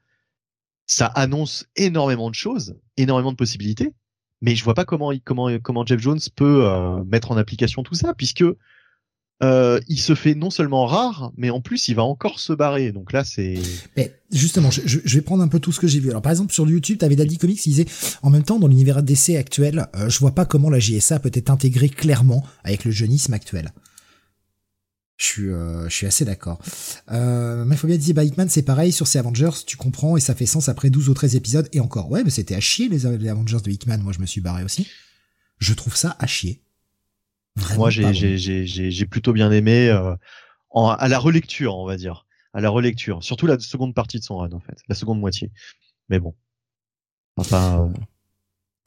ça 0.87 1.07
annonce 1.07 1.67
énormément 1.77 2.31
de 2.31 2.35
choses, 2.35 2.77
énormément 2.97 3.33
de 3.33 3.37
possibilités, 3.37 3.93
mais 4.41 4.55
je 4.55 4.65
vois 4.65 4.75
pas 4.75 4.85
comment 4.85 5.13
Jeff 5.87 6.01
Jones 6.01 6.21
peut 6.37 6.67
euh, 6.67 7.03
mettre 7.05 7.33
en 7.33 7.37
application 7.37 7.83
tout 7.83 7.95
ça 7.95 8.15
puisque 8.15 8.45
euh, 9.41 9.79
il 9.87 10.01
se 10.01 10.17
fait 10.17 10.35
non 10.35 10.51
seulement 10.51 10.87
rare, 10.87 11.33
mais 11.37 11.51
en 11.51 11.61
plus 11.61 11.89
il 11.89 11.95
va 11.95 12.03
encore 12.03 12.41
se 12.41 12.53
barrer. 12.53 12.91
Donc 12.91 13.13
là 13.13 13.25
c'est 13.25 13.55
justement, 14.33 14.71
je, 14.71 14.99
vais 15.15 15.21
prendre 15.21 15.43
un 15.43 15.49
peu 15.49 15.61
tout 15.61 15.73
ce 15.73 15.81
que 15.81 15.87
j'ai 15.87 16.01
vu. 16.01 16.11
Alors 16.11 16.23
par 16.23 16.33
exemple 16.33 16.53
sur 16.53 16.69
YouTube, 16.69 16.99
t'avais 16.99 17.17
Daddy 17.17 17.39
Comics, 17.39 17.65
il 17.67 17.71
disait 17.71 17.87
en 18.23 18.31
même 18.31 18.43
temps 18.43 18.59
dans 18.59 18.67
l'univers 18.67 19.03
d'essai 19.03 19.37
actuel, 19.37 19.87
euh, 19.97 20.09
je 20.09 20.19
vois 20.19 20.33
pas 20.35 20.45
comment 20.45 20.71
la 20.71 20.81
JSA 20.81 21.21
peut 21.21 21.31
être 21.35 21.51
intégrée 21.51 21.89
clairement 21.89 22.45
avec 22.65 22.85
le 22.85 22.91
jeunisme 22.91 23.33
actuel. 23.33 23.73
Je 25.19 25.25
suis, 25.25 25.51
euh, 25.51 25.89
je 25.89 25.95
suis 25.95 26.07
assez 26.07 26.25
d'accord. 26.25 26.61
Euh, 27.11 27.65
Maphobia 27.65 27.97
disait, 27.97 28.13
bah, 28.13 28.23
Hickman, 28.23 28.49
c'est 28.49 28.63
pareil, 28.63 28.93
sur 28.93 29.09
ces 29.09 29.19
Avengers, 29.19 29.51
tu 29.67 29.77
comprends, 29.77 30.17
et 30.17 30.21
ça 30.21 30.33
fait 30.35 30.47
sens 30.47 30.69
après 30.69 30.91
12 30.91 31.09
ou 31.09 31.15
13 31.15 31.35
épisodes, 31.35 31.69
et 31.73 31.81
encore, 31.81 32.09
ouais, 32.11 32.23
mais 32.23 32.31
c'était 32.31 32.55
à 32.55 32.61
chier, 32.61 32.89
les, 32.89 32.99
les 33.19 33.29
Avengers 33.29 33.59
de 33.63 33.71
Hickman, 33.71 33.99
moi 33.99 34.13
je 34.13 34.21
me 34.21 34.27
suis 34.27 34.41
barré 34.41 34.63
aussi. 34.63 34.89
Je 35.59 35.75
trouve 35.75 35.97
ça 35.97 36.17
à 36.21 36.27
chier. 36.29 36.63
Vraiment 37.57 37.79
moi 37.79 37.91
j'ai 37.91 38.15
j'ai 38.15 38.39
j'ai 38.39 38.67
j'ai 38.67 38.93
j'ai 38.93 39.07
plutôt 39.07 39.33
bien 39.33 39.51
aimé 39.51 39.89
euh, 39.89 40.15
en, 40.71 40.91
à 40.91 41.09
la 41.09 41.19
relecture 41.19 41.77
on 41.77 41.85
va 41.85 41.97
dire, 41.97 42.25
à 42.55 42.61
la 42.61 42.71
relecture, 42.71 43.25
surtout 43.25 43.49
la 43.49 43.59
seconde 43.59 43.95
partie 43.95 44.21
de 44.21 44.25
son 44.25 44.37
run 44.37 44.53
en 44.53 44.61
fait, 44.61 44.77
la 44.89 44.95
seconde 44.95 45.19
moitié. 45.19 45.51
Mais 46.09 46.21
bon, 46.21 46.37
enfin. 47.37 47.93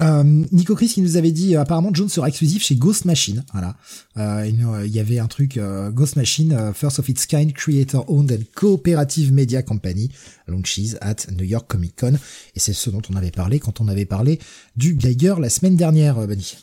Euh, 0.01 0.23
Nico 0.51 0.75
Chris 0.75 0.89
qui 0.89 1.01
nous 1.01 1.17
avait 1.17 1.31
dit 1.31 1.55
euh, 1.55 1.61
apparemment 1.61 1.93
Jones 1.93 2.09
sera 2.09 2.27
exclusif 2.27 2.63
chez 2.63 2.75
Ghost 2.75 3.05
Machine. 3.05 3.43
Voilà. 3.51 3.75
Euh, 4.17 4.49
il 4.85 4.91
y 4.91 4.99
avait 4.99 5.19
un 5.19 5.27
truc 5.27 5.57
euh, 5.57 5.91
Ghost 5.91 6.15
Machine, 6.15 6.53
euh, 6.53 6.73
first 6.73 6.99
of 6.99 7.07
its 7.09 7.25
kind, 7.27 7.53
creator 7.53 8.03
owned 8.09 8.31
and 8.31 8.43
cooperative 8.55 9.31
media 9.31 9.61
company, 9.61 10.09
launches 10.47 10.95
at 11.01 11.27
New 11.31 11.45
York 11.45 11.67
Comic 11.67 11.95
Con. 11.95 12.13
Et 12.55 12.59
c'est 12.59 12.73
ce 12.73 12.89
dont 12.89 13.01
on 13.11 13.15
avait 13.15 13.31
parlé 13.31 13.59
quand 13.59 13.81
on 13.81 13.87
avait 13.87 14.05
parlé 14.05 14.39
du 14.75 14.95
Geiger 14.95 15.35
la 15.39 15.49
semaine 15.49 15.75
dernière, 15.75 16.15
Benny. 16.27 16.57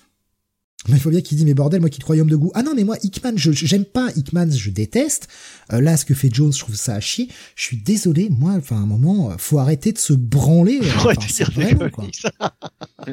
Mais 0.86 0.94
il 0.96 1.00
faut 1.00 1.10
bien 1.10 1.20
qu'il 1.20 1.36
dit 1.36 1.44
mais 1.44 1.54
bordel 1.54 1.80
moi 1.80 1.90
qui 1.90 1.98
te 1.98 2.06
royaume 2.06 2.30
de 2.30 2.36
goût. 2.36 2.52
Ah 2.54 2.62
non 2.62 2.72
mais 2.74 2.84
moi 2.84 2.96
Hickman 3.02 3.32
je 3.36 3.50
j'aime 3.52 3.84
pas 3.84 4.10
Hickman 4.14 4.48
je 4.50 4.70
déteste. 4.70 5.26
Euh, 5.72 5.80
là 5.80 5.96
ce 5.96 6.04
que 6.04 6.14
fait 6.14 6.32
Jones 6.32 6.52
je 6.52 6.60
trouve 6.60 6.76
ça 6.76 6.94
à 6.94 7.00
chier. 7.00 7.28
Je 7.56 7.64
suis 7.64 7.76
désolé 7.78 8.28
moi 8.30 8.52
enfin 8.56 8.76
à 8.76 8.78
un 8.78 8.86
moment 8.86 9.30
euh, 9.32 9.34
faut 9.38 9.58
arrêter 9.58 9.92
de 9.92 9.98
se 9.98 10.12
branler. 10.12 10.78
euh, 10.80 10.86
enfin, 10.96 11.44
vraiment, 11.52 11.90
quoi. 11.90 12.04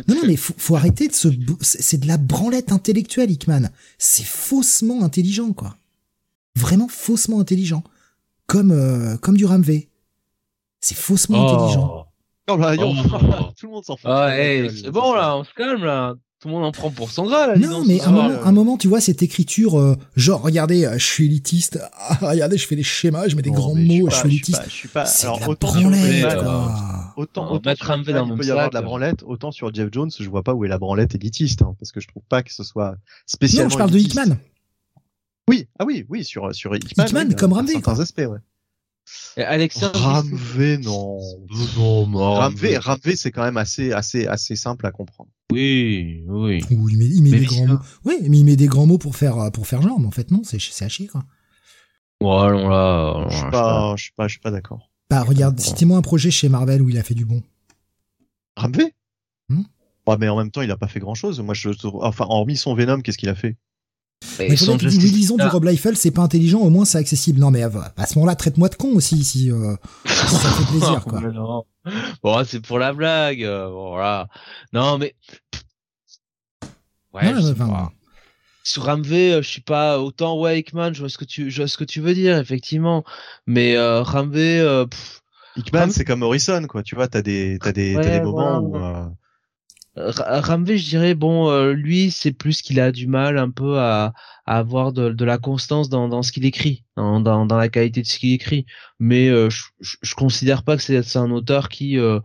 Non, 0.07 0.15
non, 0.15 0.21
mais 0.27 0.35
faut, 0.35 0.53
faut 0.57 0.75
arrêter 0.75 1.07
de 1.07 1.13
se, 1.13 1.27
c'est 1.61 1.81
c'est 1.81 1.97
de 1.97 2.07
la 2.07 2.17
branlette 2.17 2.71
intellectuelle, 2.71 3.31
Hickman. 3.31 3.69
C'est 3.97 4.25
faussement 4.25 5.03
intelligent, 5.03 5.51
quoi. 5.53 5.75
Vraiment 6.55 6.87
faussement 6.87 7.39
intelligent. 7.39 7.83
Comme, 8.47 8.71
euh, 8.71 9.17
comme 9.17 9.37
du 9.37 9.45
Ramvé. 9.45 9.89
C'est 10.81 10.95
faussement 10.95 11.47
intelligent. 11.49 12.05
Oh 12.47 12.57
bah, 12.57 12.75
non, 12.75 12.93
Oh. 12.95 13.51
tout 13.59 13.65
le 13.67 13.71
monde 13.71 13.83
s'en 13.85 13.97
fout. 13.97 14.05
Ah, 14.05 14.37
hey, 14.37 14.69
c'est 14.69 14.91
bon 14.91 15.13
là, 15.13 15.35
on 15.35 15.43
se 15.43 15.49
calme 15.55 15.83
là. 15.83 16.13
Tout 16.45 16.49
le 16.49 16.57
monde 16.57 16.65
en 16.65 16.71
prend 16.71 16.91
pour 16.91 17.09
son 17.09 17.25
gras 17.25 17.47
là. 17.47 17.57
Non, 17.57 17.83
mais 17.85 17.99
un 18.01 18.03
soir. 18.03 18.11
moment, 18.13 18.43
un 18.43 18.51
moment, 18.51 18.77
tu 18.77 18.87
vois, 18.87 19.01
cette 19.01 19.23
écriture, 19.23 19.79
euh, 19.79 19.95
genre, 20.15 20.43
regardez, 20.43 20.85
euh, 20.85 20.93
je 20.99 21.03
suis 21.03 21.25
élitiste, 21.25 21.79
ah, 21.97 22.19
regardez, 22.21 22.55
je 22.59 22.67
fais 22.67 22.75
des 22.75 22.83
schémas, 22.83 23.27
je 23.29 23.35
mets 23.35 23.41
des 23.41 23.49
Non, 23.49 23.55
grands 23.55 23.73
mots, 23.73 24.09
je 24.11 24.13
je 24.13 24.19
suis 24.19 24.27
élitiste. 24.27 24.61
je 24.65 24.69
suis 24.69 24.87
pas, 24.87 25.05
je 25.05 25.09
suis 25.09 25.17
C'est 25.21 25.25
pas. 25.27 25.31
de 25.31 25.37
Alors 25.37 25.39
la 25.39 25.49
autant 25.49 25.71
sur 25.71 25.81
branlette, 25.81 26.15
Hickman, 26.19 26.43
quoi. 26.43 27.13
autant, 27.17 27.51
autant 27.51 27.69
mettre 27.71 27.83
sur 27.83 27.91
un 27.93 27.97
V 27.97 28.01
Hickman, 28.03 28.13
dans 28.19 28.25
il 28.25 28.29
le 28.29 28.35
peut 28.35 28.39
même 28.41 28.47
y 28.47 28.51
avoir 28.51 28.65
sac. 28.65 28.71
de 28.73 28.75
la 28.75 28.81
branlette, 28.83 29.23
autant 29.23 29.51
sur 29.51 29.73
Jeff 29.73 29.89
Jones, 29.91 30.11
je 30.19 30.29
vois 30.29 30.43
pas 30.43 30.53
où 30.53 30.63
est 30.65 30.67
la 30.67 30.77
branlette 30.77 31.15
élitiste, 31.15 31.63
hein, 31.63 31.75
parce 31.79 31.91
que 31.91 31.99
je 31.99 32.07
trouve 32.07 32.21
pas 32.29 32.43
que 32.43 32.53
ce 32.53 32.63
soit 32.63 32.95
spécialement. 33.25 33.69
Non, 33.69 33.73
je 33.73 33.77
parle 33.79 33.89
de. 33.89 33.97
Hickman. 33.97 34.37
Oui, 35.49 35.67
ah 35.79 35.85
oui, 35.85 36.05
oui, 36.09 36.23
sur 36.23 36.53
sur 36.53 36.75
Hickman. 36.75 37.33
Comme 37.35 37.49
dans 37.49 37.55
Ramvé, 37.55 37.73
certains 37.73 37.99
aspects, 37.99 38.19
ouais. 38.19 38.37
Alexia. 39.37 39.89
Ramvé, 39.93 40.77
non. 40.77 41.19
Non, 41.77 42.07
non, 42.07 42.33
Ramvé, 42.33 42.77
Ramvé, 42.77 43.15
c'est 43.15 43.31
quand 43.31 43.43
même 43.43 43.57
assez, 43.57 43.91
assez, 43.91 44.27
assez 44.27 44.55
simple 44.55 44.85
à 44.85 44.91
comprendre. 44.91 45.29
Oui, 45.51 46.23
oui. 46.27 46.63
Ou 46.71 46.89
il 46.89 46.97
met, 46.97 47.05
il 47.05 47.21
met 47.21 47.29
Mais 47.31 47.39
des 47.39 47.45
grands 47.45 47.67
mots. 47.67 47.79
Oui, 48.05 48.17
mais 48.27 48.39
il 48.39 48.45
met 48.45 48.55
des 48.55 48.67
grands 48.67 48.85
mots 48.85 48.97
pour 48.97 49.15
faire, 49.15 49.37
euh, 49.39 49.49
pour 49.51 49.67
faire 49.67 49.81
genre, 49.81 49.99
mais 49.99 50.07
en 50.07 50.11
fait, 50.11 50.31
non, 50.31 50.41
c'est, 50.43 50.59
c'est 50.59 50.85
à 50.85 50.89
chier, 50.89 51.07
quoi. 51.07 51.23
Bon, 52.21 52.39
allons 52.39 52.69
là. 52.69 53.27
Je 53.29 53.37
suis 53.37 53.51
pas, 53.51 53.93
je 53.95 54.03
suis 54.03 54.13
pas, 54.13 54.27
je 54.27 54.33
suis 54.33 54.39
pas 54.39 54.51
d'accord. 54.51 54.89
Bah, 55.09 55.21
regarde, 55.21 55.59
citez-moi 55.59 55.97
un 55.97 56.01
projet 56.01 56.31
chez 56.31 56.49
Marvel 56.49 56.81
où 56.81 56.89
il 56.89 56.97
a 56.97 57.03
fait 57.03 57.13
du 57.13 57.25
bon. 57.25 57.43
Ramvé? 58.55 58.93
Hmm? 59.49 59.63
Ouais, 60.07 60.17
mais 60.17 60.29
en 60.29 60.37
même 60.37 60.49
temps, 60.49 60.61
il 60.61 60.71
a 60.71 60.77
pas 60.77 60.87
fait 60.87 60.99
grand 60.99 61.15
chose. 61.15 61.39
Moi, 61.41 61.53
je, 61.53 61.69
enfin, 62.01 62.25
hormis 62.27 62.57
son 62.57 62.73
Venom, 62.73 63.01
qu'est-ce 63.01 63.17
qu'il 63.17 63.29
a 63.29 63.35
fait? 63.35 63.57
Mais 64.39 64.47
que 64.55 64.89
tu 64.89 64.97
lisons 64.97 65.37
du 65.37 65.45
Rob 65.45 65.63
Liefeld, 65.63 65.97
c'est 65.97 66.11
pas 66.11 66.21
intelligent, 66.21 66.59
au 66.59 66.69
moins 66.69 66.85
c'est 66.85 66.97
accessible. 66.97 67.39
Non 67.39 67.51
mais 67.51 67.63
à, 67.63 67.69
ce 68.05 68.17
moment-là, 68.17 68.35
traite-moi 68.35 68.69
de 68.69 68.75
con 68.75 68.89
aussi, 68.93 69.23
si, 69.23 69.51
euh, 69.51 69.75
ça 70.05 70.49
fait 70.51 70.65
plaisir, 70.71 71.03
quoi. 71.05 71.21
Bon, 72.23 72.43
c'est 72.43 72.61
pour 72.61 72.79
la 72.79 72.93
blague, 72.93 73.43
euh, 73.43 73.69
voilà. 73.69 74.27
Non 74.73 74.97
mais... 74.97 75.13
Ouais, 77.13 77.33
je 77.33 77.53
Sur 78.63 78.83
Ramvé, 78.83 79.33
euh, 79.33 79.41
je 79.41 79.47
suis 79.47 79.61
pas 79.61 80.01
autant 80.01 80.37
Wakeman, 80.37 80.93
je 80.93 80.99
vois 80.99 81.09
ce 81.09 81.17
que 81.17 81.25
tu, 81.25 81.49
je 81.49 81.61
vois 81.61 81.67
ce 81.67 81.77
que 81.77 81.83
tu 81.83 82.01
veux 82.01 82.13
dire, 82.13 82.37
effectivement. 82.37 83.05
Mais 83.47 83.77
euh, 83.77 84.01
Ramvé, 84.01 84.59
euh, 84.59 84.85
Hickman, 85.55 85.91
c'est 85.91 86.03
comme 86.03 86.19
Morrison, 86.19 86.65
quoi. 86.67 86.83
Tu 86.83 86.95
vois, 86.95 87.07
t'as 87.07 87.21
des, 87.21 87.57
t'as 87.61 87.71
des, 87.71 87.93
t'as 87.93 88.19
des 88.19 88.21
moments 88.21 88.59
où. 88.59 88.75
Euh... 89.97 90.11
Ramvé, 90.15 90.77
je 90.77 90.89
dirais, 90.89 91.15
bon, 91.15 91.49
euh, 91.49 91.73
lui, 91.73 92.11
c'est 92.11 92.31
plus 92.31 92.61
qu'il 92.61 92.79
a 92.79 92.91
du 92.91 93.07
mal 93.07 93.37
un 93.37 93.49
peu 93.49 93.79
à, 93.79 94.13
à 94.45 94.57
avoir 94.57 94.91
de, 94.93 95.09
de, 95.09 95.25
la 95.25 95.37
constance 95.37 95.89
dans, 95.89 96.07
dans 96.09 96.23
ce 96.23 96.31
qu'il 96.31 96.45
écrit, 96.45 96.83
dans, 96.97 97.19
dans, 97.19 97.45
dans, 97.45 97.57
la 97.57 97.69
qualité 97.69 98.01
de 98.01 98.07
ce 98.07 98.19
qu'il 98.19 98.33
écrit. 98.33 98.65
Mais 98.99 99.29
euh, 99.29 99.49
je, 99.49 99.63
je, 99.79 100.15
considère 100.15 100.63
pas 100.63 100.77
que 100.77 100.83
c'est 100.83 101.17
un 101.17 101.31
auteur 101.31 101.69
qui, 101.69 101.97
euh, 101.97 102.19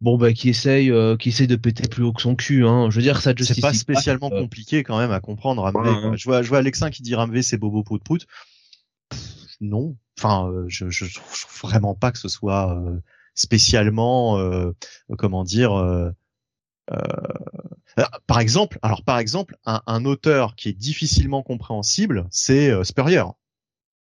bon, 0.00 0.16
bah, 0.16 0.32
qui 0.32 0.48
essaye, 0.48 0.92
qui 1.18 1.30
essaye 1.30 1.48
de 1.48 1.56
péter 1.56 1.88
plus 1.88 2.04
haut 2.04 2.12
que 2.12 2.22
son 2.22 2.36
cul. 2.36 2.64
Hein. 2.66 2.88
Je 2.90 2.96
veux 2.96 3.02
dire, 3.02 3.20
ça 3.20 3.32
C'est 3.36 3.60
pas 3.60 3.74
spécialement 3.74 4.30
compliqué 4.30 4.84
quand 4.84 4.98
même 4.98 5.12
à 5.12 5.20
comprendre. 5.20 5.62
Ramvé. 5.62 6.16
Je 6.16 6.24
vois, 6.24 6.42
je 6.42 6.48
vois 6.48 6.58
Alexin 6.58 6.90
qui 6.90 7.02
dit 7.02 7.14
Ramvé, 7.14 7.42
c'est 7.42 7.58
bobo 7.58 7.82
pout 7.82 8.02
pout. 8.02 8.26
Non, 9.60 9.96
enfin, 10.18 10.52
je, 10.68 10.90
je, 10.90 11.06
je, 11.06 11.14
trouve 11.14 11.70
vraiment 11.70 11.94
pas 11.94 12.12
que 12.12 12.18
ce 12.18 12.28
soit 12.28 12.78
spécialement, 13.34 14.38
comment 15.16 15.44
dire 15.44 15.72
euh, 15.72 16.10
par 18.26 18.40
exemple, 18.40 18.78
alors 18.82 19.02
par 19.02 19.18
exemple, 19.18 19.56
un, 19.64 19.82
un, 19.86 20.04
auteur 20.04 20.54
qui 20.56 20.68
est 20.68 20.74
difficilement 20.74 21.42
compréhensible, 21.42 22.26
c'est 22.30 22.70
euh, 22.70 22.84
Spurrier. 22.84 23.22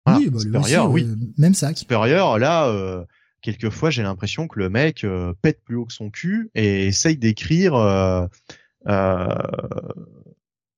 oui, 0.07 0.29
bah, 0.29 0.39
Spurrier, 0.39 0.79
oui, 0.79 1.07
même 1.37 1.53
ça. 1.53 1.73
Spurrier, 1.75 2.15
là, 2.15 2.67
euh, 2.67 3.03
quelquefois, 3.41 3.89
j'ai 3.89 4.03
l'impression 4.03 4.47
que 4.47 4.59
le 4.59 4.69
mec 4.69 5.03
euh, 5.03 5.33
pète 5.41 5.63
plus 5.63 5.75
haut 5.75 5.85
que 5.85 5.93
son 5.93 6.09
cul 6.09 6.49
et 6.55 6.87
essaye 6.87 7.17
d'écrire 7.17 7.73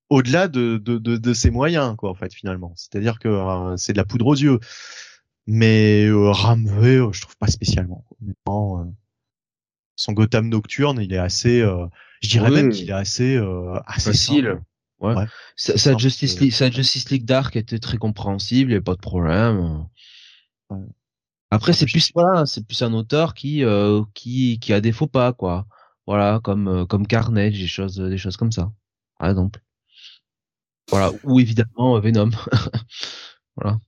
au-delà 0.09 0.47
de, 0.47 0.77
de, 0.77 0.97
de, 0.99 1.17
de, 1.17 1.33
ses 1.33 1.49
moyens, 1.49 1.95
quoi, 1.97 2.11
en 2.11 2.15
fait, 2.15 2.33
finalement. 2.33 2.73
C'est-à-dire 2.75 3.17
que 3.17 3.75
c'est 3.77 3.93
de 3.93 3.97
la 3.97 4.05
poudre 4.05 4.27
aux 4.27 4.35
yeux. 4.35 4.59
Mais 5.47 6.05
euh, 6.05 6.33
je 6.33 7.21
trouve 7.21 7.37
pas 7.37 7.47
spécialement. 7.47 8.03
Son 9.95 10.13
Gotham 10.13 10.49
Nocturne, 10.49 10.99
il 11.01 11.13
est 11.13 11.17
assez 11.17 11.63
je 12.25 12.29
dirais 12.29 12.51
même 12.51 12.71
qu'il 12.71 12.89
est 12.89 12.93
assez, 12.93 13.35
euh, 13.35 13.79
assez 13.85 14.11
facile. 14.11 14.61
Ouais. 14.99 15.13
ouais. 15.13 15.25
Sa, 15.55 15.95
Justice 15.97 16.39
League, 16.39 16.51
sa 16.51 16.71
Justice 16.71 17.09
League 17.09 17.25
Dark 17.25 17.55
était 17.55 17.79
très 17.79 17.97
compréhensible, 17.97 18.71
il 18.71 18.73
n'y 18.73 18.75
avait 18.75 18.83
pas 18.83 18.95
de 18.95 19.01
problème. 19.01 19.85
Ouais. 20.69 20.79
Après, 21.51 21.73
c'est 21.73 21.85
plus 21.85 22.11
voilà, 22.13 22.45
c'est 22.45 22.65
plus 22.65 22.81
un 22.81 22.93
auteur 22.93 23.33
qui 23.33 23.63
euh, 23.63 24.03
qui 24.13 24.59
qui 24.59 24.73
a 24.73 24.81
des 24.81 24.91
faux 24.91 25.07
pas 25.07 25.33
quoi. 25.33 25.67
Voilà, 26.07 26.39
comme 26.43 26.67
euh, 26.67 26.85
comme 26.85 27.07
Carnage, 27.07 27.59
des 27.59 27.67
choses 27.67 27.97
des 27.97 28.17
choses 28.17 28.37
comme 28.37 28.51
ça, 28.51 28.71
par 29.19 29.29
exemple. 29.29 29.61
Voilà, 30.89 31.11
ou 31.23 31.39
évidemment 31.39 31.99
Venom. 31.99 32.31
voilà. 33.55 33.79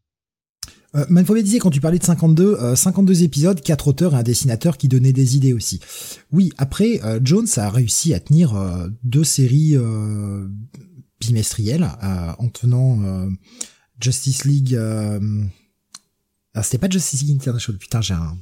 Euh, 0.98 1.06
Manfred 1.10 1.44
disait 1.44 1.60
quand 1.60 1.70
tu 1.70 1.82
parlais 1.82 2.00
de 2.00 2.04
52, 2.04 2.76
52 2.76 3.22
euh, 3.22 3.24
épisodes, 3.24 3.62
4 3.62 3.88
auteurs 3.88 4.14
et 4.14 4.18
un 4.18 4.24
dessinateur 4.24 4.78
qui 4.78 4.88
donnaient 4.88 5.14
des 5.14 5.36
idées 5.36 5.54
aussi. 5.54 5.80
Oui, 6.32 6.52
après, 6.58 7.02
euh, 7.04 7.20
Jones 7.24 7.48
a 7.58 7.70
réussi 7.70 8.14
à 8.14 8.20
tenir 8.20 8.56
euh, 8.56 8.88
deux 9.04 9.24
séries 9.24 9.76
bimestrielles 11.20 11.88
en 12.40 12.50
tenant 12.50 13.28
Justice 14.00 14.46
League... 14.46 14.80
Ah, 16.54 16.64
c'était 16.64 16.80
pas 16.80 16.90
Justice 16.90 17.22
League 17.22 17.36
International, 17.36 17.78
putain, 17.78 18.02
j'ai 18.02 18.16
un... 18.16 18.36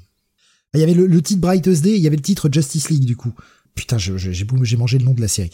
Ah, 0.74 0.78
il 0.78 0.80
y 0.80 0.84
avait 0.84 0.94
le, 0.94 1.22
titre 1.22 1.42
Brightest 1.42 1.84
Day, 1.84 1.98
il 1.98 2.02
y 2.02 2.08
avait 2.08 2.16
le 2.16 2.22
titre 2.22 2.50
Justice 2.52 2.90
League 2.90 3.04
du 3.04 3.18
coup. 3.18 3.34
Putain, 3.76 3.98
j'ai 3.98 4.46
mangé 4.78 4.98
le 4.98 5.04
nom 5.04 5.14
de 5.14 5.20
la 5.20 5.28
série. 5.28 5.52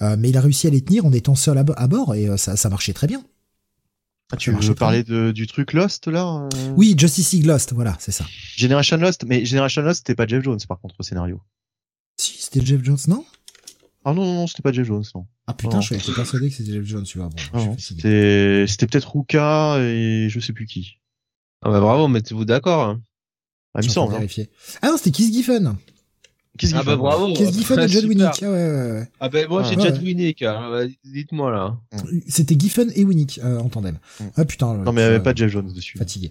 mais 0.00 0.30
il 0.30 0.36
a 0.36 0.40
réussi 0.40 0.68
à 0.68 0.70
les 0.70 0.80
tenir 0.80 1.04
en 1.06 1.12
étant 1.12 1.34
seul 1.34 1.58
à, 1.58 1.64
à 1.76 1.86
bord 1.88 2.14
et 2.14 2.36
ça, 2.38 2.56
ça 2.56 2.68
marchait 2.68 2.92
très 2.92 3.08
bien. 3.08 3.24
Ah, 4.32 4.36
tu 4.36 4.50
veux 4.50 4.74
parler 4.74 5.04
de, 5.04 5.30
du 5.32 5.46
truc 5.46 5.72
Lost 5.74 6.06
là 6.08 6.48
euh 6.54 6.72
Oui, 6.76 6.94
Justice 6.98 7.32
League 7.32 7.46
Lost, 7.46 7.72
voilà, 7.72 7.96
c'est 8.00 8.10
ça. 8.12 8.24
Generation 8.56 8.96
Lost, 8.96 9.24
mais 9.26 9.44
Generation 9.44 9.82
Lost 9.82 9.98
c'était 9.98 10.14
pas 10.14 10.26
Jeff 10.26 10.42
Jones 10.42 10.58
par 10.66 10.80
contre 10.80 10.96
au 10.98 11.02
scénario. 11.02 11.40
Si, 12.16 12.36
c'était 12.40 12.64
Jeff 12.64 12.82
Jones, 12.82 12.98
non? 13.08 13.24
Ah 14.04 14.12
non 14.12 14.24
non 14.24 14.34
non, 14.34 14.46
c'était 14.46 14.62
pas 14.62 14.72
Jeff 14.72 14.86
Jones, 14.86 15.04
non. 15.14 15.26
Ah 15.46 15.54
putain, 15.54 15.80
je 15.80 15.94
suis 15.94 16.12
persuadé 16.12 16.48
que 16.48 16.56
c'était 16.56 16.72
Jeff 16.72 16.84
Jones, 16.84 17.04
tu 17.04 17.18
vois. 17.18 17.28
Bon, 17.52 17.76
c'était 17.78 18.64
c'était 18.66 18.86
peut-être 18.86 19.14
Ruka 19.14 19.78
et 19.80 20.28
je 20.30 20.40
sais 20.40 20.52
plus 20.52 20.66
qui. 20.66 20.98
Ah 21.62 21.70
bah 21.70 21.80
bravo, 21.80 22.08
mettez-vous 22.08 22.44
d'accord. 22.44 22.88
Hein. 22.88 23.00
Ah, 23.74 23.80
il 23.82 23.88
me 23.88 23.92
semble. 23.92 24.14
Hein. 24.14 24.26
Ah 24.82 24.88
non, 24.88 24.96
c'était 24.96 25.10
Kiss 25.10 25.32
Giffen. 25.32 25.76
Qu'est-ce 26.56 26.74
ah 26.76 26.84
bah 26.84 26.96
bravo. 26.96 27.32
Qu'est-ce 27.32 27.52
Giffen 27.52 27.80
et 27.80 27.88
Judd 27.88 28.04
Winnick. 28.04 28.42
Ah, 28.42 28.46
ouais, 28.46 28.48
ouais, 28.48 28.90
ouais. 28.92 29.08
ah 29.18 29.28
bah 29.28 29.38
moi 29.48 29.62
j'ai 29.64 29.76
ah, 29.76 29.82
Judd 29.82 30.02
Winnick. 30.02 30.42
Hein. 30.42 30.68
Bah, 30.70 30.84
dites-moi 31.04 31.50
là. 31.50 31.76
C'était 32.28 32.54
Giffen 32.58 32.92
et 32.94 33.04
Winnick 33.04 33.40
euh, 33.42 33.58
en 33.58 33.68
tandem. 33.68 33.98
Mm. 34.20 34.24
Ah 34.36 34.44
putain. 34.44 34.74
Non 34.74 34.92
mais 34.92 35.02
il 35.02 35.04
n'y 35.04 35.10
avait 35.10 35.22
pas 35.22 35.34
Jeff 35.34 35.50
Jones 35.50 35.72
dessus. 35.72 35.98
Fatigué. 35.98 36.30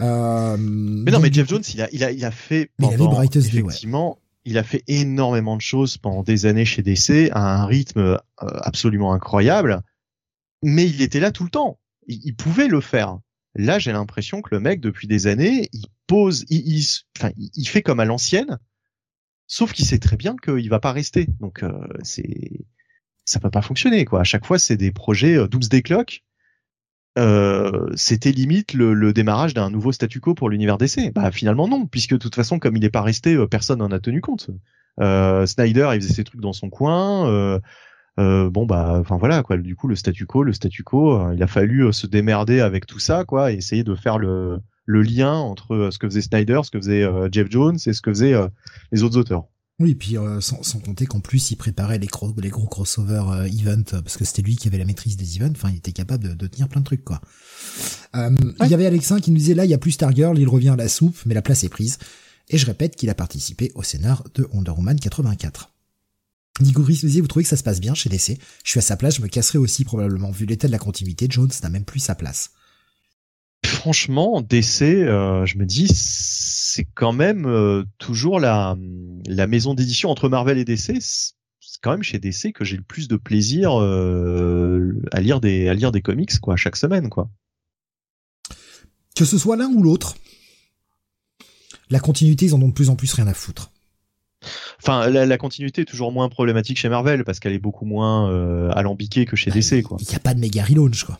Euh, 0.00 0.56
mais 0.58 1.10
non 1.10 1.18
mais 1.18 1.32
Jeff 1.32 1.48
Jones 1.48 1.62
il 1.74 1.82
a 1.82 1.88
il 1.92 2.04
a 2.04 2.12
il 2.12 2.24
a 2.24 2.30
fait 2.30 2.70
pendant, 2.78 3.22
effectivement 3.22 4.18
il 4.44 4.56
a 4.56 4.62
fait 4.62 4.82
énormément 4.86 5.56
de 5.56 5.60
choses 5.60 5.98
pendant 5.98 6.22
des 6.22 6.46
années 6.46 6.64
chez 6.64 6.82
DC 6.82 7.30
à 7.32 7.60
un 7.60 7.66
rythme 7.66 8.00
euh, 8.00 8.18
absolument 8.38 9.12
incroyable. 9.12 9.82
Mais 10.62 10.86
il 10.86 11.02
était 11.02 11.20
là 11.20 11.30
tout 11.30 11.44
le 11.44 11.50
temps. 11.50 11.78
Il, 12.06 12.20
il 12.24 12.34
pouvait 12.36 12.68
le 12.68 12.80
faire. 12.80 13.18
Là, 13.54 13.78
j'ai 13.78 13.92
l'impression 13.92 14.42
que 14.42 14.54
le 14.54 14.60
mec, 14.60 14.80
depuis 14.80 15.08
des 15.08 15.26
années, 15.26 15.68
il 15.72 15.86
pose, 16.06 16.44
il, 16.48 16.62
il, 16.66 16.86
enfin, 17.18 17.32
il 17.36 17.66
fait 17.66 17.82
comme 17.82 18.00
à 18.00 18.04
l'ancienne, 18.04 18.58
Sauf 19.52 19.72
qu'il 19.72 19.84
sait 19.84 19.98
très 19.98 20.16
bien 20.16 20.36
qu'il 20.36 20.70
va 20.70 20.78
pas 20.78 20.92
rester. 20.92 21.26
Donc 21.40 21.64
euh, 21.64 21.72
c'est 22.04 22.64
ça 23.24 23.40
peut 23.40 23.50
pas 23.50 23.62
fonctionner 23.62 24.04
quoi. 24.04 24.20
À 24.20 24.24
chaque 24.24 24.46
fois 24.46 24.60
c'est 24.60 24.76
des 24.76 24.92
projets 24.92 25.36
euh, 25.36 25.48
Doomsday 25.48 25.82
Clock. 25.82 26.22
Euh, 27.18 27.90
c'était 27.96 28.30
limite 28.30 28.74
le, 28.74 29.12
démarrage 29.12 29.52
d'un 29.52 29.68
nouveau 29.68 29.90
statu 29.90 30.20
quo 30.20 30.34
pour 30.36 30.50
l'univers 30.50 30.78
DC. 30.78 31.12
Bah 31.12 31.32
finalement 31.32 31.66
non, 31.66 31.86
puisque 31.86 32.12
de 32.12 32.18
toute 32.18 32.36
façon 32.36 32.60
comme 32.60 32.76
il 32.76 32.82
n'est 32.82 32.90
pas 32.90 33.02
resté, 33.02 33.34
euh, 33.34 33.48
personne 33.48 33.80
n'en 33.80 33.90
a 33.90 33.98
tenu 33.98 34.20
compte. 34.20 34.50
Euh, 35.00 35.44
Snyder 35.46 35.90
il 35.94 36.00
faisait 36.00 36.14
ses 36.14 36.22
trucs 36.22 36.40
dans 36.40 36.52
son 36.52 36.70
coin. 36.70 37.28
Euh, 38.20 38.50
bon 38.50 38.66
bah 38.66 38.98
enfin 39.00 39.16
voilà 39.16 39.42
quoi. 39.42 39.56
Du 39.56 39.74
coup 39.74 39.88
le 39.88 39.96
statu 39.96 40.26
quo, 40.26 40.44
le 40.44 40.52
statu 40.52 40.84
quo, 40.84 41.32
il 41.32 41.42
a 41.42 41.48
fallu 41.48 41.92
se 41.92 42.06
démerder 42.06 42.60
avec 42.60 42.86
tout 42.86 43.00
ça 43.00 43.24
quoi, 43.24 43.50
et 43.50 43.56
essayer 43.56 43.82
de 43.82 43.96
faire 43.96 44.18
le 44.18 44.60
le 44.90 45.02
lien 45.02 45.34
entre 45.34 45.74
euh, 45.74 45.90
ce 45.90 45.98
que 45.98 46.08
faisait 46.08 46.20
Snyder, 46.20 46.60
ce 46.64 46.70
que 46.70 46.78
faisait 46.78 47.02
euh, 47.02 47.28
Jeff 47.30 47.48
Jones 47.48 47.78
et 47.86 47.92
ce 47.92 48.00
que 48.00 48.10
faisaient 48.10 48.34
euh, 48.34 48.48
les 48.92 49.02
autres 49.02 49.16
auteurs. 49.16 49.44
Oui, 49.78 49.94
puis 49.94 50.16
sans, 50.40 50.62
sans, 50.62 50.78
compter 50.78 51.06
qu'en 51.06 51.20
plus 51.20 51.52
il 51.52 51.56
préparait 51.56 51.98
les, 51.98 52.06
gros, 52.06 52.34
les 52.36 52.50
gros 52.50 52.66
crossover 52.66 53.22
euh, 53.30 53.44
events 53.46 54.02
parce 54.02 54.18
que 54.18 54.26
c'était 54.26 54.42
lui 54.42 54.56
qui 54.56 54.68
avait 54.68 54.76
la 54.76 54.84
maîtrise 54.84 55.16
des 55.16 55.36
events. 55.36 55.52
Enfin, 55.52 55.70
il 55.70 55.78
était 55.78 55.92
capable 55.92 56.28
de, 56.28 56.34
de 56.34 56.46
tenir 56.48 56.68
plein 56.68 56.82
de 56.82 56.84
trucs 56.84 57.04
quoi. 57.04 57.22
Il 58.14 58.66
y 58.68 58.74
avait 58.74 58.84
Alexin 58.84 59.20
qui 59.20 59.30
nous 59.30 59.38
disait 59.38 59.54
là, 59.54 59.64
il 59.64 59.70
y 59.70 59.74
a 59.74 59.78
plus 59.78 59.92
Stargirl, 59.92 60.38
il 60.38 60.48
revient 60.48 60.68
à 60.70 60.76
la 60.76 60.88
soupe, 60.88 61.16
mais 61.24 61.34
la 61.34 61.40
place 61.40 61.64
est 61.64 61.70
prise. 61.70 61.98
Et 62.50 62.58
je 62.58 62.66
répète 62.66 62.94
qu'il 62.94 63.08
a 63.08 63.14
participé 63.14 63.72
au 63.74 63.82
scénar 63.82 64.24
de 64.34 64.46
Wonder 64.52 64.72
Woman 64.72 65.00
84. 65.00 65.72
Nigouris 66.60 67.00
nous 67.02 67.08
disait, 67.08 67.20
vous 67.22 67.28
trouvez 67.28 67.44
que 67.44 67.48
ça 67.48 67.56
se 67.56 67.62
passe 67.62 67.80
bien 67.80 67.94
chez 67.94 68.10
DC 68.10 68.38
Je 68.64 68.70
suis 68.70 68.78
à 68.78 68.82
sa 68.82 68.98
place, 68.98 69.16
je 69.16 69.22
me 69.22 69.28
casserai 69.28 69.56
aussi 69.56 69.84
probablement. 69.84 70.30
Vu 70.30 70.44
l'état 70.44 70.66
de 70.66 70.72
la 70.72 70.78
continuité, 70.78 71.26
Jones 71.30 71.48
n'a 71.62 71.70
même 71.70 71.84
plus 71.84 72.00
sa 72.00 72.14
place 72.14 72.50
franchement, 73.80 74.42
DC, 74.42 74.82
euh, 74.82 75.46
je 75.46 75.56
me 75.56 75.64
dis, 75.64 75.88
c'est 75.88 76.86
quand 76.94 77.12
même 77.12 77.46
euh, 77.46 77.84
toujours 77.96 78.38
la, 78.38 78.76
la 79.26 79.46
maison 79.46 79.72
d'édition 79.72 80.10
entre 80.10 80.28
Marvel 80.28 80.58
et 80.58 80.66
DC. 80.66 80.98
C'est 81.00 81.80
quand 81.82 81.92
même 81.92 82.02
chez 82.02 82.18
DC 82.18 82.52
que 82.52 82.62
j'ai 82.62 82.76
le 82.76 82.82
plus 82.82 83.08
de 83.08 83.16
plaisir 83.16 83.80
euh, 83.80 85.00
à 85.12 85.20
lire 85.20 85.40
des 85.40 85.68
à 85.68 85.74
lire 85.74 85.92
des 85.92 86.02
comics 86.02 86.38
quoi 86.40 86.56
chaque 86.56 86.76
semaine 86.76 87.08
quoi. 87.08 87.30
Que 89.16 89.24
ce 89.24 89.38
soit 89.38 89.56
l'un 89.56 89.68
ou 89.68 89.82
l'autre, 89.82 90.14
la 91.88 92.00
continuité 92.00 92.46
ils 92.46 92.54
en 92.54 92.60
ont 92.60 92.68
de 92.68 92.74
plus 92.74 92.90
en 92.90 92.96
plus 92.96 93.12
rien 93.14 93.28
à 93.28 93.34
foutre. 93.34 93.70
Enfin, 94.82 95.08
la, 95.08 95.36
continuité 95.36 95.82
est 95.82 95.86
toujours 95.86 96.12
moins 96.12 96.30
problématique 96.30 96.78
chez 96.78 96.88
Marvel 96.88 97.24
parce 97.24 97.40
qu'elle 97.40 97.52
est 97.52 97.58
beaucoup 97.58 97.84
moins 97.84 98.70
alambiquée 98.70 99.26
que 99.26 99.36
chez 99.36 99.50
bah, 99.50 99.56
DC 99.56 99.82
quoi. 99.82 99.98
Il 100.00 100.08
n'y 100.08 100.14
a 100.14 100.20
pas 100.20 100.34
de 100.34 100.40
méga 100.40 100.64
relaunch 100.64 101.04
quoi 101.04 101.18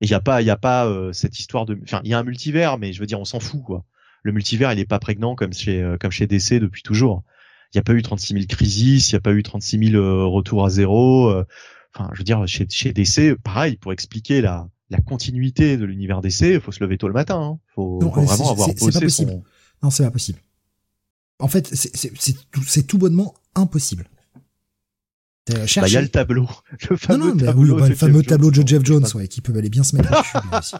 il 0.00 0.08
y 0.08 0.14
a 0.14 0.20
pas, 0.20 0.42
il 0.42 0.46
y 0.46 0.50
a 0.50 0.56
pas 0.56 0.86
euh, 0.86 1.12
cette 1.12 1.38
histoire 1.38 1.66
de, 1.66 1.78
enfin, 1.82 2.00
il 2.04 2.10
y 2.10 2.14
a 2.14 2.18
un 2.18 2.24
multivers, 2.24 2.78
mais 2.78 2.92
je 2.92 3.00
veux 3.00 3.06
dire, 3.06 3.20
on 3.20 3.24
s'en 3.24 3.40
fout 3.40 3.62
quoi. 3.62 3.84
Le 4.22 4.32
multivers, 4.32 4.72
il 4.72 4.78
est 4.78 4.86
pas 4.86 4.98
prégnant 4.98 5.34
comme 5.34 5.52
chez 5.52 5.82
euh, 5.82 5.96
comme 5.98 6.10
chez 6.10 6.26
DC 6.26 6.54
depuis 6.54 6.82
toujours. 6.82 7.22
Il 7.72 7.78
n'y 7.78 7.80
a 7.80 7.82
pas 7.84 7.92
eu 7.92 8.02
36 8.02 8.34
000 8.34 8.46
crises, 8.46 9.10
il 9.10 9.14
n'y 9.14 9.16
a 9.16 9.20
pas 9.20 9.32
eu 9.32 9.42
36 9.42 9.90
000 9.90 10.02
euh, 10.02 10.24
retours 10.24 10.64
à 10.64 10.70
zéro. 10.70 11.30
Enfin, 11.94 12.10
je 12.12 12.18
veux 12.18 12.24
dire, 12.24 12.46
chez, 12.46 12.66
chez 12.68 12.92
DC, 12.92 13.34
pareil, 13.42 13.76
pour 13.76 13.92
expliquer 13.92 14.40
la, 14.40 14.68
la 14.90 14.98
continuité 14.98 15.76
de 15.76 15.84
l'univers 15.84 16.20
DC, 16.20 16.42
il 16.42 16.60
faut 16.60 16.72
se 16.72 16.82
lever 16.82 16.98
tôt 16.98 17.08
le 17.08 17.14
matin. 17.14 17.40
Hein. 17.40 17.58
Faut, 17.74 18.00
faut 18.00 18.10
vraiment 18.10 18.50
avoir 18.50 18.68
bossé 18.74 19.08
son... 19.08 19.42
Non, 19.82 19.90
c'est 19.90 20.04
pas 20.04 20.10
possible. 20.10 20.38
En 21.38 21.48
fait, 21.48 21.66
c'est 21.74 22.50
tout, 22.50 22.62
tout 22.86 22.98
bonnement 22.98 23.34
impossible. 23.54 24.06
Bah, 25.46 25.54
il 25.62 25.68
cherchez. 25.68 25.92
y 25.94 25.96
a 25.96 26.00
le 26.02 26.08
tableau. 26.08 26.48
Le 26.88 26.92
non, 26.92 26.96
fameux 26.96 27.18
non, 27.26 27.32
oui, 27.34 27.44
tableau, 27.44 27.76
bah, 27.76 27.82
de 27.84 27.88
le 27.90 27.94
fameux 27.96 28.18
Jeff 28.20 28.26
tableau 28.28 28.50
de 28.50 28.54
Jones. 28.56 28.66
Jeff 28.68 28.84
Jones, 28.84 29.06
ouais, 29.14 29.28
qui 29.28 29.40
peut 29.42 29.56
aller 29.56 29.68
bien 29.70 29.84
se 29.84 29.94
mettre 29.96 30.10
aussi. 30.58 30.76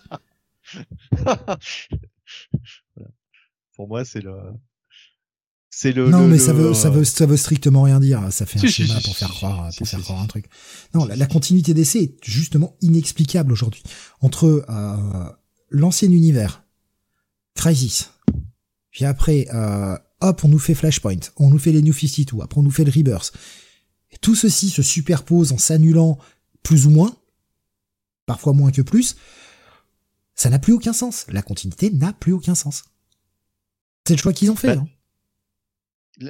Voilà. 2.96 3.08
Pour 3.76 3.88
moi, 3.88 4.04
c'est 4.04 4.20
le. 4.20 4.34
C'est 5.70 5.92
le. 5.92 6.08
Non, 6.08 6.20
le- 6.20 6.26
mais 6.28 6.36
le- 6.36 6.42
ça 6.42 6.52
veut, 6.52 6.72
ça 6.74 6.88
veut, 6.90 7.04
ça 7.04 7.26
veut 7.26 7.36
strictement 7.36 7.82
rien 7.82 8.00
dire. 8.00 8.32
Ça 8.32 8.46
fait 8.46 8.58
un 8.58 8.62
Si, 8.62 8.68
schéma 8.68 8.98
si, 9.00 9.04
pour 9.04 9.16
faire 9.16 9.28
croire, 9.30 9.68
pour 9.76 9.86
faire 9.88 10.00
croire 10.00 10.20
un 10.22 10.26
truc. 10.26 10.46
Non, 10.94 11.04
la, 11.04 11.16
la 11.16 11.26
continuité 11.26 11.74
d'essai 11.74 12.02
est 12.04 12.16
justement 12.24 12.76
inexplicable 12.80 13.52
aujourd'hui. 13.52 13.82
Entre 14.20 14.64
euh, 14.68 15.24
l'ancien 15.70 16.10
univers, 16.10 16.62
Crisis, 17.54 18.10
puis 18.90 19.04
après, 19.04 19.48
euh, 19.52 19.96
hop, 20.20 20.42
on 20.44 20.48
nous 20.48 20.58
fait 20.60 20.74
Flashpoint, 20.74 21.16
on 21.36 21.50
nous 21.50 21.58
fait 21.58 21.72
les 21.72 21.82
New 21.82 21.92
52, 21.92 22.42
après 22.42 22.58
on 22.60 22.62
nous 22.62 22.70
fait 22.70 22.84
le 22.84 22.92
Rebirth. 22.92 23.32
Et 24.14 24.18
tout 24.18 24.34
ceci 24.34 24.70
se 24.70 24.82
superpose 24.82 25.52
en 25.52 25.58
s'annulant 25.58 26.18
plus 26.62 26.86
ou 26.86 26.90
moins, 26.90 27.14
parfois 28.26 28.52
moins 28.52 28.70
que 28.70 28.82
plus. 28.82 29.16
Ça 30.34 30.50
n'a 30.50 30.58
plus 30.58 30.72
aucun 30.72 30.92
sens. 30.92 31.26
La 31.28 31.42
continuité 31.42 31.90
n'a 31.90 32.12
plus 32.12 32.32
aucun 32.32 32.54
sens. 32.54 32.84
C'est 34.06 34.14
le 34.14 34.20
choix 34.20 34.32
qu'ils 34.32 34.50
ont 34.50 34.56
fait. 34.56 34.76
Bah, 34.76 34.82
hein. 34.82 34.88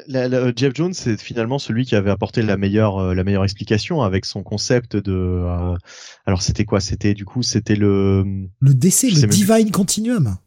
La- 0.09 0.29
la- 0.29 0.51
Jeff 0.57 0.73
Jones, 0.75 0.95
c'est 0.95 1.21
finalement 1.21 1.59
celui 1.59 1.85
qui 1.85 1.95
avait 1.95 2.11
apporté 2.11 2.41
la 2.41 2.57
meilleure, 2.57 2.97
euh, 2.99 3.15
la 3.15 3.23
meilleure 3.23 3.45
explication 3.45 4.01
avec 4.01 4.25
son 4.25 4.43
concept 4.43 4.97
de. 4.97 5.13
euh, 5.13 5.77
alors 6.25 6.41
c'était 6.41 6.65
quoi? 6.65 6.81
C'était 6.81 7.13
du 7.13 7.27
coup, 7.27 7.43
c'était 7.43 7.77
le. 7.77 8.49
Le 8.61 8.75
décès, 8.75 9.11
le 9.11 9.21
même. 9.21 9.29
Divine 9.31 9.71
Continuum. 9.71 10.39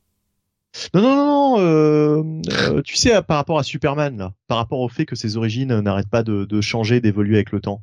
Non, 0.96 1.02
non, 1.02 1.16
non, 1.16 1.26
euh, 1.58 2.24
euh, 2.52 2.82
tu 2.84 2.96
sais, 2.98 3.22
par 3.22 3.38
rapport 3.38 3.58
à 3.60 3.64
Superman, 3.64 4.18
là, 4.18 4.34
par 4.48 4.58
rapport 4.58 4.80
au 4.80 4.90
fait 4.90 5.06
que 5.06 5.16
ses 5.16 5.38
origines 5.38 5.72
euh, 5.72 5.82
n'arrêtent 5.82 6.10
pas 6.10 6.24
de, 6.24 6.46
de 6.46 6.62
changer, 6.62 7.00
d'évoluer 7.02 7.36
avec 7.36 7.52
le 7.52 7.60
temps. 7.62 7.82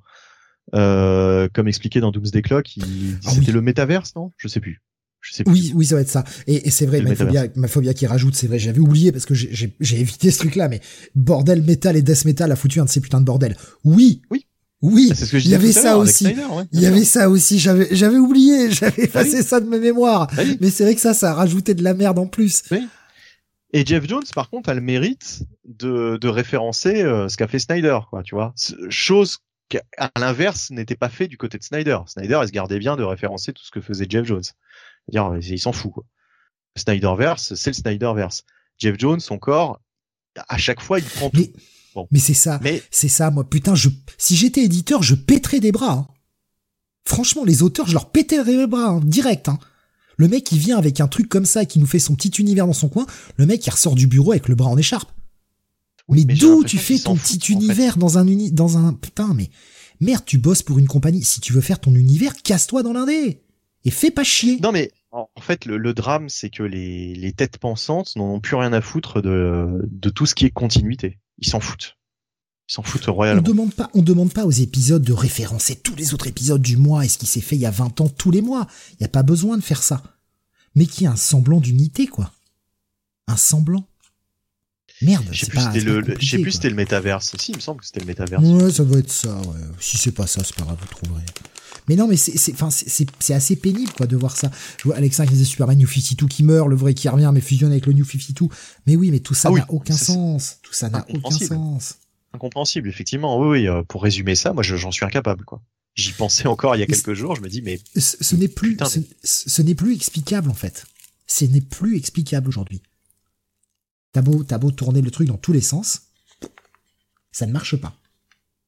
Euh, 0.74 1.48
comme 1.52 1.68
expliqué 1.68 2.00
dans 2.00 2.10
Doomsday 2.10 2.42
Clock, 2.42 2.76
il, 2.76 2.84
Ah 3.26 3.30
c'était 3.30 3.48
oui. 3.48 3.52
le 3.52 3.60
métaverse, 3.60 4.14
non? 4.16 4.32
Je 4.38 4.48
sais 4.48 4.60
plus. 4.60 4.80
Je 5.20 5.32
sais 5.32 5.44
plus. 5.44 5.52
Oui, 5.52 5.72
oui, 5.74 5.86
ça 5.86 5.94
va 5.94 6.00
être 6.02 6.08
ça. 6.10 6.24
Et, 6.46 6.66
et 6.68 6.70
c'est 6.70 6.86
vrai, 6.86 7.00
Le 7.00 7.08
ma 7.08 7.14
phobia, 7.14 7.44
ma 7.56 7.68
phobia 7.68 7.94
qui 7.94 8.06
rajoute, 8.06 8.34
c'est 8.34 8.46
vrai, 8.46 8.58
j'avais 8.58 8.80
oublié 8.80 9.10
parce 9.12 9.24
que 9.26 9.34
j'ai- 9.34 9.74
évité 9.80 10.30
ce 10.30 10.38
truc-là, 10.38 10.68
mais 10.68 10.80
bordel 11.14 11.62
metal 11.62 11.96
et 11.96 12.02
death 12.02 12.24
metal 12.24 12.50
a 12.52 12.56
foutu 12.56 12.80
un 12.80 12.84
de 12.84 12.90
ces 12.90 13.00
putains 13.00 13.20
de 13.20 13.26
bordel. 13.26 13.56
Oui. 13.84 14.20
Oui. 14.30 14.46
Oui. 14.82 15.10
Je 15.14 15.38
il 15.38 15.48
y 15.48 15.54
avait 15.54 15.72
ça 15.72 15.96
aussi. 15.96 16.24
Snyder, 16.24 16.42
ouais, 16.52 16.64
Il 16.72 16.80
y 16.80 16.86
avait 16.86 17.04
ça 17.04 17.30
aussi. 17.30 17.58
J'avais, 17.58 17.88
j'avais 17.92 18.18
oublié. 18.18 18.70
J'avais 18.70 18.92
Ah 18.98 19.04
effacé 19.04 19.42
ça 19.42 19.60
de 19.60 19.66
ma 19.66 19.78
mémoire. 19.78 20.28
Ah 20.32 20.42
oui. 20.44 20.58
Mais 20.60 20.68
c'est 20.68 20.84
vrai 20.84 20.94
que 20.94 21.00
ça, 21.00 21.14
ça 21.14 21.30
a 21.30 21.34
rajouté 21.34 21.72
de 21.72 21.82
la 21.82 21.94
merde 21.94 22.18
en 22.18 22.26
plus. 22.26 22.62
Et 23.76 23.84
Jeff 23.84 24.06
Jones, 24.08 24.22
par 24.34 24.50
contre, 24.50 24.68
a 24.70 24.74
le 24.74 24.80
mérite 24.80 25.42
de, 25.64 26.16
de 26.20 26.28
référencer 26.28 27.02
euh, 27.02 27.28
ce 27.28 27.36
qu'a 27.36 27.48
fait 27.48 27.58
Snyder, 27.58 27.98
quoi, 28.08 28.22
tu 28.22 28.34
vois. 28.36 28.54
Chose 28.88 29.38
qu'à 29.68 29.82
à 29.98 30.10
l'inverse 30.20 30.70
n'était 30.70 30.94
pas 30.94 31.08
fait 31.08 31.26
du 31.26 31.36
côté 31.36 31.58
de 31.58 31.64
Snyder. 31.64 31.98
Snyder, 32.06 32.38
il 32.42 32.46
se 32.46 32.52
gardait 32.52 32.78
bien 32.78 32.96
de 32.96 33.02
référencer 33.02 33.52
tout 33.52 33.64
ce 33.64 33.72
que 33.72 33.80
faisait 33.80 34.06
Jeff 34.08 34.24
Jones. 34.26 34.44
C'est-à-dire, 34.44 35.36
il 35.40 35.58
s'en 35.58 35.72
fout, 35.72 35.92
quoi. 35.92 36.04
Snyderverse, 36.76 37.54
c'est 37.54 37.70
le 37.70 37.74
Snyderverse. 37.74 38.44
Jeff 38.78 38.96
Jones, 38.98 39.20
son 39.20 39.38
corps, 39.38 39.80
à 40.48 40.56
chaque 40.56 40.80
fois, 40.80 40.98
il 41.00 41.04
prend 41.04 41.30
tout. 41.30 41.38
Mais, 41.38 41.52
Bon. 41.94 42.08
mais 42.10 42.18
c'est 42.18 42.34
ça. 42.34 42.58
Mais 42.62 42.82
C'est 42.90 43.08
ça, 43.08 43.30
moi. 43.30 43.48
Putain, 43.48 43.74
je, 43.74 43.88
si 44.18 44.34
j'étais 44.36 44.62
éditeur, 44.62 45.02
je 45.02 45.14
pèterais 45.14 45.60
des 45.60 45.70
bras. 45.72 45.92
hein. 45.92 46.08
Franchement, 47.06 47.44
les 47.44 47.62
auteurs, 47.62 47.86
je 47.86 47.92
leur 47.92 48.10
péterais 48.10 48.56
les 48.56 48.66
bras, 48.66 48.86
hein, 48.86 49.00
direct. 49.04 49.48
Hein. 49.48 49.58
Le 50.16 50.28
mec, 50.28 50.50
il 50.52 50.58
vient 50.58 50.78
avec 50.78 51.00
un 51.00 51.08
truc 51.08 51.28
comme 51.28 51.46
ça, 51.46 51.64
qui 51.64 51.78
nous 51.78 51.86
fait 51.86 51.98
son 51.98 52.14
petit 52.14 52.40
univers 52.40 52.66
dans 52.66 52.72
son 52.72 52.88
coin. 52.88 53.06
Le 53.36 53.46
mec, 53.46 53.66
il 53.66 53.70
ressort 53.70 53.94
du 53.94 54.06
bureau 54.06 54.32
avec 54.32 54.48
le 54.48 54.54
bras 54.54 54.70
en 54.70 54.76
écharpe. 54.76 55.10
Oui, 56.08 56.24
mais 56.26 56.34
d'où 56.34 56.64
tu 56.64 56.78
fais 56.78 56.98
ton 56.98 57.16
petit 57.16 57.34
fout, 57.34 57.56
en 57.56 57.60
fait. 57.60 57.66
univers 57.66 57.96
dans 57.96 58.18
un 58.18 58.26
uni, 58.26 58.52
dans 58.52 58.76
un 58.76 58.92
putain, 58.92 59.32
mais 59.34 59.50
merde, 60.00 60.24
tu 60.26 60.38
bosses 60.38 60.62
pour 60.62 60.78
une 60.78 60.86
compagnie. 60.86 61.24
Si 61.24 61.40
tu 61.40 61.52
veux 61.52 61.62
faire 61.62 61.80
ton 61.80 61.94
univers, 61.94 62.34
casse-toi 62.42 62.82
dans 62.82 62.92
l'indé 62.92 63.40
et 63.84 63.90
fais 63.90 64.10
pas 64.10 64.24
chier. 64.24 64.58
Non 64.62 64.72
mais 64.72 64.90
en 65.10 65.28
en 65.34 65.40
fait 65.40 65.66
le, 65.66 65.76
le 65.76 65.94
drame 65.94 66.28
c'est 66.28 66.50
que 66.50 66.62
les, 66.62 67.14
les 67.14 67.32
têtes 67.32 67.58
pensantes 67.58 68.16
n'en 68.16 68.34
ont 68.34 68.40
plus 68.40 68.56
rien 68.56 68.72
à 68.72 68.80
foutre 68.80 69.20
de, 69.22 69.82
de 69.90 70.10
tout 70.10 70.26
ce 70.26 70.34
qui 70.34 70.46
est 70.46 70.50
continuité. 70.50 71.18
Ils 71.38 71.48
s'en 71.48 71.60
foutent. 71.60 71.96
Ils 72.68 72.72
s'en 72.72 72.82
foutent 72.82 73.08
On 73.08 73.12
royalement. 73.14 73.42
demande 73.42 73.74
pas, 73.74 73.90
on 73.94 74.02
demande 74.02 74.32
pas 74.32 74.46
aux 74.46 74.50
épisodes 74.50 75.02
de 75.02 75.12
référencer 75.12 75.76
tous 75.76 75.94
les 75.96 76.14
autres 76.14 76.26
épisodes 76.26 76.62
du 76.62 76.76
mois 76.76 77.04
et 77.04 77.08
ce 77.08 77.18
qui 77.18 77.26
s'est 77.26 77.40
fait 77.42 77.56
il 77.56 77.60
y 77.62 77.66
a 77.66 77.70
20 77.70 78.00
ans 78.00 78.08
tous 78.08 78.30
les 78.30 78.40
mois. 78.42 78.66
Il 78.98 79.02
y 79.02 79.04
a 79.04 79.08
pas 79.08 79.22
besoin 79.22 79.56
de 79.58 79.62
faire 79.62 79.82
ça. 79.82 80.02
Mais 80.74 80.86
qu'il 80.86 81.02
y 81.02 81.04
ait 81.04 81.10
un 81.12 81.16
semblant 81.16 81.60
d'unité, 81.60 82.06
quoi. 82.06 82.32
Un 83.28 83.36
semblant. 83.36 83.86
Merde, 85.02 85.26
Je 85.30 85.40
sais 85.44 85.46
plus 85.50 85.60
c'était 85.60 85.80
le, 85.80 86.00
le- 86.00 86.14
le 86.14 86.74
métaverse. 86.74 87.34
Si, 87.38 87.52
il 87.52 87.56
me 87.56 87.60
semble 87.60 87.80
que 87.80 87.86
c'était 87.86 88.00
le 88.00 88.06
métaverse. 88.06 88.42
Ouais, 88.42 88.70
ça 88.72 88.84
doit 88.84 88.98
être 88.98 89.12
ça, 89.12 89.36
ouais. 89.42 89.60
Si 89.80 89.98
c'est 89.98 90.12
pas 90.12 90.26
ça, 90.26 90.42
c'est 90.44 90.54
pas 90.56 90.62
grave, 90.64 90.78
vous 90.80 90.86
trouverez. 90.86 91.24
Mais 91.88 91.96
non, 91.96 92.08
mais 92.08 92.16
c'est, 92.16 92.36
c'est, 92.38 93.34
assez 93.34 93.56
pénible, 93.56 93.92
quoi, 93.92 94.06
de 94.06 94.16
voir 94.16 94.36
ça. 94.36 94.50
Je 94.78 94.84
vois 94.84 94.96
Alexa 94.96 95.26
qui 95.26 95.32
disait 95.34 95.44
Superman 95.44 95.76
New 95.76 95.86
52 95.86 96.26
qui 96.28 96.42
meurt, 96.42 96.68
le 96.68 96.76
vrai 96.76 96.94
qui 96.94 97.08
revient, 97.10 97.30
mais 97.34 97.40
fusionne 97.42 97.72
avec 97.72 97.84
le 97.86 97.92
New 97.92 98.04
52. 98.06 98.46
Mais 98.86 98.96
oui, 98.96 99.10
mais 99.10 99.20
tout 99.20 99.34
ça 99.34 99.48
Ah 99.48 99.52
oui, 99.52 99.60
n'a 99.60 99.66
aucun 99.70 99.96
sens. 99.96 100.58
Tout 100.62 100.72
ça 100.72 100.88
n'a 100.88 101.04
aucun 101.10 101.30
sens. 101.38 101.96
Incompréhensible, 102.34 102.88
effectivement. 102.88 103.38
Oui, 103.38 103.48
oui. 103.60 103.68
euh, 103.68 103.82
pour 103.84 104.02
résumer 104.02 104.34
ça, 104.34 104.52
moi 104.52 104.62
je- 104.62 104.76
j'en 104.76 104.90
suis 104.90 105.04
incapable 105.04 105.44
quoi. 105.44 105.62
J'y 105.94 106.12
pensais 106.12 106.48
encore 106.48 106.74
il 106.76 106.80
y 106.80 106.82
a 106.82 106.86
Mais 106.88 106.94
quelques 106.94 107.14
jours. 107.14 107.36
Je 107.36 107.40
me 107.42 107.48
dis 107.48 107.62
mais 107.62 107.78
Ce, 107.96 108.34
n'est 108.34 108.48
plus, 108.48 108.70
Putain, 108.72 108.86
ce, 108.86 108.98
ce 109.22 109.62
n'est 109.62 109.76
plus 109.76 109.94
explicable, 109.94 110.50
en 110.50 110.54
fait. 110.54 110.86
Ce 111.28 111.44
n'est 111.44 111.60
plus 111.60 111.96
explicable 111.96 112.48
aujourd'hui. 112.48 112.82
T'as 114.12 114.20
beau, 114.22 114.42
t'as 114.44 114.58
beau 114.58 114.70
tourner 114.72 115.00
le 115.02 115.10
truc 115.12 115.28
dans 115.28 115.36
tous 115.38 115.52
les 115.52 115.60
sens. 115.60 116.02
Ça 117.32 117.46
ne 117.46 117.52
marche 117.52 117.76
pas. 117.76 117.92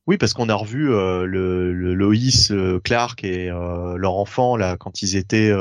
oui 0.06 0.16
parce 0.18 0.32
qu'on 0.34 0.48
a 0.48 0.54
revu 0.54 0.92
euh, 0.92 1.24
le, 1.26 1.72
le 1.72 1.94
Loïs, 1.94 2.50
euh, 2.52 2.80
Clark 2.82 3.24
et 3.24 3.50
euh, 3.50 3.96
leur 3.96 4.14
enfant 4.16 4.56
là 4.56 4.76
quand 4.76 5.02
ils 5.02 5.16
étaient 5.16 5.52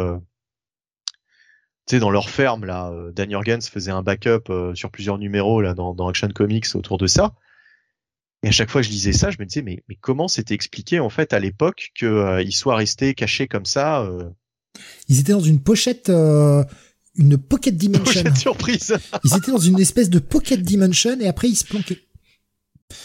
tu 1.88 1.95
sais 1.95 2.00
dans 2.00 2.09
leur 2.11 2.30
ferme 2.30 2.66
là. 2.66 2.92
Dan 3.14 3.30
Jurgens 3.30 3.67
faisait 3.69 3.92
un 3.92 4.01
backup 4.01 4.51
sur 4.75 4.90
plusieurs 4.92 5.17
numéros 5.17 5.61
là 5.61 5.74
dans, 5.74 5.93
dans 5.93 6.08
Action 6.08 6.30
Comics 6.30 6.67
autour 6.75 6.98
de 6.98 7.08
ça. 7.08 7.34
Et 8.45 8.49
à 8.49 8.51
chaque 8.51 8.69
fois 8.69 8.82
que 8.82 8.88
je 8.88 8.91
lisais 8.91 9.11
ça, 9.11 9.32
je 9.32 9.38
me 9.40 9.45
disais 9.45 9.64
mais 9.64 9.83
mais 9.90 9.98
comment 9.99 10.27
c'était 10.27 10.53
expliqué 10.53 10.99
en 10.99 11.09
fait 11.09 11.33
à 11.33 11.40
l'époque 11.40 11.91
que 11.99 12.06
euh, 12.06 12.51
soient 12.51 12.75
restés 12.75 13.15
cachés 13.15 13.48
comme 13.48 13.65
ça 13.65 14.03
euh, 14.03 14.30
Ils 15.09 15.19
étaient 15.19 15.32
dans 15.32 15.40
une 15.40 15.59
pochette, 15.59 16.09
euh, 16.09 16.64
une 17.15 17.40
pocket 17.40 17.75
dimension. 17.77 18.03
Prochaine 18.03 18.35
surprise. 18.35 18.95
Ils 19.24 19.35
étaient 19.35 19.51
dans 19.51 19.57
une 19.57 19.80
espèce 19.80 20.11
de 20.11 20.19
pocket 20.19 20.61
dimension 20.61 21.19
et 21.19 21.27
après 21.27 21.49
ils 21.49 21.56
se 21.56 21.65
planquaient. 21.65 22.03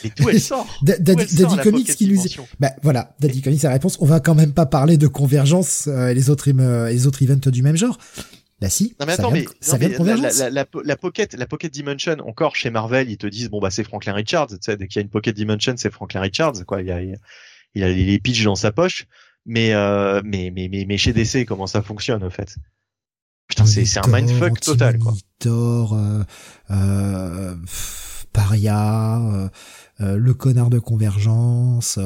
Et 0.05 0.10
d'où 0.19 0.28
elle 0.28 0.43
sort? 0.43 0.67
Daddy, 0.83 1.25
Comics 1.62 1.97
qui 1.97 2.07
Dimension? 2.07 2.47
bah 2.59 2.73
voilà, 2.83 3.17
Daddy 3.20 3.41
Comics 3.41 3.62
la 3.62 3.70
réponse. 3.70 3.97
On 4.01 4.07
va 4.07 4.20
quand 4.20 4.35
même 4.35 4.52
pas 4.52 4.67
parler 4.67 4.99
de 4.99 5.07
convergence 5.07 5.86
et 5.86 6.12
les 6.12 6.28
autres, 6.28 6.51
les 6.51 7.07
autres 7.07 7.23
events 7.23 7.51
du 7.51 7.62
même 7.62 7.77
genre. 7.77 7.97
Bah 8.61 8.69
si. 8.69 8.95
Non 9.01 9.07
mais 9.07 9.15
ça 9.17 9.23
attends, 9.23 9.31
vient 9.33 9.41
mais, 9.43 9.47
de- 9.47 9.53
ça 9.61 9.73
non, 9.73 9.79
vient 9.79 9.89
mais 9.89 9.89
de 9.89 9.93
la, 9.93 9.99
convergence. 9.99 10.39
la, 10.39 10.51
la, 10.51 10.67
la 10.85 10.97
Pocket, 10.97 11.35
la 11.35 11.47
Pocket 11.47 11.73
Dimension, 11.73 12.17
encore 12.27 12.57
chez 12.57 12.71
Marvel, 12.71 13.11
ils 13.11 13.17
te 13.19 13.27
disent 13.27 13.49
bon 13.49 13.59
bah 13.61 13.71
c'est 13.71 13.85
Franklin 13.85 14.13
Richards, 14.13 14.49
tu 14.49 14.57
sais, 14.61 14.77
dès 14.77 14.87
qu'il 14.87 14.97
y 14.97 14.99
a 15.01 15.03
une 15.03 15.09
Pocket 15.11 15.35
Dimension, 15.35 15.75
c'est 15.77 15.91
Franklin 15.91 16.21
Richards, 16.21 16.65
quoi. 16.67 16.83
Il 16.83 16.89
y 16.89 16.93
a, 16.93 17.01
il 17.03 17.83
a 17.85 17.89
les, 17.89 18.19
pitchs 18.19 18.45
dans 18.45 18.57
sa 18.57 18.71
poche, 18.73 19.07
mais 19.47 19.73
euh, 19.75 20.21
mais, 20.25 20.51
mais 20.55 20.69
mais 20.71 20.85
mais 20.87 20.99
chez 20.99 21.13
DC, 21.13 21.47
comment 21.47 21.67
ça 21.67 21.81
fonctionne 21.83 22.23
en 22.23 22.31
fait? 22.31 22.57
Putain, 23.49 23.65
c'est 23.67 23.85
c'est 23.85 23.99
un 23.99 24.09
Monitor, 24.09 24.37
mindfuck 24.41 24.61
total, 24.61 24.99
quoi. 24.99 25.13
Anti-Monitor, 25.13 25.95
euh, 25.95 26.23
euh, 26.71 27.57
Paria, 28.33 29.21
euh, 30.01 30.17
le 30.17 30.35
connard 30.35 30.71
de 30.71 30.79
convergence. 30.79 31.99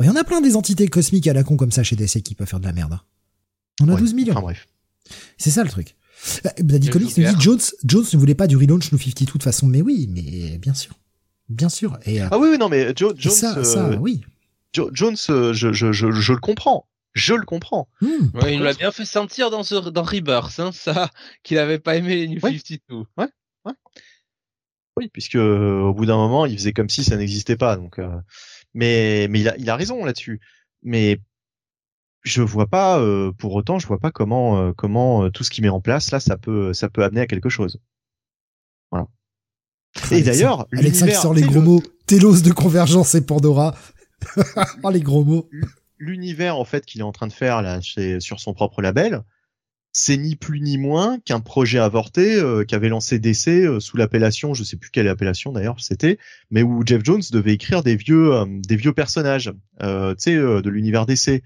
Il 0.00 0.06
y 0.06 0.08
en 0.10 0.16
a 0.16 0.24
plein 0.24 0.40
des 0.40 0.56
entités 0.56 0.88
cosmiques 0.88 1.28
à 1.28 1.32
la 1.32 1.44
con 1.44 1.56
comme 1.56 1.70
ça 1.70 1.82
chez 1.82 1.94
DC 1.96 2.22
qui 2.22 2.34
peuvent 2.34 2.48
faire 2.48 2.58
de 2.60 2.66
la 2.66 2.72
merde. 2.72 2.94
hein. 2.94 3.00
On 3.82 3.88
a 3.88 3.92
Ouais, 3.94 4.00
12 4.00 4.14
millions. 4.14 4.32
Enfin 4.32 4.42
bref. 4.42 4.66
C'est 5.38 5.50
ça 5.50 5.62
le 5.64 5.70
truc. 5.70 5.96
Euh, 6.46 6.50
Daddy 6.58 6.88
Comics 6.90 7.16
nous 7.16 7.24
dit 7.24 7.40
Jones, 7.40 7.60
Jones 7.84 8.04
ne 8.12 8.18
voulait 8.18 8.34
pas 8.34 8.46
du 8.46 8.56
relaunch 8.56 8.92
New 8.92 8.98
52 8.98 9.24
de 9.24 9.30
toute 9.30 9.42
façon, 9.42 9.66
mais 9.66 9.80
oui, 9.82 10.06
mais 10.10 10.58
bien 10.58 10.74
sûr. 10.74 10.92
Bien 11.48 11.68
sûr. 11.68 11.98
Et, 12.04 12.20
euh, 12.22 12.28
Ah 12.30 12.38
oui, 12.38 12.48
oui, 12.52 12.58
non 12.58 12.68
mais 12.68 12.92
Jo- 12.96 13.14
Jones, 13.16 13.32
ça, 13.32 13.58
euh, 13.58 13.64
ça, 13.64 13.90
oui. 13.98 14.20
Jo- 14.74 14.90
Jones, 14.92 15.16
je, 15.16 15.52
je, 15.52 15.72
je, 15.92 16.12
je 16.12 16.32
le 16.32 16.38
comprends, 16.38 16.86
je 17.14 17.34
le 17.34 17.44
comprends. 17.44 17.88
Hmm. 18.02 18.06
Ouais, 18.34 18.52
il 18.54 18.58
nous 18.58 18.64
l'a 18.64 18.74
bien 18.74 18.92
fait 18.92 19.04
sentir 19.04 19.50
dans, 19.50 19.62
ce, 19.62 19.74
dans 19.88 20.02
Rebirth, 20.02 20.60
hein, 20.60 20.70
ça, 20.72 21.10
qu'il 21.42 21.58
avait 21.58 21.78
pas 21.80 21.96
aimé 21.96 22.14
les 22.16 22.28
New 22.28 22.38
Ouais. 22.42 22.52
52. 22.58 23.04
Oui, 24.96 25.08
puisque 25.12 25.36
euh, 25.36 25.80
au 25.82 25.94
bout 25.94 26.04
d'un 26.04 26.16
moment, 26.16 26.46
il 26.46 26.56
faisait 26.58 26.72
comme 26.72 26.88
si 26.90 27.04
ça 27.04 27.16
n'existait 27.16 27.56
pas. 27.56 27.76
Donc, 27.76 27.98
euh, 27.98 28.08
mais 28.74 29.28
mais 29.30 29.40
il 29.40 29.48
a, 29.48 29.56
il 29.56 29.70
a 29.70 29.76
raison 29.76 30.04
là-dessus. 30.04 30.40
Mais 30.82 31.20
je 32.22 32.42
vois 32.42 32.66
pas, 32.66 33.00
euh, 33.00 33.32
pour 33.32 33.54
autant, 33.54 33.78
je 33.78 33.86
vois 33.86 33.98
pas 33.98 34.10
comment 34.10 34.60
euh, 34.60 34.72
comment 34.76 35.24
euh, 35.24 35.30
tout 35.30 35.44
ce 35.44 35.50
qu'il 35.50 35.62
met 35.62 35.70
en 35.70 35.80
place 35.80 36.10
là, 36.10 36.20
ça 36.20 36.36
peut 36.36 36.72
ça 36.72 36.88
peut 36.88 37.02
amener 37.02 37.22
à 37.22 37.26
quelque 37.26 37.48
chose. 37.48 37.80
Voilà. 38.90 39.06
Et 40.10 40.22
d'ailleurs, 40.22 40.66
Alexa 40.72 41.06
qui 41.06 41.14
sort 41.14 41.34
les 41.34 41.42
gros 41.42 41.54
le- 41.54 41.62
mots. 41.62 41.82
Telos 42.06 42.40
de 42.40 42.52
convergence 42.52 43.14
et 43.14 43.24
Pandora. 43.24 43.74
oh, 44.82 44.90
les 44.90 45.00
gros 45.00 45.24
mots. 45.24 45.48
l'univers 45.98 46.56
en 46.56 46.64
fait 46.64 46.84
qu'il 46.84 47.00
est 47.00 47.04
en 47.04 47.12
train 47.12 47.26
de 47.26 47.32
faire 47.32 47.62
là 47.62 47.80
chez, 47.80 48.20
sur 48.20 48.38
son 48.40 48.52
propre 48.52 48.82
label, 48.82 49.22
c'est 49.92 50.16
ni 50.16 50.36
plus 50.36 50.60
ni 50.60 50.78
moins 50.78 51.18
qu'un 51.20 51.40
projet 51.40 51.78
avorté 51.78 52.34
euh, 52.34 52.64
qu'avait 52.64 52.88
lancé 52.88 53.18
DC 53.18 53.48
euh, 53.48 53.80
sous 53.80 53.96
l'appellation, 53.96 54.54
je 54.54 54.62
sais 54.62 54.76
plus 54.76 54.90
quelle 54.90 55.08
appellation 55.08 55.52
d'ailleurs 55.52 55.80
c'était, 55.80 56.18
mais 56.50 56.62
où 56.62 56.82
Jeff 56.86 57.02
Jones 57.04 57.22
devait 57.32 57.54
écrire 57.54 57.82
des 57.82 57.96
vieux 57.96 58.34
euh, 58.34 58.46
des 58.48 58.76
vieux 58.76 58.92
personnages, 58.92 59.52
tu 59.80 59.86
sais, 60.18 60.36
de 60.36 60.68
l'univers 60.68 61.06
DC. 61.06 61.42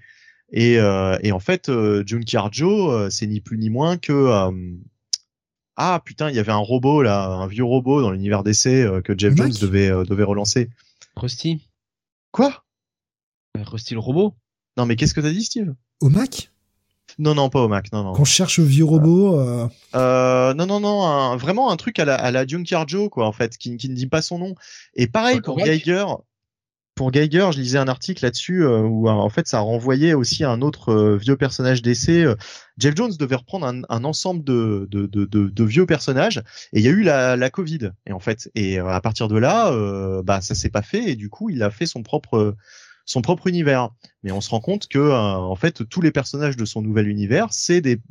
Et, 0.51 0.73
et 0.75 1.31
en 1.31 1.39
fait, 1.39 1.71
June 2.05 2.23
Carjo, 2.25 3.09
c'est 3.09 3.27
ni 3.27 3.41
plus 3.41 3.57
ni 3.57 3.69
moins 3.69 3.97
que 3.97 4.49
ah 5.77 6.01
putain, 6.05 6.29
il 6.29 6.35
y 6.35 6.39
avait 6.39 6.51
un 6.51 6.57
robot 6.57 7.01
là, 7.01 7.27
un 7.27 7.47
vieux 7.47 7.65
robot 7.65 8.01
dans 8.01 8.11
l'univers 8.11 8.43
DC 8.43 9.01
que 9.03 9.13
Jeff 9.17 9.35
Jones 9.35 9.51
devait 9.59 9.89
devait 10.05 10.23
relancer. 10.23 10.69
Rusty. 11.15 11.67
Quoi? 12.31 12.63
Rusty 13.57 13.93
le 13.93 13.99
robot? 13.99 14.33
Non 14.77 14.85
mais 14.85 14.95
qu'est-ce 14.95 15.13
que 15.13 15.21
t'as 15.21 15.31
dit, 15.31 15.43
Steve? 15.43 15.73
Au 15.99 16.09
Mac? 16.09 16.51
Non, 17.17 17.33
non, 17.33 17.49
pas 17.49 17.61
au 17.61 17.67
Mac, 17.67 17.91
non, 17.93 18.03
non. 18.03 18.13
Qu'on 18.13 18.25
cherche 18.25 18.59
vieux 18.59 18.83
robot. 18.83 19.39
Euh... 19.39 19.67
Euh, 19.95 20.53
non, 20.53 20.65
non, 20.65 20.79
non, 20.79 21.37
vraiment 21.37 21.71
un 21.71 21.77
truc 21.77 21.99
à 21.99 22.05
la, 22.05 22.15
à 22.15 22.31
la 22.31 22.45
Junkyard 22.45 22.89
Joe, 22.89 23.09
quoi, 23.09 23.25
en 23.25 23.31
fait, 23.31 23.57
qui, 23.57 23.77
qui 23.77 23.89
ne 23.89 23.95
dit 23.95 24.07
pas 24.07 24.21
son 24.21 24.39
nom. 24.39 24.55
Et 24.95 25.07
pareil 25.07 25.39
pour 25.39 25.57
Geiger. 25.57 26.05
Pour 26.95 27.11
Geiger, 27.11 27.49
je 27.51 27.59
lisais 27.59 27.77
un 27.77 27.89
article 27.89 28.23
là-dessus 28.23 28.63
euh, 28.63 28.79
où 28.79 29.09
en 29.09 29.29
fait 29.29 29.47
ça 29.47 29.59
renvoyait 29.59 30.13
aussi 30.13 30.45
à 30.45 30.49
un 30.49 30.61
autre 30.61 30.93
euh, 30.93 31.17
vieux 31.17 31.35
personnage 31.35 31.81
d'essai. 31.81 32.23
Euh, 32.23 32.35
Jeff 32.77 32.95
Jones 32.95 33.11
devait 33.19 33.35
reprendre 33.35 33.67
un, 33.67 34.03
ensemble 34.05 34.43
de, 34.43 35.65
vieux 35.65 35.85
personnages 35.85 36.37
et 36.73 36.79
il 36.79 36.85
y 36.85 36.87
a 36.87 36.91
eu 36.91 37.03
la, 37.03 37.49
Covid. 37.49 37.91
Et 38.05 38.13
en 38.13 38.19
fait, 38.19 38.49
et 38.55 38.79
à 38.79 39.01
partir 39.01 39.27
de 39.27 39.37
là, 39.37 39.71
bah 40.23 40.41
ça 40.41 40.55
s'est 40.55 40.69
pas 40.69 40.81
fait 40.81 41.11
et 41.11 41.15
du 41.15 41.29
coup 41.29 41.49
il 41.49 41.63
a 41.63 41.71
fait 41.71 41.85
son 41.85 42.03
propre 42.03 42.55
son 43.05 43.21
propre 43.21 43.47
univers. 43.47 43.89
Mais 44.23 44.31
on 44.31 44.41
se 44.41 44.49
rend 44.49 44.59
compte 44.59 44.87
que 44.87 44.99
euh, 44.99 45.15
en 45.15 45.55
fait 45.55 45.87
tous 45.87 46.01
les 46.01 46.11
personnages 46.11 46.57
de 46.57 46.65
son 46.65 46.81
nouvel 46.81 47.07
univers, 47.07 47.47
c'est 47.51 47.81
des 47.81 48.01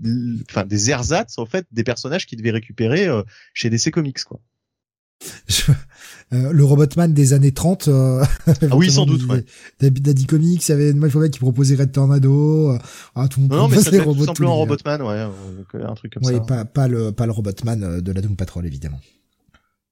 enfin 0.49 0.65
des 0.65 0.91
ersatz 0.91 1.39
en 1.39 1.47
fait 1.47 1.67
des 1.73 1.85
personnages 1.85 2.27
qu'il 2.27 2.39
devait 2.39 2.53
récupérer 2.53 3.07
euh, 3.07 3.23
chez 3.53 3.69
DC 3.69 3.91
Comics 3.91 4.25
quoi. 4.25 4.41
Euh, 6.33 6.53
le 6.53 6.65
Robotman 6.65 7.13
des 7.13 7.33
années 7.35 7.53
30 7.53 7.89
ah 7.89 8.27
oui 8.73 8.91
sans 8.91 9.05
doute 9.05 9.25
ouais. 9.27 9.45
Daddy 9.79 10.25
Comics 10.25 10.67
il 10.67 10.71
y 10.71 10.75
avait 10.75 10.93
Malfoy 10.95 11.31
qui 11.31 11.39
proposait 11.39 11.77
Red 11.77 11.93
Tornado 11.93 12.77
ah, 13.15 13.29
tout 13.29 13.41
le 13.41 13.47
monde 13.47 13.59
non, 13.59 13.69
mais 13.69 13.79
ça 13.79 13.91
tout 13.91 14.25
simplement 14.25 14.57
Robotman 14.57 15.03
ouais 15.03 15.29
un 15.75 15.95
truc 15.95 16.15
comme 16.15 16.25
ça. 16.25 16.33
oui 16.33 16.41
pas 16.47 16.65
pas 16.65 16.89
le 16.89 17.13
pas 17.13 17.27
le 17.27 17.33
Robotman 17.33 18.01
de 18.01 18.13
la 18.13 18.23
Doom 18.23 18.37
Patrol 18.37 18.67
évidemment. 18.67 19.01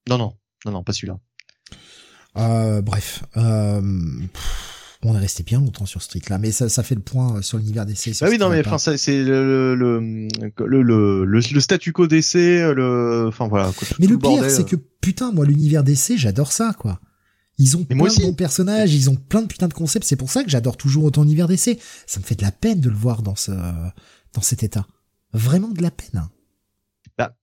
Non 0.09 0.18
non. 0.18 0.33
Non 0.65 0.73
non 0.73 0.83
pas 0.83 0.92
celui-là. 0.92 1.20
Bref 2.81 3.25
euh, 3.36 3.83
on 5.11 5.17
est 5.17 5.21
resté 5.21 5.43
bien 5.43 5.61
longtemps 5.61 5.87
sur 5.87 6.03
ce 6.03 6.09
truc-là, 6.09 6.39
mais 6.39 6.53
ça, 6.53 6.69
ça 6.69 6.83
fait 6.83 6.95
le 6.95 7.01
point 7.01 7.37
euh, 7.37 7.43
sur 7.43 7.59
l'univers 7.59 7.87
d'essai. 7.87 8.13
Bah 8.21 8.29
oui, 8.31 8.39
non, 8.39 8.49
mais 8.49 8.67
enfin, 8.67 8.79
c'est 8.79 9.23
le 9.23 9.75
le, 9.75 10.29
le, 10.65 10.83
le, 10.83 11.25
le, 11.25 11.61
statu 11.61 11.93
quo 11.93 12.07
d'essai, 12.07 12.73
le, 12.73 13.27
enfin 13.29 13.49
voilà. 13.49 13.73
mais 13.99 14.07
le, 14.07 14.19
pire, 14.19 14.49
c'est 14.51 14.65
que 14.65 14.77
putain, 14.77 15.33
moi, 15.33 15.45
l'univers 15.45 15.83
d'essai, 15.83 16.17
j'adore 16.17 16.53
ça, 16.53 16.73
quoi. 16.79 17.01
Ils 17.59 17.77
ont 17.77 17.85
plein 17.85 18.07
de 18.07 18.23
bons 18.23 18.35
personnages, 18.35 18.95
ils 18.95 19.11
ont 19.11 19.15
plein 19.15 19.43
de 19.43 19.47
putain 19.47 19.69
de 19.69 19.75
concepts. 19.75 20.07
C'est 20.07 20.17
pour 20.17 20.31
ça 20.31 20.43
que 20.43 20.51
j'adore 20.51 20.77
toujours 20.77 21.05
autant 21.05 21.23
l'univers 21.23 21.49
d'essai. 21.49 21.79
Ça 22.07 22.19
me 22.19 22.25
fait 22.25 22.35
de 22.35 22.43
la 22.43 22.51
peine 22.51 22.81
de 22.81 22.89
le 22.89 22.97
voir 22.97 23.23
dans 23.23 23.37
ce, 23.37 23.53
dans 24.33 24.41
cet 24.41 24.63
état. 24.63 24.87
Vraiment 25.33 25.69
de 25.69 25.83
la 25.83 25.91
peine. 25.91 26.29
Bah, 27.19 27.37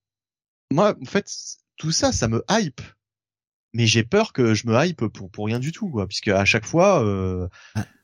moi, 0.72 0.96
en 1.00 1.06
fait, 1.06 1.30
tout 1.78 1.92
ça, 1.92 2.12
ça 2.12 2.28
me 2.28 2.44
hype 2.50 2.82
mais 3.74 3.86
j'ai 3.86 4.04
peur 4.04 4.34
que 4.34 4.54
je 4.54 4.68
me 4.68 4.86
hype 4.86 5.06
pour 5.08 5.30
pour 5.30 5.46
rien 5.46 5.60
du 5.60 5.72
tout 5.72 5.90
quoi 5.90 6.08
puisque 6.08 6.30
à 6.30 6.46
chaque 6.46 6.66
fois 6.66 7.04
euh, 7.04 7.48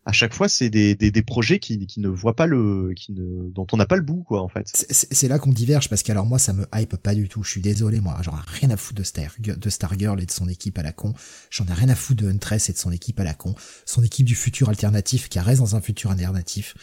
à 0.05 0.11
chaque 0.11 0.33
fois 0.33 0.47
c'est 0.47 0.69
des, 0.69 0.95
des, 0.95 1.09
des 1.09 1.23
projets 1.23 1.59
qui, 1.59 1.85
qui 1.87 1.99
ne 1.99 2.07
voient 2.07 2.35
pas 2.35 2.45
le 2.45 2.93
qui 2.95 3.11
ne 3.11 3.49
dont 3.49 3.65
on 3.71 3.77
n'a 3.77 3.87
pas 3.87 3.95
le 3.95 4.03
bout 4.03 4.23
quoi 4.23 4.41
en 4.41 4.47
fait. 4.47 4.67
C'est 4.91 5.27
là 5.27 5.39
qu'on 5.39 5.51
diverge 5.51 5.89
parce 5.89 6.03
qu'alors 6.03 6.27
moi 6.27 6.37
ça 6.37 6.53
me 6.53 6.65
hype 6.75 6.95
pas 6.97 7.15
du 7.15 7.27
tout. 7.27 7.43
Je 7.43 7.49
suis 7.49 7.61
désolé 7.61 7.99
moi. 7.99 8.17
J'en 8.21 8.33
ai 8.33 8.41
rien 8.45 8.69
à 8.69 8.77
foutre 8.77 8.99
de 8.99 9.03
Star 9.03 9.31
de 9.39 9.69
Stargirl 9.69 10.21
et 10.21 10.25
de 10.25 10.31
son 10.31 10.47
équipe 10.47 10.77
à 10.77 10.83
la 10.83 10.91
con. 10.91 11.13
J'en 11.49 11.65
ai 11.65 11.73
rien 11.73 11.89
à 11.89 11.95
foutre 11.95 12.23
de 12.23 12.29
Huntress 12.29 12.69
et 12.69 12.73
de 12.73 12.77
son 12.77 12.91
équipe 12.91 13.19
à 13.19 13.23
la 13.23 13.33
con. 13.33 13.55
Son 13.85 14.03
équipe 14.03 14.27
du 14.27 14.35
futur 14.35 14.69
alternatif 14.69 15.27
qui 15.27 15.39
reste 15.39 15.61
dans 15.61 15.75
un 15.75 15.81
futur 15.81 16.11
alternatif. 16.11 16.75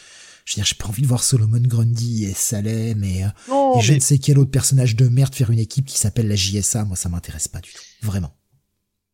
Je 0.44 0.54
veux 0.54 0.56
dire, 0.56 0.64
j'ai 0.64 0.74
pas 0.74 0.88
envie 0.88 1.02
de 1.02 1.06
voir 1.06 1.22
Solomon 1.22 1.60
Grundy 1.60 2.24
et 2.24 2.34
Salem 2.34 3.04
et, 3.04 3.22
euh, 3.22 3.78
et 3.78 3.80
je 3.80 3.92
ne 3.92 4.00
sais 4.00 4.18
quel 4.18 4.40
autre 4.40 4.50
personnage 4.50 4.96
de 4.96 5.06
merde 5.06 5.32
faire 5.32 5.52
une 5.52 5.60
équipe 5.60 5.86
qui 5.86 5.96
s'appelle 5.96 6.26
la 6.26 6.34
JSA. 6.34 6.84
Moi, 6.84 6.96
ça 6.96 7.08
m'intéresse 7.08 7.46
pas 7.46 7.60
du 7.60 7.72
tout. 7.72 7.82
Vraiment. 8.02 8.34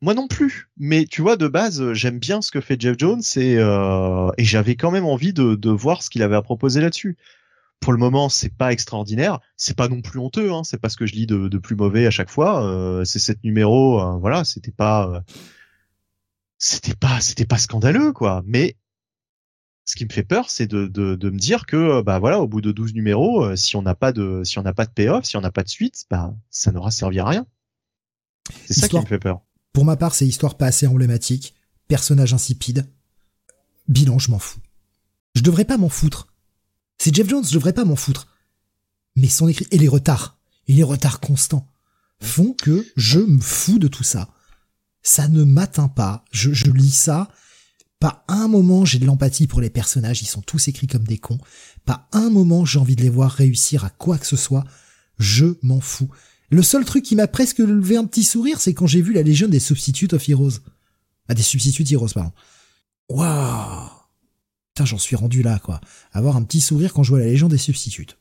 Moi 0.01 0.15
non 0.15 0.29
plus, 0.29 0.71
mais 0.77 1.07
tu 1.07 1.23
vois 1.23 1.37
de 1.37 1.49
base 1.49 1.93
j'aime 1.93 2.21
bien 2.21 2.41
ce 2.41 2.53
que 2.53 2.61
fait 2.61 2.81
Jeff 2.81 2.97
Jones 2.97 3.23
et, 3.35 3.57
euh, 3.59 4.31
et 4.39 4.45
j'avais 4.45 4.77
quand 4.77 4.93
même 4.93 5.05
envie 5.05 5.33
de, 5.33 5.57
de 5.57 5.71
voir 5.71 6.05
ce 6.05 6.11
qu'il 6.11 6.23
avait 6.23 6.37
à 6.37 6.43
proposer 6.43 6.81
là-dessus. 6.81 7.17
Pour 7.81 7.93
le 7.93 7.99
moment 7.99 8.29
c'est 8.29 8.55
pas 8.55 8.73
extraordinaire, 8.73 9.41
c'est 9.57 9.77
pas 9.77 9.89
non 9.89 10.01
plus 10.01 10.21
honteux, 10.21 10.53
hein, 10.53 10.63
c'est 10.63 10.81
pas 10.81 10.89
ce 10.89 10.97
que 10.97 11.07
je 11.07 11.15
lis 11.15 11.27
de, 11.27 11.49
de 11.49 11.59
plus 11.59 11.75
mauvais 11.75 12.07
à 12.07 12.13
chaque 12.13 12.31
fois. 12.31 12.65
Euh, 12.65 13.05
c'est 13.05 13.19
sept 13.19 13.43
numéros, 13.43 14.01
euh, 14.01 14.19
voilà, 14.19 14.45
c'était 14.45 14.71
pas, 14.71 15.09
euh, 15.09 15.21
c'était 16.59 16.95
pas, 16.95 17.21
c'était 17.21 17.47
pas 17.47 17.59
scandaleux 17.59 18.13
quoi. 18.13 18.43
Mais 18.47 18.77
ce 19.85 19.97
qui 19.97 20.05
me 20.05 20.13
fait 20.13 20.23
peur, 20.23 20.49
c'est 20.49 20.69
de, 20.69 20.87
de, 20.87 21.17
de, 21.17 21.31
me 21.31 21.39
dire 21.39 21.67
que 21.67 22.03
bah 22.03 22.21
voilà, 22.21 22.41
au 22.41 22.47
bout 22.47 22.61
de 22.61 22.71
12 22.71 22.95
numéros, 22.95 23.57
si 23.57 23.75
on 23.75 23.83
n'a 23.83 23.97
pas 23.97 24.13
de 24.13 24.43
si 24.45 24.61
on 24.61 24.63
n'a 24.63 24.75
pas 24.75 24.87
de 24.87 24.93
payoff, 24.93 25.25
si 25.25 25.37
on 25.37 25.41
n'a 25.41 25.51
pas 25.51 25.65
de 25.65 25.69
suite, 25.69 26.05
bah 26.09 26.35
ça 26.51 26.71
n'aura 26.71 26.93
servi 26.93 27.19
à 27.19 27.25
rien. 27.25 27.47
C'est 28.67 28.75
ça 28.75 28.89
qui 28.89 28.97
me 28.97 29.07
fait 29.07 29.19
peur. 29.19 29.43
Pour 29.79 29.85
ma 29.85 29.95
part, 29.95 30.13
c'est 30.13 30.27
histoire 30.27 30.57
pas 30.57 30.67
assez 30.67 30.89
emblématique, 30.89 31.55
personnage 31.87 32.35
insipide. 32.35 32.85
Bilan, 33.87 34.19
je 34.19 34.33
m'en 34.33 34.41
fous. 34.41 34.59
Je 35.37 35.43
devrais 35.43 35.67
pas 35.67 35.77
m'en 35.77 35.89
foutre. 35.89 36.35
C'est 36.99 37.15
Jeff 37.15 37.29
Jones, 37.29 37.45
je 37.47 37.55
devrais 37.55 37.73
pas 37.73 37.85
m'en 37.85 37.95
foutre. 37.95 38.27
Mais 39.15 39.29
son 39.29 39.47
écrit, 39.47 39.69
et 39.71 39.79
les 39.79 39.87
retards, 39.87 40.37
et 40.67 40.73
les 40.73 40.83
retards 40.83 41.21
constants, 41.21 41.71
font 42.21 42.55
que 42.55 42.85
je 42.97 43.21
me 43.21 43.41
fous 43.41 43.79
de 43.79 43.87
tout 43.87 44.03
ça. 44.03 44.31
Ça 45.05 45.29
ne 45.29 45.45
m'atteint 45.45 45.87
pas. 45.87 46.25
Je, 46.33 46.53
je 46.53 46.73
lis 46.73 46.91
ça. 46.91 47.29
Pas 48.01 48.25
un 48.27 48.49
moment 48.49 48.85
j'ai 48.85 48.99
de 48.99 49.07
l'empathie 49.07 49.47
pour 49.47 49.61
les 49.61 49.71
personnages, 49.71 50.23
ils 50.23 50.27
sont 50.27 50.43
tous 50.43 50.67
écrits 50.67 50.89
comme 50.89 51.07
des 51.07 51.19
cons. 51.19 51.39
Pas 51.85 52.09
un 52.11 52.31
moment 52.31 52.65
j'ai 52.65 52.81
envie 52.81 52.97
de 52.97 53.03
les 53.03 53.11
voir 53.11 53.31
réussir 53.31 53.85
à 53.85 53.91
quoi 53.91 54.19
que 54.19 54.27
ce 54.27 54.37
soit. 54.37 54.65
Je 55.21 55.57
m'en 55.63 55.81
fous. 55.81 56.11
Le 56.51 56.63
seul 56.63 56.85
truc 56.85 57.05
qui 57.05 57.15
m'a 57.15 57.27
presque 57.27 57.59
levé 57.59 57.97
un 57.97 58.05
petit 58.05 58.25
sourire, 58.25 58.61
c'est 58.61 58.73
quand 58.73 58.87
j'ai 58.87 59.03
vu 59.03 59.13
la 59.13 59.23
Légion 59.23 59.49
des 59.49 59.61
Substitutes 59.61 60.15
of 60.15 60.29
Heroes. 60.29 60.61
Ah, 61.29 61.35
des 61.35 61.43
Substitutes 61.43 61.91
Heroes, 61.93 62.09
pardon. 62.15 62.33
Waouh 63.11 63.91
Putain, 64.75 64.87
j'en 64.87 64.99
suis 64.99 65.17
rendu 65.17 65.43
là, 65.43 65.59
quoi. 65.59 65.81
Avoir 66.13 66.37
un 66.37 66.43
petit 66.43 66.61
sourire 66.61 66.95
quand 66.95 67.03
je 67.03 67.11
vois 67.11 67.19
la 67.19 67.27
Légion 67.27 67.49
des 67.49 67.59
Substitutes. 67.59 68.17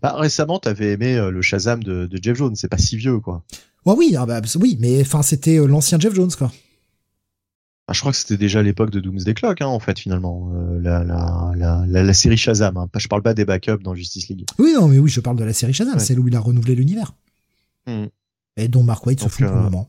Bah, 0.00 0.14
récemment, 0.16 0.58
t'avais 0.58 0.92
aimé 0.92 1.16
euh, 1.16 1.30
le 1.30 1.42
Shazam 1.42 1.82
de, 1.82 2.08
Jeff 2.22 2.36
Jones, 2.36 2.54
c'est 2.54 2.68
pas 2.68 2.78
si 2.78 2.96
vieux, 2.96 3.18
quoi. 3.18 3.42
Ouais, 3.84 3.94
oui, 3.96 4.14
ah 4.16 4.26
bah, 4.26 4.40
oui, 4.60 4.76
mais 4.80 5.00
enfin, 5.00 5.22
c'était 5.22 5.58
euh, 5.58 5.66
l'ancien 5.66 5.98
Jeff 5.98 6.14
Jones, 6.14 6.30
quoi. 6.36 6.52
Ah, 7.88 7.92
je 7.92 8.00
crois 8.00 8.10
que 8.10 8.18
c'était 8.18 8.36
déjà 8.36 8.62
l'époque 8.62 8.90
de 8.90 8.98
Doomsday 8.98 9.34
Clock, 9.34 9.60
hein, 9.60 9.66
en 9.66 9.78
fait, 9.78 9.96
finalement, 9.98 10.50
euh, 10.54 10.80
la, 10.80 11.04
la, 11.04 11.52
la, 11.56 11.86
la, 11.86 12.14
série 12.14 12.36
Shazam. 12.36 12.76
Hein. 12.76 12.88
Je 12.96 13.06
parle 13.06 13.22
pas 13.22 13.32
des 13.32 13.44
backups 13.44 13.82
dans 13.82 13.94
Justice 13.94 14.28
League. 14.28 14.44
Oui, 14.58 14.72
non, 14.74 14.88
mais 14.88 14.98
oui, 14.98 15.08
je 15.08 15.20
parle 15.20 15.36
de 15.36 15.44
la 15.44 15.52
série 15.52 15.72
Shazam. 15.72 16.00
C'est 16.00 16.18
où 16.18 16.26
il 16.26 16.34
a 16.34 16.40
renouvelé 16.40 16.74
l'univers. 16.74 17.14
Hmm. 17.86 18.06
Et 18.56 18.66
dont 18.66 18.82
Mark 18.82 19.06
Waid 19.06 19.20
se 19.20 19.28
fout 19.28 19.46
pour 19.46 19.54
le 19.54 19.60
euh, 19.60 19.64
moment. 19.64 19.88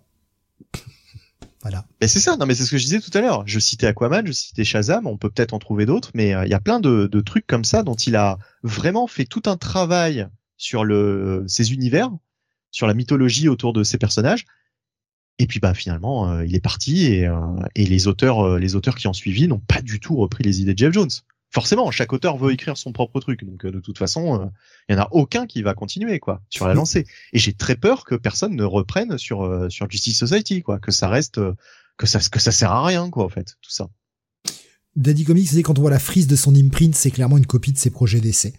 voilà. 1.63 1.85
Mais 1.99 2.07
c'est 2.07 2.19
ça. 2.19 2.37
Non, 2.37 2.45
mais 2.45 2.53
c'est 2.53 2.65
ce 2.65 2.71
que 2.71 2.77
je 2.77 2.83
disais 2.83 2.99
tout 2.99 3.09
à 3.15 3.21
l'heure. 3.21 3.43
Je 3.47 3.57
citais 3.57 3.87
Aquaman, 3.87 4.27
je 4.27 4.31
citais 4.31 4.63
Shazam. 4.63 5.07
On 5.07 5.17
peut 5.17 5.31
peut-être 5.31 5.53
en 5.53 5.59
trouver 5.59 5.87
d'autres, 5.87 6.11
mais 6.13 6.35
euh, 6.35 6.45
il 6.45 6.51
y 6.51 6.53
a 6.53 6.59
plein 6.59 6.79
de, 6.79 7.07
de, 7.11 7.21
trucs 7.21 7.47
comme 7.47 7.65
ça 7.65 7.81
dont 7.81 7.95
il 7.95 8.15
a 8.15 8.37
vraiment 8.61 9.07
fait 9.07 9.25
tout 9.25 9.43
un 9.47 9.57
travail 9.57 10.27
sur 10.57 10.83
le 10.83 11.45
ses 11.47 11.73
univers, 11.73 12.11
sur 12.69 12.85
la 12.85 12.93
mythologie 12.93 13.49
autour 13.49 13.73
de 13.73 13.83
ses 13.83 13.97
personnages 13.97 14.45
et 15.39 15.47
puis 15.47 15.59
bah 15.59 15.73
finalement, 15.73 16.31
euh, 16.31 16.45
il 16.45 16.55
est 16.55 16.59
parti 16.59 17.05
et, 17.05 17.27
euh, 17.27 17.35
et 17.75 17.85
les 17.85 18.07
auteurs, 18.07 18.45
euh, 18.45 18.59
les 18.59 18.75
auteurs 18.75 18.95
qui 18.95 19.07
ont 19.07 19.13
suivi 19.13 19.47
n'ont 19.47 19.59
pas 19.59 19.81
du 19.81 19.99
tout 19.99 20.15
repris 20.15 20.43
les 20.43 20.61
idées 20.61 20.73
de 20.73 20.79
Jeff 20.79 20.93
Jones. 20.93 21.09
Forcément, 21.51 21.89
chaque 21.91 22.11
auteur 22.11 22.37
veut 22.37 22.51
écrire 22.51 22.77
son 22.77 22.91
propre 22.91 23.19
truc, 23.19 23.45
donc 23.45 23.65
de 23.65 23.79
toute 23.79 23.97
façon, 23.97 24.51
il 24.89 24.95
y 24.95 24.99
en 24.99 25.01
a 25.01 25.07
aucun 25.11 25.45
qui 25.45 25.61
va 25.61 25.73
continuer 25.73 26.19
quoi 26.19 26.41
sur 26.49 26.67
la 26.67 26.73
lancée. 26.73 27.05
Et 27.31 27.39
j'ai 27.39 27.53
très 27.53 27.77
peur 27.77 28.03
que 28.03 28.15
personne 28.15 28.53
ne 28.53 28.65
reprenne 28.65 29.17
sur 29.17 29.71
sur 29.71 29.89
Justice 29.89 30.19
Society 30.19 30.61
quoi, 30.61 30.77
que 30.77 30.91
ça 30.91 31.07
reste 31.07 31.39
que 31.95 32.05
ça 32.05 32.19
que 32.19 32.39
ça 32.41 32.51
sert 32.51 32.73
à 32.73 32.85
rien 32.85 33.09
quoi 33.09 33.23
en 33.23 33.29
fait 33.29 33.55
tout 33.61 33.71
ça. 33.71 33.87
Daddy 34.97 35.25
Comics, 35.25 35.49
c'est 35.49 35.61
quand 35.61 35.77
on 35.77 35.81
voit 35.81 35.91
la 35.91 35.99
frise 35.99 36.25
de 36.25 36.35
son 36.35 36.55
imprint, 36.55 36.95
c'est 36.95 37.11
clairement 37.11 37.37
une 37.37 37.45
copie 37.45 37.71
de 37.71 37.77
ses 37.77 37.91
projets 37.91 38.19
d'essai. 38.19 38.53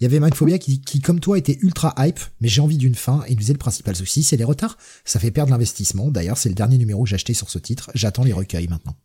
Il 0.00 0.04
y 0.04 0.06
avait 0.06 0.20
Mindphobia 0.20 0.58
qui, 0.58 0.80
qui, 0.80 1.00
comme 1.00 1.20
toi, 1.20 1.36
était 1.36 1.58
ultra 1.60 1.94
hype, 1.98 2.18
mais 2.40 2.48
j'ai 2.48 2.62
envie 2.62 2.78
d'une 2.78 2.94
fin, 2.94 3.22
et 3.26 3.32
il 3.32 3.36
disait 3.36 3.52
le 3.52 3.58
principal 3.58 3.94
souci, 3.94 4.22
c'est 4.22 4.38
les 4.38 4.44
retards. 4.44 4.78
Ça 5.04 5.20
fait 5.20 5.30
perdre 5.30 5.50
l'investissement. 5.50 6.10
D'ailleurs, 6.10 6.38
c'est 6.38 6.48
le 6.48 6.54
dernier 6.54 6.78
numéro 6.78 7.04
que 7.04 7.10
j'ai 7.10 7.16
acheté 7.16 7.34
sur 7.34 7.50
ce 7.50 7.58
titre. 7.58 7.90
J'attends 7.94 8.24
les 8.24 8.32
recueils 8.32 8.68
maintenant. 8.68 8.96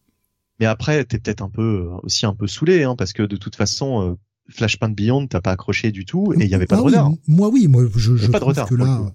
Mais 0.61 0.65
après, 0.65 1.03
t'es 1.03 1.19
peut-être 1.19 1.41
un 1.41 1.49
peu, 1.49 1.89
euh, 1.89 1.97
aussi 2.03 2.25
un 2.25 2.33
peu 2.33 2.47
saoulé, 2.47 2.83
hein, 2.83 2.95
parce 2.95 3.11
que 3.11 3.23
de 3.23 3.35
toute 3.35 3.57
façon, 3.57 4.11
euh, 4.11 4.15
Flashpoint 4.49 4.89
Beyond, 4.89 5.27
t'as 5.27 5.41
pas 5.41 5.51
accroché 5.51 5.91
du 5.91 6.05
tout, 6.05 6.33
et 6.33 6.45
il 6.45 6.49
y 6.49 6.55
avait 6.55 6.67
pas 6.67 6.77
de 6.77 6.81
ah 6.81 6.85
retard. 6.85 7.11
moi, 7.27 7.49
oui, 7.49 7.67
moi, 7.67 7.83
je, 7.95 8.15
je 8.15 8.27
pas 8.27 8.39
de 8.39 8.45
retard, 8.45 8.69
que 8.69 8.75
là, 8.75 9.11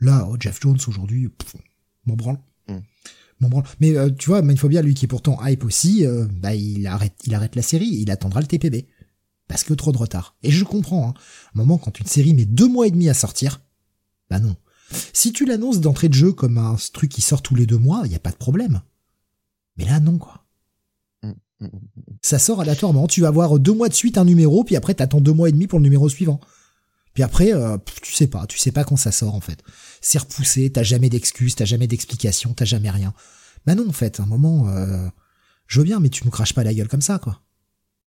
là, 0.00 0.28
Jeff 0.40 0.58
Jones 0.60 0.78
aujourd'hui, 0.88 1.28
mon 2.04 2.16
branle. 2.16 2.38
Mais 3.80 3.96
euh, 3.96 4.10
tu 4.10 4.28
vois, 4.28 4.42
Mindphobia, 4.42 4.82
lui 4.82 4.94
qui 4.94 5.06
est 5.06 5.08
pourtant 5.08 5.38
hype 5.44 5.64
aussi, 5.64 6.06
euh, 6.06 6.26
bah 6.30 6.54
il 6.54 6.86
arrête, 6.86 7.14
il 7.26 7.34
arrête 7.34 7.56
la 7.56 7.62
série, 7.62 7.88
il 7.88 8.10
attendra 8.10 8.40
le 8.40 8.46
TPB. 8.46 8.86
Parce 9.48 9.64
que 9.64 9.74
trop 9.74 9.92
de 9.92 9.98
retard. 9.98 10.36
Et 10.42 10.50
je 10.50 10.64
comprends, 10.64 11.08
hein. 11.08 11.14
un 11.54 11.58
moment 11.58 11.78
quand 11.78 11.98
une 11.98 12.06
série 12.06 12.34
met 12.34 12.44
deux 12.44 12.68
mois 12.68 12.86
et 12.86 12.90
demi 12.90 13.08
à 13.08 13.14
sortir, 13.14 13.60
bah 14.28 14.38
non. 14.38 14.56
Si 15.12 15.32
tu 15.32 15.44
l'annonces 15.44 15.80
d'entrée 15.80 16.08
de 16.08 16.14
jeu 16.14 16.32
comme 16.32 16.58
un 16.58 16.76
truc 16.92 17.10
qui 17.10 17.20
sort 17.20 17.42
tous 17.42 17.54
les 17.54 17.66
deux 17.66 17.78
mois, 17.78 18.02
il 18.04 18.12
y 18.12 18.16
a 18.16 18.20
pas 18.20 18.30
de 18.30 18.36
problème. 18.36 18.80
Mais 19.76 19.84
là, 19.84 19.98
non, 20.00 20.18
quoi. 20.18 20.44
Mm, 21.22 21.30
mm, 21.60 21.66
mm, 21.66 21.70
Ça 22.22 22.38
sort 22.38 22.60
aléatoirement. 22.60 23.06
Tu 23.06 23.22
vas 23.22 23.28
avoir 23.28 23.58
deux 23.58 23.72
mois 23.72 23.88
de 23.88 23.94
suite 23.94 24.18
un 24.18 24.24
numéro, 24.24 24.62
puis 24.64 24.76
après 24.76 24.94
t'attends 24.94 25.20
deux 25.20 25.32
mois 25.32 25.48
et 25.48 25.52
demi 25.52 25.66
pour 25.66 25.78
le 25.78 25.84
numéro 25.84 26.08
suivant. 26.08 26.40
Puis 27.14 27.22
après, 27.22 27.52
euh, 27.52 27.76
tu 28.02 28.14
sais 28.14 28.28
pas, 28.28 28.46
tu 28.46 28.58
sais 28.58 28.72
pas 28.72 28.84
quand 28.84 28.96
ça 28.96 29.10
sort 29.10 29.34
en 29.34 29.40
fait. 29.40 29.62
C'est 30.00 30.18
repoussé, 30.18 30.70
t'as 30.72 30.82
jamais 30.82 31.10
d'excuses, 31.10 31.54
t'as 31.54 31.64
jamais 31.64 31.86
d'explication, 31.86 32.54
t'as 32.54 32.64
jamais 32.64 32.90
rien. 32.90 33.12
Bah 33.66 33.74
non, 33.74 33.88
en 33.88 33.92
fait, 33.92 34.20
un 34.20 34.26
moment, 34.26 34.68
euh, 34.68 35.08
je 35.66 35.78
veux 35.78 35.84
bien, 35.84 36.00
mais 36.00 36.08
tu 36.08 36.24
nous 36.24 36.30
craches 36.30 36.54
pas 36.54 36.64
la 36.64 36.72
gueule 36.72 36.88
comme 36.88 37.02
ça, 37.02 37.18
quoi. 37.18 37.42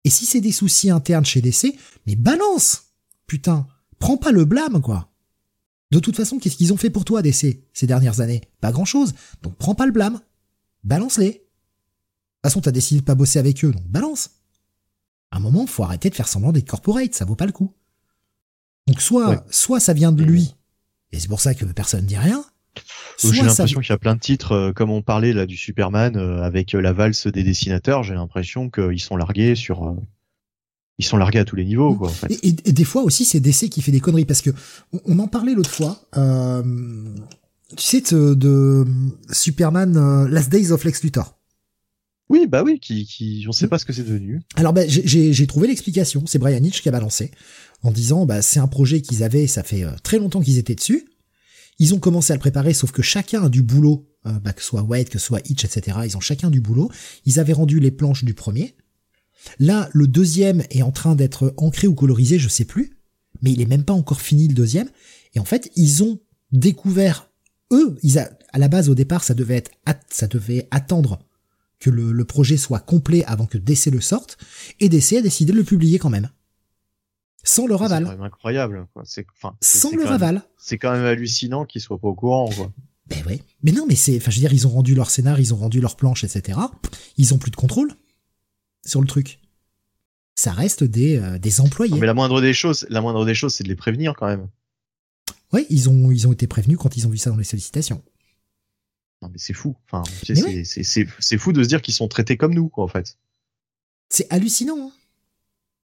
Et 0.04 0.10
si 0.10 0.26
c'est 0.26 0.40
des 0.40 0.52
soucis 0.52 0.90
internes 0.90 1.24
chez 1.24 1.40
DC, 1.40 1.74
mais 2.06 2.16
balance 2.16 2.84
Putain, 3.26 3.66
prends 3.98 4.16
pas 4.16 4.32
le 4.32 4.44
blâme, 4.44 4.80
quoi. 4.80 5.10
De 5.90 5.98
toute 5.98 6.16
façon, 6.16 6.38
qu'est-ce 6.38 6.56
qu'ils 6.56 6.72
ont 6.72 6.76
fait 6.76 6.90
pour 6.90 7.04
toi, 7.06 7.22
DC, 7.22 7.62
ces 7.72 7.86
dernières 7.86 8.20
années? 8.20 8.42
Pas 8.60 8.72
grand-chose, 8.72 9.14
donc 9.42 9.56
prends 9.56 9.74
pas 9.74 9.86
le 9.86 9.92
blâme. 9.92 10.20
Balance-les. 10.84 11.26
De 11.28 11.32
toute 11.32 11.42
façon, 12.44 12.60
t'as 12.60 12.70
décidé 12.70 13.00
de 13.00 13.04
pas 13.06 13.14
bosser 13.14 13.38
avec 13.38 13.64
eux, 13.64 13.72
donc 13.72 13.86
balance. 13.88 14.30
À 15.30 15.38
un 15.38 15.40
moment, 15.40 15.66
faut 15.66 15.82
arrêter 15.82 16.10
de 16.10 16.14
faire 16.14 16.28
semblant 16.28 16.52
d'être 16.52 16.68
corporate, 16.68 17.14
ça 17.14 17.24
vaut 17.24 17.34
pas 17.36 17.46
le 17.46 17.52
coup. 17.52 17.74
Donc 18.86 19.00
soit, 19.00 19.30
Ouais. 19.30 19.40
soit 19.50 19.80
ça 19.80 19.92
vient 19.94 20.12
de 20.12 20.22
lui, 20.22 20.54
et 21.12 21.18
c'est 21.18 21.28
pour 21.28 21.40
ça 21.40 21.54
que 21.54 21.64
personne 21.66 22.04
dit 22.06 22.16
rien. 22.18 22.44
J'ai 23.20 23.28
ça, 23.40 23.44
l'impression 23.46 23.80
qu'il 23.80 23.90
y 23.90 23.92
a 23.92 23.98
plein 23.98 24.14
de 24.14 24.20
titres, 24.20 24.52
euh, 24.52 24.72
comme 24.72 24.90
on 24.90 25.02
parlait 25.02 25.32
là 25.32 25.46
du 25.46 25.56
Superman, 25.56 26.16
euh, 26.16 26.42
avec 26.42 26.74
euh, 26.74 26.80
la 26.80 26.92
valse 26.92 27.26
des 27.26 27.42
dessinateurs, 27.42 28.04
j'ai 28.04 28.14
l'impression 28.14 28.70
qu'ils 28.70 29.00
sont 29.00 29.16
largués 29.16 29.56
sur... 29.56 29.96
ils 30.98 31.04
sont 31.04 31.16
largués 31.16 31.40
à 31.40 31.44
tous 31.44 31.56
les 31.56 31.64
niveaux, 31.64 31.94
quoi, 31.96 32.08
en 32.08 32.12
fait. 32.12 32.30
Et, 32.32 32.48
et- 32.48 32.68
et 32.68 32.72
des 32.72 32.84
fois 32.84 33.02
aussi, 33.02 33.24
c'est 33.24 33.40
DC 33.40 33.68
qui 33.70 33.82
fait 33.82 33.90
des 33.90 34.00
conneries 34.00 34.24
parce 34.26 34.42
que 34.42 34.50
on, 34.92 35.00
on 35.06 35.18
en 35.18 35.26
parlait 35.28 35.54
l'autre 35.54 35.70
fois. 35.70 36.00
euh, 36.16 36.62
tu 37.76 37.82
sais 37.84 38.00
de, 38.00 38.34
de 38.34 38.84
Superman 39.32 40.26
Last 40.26 40.50
Days 40.50 40.70
of 40.72 40.84
Lex 40.84 41.02
Luthor. 41.02 41.37
Oui, 42.30 42.46
bah 42.46 42.62
oui, 42.62 42.78
qui, 42.80 43.06
qui, 43.06 43.44
on 43.48 43.52
sait 43.52 43.66
Mm. 43.66 43.70
pas 43.70 43.78
ce 43.78 43.84
que 43.84 43.92
c'est 43.92 44.02
devenu. 44.04 44.40
Alors 44.56 44.72
ben, 44.72 44.88
j'ai- 44.88 45.46
trouvé 45.46 45.66
l'explication. 45.68 46.24
C'est 46.26 46.38
Brian 46.38 46.62
Hitch 46.62 46.82
qui 46.82 46.88
a 46.88 46.92
balancé 46.92 47.30
en 47.82 47.90
disant 47.90 48.26
bah 48.26 48.42
c'est 48.42 48.60
un 48.60 48.66
projet 48.68 49.00
qu'ils 49.00 49.22
avaient, 49.22 49.46
ça 49.46 49.62
fait 49.62 49.84
euh, 49.84 49.92
très 50.02 50.18
longtemps 50.18 50.40
qu'ils 50.42 50.58
étaient 50.58 50.74
dessus. 50.74 51.06
Ils 51.78 51.94
ont 51.94 51.98
commencé 52.00 52.32
à 52.32 52.36
le 52.36 52.40
préparer, 52.40 52.74
sauf 52.74 52.90
que 52.90 53.02
chacun 53.02 53.44
a 53.44 53.48
du 53.48 53.62
boulot, 53.62 54.08
euh, 54.26 54.32
bah, 54.40 54.52
que 54.52 54.60
ce 54.62 54.66
soit 54.68 54.82
Wade, 54.82 55.08
que 55.08 55.18
ce 55.18 55.26
soit 55.26 55.40
Hitch, 55.48 55.64
etc. 55.64 55.98
Ils 56.04 56.16
ont 56.16 56.20
chacun 56.20 56.50
du 56.50 56.60
boulot. 56.60 56.90
Ils 57.24 57.38
avaient 57.38 57.52
rendu 57.52 57.78
les 57.80 57.92
planches 57.92 58.24
du 58.24 58.34
premier. 58.34 58.74
Là, 59.60 59.88
le 59.92 60.08
deuxième 60.08 60.64
est 60.70 60.82
en 60.82 60.90
train 60.90 61.14
d'être 61.14 61.54
ancré 61.56 61.86
ou 61.86 61.94
colorisé, 61.94 62.38
je 62.40 62.48
sais 62.48 62.64
plus, 62.64 62.98
mais 63.42 63.52
il 63.52 63.60
est 63.60 63.66
même 63.66 63.84
pas 63.84 63.92
encore 63.92 64.20
fini 64.20 64.48
le 64.48 64.54
deuxième. 64.54 64.88
Et 65.34 65.38
en 65.38 65.44
fait, 65.44 65.70
ils 65.76 66.02
ont 66.02 66.18
découvert 66.50 67.30
eux, 67.72 67.96
ils 68.02 68.18
a, 68.18 68.28
à 68.52 68.58
la 68.58 68.66
base 68.68 68.88
au 68.88 68.94
départ, 68.96 69.22
ça 69.22 69.34
devait 69.34 69.56
être, 69.56 69.70
ça 70.10 70.26
devait 70.26 70.66
attendre 70.72 71.20
que 71.80 71.90
le, 71.90 72.12
le 72.12 72.24
projet 72.24 72.56
soit 72.56 72.80
complet 72.80 73.24
avant 73.24 73.46
que 73.46 73.58
DC 73.58 73.86
le 73.86 74.00
sorte, 74.00 74.36
et 74.80 74.88
DC 74.88 75.14
a 75.14 75.22
décidé 75.22 75.52
de 75.52 75.58
le 75.58 75.64
publier 75.64 75.98
quand 75.98 76.10
même, 76.10 76.30
sans 77.44 77.66
leur 77.66 77.80
C'est 77.80 77.88
quand 77.88 77.94
aval, 77.94 78.04
même 78.08 78.22
incroyable, 78.22 78.86
quoi. 78.92 79.04
Enfin, 79.36 79.56
sans 79.60 79.94
leur 79.96 80.12
aval. 80.12 80.42
C'est 80.58 80.78
quand 80.78 80.92
même 80.92 81.04
hallucinant 81.04 81.64
qu'ils 81.64 81.80
soient 81.80 81.98
pas 81.98 82.08
au 82.08 82.14
courant, 82.14 82.50
quoi. 82.50 82.72
Ben 83.08 83.24
ouais. 83.26 83.40
Mais 83.62 83.72
non, 83.72 83.86
mais 83.88 83.94
c'est, 83.94 84.16
enfin, 84.18 84.30
je 84.30 84.36
veux 84.36 84.40
dire, 84.40 84.52
ils 84.52 84.66
ont 84.66 84.70
rendu 84.70 84.94
leur 84.94 85.10
scénar, 85.10 85.40
ils 85.40 85.54
ont 85.54 85.56
rendu 85.56 85.80
leur 85.80 85.96
planche, 85.96 86.24
etc. 86.24 86.58
Ils 87.16 87.32
ont 87.32 87.38
plus 87.38 87.50
de 87.50 87.56
contrôle 87.56 87.92
sur 88.84 89.00
le 89.00 89.06
truc. 89.06 89.38
Ça 90.34 90.52
reste 90.52 90.84
des, 90.84 91.16
euh, 91.16 91.38
des 91.38 91.60
employés. 91.60 91.92
Non, 91.92 91.98
mais 91.98 92.06
la 92.06 92.14
moindre 92.14 92.40
des 92.40 92.52
choses, 92.52 92.86
la 92.90 93.00
moindre 93.00 93.24
des 93.24 93.34
choses, 93.34 93.54
c'est 93.54 93.64
de 93.64 93.68
les 93.68 93.76
prévenir 93.76 94.14
quand 94.14 94.26
même. 94.26 94.48
Ouais, 95.52 95.66
ils 95.70 95.88
ont, 95.88 96.10
ils 96.10 96.28
ont 96.28 96.32
été 96.32 96.46
prévenus 96.46 96.76
quand 96.78 96.96
ils 96.96 97.06
ont 97.06 97.10
vu 97.10 97.16
ça 97.16 97.30
dans 97.30 97.36
les 97.36 97.44
sollicitations. 97.44 98.02
Non, 99.22 99.28
mais 99.28 99.38
c'est 99.38 99.52
fou. 99.52 99.76
Enfin, 99.86 100.02
tu 100.24 100.36
sais, 100.36 100.44
ouais. 100.44 100.64
c'est, 100.64 101.38
fou 101.38 101.52
de 101.52 101.62
se 101.62 101.68
dire 101.68 101.82
qu'ils 101.82 101.94
sont 101.94 102.08
traités 102.08 102.36
comme 102.36 102.54
nous, 102.54 102.68
quoi, 102.68 102.84
en 102.84 102.88
fait. 102.88 103.16
C'est 104.10 104.26
hallucinant. 104.30 104.76
hein. 104.78 104.92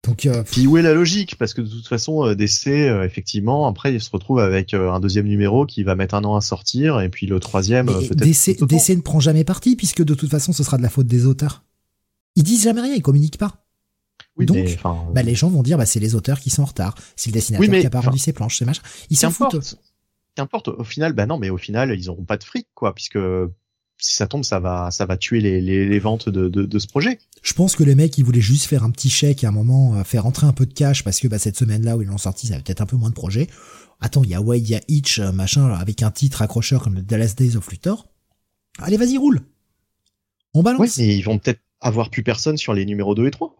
Donc, 0.06 0.24
euh, 0.24 0.42
Puis 0.50 0.66
où 0.66 0.78
est 0.78 0.82
la 0.82 0.94
logique? 0.94 1.36
Parce 1.36 1.52
que 1.52 1.60
de 1.60 1.68
toute 1.68 1.86
façon, 1.86 2.24
euh, 2.24 2.34
DC, 2.34 2.68
euh, 2.68 3.04
effectivement, 3.04 3.66
après, 3.66 3.92
il 3.92 4.00
se 4.00 4.10
retrouve 4.10 4.38
avec 4.38 4.72
euh, 4.72 4.90
un 4.90 4.98
deuxième 5.00 5.26
numéro 5.26 5.66
qui 5.66 5.82
va 5.82 5.94
mettre 5.94 6.14
un 6.14 6.24
an 6.24 6.36
à 6.36 6.40
sortir, 6.40 7.00
et 7.00 7.10
puis 7.10 7.26
le 7.26 7.38
troisième, 7.38 7.86
peut-être. 7.86 8.16
DC. 8.16 8.64
DC 8.64 8.96
ne 8.96 9.02
prend 9.02 9.20
jamais 9.20 9.44
parti 9.44 9.76
puisque 9.76 10.02
de 10.02 10.14
toute 10.14 10.30
façon, 10.30 10.52
ce 10.54 10.62
sera 10.62 10.78
de 10.78 10.82
la 10.82 10.88
faute 10.88 11.06
des 11.06 11.26
auteurs. 11.26 11.64
Ils 12.36 12.44
disent 12.44 12.62
jamais 12.62 12.80
rien, 12.80 12.94
ils 12.94 13.02
communiquent 13.02 13.38
pas. 13.38 13.66
Oui, 14.36 14.46
donc, 14.46 14.56
mais, 14.56 14.78
Bah, 15.12 15.22
les 15.22 15.34
gens 15.34 15.50
vont 15.50 15.62
dire, 15.62 15.76
bah, 15.76 15.84
c'est 15.84 16.00
les 16.00 16.14
auteurs 16.14 16.40
qui 16.40 16.48
sont 16.48 16.62
en 16.62 16.66
retard. 16.66 16.94
C'est 17.16 17.28
le 17.28 17.34
dessinateur 17.34 17.60
Oui, 17.60 17.68
mais, 17.68 17.80
qui 17.80 17.86
a 17.86 17.90
pas 17.90 18.00
rendu 18.00 18.18
ses 18.18 18.32
planches, 18.32 18.58
c'est 18.58 18.64
machin. 18.64 18.82
Ils 19.10 19.16
s'en 19.16 19.30
foutent. 19.30 19.76
Qu'importe. 20.40 20.68
Au 20.68 20.84
final, 20.84 21.12
bah 21.12 21.26
non, 21.26 21.38
mais 21.38 21.50
au 21.50 21.58
final, 21.58 21.94
ils 21.98 22.10
auront 22.10 22.24
pas 22.24 22.36
de 22.36 22.44
fric, 22.44 22.66
quoi, 22.74 22.94
puisque 22.94 23.18
si 23.98 24.14
ça 24.14 24.26
tombe, 24.26 24.44
ça 24.44 24.60
va, 24.60 24.90
ça 24.90 25.06
va 25.06 25.16
tuer 25.16 25.40
les, 25.40 25.60
les, 25.60 25.86
les 25.86 25.98
ventes 25.98 26.28
de, 26.28 26.48
de, 26.48 26.64
de 26.64 26.78
ce 26.78 26.86
projet. 26.86 27.18
Je 27.42 27.52
pense 27.52 27.76
que 27.76 27.84
les 27.84 27.94
mecs, 27.94 28.16
ils 28.18 28.24
voulaient 28.24 28.40
juste 28.40 28.66
faire 28.66 28.82
un 28.82 28.90
petit 28.90 29.10
chèque 29.10 29.44
à 29.44 29.48
un 29.48 29.52
moment, 29.52 29.96
euh, 29.96 30.04
faire 30.04 30.24
rentrer 30.24 30.46
un 30.46 30.52
peu 30.52 30.66
de 30.66 30.72
cash 30.72 31.04
parce 31.04 31.20
que 31.20 31.28
bah, 31.28 31.38
cette 31.38 31.56
semaine-là 31.56 31.96
où 31.96 32.02
ils 32.02 32.08
l'ont 32.08 32.18
sorti, 32.18 32.46
ça 32.46 32.54
avait 32.54 32.62
peut-être 32.62 32.80
un 32.80 32.86
peu 32.86 32.96
moins 32.96 33.10
de 33.10 33.14
projets. 33.14 33.48
Attends, 34.00 34.24
il 34.24 34.30
y 34.30 34.34
a 34.34 34.40
Wade, 34.40 34.62
il 34.62 34.70
y 34.70 34.74
a 34.74 34.80
Hitch, 34.88 35.18
euh, 35.18 35.32
machin, 35.32 35.72
avec 35.74 36.02
un 36.02 36.10
titre 36.10 36.42
accrocheur 36.42 36.82
comme 36.82 36.94
le 36.94 37.04
The 37.04 37.12
Last 37.12 37.38
Days 37.38 37.56
of 37.56 37.70
Luthor. 37.70 38.08
Allez, 38.78 38.96
vas-y, 38.96 39.18
roule. 39.18 39.40
On 40.54 40.62
balance. 40.62 40.80
Ouais, 40.80 41.04
mais 41.04 41.16
ils 41.16 41.22
vont 41.22 41.38
peut-être 41.38 41.60
avoir 41.80 42.10
plus 42.10 42.22
personne 42.22 42.56
sur 42.56 42.72
les 42.72 42.86
numéros 42.86 43.14
2 43.14 43.26
et 43.26 43.30
3. 43.30 43.54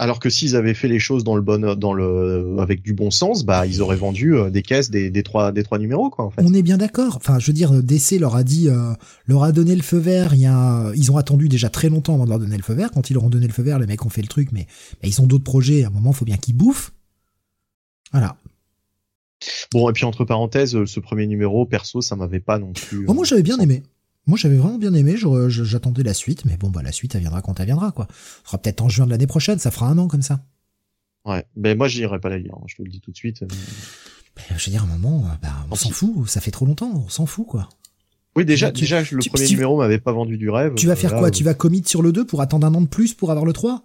Alors 0.00 0.18
que 0.18 0.30
s'ils 0.30 0.56
avaient 0.56 0.72
fait 0.72 0.88
les 0.88 0.98
choses 0.98 1.24
dans 1.24 1.36
le 1.36 1.42
bon, 1.42 1.74
dans 1.74 1.92
le, 1.92 2.56
avec 2.58 2.80
du 2.80 2.94
bon 2.94 3.10
sens, 3.10 3.44
bah, 3.44 3.66
ils 3.66 3.82
auraient 3.82 3.96
vendu 3.96 4.34
euh, 4.34 4.48
des 4.48 4.62
caisses 4.62 4.90
des, 4.90 5.10
des 5.10 5.22
trois, 5.22 5.52
des 5.52 5.62
trois 5.62 5.78
numéros, 5.78 6.08
quoi, 6.08 6.24
en 6.24 6.30
fait. 6.30 6.40
On 6.42 6.54
est 6.54 6.62
bien 6.62 6.78
d'accord. 6.78 7.16
Enfin, 7.16 7.38
je 7.38 7.46
veux 7.48 7.52
dire, 7.52 7.70
DC 7.82 8.12
leur 8.18 8.34
a 8.34 8.42
dit, 8.42 8.70
euh, 8.70 8.94
leur 9.26 9.44
a 9.44 9.52
donné 9.52 9.76
le 9.76 9.82
feu 9.82 9.98
vert. 9.98 10.32
Il 10.32 10.40
y 10.40 10.46
a, 10.46 10.90
ils 10.94 11.12
ont 11.12 11.18
attendu 11.18 11.50
déjà 11.50 11.68
très 11.68 11.90
longtemps 11.90 12.14
avant 12.14 12.24
de 12.24 12.30
leur 12.30 12.38
donner 12.38 12.56
le 12.56 12.62
feu 12.62 12.72
vert. 12.72 12.90
Quand 12.94 13.10
ils 13.10 13.12
leur 13.12 13.24
ont 13.24 13.28
donné 13.28 13.46
le 13.46 13.52
feu 13.52 13.62
vert, 13.62 13.78
les 13.78 13.86
mecs 13.86 14.06
ont 14.06 14.08
fait 14.08 14.22
le 14.22 14.28
truc, 14.28 14.52
mais 14.52 14.66
ils 15.02 15.20
ont 15.20 15.26
d'autres 15.26 15.44
projets. 15.44 15.84
À 15.84 15.88
un 15.88 15.90
moment, 15.90 16.14
faut 16.14 16.24
bien 16.24 16.38
qu'ils 16.38 16.56
bouffent. 16.56 16.92
Voilà. 18.10 18.36
Bon, 19.72 19.88
et 19.88 19.92
puis 19.92 20.04
entre 20.04 20.24
parenthèses, 20.24 20.76
euh, 20.76 20.86
ce 20.86 21.00
premier 21.00 21.26
numéro, 21.26 21.64
perso, 21.66 22.00
ça 22.00 22.16
m'avait 22.16 22.40
pas 22.40 22.58
non 22.58 22.72
plus. 22.72 23.04
Oh, 23.06 23.14
moi, 23.14 23.24
euh, 23.24 23.26
j'avais 23.26 23.42
bien 23.42 23.58
aimé. 23.58 23.82
Moi, 24.26 24.36
j'avais 24.38 24.56
vraiment 24.56 24.78
bien 24.78 24.94
aimé. 24.94 25.16
Je- 25.16 25.48
J'attendais 25.64 26.02
la 26.02 26.14
suite, 26.14 26.44
mais 26.44 26.56
bon, 26.56 26.70
bah, 26.70 26.82
la 26.82 26.92
suite, 26.92 27.14
elle 27.14 27.22
viendra 27.22 27.42
quand 27.42 27.58
elle 27.60 27.66
viendra, 27.66 27.90
quoi. 27.92 28.06
Ce 28.42 28.48
sera 28.48 28.58
peut-être 28.58 28.80
en 28.82 28.88
juin 28.88 29.06
de 29.06 29.10
l'année 29.10 29.26
prochaine. 29.26 29.58
Ça 29.58 29.70
fera 29.70 29.88
un 29.88 29.98
an 29.98 30.08
comme 30.08 30.22
ça. 30.22 30.40
Ouais, 31.24 31.44
mais 31.56 31.74
moi, 31.74 31.88
j'irai 31.88 32.18
pas 32.20 32.28
la 32.28 32.38
lire. 32.38 32.54
hein, 32.56 32.64
je 32.66 32.76
te 32.76 32.82
le 32.82 32.88
dis 32.90 33.00
tout 33.00 33.10
de 33.10 33.16
suite. 33.16 33.42
Bah, 34.36 34.42
je 34.56 34.64
veux 34.66 34.70
dire, 34.72 34.82
à 34.82 34.86
un 34.86 34.96
moment, 34.98 35.24
euh, 35.26 35.34
bah, 35.42 35.66
on 35.70 35.74
s'en 35.74 35.90
fout. 35.90 36.28
Ça 36.28 36.40
fait 36.40 36.50
trop 36.50 36.64
longtemps. 36.66 36.90
On 36.94 37.08
s'en 37.08 37.26
fout, 37.26 37.46
quoi. 37.46 37.68
Oui, 38.36 38.44
déjà, 38.44 38.70
Tu- 38.70 38.82
déjà, 38.82 39.00
le 39.00 39.18
tu- 39.18 39.28
premier 39.30 39.44
tu- 39.46 39.54
numéro 39.54 39.76
m'avait 39.76 39.98
pas 39.98 40.12
vendu 40.12 40.38
du 40.38 40.48
rêve. 40.50 40.74
Tu 40.76 40.86
vas 40.86 40.92
Euh, 40.92 40.96
faire 40.96 41.12
là, 41.12 41.18
quoi 41.18 41.28
euh, 41.28 41.32
Tu 41.32 41.42
vas 41.42 41.54
commit 41.54 41.82
sur 41.84 42.00
le 42.00 42.12
2 42.12 42.24
pour 42.24 42.40
attendre 42.40 42.66
un 42.66 42.74
an 42.74 42.80
de 42.80 42.86
plus 42.86 43.12
pour 43.14 43.30
avoir 43.32 43.44
le 43.44 43.52
3 43.52 43.82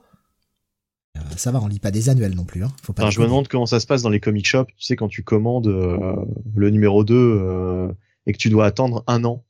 Euh, 1.17 1.21
Ça 1.37 1.49
va, 1.51 1.61
on 1.61 1.67
lit 1.67 1.79
pas 1.79 1.91
des 1.91 2.09
annuels 2.09 2.35
non 2.35 2.43
plus. 2.43 2.63
Hein. 2.63 2.71
Faut 2.83 2.91
pas 2.93 3.03
Enfin, 3.03 3.09
je 3.11 3.19
me 3.21 3.25
demande 3.25 3.47
comment 3.47 3.65
ça 3.65 3.79
se 3.79 3.87
passe 3.87 4.01
dans 4.01 4.09
les 4.09 4.19
comic 4.19 4.45
shops. 4.45 4.67
Tu 4.77 4.83
sais, 4.85 4.95
quand 4.97 5.07
tu 5.07 5.23
commandes 5.23 5.67
euh, 5.67 6.13
le 6.55 6.69
numéro 6.69 7.03
2 7.05 7.15
euh, 7.15 7.87
et 8.27 8.33
que 8.33 8.37
tu 8.37 8.49
dois 8.49 8.65
attendre 8.65 9.03
un 9.07 9.23
an. 9.23 9.43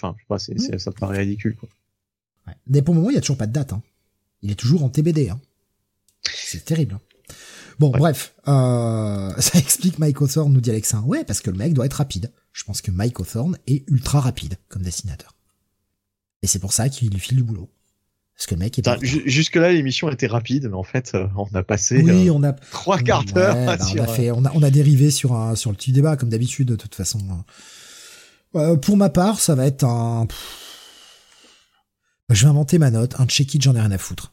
Enfin, 0.00 0.14
je 0.16 0.22
sais 0.22 0.26
pas, 0.28 0.38
c'est- 0.38 0.78
ça 0.78 0.90
me 0.90 0.96
paraît 0.96 1.18
ridicule. 1.18 1.56
Quoi. 1.56 1.68
Ouais. 2.46 2.54
Mais 2.66 2.82
pour 2.82 2.94
le 2.94 3.00
moment, 3.00 3.10
il 3.10 3.14
y 3.14 3.18
a 3.18 3.20
toujours 3.20 3.38
pas 3.38 3.46
de 3.46 3.52
date. 3.52 3.72
Hein. 3.72 3.82
Il 4.42 4.50
est 4.50 4.54
toujours 4.56 4.84
en 4.84 4.88
TBD. 4.88 5.30
Hein. 5.30 5.40
C'est 6.22 6.64
terrible. 6.64 6.94
hein. 6.94 7.00
Bon, 7.78 7.90
Ouais. 7.92 7.98
bref, 7.98 8.34
euh, 8.48 9.32
ça 9.38 9.58
explique 9.58 9.98
Mike 9.98 10.20
Hawthorne, 10.22 10.52
nous 10.52 10.60
dit 10.60 10.70
Alexin. 10.70 11.02
Ouais, 11.02 11.24
parce 11.24 11.40
que 11.40 11.50
le 11.50 11.56
mec 11.58 11.72
doit 11.74 11.86
être 11.86 11.94
rapide. 11.94 12.32
Je 12.52 12.64
pense 12.64 12.80
que 12.80 12.90
Mike 12.90 13.20
Hawthorne 13.20 13.58
est 13.66 13.84
ultra 13.90 14.20
rapide 14.20 14.56
comme 14.68 14.82
dessinateur. 14.82 15.34
Et 16.42 16.46
c'est 16.46 16.58
pour 16.58 16.72
ça 16.72 16.88
qu'il 16.88 17.10
lui 17.10 17.18
file 17.20 17.36
du 17.36 17.42
boulot. 17.42 17.68
Parce 18.36 18.46
que 18.46 18.54
le 18.54 18.60
mec 18.60 18.78
est 18.78 18.82
pas. 18.82 18.98
Jusque-là, 19.00 19.72
l'émission 19.72 20.10
était 20.10 20.26
rapide, 20.26 20.68
mais 20.68 20.74
en 20.76 20.82
fait, 20.82 21.12
euh, 21.14 21.26
on 21.36 21.46
a 21.54 21.62
passé 21.62 22.02
Oui, 22.02 22.28
euh, 22.28 22.32
on 22.32 22.42
a 22.42 22.52
trois 22.52 22.98
quarts 22.98 23.24
d'heure 23.24 23.56
Ouais, 23.56 23.64
bah, 23.78 23.78
on 23.94 23.98
a 23.98 24.06
fait, 24.06 24.30
on 24.30 24.44
a, 24.44 24.52
on 24.54 24.62
a 24.62 24.70
dérivé 24.70 25.10
sur 25.10 25.34
un, 25.34 25.54
sur 25.54 25.70
le 25.70 25.76
petit 25.76 25.92
débat 25.92 26.16
comme 26.18 26.28
d'habitude 26.28 26.68
de 26.68 26.76
toute 26.76 26.94
façon. 26.94 27.18
Euh, 28.56 28.76
pour 28.76 28.96
ma 28.96 29.10
part, 29.10 29.40
ça 29.40 29.54
va 29.54 29.66
être 29.66 29.84
un. 29.84 30.26
Je 32.30 32.42
vais 32.44 32.50
inventer 32.50 32.78
ma 32.78 32.90
note, 32.90 33.14
un 33.20 33.26
check-it, 33.26 33.62
j'en 33.62 33.74
ai 33.76 33.80
rien 33.80 33.92
à 33.92 33.98
foutre. 33.98 34.32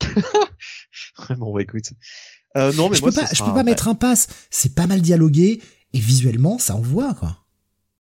bon, 1.36 1.52
bah, 1.52 1.62
écoute. 1.62 1.92
Euh, 2.56 2.72
non, 2.74 2.88
mais 2.88 2.96
je 2.96 3.02
moi, 3.02 3.10
peux 3.10 3.16
pas, 3.20 3.26
je 3.32 3.42
peux 3.42 3.52
pas 3.52 3.64
mettre 3.64 3.88
un 3.88 3.94
pass. 3.94 4.28
C'est 4.50 4.74
pas 4.74 4.86
mal 4.86 5.00
dialogué 5.02 5.60
et 5.92 5.98
visuellement, 5.98 6.58
ça 6.58 6.74
envoie 6.76 7.14
quoi. 7.14 7.44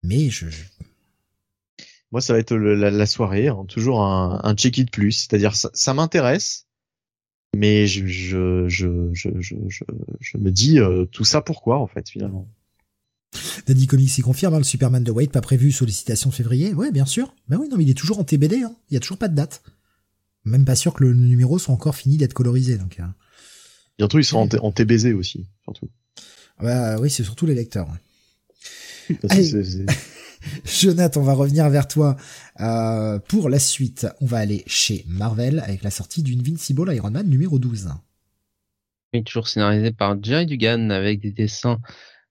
Mais 0.03 0.31
je, 0.31 0.47
Moi, 2.11 2.21
ça 2.21 2.33
va 2.33 2.39
être 2.39 2.55
le- 2.55 2.75
la, 2.75 2.91
la 2.91 3.07
soirée, 3.07 3.49
hein, 3.49 3.65
toujours 3.69 4.03
un, 4.03 4.41
un 4.43 4.55
check-it 4.55 4.91
plus. 4.91 5.13
C'est-à-dire, 5.13 5.55
ça, 5.55 5.71
ça 5.75 5.95
m'intéresse, 5.95 6.67
mais 7.55 7.87
je, 7.87 8.07
je, 8.07 8.69
je, 8.69 9.11
je, 9.13 9.31
je, 9.41 9.57
je, 9.69 9.85
je 10.21 10.39
me 10.39 10.51
dis 10.51 10.79
euh, 10.81 11.05
tout 11.07 11.25
ça 11.25 11.41
pourquoi, 11.43 11.79
en 11.79 11.87
fait, 11.87 12.09
finalement? 12.09 12.49
Daddy 13.67 13.87
Comics 13.87 14.19
y 14.19 14.23
confirme, 14.23 14.55
hein, 14.55 14.59
le 14.59 14.65
Superman 14.65 15.03
de 15.03 15.11
Wade 15.11 15.31
pas 15.31 15.41
prévu 15.41 15.73
sollicitation 15.73 16.31
de 16.31 16.35
février. 16.35 16.75
Ouais, 16.75 16.91
bien 16.91 17.07
sûr. 17.07 17.35
Ben 17.49 17.57
oui, 17.59 17.69
non, 17.69 17.77
mais 17.77 17.85
il 17.85 17.91
est 17.91 17.95
toujours 17.95 18.19
en 18.19 18.25
TBD. 18.25 18.63
Hein. 18.63 18.75
Il 18.91 18.95
y 18.95 18.97
a 18.97 19.01
toujours 19.01 19.19
pas 19.19 19.29
de 19.29 19.35
date. 19.35 19.63
Même 20.45 20.65
pas 20.65 20.77
sûr 20.77 20.93
que 20.93 21.05
le 21.05 21.15
numéro 21.15 21.59
soit 21.59 21.75
encore 21.75 21.95
fini 21.95 22.17
d'être 22.17 22.35
colorisé. 22.35 22.77
Donc, 22.77 22.99
euh. 23.01 23.05
Bientôt, 23.99 24.19
ils 24.19 24.25
seront 24.25 24.49
en, 24.49 24.67
en, 24.67 24.73
TBZ 24.73 25.13
aussi, 25.15 25.47
surtout. 25.65 25.89
Bah, 26.61 26.99
oui, 27.01 27.11
c'est 27.11 27.25
surtout 27.25 27.47
les 27.47 27.55
lecteurs. 27.55 27.89
Jonathan, 30.65 31.21
on 31.21 31.25
va 31.25 31.35
revenir 31.35 31.69
vers 31.71 31.87
toi 31.87 32.17
euh, 32.61 33.19
pour 33.19 33.49
la 33.49 33.59
suite. 33.59 34.07
On 34.21 34.27
va 34.27 34.39
aller 34.39 34.65
chez 34.67 35.05
Marvel 35.07 35.61
avec 35.61 35.83
la 35.83 35.91
sortie 35.91 36.23
d'Invincible 36.23 36.93
Iron 36.95 37.11
Man 37.11 37.29
numéro 37.29 37.59
12. 37.59 37.91
Oui, 39.15 39.25
toujours 39.25 39.49
scénarisé 39.49 39.93
par 39.93 40.23
Jerry 40.23 40.47
Dugan 40.47 40.91
avec 40.91 41.21
des 41.21 41.31
dessins 41.31 41.79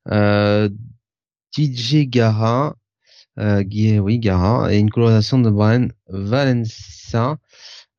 DJ 0.08 2.08
Gara, 2.08 2.76
euh, 3.40 3.64
oui 4.00 4.20
Gara, 4.20 4.74
et 4.74 4.80
une 4.80 4.90
colorisation 4.90 5.40
de 5.40 5.50
Brian 5.50 5.88
Valencia. 6.08 7.38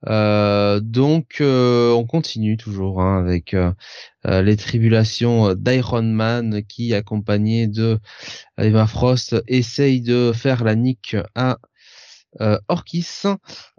Euh, 0.09 0.81
donc 0.81 1.37
euh, 1.41 1.93
on 1.93 2.05
continue 2.07 2.57
toujours 2.57 3.01
hein, 3.01 3.21
avec 3.21 3.55
euh, 3.55 3.73
les 4.25 4.57
tribulations 4.57 5.55
d'Iron 5.55 6.03
Man 6.03 6.63
qui, 6.65 6.93
accompagné 6.95 7.69
de 7.69 8.01
Emma 8.59 8.87
Frost, 8.87 9.37
essaye 9.47 10.01
de 10.01 10.33
faire 10.35 10.65
la 10.65 10.75
nique 10.75 11.17
à 11.37 11.53
euh, 11.53 11.57
Orkis. 12.69 13.25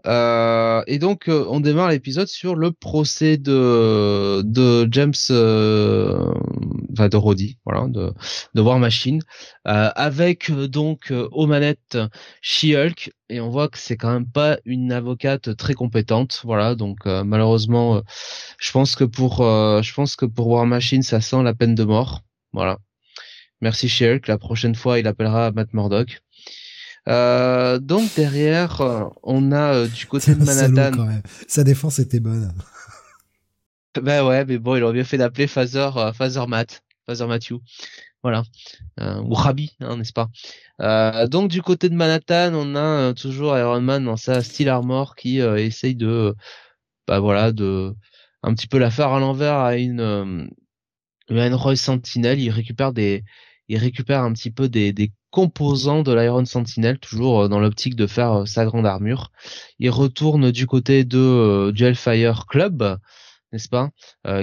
Euh, 0.06 0.84
et 0.86 1.00
donc 1.00 1.30
euh, 1.30 1.46
on 1.50 1.62
démarre 1.62 1.90
l'épisode 1.90 2.28
sur 2.28 2.56
le 2.56 2.72
procès 2.72 3.38
de 3.38 4.42
de 4.44 4.88
James, 4.92 5.14
euh, 5.30 6.34
enfin 6.92 7.08
de 7.08 7.16
Roddy, 7.16 7.58
voilà, 7.66 7.88
de 7.88 8.14
de 8.54 8.62
War 8.62 8.80
Machine, 8.80 9.22
avec 9.66 10.52
donc 10.52 11.14
aux 11.32 11.48
manettes 11.48 11.98
She-Hulk. 12.42 13.12
Et 13.30 13.40
on 13.40 13.50
voit 13.50 13.70
que 13.70 13.80
c'est 13.80 13.98
quand 13.98 14.12
même 14.12 14.30
pas 14.30 14.60
une 14.66 14.92
avocate 14.92 15.56
très 15.56 15.74
compétente, 15.74 16.42
voilà. 16.44 16.76
Donc 16.76 17.06
malheureusement, 17.06 18.02
je 18.60 18.72
pense 18.72 18.96
que 18.96 19.06
pour 19.06 19.38
je 19.38 19.94
pense 19.94 20.16
que 20.16 20.26
pour 20.26 20.48
War 20.48 20.66
Machine, 20.66 21.04
ça 21.04 21.22
sent 21.22 21.44
la 21.44 21.54
peine 21.54 21.76
de 21.76 21.84
mort, 21.86 22.22
voilà. 22.52 22.80
Merci 23.62 23.88
She-Hulk. 23.88 24.28
La 24.28 24.38
prochaine 24.38 24.76
fois, 24.76 25.00
il 25.00 25.08
appellera 25.08 25.52
Matt 25.52 25.74
Murdock. 25.74 26.22
Euh, 27.10 27.80
donc 27.80 28.16
derrière, 28.16 28.80
euh, 28.82 29.06
on 29.24 29.52
a 29.52 29.74
euh, 29.74 29.88
du 29.88 30.06
côté 30.06 30.36
de 30.36 30.44
Manhattan. 30.44 30.96
Quand 30.96 31.06
même. 31.06 31.22
Sa 31.48 31.64
défense 31.64 32.00
était 32.00 32.20
bonne. 32.20 32.54
Ben 34.02 34.26
ouais, 34.26 34.44
mais 34.44 34.58
bon, 34.58 34.76
il 34.76 34.82
aurait 34.82 34.94
bien 34.94 35.04
fait 35.04 35.20
d'appeler 35.20 35.46
Phaser, 35.46 35.88
Phaser 36.16 36.48
Matt, 36.48 36.82
Phaser 37.06 37.28
Matthew. 37.28 37.58
Voilà. 38.24 38.42
ou 39.00 39.36
Rabi, 39.36 39.76
hein, 39.82 39.98
n'est-ce 39.98 40.14
pas? 40.14 40.30
Donc 41.28 41.52
du 41.52 41.62
côté 41.62 41.90
de 41.90 41.94
Manhattan, 41.94 42.56
on 42.56 42.76
a 42.76 43.14
toujours 43.14 43.56
Iron 43.56 43.82
Man 43.82 44.06
dans 44.06 44.18
sa 44.18 44.42
style 44.42 44.70
armor 44.70 45.16
qui 45.16 45.42
essaye 45.42 45.94
de, 45.94 46.34
bah 47.08 47.20
voilà, 47.20 47.52
de 47.52 47.94
un 48.42 48.56
petit 48.56 48.66
peu 48.66 48.80
la 48.80 48.90
faire 48.90 49.10
à 49.10 49.20
l'envers 49.20 49.58
à 49.60 49.76
une, 49.76 50.50
une 51.30 51.54
Roy 51.54 51.76
Sentinel. 51.76 52.40
Il 52.40 52.50
récupère 52.50 52.94
des, 52.94 53.24
il 53.68 53.78
récupère 53.78 54.24
un 54.24 54.34
petit 54.34 54.50
peu 54.50 54.70
des, 54.70 54.92
des 54.92 55.12
composant 55.34 56.04
de 56.04 56.14
l'Iron 56.14 56.46
Sentinel, 56.46 57.00
toujours 57.00 57.42
euh, 57.42 57.48
dans 57.48 57.60
l'optique 57.60 57.96
de 57.96 58.06
faire 58.06 58.34
euh, 58.34 58.46
sa 58.46 58.66
grande 58.66 58.86
armure. 58.86 59.32
Il 59.80 59.90
retourne 59.90 60.52
du 60.52 60.68
côté 60.68 61.04
de 61.06 61.18
euh, 61.18 61.72
du 61.72 61.84
Hellfire 61.84 62.46
Club, 62.46 63.00
n'est-ce 63.52 63.68
pas, 63.68 63.90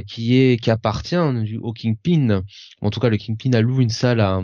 qui 0.07 0.37
est 0.37 0.57
qui 0.63 0.71
appartient 0.71 1.17
au 1.17 1.73
Kingpin. 1.73 2.43
En 2.81 2.91
tout 2.91 3.01
cas, 3.01 3.09
le 3.09 3.17
Kingpin 3.17 3.53
a 3.55 3.61
loué 3.61 3.83
une 3.83 3.89
salle 3.89 4.21
à, 4.21 4.41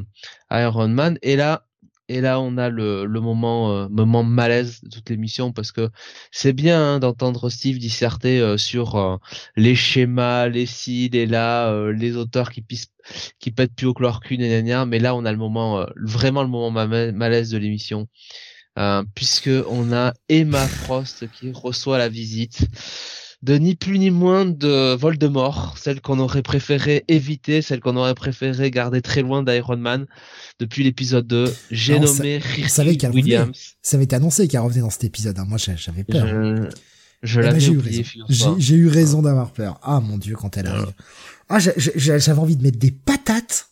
à 0.49 0.63
Iron 0.63 0.89
Man. 0.89 1.19
Et 1.23 1.37
là, 1.37 1.67
et 2.09 2.21
là, 2.21 2.41
on 2.41 2.57
a 2.57 2.69
le, 2.69 3.07
moment, 3.07 3.73
euh, 3.73 3.89
moment 3.89 4.23
malaise 4.23 4.81
de 4.83 4.89
toute 4.91 5.11
l'émission 5.11 5.53
parce 5.53 5.73
que 5.73 5.91
c'est 6.31 6.53
bien 6.53 6.81
hein, 6.81 6.99
d'entendre 7.01 7.51
Steve 7.51 7.79
disserter 7.79 8.41
euh, 8.41 8.57
sur 8.57 8.95
euh, 8.97 9.17
les 9.57 9.75
schémas, 9.75 10.47
les 10.47 10.67
ci, 10.67 11.09
les 11.13 11.27
là, 11.27 11.91
les 11.91 12.17
auteurs 12.17 12.51
qui 12.51 12.63
pissent, 12.63 12.93
qui 13.41 13.51
pètent 13.51 13.75
plus 13.75 13.87
au 13.87 13.95
chlorcune 13.95 14.41
et 14.41 14.63
gna, 14.63 14.87
mais 14.87 14.99
là, 15.01 15.15
on 15.17 15.25
a 15.25 15.33
le 15.33 15.39
moment, 15.39 15.85
vraiment 15.97 16.43
le 16.43 16.49
moment 16.49 16.71
malaise 16.71 17.51
de 17.51 17.59
l'émission. 17.59 18.09
puisque 19.15 19.51
on 19.69 19.93
a 19.93 20.13
Emma 20.29 20.67
Frost 20.67 21.31
qui 21.33 21.51
reçoit 21.53 21.99
la 21.99 22.09
visite 22.09 22.67
de 23.43 23.55
ni 23.55 23.75
plus 23.75 23.99
ni 23.99 24.11
moins 24.11 24.45
de 24.45 24.95
Voldemort, 24.95 25.77
celle 25.79 26.01
qu'on 26.01 26.19
aurait 26.19 26.43
préféré 26.43 27.05
éviter, 27.09 27.63
celle 27.63 27.81
qu'on 27.81 27.97
aurait 27.97 28.15
préféré 28.15 28.71
garder 28.71 29.03
très 29.03 29.23
loin 29.23 29.43
d'Iron 29.43 29.77
Man 29.77 30.07
depuis 30.59 30.83
l'épisode 30.83 31.27
2. 31.27 31.53
J'ai 31.71 32.01
nommé 32.01 32.39
Riri 32.39 32.99
Williams. 33.13 33.77
Ça 33.83 33.97
avait 33.97 34.05
été 34.05 34.17
annoncé 34.17 34.49
qu'elle 34.49 34.61
revenait 34.61 34.81
dans 34.81 34.91
cet 34.91 35.05
épisode. 35.05 35.39
Hein. 35.39 35.45
Moi, 35.47 35.59
j'avais 35.59 36.05
peur. 36.05 36.27
Je, 36.27 36.69
je 37.23 37.41
eh 37.41 37.43
ben, 37.43 37.53
l'avais. 37.53 38.05
J'ai 38.59 38.75
eu 38.75 38.89
raison 38.89 39.23
d'avoir 39.23 39.53
peur. 39.53 39.79
Ah 39.83 40.01
mon 40.01 40.19
dieu, 40.19 40.35
quand 40.37 40.57
elle 40.57 40.67
arrive. 40.67 40.93
Ah, 41.49 41.59
j'avais 41.59 42.39
envie 42.39 42.57
de 42.57 42.63
mettre 42.63 42.79
des 42.79 42.91
patates. 42.91 43.71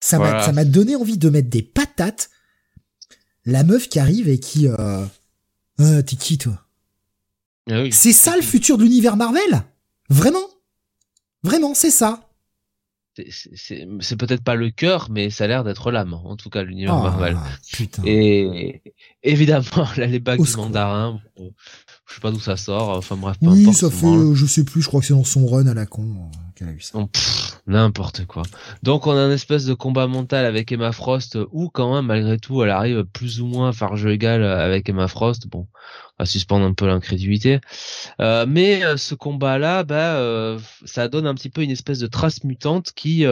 Ça 0.00 0.18
m'a, 0.18 0.44
ça 0.44 0.52
m'a 0.52 0.64
donné 0.64 0.96
envie 0.96 1.18
de 1.18 1.28
mettre 1.28 1.48
des 1.48 1.62
patates. 1.62 2.30
La 3.44 3.64
meuf 3.64 3.88
qui 3.88 3.98
arrive 3.98 4.28
et 4.28 4.38
qui, 4.38 4.68
euh, 4.68 5.04
euh 5.80 6.02
t'es 6.02 6.16
qui 6.16 6.38
toi? 6.38 6.61
Ah 7.70 7.84
c'est 7.90 8.12
ça 8.12 8.36
le 8.36 8.42
futur 8.42 8.78
de 8.78 8.84
l'univers 8.84 9.16
Marvel? 9.16 9.62
Vraiment? 10.08 10.48
Vraiment, 11.42 11.74
c'est 11.74 11.90
ça. 11.90 12.28
C'est 13.14 14.16
peut-être 14.16 14.42
pas 14.42 14.54
le 14.54 14.70
cœur, 14.70 15.08
mais 15.10 15.28
ça 15.28 15.44
a 15.44 15.46
l'air 15.46 15.64
d'être 15.64 15.90
l'âme, 15.90 16.14
en 16.14 16.36
tout 16.36 16.48
cas, 16.48 16.62
l'univers 16.62 16.96
oh, 16.96 17.02
Marvel. 17.02 17.36
Putain. 17.72 18.02
Et 18.06 18.82
évidemment, 19.22 19.66
là, 19.96 20.06
les 20.06 20.18
bagues 20.18 20.42
du 20.42 20.56
mandarin, 20.56 21.20
je 22.08 22.14
sais 22.14 22.20
pas 22.20 22.30
d'où 22.30 22.40
ça 22.40 22.56
sort, 22.56 22.90
enfin 22.90 23.16
bref, 23.16 23.38
peu 23.40 23.48
Oui, 23.48 23.72
ça 23.72 23.90
fait, 23.90 24.34
je 24.34 24.46
sais 24.46 24.64
plus, 24.64 24.82
je 24.82 24.88
crois 24.88 25.00
que 25.00 25.06
c'est 25.06 25.14
dans 25.14 25.24
son 25.24 25.46
run 25.46 25.66
à 25.66 25.74
la 25.74 25.86
con 25.86 26.02
euh, 26.02 26.36
qu'elle 26.54 26.68
a 26.68 26.72
eu 26.72 26.80
ça. 26.80 26.98
N'importe 27.66 28.26
quoi. 28.26 28.42
Donc 28.82 29.06
on 29.06 29.12
a 29.12 29.20
un 29.20 29.30
espèce 29.30 29.64
de 29.64 29.74
combat 29.74 30.08
mental 30.08 30.44
avec 30.44 30.72
Emma 30.72 30.92
Frost, 30.92 31.38
où 31.52 31.68
quand 31.68 31.94
même, 31.94 32.06
malgré 32.06 32.38
tout, 32.38 32.62
elle 32.62 32.70
arrive 32.70 33.04
plus 33.04 33.40
ou 33.40 33.46
moins 33.46 33.68
à 33.68 33.72
faire 33.72 33.96
jeu 33.96 34.10
égal 34.10 34.42
avec 34.44 34.88
Emma 34.88 35.06
Frost. 35.06 35.46
Bon, 35.46 35.68
à 36.22 36.26
suspendre 36.26 36.64
un 36.64 36.72
peu 36.72 36.86
l'incrédulité. 36.86 37.60
Euh, 38.20 38.46
mais 38.48 38.84
euh, 38.84 38.96
ce 38.96 39.14
combat-là, 39.14 39.82
bah, 39.84 40.16
euh, 40.16 40.58
ça 40.84 41.08
donne 41.08 41.26
un 41.26 41.34
petit 41.34 41.50
peu 41.50 41.62
une 41.62 41.70
espèce 41.70 41.98
de 41.98 42.06
trace 42.06 42.44
mutante 42.44 42.92
qui 42.94 43.24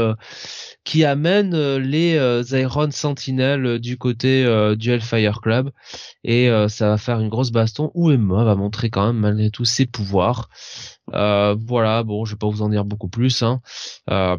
qui 0.84 1.04
amène 1.04 1.76
les 1.76 2.16
Iron 2.52 2.90
Sentinel 2.90 3.78
du 3.78 3.96
côté 3.96 4.44
du 4.76 4.90
Hellfire 4.90 5.40
Club 5.40 5.70
et 6.24 6.50
ça 6.68 6.88
va 6.88 6.96
faire 6.96 7.20
une 7.20 7.28
grosse 7.28 7.50
baston 7.52 7.90
où 7.94 8.10
Emma 8.10 8.44
va 8.44 8.54
montrer 8.60 8.90
quand 8.90 9.06
même 9.06 9.18
malgré 9.18 9.50
tout 9.50 9.64
ses 9.64 9.86
pouvoirs. 9.86 10.48
voilà, 11.12 12.02
bon, 12.04 12.24
je 12.24 12.34
vais 12.34 12.38
pas 12.38 12.48
vous 12.48 12.62
en 12.62 12.68
dire 12.68 12.84
beaucoup 12.84 13.08
plus, 13.08 13.42
hein, 13.42 13.60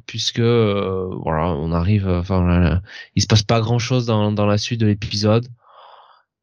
puisque 0.05 0.39
voilà, 0.39 1.47
on 1.47 1.71
arrive, 1.71 2.07
enfin, 2.07 2.81
il 3.15 3.21
se 3.21 3.27
passe 3.27 3.43
pas 3.43 3.61
grand 3.61 3.79
chose 3.79 4.05
dans, 4.05 4.31
dans 4.31 4.45
la 4.45 4.57
suite 4.57 4.79
de 4.79 4.87
l'épisode. 4.87 5.47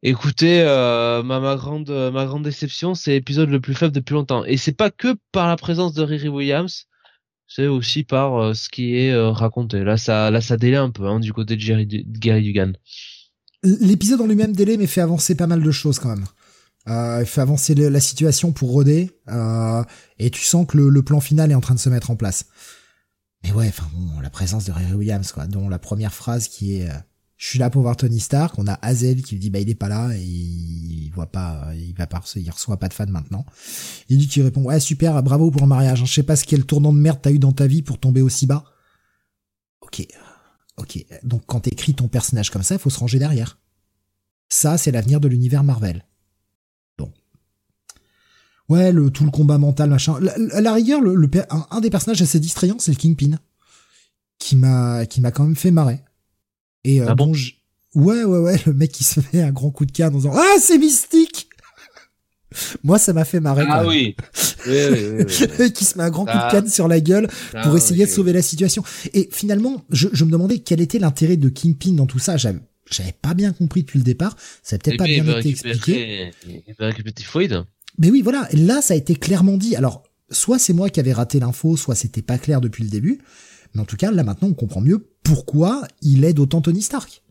Écoutez, 0.02 0.62
euh, 0.62 1.24
ma, 1.24 1.40
ma, 1.40 1.56
grande 1.56 1.90
ma 1.90 2.24
grande 2.24 2.44
déception, 2.44 2.94
c'est 2.94 3.12
l'épisode 3.12 3.50
le 3.50 3.60
plus 3.60 3.74
faible 3.74 3.92
depuis 3.92 4.14
longtemps. 4.14 4.44
Et 4.44 4.56
c'est 4.56 4.72
pas 4.72 4.90
que 4.90 5.16
par 5.32 5.48
la 5.48 5.56
présence 5.56 5.92
de 5.92 6.02
Riri 6.02 6.28
Williams, 6.28 6.86
c'est 7.48 7.66
aussi 7.66 8.04
par 8.04 8.36
euh, 8.36 8.54
ce 8.54 8.68
qui 8.68 8.96
est 8.96 9.10
euh, 9.10 9.30
raconté. 9.30 9.82
Là, 9.82 9.96
ça 9.96 10.30
là 10.30 10.40
ça 10.40 10.56
délaie 10.56 10.76
un 10.76 10.90
peu 10.90 11.06
hein, 11.06 11.18
du 11.18 11.32
côté 11.32 11.56
de, 11.56 11.60
Jerry, 11.60 11.86
Gary 11.86 12.42
Dugan. 12.42 12.72
L'épisode 13.64 14.20
en 14.20 14.26
lui-même 14.26 14.54
délai, 14.54 14.76
mais 14.76 14.86
fait 14.86 15.00
avancer 15.00 15.34
pas 15.34 15.48
mal 15.48 15.62
de 15.62 15.70
choses 15.72 15.98
quand 15.98 16.10
même. 16.10 16.26
Il 16.88 17.26
fait 17.26 17.40
avancer 17.40 17.74
la 17.74 18.00
situation 18.00 18.52
pour 18.52 18.70
Rodé, 18.70 19.10
et 20.18 20.30
tu 20.30 20.42
sens 20.42 20.66
que 20.66 20.76
le, 20.76 20.88
le, 20.88 21.02
plan 21.02 21.20
final 21.20 21.50
est 21.50 21.54
en 21.54 21.60
train 21.60 21.74
de 21.74 21.80
se 21.80 21.88
mettre 21.88 22.10
en 22.10 22.16
place. 22.16 22.46
Mais 23.44 23.52
ouais, 23.52 23.68
enfin 23.68 23.88
bon, 23.94 24.20
la 24.20 24.30
présence 24.30 24.64
de 24.64 24.72
Riri 24.72 24.94
Williams, 24.94 25.30
quoi, 25.32 25.46
dont 25.46 25.68
la 25.68 25.78
première 25.78 26.12
phrase 26.12 26.48
qui 26.48 26.78
est 26.80 26.88
je 27.38 27.46
suis 27.46 27.58
là 27.60 27.70
pour 27.70 27.82
voir 27.82 27.96
Tony 27.96 28.18
Stark. 28.18 28.58
On 28.58 28.66
a 28.66 28.74
Hazel 28.82 29.22
qui 29.22 29.36
lui 29.36 29.40
dit 29.40 29.48
bah 29.48 29.60
il 29.60 29.70
est 29.70 29.76
pas 29.76 29.88
là 29.88 30.10
et 30.12 30.20
il 30.20 31.10
voit 31.14 31.30
pas, 31.30 31.70
il 31.74 31.94
va 31.94 32.08
pas, 32.08 32.20
il 32.34 32.50
reçoit 32.50 32.78
pas 32.78 32.88
de 32.88 32.94
fan 32.94 33.08
maintenant. 33.10 33.46
Il 34.08 34.18
dit 34.18 34.26
qu'il 34.26 34.42
répond 34.42 34.64
ouais 34.64 34.80
super, 34.80 35.22
bravo 35.22 35.50
pour 35.52 35.62
le 35.62 35.68
mariage. 35.68 36.04
Je 36.04 36.12
sais 36.12 36.24
pas 36.24 36.34
ce 36.34 36.44
quel 36.44 36.66
tournant 36.66 36.92
de 36.92 36.98
merde 36.98 37.20
t'as 37.22 37.30
eu 37.30 37.38
dans 37.38 37.52
ta 37.52 37.68
vie 37.68 37.82
pour 37.82 37.98
tomber 37.98 38.22
aussi 38.22 38.46
bas. 38.46 38.64
Ok, 39.80 40.04
ok. 40.76 41.06
Donc 41.22 41.42
quand 41.46 41.60
t'écris 41.60 41.94
ton 41.94 42.08
personnage 42.08 42.50
comme 42.50 42.64
ça, 42.64 42.74
il 42.74 42.80
faut 42.80 42.90
se 42.90 42.98
ranger 42.98 43.20
derrière. 43.20 43.60
Ça 44.48 44.76
c'est 44.76 44.90
l'avenir 44.90 45.20
de 45.20 45.28
l'univers 45.28 45.62
Marvel. 45.62 46.04
Ouais, 48.68 48.92
le 48.92 49.10
tout 49.10 49.24
le 49.24 49.30
combat 49.30 49.58
mental 49.58 49.88
machin. 49.88 50.18
La, 50.20 50.60
la 50.60 50.72
rigueur, 50.74 51.00
le, 51.00 51.30
un, 51.70 51.80
des 51.80 51.90
personnages 51.90 52.20
assez 52.20 52.38
distrayants, 52.38 52.78
c'est 52.78 52.90
le 52.90 52.98
Kingpin, 52.98 53.38
qui 54.38 54.56
m'a 54.56 55.06
qui 55.06 55.20
m'a 55.20 55.30
quand 55.30 55.44
même 55.44 55.56
fait 55.56 55.70
marrer. 55.70 56.00
Et 56.84 57.00
euh, 57.00 57.06
ah 57.08 57.14
bon, 57.14 57.32
ouais, 57.94 58.24
ouais, 58.24 58.38
ouais, 58.38 58.60
le 58.66 58.74
mec 58.74 58.92
qui 58.92 59.04
se 59.04 59.20
fait 59.20 59.42
un 59.42 59.52
grand 59.52 59.70
coup 59.70 59.86
de 59.86 59.92
canne 59.92 60.14
en 60.14 60.18
disant 60.18 60.32
Ah, 60.34 60.56
c'est 60.60 60.78
mystique 60.78 61.48
Moi, 62.84 62.98
ça 62.98 63.12
m'a 63.12 63.24
fait 63.24 63.40
marrer. 63.40 63.64
Ah 63.68 63.86
oui. 63.86 64.16
oui, 64.66 64.76
oui, 64.90 65.24
oui, 65.58 65.72
qui 65.72 65.84
se 65.84 65.96
met 65.98 66.04
un 66.04 66.10
grand 66.10 66.24
coup 66.26 66.36
de 66.36 66.50
canne 66.50 66.68
sur 66.68 66.88
la 66.88 67.00
gueule 67.00 67.28
ah 67.54 67.62
pour 67.62 67.76
essayer 67.76 68.06
de 68.06 68.10
sauver 68.10 68.32
la 68.32 68.42
situation. 68.42 68.82
Et 69.14 69.28
finalement, 69.32 69.84
je, 69.90 70.08
je 70.12 70.24
me 70.24 70.30
demandais 70.30 70.58
quel 70.58 70.80
était 70.80 70.98
l'intérêt 70.98 71.36
de 71.36 71.48
Kingpin 71.48 71.92
dans 71.92 72.06
tout 72.06 72.18
ça. 72.18 72.36
J'avais, 72.36 72.58
j'avais 72.90 73.12
pas 73.12 73.34
bien 73.34 73.52
compris 73.52 73.82
depuis 73.82 73.98
le 73.98 74.04
départ. 74.04 74.36
Ça 74.62 74.76
n'a 74.76 74.80
peut-être 74.80 74.98
pas 74.98 75.04
bien 75.04 75.24
été 75.38 75.50
expliqué. 75.50 76.30
Il 76.46 76.74
va 76.78 76.86
récupérer 76.86 77.12
Typhoid. 77.12 77.64
Mais 77.98 78.10
oui, 78.10 78.22
voilà. 78.22 78.48
Là, 78.52 78.80
ça 78.80 78.94
a 78.94 78.96
été 78.96 79.14
clairement 79.14 79.56
dit. 79.56 79.76
Alors, 79.76 80.04
soit 80.30 80.58
c'est 80.58 80.72
moi 80.72 80.88
qui 80.88 81.00
avais 81.00 81.12
raté 81.12 81.40
l'info, 81.40 81.76
soit 81.76 81.94
c'était 81.94 82.22
pas 82.22 82.38
clair 82.38 82.60
depuis 82.60 82.84
le 82.84 82.90
début. 82.90 83.20
Mais 83.74 83.80
en 83.80 83.84
tout 83.84 83.96
cas, 83.96 84.10
là 84.10 84.24
maintenant, 84.24 84.48
on 84.48 84.54
comprend 84.54 84.80
mieux 84.80 85.10
pourquoi 85.22 85.86
il 86.00 86.24
aide 86.24 86.38
autant 86.38 86.60
Tony 86.60 86.82
Stark. 86.82 87.22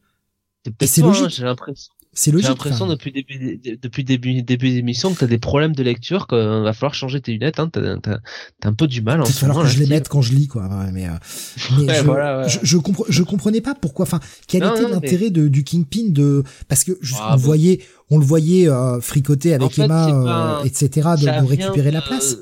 C'est 0.85 1.01
logique. 1.01 1.25
Hein, 1.25 1.29
j'ai 1.29 1.43
l'impression. 1.43 1.93
C'est 2.17 2.31
logique. 2.31 2.47
J'ai 2.47 2.53
l'impression 2.53 2.87
depuis 2.87 3.11
début 3.11 3.61
depuis 3.79 4.03
début 4.03 4.41
début 4.41 4.71
d'émission 4.71 5.13
que 5.13 5.19
t'as 5.19 5.27
des 5.27 5.37
problèmes 5.37 5.75
de 5.75 5.83
lecture, 5.83 6.25
qu'il 6.25 6.39
va 6.39 6.73
falloir 6.73 6.95
changer 6.95 7.21
tes 7.21 7.31
lunettes. 7.31 7.59
Hein, 7.59 7.69
t'as, 7.71 7.97
t'as, 7.99 8.17
un 8.63 8.73
peu 8.73 8.87
du 8.87 9.03
mal. 9.03 9.21
Il 9.23 9.27
va 9.27 9.31
falloir 9.31 9.63
que 9.63 9.69
je 9.69 9.77
les 9.77 9.85
mette 9.85 10.09
quand 10.09 10.23
je 10.23 10.33
lis, 10.33 10.47
quoi. 10.47 10.67
mais, 10.91 11.05
euh, 11.05 11.11
mais 11.85 11.93
je, 12.47 12.57
je, 12.63 12.77
je, 13.09 13.21
comprenais 13.21 13.61
pas 13.61 13.75
pourquoi. 13.75 14.03
Enfin, 14.03 14.19
quel 14.47 14.63
était 14.63 14.89
l'intérêt 14.89 15.29
de, 15.29 15.47
du 15.47 15.63
Kingpin 15.63 16.09
de 16.09 16.43
parce 16.67 16.83
que 16.83 16.93
ah, 17.19 17.33
on 17.33 17.37
voyait 17.37 17.81
on 18.09 18.17
le 18.17 18.25
voyait 18.25 18.67
euh, 18.67 18.99
fricoter 18.99 19.53
avec 19.53 19.77
Emma, 19.77 20.61
euh, 20.61 20.63
etc. 20.63 21.09
De, 21.21 21.41
de 21.41 21.47
récupérer 21.47 21.91
la 21.91 22.01
place 22.01 22.37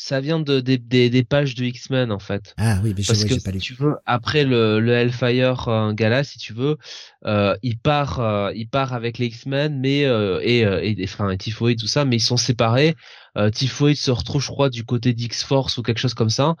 ça 0.00 0.18
vient 0.20 0.40
de, 0.40 0.60
des, 0.60 0.78
des, 0.78 1.24
pages 1.24 1.54
de 1.54 1.64
X-Men 1.64 2.10
en 2.10 2.18
fait. 2.18 2.54
Ah 2.56 2.80
oui, 2.82 2.94
mais 2.96 3.04
parce 3.06 3.22
que 3.22 3.34
pas 3.44 3.52
tu 3.52 3.74
veux, 3.74 3.96
après 4.06 4.44
le, 4.44 4.80
le 4.80 4.92
Hellfire 4.92 5.68
euh, 5.68 5.92
Gala, 5.92 6.24
si 6.24 6.38
tu 6.38 6.54
veux, 6.54 6.78
euh, 7.26 7.54
il 7.62 7.78
part, 7.78 8.18
euh, 8.18 8.50
il 8.54 8.66
part 8.66 8.94
avec 8.94 9.18
les 9.18 9.26
X-Men, 9.26 9.78
mais 9.78 10.06
euh, 10.06 10.40
et, 10.42 10.64
euh, 10.64 10.80
et, 10.82 10.96
enfin, 11.04 11.36
Typhoid 11.36 11.78
tout 11.78 11.86
ça, 11.86 12.06
mais 12.06 12.16
ils 12.16 12.20
sont 12.20 12.38
séparés. 12.38 12.96
Euh, 13.36 13.50
Typhoid 13.50 13.94
se 13.94 14.10
retrouve, 14.10 14.40
je 14.40 14.48
crois, 14.48 14.70
du 14.70 14.84
côté 14.84 15.12
d'X-Force 15.12 15.76
ou 15.76 15.82
quelque 15.82 15.98
chose 16.00 16.14
comme 16.14 16.30
ça. 16.30 16.56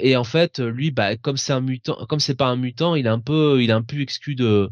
et 0.00 0.16
en 0.16 0.24
fait, 0.24 0.60
lui, 0.60 0.92
bah, 0.92 1.16
comme 1.16 1.36
c'est 1.36 1.52
un 1.52 1.60
mutant, 1.60 2.06
comme 2.08 2.20
c'est 2.20 2.36
pas 2.36 2.46
un 2.46 2.56
mutant, 2.56 2.94
il 2.94 3.06
est 3.06 3.10
un 3.10 3.18
peu, 3.18 3.60
il 3.62 3.70
est 3.70 3.74
un 3.74 3.82
peu 3.82 4.00
exclu 4.00 4.36
de. 4.36 4.70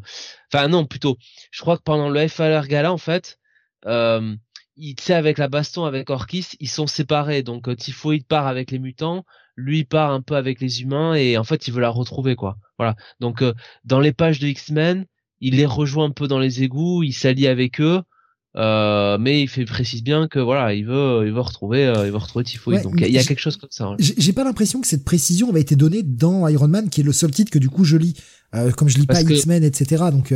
Enfin 0.54 0.68
non, 0.68 0.86
plutôt. 0.86 1.18
Je 1.50 1.60
crois 1.60 1.76
que 1.76 1.82
pendant 1.82 2.08
le 2.10 2.20
Hellfire 2.20 2.68
Gala, 2.68 2.92
en 2.92 2.98
fait. 2.98 3.40
Euh, 3.86 4.36
il 4.76 4.98
sait 5.00 5.14
avec 5.14 5.38
la 5.38 5.48
baston 5.48 5.84
avec 5.84 6.10
Orkis, 6.10 6.46
ils 6.60 6.68
sont 6.68 6.86
séparés. 6.86 7.42
Donc 7.42 7.68
euh, 7.68 7.76
Typhoid 7.76 8.24
part 8.24 8.46
avec 8.46 8.70
les 8.70 8.78
mutants, 8.78 9.24
lui 9.56 9.84
part 9.84 10.12
un 10.12 10.20
peu 10.20 10.36
avec 10.36 10.60
les 10.60 10.82
humains 10.82 11.14
et 11.14 11.36
en 11.36 11.44
fait 11.44 11.66
il 11.68 11.74
veut 11.74 11.80
la 11.80 11.90
retrouver 11.90 12.36
quoi. 12.36 12.56
Voilà. 12.78 12.96
Donc 13.20 13.42
euh, 13.42 13.52
dans 13.84 14.00
les 14.00 14.12
pages 14.12 14.38
de 14.38 14.46
X-Men, 14.48 15.06
il 15.40 15.56
les 15.56 15.66
rejoint 15.66 16.06
un 16.06 16.10
peu 16.10 16.28
dans 16.28 16.38
les 16.38 16.62
égouts, 16.62 17.02
il 17.02 17.12
s'allie 17.12 17.46
avec 17.46 17.80
eux. 17.80 18.00
Euh, 18.54 19.16
mais 19.18 19.40
il 19.40 19.48
fait 19.48 19.64
précise 19.64 20.02
bien 20.02 20.28
que 20.28 20.38
voilà, 20.38 20.74
il 20.74 20.84
veut, 20.84 21.22
il 21.24 21.32
veut 21.32 21.40
retrouver, 21.40 21.90
il 22.04 22.10
veut 22.10 22.18
retrouver 22.18 22.44
Typhoid. 22.44 22.82
Donc 22.82 23.00
il 23.00 23.08
y 23.08 23.18
a 23.18 23.24
quelque 23.24 23.40
chose 23.40 23.56
comme 23.56 23.70
ça. 23.70 23.86
Hein. 23.86 23.96
J'ai 23.98 24.34
pas 24.34 24.44
l'impression 24.44 24.82
que 24.82 24.86
cette 24.86 25.06
précision 25.06 25.48
avait 25.48 25.62
été 25.62 25.74
donnée 25.74 26.02
dans 26.02 26.46
Iron 26.48 26.68
Man, 26.68 26.90
qui 26.90 27.00
est 27.00 27.04
le 27.04 27.14
seul 27.14 27.30
titre 27.30 27.50
que 27.50 27.58
du 27.58 27.70
coup 27.70 27.84
je 27.84 27.96
lis, 27.96 28.14
comme 28.76 28.90
je 28.90 28.98
lis 28.98 29.06
pas 29.06 29.22
X-Men, 29.22 29.64
etc. 29.64 30.04
Donc 30.12 30.34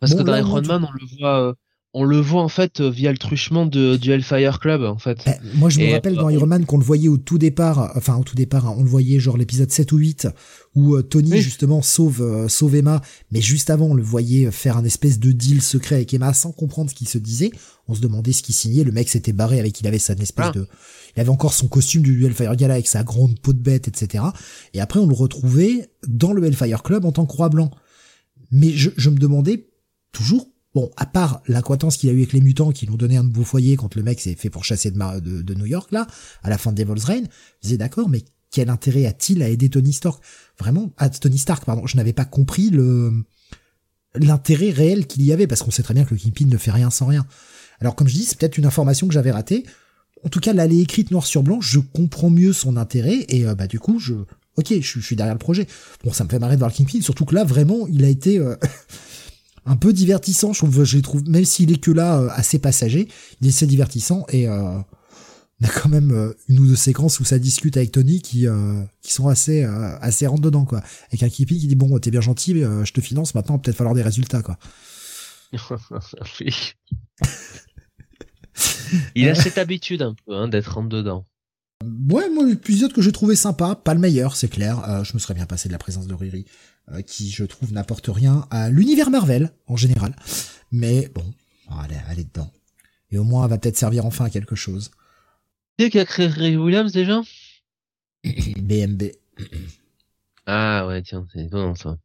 parce 0.00 0.14
que 0.14 0.22
dans 0.22 0.36
Iron 0.36 0.60
Man, 0.60 0.84
on 0.84 0.92
le 0.92 1.18
voit 1.18 1.54
on 1.94 2.04
le 2.04 2.20
voit 2.20 2.42
en 2.42 2.48
fait 2.48 2.80
euh, 2.80 2.90
via 2.90 3.10
le 3.10 3.18
truchement 3.18 3.64
de, 3.64 3.96
du 3.96 4.12
Hellfire 4.12 4.60
Club 4.60 4.82
en 4.82 4.98
fait. 4.98 5.24
Eh, 5.26 5.56
moi 5.56 5.70
je 5.70 5.80
me 5.80 5.90
rappelle 5.90 6.16
dans 6.16 6.28
euh, 6.28 6.32
Iron 6.32 6.46
Man 6.46 6.66
qu'on 6.66 6.76
le 6.76 6.84
voyait 6.84 7.08
au 7.08 7.16
tout 7.16 7.38
départ, 7.38 7.92
enfin 7.96 8.16
au 8.16 8.24
tout 8.24 8.36
départ, 8.36 8.66
hein, 8.66 8.74
on 8.76 8.82
le 8.82 8.88
voyait 8.88 9.18
genre 9.18 9.38
l'épisode 9.38 9.70
7 9.70 9.92
ou 9.92 9.96
8 9.96 10.28
où 10.74 10.96
euh, 10.96 11.02
Tony 11.02 11.40
justement 11.40 11.80
sauve 11.80 12.46
sauve 12.48 12.76
Emma, 12.76 13.00
mais 13.30 13.40
juste 13.40 13.70
avant 13.70 13.86
on 13.86 13.94
le 13.94 14.02
voyait 14.02 14.50
faire 14.50 14.76
un 14.76 14.84
espèce 14.84 15.18
de 15.18 15.32
deal 15.32 15.62
secret 15.62 15.96
avec 15.96 16.12
Emma 16.12 16.34
sans 16.34 16.52
comprendre 16.52 16.90
ce 16.90 16.94
qu'il 16.94 17.08
se 17.08 17.18
disait. 17.18 17.50
On 17.90 17.94
se 17.94 18.02
demandait 18.02 18.32
ce 18.32 18.42
qu'il 18.42 18.54
signait, 18.54 18.84
le 18.84 18.92
mec 18.92 19.08
s'était 19.08 19.32
barré 19.32 19.58
avec 19.58 19.80
il 19.80 19.86
avait 19.86 19.98
sa 19.98 20.12
espèce 20.12 20.46
ah. 20.50 20.52
de 20.52 20.66
il 21.16 21.20
avait 21.20 21.30
encore 21.30 21.54
son 21.54 21.68
costume 21.68 22.02
du 22.02 22.26
Hellfire 22.26 22.54
Gala 22.54 22.74
avec 22.74 22.86
sa 22.86 23.02
grande 23.02 23.40
peau 23.40 23.54
de 23.54 23.62
bête 23.62 23.88
etc. 23.88 24.24
Et 24.74 24.80
après 24.80 25.00
on 25.00 25.06
le 25.06 25.14
retrouvait 25.14 25.88
dans 26.06 26.34
le 26.34 26.44
Hellfire 26.44 26.82
Club 26.82 27.06
en 27.06 27.12
tant 27.12 27.24
que 27.24 27.32
roi 27.32 27.48
blanc. 27.48 27.70
Mais 28.50 28.70
je, 28.70 28.90
je 28.96 29.10
me 29.10 29.18
demandais 29.18 29.68
toujours 30.12 30.48
Bon, 30.74 30.90
à 30.96 31.06
part 31.06 31.42
l'acquaintance 31.48 31.96
qu'il 31.96 32.10
a 32.10 32.12
eu 32.12 32.18
avec 32.18 32.32
les 32.32 32.40
mutants 32.40 32.72
qui 32.72 32.86
l'ont 32.86 32.96
donné 32.96 33.16
un 33.16 33.22
nouveau 33.22 33.44
foyer 33.44 33.76
quand 33.76 33.94
le 33.94 34.02
mec 34.02 34.20
s'est 34.20 34.34
fait 34.34 34.50
pour 34.50 34.64
chasser 34.64 34.90
de, 34.90 35.42
de, 35.42 35.54
New 35.54 35.66
York, 35.66 35.90
là, 35.92 36.06
à 36.42 36.50
la 36.50 36.58
fin 36.58 36.72
de 36.72 36.82
Devil's 36.82 37.04
Reign, 37.04 37.26
je 37.62 37.68
disais 37.68 37.78
d'accord, 37.78 38.08
mais 38.08 38.22
quel 38.50 38.68
intérêt 38.70 39.06
a-t-il 39.06 39.42
à 39.42 39.48
aider 39.48 39.70
Tony 39.70 39.92
Stark? 39.92 40.22
Vraiment, 40.58 40.92
à 40.98 41.08
Tony 41.08 41.38
Stark, 41.38 41.64
pardon, 41.64 41.86
je 41.86 41.96
n'avais 41.96 42.12
pas 42.12 42.24
compris 42.24 42.70
le 42.70 43.24
l'intérêt 44.14 44.70
réel 44.70 45.06
qu'il 45.06 45.22
y 45.22 45.32
avait, 45.32 45.46
parce 45.46 45.62
qu'on 45.62 45.70
sait 45.70 45.82
très 45.82 45.94
bien 45.94 46.04
que 46.04 46.14
le 46.14 46.20
Kingpin 46.20 46.46
ne 46.46 46.56
fait 46.56 46.70
rien 46.70 46.90
sans 46.90 47.06
rien. 47.06 47.26
Alors 47.80 47.94
comme 47.94 48.08
je 48.08 48.14
dis, 48.14 48.24
c'est 48.24 48.38
peut-être 48.38 48.58
une 48.58 48.66
information 48.66 49.06
que 49.06 49.14
j'avais 49.14 49.30
ratée. 49.30 49.64
En 50.24 50.28
tout 50.28 50.40
cas, 50.40 50.52
là, 50.52 50.64
elle 50.64 50.72
est 50.72 50.80
écrite 50.80 51.10
noir 51.10 51.26
sur 51.26 51.42
blanc, 51.42 51.60
je 51.60 51.78
comprends 51.78 52.30
mieux 52.30 52.52
son 52.52 52.76
intérêt, 52.76 53.24
et 53.28 53.46
euh, 53.46 53.54
bah 53.54 53.66
du 53.66 53.78
coup, 53.78 53.98
je... 53.98 54.14
Ok, 54.56 54.74
je, 54.80 55.00
suis 55.00 55.14
derrière 55.14 55.34
le 55.34 55.38
projet. 55.38 55.68
Bon, 56.02 56.12
ça 56.12 56.24
me 56.24 56.28
fait 56.28 56.40
marrer 56.40 56.54
de 56.54 56.58
voir 56.58 56.70
le 56.70 56.74
Kingpin, 56.74 57.00
surtout 57.00 57.24
que 57.24 57.34
là, 57.34 57.44
vraiment, 57.44 57.86
il 57.86 58.04
a 58.04 58.08
été... 58.08 58.38
Euh, 58.38 58.56
un 59.68 59.76
peu 59.76 59.92
divertissant. 59.92 60.52
Je 60.52 60.58
trouve, 60.58 61.02
trouve, 61.02 61.28
même 61.28 61.44
s'il 61.44 61.72
est 61.72 61.80
que 61.80 61.90
là 61.90 62.18
euh, 62.18 62.28
assez 62.32 62.58
passager, 62.58 63.08
il 63.40 63.46
est 63.46 63.50
assez 63.50 63.66
divertissant 63.66 64.26
et 64.30 64.48
euh, 64.48 64.78
on 65.60 65.64
a 65.64 65.68
quand 65.68 65.88
même 65.88 66.10
euh, 66.10 66.32
une 66.48 66.60
ou 66.60 66.66
deux 66.66 66.76
séquences 66.76 67.20
où 67.20 67.24
ça 67.24 67.38
discute 67.38 67.76
avec 67.76 67.92
Tony 67.92 68.22
qui 68.22 68.46
sont 69.02 69.28
assez 69.28 69.64
assez 69.64 70.26
rentre 70.26 70.42
dedans 70.42 70.64
quoi. 70.64 70.82
Avec 71.08 71.22
un 71.22 71.28
Kippy 71.28 71.58
qui 71.58 71.66
dit 71.66 71.76
bon 71.76 71.98
t'es 71.98 72.10
bien 72.10 72.22
gentil, 72.22 72.54
je 72.54 72.92
te 72.92 73.00
finance 73.00 73.34
maintenant 73.34 73.58
peut-être 73.58 73.76
falloir 73.76 73.94
des 73.94 74.02
résultats 74.02 74.42
quoi. 74.42 74.58
il 79.14 79.28
a 79.28 79.34
cette 79.34 79.58
habitude 79.58 80.02
un 80.02 80.14
peu 80.26 80.34
hein, 80.34 80.48
d'être 80.48 80.74
rentre 80.74 80.88
dedans. 80.88 81.26
Ouais, 81.84 82.28
moi 82.30 82.44
l'épisode 82.44 82.92
que 82.92 83.02
j'ai 83.02 83.12
trouvé 83.12 83.36
sympa, 83.36 83.74
pas 83.76 83.94
le 83.94 84.00
meilleur, 84.00 84.36
c'est 84.36 84.48
clair. 84.48 85.04
je 85.04 85.14
me 85.14 85.18
serais 85.18 85.34
bien 85.34 85.46
passé 85.46 85.68
de 85.68 85.72
la 85.72 85.78
présence 85.78 86.06
de 86.06 86.14
Riri. 86.14 86.44
Euh, 86.92 87.02
qui 87.02 87.30
je 87.30 87.44
trouve 87.44 87.72
n'apporte 87.72 88.06
rien 88.08 88.46
à 88.50 88.70
l'univers 88.70 89.10
Marvel 89.10 89.50
en 89.66 89.76
général. 89.76 90.16
Mais 90.72 91.10
bon, 91.14 91.34
allez, 91.70 91.96
allez 92.08 92.24
dedans. 92.24 92.50
Et 93.10 93.18
au 93.18 93.24
moins, 93.24 93.44
elle 93.44 93.50
va 93.50 93.58
peut-être 93.58 93.76
servir 93.76 94.06
enfin 94.06 94.26
à 94.26 94.30
quelque 94.30 94.54
chose. 94.54 94.90
Tu 95.78 95.90
qui 95.90 95.98
a 95.98 96.04
créé 96.06 96.26
Ray 96.26 96.56
Williams 96.56 96.92
déjà 96.92 97.20
BMB. 98.24 99.02
Ah 100.46 100.86
ouais, 100.86 101.02
tiens, 101.02 101.26
c'est 101.32 101.44
étonnant 101.44 101.74
ça. 101.74 101.98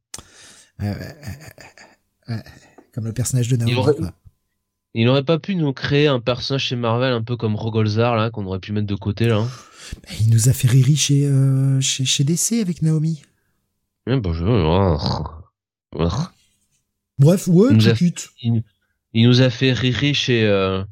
comme 2.94 3.06
le 3.06 3.14
personnage 3.14 3.48
de 3.48 3.56
Naomi. 3.56 4.10
Il 4.94 5.08
aurait... 5.08 5.24
pas 5.24 5.40
pu 5.40 5.56
nous 5.56 5.74
créer 5.74 6.08
un 6.08 6.20
personnage 6.20 6.66
chez 6.66 6.76
Marvel 6.76 7.14
un 7.14 7.24
peu 7.24 7.36
comme 7.36 7.56
Rogolzar 7.56 8.16
là 8.16 8.30
qu'on 8.30 8.46
aurait 8.46 8.60
pu 8.60 8.72
mettre 8.72 8.88
de 8.88 8.96
côté 8.96 9.28
là. 9.28 9.46
Il 10.20 10.30
nous 10.30 10.50
a 10.50 10.54
fait 10.54 10.68
rire 10.68 10.98
chez, 10.98 11.26
euh, 11.26 11.80
chez, 11.82 12.06
chez 12.06 12.24
DC 12.24 12.54
avec 12.62 12.82
Naomi. 12.82 13.24
Eh, 14.08 14.18
bonjour. 14.18 15.44
Bref, 17.20 17.48
ouais, 17.48 17.70
il 17.72 17.78
nous, 17.78 17.90
a, 17.90 17.94
il, 19.14 19.28
nous 19.28 19.42
a 19.42 19.50
fait 19.50 19.72
rire 19.72 20.16
chez, 20.16 20.46
euh, 20.46 20.84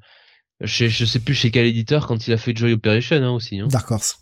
chez, 0.66 0.90
je 0.90 1.06
sais 1.06 1.20
plus 1.20 1.34
chez 1.34 1.52
quel 1.52 1.66
éditeur 1.66 2.08
quand 2.08 2.28
il 2.28 2.34
a 2.34 2.38
fait 2.38 2.56
Joy 2.56 2.74
Operation 2.74 3.18
hein, 3.18 3.32
aussi. 3.32 3.60
Hein. 3.60 3.68
Dark 3.68 3.90
Horse. 3.90 4.20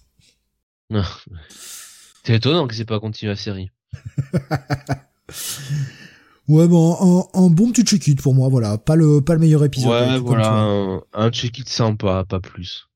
C'est 2.24 2.36
étonnant 2.36 2.68
qu'il 2.68 2.78
s'est 2.78 2.86
pas 2.86 3.00
continué 3.00 3.32
la 3.32 3.36
série. 3.36 3.70
ouais, 6.50 6.68
bon, 6.68 7.28
un, 7.34 7.50
bon 7.50 7.72
petit 7.72 7.84
check-it 7.84 8.22
pour 8.22 8.34
moi, 8.34 8.50
voilà. 8.50 8.78
Pas 8.78 8.96
le, 8.96 9.22
pas 9.22 9.34
le 9.34 9.40
meilleur 9.40 9.64
épisode. 9.64 9.92
Ouais, 9.92 10.20
voilà, 10.20 10.52
un, 10.52 11.02
un 11.14 11.32
check-it 11.32 11.68
sympa, 11.70 12.26
pas 12.28 12.40
plus. 12.40 12.90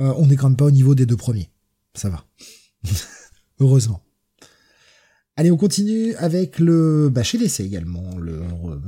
Euh, 0.00 0.12
on 0.16 0.26
n'est 0.26 0.36
quand 0.36 0.48
même 0.48 0.56
pas 0.56 0.66
au 0.66 0.70
niveau 0.70 0.94
des 0.94 1.06
deux 1.06 1.16
premiers. 1.16 1.50
Ça 1.94 2.08
va. 2.08 2.24
Heureusement. 3.60 4.02
Allez, 5.38 5.52
on 5.52 5.56
continue 5.56 6.16
avec 6.16 6.58
le, 6.58 7.10
bah, 7.10 7.22
chez 7.22 7.38
DC 7.38 7.60
également, 7.60 8.18
le 8.18 8.42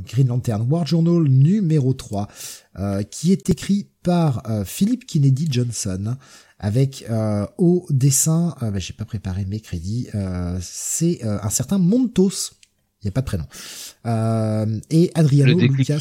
Green 0.05 0.26
Lantern 0.26 0.66
War 0.68 0.84
Journal 0.84 1.22
numéro 1.22 1.94
3, 1.94 2.26
euh, 2.76 3.02
qui 3.05 3.30
est 3.30 3.48
écrit 3.50 3.89
par 4.02 4.50
euh, 4.50 4.64
Philip 4.64 5.06
Kennedy 5.06 5.47
Johnson, 5.48 6.16
avec 6.58 7.05
euh, 7.08 7.47
au 7.56 7.86
dessin, 7.90 8.56
bah, 8.60 8.80
j'ai 8.80 8.94
pas 8.94 9.05
préparé 9.05 9.44
mes 9.44 9.60
crédits, 9.60 10.08
c'est 10.60 11.22
un 11.22 11.50
certain 11.50 11.78
Montos, 11.78 12.50
il 13.02 13.06
n'y 13.06 13.08
a 13.08 13.12
pas 13.12 13.20
de 13.20 13.26
prénom, 13.26 13.46
et 14.90 15.10
Adriano 15.14 15.58
Lucas. 15.58 15.98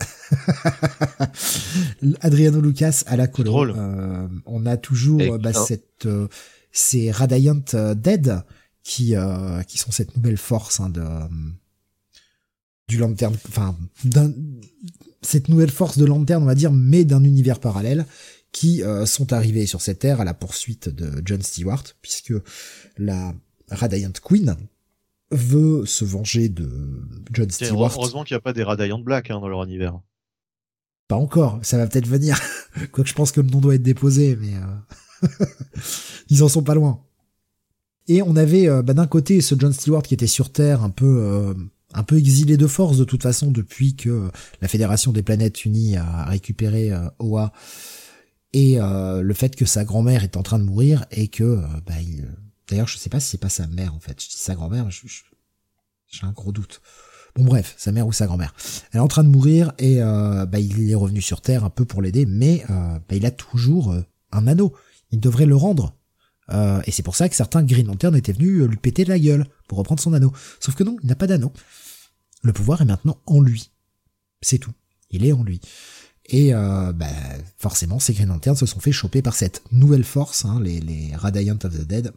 Adriano 2.20 2.60
Lucas 2.60 3.04
à 3.06 3.16
la 3.16 3.28
colo. 3.28 3.72
on 4.46 4.66
a 4.66 4.76
toujours 4.76 5.38
bah, 5.38 5.52
cette, 5.52 6.08
c'est 6.72 7.10
Radiant 7.10 7.62
Dead 7.94 8.42
qui 8.82 9.14
euh, 9.14 9.62
qui 9.62 9.78
sont 9.78 9.92
cette 9.92 10.16
nouvelle 10.16 10.36
force 10.36 10.80
hein, 10.80 10.90
de 10.90 11.00
euh, 11.00 11.28
du 12.88 12.98
lanterne, 12.98 13.36
enfin 13.48 13.76
cette 15.22 15.48
nouvelle 15.48 15.70
force 15.70 15.98
de 15.98 16.04
lanterne, 16.04 16.42
on 16.42 16.46
va 16.46 16.54
dire, 16.54 16.72
mais 16.72 17.04
d'un 17.04 17.22
univers 17.22 17.60
parallèle, 17.60 18.06
qui 18.50 18.82
euh, 18.82 19.06
sont 19.06 19.32
arrivés 19.32 19.66
sur 19.66 19.80
cette 19.80 20.00
terre 20.00 20.20
à 20.20 20.24
la 20.24 20.34
poursuite 20.34 20.88
de 20.88 21.22
John 21.24 21.40
Stewart, 21.42 21.84
puisque 22.02 22.34
la 22.98 23.34
Radiant 23.70 24.12
Queen 24.22 24.56
veut 25.32 25.84
se 25.86 26.04
venger 26.04 26.48
de 26.48 26.70
John 27.32 27.50
Stewart. 27.50 27.92
Heureusement 27.96 28.24
qu'il 28.24 28.34
n'y 28.34 28.38
a 28.38 28.42
pas 28.42 28.52
des 28.52 28.62
Radiant 28.62 28.98
Black 28.98 29.30
hein, 29.30 29.40
dans 29.40 29.48
leur 29.48 29.64
univers. 29.64 29.98
Pas 31.08 31.16
encore, 31.16 31.58
ça 31.62 31.78
va 31.78 31.86
peut-être 31.86 32.06
venir. 32.06 32.40
Quoique 32.92 33.08
je 33.08 33.14
pense 33.14 33.32
que 33.32 33.40
le 33.40 33.48
nom 33.48 33.60
doit 33.60 33.74
être 33.74 33.82
déposé, 33.82 34.38
mais 34.40 34.52
ils 36.30 36.42
en 36.42 36.48
sont 36.48 36.62
pas 36.62 36.74
loin. 36.74 37.02
Et 38.08 38.22
on 38.22 38.36
avait 38.36 38.68
euh, 38.68 38.82
bah, 38.82 38.94
d'un 38.94 39.06
côté 39.06 39.40
ce 39.40 39.54
John 39.58 39.72
Stewart 39.72 40.02
qui 40.02 40.14
était 40.14 40.26
sur 40.26 40.50
Terre, 40.50 40.82
un 40.82 40.90
peu 40.90 41.20
euh, 41.22 41.54
un 41.94 42.02
peu 42.02 42.18
exilé 42.18 42.56
de 42.56 42.66
force 42.66 42.96
de 42.96 43.04
toute 43.04 43.22
façon 43.22 43.50
depuis 43.50 43.94
que 43.94 44.30
la 44.60 44.68
Fédération 44.68 45.12
des 45.12 45.22
Planètes 45.22 45.64
Unies 45.64 45.96
a 45.96 46.24
récupéré 46.24 46.90
euh, 46.90 47.08
Oa 47.18 47.52
et 48.52 48.80
euh, 48.80 49.22
le 49.22 49.34
fait 49.34 49.56
que 49.56 49.64
sa 49.64 49.84
grand-mère 49.84 50.24
est 50.24 50.36
en 50.36 50.42
train 50.42 50.58
de 50.58 50.64
mourir 50.64 51.04
et 51.10 51.28
que 51.28 51.44
euh, 51.44 51.60
bah, 51.86 51.94
il... 52.00 52.26
d'ailleurs 52.72 52.88
je 52.88 52.96
sais 52.96 53.10
pas 53.10 53.20
si 53.20 53.30
c'est 53.30 53.38
pas 53.38 53.48
sa 53.48 53.66
mère 53.66 53.94
en 53.94 54.00
fait, 54.00 54.20
je 54.22 54.28
dis 54.28 54.36
sa 54.36 54.54
grand-mère, 54.54 54.88
j'ai 54.90 56.26
un 56.26 56.32
gros 56.32 56.52
doute. 56.52 56.80
Bon 57.34 57.44
bref, 57.44 57.74
sa 57.78 57.92
mère 57.92 58.06
ou 58.06 58.12
sa 58.12 58.26
grand-mère. 58.26 58.54
Elle 58.92 58.98
est 58.98 59.02
en 59.02 59.08
train 59.08 59.24
de 59.24 59.28
mourir 59.28 59.72
et 59.78 60.00
bah, 60.00 60.58
il 60.58 60.90
est 60.90 60.94
revenu 60.94 61.22
sur 61.22 61.40
Terre 61.40 61.64
un 61.64 61.70
peu 61.70 61.86
pour 61.86 62.02
l'aider, 62.02 62.26
mais 62.26 62.62
bah, 62.68 63.14
il 63.16 63.24
a 63.24 63.30
toujours 63.30 63.94
un 64.32 64.46
anneau. 64.46 64.74
Il 65.12 65.20
devrait 65.20 65.46
le 65.46 65.56
rendre. 65.56 65.94
et 66.50 66.90
c'est 66.90 67.02
pour 67.02 67.16
ça 67.16 67.30
que 67.30 67.34
certains 67.34 67.62
Green 67.62 67.86
Lantern 67.86 68.14
étaient 68.14 68.34
venus 68.34 68.64
lui 68.64 68.76
péter 68.76 69.06
la 69.06 69.18
gueule 69.18 69.46
pour 69.66 69.78
reprendre 69.78 70.02
son 70.02 70.12
anneau. 70.12 70.30
Sauf 70.60 70.74
que 70.74 70.84
non, 70.84 70.98
il 71.02 71.08
n'a 71.08 71.16
pas 71.16 71.26
d'anneau. 71.26 71.54
Le 72.42 72.52
pouvoir 72.52 72.82
est 72.82 72.86
maintenant 72.86 73.18
en 73.24 73.40
lui. 73.40 73.70
C'est 74.42 74.58
tout. 74.58 74.72
Il 75.10 75.24
est 75.24 75.32
en 75.32 75.42
lui. 75.42 75.62
Et 76.26 76.54
euh, 76.54 76.92
bah, 76.92 77.06
forcément, 77.58 77.98
ces 77.98 78.14
Green 78.14 78.28
Lanterns 78.28 78.56
se 78.56 78.66
sont 78.66 78.80
fait 78.80 78.92
choper 78.92 79.22
par 79.22 79.34
cette 79.34 79.62
nouvelle 79.72 80.04
force, 80.04 80.44
hein, 80.44 80.60
les, 80.62 80.80
les 80.80 81.12
of 81.14 81.58
the 81.58 81.86
Dead. 81.86 82.12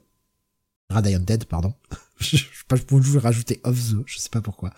Radiant 0.89 1.19
Dead, 1.19 1.45
pardon. 1.45 1.73
je 2.19 2.37
pas, 2.67 2.75
je 2.75 2.83
peux 2.83 3.17
rajouter 3.17 3.59
of 3.63 3.75
the, 3.75 3.97
je 4.05 4.19
sais 4.19 4.29
pas 4.29 4.41
pourquoi. 4.41 4.71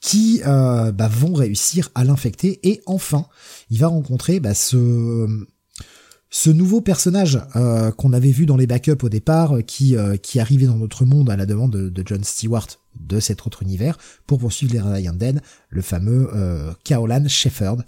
Qui 0.00 0.42
euh, 0.46 0.92
bah, 0.92 1.08
vont 1.08 1.34
réussir 1.34 1.90
à 1.94 2.04
l'infecter. 2.04 2.60
Et 2.68 2.82
enfin, 2.86 3.26
il 3.70 3.78
va 3.78 3.88
rencontrer 3.88 4.40
bah, 4.40 4.54
ce 4.54 5.46
ce 6.28 6.50
nouveau 6.50 6.80
personnage 6.80 7.40
euh, 7.54 7.92
qu'on 7.92 8.12
avait 8.12 8.30
vu 8.30 8.46
dans 8.46 8.56
les 8.56 8.66
backups 8.66 9.02
au 9.02 9.08
départ, 9.08 9.54
qui 9.66 9.96
euh, 9.96 10.16
qui 10.16 10.40
arrivait 10.40 10.66
dans 10.66 10.76
notre 10.76 11.04
monde 11.04 11.30
à 11.30 11.36
la 11.36 11.46
demande 11.46 11.70
de, 11.70 12.02
John 12.04 12.22
Stewart 12.24 12.66
de 12.98 13.20
cet 13.20 13.46
autre 13.46 13.62
univers 13.62 13.96
pour 14.26 14.38
poursuivre 14.38 14.72
les 14.72 14.80
Radiant 14.80 15.14
Dead, 15.14 15.40
le 15.70 15.82
fameux 15.82 16.28
euh, 16.34 16.72
Kaolan 16.84 17.28
Shepherd, 17.28 17.84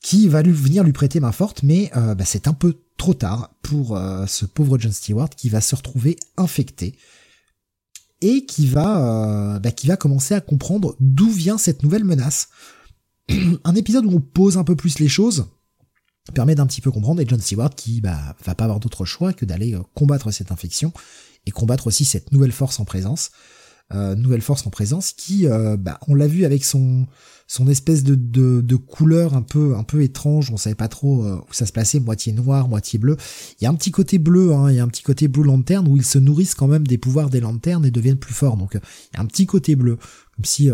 qui 0.00 0.28
va 0.28 0.42
lui 0.42 0.52
venir 0.52 0.84
lui 0.84 0.92
prêter 0.92 1.20
main 1.20 1.32
forte, 1.32 1.62
mais 1.62 1.90
euh, 1.96 2.14
bah, 2.14 2.24
c'est 2.24 2.48
un 2.48 2.54
peu 2.54 2.76
trop 2.98 3.14
tard 3.14 3.54
pour 3.62 3.96
euh, 3.96 4.26
ce 4.26 4.44
pauvre 4.44 4.78
John 4.78 4.92
Stewart 4.92 5.30
qui 5.30 5.48
va 5.48 5.62
se 5.62 5.74
retrouver 5.74 6.16
infecté 6.36 6.98
et 8.20 8.44
qui 8.44 8.66
va 8.66 9.54
euh, 9.54 9.58
bah, 9.58 9.96
commencer 9.96 10.34
à 10.34 10.42
comprendre 10.42 10.94
d'où 11.00 11.30
vient 11.30 11.56
cette 11.56 11.82
nouvelle 11.82 12.04
menace. 12.04 12.48
un 13.64 13.74
épisode 13.74 14.04
où 14.04 14.10
on 14.10 14.20
pose 14.20 14.58
un 14.58 14.64
peu 14.64 14.76
plus 14.76 14.98
les 14.98 15.08
choses 15.08 15.46
permet 16.34 16.54
d'un 16.54 16.66
petit 16.66 16.82
peu 16.82 16.90
comprendre 16.90 17.22
et 17.22 17.26
John 17.26 17.40
Stewart 17.40 17.74
qui 17.74 18.02
bah, 18.02 18.36
va 18.44 18.54
pas 18.54 18.64
avoir 18.64 18.80
d'autre 18.80 19.06
choix 19.06 19.32
que 19.32 19.46
d'aller 19.46 19.78
combattre 19.94 20.30
cette 20.30 20.52
infection 20.52 20.92
et 21.46 21.50
combattre 21.50 21.86
aussi 21.86 22.04
cette 22.04 22.32
nouvelle 22.32 22.52
force 22.52 22.80
en 22.80 22.84
présence. 22.84 23.30
Euh, 23.94 24.14
nouvelle 24.14 24.42
force 24.42 24.66
en 24.66 24.70
présence 24.70 25.12
qui, 25.12 25.46
euh, 25.46 25.78
bah, 25.78 25.98
on 26.08 26.14
l'a 26.14 26.26
vu 26.26 26.44
avec 26.44 26.62
son 26.62 27.06
son 27.46 27.66
espèce 27.68 28.04
de, 28.04 28.14
de, 28.14 28.60
de, 28.60 28.76
couleur 28.76 29.32
un 29.32 29.40
peu 29.40 29.74
un 29.76 29.82
peu 29.82 30.02
étrange, 30.02 30.50
on 30.50 30.58
savait 30.58 30.74
pas 30.74 30.88
trop 30.88 31.24
euh, 31.24 31.36
où 31.36 31.54
ça 31.54 31.64
se 31.64 31.72
plaçait, 31.72 31.98
moitié 31.98 32.34
noir, 32.34 32.68
moitié 32.68 32.98
bleu. 32.98 33.16
Il 33.58 33.64
y 33.64 33.66
a 33.66 33.70
un 33.70 33.74
petit 33.74 33.90
côté 33.90 34.18
bleu, 34.18 34.52
hein, 34.52 34.70
il 34.70 34.76
y 34.76 34.78
a 34.78 34.82
un 34.82 34.88
petit 34.88 35.02
côté 35.02 35.26
bleu 35.26 35.44
lanterne 35.44 35.88
où 35.88 35.96
ils 35.96 36.04
se 36.04 36.18
nourrissent 36.18 36.54
quand 36.54 36.66
même 36.66 36.86
des 36.86 36.98
pouvoirs 36.98 37.30
des 37.30 37.40
lanternes 37.40 37.86
et 37.86 37.90
deviennent 37.90 38.18
plus 38.18 38.34
forts. 38.34 38.58
Donc 38.58 38.72
il 38.74 39.16
y 39.16 39.18
a 39.18 39.22
un 39.22 39.26
petit 39.26 39.46
côté 39.46 39.74
bleu, 39.74 39.96
comme 40.36 40.44
si 40.44 40.70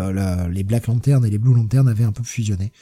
les 0.51 0.65
Black 0.65 0.89
Lanternes 0.89 1.25
et 1.25 1.31
les 1.31 1.39
Blue 1.39 1.55
Lanternes 1.55 1.87
avaient 1.87 2.03
un 2.03 2.11
peu 2.11 2.25
fusionné. 2.25 2.73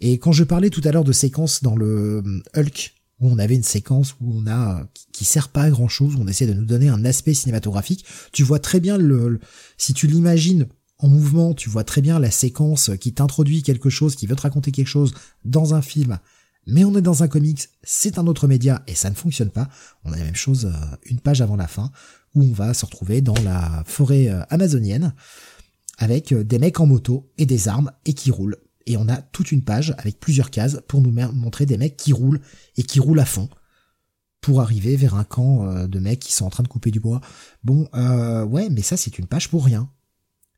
Et 0.00 0.18
quand 0.18 0.30
je 0.30 0.44
parlais 0.44 0.70
tout 0.70 0.82
à 0.84 0.92
l'heure 0.92 1.02
de 1.02 1.12
séquences 1.12 1.64
dans 1.64 1.74
le 1.74 2.22
Hulk 2.56 2.93
où 3.20 3.28
on 3.28 3.38
avait 3.38 3.54
une 3.54 3.62
séquence 3.62 4.14
où 4.20 4.32
on 4.34 4.46
a 4.46 4.86
qui, 5.12 5.24
sert 5.24 5.48
pas 5.48 5.62
à 5.62 5.70
grand 5.70 5.88
chose, 5.88 6.16
où 6.16 6.20
on 6.20 6.26
essaie 6.26 6.46
de 6.46 6.54
nous 6.54 6.64
donner 6.64 6.88
un 6.88 7.04
aspect 7.04 7.34
cinématographique. 7.34 8.04
Tu 8.32 8.42
vois 8.42 8.58
très 8.58 8.80
bien 8.80 8.98
le, 8.98 9.40
si 9.78 9.94
tu 9.94 10.06
l'imagines 10.06 10.66
en 10.98 11.08
mouvement, 11.08 11.54
tu 11.54 11.68
vois 11.68 11.84
très 11.84 12.00
bien 12.00 12.18
la 12.18 12.30
séquence 12.30 12.90
qui 13.00 13.12
t'introduit 13.12 13.62
quelque 13.62 13.90
chose, 13.90 14.16
qui 14.16 14.26
veut 14.26 14.36
te 14.36 14.42
raconter 14.42 14.72
quelque 14.72 14.88
chose 14.88 15.14
dans 15.44 15.74
un 15.74 15.82
film. 15.82 16.18
Mais 16.66 16.84
on 16.84 16.96
est 16.96 17.02
dans 17.02 17.22
un 17.22 17.28
comics, 17.28 17.68
c'est 17.82 18.18
un 18.18 18.26
autre 18.26 18.48
média 18.48 18.82
et 18.86 18.94
ça 18.94 19.10
ne 19.10 19.14
fonctionne 19.14 19.50
pas. 19.50 19.68
On 20.04 20.12
a 20.12 20.16
la 20.16 20.24
même 20.24 20.34
chose 20.34 20.66
euh, 20.66 20.96
une 21.04 21.20
page 21.20 21.42
avant 21.42 21.56
la 21.56 21.66
fin 21.66 21.90
où 22.34 22.42
on 22.42 22.52
va 22.52 22.74
se 22.74 22.86
retrouver 22.86 23.20
dans 23.20 23.40
la 23.44 23.84
forêt 23.86 24.28
euh, 24.28 24.42
amazonienne 24.48 25.14
avec 25.98 26.32
euh, 26.32 26.42
des 26.42 26.58
mecs 26.58 26.80
en 26.80 26.86
moto 26.86 27.30
et 27.38 27.46
des 27.46 27.68
armes 27.68 27.92
et 28.06 28.14
qui 28.14 28.30
roulent 28.30 28.56
et 28.86 28.96
on 28.96 29.08
a 29.08 29.16
toute 29.16 29.52
une 29.52 29.64
page 29.64 29.94
avec 29.98 30.20
plusieurs 30.20 30.50
cases 30.50 30.80
pour 30.88 31.00
nous 31.00 31.10
montrer 31.10 31.66
des 31.66 31.78
mecs 31.78 31.96
qui 31.96 32.12
roulent 32.12 32.40
et 32.76 32.82
qui 32.82 33.00
roulent 33.00 33.20
à 33.20 33.24
fond 33.24 33.48
pour 34.40 34.60
arriver 34.60 34.96
vers 34.96 35.14
un 35.14 35.24
camp 35.24 35.66
euh, 35.66 35.86
de 35.86 35.98
mecs 35.98 36.20
qui 36.20 36.32
sont 36.32 36.44
en 36.44 36.50
train 36.50 36.62
de 36.62 36.68
couper 36.68 36.90
du 36.90 37.00
bois. 37.00 37.20
Bon, 37.62 37.88
euh, 37.94 38.44
ouais, 38.44 38.68
mais 38.68 38.82
ça 38.82 38.96
c'est 38.96 39.18
une 39.18 39.26
page 39.26 39.48
pour 39.48 39.64
rien. 39.64 39.90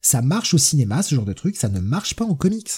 Ça 0.03 0.23
marche 0.23 0.55
au 0.55 0.59
cinéma, 0.59 1.03
ce 1.03 1.15
genre 1.15 1.25
de 1.25 1.33
truc, 1.33 1.57
ça 1.57 1.69
ne 1.69 1.81
marche 1.81 2.15
pas 2.15 2.25
en 2.25 2.35
comics. 2.35 2.73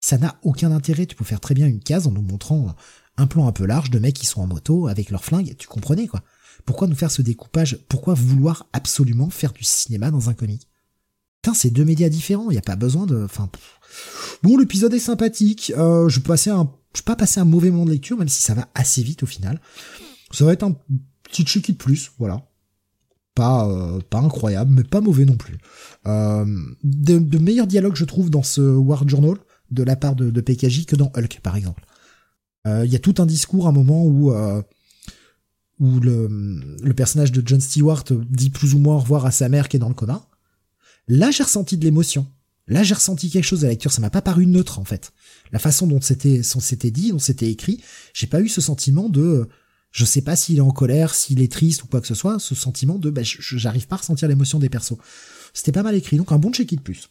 Ça 0.00 0.18
n'a 0.18 0.38
aucun 0.42 0.70
intérêt, 0.70 1.06
tu 1.06 1.16
peux 1.16 1.24
faire 1.24 1.40
très 1.40 1.54
bien 1.54 1.66
une 1.66 1.80
case 1.80 2.06
en 2.06 2.12
nous 2.12 2.22
montrant 2.22 2.76
un 3.16 3.26
plan 3.26 3.48
un 3.48 3.52
peu 3.52 3.66
large 3.66 3.90
de 3.90 3.98
mecs 3.98 4.14
qui 4.14 4.26
sont 4.26 4.42
en 4.42 4.46
moto 4.46 4.86
avec 4.86 5.10
leurs 5.10 5.24
flingues, 5.24 5.56
tu 5.58 5.66
comprenais 5.66 6.06
quoi. 6.06 6.22
Pourquoi 6.64 6.88
nous 6.88 6.94
faire 6.94 7.10
ce 7.10 7.22
découpage? 7.22 7.78
Pourquoi 7.88 8.14
vouloir 8.14 8.66
absolument 8.72 9.30
faire 9.30 9.52
du 9.52 9.64
cinéma 9.64 10.10
dans 10.10 10.28
un 10.28 10.34
comic? 10.34 10.68
Putain, 11.42 11.54
c'est 11.54 11.70
deux 11.70 11.84
médias 11.84 12.08
différents, 12.08 12.50
il 12.50 12.54
y 12.54 12.58
a 12.58 12.62
pas 12.62 12.76
besoin 12.76 13.06
de... 13.06 13.24
Enfin, 13.24 13.48
Bon, 14.42 14.56
l'épisode 14.56 14.94
est 14.94 14.98
sympathique. 14.98 15.72
Euh, 15.76 16.08
je 16.08 16.20
passer 16.20 16.50
un, 16.50 16.70
je 16.94 17.02
pas 17.02 17.16
passer 17.16 17.40
un 17.40 17.44
mauvais 17.44 17.70
moment 17.70 17.84
de 17.84 17.90
lecture, 17.90 18.16
même 18.16 18.28
si 18.28 18.42
ça 18.42 18.54
va 18.54 18.68
assez 18.74 19.02
vite 19.02 19.22
au 19.22 19.26
final. 19.26 19.60
Ça 20.32 20.44
va 20.44 20.52
être 20.52 20.62
un 20.62 20.76
petit 21.22 21.46
chicky 21.46 21.72
de 21.72 21.78
plus, 21.78 22.12
voilà. 22.18 22.42
Pas, 23.34 23.68
euh, 23.68 24.00
pas 24.08 24.18
incroyable, 24.18 24.72
mais 24.72 24.84
pas 24.84 25.00
mauvais 25.00 25.24
non 25.24 25.36
plus. 25.36 25.58
Euh, 26.06 26.46
de, 26.82 27.38
meilleurs 27.38 27.66
dialogues, 27.66 27.96
je 27.96 28.04
trouve, 28.04 28.30
dans 28.30 28.42
ce 28.42 28.60
War 28.60 29.06
Journal, 29.06 29.36
de 29.70 29.82
la 29.82 29.96
part 29.96 30.16
de, 30.16 30.30
de 30.30 30.40
PKJ, 30.40 30.86
que 30.86 30.96
dans 30.96 31.12
Hulk, 31.14 31.40
par 31.42 31.56
exemple. 31.56 31.84
Euh, 32.66 32.84
il 32.84 32.92
y 32.92 32.96
a 32.96 32.98
tout 32.98 33.14
un 33.18 33.26
discours, 33.26 33.68
un 33.68 33.72
moment 33.72 34.04
où 34.04 34.32
euh, 34.32 34.62
où 35.78 36.00
le, 36.00 36.28
le 36.82 36.94
personnage 36.94 37.32
de 37.32 37.42
John 37.46 37.60
Stewart 37.60 38.04
dit 38.30 38.50
plus 38.50 38.74
ou 38.74 38.78
moins 38.78 38.96
au 38.96 38.98
revoir 38.98 39.26
à 39.26 39.30
sa 39.30 39.48
mère 39.48 39.68
qui 39.68 39.76
est 39.76 39.80
dans 39.80 39.88
le 39.88 39.94
coma. 39.94 40.26
Là, 41.06 41.30
j'ai 41.30 41.42
ressenti 41.42 41.76
de 41.76 41.84
l'émotion. 41.84 42.26
Là, 42.68 42.82
j'ai 42.82 42.94
ressenti 42.94 43.30
quelque 43.30 43.44
chose 43.44 43.60
de 43.60 43.66
la 43.66 43.70
lecture, 43.70 43.92
ça 43.92 44.00
m'a 44.00 44.10
pas 44.10 44.22
paru 44.22 44.46
neutre 44.46 44.78
en 44.78 44.84
fait. 44.84 45.12
La 45.52 45.58
façon 45.58 45.86
dont 45.86 46.00
c'était, 46.00 46.42
c'était 46.42 46.90
dit, 46.90 47.12
dont 47.12 47.18
c'était 47.18 47.50
écrit, 47.50 47.80
j'ai 48.12 48.26
pas 48.26 48.40
eu 48.40 48.48
ce 48.48 48.60
sentiment 48.60 49.08
de, 49.08 49.48
je 49.92 50.04
sais 50.04 50.22
pas 50.22 50.34
s'il 50.34 50.58
est 50.58 50.62
en 50.62 50.72
colère, 50.72 51.14
s'il 51.14 51.40
est 51.40 51.50
triste 51.50 51.84
ou 51.84 51.86
quoi 51.86 52.00
que 52.00 52.08
ce 52.08 52.14
soit, 52.14 52.38
ce 52.40 52.54
sentiment 52.56 52.98
de, 52.98 53.10
bah, 53.10 53.22
j'arrive 53.22 53.86
pas 53.86 53.96
à 53.96 53.98
ressentir 53.98 54.26
l'émotion 54.26 54.58
des 54.58 54.68
persos. 54.68 54.96
C'était 55.54 55.72
pas 55.72 55.84
mal 55.84 55.94
écrit, 55.94 56.16
donc 56.16 56.32
un 56.32 56.38
bon 56.38 56.52
check-it 56.52 56.78
de 56.78 56.82
plus. 56.82 57.08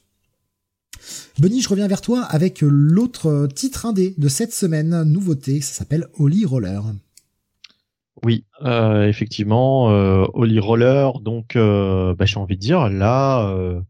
Benny, 1.40 1.62
je 1.62 1.70
reviens 1.70 1.88
vers 1.88 2.02
toi 2.02 2.24
avec 2.24 2.62
l'autre 2.62 3.48
titre 3.54 3.86
indé 3.86 4.14
de 4.18 4.28
cette 4.28 4.54
semaine, 4.54 5.04
nouveauté, 5.04 5.62
ça 5.62 5.74
s'appelle 5.74 6.08
Holy 6.18 6.46
Roller. 6.46 6.82
Oui, 8.24 8.46
euh, 8.64 9.08
effectivement, 9.08 9.92
euh, 9.92 10.26
Roller, 10.34 11.20
donc 11.20 11.56
euh, 11.56 12.16
bah, 12.16 12.26
j'ai 12.26 12.40
envie 12.40 12.56
de 12.56 12.62
dire, 12.62 12.90
là, 12.90 13.50
euh, 13.50 13.82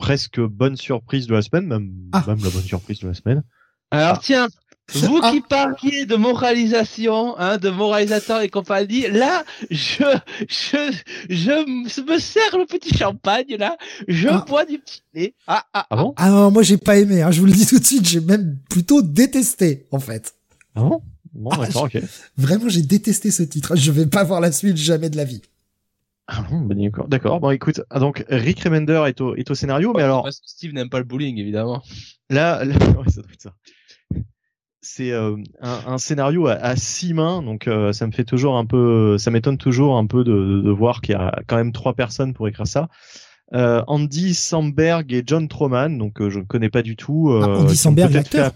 presque 0.00 0.40
bonne 0.40 0.76
surprise 0.76 1.28
de 1.28 1.34
la 1.34 1.42
semaine, 1.42 1.66
même, 1.66 1.92
ah. 2.12 2.24
même 2.26 2.42
la 2.42 2.50
bonne 2.50 2.64
surprise 2.64 2.98
de 3.00 3.06
la 3.06 3.14
semaine. 3.14 3.44
Alors 3.92 4.16
ah. 4.16 4.20
tiens, 4.20 4.48
vous 4.94 5.20
qui 5.20 5.42
parliez 5.42 6.06
de 6.06 6.16
moralisation, 6.16 7.38
hein, 7.38 7.58
de 7.58 7.68
moralisateur 7.68 8.40
et 8.40 8.48
compagnie, 8.48 9.08
là, 9.08 9.44
je, 9.70 10.02
je, 10.48 10.96
je 11.28 12.02
me 12.02 12.18
sers 12.18 12.58
le 12.58 12.66
petit 12.66 12.96
champagne, 12.96 13.56
là, 13.58 13.76
je 14.08 14.28
ah. 14.28 14.44
bois 14.48 14.64
du 14.64 14.78
petit 14.78 15.02
lait. 15.14 15.34
Ah, 15.46 15.64
ah, 15.74 15.86
ah 15.90 15.96
bon 15.96 16.14
Ah 16.16 16.30
non, 16.30 16.50
moi 16.50 16.62
j'ai 16.62 16.78
pas 16.78 16.98
aimé, 16.98 17.22
hein, 17.22 17.30
je 17.30 17.40
vous 17.40 17.46
le 17.46 17.52
dis 17.52 17.66
tout 17.66 17.78
de 17.78 17.84
suite, 17.84 18.08
j'ai 18.08 18.20
même 18.20 18.58
plutôt 18.70 19.02
détesté, 19.02 19.86
en 19.92 20.00
fait. 20.00 20.34
Ah 20.74 20.82
bon? 20.82 21.02
Bon, 21.32 21.50
d'accord, 21.50 21.84
ok. 21.84 21.98
Vraiment, 22.36 22.68
j'ai 22.68 22.82
détesté 22.82 23.30
ce 23.30 23.44
titre. 23.44 23.76
Je 23.76 23.92
vais 23.92 24.06
pas 24.06 24.24
voir 24.24 24.40
la 24.40 24.50
suite 24.50 24.76
jamais 24.76 25.10
de 25.10 25.16
la 25.16 25.24
vie. 25.24 25.42
Ah 26.30 26.44
bah, 26.62 26.74
d'accord. 26.74 27.08
D'accord. 27.08 27.40
Bon, 27.40 27.50
écoute, 27.50 27.82
ah, 27.90 27.98
donc 27.98 28.24
Rick 28.28 28.60
Remender 28.60 29.02
est 29.06 29.20
au, 29.20 29.34
est 29.34 29.50
au 29.50 29.54
scénario, 29.54 29.92
mais 29.94 30.02
alors. 30.02 30.28
Steve 30.30 30.72
n'aime 30.72 30.88
pas 30.88 30.98
le 30.98 31.04
bowling, 31.04 31.38
évidemment. 31.38 31.82
Là, 32.28 32.64
là 32.64 32.74
ouais, 32.78 33.08
ça 33.10 33.22
doit 33.22 33.32
être 33.32 33.42
ça. 33.42 33.54
C'est 34.82 35.10
euh, 35.10 35.36
un, 35.60 35.80
un, 35.86 35.98
scénario 35.98 36.46
à, 36.46 36.52
à, 36.52 36.76
six 36.76 37.12
mains, 37.12 37.42
donc 37.42 37.68
euh, 37.68 37.92
ça 37.92 38.06
me 38.06 38.12
fait 38.12 38.24
toujours 38.24 38.56
un 38.56 38.64
peu, 38.64 39.18
ça 39.18 39.30
m'étonne 39.30 39.58
toujours 39.58 39.98
un 39.98 40.06
peu 40.06 40.24
de, 40.24 40.62
de 40.64 40.70
voir 40.70 41.02
qu'il 41.02 41.14
y 41.14 41.18
a 41.18 41.42
quand 41.46 41.56
même 41.56 41.72
trois 41.72 41.92
personnes 41.92 42.32
pour 42.32 42.48
écrire 42.48 42.66
ça. 42.66 42.88
Euh, 43.52 43.82
Andy 43.88 44.32
Samberg 44.32 45.12
et 45.12 45.22
John 45.26 45.48
Troman, 45.48 45.98
donc 45.98 46.26
je 46.26 46.38
ne 46.38 46.44
connais 46.44 46.70
pas 46.70 46.82
du 46.82 46.96
tout. 46.96 47.30
Ah, 47.30 47.58
Andy 47.58 47.76
Samberg, 47.76 48.12
l'acteur. 48.12 48.52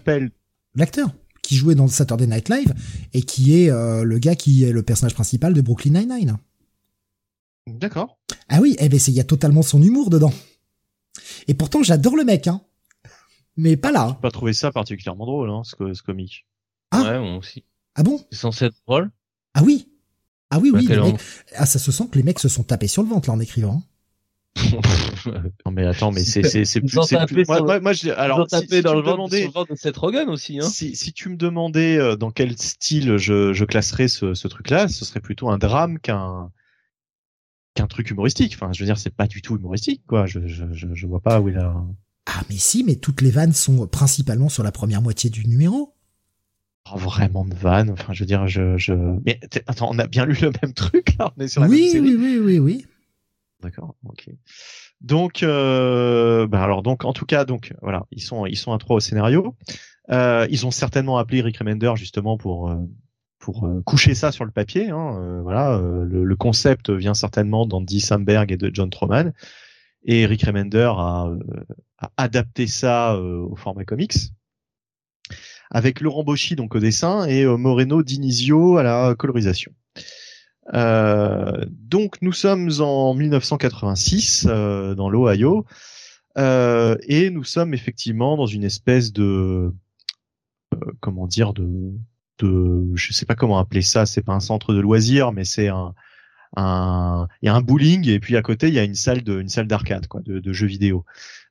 L'acteur 0.75 1.09
qui 1.43 1.57
jouait 1.57 1.75
dans 1.75 1.87
Saturday 1.87 2.25
Night 2.25 2.49
Live 2.49 2.73
et 3.13 3.21
qui 3.21 3.61
est 3.61 3.69
le 3.69 4.17
gars 4.17 4.35
qui 4.35 4.63
est 4.63 4.71
le 4.71 4.81
personnage 4.81 5.13
principal 5.13 5.53
de 5.53 5.61
Brooklyn 5.61 5.91
Nine-Nine. 5.91 6.37
D'accord. 7.67 8.17
Ah 8.49 8.59
oui, 8.61 8.75
eh 8.79 8.89
ben 8.89 8.99
il 9.07 9.13
y 9.13 9.19
a 9.19 9.23
totalement 9.23 9.61
son 9.61 9.81
humour 9.81 10.09
dedans. 10.09 10.33
Et 11.47 11.53
pourtant 11.53 11.83
j'adore 11.83 12.15
le 12.15 12.23
mec, 12.23 12.47
hein. 12.47 12.61
Mais 13.57 13.77
pas 13.77 13.91
là. 13.91 14.09
J'ai 14.09 14.21
pas 14.21 14.31
trouvé 14.31 14.53
ça 14.53 14.71
particulièrement 14.71 15.25
drôle, 15.25 15.49
hein, 15.49 15.61
ce, 15.63 15.93
ce 15.93 16.03
comique. 16.03 16.45
Ah. 16.91 17.01
Ouais, 17.01 17.19
moi 17.19 17.37
aussi. 17.37 17.63
Ah 17.95 18.03
bon? 18.03 18.19
C'est 18.31 18.39
censé 18.39 18.65
être 18.65 18.75
drôle? 18.85 19.11
Ah 19.53 19.63
oui. 19.63 19.89
Ah 20.49 20.59
oui, 20.59 20.71
oui. 20.73 20.87
ah, 21.55 21.65
ça 21.65 21.79
se 21.79 21.91
sent 21.91 22.07
que 22.11 22.17
les 22.17 22.23
mecs 22.23 22.39
se 22.39 22.49
sont 22.49 22.63
tapés 22.63 22.87
sur 22.87 23.01
le 23.01 23.09
ventre 23.09 23.29
là 23.29 23.35
en 23.35 23.39
écrivant. 23.39 23.81
non 25.65 25.71
mais 25.71 25.85
attends, 25.85 26.11
mais 26.11 26.23
c'est 26.23 26.43
c'est 26.43 26.63
c'est 26.63 26.79
plus, 26.79 26.97
c'est 27.03 27.25
plus... 27.25 27.45
Moi, 27.45 27.61
moi, 27.61 27.79
moi 27.81 27.91
je... 27.91 28.09
alors 28.11 28.47
si, 28.49 28.55
si 28.61 28.81
dans 28.81 28.91
tu 28.91 28.95
le 28.95 29.01
me 29.01 29.11
demandais 29.11 29.47
ventre 29.47 29.71
de 29.71 29.77
Seth 29.77 29.97
Rogen 29.97 30.29
aussi. 30.29 30.59
Hein. 30.59 30.69
si 30.69 30.95
si 30.95 31.11
tu 31.11 31.27
me 31.27 31.35
demandais 31.35 31.97
euh, 31.97 32.15
dans 32.15 32.31
quel 32.31 32.57
style 32.57 33.17
je 33.17 33.51
je 33.51 33.65
classerais 33.65 34.07
ce 34.07 34.33
ce 34.33 34.47
truc-là, 34.47 34.87
ce 34.87 35.03
serait 35.03 35.19
plutôt 35.19 35.49
un 35.49 35.57
drame 35.57 35.99
qu'un 35.99 36.51
qu'un 37.75 37.87
truc 37.87 38.09
humoristique. 38.09 38.53
Enfin, 38.55 38.73
je 38.73 38.79
veux 38.79 38.85
dire, 38.85 38.97
c'est 38.97 39.13
pas 39.13 39.27
du 39.27 39.41
tout 39.41 39.55
humoristique, 39.55 40.01
quoi. 40.07 40.25
Je 40.25 40.47
je 40.47 40.65
je, 40.71 41.05
vois 41.07 41.19
pas 41.19 41.39
où 41.39 41.49
il 41.49 41.57
a. 41.57 41.75
Ah 42.25 42.41
mais 42.49 42.55
si, 42.57 42.83
mais 42.83 42.95
toutes 42.95 43.21
les 43.21 43.29
vannes 43.29 43.53
sont 43.53 43.85
principalement 43.85 44.49
sur 44.49 44.63
la 44.63 44.71
première 44.71 45.01
moitié 45.01 45.29
du 45.29 45.47
numéro. 45.47 45.93
Oh, 46.91 46.97
vraiment 46.97 47.45
de 47.45 47.53
vannes. 47.53 47.91
Enfin, 47.91 48.13
je 48.13 48.21
veux 48.21 48.25
dire, 48.27 48.47
je 48.47 48.77
je. 48.77 48.93
Mais 49.25 49.39
attends, 49.67 49.89
on 49.91 49.99
a 49.99 50.07
bien 50.07 50.25
lu 50.25 50.35
le 50.41 50.51
même 50.61 50.73
truc 50.73 51.15
là. 51.19 51.31
On 51.37 51.41
est 51.41 51.47
sur 51.47 51.61
la 51.61 51.67
même 51.67 51.77
Oui, 51.77 51.89
série. 51.89 52.15
oui, 52.15 52.17
oui, 52.17 52.39
oui, 52.39 52.59
oui. 52.59 52.85
D'accord, 53.61 53.95
ok. 54.05 54.29
Donc, 55.01 55.43
euh, 55.43 56.47
bah 56.47 56.63
alors 56.63 56.83
donc 56.83 57.03
en 57.05 57.13
tout 57.13 57.25
cas 57.25 57.45
donc 57.45 57.73
voilà, 57.81 58.05
ils 58.11 58.21
sont 58.21 58.45
ils 58.45 58.57
sont 58.57 58.73
à 58.73 58.77
trois 58.77 58.95
au 58.95 58.99
scénario. 58.99 59.55
Euh, 60.11 60.47
ils 60.51 60.65
ont 60.65 60.71
certainement 60.71 61.17
appelé 61.17 61.41
Rick 61.41 61.57
Remender 61.57 61.93
justement 61.95 62.37
pour 62.37 62.69
euh, 62.69 62.75
pour 63.45 63.63
euh, 63.65 63.79
coucher 63.85 64.15
ça 64.15 64.31
sur 64.31 64.43
le 64.43 64.49
papier. 64.49 64.89
Hein, 64.89 65.19
euh, 65.19 65.41
voilà, 65.43 65.77
euh, 65.77 66.03
le, 66.03 66.23
le 66.23 66.35
concept 66.35 66.89
vient 66.89 67.13
certainement 67.13 67.67
d'Andy 67.67 68.01
Samberg 68.01 68.51
et 68.51 68.57
de 68.57 68.71
John 68.73 68.89
Troman. 68.89 69.33
Et 70.03 70.25
Rick 70.25 70.41
Remender 70.41 70.91
a, 70.97 71.29
a 71.99 72.11
adapté 72.17 72.65
ça 72.65 73.15
au 73.19 73.55
format 73.55 73.85
comics 73.85 74.15
avec 75.71 75.99
Laurent 75.99 76.23
Bauchy 76.23 76.55
donc 76.55 76.75
au 76.75 76.79
dessin 76.79 77.25
et 77.25 77.43
Moreno 77.45 78.03
Dinizio 78.03 78.77
à 78.77 78.83
la 78.83 79.15
colorisation. 79.15 79.71
Euh, 80.73 81.65
donc 81.69 82.21
nous 82.21 82.33
sommes 82.33 82.69
en 82.79 83.13
1986 83.15 84.47
euh, 84.47 84.93
dans 84.93 85.09
l'Ohio 85.09 85.65
euh, 86.37 86.97
et 87.07 87.31
nous 87.31 87.43
sommes 87.43 87.73
effectivement 87.73 88.37
dans 88.37 88.47
une 88.47 88.63
espèce 88.63 89.11
de 89.11 89.71
comment 90.99 91.25
dire 91.25 91.53
de 91.53 91.93
de 92.39 92.91
je 92.95 93.13
sais 93.13 93.25
pas 93.25 93.35
comment 93.35 93.59
appeler 93.59 93.81
ça 93.81 94.05
c'est 94.05 94.21
pas 94.21 94.33
un 94.33 94.39
centre 94.39 94.73
de 94.73 94.79
loisirs 94.79 95.31
mais 95.31 95.45
c'est 95.45 95.67
un 95.67 95.93
un 96.57 97.27
il 97.41 97.47
y 97.47 97.49
a 97.49 97.55
un 97.55 97.61
bowling 97.61 98.07
et 98.09 98.19
puis 98.19 98.37
à 98.37 98.41
côté 98.41 98.67
il 98.67 98.73
y 98.73 98.79
a 98.79 98.83
une 98.83 98.95
salle 98.95 99.23
de 99.23 99.39
une 99.41 99.49
salle 99.49 99.67
d'arcade 99.67 100.07
quoi 100.07 100.21
de, 100.21 100.39
de 100.39 100.53
jeux 100.53 100.67
vidéo 100.67 101.05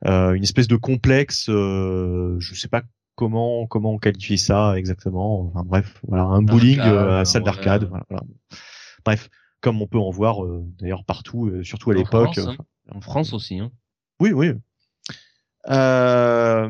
Euh, 0.06 0.32
une 0.32 0.42
espèce 0.42 0.68
de 0.68 0.76
complexe 0.76 1.48
euh, 1.48 2.36
je 2.38 2.54
sais 2.54 2.68
pas 2.68 2.82
comment 3.14 3.66
comment 3.66 3.92
on 3.92 3.98
qualifie 3.98 4.38
ça 4.38 4.74
exactement 4.76 5.46
enfin 5.46 5.62
bref 5.64 6.00
voilà 6.06 6.24
un 6.24 6.42
bowling 6.42 6.80
euh, 6.80 7.20
à 7.20 7.24
salle 7.24 7.42
ouais. 7.42 7.46
d'arcade 7.46 7.84
voilà, 7.84 8.04
voilà. 8.08 8.24
bref 9.04 9.30
comme 9.60 9.80
on 9.80 9.86
peut 9.86 9.98
en 9.98 10.10
voir 10.10 10.44
euh, 10.44 10.62
d'ailleurs 10.78 11.04
partout 11.04 11.46
euh, 11.46 11.62
surtout 11.62 11.90
à 11.90 11.94
l'époque 11.94 12.38
France, 12.38 12.48
hein. 12.48 12.56
En 12.92 13.00
France 13.00 13.32
aussi. 13.32 13.58
Hein. 13.58 13.70
oui, 14.20 14.32
oui. 14.32 14.52
Euh, 15.70 16.68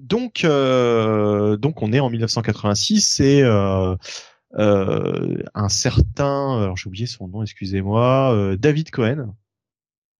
donc, 0.00 0.44
euh, 0.44 1.56
donc 1.56 1.82
on 1.82 1.92
est 1.92 2.00
en 2.00 2.10
1986 2.10 3.20
et 3.20 3.42
euh, 3.42 3.96
un 4.52 5.68
certain, 5.68 6.62
alors 6.62 6.76
j'ai 6.76 6.88
oublié 6.88 7.06
son 7.06 7.28
nom, 7.28 7.42
excusez-moi, 7.42 8.56
David 8.58 8.90
Cohen. 8.90 9.34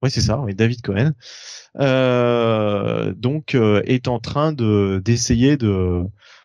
Oui, 0.02 0.10
c'est 0.10 0.20
ça, 0.20 0.38
oui, 0.40 0.54
David 0.54 0.82
Cohen. 0.82 1.12
Donc 3.16 3.54
est 3.54 4.08
en 4.08 4.18
train 4.18 4.52
de 4.52 5.00
d'essayer 5.04 5.56
de 5.56 6.02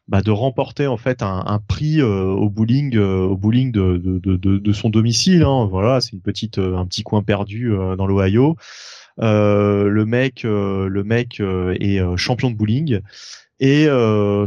bah, 0.07 0.21
de 0.21 0.31
remporter 0.31 0.87
en 0.87 0.97
fait 0.97 1.21
un, 1.21 1.59
prix 1.67 2.01
au 2.01 2.49
bowling 2.49 2.97
au 2.97 3.37
bowling 3.37 3.71
de, 3.71 3.97
de, 3.97 4.35
de, 4.35 4.73
son 4.73 4.89
domicile. 4.89 5.43
Hein. 5.43 5.67
Voilà, 5.69 6.01
c'est 6.01 6.13
une 6.13 6.21
petite 6.21 6.57
un 6.59 6.85
petit 6.85 7.03
coin 7.03 7.23
perdu 7.23 7.71
dans 7.97 8.07
l'Ohio. 8.07 8.55
Euh, 9.21 9.87
le 9.87 10.05
mec, 10.05 10.45
euh, 10.45 10.87
le 10.87 11.03
mec 11.03 11.39
euh, 11.39 11.75
est 11.79 12.01
champion 12.17 12.49
de 12.49 12.55
bowling 12.55 13.01
et 13.59 13.85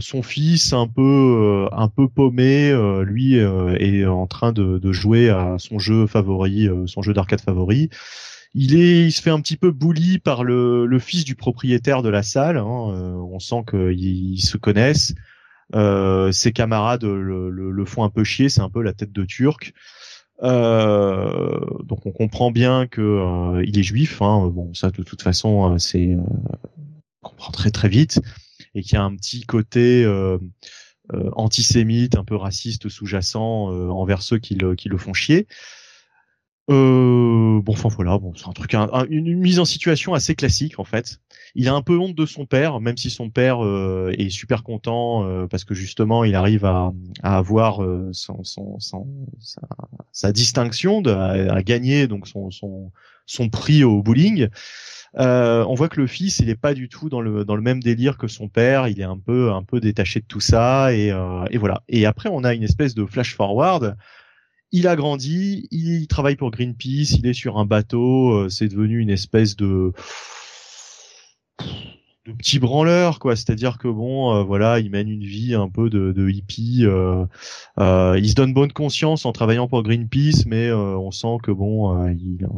son 0.00 0.22
fils 0.24 0.72
un 0.72 0.88
peu 0.88 1.68
un 1.70 1.86
peu 1.86 2.08
paumé, 2.08 2.74
lui 3.04 3.36
est 3.36 4.04
en 4.06 4.26
train 4.26 4.50
de, 4.50 4.92
jouer 4.92 5.30
à 5.30 5.54
son 5.58 5.78
jeu 5.78 6.08
favori, 6.08 6.68
son 6.86 7.00
jeu 7.00 7.12
d'arcade 7.12 7.40
favori. 7.40 7.90
Il 8.54 8.74
est, 8.74 9.06
il 9.06 9.12
se 9.12 9.22
fait 9.22 9.30
un 9.30 9.40
petit 9.40 9.56
peu 9.56 9.70
bully 9.70 10.18
par 10.18 10.42
le, 10.42 10.98
fils 10.98 11.24
du 11.24 11.36
propriétaire 11.36 12.02
de 12.02 12.08
la 12.08 12.24
salle. 12.24 12.56
hein, 12.56 12.64
on 12.64 13.38
sent 13.38 13.62
qu'ils 13.70 14.32
ils 14.32 14.40
se 14.40 14.56
connaissent. 14.56 15.14
Ses 15.72 16.52
camarades 16.52 17.04
le 17.04 17.84
font 17.84 18.02
un 18.02 18.10
peu 18.10 18.24
chier. 18.24 18.48
C'est 18.48 18.62
un 18.62 18.70
peu 18.70 18.82
la 18.82 18.94
tête 18.94 19.12
de 19.12 19.24
Turc. 19.24 19.74
Euh, 20.44 21.60
donc 21.84 22.04
on 22.04 22.12
comprend 22.12 22.50
bien 22.50 22.86
que 22.86 23.00
euh, 23.00 23.64
il 23.66 23.78
est 23.78 23.82
juif. 23.82 24.20
Hein. 24.22 24.50
Bon, 24.52 24.72
ça 24.74 24.90
de 24.90 25.02
toute 25.02 25.22
façon, 25.22 25.72
euh, 25.72 25.78
c'est 25.78 26.16
on 27.22 27.28
comprend 27.28 27.52
très 27.52 27.70
très 27.70 27.88
vite 27.88 28.20
et 28.74 28.82
qu'il 28.82 28.94
y 28.94 28.96
a 28.96 29.02
un 29.02 29.14
petit 29.16 29.42
côté 29.42 30.04
antisémite, 31.12 32.16
un 32.16 32.24
peu 32.24 32.36
raciste 32.36 32.88
sous-jacent 32.88 33.68
envers 33.90 34.20
ceux 34.22 34.38
qui 34.38 34.54
le, 34.56 34.74
qui 34.74 34.88
le 34.88 34.98
font 34.98 35.14
chier. 35.14 35.46
Euh, 36.70 37.60
bon, 37.60 37.72
enfin 37.72 37.90
voilà, 37.90 38.16
bon, 38.16 38.32
c'est 38.34 38.48
un 38.48 38.52
truc, 38.52 38.72
un- 38.72 38.88
un- 38.90 39.04
une, 39.10 39.36
mise 39.38 39.58
en 39.58 39.66
situation 39.66 40.14
assez 40.14 40.34
classique 40.34 40.78
en 40.78 40.84
fait. 40.84 41.20
Il 41.54 41.68
a 41.68 41.74
un 41.74 41.82
peu 41.82 41.98
honte 41.98 42.14
de 42.14 42.24
son 42.24 42.46
père, 42.46 42.80
même 42.80 42.96
si 42.96 43.10
son 43.10 43.28
père 43.28 43.62
euh, 43.62 44.14
est 44.16 44.30
super 44.30 44.62
content 44.62 45.26
euh, 45.26 45.46
parce 45.46 45.64
que 45.64 45.74
justement 45.74 46.24
il 46.24 46.34
arrive 46.34 46.64
à, 46.64 46.90
avoir 47.22 47.82
euh, 47.82 48.10
sa, 50.12 50.32
distinction, 50.32 51.02
à, 51.04 51.62
gagner 51.62 52.06
donc 52.06 52.26
son, 52.28 53.50
prix 53.50 53.84
au 53.84 54.02
bowling. 54.02 54.48
On 55.16 55.74
voit 55.74 55.90
que 55.90 56.00
le 56.00 56.06
fils, 56.06 56.38
il 56.38 56.48
est 56.48 56.56
pas 56.56 56.72
du 56.72 56.88
tout 56.88 57.10
dans 57.10 57.20
le 57.20 57.60
même 57.60 57.82
délire 57.82 58.16
que 58.16 58.26
son 58.26 58.48
père. 58.48 58.88
Il 58.88 59.00
est 59.00 59.04
un 59.04 59.18
peu 59.18 59.80
détaché 59.80 60.20
de 60.20 60.26
tout 60.26 60.40
ça 60.40 60.94
et 60.94 61.12
voilà. 61.58 61.82
Et 61.88 62.06
après, 62.06 62.30
on 62.32 62.42
a 62.42 62.54
une 62.54 62.62
espèce 62.62 62.94
de 62.94 63.04
flash 63.04 63.36
forward. 63.36 63.98
Il 64.76 64.88
a 64.88 64.96
grandi, 64.96 65.68
il 65.70 66.08
travaille 66.08 66.34
pour 66.34 66.50
Greenpeace, 66.50 67.14
il 67.16 67.28
est 67.28 67.32
sur 67.32 67.58
un 67.58 67.64
bateau. 67.64 68.32
euh, 68.32 68.48
C'est 68.48 68.66
devenu 68.66 68.98
une 68.98 69.08
espèce 69.08 69.54
de 69.54 69.92
petit 72.38 72.58
branleur 72.58 73.20
quoi 73.20 73.36
c'est-à-dire 73.36 73.78
que 73.78 73.86
bon 73.86 74.34
euh, 74.34 74.42
voilà 74.42 74.80
il 74.80 74.90
mène 74.90 75.08
une 75.08 75.22
vie 75.22 75.54
un 75.54 75.68
peu 75.68 75.90
de, 75.90 76.28
hippie 76.28 76.84
euh, 76.84 77.26
il 77.76 78.28
se 78.28 78.34
donne 78.34 78.52
bonne 78.54 78.72
conscience 78.72 79.26
en 79.26 79.32
travaillant 79.32 79.68
pour 79.68 79.82
Greenpeace 79.84 80.44
mais 80.46 80.72
on 80.72 81.10
sent 81.12 81.36
que 81.42 81.52
bon 81.52 82.08
il 82.08 82.48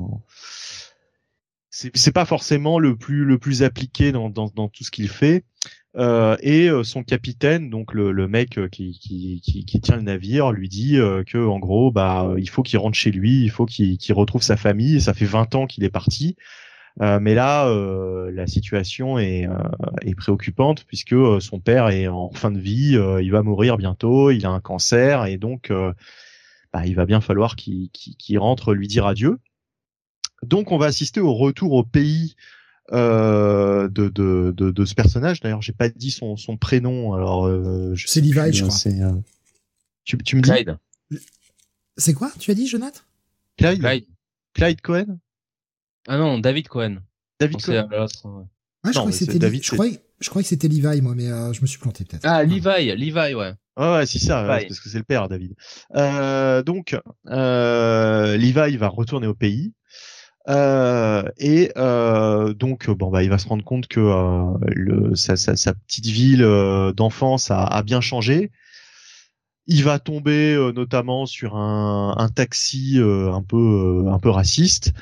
c'est 1.69 2.13
pas 2.13 2.25
forcément 2.25 2.79
le 2.79 2.97
plus 2.97 3.25
le 3.25 3.39
plus 3.39 3.65
appliqué 3.65 4.13
dans 4.13 4.31
tout 4.31 4.85
ce 4.85 4.91
qu'il 4.91 5.09
fait 5.09 5.45
Euh, 5.97 6.37
et 6.41 6.69
euh, 6.69 6.85
son 6.85 7.03
capitaine 7.03 7.71
donc 7.71 7.95
le, 7.95 8.13
le 8.13 8.29
mec 8.29 8.59
euh, 8.59 8.69
qui, 8.69 8.99
qui 8.99 9.41
qui 9.41 9.65
qui 9.65 9.81
tient 9.81 9.97
le 9.97 10.03
navire 10.03 10.53
lui 10.53 10.69
dit 10.69 10.99
euh, 10.99 11.25
que 11.25 11.39
en 11.39 11.59
gros 11.59 11.91
bah 11.91 12.35
il 12.37 12.51
faut 12.51 12.63
qu'il 12.63 12.79
rentre 12.79 12.99
chez 12.99 13.11
lui 13.11 13.43
il 13.43 13.51
faut 13.51 13.65
qu'il 13.65 13.99
retrouve 14.11 14.43
sa 14.43 14.59
famille 14.59 15.01
ça 15.01 15.15
fait 15.15 15.25
20 15.25 15.55
ans 15.55 15.67
qu'il 15.67 15.85
est 15.85 15.91
parti 15.91 16.37
euh, 17.03 17.19
mais 17.21 17.35
là, 17.35 17.69
euh, 17.69 18.31
la 18.33 18.47
situation 18.47 19.19
est, 19.19 19.47
euh, 19.47 19.59
est 20.03 20.15
préoccupante 20.15 20.85
puisque 20.85 21.15
son 21.41 21.61
père 21.61 21.89
est 21.89 22.09
en 22.09 22.31
fin 22.33 22.51
de 22.51 22.59
vie, 22.59 22.99
il 23.23 23.31
va 23.31 23.43
mourir 23.43 23.77
bientôt, 23.77 24.31
il 24.31 24.47
a 24.47 24.51
un 24.51 24.61
cancer 24.61 25.27
et 25.27 25.37
donc 25.37 25.71
bah, 26.73 26.87
il 26.87 26.95
va 26.95 27.07
bien 27.07 27.21
falloir 27.21 27.57
qu'il 27.57 28.39
rentre 28.39 28.75
lui 28.75 28.89
dire 28.89 29.07
adieu. 29.07 29.39
Donc 30.43 30.73
on 30.73 30.79
va 30.79 30.87
assister 30.87 31.21
au 31.21 31.35
retour 31.35 31.73
au 31.73 31.83
pays 31.83 32.37
euh, 32.93 33.89
de, 33.89 34.09
de, 34.09 34.53
de, 34.57 34.71
de 34.71 34.85
ce 34.85 34.95
personnage. 34.95 35.41
D'ailleurs, 35.41 35.63
j'ai 35.63 35.73
pas 35.73 35.89
dit 35.89 36.11
son, 36.11 36.37
son 36.37 36.57
prénom. 36.57 37.15
Alors, 37.15 37.47
euh, 37.47 37.95
je 37.95 38.07
C'est 38.07 38.21
Levi, 38.21 38.33
plus, 38.35 38.53
je 38.53 38.63
crois. 38.65 38.75
c'est, 38.77 39.01
euh, 39.03 39.13
Tu, 40.05 40.17
tu 40.19 40.37
me 40.37 40.43
dis? 40.43 40.51
Clyde. 40.51 40.79
C'est 41.97 42.15
quoi, 42.15 42.31
tu 42.39 42.51
as 42.51 42.55
dit, 42.55 42.67
Jonathan? 42.67 43.01
Clyde, 43.57 43.81
Clyde. 43.81 44.07
Clyde 44.55 44.81
Cohen? 44.83 45.19
Ah 46.09 46.19
non, 46.19 46.39
David 46.39 46.69
Cohen. 46.69 46.99
David 47.41 47.63
Cohen 47.63 47.89
à. 47.93 48.07
Ah, 48.85 48.91
je 48.93 48.99
Non, 48.99 49.01
crois 49.01 49.11
que 49.11 49.17
c'était 49.17 49.39
David, 49.39 49.61
Li- 49.61 49.67
je 49.67 49.73
croyais, 49.73 50.01
je 50.21 50.29
croyais 50.31 50.45
que 50.45 50.49
c'était 50.49 50.69
Levi, 50.69 51.01
moi, 51.01 51.15
mais 51.17 51.29
euh, 51.29 51.53
je 51.53 51.61
me 51.63 51.67
suis 51.67 51.79
planté 51.79 52.05
peut-être. 52.05 52.25
Ah, 52.25 52.45
Levi, 52.45 52.95
Levi, 52.95 53.35
ouais. 53.35 53.53
Ouais, 53.77 53.93
ouais, 53.93 54.07
c'est 54.07 54.19
ça, 54.19 54.47
ouais, 54.47 54.57
Levi. 54.59 54.69
parce 54.69 54.81
que 54.81 54.89
c'est 54.89 54.99
le 54.99 55.05
père, 55.05 55.29
David. 55.29 55.55
Euh, 55.97 56.63
donc, 56.63 56.97
euh, 57.29 58.37
Levi 58.37 58.77
va 58.77 58.89
retourner 58.89 59.27
au 59.27 59.35
pays. 59.35 59.73
Euh, 60.49 61.25
et 61.39 61.73
euh, 61.77 62.55
donc, 62.55 62.89
bon, 62.91 63.11
bah, 63.11 63.23
il 63.23 63.31
va 63.31 63.39
se 63.39 63.49
rendre 63.49 63.65
compte 63.65 63.89
que 63.89 64.01
euh, 64.01 64.53
le, 64.69 65.15
sa, 65.17 65.37
sa, 65.37 65.57
sa 65.57 65.75
petite 65.75 66.07
ville 66.07 66.43
euh, 66.43 66.93
d'enfance 66.93 67.51
a, 67.51 67.65
a 67.65 67.83
bien 67.83 68.01
changé. 68.01 68.51
Il 69.67 69.83
va 69.83 69.99
tomber 69.99 70.55
euh, 70.55 70.73
notamment 70.73 71.27
sur 71.27 71.57
un, 71.57 72.15
un 72.17 72.29
taxi 72.29 72.99
euh, 73.01 73.33
un 73.33 73.43
peu 73.43 73.57
euh, 74.07 74.11
un 74.13 74.19
peu 74.21 74.31
raciste. 74.31 74.93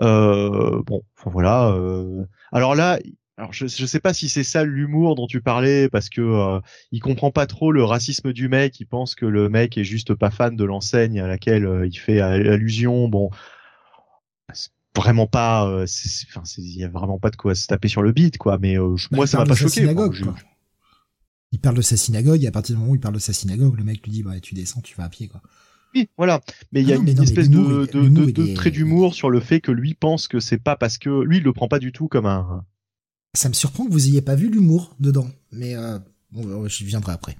Euh, 0.00 0.82
bon, 0.86 1.02
enfin 1.18 1.30
voilà. 1.30 1.70
euh. 1.72 2.24
Alors 2.52 2.76
là, 2.76 3.00
alors 3.36 3.52
je 3.52 3.66
je 3.66 3.86
sais 3.86 4.00
pas 4.00 4.14
si 4.14 4.28
c'est 4.28 4.44
ça 4.44 4.64
l'humour 4.64 5.16
dont 5.16 5.26
tu 5.26 5.40
parlais 5.40 5.88
parce 5.88 6.08
que 6.08 6.20
euh, 6.20 6.60
il 6.92 7.00
comprend 7.00 7.32
pas 7.32 7.46
trop 7.46 7.72
le 7.72 7.84
racisme 7.84 8.32
du 8.32 8.48
mec. 8.48 8.78
Il 8.80 8.86
pense 8.86 9.16
que 9.16 9.26
le 9.26 9.48
mec 9.48 9.76
est 9.78 9.84
juste 9.84 10.14
pas 10.14 10.30
fan 10.30 10.54
de 10.56 10.64
l'enseigne 10.64 11.20
à 11.20 11.26
laquelle 11.26 11.66
euh, 11.66 11.86
il 11.86 11.98
fait 11.98 12.20
allusion. 12.20 13.08
Bon, 13.08 13.30
vraiment 14.96 15.26
pas, 15.26 15.66
euh, 15.68 15.86
enfin, 16.28 16.42
il 16.58 16.78
y 16.78 16.84
a 16.84 16.88
vraiment 16.88 17.18
pas 17.18 17.30
de 17.30 17.36
quoi 17.36 17.54
se 17.54 17.66
taper 17.66 17.88
sur 17.88 18.02
le 18.02 18.12
beat, 18.12 18.38
quoi. 18.38 18.58
Mais 18.58 18.78
euh, 18.78 18.94
bah, 19.10 19.18
moi, 19.18 19.26
ça 19.26 19.38
m'a 19.38 19.46
pas 19.46 19.54
choqué. 19.54 19.80
Synagogue, 19.80 20.20
quoi. 20.22 20.34
Il 21.52 21.60
parle 21.60 21.76
de 21.76 21.82
sa 21.82 21.96
synagogue, 21.96 22.42
et 22.42 22.48
à 22.48 22.52
partir 22.52 22.74
du 22.74 22.80
moment 22.80 22.92
où 22.92 22.96
il 22.96 23.00
parle 23.00 23.14
de 23.14 23.20
sa 23.20 23.32
synagogue, 23.32 23.76
le 23.76 23.84
mec 23.84 24.02
lui 24.04 24.10
dit, 24.10 24.22
bah, 24.22 24.40
tu 24.40 24.54
descends, 24.54 24.80
tu 24.80 24.96
vas 24.96 25.04
à 25.04 25.08
pied, 25.08 25.28
quoi. 25.28 25.40
Oui, 25.94 26.08
voilà. 26.16 26.40
Mais 26.72 26.82
il 26.82 26.88
y 26.88 26.92
a 26.92 26.96
une 26.96 27.08
espèce 27.22 27.48
de, 27.48 27.86
de, 27.86 28.30
de, 28.30 28.54
trait 28.54 28.72
d'humour 28.72 29.14
sur 29.14 29.30
le 29.30 29.38
fait 29.38 29.60
que 29.60 29.70
lui 29.70 29.94
pense 29.94 30.26
que 30.26 30.40
c'est 30.40 30.58
pas 30.58 30.74
parce 30.74 30.98
que 30.98 31.22
lui, 31.22 31.36
il 31.36 31.44
le 31.44 31.52
prend 31.52 31.68
pas 31.68 31.78
du 31.78 31.92
tout 31.92 32.08
comme 32.08 32.26
un. 32.26 32.64
Ça 33.34 33.48
me 33.48 33.54
surprend 33.54 33.86
que 33.86 33.92
vous 33.92 34.08
ayez 34.08 34.22
pas 34.22 34.34
vu 34.34 34.48
l'humour 34.48 34.96
dedans, 34.98 35.28
mais 35.52 35.74
euh, 35.76 35.98
bon, 36.32 36.66
j'y 36.68 36.84
viendrai 36.84 37.12
après. 37.12 37.36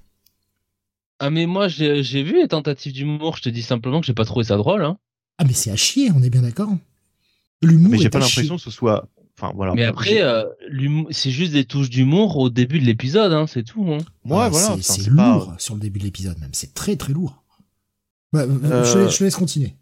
Ah 1.19 1.29
mais 1.29 1.45
moi 1.45 1.69
j'ai 1.69 2.23
vu 2.23 2.41
les 2.41 2.47
tentatives 2.49 2.91
d'humour, 2.91 3.37
je 3.37 3.43
te 3.43 3.49
dis 3.49 3.61
simplement 3.61 4.01
que 4.01 4.05
j'ai 4.05 4.13
pas 4.13 4.25
trouvé 4.25 4.43
ça 4.43 4.57
drôle. 4.57 4.83
Hein. 4.83 4.97
Ah 5.37 5.45
mais 5.45 5.53
c'est 5.53 5.71
à 5.71 5.77
chier, 5.77 6.11
on 6.13 6.21
est 6.21 6.29
bien 6.29 6.41
d'accord. 6.41 6.75
L'humour. 7.61 7.91
Mais 7.91 7.97
j'ai 7.97 8.09
pas 8.09 8.19
l'impression 8.19 8.55
que 8.55 8.61
ce 8.61 8.71
soit. 8.71 9.07
Enfin 9.37 9.51
voilà. 9.55 9.73
Mais 9.73 9.83
après, 9.83 10.21
euh, 10.21 10.45
c'est 11.11 11.31
juste 11.31 11.51
des 11.51 11.65
touches 11.65 11.89
d'humour 11.89 12.37
au 12.37 12.49
début 12.49 12.79
de 12.79 12.85
l'épisode, 12.85 13.33
hein, 13.33 13.47
c'est 13.47 13.63
tout. 13.63 13.85
Hein. 13.89 13.97
Ouais, 14.23 14.49
voilà. 14.49 14.77
C'est 14.81 15.07
lourd 15.07 15.53
sur 15.57 15.75
le 15.75 15.81
début 15.81 15.99
de 15.99 16.05
l'épisode 16.05 16.39
même, 16.39 16.53
c'est 16.53 16.73
très 16.73 16.95
très 16.95 17.13
lourd. 17.13 17.43
Euh, 18.35 18.83
je, 18.83 19.09
je, 19.09 19.23
laisse 19.23 19.35
continuer. 19.35 19.75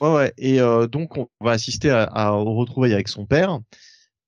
Ouais 0.00 0.12
ouais. 0.12 0.32
Et 0.38 0.60
euh, 0.60 0.86
donc 0.86 1.18
on 1.18 1.28
va 1.42 1.52
assister 1.52 1.90
à, 1.90 2.04
à, 2.04 2.32
au 2.32 2.54
retrouvailles 2.54 2.94
avec 2.94 3.08
son 3.08 3.26
père. 3.26 3.60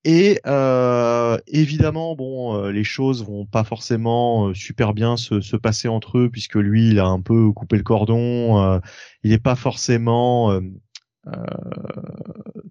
Et 0.05 0.39
euh, 0.45 1.37
évidemment, 1.47 2.15
bon, 2.15 2.57
euh, 2.57 2.71
les 2.71 2.83
choses 2.83 3.23
vont 3.23 3.45
pas 3.45 3.63
forcément 3.63 4.49
euh, 4.49 4.53
super 4.53 4.93
bien 4.93 5.15
se, 5.15 5.39
se, 5.39 5.55
passer 5.55 5.87
entre 5.87 6.17
eux 6.17 6.29
puisque 6.29 6.55
lui, 6.55 6.89
il 6.89 6.99
a 6.99 7.05
un 7.05 7.21
peu 7.21 7.51
coupé 7.53 7.77
le 7.77 7.83
cordon. 7.83 8.61
Euh, 8.61 8.79
il 9.23 9.31
n'est 9.31 9.37
pas 9.37 9.55
forcément 9.55 10.59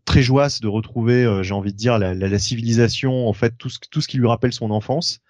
très 0.04 0.22
joyeux 0.22 0.60
de 0.60 0.68
retrouver, 0.68 1.40
j'ai 1.42 1.54
envie 1.54 1.72
de 1.72 1.78
dire, 1.78 1.98
la, 1.98 2.14
la, 2.14 2.28
la, 2.28 2.38
civilisation, 2.38 3.28
en 3.28 3.32
fait, 3.32 3.56
tout 3.56 3.70
ce, 3.70 3.78
tout 3.90 4.00
ce 4.00 4.08
qui 4.08 4.18
lui 4.18 4.26
rappelle 4.26 4.52
son 4.52 4.70
enfance. 4.70 5.20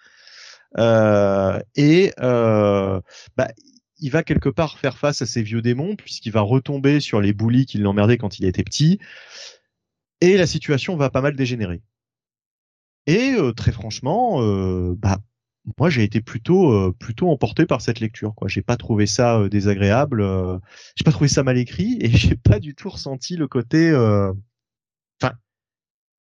et 0.79 2.13
bah, 2.19 3.49
il 4.03 4.11
va 4.11 4.25
quelque 4.25 4.49
part 4.49 4.79
faire 4.79 4.99
face 4.99 5.23
à 5.23 5.27
ses 5.27 5.43
vieux 5.43 5.63
démons 5.63 5.95
puisqu'il 5.95 6.33
va 6.33 6.41
retomber 6.41 6.99
sur 7.01 7.21
les 7.21 7.33
boulis 7.33 7.67
qui 7.67 7.79
l'emmerdaient 7.79 8.19
quand 8.19 8.39
il 8.39 8.45
était 8.45 8.65
petit. 8.65 8.99
Et 10.21 10.37
la 10.37 10.47
situation 10.47 10.97
va 10.97 11.09
pas 11.09 11.21
mal 11.21 11.37
dégénérer. 11.37 11.83
Et 13.07 13.33
euh, 13.33 13.53
très 13.53 13.73
franchement, 13.73 14.43
euh, 14.43 14.95
bah 14.97 15.19
moi 15.79 15.91
j'ai 15.91 16.03
été 16.03 16.21
plutôt 16.21 16.73
euh, 16.73 16.93
plutôt 16.99 17.31
emporté 17.31 17.67
par 17.67 17.81
cette 17.81 18.01
lecture. 18.01 18.35
Quoi, 18.35 18.49
j'ai 18.49 18.63
pas 18.63 18.77
trouvé 18.77 19.07
ça 19.07 19.49
désagréable, 19.49 20.25
j'ai 20.97 21.05
pas 21.05 21.13
trouvé 21.13 21.29
ça 21.29 21.43
mal 21.43 21.59
écrit 21.59 21.99
et 22.01 22.11
j'ai 22.11 22.37
pas 22.37 22.59
du 22.59 22.75
tout 22.75 22.89
ressenti 22.91 23.37
le 23.37 23.49
côté. 23.49 23.93
Enfin, 25.21 25.35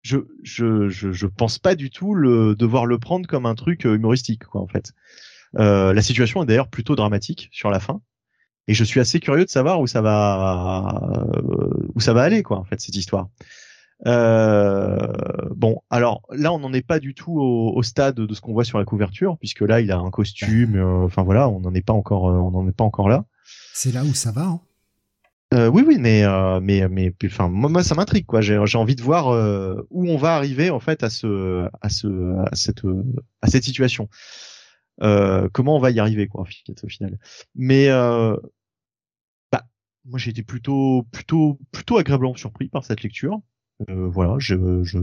je, 0.02 0.18
je 0.42 0.88
je 0.88 1.12
je 1.12 1.26
pense 1.26 1.58
pas 1.58 1.74
du 1.74 1.90
tout 1.90 2.14
le 2.14 2.54
devoir 2.54 2.86
le 2.86 2.98
prendre 2.98 3.26
comme 3.26 3.46
un 3.46 3.54
truc 3.54 3.84
humoristique 3.84 4.44
quoi 4.44 4.60
en 4.60 4.68
fait. 4.68 4.92
la 5.54 6.02
situation 6.02 6.42
est 6.42 6.46
d'ailleurs 6.46 6.70
plutôt 6.70 6.96
dramatique 6.96 7.48
sur 7.52 7.70
la 7.70 7.80
fin 7.80 8.00
et 8.68 8.74
je 8.74 8.84
suis 8.84 9.00
assez 9.00 9.20
curieux 9.20 9.44
de 9.44 9.50
savoir 9.50 9.80
où 9.80 9.86
ça 9.86 10.02
va 10.02 11.26
où 11.94 12.00
ça 12.00 12.12
va 12.12 12.22
aller 12.22 12.42
quoi 12.42 12.58
en 12.58 12.64
fait 12.64 12.80
cette 12.80 12.96
histoire. 12.96 13.28
Euh, 14.06 14.96
bon, 15.56 15.82
alors 15.90 16.22
là, 16.30 16.52
on 16.52 16.58
n'en 16.58 16.72
est 16.72 16.86
pas 16.86 17.00
du 17.00 17.14
tout 17.14 17.38
au, 17.40 17.82
stade 17.82 18.16
de 18.16 18.34
ce 18.34 18.40
qu'on 18.40 18.52
voit 18.52 18.64
sur 18.64 18.78
la 18.78 18.84
couverture, 18.84 19.36
puisque 19.38 19.62
là, 19.62 19.80
il 19.80 19.90
a 19.90 19.98
un 19.98 20.10
costume. 20.10 20.76
Euh, 20.76 21.04
enfin 21.04 21.22
voilà, 21.22 21.48
on 21.48 21.60
n'en 21.60 21.74
est 21.74 21.82
pas 21.82 21.92
encore, 21.92 22.28
euh, 22.28 22.38
on 22.38 22.50
n'en 22.50 22.68
est 22.68 22.76
pas 22.76 22.84
encore 22.84 23.08
là. 23.08 23.24
C'est 23.74 23.92
là 23.92 24.04
où 24.04 24.14
ça 24.14 24.30
va. 24.30 24.44
Hein 24.44 24.60
euh, 25.54 25.68
oui, 25.68 25.82
oui, 25.86 25.96
mais 25.98 26.24
mais 26.60 26.86
mais 26.88 27.14
enfin 27.24 27.48
moi, 27.48 27.82
ça 27.82 27.94
m'intrigue 27.94 28.26
quoi. 28.26 28.42
J'ai 28.42 28.58
envie 28.76 28.96
de 28.96 29.02
voir 29.02 29.28
où 29.90 30.06
on 30.06 30.18
va 30.18 30.34
arriver 30.36 30.68
en 30.68 30.80
fait 30.80 31.02
à 31.02 31.08
ce 31.08 31.66
à 31.80 31.88
ce 31.88 32.36
à 32.46 32.54
cette 32.54 32.82
à 33.40 33.48
cette 33.48 33.64
situation. 33.64 34.10
comment 35.00 35.76
on 35.76 35.80
va 35.80 35.90
y 35.90 36.00
arriver 36.00 36.26
quoi 36.28 36.42
au 36.42 36.88
final. 36.88 37.18
Mais 37.54 37.88
bah 37.88 39.64
moi 40.04 40.18
j'ai 40.18 40.32
été 40.32 40.42
plutôt 40.42 41.06
plutôt 41.12 41.58
plutôt 41.72 41.96
agréablement 41.96 42.36
surpris 42.36 42.68
par 42.68 42.84
cette 42.84 43.02
lecture. 43.02 43.40
Euh, 43.88 44.08
voilà, 44.08 44.36
je, 44.38 44.82
je, 44.82 44.98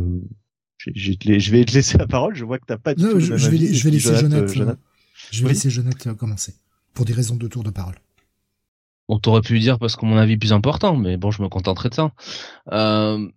je, 0.78 1.52
vais 1.52 1.66
te 1.66 1.74
laisser 1.74 1.98
la 1.98 2.08
parole. 2.08 2.36
Je 2.36 2.44
vois 2.44 2.60
que 2.60 2.66
t'as 2.66 2.78
pas 2.78 2.94
du 2.94 3.04
tout 3.04 3.20
je, 3.20 3.38
je, 3.38 3.50
vais, 3.50 3.74
je 3.74 3.84
vais 3.84 3.92
laisser 3.92 4.16
Jonathan, 4.16 4.76
je 5.32 5.44
vais 5.44 5.50
laisser 5.50 5.70
Jonathan 5.70 6.16
commencer 6.16 6.56
pour 6.94 7.06
des 7.06 7.14
raisons 7.14 7.36
de 7.36 7.48
tour 7.48 7.64
de 7.64 7.70
parole. 7.70 7.96
On 9.08 9.20
t'aurait 9.20 9.42
pu 9.42 9.60
dire 9.60 9.78
parce 9.78 9.96
que 9.96 10.06
mon 10.06 10.18
avis 10.18 10.38
plus 10.38 10.54
important, 10.54 10.96
mais 10.96 11.18
bon, 11.18 11.32
je 11.32 11.44
me 11.44 11.50
contenterai 11.50 11.90
de 11.90 11.94
ça. 11.94 12.12
Euh, 12.72 13.30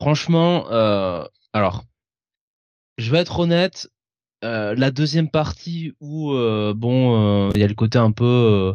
franchement, 0.00 0.70
euh, 0.70 1.24
alors, 1.52 1.84
je 2.98 3.10
vais 3.10 3.18
être 3.18 3.38
honnête, 3.38 3.88
euh, 4.44 4.74
la 4.76 4.90
deuxième 4.90 5.28
partie 5.30 5.94
où 6.00 6.32
euh, 6.32 6.74
bon 6.74 7.50
il 7.50 7.60
y 7.60 7.62
a 7.62 7.68
le 7.68 7.74
côté 7.74 7.98
un 7.98 8.10
peu 8.10 8.74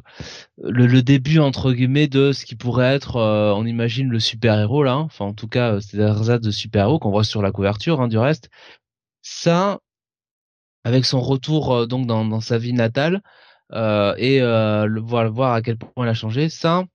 le, 0.64 0.88
le, 0.88 1.02
début 1.02 1.40
entre 1.40 1.74
guillemets 1.74 2.08
de 2.08 2.32
ce 2.32 2.46
qui 2.46 2.56
pourrait 2.56 2.96
être 2.96 3.18
on 3.18 3.66
imagine 3.66 4.10
le 4.10 4.20
super 4.22 4.58
héros 4.60 4.84
là 4.84 4.96
enfin 4.98 5.26
en 5.26 5.34
tout 5.34 5.50
cas 5.50 5.82
c'est 5.82 5.98
des 5.98 6.40
de 6.40 6.52
super 6.52 6.84
héros 6.86 7.00
qu'on 7.00 7.12
voit 7.12 7.26
sur 7.26 7.42
la 7.42 7.52
couverture 7.52 8.00
hein, 8.00 8.08
du 8.08 8.18
reste. 8.18 8.50
Ça 9.22 9.80
avec 10.86 11.04
son 11.06 11.20
retour 11.20 11.86
donc 11.88 12.08
dans, 12.08 12.24
dans, 12.24 12.40
sa 12.42 12.58
vie 12.58 12.74
natale 12.74 13.22
et 13.74 14.40
le 14.40 15.00
voir 15.02 15.30
voir 15.32 15.54
à 15.54 15.62
quel 15.62 15.78
point 15.78 16.06
elle 16.06 16.10
a 16.10 16.14
changé 16.14 16.48
ça 16.48 16.86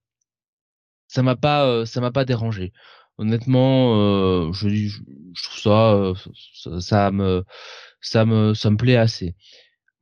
ça 1.09 1.23
m'a 1.23 1.36
pas 1.36 1.84
ça 1.84 2.01
m'a 2.01 2.10
pas 2.10 2.25
dérangé. 2.25 2.73
Honnêtement 3.18 4.51
je, 4.52 4.68
je 4.68 5.42
trouve 5.42 5.60
ça, 5.60 6.12
ça, 6.55 6.81
ça 6.81 7.10
me 7.10 7.44
ça 8.02 8.26
me 8.26 8.55
ça 8.55 8.70
me 8.70 8.76
plaît 8.76 8.97
assez. 8.97 9.34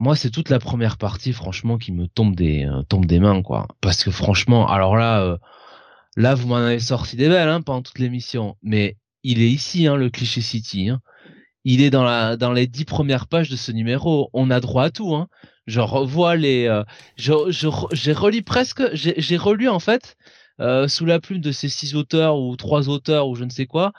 Moi, 0.00 0.16
c'est 0.16 0.30
toute 0.30 0.48
la 0.48 0.58
première 0.58 0.96
partie, 0.96 1.34
franchement, 1.34 1.76
qui 1.76 1.92
me 1.92 2.08
tombe 2.08 2.34
des 2.34 2.64
euh, 2.64 2.82
tombe 2.84 3.04
des 3.04 3.20
mains, 3.20 3.42
quoi. 3.42 3.68
Parce 3.82 4.02
que 4.02 4.10
franchement, 4.10 4.66
alors 4.66 4.96
là, 4.96 5.22
euh, 5.22 5.36
là, 6.16 6.34
vous 6.34 6.48
m'en 6.48 6.56
avez 6.56 6.80
sorti 6.80 7.16
des 7.16 7.28
belles 7.28 7.48
hein, 7.50 7.60
pendant 7.60 7.82
toute 7.82 7.98
l'émission. 7.98 8.56
Mais 8.62 8.96
il 9.24 9.42
est 9.42 9.50
ici, 9.50 9.86
hein, 9.86 9.96
le 9.96 10.08
cliché 10.08 10.40
City. 10.40 10.88
Hein. 10.88 11.00
Il 11.64 11.82
est 11.82 11.90
dans 11.90 12.04
la 12.04 12.38
dans 12.38 12.52
les 12.52 12.66
dix 12.66 12.86
premières 12.86 13.28
pages 13.28 13.50
de 13.50 13.56
ce 13.56 13.72
numéro. 13.72 14.30
On 14.32 14.50
a 14.50 14.60
droit 14.60 14.84
à 14.84 14.90
tout. 14.90 15.14
Hein. 15.14 15.28
Je 15.66 15.80
revois 15.80 16.34
les. 16.36 16.66
Euh, 16.66 16.84
je 17.16 17.32
j'ai 17.92 18.12
relu 18.12 18.42
presque. 18.42 18.82
J'ai 18.94 19.36
relu 19.36 19.68
en 19.68 19.80
fait 19.80 20.16
sous 20.88 21.06
la 21.06 21.20
plume 21.20 21.40
de 21.40 21.52
ces 21.52 21.68
six 21.70 21.94
auteurs 21.94 22.38
ou 22.38 22.54
trois 22.56 22.88
auteurs 22.88 23.28
ou 23.28 23.34
je 23.34 23.44
ne 23.44 23.50
sais 23.50 23.66
quoi. 23.66 23.92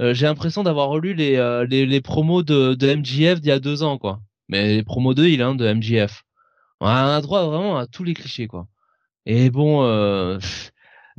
Euh, 0.00 0.14
j'ai 0.14 0.26
l'impression 0.26 0.62
d'avoir 0.62 0.88
relu 0.88 1.14
les, 1.14 1.36
euh, 1.36 1.66
les, 1.66 1.84
les, 1.84 2.00
promos 2.00 2.42
de, 2.42 2.74
de 2.74 2.94
MGF 2.94 3.40
d'il 3.40 3.48
y 3.48 3.52
a 3.52 3.58
deux 3.58 3.82
ans, 3.82 3.98
quoi. 3.98 4.20
Mais 4.48 4.76
les 4.76 4.82
promos 4.82 5.14
de 5.14 5.24
il, 5.24 5.42
hein, 5.42 5.54
de 5.54 5.72
MGF. 5.72 6.24
On 6.80 6.86
a 6.86 7.20
droit 7.20 7.44
vraiment 7.46 7.78
à 7.78 7.86
tous 7.86 8.04
les 8.04 8.14
clichés, 8.14 8.46
quoi. 8.46 8.68
Et 9.26 9.50
bon, 9.50 9.82
euh, 9.82 10.38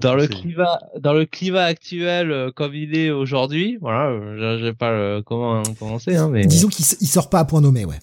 dans, 0.00 0.14
le 0.14 0.26
climat, 0.26 0.78
dans 0.98 1.12
le 1.12 1.26
climat 1.26 1.64
actuel 1.64 2.50
comme 2.56 2.74
il 2.74 2.96
est 2.96 3.10
aujourd'hui, 3.10 3.76
voilà, 3.80 4.18
je, 4.36 4.64
sais 4.64 4.72
pas 4.72 5.20
comment 5.22 5.62
commencer, 5.78 6.16
hein, 6.16 6.30
mais 6.30 6.46
disons 6.46 6.68
qu'il 6.68 6.84
sort 6.84 7.28
pas 7.28 7.40
à 7.40 7.44
point 7.44 7.60
nommé, 7.60 7.84
ouais. 7.84 7.98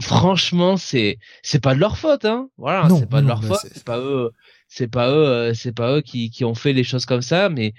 Franchement, 0.00 0.78
c'est 0.78 1.18
c'est 1.42 1.62
pas 1.62 1.74
de 1.74 1.80
leur 1.80 1.98
faute, 1.98 2.24
hein. 2.24 2.48
Voilà, 2.56 2.88
c'est 2.88 3.08
pas 3.08 3.20
de 3.20 3.26
leur 3.26 3.44
faute. 3.44 3.58
C'est 3.60 3.84
pas 3.84 3.98
eux, 3.98 4.30
c'est 4.66 4.88
pas 4.88 5.10
eux, 5.10 5.52
c'est 5.52 5.74
pas 5.74 5.96
eux 5.96 6.00
qui 6.00 6.30
qui 6.30 6.46
ont 6.46 6.54
fait 6.54 6.72
les 6.72 6.84
choses 6.84 7.04
comme 7.04 7.20
ça, 7.20 7.50
mais 7.50 7.74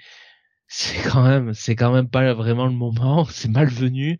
c'est 0.68 1.00
quand 1.08 1.22
même 1.22 1.54
c'est 1.54 1.76
quand 1.76 1.92
même 1.92 2.08
pas 2.08 2.32
vraiment 2.34 2.66
le 2.66 2.72
moment 2.72 3.24
c'est 3.30 3.48
malvenu. 3.48 4.18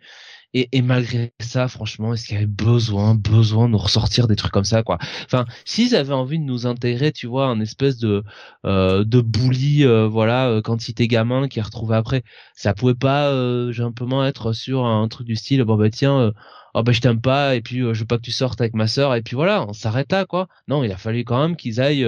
Et, 0.55 0.69
et 0.73 0.81
malgré 0.81 1.35
ça 1.41 1.69
franchement 1.69 2.15
est-ce 2.15 2.27
qu'il 2.27 2.35
y 2.35 2.39
avait 2.39 2.47
besoin 2.47 3.15
besoin 3.15 3.67
de 3.67 3.73
nous 3.73 3.79
ressortir 3.79 4.27
des 4.27 4.37
trucs 4.37 4.53
comme 4.53 4.65
ça 4.65 4.83
quoi? 4.83 4.97
Enfin 5.25 5.45
s'ils 5.65 5.95
avaient 5.95 6.15
envie 6.15 6.39
de 6.39 6.45
nous 6.45 6.67
intégrer 6.67 7.13
tu 7.13 7.27
vois 7.27 7.47
un 7.47 7.61
espèce 7.61 7.99
de 7.99 8.25
euh, 8.65 9.05
de 9.05 9.21
bully 9.21 9.85
euh, 9.85 10.07
voilà 10.09 10.49
euh, 10.49 10.63
était 10.89 11.09
gamin 11.09 11.49
qui 11.49 11.59
est 11.59 11.63
retrouvé 11.63 11.97
après 11.97 12.23
ça 12.55 12.73
pouvait 12.75 12.95
pas 12.95 13.29
euh, 13.29 13.73
simplement 13.73 14.25
être 14.25 14.53
sur 14.53 14.87
un 14.87 15.07
truc 15.09 15.27
du 15.27 15.37
style 15.37 15.63
bon 15.65 15.77
bah 15.77 15.91
tiens 15.91 16.19
euh, 16.21 16.33
oh 16.75 16.83
bah 16.83 16.93
je 16.93 17.01
t'aime 17.01 17.21
pas 17.21 17.57
et 17.57 17.61
puis 17.61 17.81
je 17.81 18.01
veux 18.01 18.07
pas 18.07 18.17
que 18.17 18.23
tu 18.23 18.33
sortes 18.33 18.61
avec 18.61 18.75
ma 18.75 18.87
sœur 18.87 19.15
et 19.15 19.23
puis 19.23 19.35
voilà 19.35 19.67
on 19.69 19.73
s'arrête 19.75 20.11
là 20.13 20.25
quoi. 20.25 20.49
Non 20.69 20.85
il 20.85 20.93
a 20.93 20.97
fallu 20.97 21.25
quand 21.25 21.41
même 21.43 21.57
qu'ils 21.57 21.81
aillent, 21.81 22.07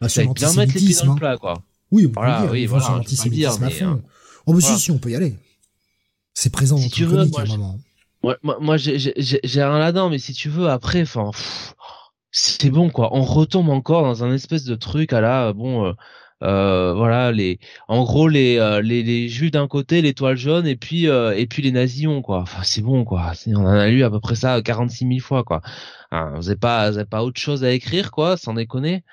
bah, 0.00 0.08
bien 0.34 0.52
mettre 0.54 0.74
les 0.74 0.80
pieds 0.80 0.96
dans 0.96 1.04
le 1.04 1.10
hein. 1.12 1.16
plat 1.16 1.36
quoi 1.36 1.62
oui, 1.94 2.06
on 2.06 2.08
peut 2.08 2.20
voilà, 2.20 2.42
dire. 2.42 2.50
Oui, 2.50 2.66
voilà, 2.66 2.88
l'antisémitisme 2.90 3.64
à 3.64 3.70
fond. 3.70 4.02
Oh, 4.46 4.60
si, 4.60 4.78
si, 4.78 4.90
on 4.90 4.98
peut 4.98 5.10
y 5.10 5.16
aller. 5.16 5.34
C'est 6.34 6.50
présent 6.50 6.76
dans 6.76 6.88
tout 6.88 7.02
le 7.02 7.08
comique 7.08 7.38
à 7.38 7.42
un 7.42 7.46
moment. 7.46 7.78
Ouais, 8.22 8.36
moi, 8.42 8.58
moi 8.60 8.76
j'ai 8.76 9.12
rien 9.44 9.78
là-dedans, 9.78 10.10
mais 10.10 10.18
si 10.18 10.32
tu 10.32 10.48
veux, 10.48 10.68
après, 10.68 11.02
enfin, 11.02 11.30
c'est 12.32 12.70
bon, 12.70 12.90
quoi. 12.90 13.14
On 13.14 13.22
retombe 13.22 13.68
encore 13.68 14.02
dans 14.02 14.24
un 14.24 14.32
espèce 14.34 14.64
de 14.64 14.74
truc 14.74 15.12
à 15.12 15.20
la, 15.20 15.52
bon, 15.52 15.86
euh, 15.86 15.92
euh, 16.42 16.92
voilà, 16.94 17.32
les, 17.32 17.58
en 17.88 18.02
gros, 18.04 18.28
les, 18.28 18.58
euh, 18.58 18.82
les, 18.82 19.02
les 19.02 19.28
juifs 19.28 19.52
d'un 19.52 19.68
côté, 19.68 20.02
l'étoile 20.02 20.36
jaune, 20.36 20.66
et 20.66 20.76
puis, 20.76 21.08
euh, 21.08 21.34
et 21.36 21.46
puis 21.46 21.62
les 21.62 21.72
nazis, 21.72 22.06
quoi. 22.22 22.40
Enfin, 22.40 22.62
c'est 22.64 22.82
bon, 22.82 23.04
quoi. 23.04 23.32
On 23.46 23.56
en 23.56 23.66
a 23.66 23.88
lu 23.88 24.04
à 24.04 24.10
peu 24.10 24.20
près 24.20 24.34
ça 24.34 24.60
46 24.60 25.06
000 25.06 25.20
fois, 25.20 25.44
quoi. 25.44 25.62
Hein, 26.10 26.32
vous 26.36 26.42
n'avez 26.42 26.56
pas, 26.56 26.90
vous 26.90 26.98
avez 26.98 27.06
pas 27.06 27.22
autre 27.22 27.40
chose 27.40 27.64
à 27.64 27.70
écrire, 27.72 28.10
quoi, 28.10 28.36
sans 28.36 28.54
déconner. 28.54 29.04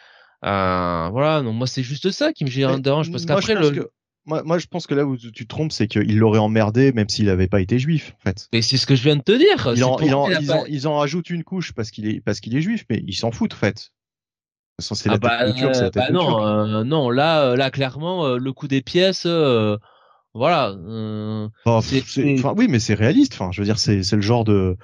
Euh, 0.43 1.09
voilà, 1.11 1.41
non, 1.41 1.53
moi 1.53 1.67
c'est 1.67 1.83
juste 1.83 2.09
ça 2.11 2.33
qui 2.33 2.45
me 2.45 2.79
dérange 2.79 3.11
parce 3.11 3.25
qu'après 3.25 3.55
le. 3.55 3.89
moi, 4.25 4.43
moi, 4.43 4.57
je 4.57 4.67
pense 4.67 4.87
que 4.87 4.95
là 4.95 5.05
où 5.05 5.17
tu 5.17 5.31
te 5.31 5.43
trompes, 5.43 5.71
c'est 5.71 5.87
qu'il 5.87 6.17
l'aurait 6.17 6.39
emmerdé 6.39 6.91
même 6.93 7.09
s'il 7.09 7.25
n'avait 7.25 7.47
pas 7.47 7.61
été 7.61 7.79
juif, 7.79 8.13
en 8.19 8.29
fait. 8.29 8.47
Mais 8.53 8.61
c'est 8.61 8.77
ce 8.77 8.85
que 8.85 8.95
je 8.95 9.03
viens 9.03 9.15
de 9.15 9.21
te 9.21 9.31
dire. 9.31 9.73
Il 9.75 9.83
en, 9.83 9.97
il 9.99 10.07
ils, 10.41 10.51
en, 10.51 10.65
ils 10.65 10.87
en 10.87 10.97
rajoutent 10.97 11.29
une 11.29 11.43
couche 11.43 11.73
parce 11.73 11.91
qu'il 11.91 12.07
est, 12.07 12.21
parce 12.21 12.39
qu'il 12.39 12.55
est 12.55 12.61
juif, 12.61 12.85
mais 12.89 13.03
ils 13.07 13.15
s'en 13.15 13.31
foutent, 13.31 13.53
en 13.53 13.57
fait. 13.57 13.91
C'est 14.79 15.09
la 15.09 15.15
Ah 15.15 15.17
bah, 15.19 15.45
la 15.45 15.63
euh, 15.63 15.89
bah 15.93 16.09
non, 16.11 16.43
euh, 16.43 16.83
non, 16.83 17.09
là, 17.11 17.43
euh, 17.43 17.55
là, 17.55 17.69
clairement, 17.69 18.25
euh, 18.25 18.37
le 18.37 18.51
coup 18.53 18.67
des 18.67 18.81
pièces, 18.81 19.27
euh, 19.27 19.77
voilà. 20.33 20.69
euh, 20.71 21.47
enfin, 21.65 22.53
oui, 22.57 22.67
mais 22.67 22.79
c'est 22.79 22.95
réaliste. 22.95 23.33
Enfin, 23.33 23.51
je 23.51 23.61
veux 23.61 23.65
dire, 23.65 23.77
c'est, 23.77 24.01
c'est 24.01 24.15
le 24.15 24.21
genre 24.21 24.43
de, 24.43 24.77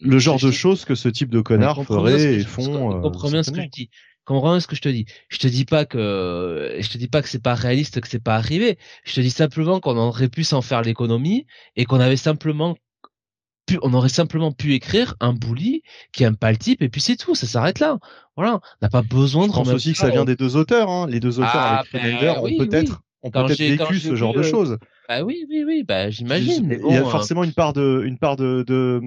le 0.00 0.18
genre 0.18 0.38
de 0.38 0.50
choses 0.50 0.84
que 0.84 0.94
ce 0.94 1.08
type 1.08 1.30
de 1.30 1.40
connards 1.40 1.84
feraient 1.84 2.34
et 2.34 2.44
font. 2.44 3.00
bien 3.00 3.42
ce 3.42 3.50
que 3.50 3.56
je 3.56 3.62
certainement. 3.62 3.68
dis. 3.72 3.90
Comprends 4.24 4.60
ce 4.60 4.66
que 4.68 4.76
je 4.76 4.80
te 4.80 4.88
dis? 4.88 5.06
Je 5.28 5.38
te 5.38 5.48
dis 5.48 5.64
pas 5.64 5.84
que, 5.84 6.76
je 6.78 6.88
te 6.88 6.96
dis 6.96 7.08
pas 7.08 7.22
que 7.22 7.28
c'est 7.28 7.42
pas 7.42 7.54
réaliste, 7.54 8.00
que 8.00 8.08
c'est 8.08 8.22
pas 8.22 8.36
arrivé. 8.36 8.78
Je 9.04 9.14
te 9.14 9.20
dis 9.20 9.30
simplement 9.30 9.80
qu'on 9.80 9.96
aurait 9.96 10.28
pu 10.28 10.44
s'en 10.44 10.62
faire 10.62 10.82
l'économie 10.82 11.46
et 11.74 11.84
qu'on 11.84 11.98
avait 11.98 12.16
simplement 12.16 12.76
pu, 13.66 13.78
on 13.82 13.94
aurait 13.94 14.08
simplement 14.08 14.52
pu 14.52 14.74
écrire 14.74 15.16
un 15.20 15.32
bully 15.32 15.82
qui 16.12 16.22
aime 16.24 16.36
pas 16.36 16.52
le 16.52 16.58
type 16.58 16.82
et 16.82 16.88
puis 16.88 17.00
c'est 17.00 17.16
tout, 17.16 17.34
ça 17.34 17.46
s'arrête 17.46 17.80
là. 17.80 17.98
Voilà. 18.36 18.54
On 18.54 18.58
n'a 18.82 18.88
pas 18.88 19.02
besoin 19.02 19.44
Je 19.44 19.48
de 19.48 19.52
pense 19.54 19.66
remettre 19.66 19.76
aussi 19.76 19.92
que 19.92 19.98
ça 19.98 20.10
vient 20.10 20.24
des 20.24 20.36
deux 20.36 20.56
auteurs. 20.56 20.88
Hein. 20.88 21.06
Les 21.08 21.18
deux 21.18 21.38
auteurs 21.40 21.50
Ah, 21.52 21.84
avec 21.92 22.20
ben, 22.20 22.36
oui, 22.42 22.54
ont 22.60 22.64
peut-être, 22.64 22.92
oui. 22.92 23.28
ont 23.28 23.30
Quand 23.32 23.46
peut-être 23.46 23.58
vécu 23.58 23.98
ce 23.98 24.14
genre 24.14 24.34
de 24.34 24.42
choses. 24.42 24.78
Bah 25.08 25.24
oui, 25.24 25.44
oui, 25.50 25.64
oui, 25.66 25.82
bah 25.82 26.10
j'imagine. 26.10 26.68
Il 26.70 26.94
y 26.94 26.96
a 26.96 27.02
bon, 27.02 27.08
euh, 27.08 27.10
forcément 27.10 27.42
une 27.44 27.52
part 27.52 27.72
de, 27.72 28.02
une 28.04 28.18
part 28.18 28.36
de, 28.36 28.64
de, 28.66 29.00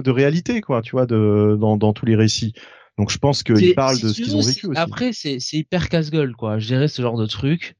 de 0.00 0.10
réalité, 0.10 0.60
quoi, 0.62 0.80
tu 0.80 0.92
vois, 0.92 1.06
de, 1.06 1.56
dans, 1.60 1.76
dans 1.76 1.92
tous 1.92 2.06
les 2.06 2.16
récits. 2.16 2.54
Donc 2.98 3.10
je 3.10 3.18
pense 3.18 3.42
qu'ils 3.42 3.74
parlent 3.74 3.96
si 3.96 4.02
de 4.02 4.08
ce 4.08 4.20
qu'ils 4.20 4.36
ont 4.36 4.42
vécu 4.42 4.66
aussi. 4.66 4.78
Après, 4.78 5.12
c'est 5.12 5.38
hyper 5.52 5.88
casse-gueule, 5.88 6.34
quoi. 6.34 6.58
Gérer 6.58 6.88
ce 6.88 7.02
genre 7.02 7.16
de 7.16 7.26
truc. 7.26 7.76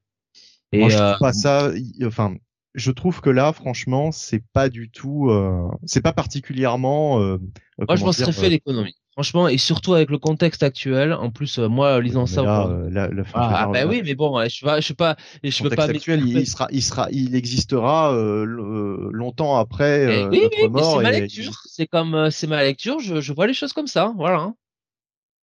Et 0.72 0.78
Moi, 0.80 0.88
je 0.88 0.96
euh, 0.96 1.10
trouve 1.10 1.18
pas 1.20 1.32
ça. 1.32 1.70
Enfin, 2.04 2.34
je 2.74 2.90
trouve 2.90 3.20
que 3.20 3.30
là, 3.30 3.52
franchement, 3.52 4.10
c'est 4.12 4.42
pas 4.52 4.68
du 4.70 4.90
tout. 4.90 5.28
euh, 5.30 5.68
c'est 5.84 6.00
pas 6.00 6.12
particulièrement. 6.14 7.20
euh, 7.20 7.38
moi, 7.78 7.96
je 7.96 8.04
m'en 8.04 8.12
serais 8.12 8.32
fait 8.32 8.46
euh, 8.46 8.50
l'économie. 8.50 8.94
Franchement, 9.12 9.46
et 9.46 9.58
surtout 9.58 9.92
avec 9.92 10.08
le 10.08 10.16
contexte 10.16 10.62
actuel. 10.62 11.12
En 11.12 11.30
plus, 11.30 11.58
euh, 11.58 11.68
moi, 11.68 12.00
lisant 12.00 12.24
ça. 12.24 12.42
là, 12.42 12.66
euh, 12.66 12.88
la- 12.90 13.08
le- 13.08 13.20
enfin, 13.20 13.32
ah, 13.34 13.48
je 13.50 13.64
ah, 13.64 13.66
bah 13.66 13.86
oui, 13.86 14.00
mais 14.02 14.14
bon, 14.14 14.42
je 14.48 14.64
pas, 14.64 14.80
je 14.80 14.84
suis 14.86 14.94
pas, 14.94 15.16
je 15.44 15.62
peux 15.62 15.68
pas. 15.68 15.76
contexte 15.76 15.90
actuel, 15.90 16.26
il, 16.26 16.46
sera, 16.46 16.68
il 16.70 16.82
sera, 16.82 17.08
il 17.10 17.34
existera 17.34 18.14
euh, 18.14 18.46
euh, 18.46 19.10
longtemps 19.12 19.58
après 19.58 20.06
euh, 20.06 20.30
oui, 20.30 20.40
notre 20.42 20.62
oui, 20.62 20.68
mort. 20.70 20.96
c'est 20.96 21.02
ma 21.02 21.12
et- 21.12 21.20
lecture. 21.20 21.60
C'est 21.66 21.86
comme, 21.86 22.14
euh, 22.14 22.30
c'est 22.30 22.46
ma 22.46 22.62
lecture. 22.62 23.00
Je, 23.00 23.20
je 23.20 23.32
vois 23.34 23.46
les 23.46 23.52
choses 23.52 23.74
comme 23.74 23.86
ça. 23.86 24.14
Voilà. 24.16 24.54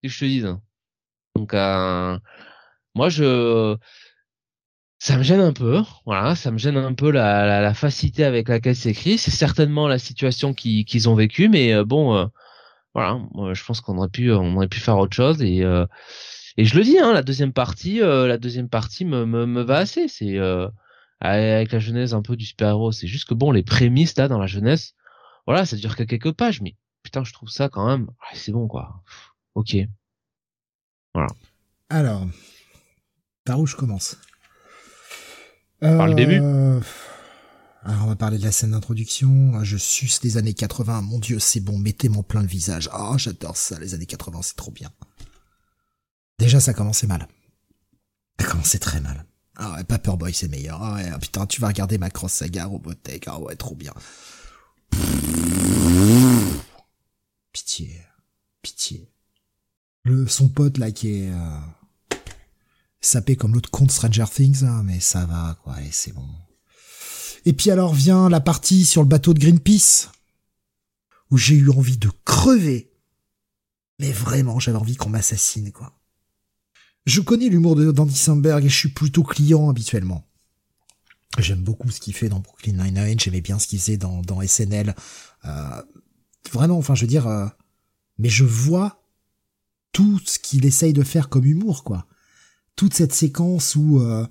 Hein. 0.03 0.07
Que 0.07 0.09
je 0.09 0.19
te 0.19 0.25
dise. 0.25 0.57
Donc, 1.35 1.53
euh, 1.53 2.19
moi, 2.95 3.09
je, 3.09 3.77
ça 4.97 5.17
me 5.17 5.23
gêne 5.23 5.39
un 5.39 5.53
peu. 5.53 5.81
Voilà, 6.05 6.35
ça 6.35 6.51
me 6.51 6.57
gêne 6.57 6.77
un 6.77 6.93
peu 6.93 7.11
la, 7.11 7.45
la, 7.45 7.61
la 7.61 7.73
facilité 7.73 8.23
avec 8.25 8.49
laquelle 8.49 8.75
c'est 8.75 8.89
écrit. 8.91 9.17
C'est 9.17 9.31
certainement 9.31 9.87
la 9.87 9.99
situation 9.99 10.53
qui- 10.53 10.85
qu'ils 10.85 11.07
ont 11.09 11.15
vécue, 11.15 11.49
mais 11.49 11.73
euh, 11.73 11.85
bon, 11.85 12.15
euh, 12.15 12.25
voilà. 12.95 13.19
Moi, 13.33 13.53
je 13.55 13.63
pense 13.65 13.81
qu'on 13.81 13.97
aurait 13.97 14.09
pu, 14.09 14.31
on 14.33 14.55
aurait 14.57 14.69
pu 14.69 14.79
faire 14.79 14.97
autre 14.99 15.15
chose 15.15 15.41
et. 15.43 15.63
euh, 15.63 15.85
et 16.57 16.65
je 16.65 16.77
le 16.77 16.83
dis, 16.83 16.99
hein, 16.99 17.13
la 17.13 17.23
deuxième 17.23 17.53
partie, 17.53 18.01
euh, 18.01 18.27
la 18.27 18.37
deuxième 18.37 18.69
partie 18.69 19.05
me, 19.05 19.25
me, 19.25 19.45
me 19.45 19.61
va 19.61 19.77
assez. 19.79 20.07
C'est 20.09 20.37
euh, 20.39 20.67
avec 21.21 21.71
la 21.71 21.79
genèse 21.79 22.13
un 22.13 22.21
peu 22.21 22.35
du 22.37 22.45
super-héros. 22.45 22.91
C'est 22.93 23.07
juste 23.07 23.27
que 23.29 23.33
bon, 23.35 23.51
les 23.51 23.63
prémices 23.63 24.17
là 24.17 24.27
dans 24.29 24.39
la 24.39 24.47
jeunesse, 24.47 24.95
voilà, 25.47 25.65
ça 25.65 25.77
dure 25.77 25.95
que 25.95 26.03
quelques 26.03 26.33
pages, 26.33 26.61
mais 26.61 26.75
putain, 27.03 27.23
je 27.25 27.33
trouve 27.33 27.49
ça 27.49 27.69
quand 27.69 27.87
même, 27.87 28.03
ouais, 28.07 28.35
c'est 28.35 28.51
bon 28.53 28.67
quoi. 28.67 29.03
Ok. 29.59 29.75
Alors, 31.89 32.25
par 33.43 33.59
où 33.59 33.67
je 33.67 33.75
commence? 33.75 34.15
Par 35.81 36.07
le 36.07 36.15
début. 36.15 36.39
Euh, 36.41 36.79
Alors, 37.83 38.05
on 38.05 38.07
va 38.07 38.15
parler 38.15 38.37
de 38.37 38.43
la 38.45 38.53
scène 38.53 38.71
d'introduction. 38.71 39.61
Je 39.65 39.75
suce 39.75 40.23
les 40.23 40.37
années 40.37 40.53
80. 40.53 41.01
Mon 41.01 41.19
dieu, 41.19 41.39
c'est 41.39 41.59
bon. 41.59 41.77
Mettez-moi 41.77 42.23
plein 42.23 42.39
le 42.41 42.47
visage. 42.47 42.89
Ah, 42.93 43.15
j'adore 43.17 43.57
ça. 43.57 43.77
Les 43.79 43.93
années 43.93 44.05
80, 44.05 44.43
c'est 44.43 44.55
trop 44.55 44.71
bien. 44.71 44.93
Déjà, 46.37 46.61
ça 46.61 46.73
commençait 46.73 47.07
mal. 47.07 47.27
Ça 48.39 48.47
commençait 48.47 48.79
très 48.79 49.01
mal. 49.01 49.25
Ah 49.57 49.73
ouais, 49.73 49.83
Paperboy, 49.83 50.33
c'est 50.33 50.47
meilleur. 50.47 50.81
Ah 50.81 50.93
ouais, 50.93 51.09
ah 51.13 51.19
putain, 51.19 51.45
tu 51.45 51.59
vas 51.59 51.67
regarder 51.67 51.97
Macross 51.97 52.31
Saga, 52.31 52.63
Robotech. 52.63 53.27
Ah 53.27 53.41
ouais, 53.41 53.57
trop 53.57 53.75
bien. 53.75 53.93
Pitié. 57.51 58.01
Pitié. 58.61 59.11
Son 60.27 60.49
pote, 60.49 60.77
là, 60.77 60.91
qui 60.91 61.09
est, 61.09 61.31
euh, 61.31 62.17
sapé 63.01 63.35
comme 63.35 63.53
l'autre 63.53 63.69
con 63.69 63.85
de 63.85 63.91
Stranger 63.91 64.25
Things, 64.33 64.63
hein, 64.63 64.83
mais 64.83 64.99
ça 64.99 65.25
va, 65.25 65.57
quoi, 65.63 65.81
et 65.81 65.89
c'est 65.91 66.13
bon. 66.13 66.27
Et 67.45 67.53
puis 67.53 67.71
alors 67.71 67.93
vient 67.93 68.29
la 68.29 68.41
partie 68.41 68.85
sur 68.85 69.01
le 69.01 69.07
bateau 69.07 69.33
de 69.33 69.39
Greenpeace, 69.39 70.09
où 71.31 71.37
j'ai 71.37 71.55
eu 71.55 71.69
envie 71.69 71.97
de 71.97 72.09
crever. 72.25 72.91
Mais 73.99 74.11
vraiment, 74.11 74.59
j'avais 74.59 74.77
envie 74.77 74.95
qu'on 74.95 75.09
m'assassine, 75.09 75.71
quoi. 75.71 75.93
Je 77.05 77.21
connais 77.21 77.49
l'humour 77.49 77.75
de 77.75 77.91
d'Andy 77.91 78.15
Samberg 78.15 78.65
et 78.65 78.69
je 78.69 78.75
suis 78.75 78.89
plutôt 78.89 79.23
client 79.23 79.69
habituellement. 79.69 80.27
J'aime 81.37 81.61
beaucoup 81.61 81.89
ce 81.89 81.99
qu'il 81.99 82.13
fait 82.13 82.29
dans 82.29 82.39
Brooklyn 82.39 82.83
Nine-Nine, 82.83 83.19
j'aimais 83.19 83.41
bien 83.41 83.59
ce 83.59 83.67
qu'il 83.67 83.79
faisait 83.79 83.97
dans, 83.97 84.21
dans 84.21 84.45
SNL. 84.45 84.95
Euh, 85.45 85.81
vraiment, 86.51 86.77
enfin, 86.77 86.95
je 86.95 87.01
veux 87.01 87.07
dire, 87.07 87.27
euh, 87.27 87.47
mais 88.17 88.29
je 88.29 88.43
vois 88.43 88.98
tout 89.91 90.19
ce 90.25 90.39
qu'il 90.39 90.65
essaye 90.65 90.93
de 90.93 91.03
faire 91.03 91.29
comme 91.29 91.45
humour, 91.45 91.83
quoi. 91.83 92.05
Toute 92.75 92.93
cette 92.93 93.13
séquence 93.13 93.75
où 93.75 93.99
euh, 93.99 94.25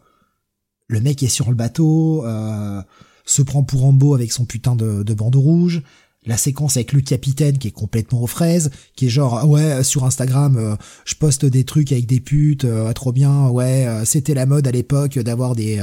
le 0.86 1.00
mec 1.00 1.22
est 1.22 1.28
sur 1.28 1.50
le 1.50 1.56
bateau, 1.56 2.24
euh, 2.24 2.82
se 3.24 3.42
prend 3.42 3.62
pour 3.62 3.82
Rambo 3.82 4.14
avec 4.14 4.32
son 4.32 4.46
putain 4.46 4.74
de, 4.74 5.02
de 5.02 5.14
bandeau 5.14 5.40
rouge, 5.40 5.82
la 6.28 6.36
séquence 6.36 6.76
avec 6.76 6.92
le 6.92 7.00
capitaine 7.00 7.58
qui 7.58 7.68
est 7.68 7.72
complètement 7.72 8.22
aux 8.22 8.26
fraises, 8.28 8.70
qui 8.94 9.06
est 9.06 9.08
genre 9.08 9.38
ah 9.38 9.46
ouais 9.46 9.82
sur 9.82 10.04
Instagram 10.04 10.56
euh, 10.56 10.76
je 11.04 11.14
poste 11.14 11.44
des 11.44 11.64
trucs 11.64 11.90
avec 11.90 12.06
des 12.06 12.20
putes, 12.20 12.64
euh, 12.64 12.92
trop 12.92 13.12
bien, 13.12 13.48
ouais 13.48 13.86
euh, 13.86 14.04
c'était 14.04 14.34
la 14.34 14.46
mode 14.46 14.66
à 14.68 14.70
l'époque 14.70 15.18
d'avoir 15.18 15.56
des 15.56 15.82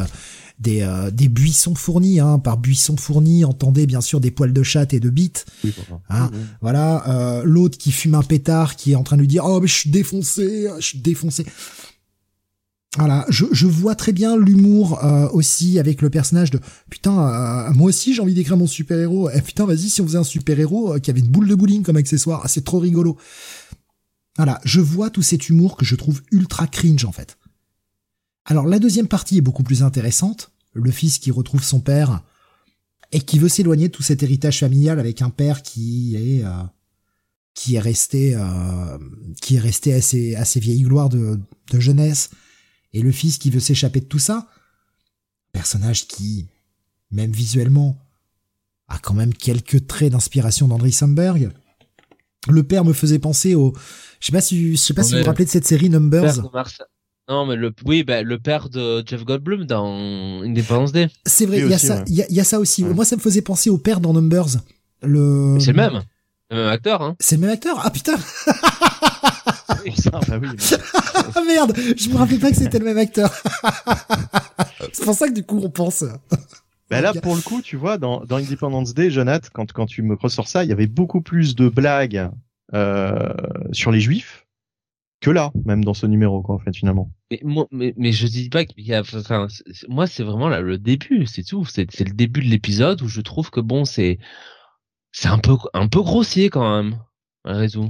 des, 0.58 0.88
des 1.12 1.28
buissons 1.28 1.76
fournis, 1.76 2.22
hein, 2.22 2.40
par 2.40 2.58
buissons 2.58 2.96
fournis, 2.96 3.44
entendez 3.44 3.86
bien 3.88 4.00
sûr 4.00 4.22
des 4.22 4.32
poils 4.32 4.54
de 4.54 4.64
chatte 4.64 4.94
et 4.94 5.02
de 5.02 5.10
bites. 5.10 5.46
Oui. 5.66 5.74
Hein, 6.10 6.30
Oui, 6.32 6.38
oui. 6.40 6.46
voilà, 6.62 7.42
l'autre 7.44 7.78
qui 7.78 7.92
fume 7.92 8.16
un 8.16 8.24
pétard, 8.24 8.78
qui 8.78 8.94
est 8.94 8.96
en 8.96 9.04
train 9.04 9.18
de 9.18 9.22
lui 9.22 9.28
dire 9.28 9.44
oh 9.46 9.60
mais 9.60 9.68
je 9.68 9.74
suis 9.76 9.90
défoncé, 9.90 10.70
je 10.80 10.86
suis 10.86 11.00
défoncé. 11.00 11.46
Voilà, 12.98 13.26
je, 13.28 13.46
je 13.52 13.68
vois 13.68 13.96
très 13.96 14.14
bien 14.14 14.38
l'humour 14.38 15.04
euh, 15.04 15.28
aussi 15.30 15.80
avec 15.80 16.02
le 16.02 16.10
personnage 16.10 16.50
de 16.50 16.60
putain, 16.90 17.68
euh, 17.68 17.74
moi 17.74 17.88
aussi 17.88 18.14
j'ai 18.14 18.22
envie 18.22 18.34
d'écrire 18.34 18.56
mon 18.56 18.68
super 18.68 18.98
héros. 18.98 19.30
Eh 19.34 19.42
putain, 19.42 19.66
vas-y 19.66 19.90
si 19.90 20.02
on 20.02 20.06
faisait 20.06 20.18
un 20.18 20.24
super 20.24 20.58
héros 20.58 20.98
qui 21.02 21.12
avait 21.12 21.20
une 21.20 21.28
boule 21.28 21.48
de 21.48 21.56
bowling 21.56 21.84
comme 21.84 21.98
accessoire, 21.98 22.42
ah, 22.46 22.48
c'est 22.48 22.64
trop 22.64 22.80
rigolo. 22.80 23.18
Voilà, 24.38 24.62
je 24.64 24.80
vois 24.80 25.10
tout 25.10 25.22
cet 25.22 25.50
humour 25.50 25.76
que 25.76 25.84
je 25.84 25.96
trouve 25.96 26.22
ultra 26.32 26.68
cringe 26.68 27.04
en 27.04 27.12
fait. 27.12 27.38
Alors 28.46 28.66
la 28.66 28.80
deuxième 28.80 29.08
partie 29.08 29.38
est 29.38 29.42
beaucoup 29.42 29.64
plus 29.64 29.84
intéressante. 29.84 30.52
Le 30.74 30.92
fils 30.92 31.20
qui 31.20 31.32
retrouve 31.32 31.64
son 31.64 31.82
père 31.82 32.22
et 33.12 33.20
qui 33.20 33.40
veut 33.40 33.50
s'éloigner 33.50 33.88
de 33.88 33.94
tout 33.94 34.04
cet 34.04 34.24
héritage 34.24 34.60
familial 34.60 35.00
avec 35.00 35.22
un 35.22 35.30
père 35.30 35.64
qui 35.64 36.16
est 36.16 36.46
euh, 36.46 36.64
qui 37.54 37.76
est 37.76 37.80
resté 37.80 38.36
euh, 38.36 38.98
qui 39.42 39.56
est 39.56 39.60
resté 39.60 39.94
à 39.94 40.02
ses, 40.02 40.36
à 40.36 40.46
ses 40.46 40.60
vieilles 40.60 40.84
gloires 40.84 41.10
de, 41.10 41.40
de 41.72 41.80
jeunesse 41.80 42.30
et 42.96 43.02
le 43.02 43.12
fils 43.12 43.38
qui 43.38 43.52
veut 43.52 43.60
s'échapper 43.60 44.00
de 44.00 44.06
tout 44.06 44.20
ça. 44.20 44.48
Personnage 45.52 46.08
qui, 46.08 46.48
même 47.12 47.32
visuellement, 47.32 47.98
a 48.88 48.98
quand 48.98 49.14
même 49.14 49.34
quelques 49.34 49.86
traits 49.86 50.14
d'inspiration 50.14 50.68
d'André 50.68 50.92
Samberg. 50.92 51.52
Le 52.48 52.64
père 52.64 52.86
me 52.86 52.94
faisait 52.94 53.20
penser 53.20 53.54
au, 53.54 53.74
je 54.20 54.28
sais 54.28 54.32
pas 54.32 54.42
si, 54.42 54.72
je 54.72 54.78
sais 54.78 54.94
pas 54.94 55.04
si 55.04 55.14
vous 55.14 55.20
vous 55.20 55.26
rappelez 55.26 55.46
de 55.46 55.50
cette 55.50 55.68
série 55.68 55.90
Numbers. 55.90 56.42
Non, 57.28 57.46
mais 57.46 57.56
le, 57.56 57.74
oui, 57.86 58.04
bah, 58.04 58.22
le 58.22 58.40
père 58.40 58.70
de 58.70 59.04
Jeff 59.06 59.26
Goldblum 59.26 59.66
dans 59.66 60.44
Independence 60.44 60.92
Day. 60.94 61.10
C'est 61.26 61.46
vrai, 61.46 61.58
il 61.58 61.68
y 61.68 61.74
a 61.74 61.76
aussi, 61.76 61.88
ça, 61.88 61.98
ouais. 61.98 62.04
il 62.08 62.16
y, 62.16 62.22
a, 62.22 62.26
il 62.30 62.36
y 62.36 62.40
a 62.40 62.44
ça 62.44 62.60
aussi. 62.60 62.84
Ouais. 62.84 62.94
Moi, 62.94 63.04
ça 63.04 63.16
me 63.16 63.22
faisait 63.22 63.42
penser 63.42 63.70
au 63.70 63.78
père 63.78 64.00
dans 64.00 64.14
Numbers. 64.14 64.60
Le. 65.02 65.58
C'est 65.60 65.72
le 65.72 65.78
même. 65.78 66.04
Le 66.52 66.58
même 66.58 66.68
acteur, 66.68 67.02
hein. 67.02 67.16
C'est 67.20 67.36
le 67.36 67.42
même 67.42 67.50
acteur? 67.50 67.82
Ah 67.84 67.90
putain. 67.90 68.16
Ça, 69.96 70.12
bah 70.28 70.40
oui, 70.42 70.48
mais- 70.52 70.78
Ah 71.36 71.42
merde, 71.48 71.74
je 71.98 72.10
me 72.10 72.16
rappelais 72.18 72.38
pas 72.40 72.50
que 72.50 72.56
c'était 72.58 72.80
le 72.80 72.86
même 72.86 72.98
acteur. 72.98 73.30
c'est 74.94 75.04
pour 75.06 75.14
ça 75.16 75.28
que 75.28 75.34
du 75.34 75.44
coup 75.44 75.60
on 75.64 75.70
pense. 75.70 76.04
Bah 76.92 77.02
là, 77.02 77.14
pour 77.16 77.36
le 77.36 77.42
coup, 77.42 77.64
tu 77.64 77.78
vois, 77.78 77.98
dans, 77.98 78.24
dans 78.26 78.36
Independence 78.36 78.94
Day, 78.94 79.10
Jonathan, 79.10 79.48
quand, 79.54 79.72
quand 79.74 79.88
tu 79.88 80.04
me 80.04 80.14
ressors 80.14 80.48
ça, 80.48 80.64
il 80.64 80.70
y 80.70 80.72
avait 80.72 80.86
beaucoup 80.86 81.20
plus 81.20 81.56
de 81.56 81.68
blagues 81.68 82.30
euh, 82.76 83.34
sur 83.72 83.92
les 83.92 84.00
juifs 84.00 84.46
que 85.20 85.32
là, 85.32 85.52
même 85.66 85.84
dans 85.84 85.96
ce 85.96 86.06
numéro, 86.06 86.44
quoi, 86.44 86.54
en 86.54 86.60
fait, 86.60 86.76
finalement. 86.76 87.10
Mais, 87.32 87.40
moi, 87.44 87.66
mais, 87.72 87.96
mais 87.98 88.12
je 88.12 88.28
dis 88.28 88.50
pas 88.50 88.66
qu'il 88.66 88.86
y 88.86 88.94
a, 88.94 89.02
enfin, 89.02 89.48
c'est- 89.50 89.64
c'est- 89.74 89.88
moi, 89.90 90.06
c'est 90.06 90.22
vraiment 90.22 90.48
là, 90.48 90.62
le 90.62 90.78
début, 90.78 91.26
c'est 91.26 91.42
tout. 91.42 91.66
C'est, 91.66 91.88
le 92.02 92.14
début 92.14 92.42
de 92.42 92.50
l'épisode 92.50 93.02
où 93.02 93.08
je 93.08 93.22
trouve 93.22 93.50
que 93.50 93.62
bon, 93.62 93.84
c'est, 93.84 94.20
c'est 95.12 95.28
un 95.30 95.40
peu, 95.40 95.56
un 95.74 95.88
peu 95.88 96.02
grossier 96.04 96.52
quand 96.52 96.84
même, 96.84 97.00
malgré 97.46 97.68
tout. 97.68 97.90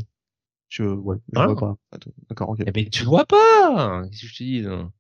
Je, 0.75 0.83
ouais, 0.83 1.15
je 1.31 1.39
Hein 1.39 1.45
vois 1.45 1.55
pas. 1.55 1.77
Attends, 1.93 2.11
D'accord, 2.29 2.49
ok. 2.49 2.59
Eh 2.67 2.71
ben, 2.71 2.89
tu 2.89 3.05
vois 3.05 3.23
pas! 3.25 4.03
Qu'est-ce 4.11 4.21
que 4.23 4.27
je 4.27 4.37
te 4.37 4.43
dis, 4.43 4.61
là? 4.61 4.91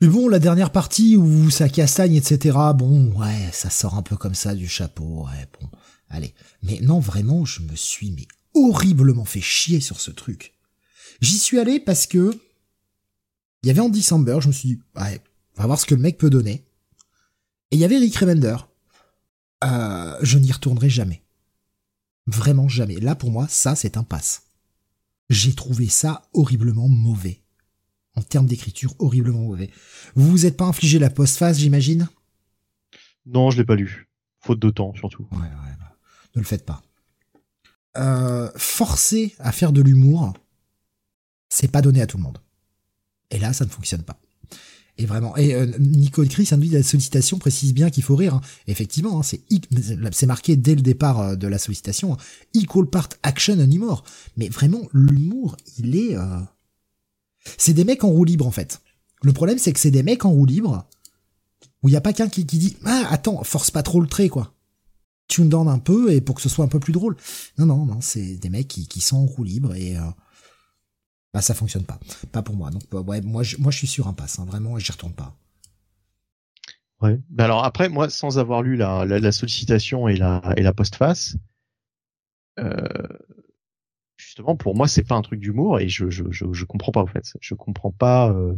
Mais 0.00 0.06
bon, 0.06 0.28
la 0.28 0.38
dernière 0.38 0.70
partie 0.70 1.16
où 1.16 1.50
ça 1.50 1.68
castagne, 1.68 2.14
etc. 2.14 2.56
Bon, 2.76 3.12
ouais, 3.18 3.50
ça 3.52 3.70
sort 3.70 3.94
un 3.96 4.02
peu 4.02 4.16
comme 4.16 4.36
ça 4.36 4.54
du 4.54 4.68
chapeau. 4.68 5.26
Ouais, 5.26 5.48
bon, 5.60 5.68
allez. 6.10 6.32
Mais 6.62 6.78
non, 6.80 7.00
vraiment, 7.00 7.44
je 7.44 7.62
me 7.62 7.74
suis 7.74 8.12
mais 8.12 8.28
horriblement 8.54 9.24
fait 9.24 9.40
chier 9.40 9.80
sur 9.80 10.00
ce 10.00 10.12
truc. 10.12 10.54
J'y 11.20 11.38
suis 11.38 11.58
allé 11.58 11.80
parce 11.80 12.06
que 12.06 12.38
il 13.64 13.66
y 13.66 13.70
avait 13.70 13.80
Andy 13.80 14.02
Samberg, 14.02 14.42
je 14.42 14.48
me 14.48 14.52
suis 14.52 14.68
dit, 14.68 14.80
ouais, 14.94 15.20
on 15.56 15.62
va 15.62 15.66
voir 15.66 15.80
ce 15.80 15.86
que 15.86 15.96
le 15.96 16.02
mec 16.02 16.18
peut 16.18 16.30
donner. 16.30 16.64
Et 17.72 17.76
il 17.76 17.78
y 17.80 17.84
avait 17.84 17.98
Rick 17.98 18.14
Remender. 18.14 18.56
Euh, 19.64 20.16
je 20.22 20.38
n'y 20.38 20.52
retournerai 20.52 20.88
jamais. 20.88 21.23
Vraiment 22.26 22.68
jamais. 22.68 22.96
Là, 22.96 23.14
pour 23.14 23.30
moi, 23.30 23.46
ça, 23.48 23.74
c'est 23.74 23.96
un 23.96 24.04
passe. 24.04 24.42
J'ai 25.30 25.54
trouvé 25.54 25.88
ça 25.88 26.22
horriblement 26.32 26.88
mauvais. 26.88 27.42
En 28.16 28.22
termes 28.22 28.46
d'écriture, 28.46 28.94
horriblement 28.98 29.42
mauvais. 29.42 29.70
Vous 30.14 30.30
vous 30.30 30.46
êtes 30.46 30.56
pas 30.56 30.66
infligé 30.66 30.98
la 30.98 31.10
post-phase, 31.10 31.58
j'imagine? 31.58 32.08
Non, 33.26 33.50
je 33.50 33.58
l'ai 33.58 33.64
pas 33.64 33.74
lu. 33.74 34.08
Faute 34.40 34.60
de 34.60 34.70
temps, 34.70 34.94
surtout. 34.94 35.26
Ouais, 35.32 35.38
ouais, 35.38 35.76
bah, 35.78 35.96
ne 36.34 36.40
le 36.40 36.46
faites 36.46 36.64
pas. 36.64 36.82
Euh, 37.96 38.50
forcer 38.56 39.34
à 39.38 39.52
faire 39.52 39.72
de 39.72 39.80
l'humour, 39.80 40.34
c'est 41.48 41.70
pas 41.70 41.82
donné 41.82 42.02
à 42.02 42.06
tout 42.06 42.16
le 42.16 42.22
monde. 42.22 42.38
Et 43.30 43.38
là, 43.38 43.52
ça 43.52 43.64
ne 43.64 43.70
fonctionne 43.70 44.02
pas. 44.02 44.20
Et 44.96 45.06
vraiment, 45.06 45.36
et 45.36 45.54
euh, 45.54 45.66
Nico 45.80 46.24
Chris, 46.24 46.48
de 46.52 46.72
la 46.72 46.82
sollicitation 46.84 47.38
précise 47.38 47.74
bien 47.74 47.90
qu'il 47.90 48.04
faut 48.04 48.14
rire. 48.14 48.34
Hein. 48.34 48.40
Effectivement, 48.68 49.18
hein, 49.18 49.22
c'est 49.24 49.40
c'est 50.12 50.26
marqué 50.26 50.54
dès 50.54 50.76
le 50.76 50.82
départ 50.82 51.20
euh, 51.20 51.36
de 51.36 51.48
la 51.48 51.58
sollicitation. 51.58 52.14
Hein. 52.14 52.16
Equal 52.54 52.86
part 52.86 53.08
action 53.24 53.58
anymore. 53.58 54.04
Mais 54.36 54.48
vraiment, 54.48 54.82
l'humour, 54.92 55.56
il 55.78 55.96
est. 55.96 56.16
Euh... 56.16 56.38
C'est 57.58 57.74
des 57.74 57.84
mecs 57.84 58.04
en 58.04 58.08
roue 58.08 58.24
libre 58.24 58.46
en 58.46 58.52
fait. 58.52 58.80
Le 59.22 59.32
problème, 59.32 59.58
c'est 59.58 59.72
que 59.72 59.80
c'est 59.80 59.90
des 59.90 60.04
mecs 60.04 60.24
en 60.24 60.30
roue 60.30 60.46
libre 60.46 60.86
où 61.82 61.88
il 61.88 61.92
y 61.92 61.96
a 61.96 62.00
pas 62.00 62.12
qu'un 62.12 62.28
qui, 62.28 62.46
qui 62.46 62.58
dit 62.58 62.76
ah 62.84 63.06
attends, 63.10 63.42
force 63.42 63.70
pas 63.70 63.82
trop 63.82 64.00
le 64.00 64.06
trait 64.06 64.28
quoi. 64.28 64.54
Tune 65.26 65.48
down 65.48 65.68
un 65.68 65.78
peu 65.78 66.12
et 66.12 66.20
pour 66.20 66.36
que 66.36 66.42
ce 66.42 66.48
soit 66.48 66.64
un 66.64 66.68
peu 66.68 66.80
plus 66.80 66.92
drôle. 66.92 67.16
Non 67.58 67.66
non 67.66 67.84
non, 67.84 68.00
c'est 68.00 68.36
des 68.36 68.48
mecs 68.48 68.68
qui, 68.68 68.86
qui 68.86 69.00
sont 69.00 69.16
en 69.16 69.26
roue 69.26 69.44
libre 69.44 69.74
et 69.74 69.96
euh, 69.96 70.02
bah 71.34 71.42
ça 71.42 71.52
fonctionne 71.52 71.84
pas, 71.84 71.98
pas 72.30 72.42
pour 72.42 72.54
moi. 72.54 72.70
Donc 72.70 72.82
ouais, 72.92 73.20
moi 73.20 73.42
je, 73.42 73.56
moi 73.58 73.72
je 73.72 73.78
suis 73.78 73.88
sur 73.88 74.06
un 74.06 74.12
pass, 74.12 74.38
hein, 74.38 74.44
vraiment, 74.44 74.78
j'y 74.78 74.92
retourne 74.92 75.12
pas. 75.12 75.36
Ouais. 77.02 77.20
Bah 77.28 77.44
alors 77.44 77.64
après, 77.64 77.88
moi, 77.88 78.08
sans 78.08 78.38
avoir 78.38 78.62
lu 78.62 78.76
la, 78.76 79.04
la, 79.04 79.32
sollicitation 79.32 80.06
et 80.06 80.16
la 80.16 80.40
et 80.56 80.62
la 80.62 80.72
postface, 80.72 81.36
euh, 82.60 82.86
justement 84.16 84.54
pour 84.54 84.76
moi 84.76 84.86
c'est 84.86 85.02
pas 85.02 85.16
un 85.16 85.22
truc 85.22 85.40
d'humour 85.40 85.80
et 85.80 85.88
je, 85.88 86.08
je 86.08 86.22
je 86.30 86.46
je 86.52 86.64
comprends 86.64 86.92
pas 86.92 87.02
en 87.02 87.08
fait. 87.08 87.24
Je 87.40 87.54
comprends 87.56 87.90
pas. 87.90 88.30
Euh, 88.30 88.54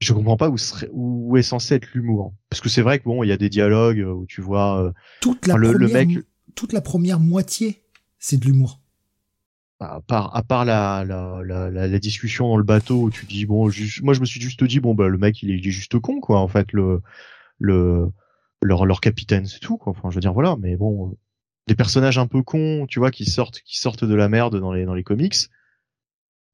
je 0.00 0.14
comprends 0.14 0.38
pas 0.38 0.48
où 0.48 0.56
serait 0.56 0.88
où 0.92 1.36
est 1.36 1.42
censé 1.42 1.74
être 1.74 1.92
l'humour 1.92 2.32
parce 2.48 2.62
que 2.62 2.70
c'est 2.70 2.80
vrai 2.80 3.00
que 3.00 3.04
bon 3.04 3.22
il 3.22 3.28
y 3.28 3.32
a 3.32 3.36
des 3.36 3.50
dialogues 3.50 3.98
où 3.98 4.24
tu 4.24 4.40
vois 4.40 4.82
euh, 4.82 4.92
toute 5.20 5.46
la 5.46 5.56
le, 5.56 5.72
première, 5.72 5.88
le 5.88 5.92
mec 5.92 6.24
toute 6.54 6.72
la 6.72 6.80
première 6.80 7.20
moitié 7.20 7.84
c'est 8.18 8.38
de 8.38 8.46
l'humour 8.46 8.79
à 9.80 10.00
part 10.00 10.36
à 10.36 10.42
part 10.42 10.64
la 10.64 11.04
la, 11.04 11.40
la 11.42 11.70
la, 11.70 11.98
discussion 11.98 12.48
dans 12.48 12.56
le 12.56 12.64
bateau 12.64 13.02
où 13.02 13.10
tu 13.10 13.24
dis 13.24 13.46
bon 13.46 13.70
moi 14.02 14.14
je 14.14 14.20
me 14.20 14.26
suis 14.26 14.40
juste 14.40 14.62
dit 14.62 14.78
bon 14.78 14.94
bah 14.94 15.08
le 15.08 15.18
mec 15.18 15.42
il 15.42 15.50
est, 15.50 15.58
il 15.58 15.66
est 15.66 15.70
juste 15.70 15.98
con 15.98 16.20
quoi 16.20 16.38
en 16.40 16.48
fait 16.48 16.72
le 16.72 17.00
le 17.58 18.10
leur 18.62 18.84
leur 18.84 19.00
capitaine 19.00 19.46
c'est 19.46 19.58
tout 19.58 19.78
quoi. 19.78 19.92
Enfin 19.92 20.10
je 20.10 20.16
veux 20.16 20.20
dire 20.20 20.34
voilà 20.34 20.56
mais 20.60 20.76
bon 20.76 21.16
des 21.66 21.74
personnages 21.74 22.18
un 22.18 22.26
peu 22.26 22.42
cons 22.42 22.86
tu 22.88 22.98
vois 22.98 23.10
qui 23.10 23.24
sortent 23.24 23.60
qui 23.60 23.78
sortent 23.78 24.04
de 24.04 24.14
la 24.14 24.28
merde 24.28 24.60
dans 24.60 24.72
les 24.72 24.84
dans 24.84 24.94
les 24.94 25.04
comics 25.04 25.48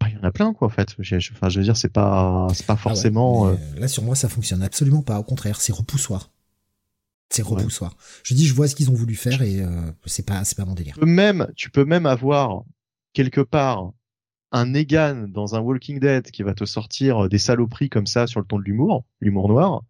bah, 0.01 0.07
il 0.09 0.15
y 0.15 0.19
en 0.19 0.25
a 0.25 0.31
plein 0.31 0.53
quoi 0.53 0.69
en 0.69 0.71
fait. 0.71 0.95
Enfin 1.01 1.49
je 1.49 1.59
veux 1.59 1.65
dire 1.65 1.77
c'est 1.77 1.93
pas 1.93 2.47
c'est 2.55 2.67
pas 2.67 2.75
ah 2.75 2.77
forcément 2.77 3.49
euh, 3.49 3.57
là 3.77 3.89
sur 3.89 4.05
moi 4.05 4.15
ça 4.15 4.29
fonctionne 4.29 4.63
absolument 4.63 5.03
pas. 5.03 5.19
Au 5.19 5.25
contraire 5.25 5.61
c'est 5.61 5.73
repoussoir. 5.73 6.31
C'est 7.29 7.43
repoussoir. 7.43 7.97
Je 8.23 8.35
dis, 8.35 8.47
je 8.47 8.55
vois 8.55 8.69
ce 8.69 8.77
qu'ils 8.77 8.91
ont 8.91 8.95
voulu 8.95 9.17
faire 9.17 9.43
et 9.43 9.61
euh, 9.61 9.91
c'est 10.05 10.25
pas, 10.25 10.45
c'est 10.45 10.57
pas 10.57 10.65
mon 10.65 10.75
délire. 10.75 10.97
Même, 11.03 11.49
tu 11.57 11.71
peux 11.71 11.85
même 11.85 12.07
avoir 12.07 12.63
quelque 13.17 13.41
part 13.41 13.93
un 14.53 14.67
Negan 14.67 15.27
dans 15.29 15.55
un 15.55 15.61
Walking 15.61 15.99
Dead 16.01 16.31
qui 16.31 16.43
va 16.43 16.53
te 16.53 16.67
sortir 16.67 17.31
des 17.31 17.39
saloperies 17.39 17.89
comme 17.89 18.07
ça 18.07 18.27
sur 18.27 18.41
le 18.41 18.47
ton 18.47 18.59
de 18.59 18.65
l'humour, 18.65 19.07
l'humour 19.21 19.49
noir, 19.49 19.83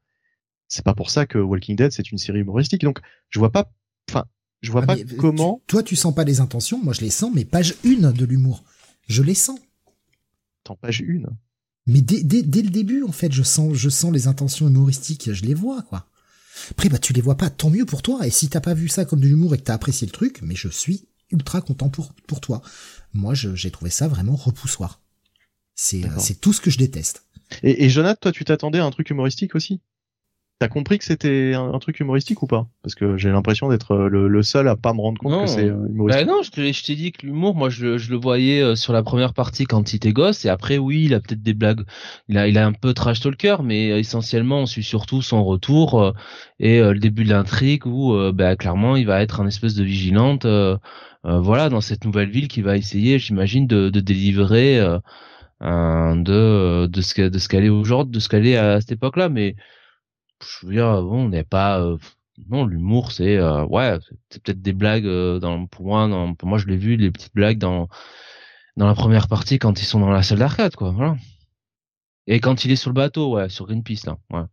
c'est 0.69 0.85
pas 0.85 0.95
pour 0.95 1.11
ça 1.11 1.27
que 1.27 1.37
Walking 1.39 1.75
Dead 1.75 1.91
c'est 1.91 2.13
une 2.13 2.19
série 2.19 2.39
humoristique. 2.39 2.83
Donc 2.83 3.01
je 3.29 3.41
vois 3.41 3.51
pas, 3.51 3.73
enfin 4.09 4.27
je 4.63 4.71
vois 4.71 4.83
ah, 4.85 4.87
pas 4.87 4.97
comment. 5.19 5.61
toi 5.67 5.83
tu 5.83 5.97
sens 5.97 6.15
pas 6.15 6.23
les 6.23 6.39
intentions, 6.39 6.81
moi 6.81 6.95
je 6.95 7.01
les 7.01 7.11
sens, 7.11 7.33
mais 7.35 7.45
page 7.45 7.75
une 7.83 8.13
de 8.13 8.25
l'humour, 8.25 8.63
je 9.09 9.25
les 9.25 9.35
sens. 9.35 9.59
Tant 10.63 10.77
page 10.77 11.01
une. 11.01 11.27
Mais 11.89 12.03
dès, 12.03 12.23
dès, 12.23 12.45
dès, 12.45 12.63
le 12.63 12.71
début 12.71 13.03
en 13.03 13.13
fait 13.13 13.33
je 13.33 13.43
sens 13.43 13.75
je 13.75 13.89
sens 13.89 14.13
les 14.13 14.29
intentions 14.29 14.69
humoristiques, 14.69 15.33
je 15.33 15.43
les 15.43 15.55
vois 15.55 15.83
quoi. 15.83 16.07
Après 16.71 16.89
bah 16.89 16.99
tu 16.99 17.13
les 17.13 17.23
vois 17.23 17.37
pas, 17.37 17.51
tant 17.51 17.71
mieux 17.71 17.87
pour 17.87 18.03
toi. 18.03 18.25
Et 18.25 18.31
si 18.31 18.49
t'as 18.49 18.61
pas 18.61 18.75
vu 18.75 18.89
ça 18.89 19.05
comme 19.05 19.21
de 19.21 19.27
l'humour 19.27 19.57
et 19.57 19.59
que 19.59 19.65
t'as 19.65 19.75
apprécié 19.75 20.07
le 20.07 20.13
truc, 20.13 20.39
mais 20.43 20.55
je 20.55 20.69
suis 20.69 21.09
ultra 21.31 21.61
content 21.61 21.89
pour 21.89 22.13
pour 22.27 22.41
toi. 22.41 22.63
Moi 23.13 23.35
j'ai 23.35 23.71
trouvé 23.71 23.91
ça 23.91 24.09
vraiment 24.09 24.37
repoussoir. 24.37 25.01
C'est 25.75 26.05
euh, 26.05 26.19
c'est 26.19 26.41
tout 26.41 26.53
ce 26.53 26.61
que 26.61 26.71
je 26.71 26.79
déteste. 26.79 27.27
Et, 27.63 27.85
et 27.85 27.89
Jonathan, 27.89 28.19
toi 28.21 28.33
tu 28.33 28.45
t'attendais 28.45 28.79
à 28.79 28.85
un 28.85 28.91
truc 28.91 29.11
humoristique 29.11 29.55
aussi? 29.55 29.81
T'as 30.59 30.69
compris 30.69 30.97
que 30.99 31.05
c'était 31.05 31.53
un, 31.53 31.79
truc 31.81 32.01
humoristique 32.01 32.43
ou 32.43 32.47
pas? 32.47 32.67
Parce 32.83 32.95
que 32.95 33.19
j'ai 33.19 33.29
l'impression 33.29 33.69
d'être 33.69 33.93
euh, 33.93 34.09
le, 34.09 34.43
seul 34.43 34.69
à 34.69 34.75
pas 34.75 34.95
me 34.95 35.03
rendre 35.03 35.21
compte 35.21 35.43
que 35.43 35.51
c'est 35.51 35.69
euh, 35.69 35.87
humoristique. 35.91 36.27
Bah 36.27 36.33
non, 36.33 36.43
je 36.43 36.51
t'ai 36.83 36.95
dit 36.95 37.13
que 37.13 37.27
l'humour, 37.27 37.55
moi 37.55 37.69
je, 37.69 37.99
je, 37.99 38.11
le 38.11 38.17
voyais 38.17 38.75
sur 38.75 38.95
la 38.95 39.03
première 39.03 39.35
partie 39.35 39.67
quand 39.67 39.93
il 39.93 39.97
était 39.97 40.15
gosse, 40.15 40.47
et 40.47 40.49
après 40.49 40.79
oui, 40.79 41.05
il 41.05 41.15
a 41.15 41.21
peut-être 41.21 41.43
des 41.43 41.53
blagues, 41.53 41.85
il 42.29 42.39
a, 42.39 42.49
il 42.49 42.57
a 42.57 42.65
un 42.65 42.73
peu 42.73 42.95
trash 42.95 43.21
talker, 43.21 43.57
mais 43.63 44.01
essentiellement 44.01 44.61
on 44.61 44.67
suit 44.67 44.83
surtout 44.83 45.21
son 45.21 45.45
retour 45.45 46.15
et 46.59 46.81
le 46.81 46.99
début 46.99 47.25
de 47.25 47.31
l'intrigue 47.31 47.85
où 47.85 48.17
bah, 48.33 48.57
clairement 48.57 48.97
il 48.97 49.05
va 49.05 49.21
être 49.21 49.43
un 49.43 49.47
espèce 49.47 49.75
de 49.75 49.85
vigilante 49.85 50.47
euh, 50.47 50.79
voilà, 51.27 51.69
dans 51.69 51.81
cette 51.81 52.05
nouvelle 52.05 52.31
ville 52.31 52.49
qui 52.49 52.63
va 52.63 52.77
essayer, 52.77 53.19
j'imagine, 53.19 53.67
de, 53.67 53.91
de 53.91 54.01
délivrer 54.01 54.79
euh, 54.79 55.01
de 56.15 56.87
de 56.87 57.01
ce 57.01 57.23
de 57.23 57.39
ce 57.39 57.49
qu'elle 57.49 57.65
est 57.65 57.69
aujourd'hui, 57.69 58.13
de 58.13 58.21
ce 58.21 58.29
qu'elle 58.29 58.47
est 58.47 58.57
à 58.57 58.81
cette 58.81 58.93
époque-là. 58.93 59.29
Mais 59.29 59.57
je 60.43 60.67
veux 60.67 60.73
dire, 60.73 61.03
bon, 61.03 61.25
on 61.25 61.29
n'est 61.29 61.45
pas 61.45 61.81
euh, 61.81 61.99
non, 62.51 62.67
l'humour, 62.67 63.13
c'est 63.13 63.41
ouais, 63.41 63.99
c'est 64.31 64.43
peut-être 64.43 64.63
des 64.63 64.73
blagues 64.73 65.07
dans 65.41 65.67
pour 65.67 65.87
moi. 65.87 66.09
Dans, 66.09 66.35
pour 66.35 66.49
moi, 66.49 66.59
je 66.59 66.67
l'ai 66.67 66.77
vu, 66.77 66.97
les 66.97 67.11
petites 67.11 67.35
blagues 67.35 67.59
dans 67.59 67.89
dans 68.77 68.87
la 68.87 68.95
première 68.95 69.29
partie 69.29 69.59
quand 69.59 69.81
ils 69.81 69.87
sont 69.87 70.01
dans 70.01 70.11
la 70.11 70.23
salle 70.23 70.39
d'arcade, 70.39 70.77
quoi. 70.77 70.91
Voilà. 70.91 71.17
Et 72.27 72.41
quand 72.41 72.65
il 72.65 72.71
est 72.71 72.77
sur 72.77 72.91
le 72.91 72.95
bateau, 72.95 73.35
ouais, 73.35 73.49
sur 73.49 73.67
Greenpeace, 73.67 74.05
là. 74.07 74.19
Ouais. 74.31 74.45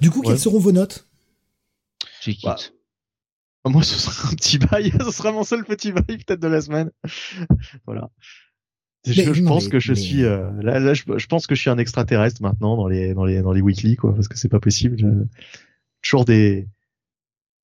Du 0.00 0.10
coup, 0.10 0.22
quelles 0.22 0.38
seront 0.38 0.58
vos 0.58 0.72
notes? 0.72 1.06
J'ai 2.20 2.36
bah, 2.42 2.56
moi, 3.68 3.82
ce 3.82 3.98
sera 3.98 4.28
un 4.28 4.34
petit 4.34 4.58
bail. 4.58 4.92
ce 5.04 5.10
sera 5.10 5.32
mon 5.32 5.44
seul 5.44 5.64
petit 5.64 5.92
bail 5.92 6.18
peut-être 6.18 6.40
de 6.40 6.48
la 6.48 6.60
semaine. 6.60 6.90
voilà. 7.86 8.10
je, 9.06 9.44
pense 9.44 9.68
que 9.68 9.78
je 9.78 9.92
suis 9.92 10.24
euh, 10.24 10.50
là, 10.62 10.78
là 10.80 10.94
je, 10.94 11.26
pense 11.26 11.46
que 11.46 11.54
je 11.54 11.60
suis 11.60 11.70
un 11.70 11.78
extraterrestre 11.78 12.42
maintenant 12.42 12.76
dans 12.76 12.88
les 12.88 13.14
dans 13.14 13.24
les 13.24 13.40
dans 13.40 13.52
les 13.52 13.60
weekly 13.60 13.96
quoi 13.96 14.14
parce 14.14 14.28
que 14.28 14.36
c'est 14.36 14.48
pas 14.48 14.60
possible. 14.60 15.28
toujours 16.02 16.24
des 16.24 16.68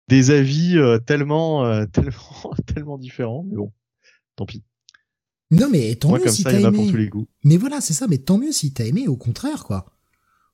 des 0.08 0.30
avis 0.30 0.78
euh, 0.78 0.98
tellement 0.98 1.66
euh, 1.66 1.84
tellement 1.86 2.54
tellement 2.66 2.98
différents 2.98 3.44
mais 3.48 3.56
bon 3.56 3.72
tant 4.36 4.46
pis. 4.46 4.64
Non 5.50 5.68
mais 5.70 5.94
tant 5.96 6.12
mieux 6.12 6.28
si 6.28 6.44
t'as 6.44 6.58
aimé. 6.58 6.76
Pour 6.76 6.90
tous 6.90 6.96
les 6.96 7.08
goûts. 7.08 7.28
Mais 7.44 7.56
voilà 7.56 7.80
c'est 7.80 7.94
ça 7.94 8.06
mais 8.08 8.18
tant 8.18 8.38
mieux 8.38 8.52
si 8.52 8.72
t'as 8.72 8.84
aimé 8.84 9.06
au 9.06 9.16
contraire 9.16 9.64
quoi. 9.64 9.97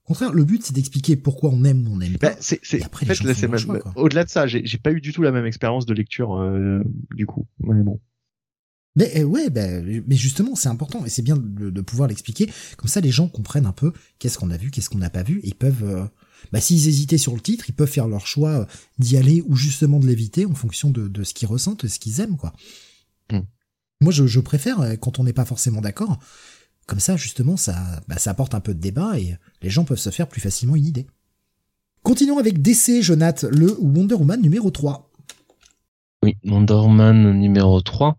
Au 0.04 0.08
contraire, 0.08 0.32
le 0.32 0.44
but 0.44 0.62
c'est 0.62 0.74
d'expliquer 0.74 1.16
pourquoi 1.16 1.50
on 1.50 1.64
aime 1.64 1.88
ou 1.88 1.94
on 1.94 1.96
n'aime 1.96 2.18
bah, 2.20 2.30
pas. 2.30 2.36
c'est, 2.38 2.60
c'est, 2.62 2.82
après, 2.82 3.06
en 3.06 3.14
fait, 3.14 3.24
là, 3.24 3.34
c'est 3.34 3.48
au-delà 3.96 4.24
de 4.24 4.28
ça, 4.28 4.46
j'ai, 4.46 4.62
pas 4.78 4.92
eu 4.92 5.00
du 5.00 5.12
tout 5.14 5.22
la 5.22 5.32
même 5.32 5.46
expérience 5.46 5.86
de 5.86 5.94
lecture 5.94 6.36
euh, 6.36 6.82
du 7.14 7.24
coup. 7.24 7.46
Mais 7.60 7.82
bon. 7.82 7.98
Mais 8.96 9.20
euh, 9.20 9.24
ouais, 9.24 9.48
bah, 9.48 9.66
mais 10.06 10.16
justement, 10.16 10.56
c'est 10.56 10.68
important 10.68 11.04
et 11.06 11.08
c'est 11.08 11.22
bien 11.22 11.38
de, 11.38 11.70
de 11.70 11.80
pouvoir 11.80 12.08
l'expliquer. 12.08 12.50
Comme 12.76 12.88
ça, 12.88 13.00
les 13.00 13.10
gens 13.10 13.28
comprennent 13.28 13.64
un 13.64 13.72
peu 13.72 13.92
qu'est-ce 14.18 14.38
qu'on 14.38 14.50
a 14.50 14.58
vu, 14.58 14.70
qu'est-ce 14.70 14.90
qu'on 14.90 14.98
n'a 14.98 15.10
pas 15.10 15.22
vu. 15.22 15.40
Et 15.40 15.48
ils 15.48 15.54
peuvent, 15.54 15.84
euh, 15.84 16.04
bah, 16.52 16.60
s'ils 16.60 16.86
hésitaient 16.86 17.18
sur 17.18 17.34
le 17.34 17.40
titre, 17.40 17.70
ils 17.70 17.74
peuvent 17.74 17.90
faire 17.90 18.06
leur 18.06 18.26
choix 18.26 18.66
d'y 18.98 19.16
aller 19.16 19.42
ou 19.46 19.56
justement 19.56 20.00
de 20.00 20.06
l'éviter 20.06 20.44
en 20.44 20.54
fonction 20.54 20.90
de, 20.90 21.08
de 21.08 21.24
ce 21.24 21.32
qu'ils 21.32 21.48
ressentent, 21.48 21.86
ce 21.86 21.98
qu'ils 21.98 22.20
aiment, 22.20 22.36
quoi. 22.36 22.52
Hmm. 23.32 23.40
Moi, 24.02 24.12
je, 24.12 24.26
je 24.26 24.40
préfère 24.40 24.98
quand 25.00 25.18
on 25.18 25.24
n'est 25.24 25.32
pas 25.32 25.46
forcément 25.46 25.80
d'accord 25.80 26.18
comme 26.86 27.00
ça, 27.00 27.16
justement, 27.16 27.56
ça, 27.56 27.74
bah, 28.08 28.18
ça 28.18 28.30
apporte 28.30 28.54
un 28.54 28.60
peu 28.60 28.74
de 28.74 28.80
débat 28.80 29.18
et 29.18 29.36
les 29.62 29.70
gens 29.70 29.84
peuvent 29.84 29.98
se 29.98 30.10
faire 30.10 30.28
plus 30.28 30.40
facilement 30.40 30.76
une 30.76 30.86
idée. 30.86 31.06
Continuons 32.02 32.38
avec 32.38 32.60
DC, 32.60 33.00
Jonath, 33.00 33.44
le 33.44 33.74
Wonder 33.80 34.14
Woman 34.14 34.40
numéro 34.40 34.70
3. 34.70 35.10
Oui, 36.22 36.36
Wonder 36.44 36.74
Woman 36.74 37.32
numéro 37.32 37.80
3, 37.80 38.18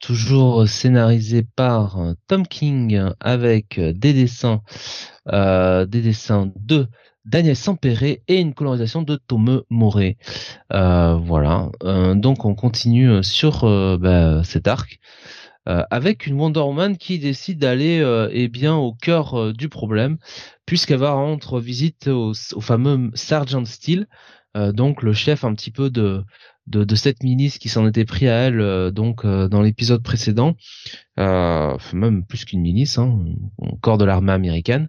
toujours 0.00 0.68
scénarisé 0.68 1.42
par 1.56 1.98
euh, 1.98 2.12
Tom 2.28 2.46
King 2.46 3.10
avec 3.18 3.80
des 3.80 4.12
dessins, 4.12 4.62
euh, 5.32 5.84
de 5.86 6.88
Daniel 7.24 7.56
Sampere 7.56 8.18
et 8.28 8.40
une 8.40 8.54
colorisation 8.54 9.02
de 9.02 9.16
Tome 9.16 9.62
Moret. 9.70 10.16
Euh, 10.72 11.16
voilà. 11.16 11.70
donc 12.14 12.44
on 12.44 12.54
continue 12.54 13.22
sur 13.24 13.62
bah, 13.98 14.44
cet 14.44 14.68
arc 14.68 15.00
avec 15.66 16.26
une 16.26 16.38
Wonder 16.38 16.60
Woman 16.60 16.96
qui 16.96 17.18
décide 17.18 17.58
d'aller 17.58 18.04
eh 18.30 18.48
bien 18.48 18.76
au 18.76 18.92
cœur 18.92 19.54
du 19.54 19.68
problème, 19.68 20.18
puisqu'elle 20.66 20.98
va 20.98 21.12
rendre 21.12 21.60
visite 21.60 22.08
au, 22.08 22.32
au 22.54 22.60
fameux 22.60 23.10
Sergeant 23.14 23.64
Steel, 23.64 24.06
donc 24.54 25.02
le 25.02 25.12
chef 25.12 25.44
un 25.44 25.54
petit 25.54 25.70
peu 25.70 25.90
de 25.90 26.24
de, 26.66 26.84
de 26.84 26.94
cette 26.94 27.22
milice 27.22 27.58
qui 27.58 27.68
s'en 27.68 27.86
était 27.86 28.04
pris 28.04 28.28
à 28.28 28.34
elle 28.34 28.60
euh, 28.60 28.90
donc 28.90 29.24
euh, 29.24 29.48
dans 29.48 29.62
l'épisode 29.62 30.02
précédent, 30.02 30.56
euh, 31.18 31.76
même 31.92 32.24
plus 32.24 32.44
qu'une 32.44 32.60
milice, 32.62 32.98
hein, 32.98 33.24
corps 33.80 33.98
de 33.98 34.04
l'armée 34.04 34.32
américaine, 34.32 34.88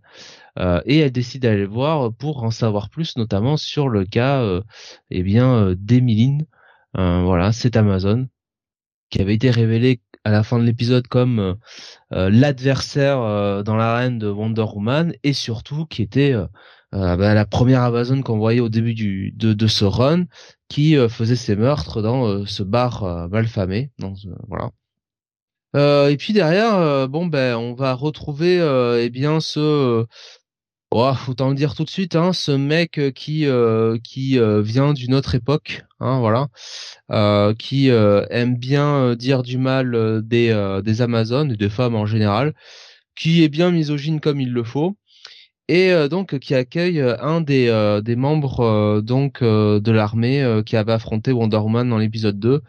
et 0.86 1.00
elle 1.00 1.12
décide 1.12 1.42
d'aller 1.42 1.66
voir 1.66 2.14
pour 2.14 2.44
en 2.44 2.52
savoir 2.52 2.90
plus, 2.90 3.18
notamment 3.18 3.58
sur 3.58 3.90
le 3.90 4.06
cas, 4.06 4.62
eh 5.12 5.22
bien, 5.22 5.74
d'Emiline. 5.78 6.46
voilà, 6.94 7.52
c'est 7.52 7.76
Amazon 7.76 8.30
qui 9.10 9.20
avait 9.22 9.36
été 9.36 9.52
révélé 9.52 10.00
à 10.26 10.32
la 10.32 10.44
fin 10.44 10.60
de 10.60 10.64
l'épisode 10.66 11.08
comme 11.08 11.56
l'adversaire 12.12 13.64
dans 13.64 13.76
l'arène 13.78 14.20
de 14.20 14.28
Wonder 14.28 14.66
Woman 14.74 15.14
et 15.24 15.32
surtout 15.32 15.86
qui 15.86 16.02
était 16.02 16.36
euh, 16.96 17.18
bah, 17.18 17.34
la 17.34 17.46
première 17.46 17.82
Amazon 17.82 18.22
qu'on 18.22 18.38
voyait 18.38 18.62
au 18.62 18.70
début 18.70 18.94
du, 18.94 19.32
de, 19.36 19.54
de 19.54 19.68
ce 19.68 19.84
run, 19.84 20.26
qui 20.70 20.96
euh, 20.98 21.10
faisait 21.10 21.36
ses 21.36 21.56
meurtres 21.56 22.02
dans 22.02 22.26
euh, 22.28 22.46
ce 22.46 22.64
bar 22.64 23.28
malfamé. 23.30 23.92
voilà. 24.48 24.72
et 26.10 26.16
puis 26.18 26.32
derrière, 26.32 27.10
bon 27.10 27.26
ben, 27.26 27.58
on 27.58 27.74
va 27.74 27.94
retrouver 27.94 28.60
eh 29.02 29.10
bien 29.10 29.42
ce 29.42 30.06
Oh, 30.92 31.14
autant 31.28 31.50
le 31.50 31.56
dire 31.56 31.76
tout 31.76 31.84
de 31.84 31.90
suite, 31.90 32.16
hein, 32.16 32.32
ce 32.32 32.52
mec 32.52 33.00
qui 33.14 33.48
qui 34.04 34.40
vient 34.64 34.94
d'une 34.94 35.14
autre 35.14 35.36
époque, 35.36 35.84
hein, 36.00 36.20
voilà, 36.20 36.48
qui 37.58 37.90
aime 37.90 38.56
bien 38.56 39.16
dire 39.16 39.44
du 39.44 39.58
mal 39.58 40.22
des 40.24 40.80
des 40.84 41.02
Amazones 41.02 41.52
et 41.52 41.58
des 41.58 41.70
femmes 41.70 41.96
en 41.96 42.06
général, 42.06 42.54
qui 43.16 43.44
est 43.44 43.50
bien 43.50 43.72
misogyne 43.72 44.22
comme 44.22 44.40
il 44.40 44.54
le 44.54 44.64
faut, 44.64 44.96
et 45.68 45.92
euh, 45.92 46.08
donc 46.08 46.38
qui 46.40 46.54
accueille 46.56 47.02
euh, 47.02 47.18
un 47.22 47.42
des, 47.42 47.68
euh, 47.70 48.02
des 48.02 48.16
membres 48.16 49.02
donc 49.02 49.44
de 49.44 49.92
l'armée 49.92 50.62
qui 50.66 50.78
avait 50.78 50.94
affronté 50.94 51.32
Wonder 51.32 51.58
Woman 51.58 51.90
dans 51.90 51.98
l'épisode 51.98 52.40
2. 52.40 52.62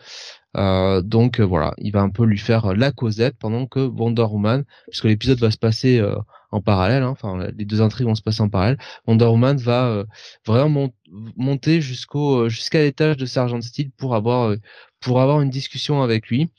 donc 1.03 1.41
voilà, 1.41 1.75
il 1.79 1.93
va 1.93 2.01
un 2.01 2.11
peu 2.11 2.25
lui 2.25 2.39
faire 2.39 2.75
la 2.75 2.93
causette 2.93 3.37
pendant 3.39 3.67
que 3.67 3.81
Wonder 3.81 4.23
Woman, 4.23 4.65
puisque 4.89 5.05
l'épisode 5.05 5.39
va 5.39 5.51
se 5.51 5.59
passer 5.59 6.03
en 6.57 6.61
parallèle, 6.61 7.03
hein, 7.03 7.11
enfin 7.11 7.49
les 7.57 7.65
deux 7.65 7.83
intrigues 7.83 8.07
vont 8.07 8.15
se 8.15 8.23
passer 8.23 8.43
en 8.43 8.49
parallèle, 8.49 8.79
Wonder 9.07 9.27
Woman 9.27 9.57
va 9.59 10.05
vraiment 10.47 10.91
monter 11.37 11.81
jusqu'au 11.81 12.49
jusqu'à 12.49 12.81
l'étage 12.83 13.17
de 13.17 13.27
Sergeant 13.27 13.61
Steel 13.61 13.91
pour 13.97 14.15
avoir 14.15 14.55
pour 15.01 15.21
avoir 15.21 15.41
une 15.41 15.51
discussion 15.51 16.03
avec 16.03 16.29
lui. 16.29 16.51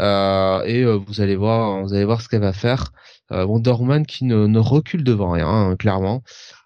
et 0.00 0.84
vous 0.84 1.20
allez 1.20 1.36
voir, 1.36 1.82
vous 1.82 1.94
allez 1.94 2.04
voir 2.04 2.20
ce 2.20 2.28
qu'elle 2.28 2.40
va 2.40 2.52
faire. 2.52 2.92
Euh, 3.32 3.44
Wonder 3.44 3.70
Woman 3.70 4.04
qui 4.06 4.24
ne, 4.24 4.46
ne, 4.46 4.58
recule 4.58 5.02
devant 5.02 5.30
rien, 5.32 5.48
hein, 5.48 5.76
clairement. 5.76 6.22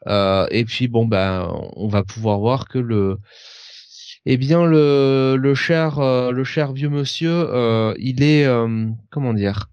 Euh, 0.08 0.47
et 0.50 0.65
puis 0.65 0.89
bon 0.89 1.07
ben, 1.07 1.48
on 1.76 1.89
va 1.89 2.02
pouvoir 2.02 2.39
voir 2.39 2.68
que 2.68 2.78
le, 2.78 3.18
eh 4.26 4.36
bien 4.36 4.65
le, 4.66 5.36
le 5.39 5.55
cher, 5.55 5.98
euh, 6.00 6.32
le 6.32 6.44
cher 6.44 6.73
vieux 6.73 6.90
monsieur, 6.90 7.48
il 7.98 8.23
est, 8.23 8.47
comment 9.10 9.34
dire, 9.34 9.70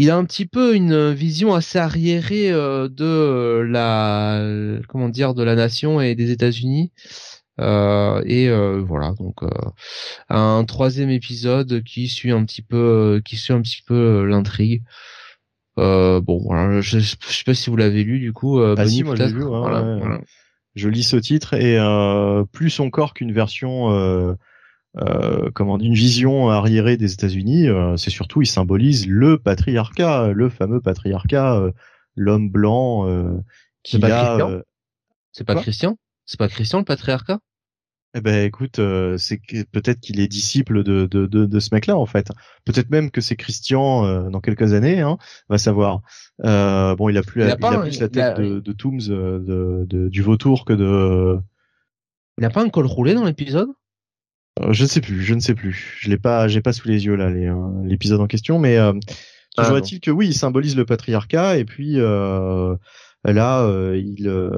il 0.00 0.10
a 0.10 0.16
un 0.16 0.24
petit 0.24 0.46
peu 0.46 0.74
une 0.74 1.12
vision 1.12 1.54
assez 1.54 1.78
arriérée 1.78 2.50
de 2.50 3.60
la, 3.68 4.42
comment 4.88 5.08
dire, 5.08 5.34
de 5.34 5.42
la 5.42 5.54
nation 5.54 6.00
et 6.00 6.14
des 6.14 6.30
États-Unis. 6.30 6.92
Euh, 7.60 8.22
et 8.24 8.48
euh, 8.48 8.80
voilà 8.86 9.14
donc 9.18 9.42
euh, 9.42 9.50
un 10.28 10.64
troisième 10.64 11.10
épisode 11.10 11.82
qui 11.82 12.06
suit 12.06 12.30
un 12.30 12.44
petit 12.44 12.62
peu 12.62 13.20
qui 13.24 13.36
suit 13.36 13.52
un 13.52 13.60
petit 13.60 13.82
peu 13.84 14.24
l'intrigue 14.24 14.84
euh, 15.78 16.20
bon, 16.20 16.40
voilà, 16.44 16.80
je, 16.80 16.98
je, 16.98 17.16
sais 17.28 17.44
pas 17.44 17.54
si 17.54 17.70
vous 17.70 17.76
l'avez 17.76 18.02
lu 18.02 18.18
du 18.18 18.32
coup. 18.32 18.58
Euh, 18.58 18.74
ah 18.76 18.86
si, 18.86 19.04
moi 19.04 19.14
lu. 19.14 19.44
Hein, 19.44 20.20
Je 20.74 20.88
lis 20.88 21.04
ce 21.04 21.16
titre 21.16 21.54
et 21.54 21.78
euh, 21.78 22.44
plus 22.44 22.80
encore 22.80 23.14
qu'une 23.14 23.32
version, 23.32 24.36
euh, 25.00 25.46
euh, 25.46 25.50
comment 25.54 25.78
une 25.78 25.94
vision 25.94 26.50
arriérée 26.50 26.96
des 26.96 27.12
États-Unis, 27.12 27.68
euh, 27.68 27.96
c'est 27.96 28.10
surtout 28.10 28.42
il 28.42 28.46
symbolise 28.46 29.06
le 29.06 29.38
patriarcat, 29.38 30.32
le 30.32 30.48
fameux 30.48 30.80
patriarcat, 30.80 31.72
l'homme 32.16 32.50
blanc 32.50 33.06
qui 33.82 34.04
a. 34.04 34.62
C'est 35.32 35.44
pas 35.44 35.54
Christian? 35.56 35.98
C'est 36.26 36.38
pas 36.38 36.48
Christian 36.48 36.78
le 36.78 36.84
patriarcat? 36.84 37.38
Eh 38.14 38.20
ben 38.22 38.44
écoute, 38.44 38.78
euh, 38.78 39.18
c'est 39.18 39.38
peut-être 39.70 40.00
qu'il 40.00 40.18
est 40.18 40.28
disciple 40.28 40.82
de, 40.82 41.06
de, 41.06 41.26
de, 41.26 41.44
de 41.44 41.60
ce 41.60 41.74
mec-là 41.74 41.96
en 41.96 42.06
fait. 42.06 42.32
Peut-être 42.64 42.90
même 42.90 43.10
que 43.10 43.20
c'est 43.20 43.36
Christian 43.36 44.04
euh, 44.06 44.30
dans 44.30 44.40
quelques 44.40 44.72
années, 44.72 45.00
hein, 45.00 45.18
va 45.50 45.58
savoir. 45.58 46.00
Euh, 46.44 46.96
bon, 46.96 47.10
il 47.10 47.18
a 47.18 47.22
plus, 47.22 47.42
il 47.42 47.50
a, 47.50 47.56
plus 47.56 48.00
la 48.00 48.08
tête 48.08 48.38
de, 48.38 48.60
de 48.60 48.72
Tooms, 48.72 48.98
de, 48.98 49.84
de, 49.86 50.08
du 50.08 50.22
vautour 50.22 50.64
que 50.64 50.72
de. 50.72 51.38
Il 52.38 52.44
a 52.44 52.50
pas 52.50 52.64
un 52.64 52.70
col 52.70 52.86
roulé 52.86 53.12
dans 53.12 53.24
l'épisode? 53.24 53.68
Je 54.70 54.82
ne 54.82 54.88
sais 54.88 55.00
plus, 55.00 55.22
je 55.22 55.34
ne 55.34 55.40
sais 55.40 55.54
plus. 55.54 55.96
Je 56.00 56.10
l'ai 56.10 56.18
pas, 56.18 56.48
j'ai 56.48 56.60
pas 56.60 56.72
sous 56.72 56.88
les 56.88 57.06
yeux 57.06 57.14
là 57.14 57.30
l'épisode 57.84 58.20
en 58.20 58.26
question, 58.26 58.58
mais 58.58 58.76
toujours 59.56 59.76
ah, 59.76 59.78
est-il 59.78 60.00
que 60.00 60.10
oui, 60.10 60.28
il 60.28 60.34
symbolise 60.34 60.76
le 60.76 60.84
patriarcat 60.84 61.56
et 61.56 61.64
puis 61.64 61.98
là 63.24 63.62
euh, 63.64 64.00
il 64.02 64.28
euh, 64.28 64.50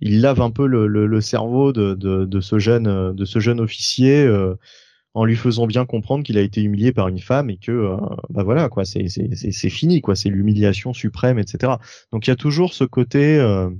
il 0.00 0.20
lave 0.20 0.40
un 0.40 0.50
peu 0.50 0.66
le, 0.66 0.86
le, 0.86 1.06
le 1.06 1.20
cerveau 1.20 1.72
de, 1.72 1.94
de, 1.94 2.24
de, 2.24 2.40
ce 2.40 2.58
jeune 2.58 3.14
de 3.14 3.24
ce 3.24 3.38
jeune 3.38 3.60
officier 3.60 4.24
euh, 4.24 4.54
en 5.14 5.24
lui 5.24 5.36
faisant 5.36 5.66
bien 5.66 5.86
comprendre 5.86 6.24
qu'il 6.24 6.38
a 6.38 6.40
été 6.40 6.62
humilié 6.62 6.92
par 6.92 7.08
une 7.08 7.20
femme 7.20 7.50
et 7.50 7.58
que 7.58 7.96
bah 8.30 8.42
voilà 8.42 8.68
quoi 8.68 8.84
c'est 8.84 9.08
c'est 9.08 9.28
c'est 9.34 9.70
fini 9.70 10.00
quoi 10.00 10.16
c'est 10.16 10.28
l'humiliation 10.28 10.92
suprême 10.92 11.38
etc 11.38 11.74
donc 12.12 12.26
il 12.26 12.30
y 12.30 12.32
a 12.32 12.36
toujours 12.36 12.74
ce 12.74 12.84
côté 12.84 13.38
euh, 13.38 13.70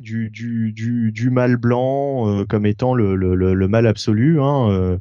du, 0.00 0.30
du, 0.30 0.72
du, 0.72 1.12
du 1.12 1.30
mal 1.30 1.56
blanc 1.56 2.44
comme 2.48 2.66
étant 2.66 2.94
le, 2.94 3.14
le, 3.16 3.34
le, 3.34 3.68
mal 3.68 3.86
absolu 3.86 4.40
hein, 4.40 4.98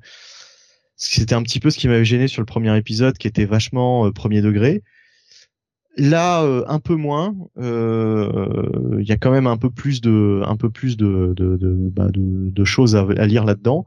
c'était 0.95 1.35
un 1.35 1.43
petit 1.43 1.59
peu 1.59 1.69
ce 1.69 1.77
qui 1.77 1.87
m'avait 1.87 2.05
gêné 2.05 2.27
sur 2.27 2.41
le 2.41 2.45
premier 2.45 2.75
épisode 2.77 3.17
qui 3.17 3.27
était 3.27 3.45
vachement 3.45 4.11
premier 4.11 4.41
degré 4.41 4.83
Là, 5.97 6.43
euh, 6.43 6.63
un 6.67 6.79
peu 6.79 6.95
moins. 6.95 7.35
Euh, 7.57 8.97
il 8.99 9.07
y 9.07 9.11
a 9.11 9.17
quand 9.17 9.31
même 9.31 9.47
un 9.47 9.57
peu 9.57 9.69
plus 9.69 9.99
de, 10.01 10.41
un 10.45 10.55
peu 10.55 10.69
plus 10.69 10.95
de, 10.95 11.33
de, 11.35 11.57
de, 11.57 11.75
bah, 11.89 12.07
de, 12.13 12.63
choses 12.63 12.95
à, 12.95 13.03
lire 13.25 13.43
là-dedans. 13.43 13.85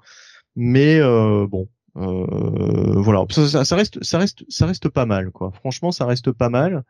Mais 0.55 0.99
euh, 1.01 1.47
bon, 1.47 1.69
voilà, 1.95 3.25
ça, 3.31 3.65
ça, 3.65 3.77
reste, 3.77 4.03
ça 4.05 4.19
reste, 4.19 4.45
ça 4.49 4.67
reste 4.67 4.89
pas 4.89 5.07
mal, 5.07 5.31
quoi. 5.31 5.51
Franchement, 5.53 5.93
ça 5.93 6.05
reste 6.05 6.31
pas 6.31 6.51
mal. 6.51 6.85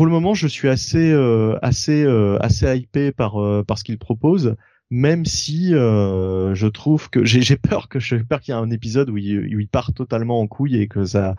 Pour 0.00 0.06
le 0.06 0.12
moment, 0.12 0.32
je 0.32 0.46
suis 0.46 0.70
assez, 0.70 1.12
assez, 1.60 2.06
assez 2.40 2.74
hypé 2.74 3.12
par, 3.12 3.36
par 3.66 3.76
ce 3.76 3.84
qu'il 3.84 3.98
propose 3.98 4.56
même 4.90 5.26
si 5.26 5.74
euh, 5.74 6.54
je 6.54 6.66
trouve 6.66 7.10
que 7.10 7.22
j'ai 7.22 7.56
peur 7.56 7.88
que 7.88 8.00
j'ai 8.00 8.18
peur 8.18 8.40
qu'il 8.40 8.54
y 8.54 8.56
ait 8.56 8.60
un 8.60 8.70
épisode 8.70 9.10
où 9.10 9.16
il, 9.18 9.54
où 9.54 9.60
il, 9.60 9.68
part 9.68 9.92
totalement 9.92 10.40
en 10.40 10.46
couille 10.48 10.80
et 10.80 10.88
que 10.88 11.04
ça 11.04 11.36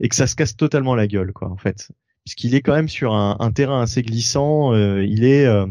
et 0.00 0.08
que 0.08 0.16
ça 0.16 0.26
se 0.26 0.34
casse 0.34 0.56
totalement 0.56 0.94
la 0.96 1.06
gueule 1.06 1.32
quoi 1.32 1.50
en 1.50 1.56
fait 1.56 1.90
puisqu'il 2.24 2.54
est 2.54 2.60
quand 2.60 2.74
même 2.74 2.88
sur 2.88 3.14
un, 3.14 3.36
un 3.40 3.52
terrain 3.52 3.80
assez 3.80 4.02
glissant. 4.02 4.74
Euh, 4.74 5.04
il 5.04 5.24
est, 5.24 5.46
euh, 5.46 5.66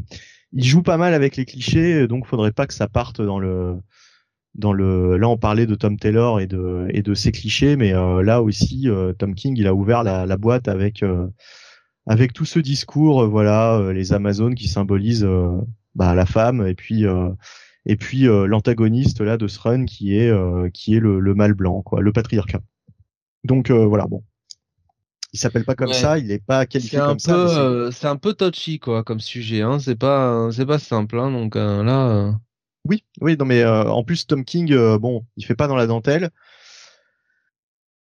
il 0.53 0.64
joue 0.64 0.82
pas 0.82 0.98
mal 0.98 1.14
avec 1.14 1.35
les 1.35 1.45
clichés, 1.45 2.07
donc 2.07 2.25
faudrait 2.25 2.51
pas 2.51 2.66
que 2.66 2.74
ça 2.74 2.88
parte 2.88 3.22
dans 3.22 3.40
le, 3.40 3.75
dans 4.56 4.74
le. 4.74 5.17
Là, 5.17 5.30
on 5.30 5.38
parlait 5.38 5.67
de 5.67 5.75
Tom 5.75 5.99
Taylor 5.99 6.40
et 6.40 6.48
de 6.48 6.88
et 6.90 7.03
de 7.03 7.14
ses 7.14 7.32
clichés, 7.32 7.75
mais 7.75 7.93
euh, 7.93 8.24
là 8.24 8.41
aussi, 8.41 8.88
Tom 9.19 9.35
King, 9.35 9.56
il 9.56 9.67
a 9.67 9.75
ouvert 9.75 10.03
la, 10.03 10.25
la 10.25 10.38
boîte 10.38 10.67
avec 10.67 11.03
avec 12.08 12.34
tout 12.34 12.45
ce 12.45 12.60
discours, 12.60 13.27
voilà, 13.27 13.92
les 13.94 14.14
Amazones 14.14 14.56
qui 14.56 14.68
symbolisent 14.68 15.27
bah, 15.94 16.16
la 16.16 16.26
femme 16.26 16.66
et 16.66 16.74
puis 16.74 17.06
et 17.86 17.95
puis 17.95 18.24
l'antagoniste 18.24 19.22
là 19.22 19.38
de 19.38 19.48
ce 19.48 19.60
run 19.60 19.86
qui 19.86 20.18
est 20.18 20.34
qui 20.72 20.95
est 20.95 21.00
le, 21.00 21.19
le 21.19 21.36
mal 21.36 21.53
blanc, 21.53 21.82
quoi, 21.82 22.02
le 22.02 22.11
patriarcat. 22.11 22.61
Donc 23.44 23.69
voilà, 23.72 24.08
bon, 24.08 24.24
il 25.34 25.40
s'appelle 25.40 25.66
pas 25.66 25.76
comme 25.76 25.94
ça, 25.94 26.18
il 26.18 26.32
est 26.32 26.44
pas 26.44 26.66
qualifié 26.66 27.00
comme 27.00 27.19
ça. 27.19 27.36
Euh, 27.36 27.92
c'est 27.92 28.08
un 28.08 28.16
peu 28.16 28.34
touchy 28.34 28.80
quoi 28.80 29.03
comme 29.03 29.19
sujet, 29.19 29.61
hein. 29.61 29.77
C'est 29.80 29.95
pas, 29.95 30.50
c'est 30.52 30.66
pas 30.66 30.80
simple, 30.80 31.19
hein. 31.19 31.32
Donc 31.32 31.56
euh, 31.56 31.84
là. 31.84 32.08
Euh. 32.10 32.32
Oui, 32.86 33.03
oui, 33.19 33.36
non 33.38 33.44
mais 33.44 33.66
en 33.66 34.03
plus 34.06 34.27
Tom 34.27 34.45
King, 34.45 34.74
bon, 34.98 35.26
il 35.36 35.45
fait 35.45 35.56
pas 35.56 35.68
dans 35.68 35.76
la 35.76 35.88
dentelle. 35.88 36.30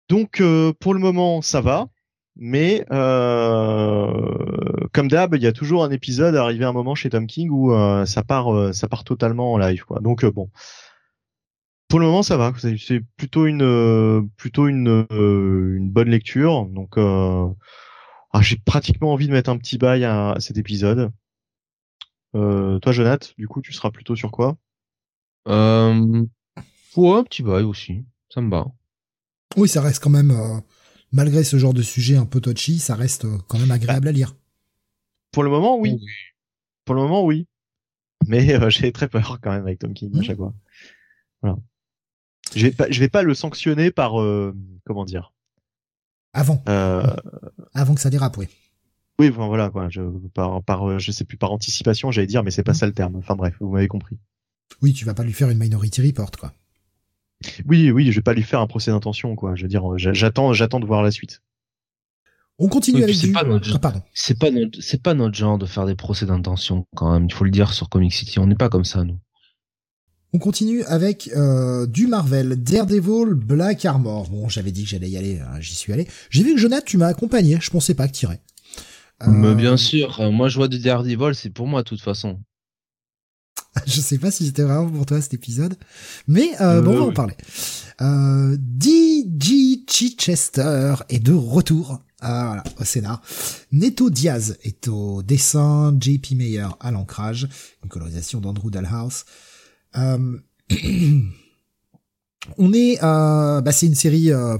Donc 0.09 0.43
pour 0.79 0.93
le 0.93 0.99
moment 0.99 1.41
ça 1.41 1.61
va, 1.61 1.87
mais 2.35 2.85
comme 4.91 5.07
d'hab, 5.07 5.35
il 5.35 5.41
y 5.41 5.47
a 5.47 5.53
toujours 5.53 5.83
un 5.83 5.91
épisode 5.91 6.35
arrivé 6.35 6.65
un 6.65 6.73
moment 6.73 6.95
chez 6.95 7.09
Tom 7.09 7.27
King 7.27 7.49
où 7.49 7.71
ça 8.05 8.23
part, 8.23 8.73
ça 8.73 8.87
part 8.87 9.03
totalement 9.03 9.53
en 9.53 9.57
live 9.57 9.85
quoi. 9.85 9.99
Donc 9.99 10.25
bon, 10.25 10.49
pour 11.93 11.99
le 11.99 12.07
moment, 12.07 12.23
ça 12.23 12.37
va. 12.37 12.51
C'est 12.57 13.01
plutôt 13.17 13.45
une 13.45 13.61
euh, 13.61 14.23
plutôt 14.35 14.67
une, 14.67 15.05
euh, 15.11 15.77
une 15.77 15.91
bonne 15.91 16.09
lecture. 16.09 16.65
Donc, 16.65 16.97
euh, 16.97 17.47
ah, 18.31 18.41
j'ai 18.41 18.57
pratiquement 18.57 19.13
envie 19.13 19.27
de 19.27 19.31
mettre 19.31 19.51
un 19.51 19.59
petit 19.59 19.77
bail 19.77 20.03
à, 20.03 20.33
cet 20.39 20.57
épisode. 20.57 21.11
toi, 22.33 22.91
Jonathan, 22.91 23.27
du 23.37 23.47
coup, 23.47 23.61
tu 23.61 23.73
seras 23.73 23.91
plutôt 23.91 24.15
sur 24.15 24.31
quoi? 24.31 24.57
Euh, 25.47 26.25
Ouais, 26.95 27.19
un 27.19 27.23
petit 27.23 27.43
bail 27.43 27.63
aussi. 27.63 28.03
Ça 28.33 28.41
me 28.41 28.49
va. 28.49 28.65
Oui, 29.55 29.69
ça 29.69 29.81
reste 29.81 30.03
quand 30.03 30.09
même, 30.09 30.31
euh, 30.31 30.59
malgré 31.13 31.43
ce 31.43 31.57
genre 31.57 31.73
de 31.73 31.81
sujet 31.81 32.17
un 32.17 32.25
peu 32.25 32.41
touchy, 32.41 32.79
ça 32.79 32.95
reste 32.95 33.25
euh, 33.25 33.37
quand 33.47 33.57
même 33.59 33.71
agréable 33.71 34.07
à 34.07 34.11
lire. 34.11 34.35
Pour 35.31 35.43
le 35.43 35.49
moment, 35.49 35.77
oui. 35.79 35.97
Pour 36.85 36.95
le 36.95 37.01
moment, 37.01 37.23
oui. 37.23 37.47
Mais 38.27 38.53
euh, 38.55 38.69
j'ai 38.71 38.91
très 38.91 39.07
peur 39.07 39.39
quand 39.41 39.51
même 39.51 39.63
avec 39.63 39.79
Tom 39.79 39.93
King 39.93 40.17
à 40.19 40.21
chaque 40.23 40.37
fois. 40.37 40.53
Voilà. 41.41 41.57
Je 42.55 42.67
vais 42.67 42.71
pas, 42.71 42.87
je 42.89 42.99
vais 42.99 43.09
pas 43.09 43.23
le 43.23 43.33
sanctionner 43.33 43.89
par 43.91 44.21
euh, 44.21 44.53
comment 44.85 45.05
dire? 45.05 45.33
Avant, 46.33 46.63
Euh, 46.67 47.03
avant 47.73 47.93
que 47.95 48.01
ça 48.01 48.09
dérape, 48.09 48.37
oui. 48.37 48.47
oui, 49.19 49.29
bon, 49.29 49.47
voilà 49.47 49.69
quoi. 49.69 49.87
Je, 49.89 50.01
par, 50.33 50.63
par, 50.63 50.99
je 50.99 51.11
sais 51.11 51.25
plus 51.25 51.37
par 51.37 51.51
anticipation, 51.51 52.11
j'allais 52.11 52.27
dire, 52.27 52.43
mais 52.43 52.51
c'est 52.51 52.63
pas 52.63 52.71
Mhm. 52.73 52.77
ça 52.77 52.85
le 52.87 52.93
terme. 52.93 53.15
Enfin 53.17 53.35
bref, 53.35 53.55
vous 53.59 53.69
m'avez 53.71 53.87
compris. 53.87 54.17
Oui, 54.81 54.93
tu 54.93 55.05
vas 55.05 55.13
pas 55.13 55.23
lui 55.23 55.33
faire 55.33 55.49
une 55.49 55.59
Minority 55.59 56.01
Report, 56.01 56.31
quoi. 56.31 56.53
Oui, 57.67 57.91
oui, 57.91 58.11
je 58.11 58.15
vais 58.17 58.21
pas 58.21 58.33
lui 58.33 58.43
faire 58.43 58.59
un 58.61 58.67
procès 58.67 58.91
d'intention 58.91 59.35
quoi. 59.35 59.55
Je 59.55 59.63
veux 59.63 59.67
dire, 59.69 59.83
j'a- 59.97 60.13
j'attends, 60.13 60.53
j'attends 60.53 60.79
de 60.79 60.85
voir 60.85 61.01
la 61.03 61.11
suite. 61.11 61.41
On 62.59 62.67
continue 62.69 62.97
Oui, 62.97 63.03
avec 63.03 63.17
du... 63.17 63.31
pas 63.31 63.43
notre- 63.43 63.71
Ah, 63.75 63.79
pardon. 63.79 64.01
C'est 64.13 64.37
pas 64.37 64.51
notre, 64.51 64.79
c'est 64.81 65.01
pas 65.01 65.13
notre 65.15 65.35
genre 65.35 65.57
de 65.57 65.65
faire 65.65 65.85
des 65.85 65.95
procès 65.95 66.25
d'intention 66.25 66.85
quand 66.95 67.11
même. 67.11 67.25
Il 67.25 67.33
faut 67.33 67.43
le 67.45 67.49
dire 67.51 67.73
sur 67.73 67.89
Comic 67.89 68.13
City. 68.13 68.37
On 68.39 68.45
n'est 68.47 68.55
pas 68.55 68.69
comme 68.69 68.85
ça 68.85 69.03
nous. 69.03 69.17
On 70.35 70.39
continue 70.39 70.83
avec 70.85 71.29
euh, 71.35 71.85
du 71.87 72.07
Marvel, 72.07 72.55
Daredevil, 72.63 73.33
Black 73.35 73.85
Armor. 73.85 74.29
Bon, 74.29 74.49
j'avais 74.49 74.71
dit 74.71 74.83
que 74.83 74.89
j'allais 74.89 75.09
y 75.09 75.17
aller, 75.17 75.39
euh, 75.39 75.61
j'y 75.61 75.75
suis 75.75 75.93
allé. 75.93 76.07
J'ai 76.31 76.43
vu 76.43 76.53
que 76.55 76.59
Jonathan, 76.59 76.83
tu 76.85 76.97
m'as 76.97 77.07
accompagné. 77.07 77.57
Je 77.61 77.69
pensais 77.69 77.93
pas 77.93 78.07
que 78.07 78.13
t'irais. 78.13 78.41
Euh, 79.23 79.27
Mais 79.29 79.53
bien 79.55 79.77
sûr, 79.77 80.19
euh, 80.21 80.31
moi 80.31 80.49
je 80.49 80.55
vois 80.55 80.67
du 80.67 80.79
Daredevil, 80.79 81.35
c'est 81.35 81.51
pour 81.51 81.67
moi 81.67 81.83
de 81.83 81.87
toute 81.87 82.01
façon. 82.01 82.39
Je 83.87 84.01
sais 84.01 84.17
pas 84.17 84.31
si 84.31 84.45
c'était 84.45 84.63
vraiment 84.63 84.89
pour 84.89 85.05
toi 85.05 85.21
cet 85.21 85.33
épisode, 85.33 85.75
mais 86.27 86.51
euh, 86.61 86.81
bon, 86.81 86.91
on 86.91 86.95
va 86.95 87.01
en 87.01 87.07
oui. 87.07 87.13
parler. 87.13 87.35
Euh, 88.01 88.55
D.G. 88.59 89.83
Chichester 89.89 90.95
est 91.09 91.19
de 91.19 91.33
retour 91.33 92.01
euh, 92.23 92.45
voilà, 92.45 92.63
au 92.79 92.83
scénar. 92.83 93.21
Neto 93.71 94.09
Diaz 94.09 94.57
est 94.63 94.87
au 94.87 95.21
dessin, 95.23 95.95
JP 95.99 96.31
Meyer 96.31 96.67
à 96.79 96.91
l'ancrage, 96.91 97.47
une 97.83 97.89
colorisation 97.89 98.39
d'Andrew 98.39 98.69
Dalhouse. 98.71 99.25
Euh, 99.97 100.37
on 102.57 102.73
est, 102.73 103.03
euh, 103.03 103.61
bah 103.61 103.71
c'est 103.71 103.87
une 103.87 103.95
série. 103.95 104.31
euh, 104.31 104.57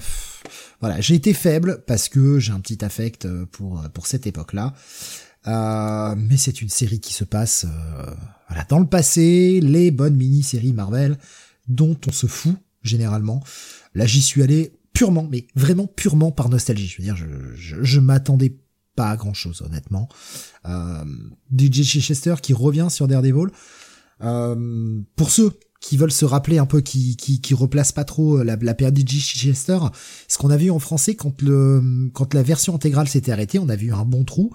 voilà, 0.80 1.00
j'ai 1.00 1.14
été 1.14 1.32
faible 1.32 1.82
parce 1.86 2.08
que 2.10 2.38
j'ai 2.38 2.52
un 2.52 2.60
petit 2.60 2.84
affect 2.84 3.24
euh, 3.24 3.46
pour 3.50 3.82
pour 3.94 4.06
cette 4.06 4.26
époque-là. 4.26 4.74
Euh, 5.46 6.14
mais 6.16 6.36
c'est 6.36 6.62
une 6.62 6.68
série 6.68 7.00
qui 7.00 7.12
se 7.12 7.24
passe 7.24 7.66
euh, 7.66 8.14
voilà, 8.48 8.64
dans 8.68 8.78
le 8.78 8.86
passé, 8.86 9.60
les 9.60 9.90
bonnes 9.90 10.16
mini-séries 10.16 10.72
Marvel 10.72 11.18
dont 11.68 11.96
on 12.06 12.12
se 12.12 12.26
fout 12.26 12.56
généralement. 12.82 13.42
Là, 13.94 14.06
j'y 14.06 14.22
suis 14.22 14.42
allé 14.42 14.72
purement, 14.92 15.26
mais 15.30 15.46
vraiment 15.54 15.86
purement 15.86 16.30
par 16.30 16.48
nostalgie. 16.48 16.86
Je 16.86 16.98
veux 16.98 17.04
dire, 17.04 17.16
je, 17.16 17.26
je, 17.54 17.82
je 17.82 18.00
m'attendais 18.00 18.56
pas 18.94 19.10
à 19.10 19.16
grand 19.16 19.34
chose, 19.34 19.62
honnêtement. 19.62 20.08
Euh, 20.66 21.04
DJ 21.56 21.82
Chichester 21.82 22.34
qui 22.40 22.52
revient 22.52 22.88
sur 22.90 23.08
Daredevil. 23.08 23.48
Euh, 24.22 25.00
pour 25.16 25.30
ceux 25.30 25.52
qui 25.80 25.96
veulent 25.96 26.12
se 26.12 26.24
rappeler 26.24 26.58
un 26.58 26.66
peu, 26.66 26.80
qui, 26.80 27.16
qui, 27.16 27.40
qui 27.40 27.52
replacent 27.52 27.92
pas 27.92 28.04
trop 28.04 28.42
la, 28.42 28.56
la 28.56 28.74
période 28.74 28.96
DJ 28.96 29.18
Chichester, 29.18 29.78
ce 30.28 30.38
qu'on 30.38 30.50
avait 30.50 30.66
eu 30.66 30.70
en 30.70 30.78
français 30.78 31.14
quand 31.14 31.42
le, 31.42 32.08
quand 32.14 32.32
la 32.32 32.42
version 32.42 32.74
intégrale 32.74 33.08
s'était 33.08 33.32
arrêtée, 33.32 33.58
on 33.58 33.68
avait 33.68 33.86
eu 33.86 33.92
un 33.92 34.04
bon 34.04 34.24
trou 34.24 34.50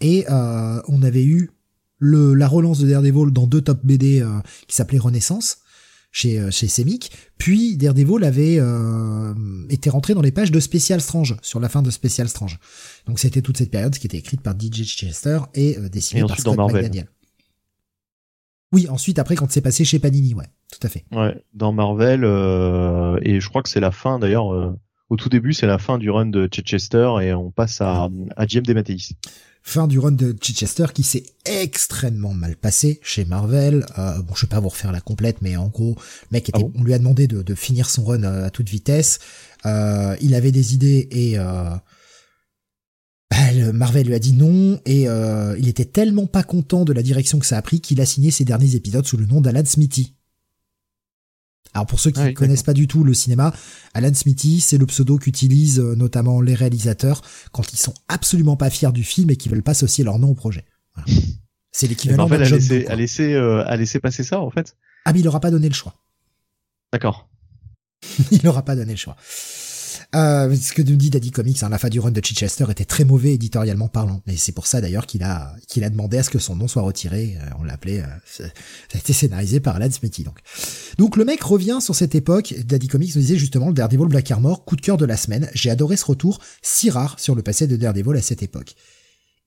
et 0.00 0.24
euh, 0.30 0.80
on 0.88 1.02
avait 1.02 1.24
eu 1.24 1.50
le, 1.98 2.34
la 2.34 2.48
relance 2.48 2.78
de 2.78 2.88
Daredevil 2.88 3.32
dans 3.32 3.46
deux 3.46 3.60
top 3.60 3.80
BD 3.84 4.20
euh, 4.20 4.38
qui 4.66 4.76
s'appelaient 4.76 4.98
Renaissance 4.98 5.58
chez 6.12 6.38
euh, 6.38 6.50
chez 6.50 6.68
Semic. 6.68 7.10
Puis 7.38 7.76
Daredevil 7.76 8.24
avait 8.24 8.56
euh, 8.58 9.34
été 9.70 9.90
rentré 9.90 10.14
dans 10.14 10.22
les 10.22 10.32
pages 10.32 10.50
de 10.50 10.60
Special 10.60 11.00
Strange 11.00 11.36
sur 11.42 11.60
la 11.60 11.68
fin 11.68 11.82
de 11.82 11.90
Special 11.90 12.28
Strange. 12.28 12.58
Donc 13.06 13.18
c'était 13.18 13.42
toute 13.42 13.56
cette 13.56 13.70
période 13.70 13.96
qui 13.96 14.06
était 14.06 14.18
écrite 14.18 14.40
par 14.40 14.54
DJ 14.58 14.84
Chester 14.84 15.40
et 15.54 15.76
dessinée 15.90 16.22
Et 16.22 16.26
par 16.26 16.38
Scott. 16.38 16.56
McDaniel. 16.58 17.08
Oui, 18.72 18.88
ensuite 18.88 19.18
après 19.18 19.36
quand 19.36 19.50
c'est 19.50 19.60
passé 19.60 19.84
chez 19.84 19.98
Panini, 19.98 20.34
ouais, 20.34 20.46
tout 20.72 20.84
à 20.84 20.88
fait. 20.88 21.04
Ouais, 21.12 21.40
dans 21.54 21.72
Marvel 21.72 22.24
et 23.22 23.40
je 23.40 23.48
crois 23.48 23.62
que 23.62 23.68
c'est 23.68 23.80
la 23.80 23.92
fin 23.92 24.18
d'ailleurs. 24.18 24.46
au 25.08 25.16
tout 25.16 25.28
début, 25.28 25.52
c'est 25.52 25.66
la 25.66 25.78
fin 25.78 25.98
du 25.98 26.10
run 26.10 26.26
de 26.26 26.48
Chichester 26.52 27.10
et 27.22 27.32
on 27.32 27.50
passe 27.50 27.80
à 27.80 28.10
à 28.36 28.46
Jim 28.46 28.62
DeMatteis. 28.62 29.16
Fin 29.68 29.88
du 29.88 29.98
run 29.98 30.12
de 30.12 30.32
Chichester 30.40 30.86
qui 30.94 31.02
s'est 31.02 31.24
extrêmement 31.44 32.32
mal 32.32 32.54
passé 32.54 33.00
chez 33.02 33.24
Marvel. 33.24 33.84
Euh, 33.98 34.22
bon, 34.22 34.32
je 34.36 34.42
vais 34.42 34.48
pas 34.48 34.60
vous 34.60 34.68
refaire 34.68 34.92
la 34.92 35.00
complète, 35.00 35.38
mais 35.42 35.56
en 35.56 35.66
gros, 35.66 35.96
le 35.96 36.26
mec 36.30 36.48
était, 36.48 36.58
Ah 36.58 36.62
bon 36.62 36.72
on 36.76 36.84
lui 36.84 36.94
a 36.94 36.98
demandé 36.98 37.26
de, 37.26 37.42
de 37.42 37.54
finir 37.56 37.90
son 37.90 38.04
run 38.04 38.22
euh, 38.22 38.46
à 38.46 38.50
toute 38.50 38.68
vitesse. 38.68 39.18
Euh, 39.66 40.14
il 40.20 40.36
avait 40.36 40.52
des 40.52 40.74
idées 40.74 41.08
et 41.10 41.36
euh, 41.36 41.74
bah, 43.28 43.72
Marvel 43.72 44.06
lui 44.06 44.14
a 44.14 44.20
dit 44.20 44.34
non 44.34 44.80
et 44.86 45.08
euh, 45.08 45.56
il 45.58 45.66
était 45.66 45.84
tellement 45.84 46.28
pas 46.28 46.44
content 46.44 46.84
de 46.84 46.92
la 46.92 47.02
direction 47.02 47.40
que 47.40 47.46
ça 47.46 47.56
a 47.56 47.62
pris 47.62 47.80
qu'il 47.80 48.00
a 48.00 48.06
signé 48.06 48.30
ses 48.30 48.44
derniers 48.44 48.76
épisodes 48.76 49.04
sous 49.04 49.16
le 49.16 49.26
nom 49.26 49.40
d'Alan 49.40 49.64
Smithy. 49.64 50.15
Alors 51.76 51.84
pour 51.86 52.00
ceux 52.00 52.10
qui 52.10 52.20
Ah 52.20 52.24
ne 52.24 52.28
oui, 52.28 52.34
connaissent 52.34 52.62
pas 52.62 52.72
du 52.72 52.88
tout 52.88 53.04
le 53.04 53.12
cinéma, 53.12 53.52
Alan 53.92 54.14
Smithy, 54.14 54.60
c'est 54.62 54.78
le 54.78 54.86
pseudo 54.86 55.18
qu'utilisent 55.18 55.78
euh, 55.78 55.94
notamment 55.94 56.40
les 56.40 56.54
réalisateurs 56.54 57.20
quand 57.52 57.70
ils 57.74 57.78
sont 57.78 57.92
absolument 58.08 58.56
pas 58.56 58.70
fiers 58.70 58.92
du 58.92 59.04
film 59.04 59.28
et 59.28 59.36
qui 59.36 59.50
veulent 59.50 59.62
pas 59.62 59.72
associer 59.72 60.02
leur 60.02 60.18
nom 60.18 60.30
au 60.30 60.34
projet. 60.34 60.64
Voilà. 60.94 61.06
C'est 61.72 61.86
l'équivalent 61.86 62.28
John 62.28 62.40
laissé, 62.40 62.78
Doe, 62.78 62.84
quoi. 62.84 62.92
a 62.94 62.96
laissé, 62.96 63.34
euh, 63.34 63.62
a 63.66 63.76
laissé 63.76 64.00
passer 64.00 64.24
ça 64.24 64.40
en 64.40 64.48
fait. 64.48 64.74
Ah 65.04 65.12
mais 65.12 65.18
il 65.20 65.24
leur 65.24 65.36
a 65.36 65.40
pas 65.40 65.50
donné 65.50 65.68
le 65.68 65.74
choix. 65.74 65.94
D'accord. 66.94 67.28
il 68.30 68.40
leur 68.42 68.56
a 68.56 68.62
pas 68.64 68.74
donné 68.74 68.92
le 68.92 68.98
choix. 68.98 69.16
Euh, 70.14 70.54
ce 70.54 70.72
que 70.72 70.82
nous 70.82 70.96
dit 70.96 71.10
Daddy 71.10 71.30
Comics, 71.30 71.62
hein, 71.62 71.68
la 71.68 71.78
fin 71.78 71.88
du 71.88 72.00
run 72.00 72.10
de 72.10 72.24
Chichester 72.24 72.64
était 72.70 72.84
très 72.84 73.04
mauvais 73.04 73.34
éditorialement 73.34 73.88
parlant. 73.88 74.22
Et 74.26 74.36
c'est 74.36 74.52
pour 74.52 74.66
ça 74.66 74.80
d'ailleurs 74.80 75.06
qu'il 75.06 75.22
a 75.22 75.54
qu'il 75.66 75.84
a 75.84 75.90
demandé 75.90 76.18
à 76.18 76.22
ce 76.22 76.30
que 76.30 76.38
son 76.38 76.56
nom 76.56 76.68
soit 76.68 76.82
retiré. 76.82 77.36
Euh, 77.40 77.50
on 77.58 77.64
l'appelait, 77.64 78.02
euh, 78.02 78.06
ça 78.28 78.44
a 78.94 78.98
été 78.98 79.12
scénarisé 79.12 79.60
par 79.60 79.76
Alan 79.76 79.90
Smithy 79.90 80.22
donc. 80.22 80.38
Donc 80.98 81.16
le 81.16 81.24
mec 81.24 81.42
revient 81.42 81.78
sur 81.80 81.94
cette 81.94 82.14
époque. 82.14 82.54
Daddy 82.64 82.88
Comics 82.88 83.14
nous 83.16 83.22
disait 83.22 83.38
justement 83.38 83.68
le 83.68 83.74
Daredevil 83.74 84.06
Black 84.06 84.30
Armor, 84.30 84.64
coup 84.64 84.76
de 84.76 84.80
cœur 84.80 84.96
de 84.96 85.04
la 85.04 85.16
semaine. 85.16 85.50
J'ai 85.54 85.70
adoré 85.70 85.96
ce 85.96 86.04
retour 86.04 86.40
si 86.62 86.90
rare 86.90 87.18
sur 87.18 87.34
le 87.34 87.42
passé 87.42 87.66
de 87.66 87.76
Daredevil 87.76 88.16
à 88.16 88.22
cette 88.22 88.42
époque. 88.42 88.74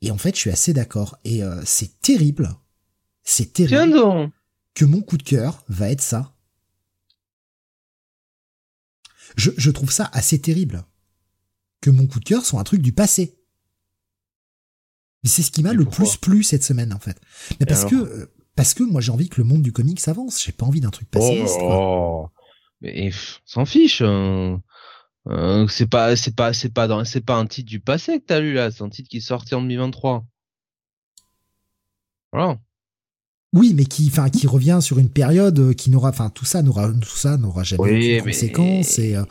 Et 0.01 0.11
en 0.11 0.17
fait, 0.17 0.35
je 0.35 0.39
suis 0.39 0.51
assez 0.51 0.73
d'accord. 0.73 1.17
Et 1.25 1.43
euh, 1.43 1.61
c'est 1.65 1.99
terrible, 2.01 2.49
c'est 3.23 3.53
terrible 3.53 4.31
que 4.75 4.85
mon 4.85 5.01
coup 5.01 5.17
de 5.17 5.23
cœur 5.23 5.63
va 5.67 5.89
être 5.89 6.01
ça. 6.01 6.33
Je, 9.37 9.51
je 9.57 9.71
trouve 9.71 9.91
ça 9.91 10.09
assez 10.13 10.39
terrible. 10.39 10.83
Que 11.81 11.89
mon 11.89 12.07
coup 12.07 12.19
de 12.19 12.25
cœur 12.25 12.45
soit 12.45 12.59
un 12.59 12.63
truc 12.63 12.81
du 12.81 12.91
passé. 12.91 13.37
Mais 15.23 15.29
c'est 15.29 15.41
ce 15.43 15.51
qui 15.51 15.63
m'a 15.63 15.73
le 15.73 15.85
plus 15.85 16.17
plu 16.17 16.43
cette 16.43 16.63
semaine, 16.63 16.93
en 16.93 16.99
fait. 16.99 17.19
Mais 17.59 17.65
parce 17.65 17.85
que, 17.85 17.95
euh, 17.95 18.33
parce 18.55 18.73
que 18.73 18.83
moi 18.83 18.99
j'ai 19.01 19.11
envie 19.11 19.29
que 19.29 19.39
le 19.41 19.45
monde 19.47 19.61
du 19.61 19.71
comics 19.71 20.05
avance. 20.07 20.43
J'ai 20.43 20.51
pas 20.51 20.65
envie 20.65 20.81
d'un 20.81 20.89
truc. 20.89 21.07
Oh. 21.61 22.29
Mais 22.81 23.09
pff, 23.09 23.41
s'en 23.45 23.65
fiche. 23.65 24.01
hein. 24.01 24.61
Euh, 25.27 25.67
c'est 25.67 25.87
pas, 25.87 26.15
c'est 26.15 26.35
pas, 26.35 26.53
c'est 26.53 26.69
pas 26.69 26.87
dans, 26.87 27.03
c'est 27.05 27.21
pas 27.21 27.35
un 27.35 27.45
titre 27.45 27.69
du 27.69 27.79
passé 27.79 28.19
que 28.19 28.25
t'as 28.25 28.39
lu 28.39 28.53
là. 28.53 28.71
C'est 28.71 28.83
un 28.83 28.89
titre 28.89 29.09
qui 29.09 29.17
est 29.17 29.21
sorti 29.21 29.53
en 29.55 29.61
2023. 29.61 30.25
Voilà. 32.31 32.57
Oui, 33.53 33.73
mais 33.75 33.85
qui, 33.85 34.07
enfin, 34.11 34.29
qui 34.29 34.45
revient 34.47 34.79
sur 34.81 34.99
une 34.99 35.09
période 35.09 35.57
euh, 35.59 35.73
qui 35.73 35.89
n'aura, 35.89 36.09
enfin, 36.09 36.29
tout 36.29 36.45
ça 36.45 36.61
n'aura, 36.61 36.89
tout 36.91 37.17
ça 37.17 37.37
n'aura 37.37 37.63
jamais 37.63 37.81
Oui, 37.83 37.89
aucune 37.89 38.25
mais- 38.25 38.31
conséquence 38.33 38.99
et 38.99 39.15
euh, 39.15 39.23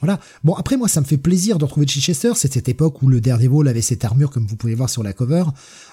voilà. 0.00 0.20
Bon, 0.44 0.52
après, 0.52 0.76
moi, 0.76 0.88
ça 0.88 1.00
me 1.00 1.06
fait 1.06 1.16
plaisir 1.16 1.56
de 1.56 1.64
retrouver 1.64 1.86
Chichester. 1.86 2.32
C'est 2.34 2.52
cette 2.52 2.68
époque 2.68 3.00
où 3.02 3.08
le 3.08 3.22
Daredevil 3.22 3.66
avait 3.66 3.80
cette 3.80 4.04
armure, 4.04 4.30
comme 4.30 4.46
vous 4.46 4.56
pouvez 4.56 4.74
voir 4.74 4.90
sur 4.90 5.02
la 5.02 5.14
cover. 5.14 5.44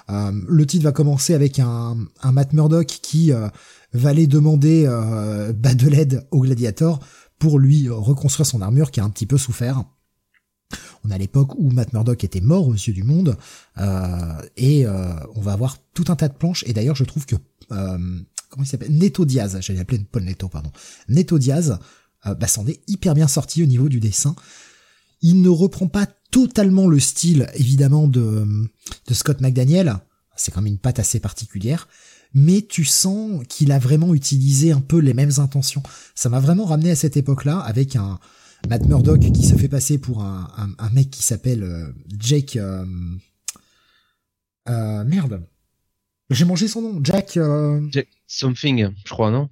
Euh, 0.09 0.31
le 0.49 0.65
titre 0.65 0.83
va 0.83 0.91
commencer 0.91 1.33
avec 1.33 1.57
un, 1.59 1.95
un 2.21 2.31
Matt 2.33 2.51
Murdock 2.51 2.85
qui 2.87 3.31
euh, 3.31 3.47
va 3.93 4.09
aller 4.09 4.27
demander 4.27 4.83
euh, 4.85 5.53
bah, 5.53 5.73
de 5.73 5.87
l'aide 5.87 6.27
au 6.31 6.41
Gladiator 6.41 6.99
pour 7.39 7.59
lui 7.59 7.87
euh, 7.87 7.93
reconstruire 7.93 8.45
son 8.45 8.61
armure 8.61 8.91
qui 8.91 8.99
a 8.99 9.05
un 9.05 9.09
petit 9.09 9.25
peu 9.25 9.37
souffert. 9.37 9.85
On 11.03 11.11
a 11.11 11.17
l'époque 11.17 11.55
où 11.57 11.69
Matt 11.69 11.93
Murdock 11.93 12.23
était 12.23 12.41
mort 12.41 12.67
aux 12.67 12.73
yeux 12.73 12.93
du 12.93 13.03
monde, 13.03 13.37
euh, 13.77 14.41
et 14.55 14.85
euh, 14.85 15.13
on 15.35 15.41
va 15.41 15.53
avoir 15.53 15.77
tout 15.93 16.05
un 16.07 16.15
tas 16.15 16.29
de 16.29 16.33
planches. 16.33 16.63
Et 16.65 16.73
d'ailleurs, 16.73 16.95
je 16.95 17.03
trouve 17.03 17.25
que 17.25 17.35
euh, 17.71 17.97
comment 18.49 18.63
il 18.63 18.67
s'appelle? 18.67 18.95
Neto 18.95 19.25
Diaz, 19.25 19.57
j'allais 19.61 19.79
l'appeler 19.79 19.99
Paul 19.99 20.23
Neto, 20.23 20.47
pardon. 20.47 20.71
Neto 21.09 21.37
Diaz, 21.39 21.77
euh, 22.25 22.35
bah, 22.35 22.47
s'en 22.47 22.65
est 22.67 22.81
hyper 22.87 23.15
bien 23.15 23.27
sorti 23.27 23.63
au 23.63 23.65
niveau 23.65 23.89
du 23.89 23.99
dessin. 23.99 24.35
Il 25.21 25.41
ne 25.41 25.49
reprend 25.49 25.87
pas 25.87 26.07
totalement 26.31 26.87
le 26.87 26.99
style, 26.99 27.49
évidemment, 27.53 28.07
de, 28.07 28.45
de 29.07 29.13
Scott 29.13 29.41
McDaniel. 29.41 29.97
C'est 30.35 30.51
quand 30.51 30.61
même 30.61 30.73
une 30.73 30.79
patte 30.79 30.99
assez 30.99 31.19
particulière. 31.19 31.87
Mais 32.33 32.61
tu 32.61 32.83
sens 32.83 33.43
qu'il 33.47 33.71
a 33.71 33.77
vraiment 33.77 34.15
utilisé 34.15 34.71
un 34.71 34.81
peu 34.81 34.97
les 34.97 35.13
mêmes 35.13 35.33
intentions. 35.37 35.83
Ça 36.15 36.29
m'a 36.29 36.39
vraiment 36.39 36.65
ramené 36.65 36.91
à 36.91 36.95
cette 36.95 37.15
époque-là 37.15 37.59
avec 37.59 37.95
un 37.95 38.19
Matt 38.69 38.85
Murdock 38.87 39.19
qui 39.19 39.43
se 39.45 39.55
fait 39.55 39.67
passer 39.67 39.97
pour 39.97 40.23
un, 40.23 40.49
un, 40.57 40.69
un 40.77 40.89
mec 40.91 41.09
qui 41.11 41.23
s'appelle 41.23 41.63
euh, 41.63 41.91
Jake... 42.17 42.55
euh, 42.55 42.85
euh, 44.69 45.03
merde. 45.03 45.45
J'ai 46.29 46.45
mangé 46.45 46.67
son 46.67 46.81
nom. 46.81 46.99
Jack... 47.03 47.37
euh, 47.37 47.85
Jack 47.91 48.07
Something, 48.27 48.89
je 49.05 49.09
crois, 49.11 49.29
non? 49.31 49.49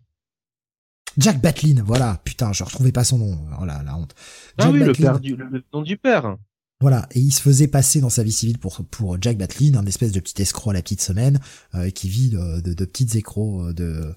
Jack 1.18 1.42
Batlin, 1.42 1.84
voilà, 1.86 2.22
putain, 2.24 2.54
je 2.54 2.64
retrouvais 2.64 2.94
pas 2.94 3.04
son 3.04 3.18
nom, 3.18 3.38
oh 3.60 3.66
la 3.66 3.84
honte. 3.98 4.16
ah 4.58 4.72
oui, 4.72 4.80
le, 4.80 4.94
père 4.94 5.20
du, 5.20 5.36
le 5.36 5.62
nom 5.74 5.82
du 5.82 5.98
père. 5.98 6.38
Voilà, 6.80 7.06
et 7.12 7.20
il 7.20 7.32
se 7.32 7.42
faisait 7.42 7.68
passer 7.68 8.00
dans 8.00 8.10
sa 8.10 8.24
vie 8.24 8.32
civile 8.32 8.58
pour 8.58 8.84
pour 8.86 9.22
Jack 9.22 9.38
Batlin, 9.38 9.76
un 9.76 9.86
espèce 9.86 10.14
de 10.14 10.22
petit 10.22 10.42
escroc 10.42 10.70
à 10.72 10.74
la 10.74 10.82
petite 10.82 11.02
semaine, 11.02 11.42
euh, 11.76 11.90
qui 11.90 12.08
vit 12.08 12.30
de, 12.30 12.62
de, 12.62 12.74
de 12.74 12.86
petites 12.86 13.14
escrocs, 13.14 13.74
de, 13.74 14.14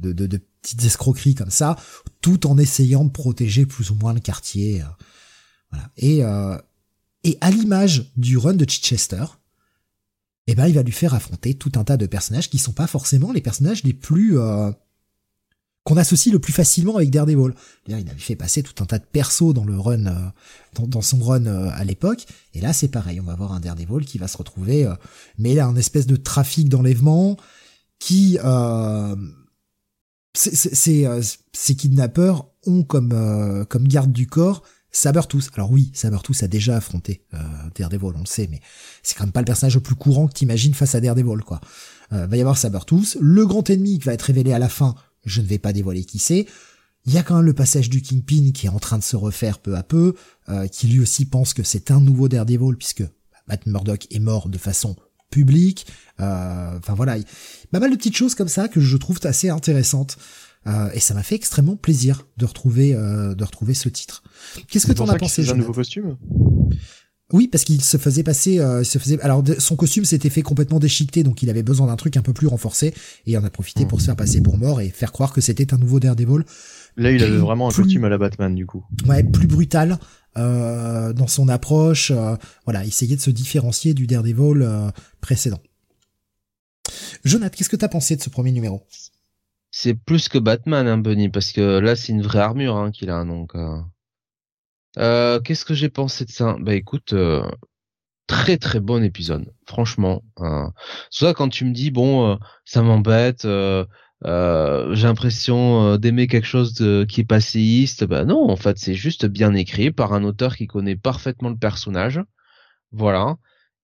de, 0.00 0.12
de, 0.12 0.26
de, 0.26 0.40
petites 0.64 0.84
escroqueries 0.84 1.34
comme 1.34 1.50
ça, 1.50 1.76
tout 2.20 2.46
en 2.46 2.58
essayant 2.58 3.04
de 3.04 3.10
protéger 3.10 3.66
plus 3.66 3.90
ou 3.90 3.94
moins 3.94 4.12
le 4.12 4.20
quartier. 4.20 4.82
Euh, 4.82 4.86
voilà. 5.70 5.90
Et 5.96 6.22
et 7.26 7.38
à 7.40 7.50
l'image 7.50 8.12
du 8.18 8.36
run 8.36 8.52
de 8.52 8.68
Chichester, 8.68 9.24
eh 10.46 10.54
ben 10.54 10.66
il 10.66 10.74
va 10.74 10.82
lui 10.82 10.92
faire 10.92 11.14
affronter 11.14 11.54
tout 11.54 11.72
un 11.76 11.84
tas 11.84 11.96
de 11.96 12.04
personnages 12.04 12.50
qui 12.50 12.58
sont 12.58 12.72
pas 12.72 12.86
forcément 12.86 13.32
les 13.32 13.40
personnages 13.40 13.82
les 13.82 13.94
plus 13.94 14.38
qu'on 15.84 15.98
associe 15.98 16.32
le 16.32 16.38
plus 16.38 16.52
facilement 16.52 16.96
avec 16.96 17.10
Daredevil. 17.10 17.52
Il 17.86 17.94
avait 17.94 18.04
fait 18.16 18.36
passer 18.36 18.62
tout 18.62 18.82
un 18.82 18.86
tas 18.86 18.98
de 18.98 19.04
persos 19.04 19.52
dans 19.52 19.64
le 19.64 19.78
run, 19.78 20.06
euh, 20.06 20.82
dans, 20.86 21.02
son 21.02 21.18
run 21.18 21.46
euh, 21.46 21.70
à 21.72 21.84
l'époque, 21.84 22.26
et 22.54 22.60
là 22.60 22.72
c'est 22.72 22.88
pareil, 22.88 23.20
on 23.20 23.24
va 23.24 23.36
voir 23.36 23.52
un 23.52 23.60
Daredevil 23.60 24.06
qui 24.06 24.18
va 24.18 24.26
se 24.26 24.38
retrouver, 24.38 24.86
euh, 24.86 24.94
mais 25.38 25.54
là 25.54 25.66
un 25.66 25.76
espèce 25.76 26.06
de 26.06 26.16
trafic 26.16 26.68
d'enlèvement 26.68 27.36
qui, 27.98 28.38
euh, 28.42 29.14
ces 30.34 31.74
kidnappeurs 31.76 32.48
ont 32.66 32.82
comme 32.82 33.66
comme 33.68 33.86
garde 33.86 34.12
du 34.12 34.26
corps 34.26 34.62
Sabertooth. 34.94 35.50
Alors 35.54 35.70
oui, 35.72 35.90
Sabertooth 35.92 36.42
a 36.42 36.48
déjà 36.48 36.76
affronté 36.76 37.22
euh, 37.34 37.38
Daredevil, 37.74 38.12
on 38.14 38.20
le 38.20 38.26
sait, 38.26 38.48
mais 38.50 38.60
c'est 39.02 39.16
quand 39.16 39.24
même 39.24 39.32
pas 39.32 39.40
le 39.40 39.44
personnage 39.44 39.74
le 39.74 39.80
plus 39.80 39.96
courant 39.96 40.28
que 40.28 40.32
t'imagines 40.32 40.72
face 40.72 40.94
à 40.94 41.00
Daredevil, 41.00 41.42
quoi. 41.44 41.60
Euh, 42.12 42.26
va 42.26 42.36
y 42.36 42.40
avoir 42.40 42.56
Sabertooth. 42.56 43.16
Le 43.20 43.44
grand 43.44 43.68
ennemi 43.68 43.98
qui 43.98 44.04
va 44.04 44.14
être 44.14 44.22
révélé 44.22 44.52
à 44.52 44.58
la 44.58 44.68
fin, 44.68 44.94
je 45.24 45.40
ne 45.40 45.46
vais 45.46 45.58
pas 45.58 45.72
dévoiler 45.72 46.04
qui 46.04 46.20
c'est. 46.20 46.46
Il 47.06 47.12
y 47.12 47.18
a 47.18 47.22
quand 47.22 47.36
même 47.36 47.44
le 47.44 47.52
passage 47.52 47.90
du 47.90 48.00
Kingpin 48.00 48.52
qui 48.52 48.66
est 48.66 48.70
en 48.70 48.78
train 48.78 48.98
de 48.98 49.02
se 49.02 49.16
refaire 49.16 49.58
peu 49.58 49.76
à 49.76 49.82
peu, 49.82 50.14
euh, 50.48 50.68
qui 50.68 50.86
lui 50.86 51.00
aussi 51.00 51.26
pense 51.26 51.52
que 51.52 51.64
c'est 51.64 51.90
un 51.90 52.00
nouveau 52.00 52.28
Daredevil 52.28 52.76
puisque 52.78 53.04
Matt 53.48 53.66
Murdock 53.66 54.06
est 54.10 54.20
mort 54.20 54.48
de 54.48 54.58
façon 54.58 54.96
publique. 55.30 55.86
Euh, 56.20 56.78
enfin 56.78 56.94
voilà, 56.94 57.16
pas 57.72 57.80
mal 57.80 57.90
de 57.90 57.96
petites 57.96 58.16
choses 58.16 58.34
comme 58.34 58.48
ça 58.48 58.68
que 58.68 58.80
je 58.80 58.96
trouve 58.96 59.18
assez 59.24 59.50
intéressantes. 59.50 60.16
Euh, 60.66 60.88
et 60.94 61.00
ça 61.00 61.12
m'a 61.12 61.22
fait 61.22 61.34
extrêmement 61.34 61.76
plaisir 61.76 62.26
de 62.38 62.46
retrouver 62.46 62.94
de 62.94 63.44
retrouver 63.44 63.74
ce 63.74 63.88
titre. 63.88 64.22
Qu'est-ce 64.68 64.86
que 64.86 64.92
t'en 64.92 65.08
as 65.08 65.16
pensé 65.16 65.48
un 65.50 65.54
nouveau 65.54 65.72
costume? 65.72 66.16
Oui, 67.32 67.48
parce 67.48 67.64
qu'il 67.64 67.82
se 67.82 67.96
faisait 67.96 68.22
passer, 68.22 68.60
euh, 68.60 68.84
se 68.84 68.98
faisait. 68.98 69.20
Alors 69.22 69.42
son 69.58 69.76
costume 69.76 70.04
s'était 70.04 70.28
fait 70.28 70.42
complètement 70.42 70.78
déchiqueté, 70.78 71.22
donc 71.22 71.42
il 71.42 71.48
avait 71.48 71.62
besoin 71.62 71.86
d'un 71.86 71.96
truc 71.96 72.16
un 72.16 72.22
peu 72.22 72.34
plus 72.34 72.46
renforcé, 72.46 72.88
et 72.88 73.32
il 73.32 73.38
en 73.38 73.44
a 73.44 73.50
profité 73.50 73.86
pour 73.86 74.00
se 74.00 74.06
faire 74.06 74.16
passer 74.16 74.42
pour 74.42 74.58
mort 74.58 74.80
et 74.80 74.90
faire 74.90 75.10
croire 75.10 75.32
que 75.32 75.40
c'était 75.40 75.72
un 75.72 75.78
nouveau 75.78 76.00
Daredevil. 76.00 76.44
Là, 76.96 77.10
il 77.10 77.22
avait 77.22 77.36
vraiment 77.36 77.68
un 77.68 77.72
costume 77.72 78.04
à 78.04 78.08
la 78.08 78.18
Batman 78.18 78.54
du 78.54 78.66
coup. 78.66 78.84
Ouais, 79.06 79.22
plus 79.22 79.46
brutal 79.46 79.98
euh, 80.36 81.12
dans 81.12 81.26
son 81.26 81.48
approche. 81.48 82.10
Euh, 82.10 82.36
voilà, 82.64 82.84
essayer 82.84 83.16
de 83.16 83.20
se 83.20 83.30
différencier 83.30 83.94
du 83.94 84.06
Daredevil 84.06 84.62
euh, 84.62 84.90
précédent. 85.20 85.60
Jonathan, 87.24 87.54
qu'est-ce 87.56 87.70
que 87.70 87.76
t'as 87.76 87.88
pensé 87.88 88.16
de 88.16 88.22
ce 88.22 88.30
premier 88.30 88.52
numéro? 88.52 88.86
C'est 89.70 89.94
plus 89.94 90.28
que 90.28 90.38
Batman, 90.38 90.86
hein, 90.86 90.98
Bunny, 90.98 91.28
parce 91.28 91.50
que 91.50 91.78
là, 91.78 91.96
c'est 91.96 92.12
une 92.12 92.22
vraie 92.22 92.38
armure 92.38 92.76
hein, 92.76 92.90
qu'il 92.92 93.10
a, 93.10 93.24
donc. 93.24 93.54
Euh... 93.54 93.80
Euh, 94.98 95.40
qu'est-ce 95.40 95.64
que 95.64 95.74
j'ai 95.74 95.88
pensé 95.88 96.24
de 96.24 96.30
ça? 96.30 96.56
Bah 96.60 96.74
écoute, 96.74 97.12
euh, 97.14 97.42
très 98.26 98.58
très 98.58 98.80
bon 98.80 99.02
épisode, 99.02 99.52
franchement. 99.66 100.22
Hein. 100.36 100.72
Ça 101.10 101.34
quand 101.34 101.48
tu 101.48 101.64
me 101.64 101.72
dis 101.72 101.90
bon, 101.90 102.30
euh, 102.30 102.36
ça 102.64 102.82
m'embête, 102.82 103.46
j'ai 104.22 105.06
l'impression 105.06 105.96
d'aimer 105.98 106.26
quelque 106.26 106.46
chose 106.46 106.74
de, 106.74 107.04
qui 107.08 107.20
est 107.22 107.24
passéiste. 107.24 108.04
Bah 108.04 108.24
non, 108.24 108.48
en 108.50 108.56
fait 108.56 108.78
c'est 108.78 108.94
juste 108.94 109.26
bien 109.26 109.54
écrit 109.54 109.90
par 109.90 110.12
un 110.12 110.24
auteur 110.24 110.56
qui 110.56 110.66
connaît 110.66 110.96
parfaitement 110.96 111.50
le 111.50 111.56
personnage. 111.56 112.20
Voilà 112.92 113.36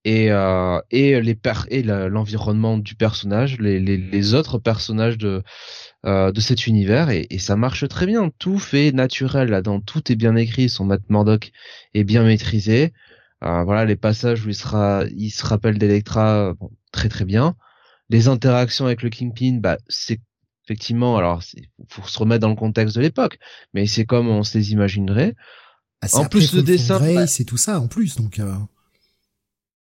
et 0.05 0.31
euh, 0.31 0.81
et 0.91 1.21
les 1.21 1.39
et 1.69 1.83
l'environnement 1.83 2.79
du 2.79 2.95
personnage, 2.95 3.59
les, 3.59 3.81
les, 3.81 3.97
les, 3.97 4.35
autres 4.35 4.59
personnages 4.59 5.19
de 5.19 5.43
euh, 6.07 6.33
de 6.33 6.41
cet 6.41 6.67
univers 6.67 7.11
et, 7.11 7.27
et, 7.31 7.39
ça 7.39 7.57
marche 7.57 7.87
très 7.89 8.07
bien. 8.07 8.31
Tout 8.39 8.59
fait 8.59 8.93
naturel 8.93 9.51
là-dedans, 9.51 9.81
tout 9.81 10.11
est 10.11 10.17
bien 10.17 10.37
écrit. 10.37 10.69
Son 10.69 10.85
Matt 10.87 11.03
Murdock 11.11 11.53
est 11.95 12.05
bien 12.05 12.25
maîtrisé. 12.25 12.93
Euh, 13.45 13.65
voilà 13.65 13.85
les 13.85 13.97
passages 13.97 14.45
où 14.47 14.49
il 14.51 14.55
sera, 14.55 15.05
il 15.17 15.31
se 15.31 15.45
rappelle 15.47 15.79
d'Electra, 15.79 16.55
bon, 16.55 16.71
très 16.93 17.09
très 17.09 17.25
bien. 17.25 17.57
Les 18.11 18.29
interactions 18.29 18.87
avec 18.87 19.03
le 19.03 19.09
Kingpin, 19.09 19.59
bah 19.61 19.79
c'est 19.89 20.21
effectivement, 20.67 21.17
alors 21.17 21.43
il 21.55 21.67
faut 21.89 22.07
se 22.07 22.19
remettre 22.19 22.43
dans 22.43 22.51
le 22.51 22.57
contexte 22.57 22.97
de 22.97 23.01
l'époque, 23.01 23.39
mais 23.73 23.87
c'est 23.87 24.05
comme 24.05 24.29
on 24.29 24.43
se 24.43 24.59
les 24.59 24.73
imaginerait. 24.73 25.35
Ah, 26.03 26.09
en 26.15 26.27
plus 26.27 26.53
le 26.53 26.63
dessin, 26.63 26.99
bah 27.01 27.27
c'est 27.27 27.45
tout 27.45 27.57
ça 27.57 27.81
en 27.81 27.89
plus 27.89 28.17
donc. 28.17 28.39
Euh... 28.39 28.55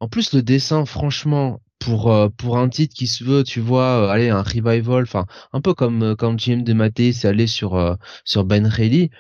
En 0.02 0.08
plus, 0.08 0.34
le 0.34 0.42
dessin, 0.42 0.86
franchement, 0.86 1.62
pour 1.78 2.12
euh, 2.12 2.28
pour 2.30 2.58
un 2.58 2.70
titre 2.70 2.96
qui 2.96 3.06
se 3.06 3.24
veut, 3.24 3.44
tu 3.44 3.60
vois, 3.60 4.06
euh, 4.06 4.08
aller 4.08 4.30
un 4.30 4.42
revival, 4.42 5.04
enfin 5.04 5.28
un 5.54 5.62
peu 5.62 5.76
comme 5.76 6.02
euh, 6.02 6.16
quand 6.16 6.38
Jim 6.40 6.64
Maté 6.74 7.14
s'est 7.14 7.28
allé 7.28 7.46
sur 7.46 7.98
sur 8.26 8.44
Ben 8.46 8.66
Reilly. 8.66 9.12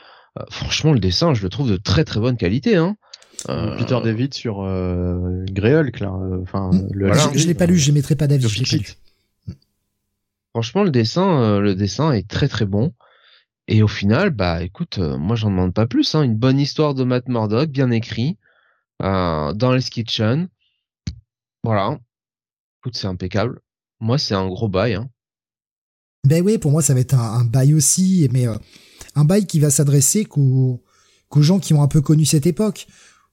franchement, 0.49 0.93
le 0.93 0.99
dessin, 0.99 1.33
je 1.35 1.43
le 1.43 1.49
trouve 1.49 1.69
de 1.69 1.77
très 1.77 2.03
très 2.03 2.19
bonne 2.19 2.37
qualité. 2.37 2.77
Hein. 2.77 2.95
Peter 3.47 3.97
David 4.03 4.33
sur 4.33 4.61
euh, 4.61 5.45
Hulk, 5.49 5.99
là. 5.99 6.11
Enfin, 6.41 6.71
mmh. 6.71 6.89
le 6.93 7.13
je, 7.35 7.47
l'ai 7.47 7.53
pas 7.53 7.65
lu, 7.65 7.77
je 7.77 7.91
mettrai 7.91 8.15
pas 8.15 8.27
d'avis. 8.27 8.47
Franchement, 10.51 10.83
le 10.83 10.91
dessin, 10.91 11.59
le 11.59 11.75
dessin 11.75 12.11
est 12.11 12.27
très 12.27 12.47
très 12.47 12.65
bon. 12.65 12.93
Et 13.67 13.83
au 13.83 13.87
final, 13.87 14.31
bah 14.31 14.63
écoute, 14.63 14.97
moi 14.97 15.35
j'en 15.35 15.49
demande 15.49 15.73
pas 15.73 15.87
plus. 15.87 16.13
Hein. 16.13 16.23
Une 16.23 16.35
bonne 16.35 16.59
histoire 16.59 16.93
de 16.93 17.03
Matt 17.03 17.29
Murdock, 17.29 17.69
bien 17.69 17.89
écrit, 17.89 18.37
dans 18.99 19.73
les 19.73 19.81
Kitchen. 19.81 20.49
Voilà. 21.63 21.99
Écoute, 22.81 22.97
c'est 22.97 23.07
impeccable. 23.07 23.61
Moi, 23.99 24.17
c'est 24.17 24.33
un 24.33 24.47
gros 24.47 24.67
bail. 24.67 24.95
Hein. 24.95 25.09
Ben 26.23 26.43
oui, 26.43 26.57
pour 26.57 26.71
moi, 26.71 26.81
ça 26.81 26.93
va 26.93 26.99
être 26.99 27.13
un, 27.13 27.43
bail 27.45 27.73
aussi, 27.73 28.27
mais 28.31 28.47
euh, 28.47 28.55
un 29.15 29.25
bail 29.25 29.45
qui 29.45 29.59
va 29.59 29.69
s'adresser 29.69 30.25
qu'aux 30.25 30.81
gens 31.37 31.59
qui 31.59 31.73
ont 31.73 31.83
un 31.83 31.87
peu 31.87 32.01
connu 32.01 32.25
cette 32.25 32.47
époque 32.47 32.87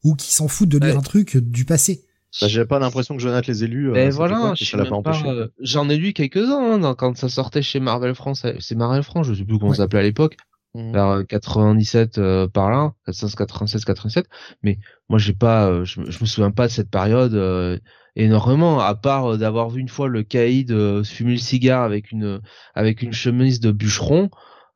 ou 0.04 0.14
qui 0.14 0.32
s'en 0.32 0.48
foutent 0.48 0.68
de 0.68 0.78
lire 0.78 0.98
un 0.98 1.02
truc 1.02 1.36
du 1.36 1.64
passé. 1.64 2.04
Bah, 2.40 2.48
J'ai 2.48 2.64
pas 2.64 2.78
l'impression 2.78 3.16
que 3.16 3.22
Jonathan 3.22 3.46
les 3.48 3.64
élus. 3.64 3.90
Euh, 3.90 4.10
voilà, 4.10 4.52
euh, 4.52 5.48
j'en 5.60 5.88
ai 5.88 5.96
lu 5.96 6.12
quelques-uns 6.12 6.82
hein, 6.82 6.94
quand 6.94 7.16
ça 7.16 7.28
sortait 7.28 7.62
chez 7.62 7.80
Marvel 7.80 8.14
France. 8.14 8.46
C'est 8.60 8.74
Marvel 8.74 9.02
France, 9.02 9.26
je 9.26 9.34
sais 9.34 9.44
plus 9.44 9.58
comment 9.58 9.72
ça 9.72 9.84
s'appelait 9.84 10.00
à 10.00 10.02
l'époque. 10.02 10.36
Mmh. 10.74 10.92
vers 10.92 11.26
97 11.26 12.18
euh, 12.18 12.46
par 12.46 12.70
là, 12.70 12.92
496 13.06 13.86
87 13.86 14.26
mais 14.62 14.78
moi 15.08 15.18
j'ai 15.18 15.32
pas 15.32 15.66
euh, 15.66 15.86
je, 15.86 16.00
me 16.00 16.26
souviens 16.26 16.50
pas 16.50 16.66
de 16.66 16.72
cette 16.72 16.90
période 16.90 17.32
euh, 17.32 17.78
énormément 18.16 18.78
à 18.78 18.94
part 18.94 19.38
d'avoir 19.38 19.70
vu 19.70 19.80
une 19.80 19.88
fois 19.88 20.08
le 20.08 20.22
caïd 20.22 20.70
fumer 21.04 21.32
le 21.32 21.38
cigare 21.38 21.84
avec 21.84 22.12
une 22.12 22.42
avec 22.74 23.00
une 23.00 23.14
chemise 23.14 23.60
de 23.60 23.72
bûcheron 23.72 24.28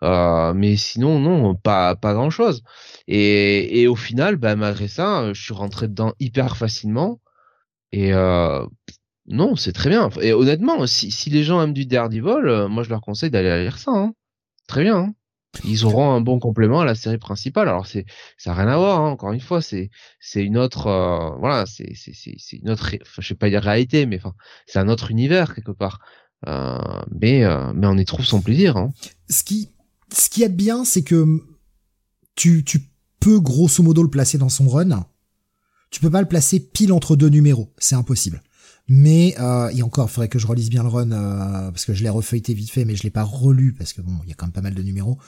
mais 0.03 0.77
sinon 0.77 1.21
non 1.21 1.55
pas 1.55 1.97
pas 1.97 2.15
grand 2.15 2.31
chose 2.31 2.63
et, 3.07 3.81
et 3.81 3.87
au 3.87 3.97
final 3.97 4.37
bah 4.37 4.57
malgré 4.57 4.89
ça 4.89 5.33
je 5.33 5.41
suis 5.41 5.55
rentré 5.55 5.89
dedans 5.89 6.13
hyper 6.19 6.57
facilement 6.57 7.21
et 7.93 8.13
non 9.27 9.57
c'est 9.57 9.73
très 9.73 9.91
bien 9.91 10.11
et 10.21 10.33
honnêtement 10.33 10.87
si, 10.87 11.11
si 11.11 11.31
les 11.31 11.45
gens 11.45 11.63
aiment 11.63 11.73
du 11.73 11.87
Daredevil 11.87 12.67
moi 12.69 12.83
je 12.83 12.91
leur 12.91 13.01
conseille 13.01 13.31
d'aller 13.31 13.63
lire 13.63 13.79
ça 13.79 13.93
hein. 13.93 14.13
très 14.67 14.83
bien 14.83 14.97
hein 14.97 15.15
ils 15.65 15.85
auront 15.85 16.11
un 16.13 16.21
bon 16.21 16.39
complément 16.39 16.81
à 16.81 16.85
la 16.85 16.95
série 16.95 17.19
principale. 17.19 17.69
Alors 17.69 17.87
c'est 17.87 18.07
ça 18.39 18.51
n'a 18.51 18.57
rien 18.57 18.69
à 18.69 18.77
voir. 18.77 19.01
Hein. 19.01 19.11
Encore 19.11 19.33
une 19.33 19.41
fois, 19.41 19.61
c'est 19.61 19.91
c'est 20.21 20.45
une 20.45 20.57
autre 20.59 20.87
euh, 20.87 21.37
voilà, 21.39 21.67
c'est 21.67 21.95
c'est 21.95 22.13
c'est 22.15 22.57
une 22.57 22.71
autre. 22.71 22.91
je 23.19 23.27
sais 23.27 23.35
pas 23.35 23.51
dire 23.51 23.63
réalité, 23.63 24.07
mais 24.07 24.17
enfin 24.17 24.35
c'est 24.67 24.79
un 24.79 24.89
autre 24.89 25.11
univers 25.11 25.55
quelque 25.55 25.73
part. 25.73 26.01
Euh, 26.49 26.79
mais 27.11 27.45
euh, 27.45 27.73
mais 27.75 27.87
on 27.87 27.97
y 27.97 28.05
trouve 28.05 28.25
son 28.25 28.41
plaisir. 28.41 28.77
Hein. 28.77 28.91
Ce 29.29 29.45
qui 29.45 29.71
ce 30.15 30.31
qui 30.31 30.43
est 30.43 30.49
bien, 30.49 30.85
c'est 30.85 31.03
que 31.03 31.43
tu 32.35 32.65
tu 32.65 32.91
peux 33.21 33.41
grosso 33.41 33.83
modo 33.83 34.03
le 34.03 34.11
placer 34.11 34.39
dans 34.39 34.49
son 34.49 34.69
run. 34.69 35.07
Tu 35.91 36.01
peux 36.01 36.11
pas 36.11 36.23
le 36.23 36.29
placer 36.29 36.59
pile 36.61 36.93
entre 36.93 37.17
deux 37.17 37.29
numéros, 37.29 37.73
c'est 37.79 37.95
impossible. 37.95 38.43
Mais 38.89 39.35
euh, 39.39 39.69
et 39.69 39.83
encore, 39.83 40.09
il 40.09 40.13
faudrait 40.13 40.29
que 40.29 40.39
je 40.39 40.47
relise 40.47 40.71
bien 40.71 40.83
le 40.83 40.89
run 40.89 41.13
euh, 41.13 41.71
parce 41.71 41.85
que 41.85 41.95
je 41.95 42.03
l'ai 42.03 42.09
refeuilleté 42.09 42.55
vite 42.55 42.71
fait, 42.71 42.85
mais 42.85 42.97
je 42.97 43.03
l'ai 43.03 43.11
pas 43.11 43.23
relu 43.23 43.75
parce 43.75 43.93
que 43.93 44.01
bon, 44.01 44.19
il 44.25 44.29
y 44.29 44.33
a 44.33 44.35
quand 44.35 44.47
même 44.47 44.53
pas 44.53 44.61
mal 44.61 44.75
de 44.75 44.83
numéros 44.83 45.19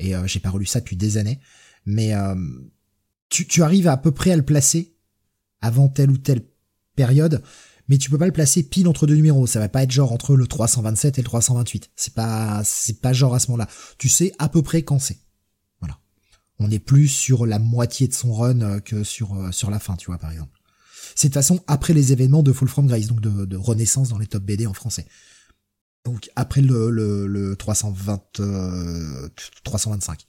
et 0.00 0.16
euh, 0.16 0.26
j'ai 0.26 0.40
pas 0.40 0.50
relu 0.50 0.66
ça 0.66 0.80
depuis 0.80 0.96
des 0.96 1.18
années. 1.18 1.38
Mais 1.86 2.14
euh, 2.14 2.34
tu, 3.28 3.62
arrives 3.62 3.88
à 3.88 3.96
peu 3.96 4.10
près 4.10 4.32
à 4.32 4.36
le 4.36 4.44
placer 4.44 4.96
avant 5.60 5.88
telle 5.88 6.10
ou 6.10 6.18
telle 6.18 6.42
période, 6.96 7.42
mais 7.90 7.98
tu 7.98 8.08
peux 8.08 8.18
pas 8.18 8.26
le 8.26 8.32
placer 8.32 8.62
pile 8.62 8.86
entre 8.86 9.08
deux 9.08 9.16
numéros. 9.16 9.48
Ça 9.48 9.58
va 9.58 9.68
pas 9.68 9.82
être 9.82 9.90
genre 9.90 10.12
entre 10.12 10.36
le 10.36 10.46
327 10.46 11.18
et 11.18 11.22
le 11.22 11.24
328. 11.24 11.90
C'est 11.96 12.14
pas 12.14 12.62
c'est 12.64 13.00
pas 13.00 13.12
genre 13.12 13.34
à 13.34 13.40
ce 13.40 13.48
moment-là. 13.48 13.68
Tu 13.98 14.08
sais 14.08 14.32
à 14.38 14.48
peu 14.48 14.62
près 14.62 14.82
quand 14.82 15.00
c'est. 15.00 15.18
Voilà. 15.80 15.98
On 16.60 16.70
est 16.70 16.78
plus 16.78 17.08
sur 17.08 17.46
la 17.46 17.58
moitié 17.58 18.06
de 18.06 18.14
son 18.14 18.32
run 18.32 18.60
euh, 18.60 18.78
que 18.78 19.02
sur 19.02 19.52
sur 19.52 19.70
la 19.70 19.80
fin, 19.80 19.96
tu 19.96 20.06
vois 20.06 20.18
par 20.18 20.30
exemple. 20.30 20.56
C'est 21.16 21.30
de 21.30 21.34
façon 21.34 21.64
après 21.66 21.92
les 21.92 22.12
événements 22.12 22.44
de 22.44 22.52
Fall 22.52 22.68
from 22.68 22.86
Grace, 22.86 23.08
donc 23.08 23.20
de, 23.20 23.56
renaissance 23.56 24.10
dans 24.10 24.18
les 24.18 24.28
top 24.28 24.44
BD 24.44 24.68
en 24.68 24.72
français. 24.72 25.06
Donc 26.04 26.30
après 26.36 26.62
le, 26.62 26.90
le, 26.90 27.26
le 27.26 27.56
320, 27.56 28.40
325. 29.64 30.26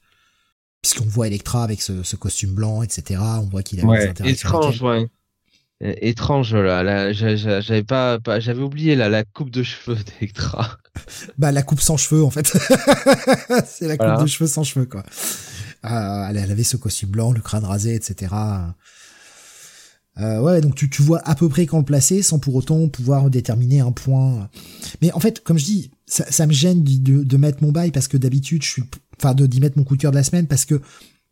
Puisqu'on 0.81 1.06
voit 1.06 1.27
Electra 1.27 1.64
avec 1.64 1.80
ce, 1.83 2.01
ce, 2.01 2.15
costume 2.15 2.56
blanc, 2.56 2.81
etc. 2.81 3.22
On 3.22 3.48
voit 3.49 3.61
qu'il 3.61 3.80
a 3.81 3.85
ouais, 3.85 4.11
étrange, 4.25 4.81
ouais. 4.81 5.07
Étrange 5.82 6.53
là, 6.53 7.11
j'avais 7.11 7.84
pas, 7.84 8.19
pas 8.19 8.40
j'avais 8.40 8.61
oublié 8.61 8.95
là 8.95 9.10
la 9.10 9.24
coupe 9.24 9.50
de 9.50 9.64
cheveux 9.64 9.98
d'Electra. 10.19 10.77
bah 11.40 11.51
la 11.51 11.64
coupe 11.64 11.82
sans 11.82 11.98
cheveux 11.98 12.24
en 12.24 12.30
fait. 12.30 12.48
c'est 13.66 13.88
la 13.88 13.98
coupe 13.98 14.24
de 14.24 14.27
cheveux 14.27 14.48
sans 14.48 14.64
cheveux 14.64 14.85
quoi. 14.85 15.03
Euh, 15.85 16.27
elle, 16.30 16.38
avait 16.38 16.64
ce 16.64 16.77
costume 16.77 17.10
blanc, 17.10 17.32
le 17.32 17.42
crâne 17.42 17.66
rasé, 17.66 17.95
etc. 17.95 18.35
Euh, 20.19 20.40
ouais, 20.40 20.61
donc 20.61 20.76
tu, 20.76 20.90
tu 20.90 21.01
vois 21.01 21.22
à 21.27 21.34
peu 21.35 21.50
près 21.50 21.66
quand 21.66 21.80
le 21.80 21.85
placer 21.85 22.22
sans 22.22 22.38
pour 22.38 22.53
autant 22.56 22.88
pouvoir 22.90 23.30
déterminer 23.30 23.80
un 23.80 23.92
point. 23.92 24.50
Mais 25.01 25.11
en 25.14 25.19
fait, 25.19 25.42
comme 25.43 25.58
je 25.58 25.66
dis, 25.66 25.92
ça, 26.06 26.30
ça 26.30 26.45
me 26.45 26.53
gêne 26.53 26.84
de, 26.84 27.24
de, 27.24 27.38
mettre 27.38 27.64
mon 27.64 27.72
bail 27.72 27.92
parce 27.92 28.08
que 28.08 28.18
d'habitude 28.18 28.64
je 28.64 28.69
suis, 28.69 28.84
enfin 29.18 29.34
de 29.34 29.48
d'y 29.48 29.60
mettre 29.61 29.77
mon 29.77 29.84
coup 29.84 29.95
de 29.95 30.01
cœur 30.01 30.11
de 30.11 30.18
la 30.18 30.24
semaine 30.24 30.48
parce 30.48 30.66
que 30.66 30.82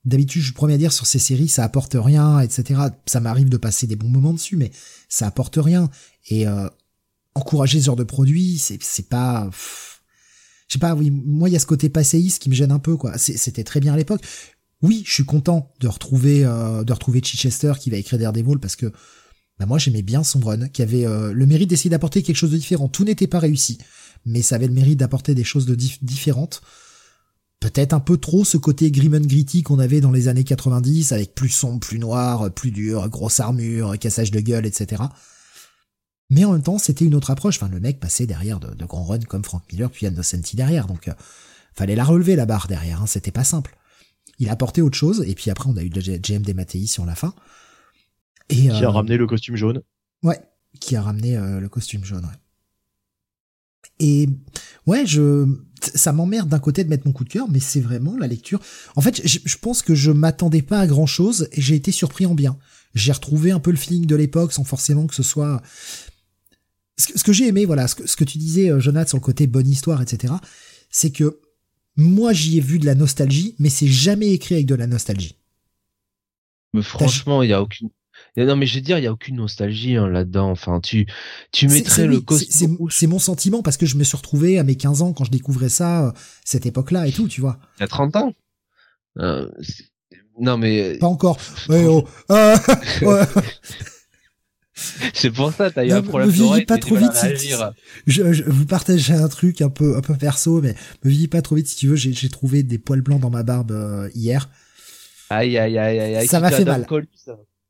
d'habitude 0.06 0.42
je 0.42 0.48
suis 0.48 0.53
premier 0.53 0.76
à 0.76 0.78
dire 0.78 0.94
sur 0.94 1.06
ces 1.06 1.19
séries 1.19 1.50
ça 1.50 1.64
apporte 1.64 1.95
rien, 2.00 2.40
etc. 2.40 2.82
Ça 3.06 3.19
m'arrive 3.19 3.50
de 3.50 3.58
passer 3.58 3.88
des 3.88 3.95
bons 3.95 4.10
moments 4.10 4.34
dessus, 4.34 4.56
mais 4.56 4.72
ça 5.08 5.28
apporte 5.28 5.58
rien. 5.58 5.90
Et 6.30 6.48
euh, 6.48 6.68
encourager 7.36 7.80
ce 7.80 7.86
genre 7.86 7.95
de 7.95 8.03
produit, 8.03 8.58
c'est 8.58 8.82
c'est 8.82 9.10
pas. 9.10 9.50
je 10.68 10.74
sais 10.74 10.80
pas, 10.80 10.95
oui, 10.95 11.11
moi 11.11 11.50
il 11.50 11.53
y 11.53 11.56
a 11.56 11.60
ce 11.60 11.66
côté 11.66 11.90
passéiste 11.90 12.42
qui 12.42 12.50
me 12.50 12.56
gêne 12.56 12.72
un 12.72 12.80
peu 12.80 12.98
quoi. 12.98 13.18
C'était 13.18 13.64
très 13.64 13.80
bien 13.80 13.94
à 13.94 13.98
l'époque 13.98 14.22
oui, 14.82 15.03
je 15.06 15.14
suis 15.14 15.26
content 15.26 15.74
de 15.80 15.88
retrouver 15.88 16.45
euh, 16.45 16.84
de 16.84 16.94
retrouver 16.94 17.22
Chichester 17.24 17.74
qui 17.80 17.90
va 17.90 17.98
écrire 17.98 18.19
Daredevil 18.19 18.60
parce 18.60 18.76
que 18.76 18.92
bah 19.60 19.66
moi 19.66 19.78
j'aimais 19.78 20.02
bien 20.03 20.24
son 20.24 20.40
run, 20.40 20.69
qui 20.69 20.82
avait 20.82 21.06
euh, 21.06 21.34
le 21.34 21.45
mérite 21.45 21.69
d'essayer 21.69 21.90
d'apporter 21.90 22.24
quelque 22.24 22.38
chose 22.38 22.52
de 22.52 22.58
différent. 22.58 22.88
Tout 22.88 23.03
n'était 23.03 23.28
pas 23.28 23.40
réussi, 23.40 23.78
mais 24.26 24.42
ça 24.42 24.56
avait 24.56 24.68
le 24.68 24.74
mérite 24.74 25.00
d'apporter 25.00 25.36
des 25.36 25.44
choses 25.44 25.66
de 25.66 25.76
différentes. 25.76 26.61
Peut-être 27.60 27.94
un 27.94 28.00
peu 28.00 28.18
trop 28.18 28.46
ce 28.46 28.58
côté 28.58 28.90
grim 28.90 29.16
and 29.16 29.26
gritty 29.26 29.64
qu'on 29.64 29.80
avait 29.80 30.00
dans 30.00 30.12
les 30.12 30.30
années 30.30 30.46
90, 30.46 31.12
avec 31.12 31.36
plus 31.36 31.50
sombre, 31.50 31.80
plus 31.80 32.00
noir, 32.00 32.52
plus 32.54 32.72
dur, 32.72 33.10
grosse 33.10 33.40
armure, 33.40 34.00
cassage 34.00 34.32
de 34.32 34.40
gueule, 34.40 34.66
etc. 34.66 35.04
Mais 36.30 36.46
en 36.46 36.54
même 36.54 36.64
temps, 36.64 36.78
c'était 36.78 37.06
une 37.06 37.16
autre 37.16 37.32
approche. 37.32 37.58
Enfin, 37.58 37.68
le 37.68 37.80
mec 37.80 38.00
passait 38.00 38.28
derrière 38.28 38.60
de, 38.60 38.86
grands 38.86 39.04
runs 39.04 39.20
comme 39.20 39.44
Frank 39.44 39.64
Miller, 39.72 39.90
puis 39.90 40.06
Innocenti 40.06 40.56
derrière, 40.56 40.88
donc 40.88 41.10
euh, 41.10 41.14
fallait 41.74 41.96
la 41.96 42.06
relever 42.06 42.36
la 42.38 42.46
barre 42.46 42.68
derrière. 42.68 43.02
Hein, 43.02 43.08
c'était 43.08 43.32
pas 43.32 43.44
simple 43.44 43.76
il 44.40 44.48
a 44.48 44.54
apporté 44.54 44.82
autre 44.82 44.98
chose, 44.98 45.24
et 45.28 45.36
puis 45.36 45.52
après 45.52 45.70
on 45.70 45.78
a 45.78 45.84
eu 45.84 45.92
JMD 45.94 46.54
Mattei 46.56 46.88
sur 46.88 47.06
la 47.06 47.16
fin. 47.16 47.34
Et, 48.50 48.56
qui 48.56 48.70
a 48.70 48.84
euh, 48.84 48.90
ramené 48.90 49.18
le 49.18 49.28
costume 49.28 49.58
jaune. 49.58 49.84
Ouais, 50.24 50.40
qui 50.80 50.96
a 50.96 51.02
ramené 51.02 51.38
euh, 51.38 51.60
le 51.60 51.70
costume 51.70 52.04
jaune, 52.04 52.26
ouais. 52.26 52.40
Et 54.00 54.30
ouais, 54.88 55.06
je, 55.06 55.46
ça 55.82 56.11
m'emmerde 56.11 56.49
d'un 56.49 56.59
côté 56.59 56.83
de 56.83 56.90
mettre 56.90 57.06
mon 57.06 57.14
coup 57.14 57.24
de 57.24 57.30
cœur, 57.30 57.48
mais 57.49 57.59
c'est 57.59 57.80
vraiment 57.80 58.17
la 58.17 58.27
lecture. 58.27 58.59
En 58.95 59.01
fait, 59.01 59.22
je, 59.25 59.58
pense 59.58 59.82
que 59.82 59.95
je 59.95 60.11
m'attendais 60.11 60.61
pas 60.61 60.80
à 60.80 60.88
grand 60.88 61.06
chose 61.06 61.49
et 61.51 61.61
j'ai 61.61 61.75
été 61.75 61.91
surpris 61.91 62.25
en 62.25 62.35
bien. 62.35 62.58
J'ai 62.95 63.11
retrouvé 63.11 63.51
un 63.51 63.59
peu 63.59 63.72
le 63.72 63.77
feeling 63.77 64.06
de 64.06 64.16
l'époque 64.16 64.53
sans 64.53 64.64
forcément 64.64 65.08
que 65.08 65.16
ce 65.16 65.24
soit. 65.24 65.61
Ce 66.98 67.24
que, 67.24 67.32
j'ai 67.32 67.48
aimé, 67.48 67.66
voilà, 67.66 67.88
ce 67.88 67.95
que, 67.95 68.08
ce 68.08 68.17
que 68.17 68.25
tu 68.25 68.38
disais, 68.38 68.69
euh, 68.72 68.80
Jonathan, 68.82 69.09
sur 69.09 69.17
le 69.17 69.24
côté 69.24 69.48
bonne 69.48 69.69
histoire, 69.69 70.01
etc., 70.01 70.33
c'est 70.90 71.11
que 71.11 71.40
moi, 71.95 72.33
j'y 72.33 72.58
ai 72.58 72.61
vu 72.61 72.80
de 72.80 72.85
la 72.85 72.95
nostalgie, 72.95 73.56
mais 73.59 73.69
c'est 73.69 73.88
jamais 73.88 74.32
écrit 74.32 74.56
avec 74.56 74.66
de 74.66 74.75
la 74.75 74.88
nostalgie. 74.88 75.35
Mais 76.74 76.82
franchement, 76.82 77.43
il 77.43 77.49
y 77.49 77.53
a 77.53 77.61
aucune. 77.61 77.90
Non, 78.38 78.56
mais 78.56 78.66
je 78.66 78.76
veux 78.76 78.82
dire, 78.82 78.98
il 78.98 79.04
y 79.04 79.08
a 79.08 79.12
aucune 79.12 79.36
nostalgie 79.36 79.98
hein, 79.98 80.08
là-dedans. 80.08 80.50
Enfin, 80.50 80.80
tu, 80.80 81.08
tu 81.52 81.68
mettrais 81.68 82.08
le 82.08 82.22
costume. 82.22 82.78
C'est 82.90 83.08
mon 83.08 83.20
sentiment 83.20 83.62
parce 83.62 83.78
que 83.78 83.86
je 83.86 83.96
me 83.98 84.04
suis 84.04 84.18
retrouvé 84.18 84.60
à 84.60 84.64
mes 84.64 84.76
15 84.76 85.02
ans 85.02 85.14
quand 85.14 85.26
je 85.26 85.32
découvrais 85.32 85.70
ça, 85.70 86.08
euh, 86.08 86.12
cette 86.46 86.66
époque-là 86.66 87.08
et 87.08 87.12
tout, 87.12 87.28
tu 87.28 87.42
vois. 87.42 87.60
Il 87.78 87.82
y 87.82 87.84
a 87.84 87.88
30 87.88 88.16
ans? 88.16 88.34
Euh, 89.18 89.50
non, 90.40 90.58
mais. 90.58 90.98
Pas 91.00 91.08
encore. 91.08 91.38
Ouais, 91.68 91.86
oh. 91.86 92.08
ah, 92.30 92.56
C'est 95.14 95.32
pour 95.32 95.52
ça, 95.52 95.70
t'as 95.70 95.86
eu 95.86 95.92
un 95.92 96.02
problème. 96.02 96.30
Me 96.30 96.34
vieillis 96.34 96.66
pas 96.66 96.78
trop 96.78 96.96
vite. 96.96 97.12
je, 98.08 98.34
je, 98.34 98.44
vous 98.44 98.66
partage 98.66 99.12
un 99.12 99.28
truc 99.28 99.62
un 99.62 99.70
peu, 99.70 99.98
un 99.98 100.02
peu 100.02 100.16
perso, 100.16 100.62
mais 100.62 100.74
me 101.04 101.10
vieillis 101.10 101.28
pas 101.28 101.42
trop 101.42 101.56
vite 101.56 101.68
si 101.68 101.76
tu 101.76 101.88
veux. 101.88 101.96
J'ai 101.96 102.30
trouvé 102.30 102.64
des 102.64 102.78
poils 102.78 103.02
blancs 103.02 103.20
dans 103.20 103.30
ma 103.30 103.44
barbe 103.44 103.72
euh, 103.72 104.10
hier. 104.16 104.50
Aïe, 105.30 105.58
aïe, 105.58 105.78
aïe, 105.78 106.00
aïe. 106.00 106.28
Ça 106.28 106.40
m'a 106.40 106.50
fait 106.50 106.66
mal. 106.66 106.88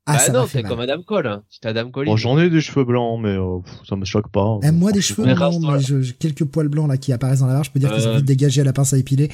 Ah, 0.10 0.18
bah 0.28 0.34
non, 0.34 0.48
c'est 0.48 0.64
comme 0.64 0.80
Madame 0.80 1.04
Cole. 1.04 1.28
Hein. 1.28 1.44
Adam 1.64 1.92
Cole. 1.92 2.06
Bon, 2.06 2.18
j'en 2.18 2.40
ai 2.40 2.50
des 2.50 2.62
cheveux 2.62 2.84
blancs, 2.84 3.20
mais 3.22 3.30
euh, 3.30 3.60
ça 3.88 3.96
me 3.96 4.06
choque 4.06 4.30
pas. 4.30 4.60
Hein. 4.64 4.72
moi, 4.72 4.92
des 4.92 5.02
cheveux 5.02 5.34
blancs, 5.34 5.62
mais 5.62 5.80
j'ai 5.82 6.14
quelques 6.14 6.46
poils 6.46 6.68
blancs 6.68 6.90
là 6.90 6.98
qui 6.98 7.14
apparaissent 7.14 7.40
dans 7.40 7.48
la 7.48 7.54
barbe. 7.54 7.66
Je 7.66 7.72
peux 7.72 7.80
dire 7.80 7.94
qu'ils 7.94 8.08
ont 8.08 8.16
vite 8.16 8.26
dégagé 8.26 8.62
à 8.62 8.64
la 8.64 8.74
pince 8.74 8.94
à 8.94 8.98
épiler. 8.98 9.30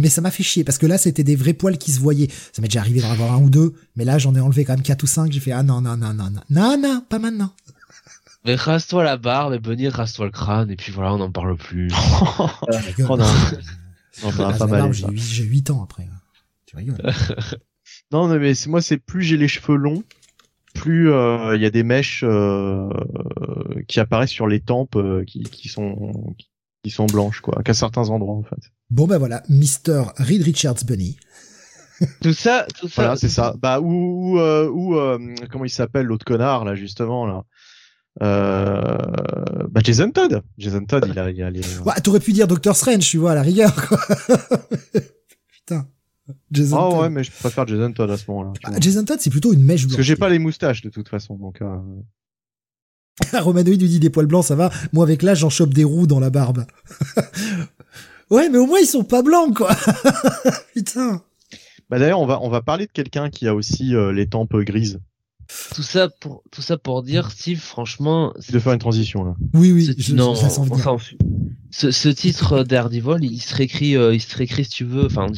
Mais, 0.00 0.08
ça 0.08 0.20
m'a 0.20 0.30
fait 0.30 0.42
chier 0.42 0.64
parce 0.64 0.78
que 0.78 0.86
là, 0.86 0.98
c'était 0.98 1.24
des 1.24 1.36
vrais 1.36 1.52
poils 1.52 1.78
qui 1.78 1.92
se 1.92 2.00
voyaient. 2.00 2.28
Ça 2.52 2.62
m'est 2.62 2.68
déjà 2.68 2.80
arrivé 2.80 3.00
d'en 3.00 3.10
avoir 3.10 3.32
un 3.34 3.42
ou 3.42 3.50
deux, 3.50 3.74
mais 3.96 4.04
là, 4.04 4.18
j'en 4.18 4.34
ai 4.34 4.40
enlevé 4.40 4.64
quand 4.64 4.74
même 4.74 4.82
quatre 4.82 5.02
ou 5.02 5.06
cinq. 5.06 5.32
J'ai 5.32 5.40
fait 5.40 5.52
ah 5.52 5.62
non 5.62 5.80
non 5.80 5.96
non 5.96 6.14
non 6.14 6.30
non 6.30 6.40
non 6.50 6.78
non 6.78 7.02
pas 7.08 7.18
maintenant. 7.18 7.52
Mais 8.44 8.54
rase-toi 8.54 9.02
la 9.02 9.16
barbe 9.16 9.54
et 9.54 9.58
Benny, 9.58 9.88
rase-toi 9.88 10.26
le 10.26 10.30
crâne 10.30 10.70
et 10.70 10.76
puis 10.76 10.92
voilà, 10.92 11.14
on 11.14 11.18
n'en 11.18 11.32
parle 11.32 11.56
plus. 11.56 11.90
oh, 12.38 12.48
non. 13.08 13.16
non, 14.22 14.32
pas 14.32 14.66
mal. 14.66 14.92
J'ai 14.92 15.42
8 15.42 15.70
ans 15.70 15.82
après. 15.82 16.08
Tu 16.66 16.76
rigoles. 16.76 16.96
non, 18.12 18.28
mais 18.28 18.52
moi, 18.68 18.80
c'est 18.80 18.98
plus 18.98 19.22
j'ai 19.22 19.36
les 19.36 19.48
cheveux 19.48 19.76
longs, 19.76 20.02
plus 20.74 21.10
euh, 21.10 21.56
il 21.56 21.62
y 21.62 21.66
a 21.66 21.70
des 21.70 21.82
mèches 21.82 22.22
euh, 22.24 22.88
qui 23.88 23.98
apparaissent 24.00 24.30
sur 24.30 24.46
les 24.46 24.60
tempes 24.60 24.96
euh, 24.96 25.24
qui, 25.24 25.42
qui, 25.42 25.68
sont 25.68 26.36
qui 26.82 26.90
sont 26.90 27.06
blanches 27.06 27.40
quoi, 27.40 27.62
qu'à 27.64 27.74
certains 27.74 28.10
endroits 28.10 28.34
en 28.34 28.42
fait. 28.42 28.70
Bon 28.90 29.06
ben 29.06 29.18
voilà, 29.18 29.42
Mr. 29.48 30.04
Reed 30.18 30.42
Richards 30.42 30.84
Bunny. 30.86 31.16
tout 32.20 32.34
ça, 32.34 32.66
tout 32.78 32.88
ça. 32.88 33.02
Voilà, 33.02 33.16
c'est 33.16 33.28
ça. 33.28 33.54
Bah 33.58 33.80
ou 33.80 34.38
ou, 34.38 34.96
comment 35.50 35.64
il 35.64 35.70
s'appelle 35.70 36.06
l'autre 36.06 36.24
connard 36.24 36.64
là 36.64 36.74
justement 36.74 37.26
là. 37.26 37.44
Euh, 38.22 38.98
bah 39.68 39.80
Jason 39.82 40.10
Todd. 40.10 40.42
Jason 40.58 40.84
Todd, 40.84 41.06
il 41.10 41.18
a, 41.18 41.30
il 41.30 41.42
a, 41.42 41.46
a... 41.46 41.50
Ouais, 41.50 42.00
t'aurais 42.02 42.20
pu 42.20 42.32
dire 42.32 42.46
Doctor 42.46 42.74
Strange, 42.74 43.06
tu 43.06 43.18
vois, 43.18 43.32
à 43.32 43.34
la 43.34 43.42
rigueur, 43.42 43.74
quoi. 43.88 43.98
Oh 46.72 46.98
ouais, 47.00 47.10
mais 47.10 47.22
je 47.22 47.30
préfère 47.30 47.66
Jason 47.66 47.92
Todd 47.92 48.10
à 48.10 48.16
ce 48.16 48.30
moment-là. 48.30 48.52
Bah, 48.64 48.76
Jason 48.80 49.04
Todd, 49.04 49.18
c'est 49.20 49.30
plutôt 49.30 49.52
une 49.52 49.62
mèche 49.62 49.82
blanche. 49.82 49.92
Parce 49.92 49.96
que 49.98 50.02
j'ai 50.02 50.16
pas 50.16 50.28
les 50.28 50.38
moustaches 50.38 50.82
de 50.82 50.90
toute 50.90 51.08
façon, 51.08 51.36
donc. 51.36 51.62
Euh... 51.62 51.78
Romanoïd 53.32 53.80
lui 53.80 53.88
dit 53.88 54.00
des 54.00 54.10
poils 54.10 54.26
blancs, 54.26 54.44
ça 54.44 54.56
va. 54.56 54.70
Moi, 54.92 55.04
avec 55.04 55.22
l'âge, 55.22 55.38
j'en 55.38 55.50
chope 55.50 55.72
des 55.72 55.84
roues 55.84 56.06
dans 56.06 56.20
la 56.20 56.30
barbe. 56.30 56.66
ouais, 58.30 58.48
mais 58.48 58.58
au 58.58 58.66
moins 58.66 58.78
ils 58.80 58.86
sont 58.86 59.04
pas 59.04 59.22
blancs, 59.22 59.56
quoi. 59.56 59.74
Putain. 60.74 61.22
Bah 61.88 61.98
d'ailleurs, 62.00 62.20
on 62.20 62.26
va 62.26 62.40
on 62.42 62.48
va 62.48 62.62
parler 62.62 62.86
de 62.86 62.92
quelqu'un 62.92 63.30
qui 63.30 63.46
a 63.46 63.54
aussi 63.54 63.94
euh, 63.94 64.12
les 64.12 64.28
tempes 64.28 64.56
grises. 64.56 65.00
Tout 65.74 65.82
ça 65.82 66.08
pour 66.08 66.42
tout 66.50 66.62
ça 66.62 66.76
pour 66.76 67.02
dire, 67.02 67.30
Steve, 67.30 67.60
franchement, 67.60 68.32
de 68.50 68.58
faire 68.58 68.72
une 68.72 68.78
transition 68.78 69.24
là. 69.24 69.34
Oui, 69.54 69.72
oui. 69.72 69.94
Je, 69.96 70.14
non, 70.14 70.30
enfin, 70.30 70.96
ce, 71.70 71.90
ce 71.90 72.08
titre 72.08 72.64
d'Ardivol, 72.64 73.22
il 73.24 73.40
serait 73.40 73.64
écrit, 73.64 73.96
euh, 73.96 74.14
il 74.14 74.20
serait 74.20 74.44
écrit 74.44 74.64
si 74.64 74.70
tu 74.70 74.84
veux. 74.84 75.06
Enfin, 75.06 75.28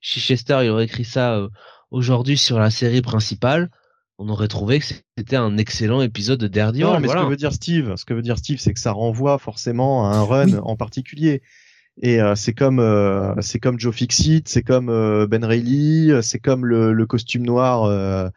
Chichester, 0.00 0.58
il 0.62 0.70
aurait 0.70 0.84
écrit 0.84 1.04
ça 1.04 1.36
euh, 1.36 1.48
aujourd'hui 1.90 2.38
sur 2.38 2.58
la 2.58 2.70
série 2.70 3.02
principale. 3.02 3.70
On 4.18 4.28
aurait 4.28 4.48
trouvé 4.48 4.78
que 4.78 4.86
c'était 5.18 5.36
un 5.36 5.58
excellent 5.58 6.00
épisode 6.00 6.40
de 6.40 6.48
Daredevil. 6.48 6.84
Non, 6.84 7.00
mais 7.00 7.08
ce 7.08 7.14
que 7.14 7.28
veut 7.28 7.36
dire 7.36 7.52
Steve, 7.52 7.94
ce 7.96 8.04
que 8.04 8.14
veut 8.14 8.22
dire 8.22 8.38
Steve, 8.38 8.58
c'est 8.60 8.72
que 8.72 8.80
ça 8.80 8.92
renvoie 8.92 9.38
forcément 9.38 10.10
à 10.10 10.16
un 10.16 10.22
run 10.22 10.58
en 10.58 10.76
particulier. 10.76 11.42
Et 12.00 12.20
euh, 12.20 12.34
c'est 12.34 12.52
comme 12.52 12.80
c'est 13.40 13.58
comme 13.58 13.80
Joe 13.80 13.94
Fixit, 13.94 14.48
c'est 14.48 14.62
comme 14.62 14.86
Ben 15.26 15.44
Reilly, 15.44 16.12
c'est 16.22 16.38
comme 16.38 16.64
le, 16.64 16.92
le, 16.92 17.06
costume 17.06 17.44
noir 17.44 18.30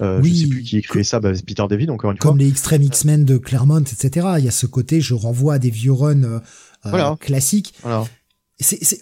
euh, 0.00 0.20
oui, 0.22 0.34
je 0.34 0.40
sais 0.42 0.46
plus 0.48 0.62
qui 0.62 0.78
écrivait 0.78 1.04
ça, 1.04 1.20
bah, 1.20 1.32
Peter 1.46 1.64
David 1.68 1.90
encore 1.90 2.10
une 2.10 2.18
fois. 2.18 2.30
Comme 2.30 2.38
les 2.38 2.48
Extreme 2.48 2.82
X-Men 2.82 3.24
de 3.24 3.38
Claremont, 3.38 3.80
etc. 3.80 4.28
Il 4.38 4.44
y 4.44 4.48
a 4.48 4.52
ce 4.52 4.66
côté, 4.66 5.00
je 5.00 5.14
renvoie 5.14 5.54
à 5.54 5.58
des 5.58 5.70
vieux 5.70 5.92
runs 5.92 6.22
euh, 6.22 6.40
euh 6.86 7.16
classiques. 7.16 7.74
Voilà. 7.82 8.04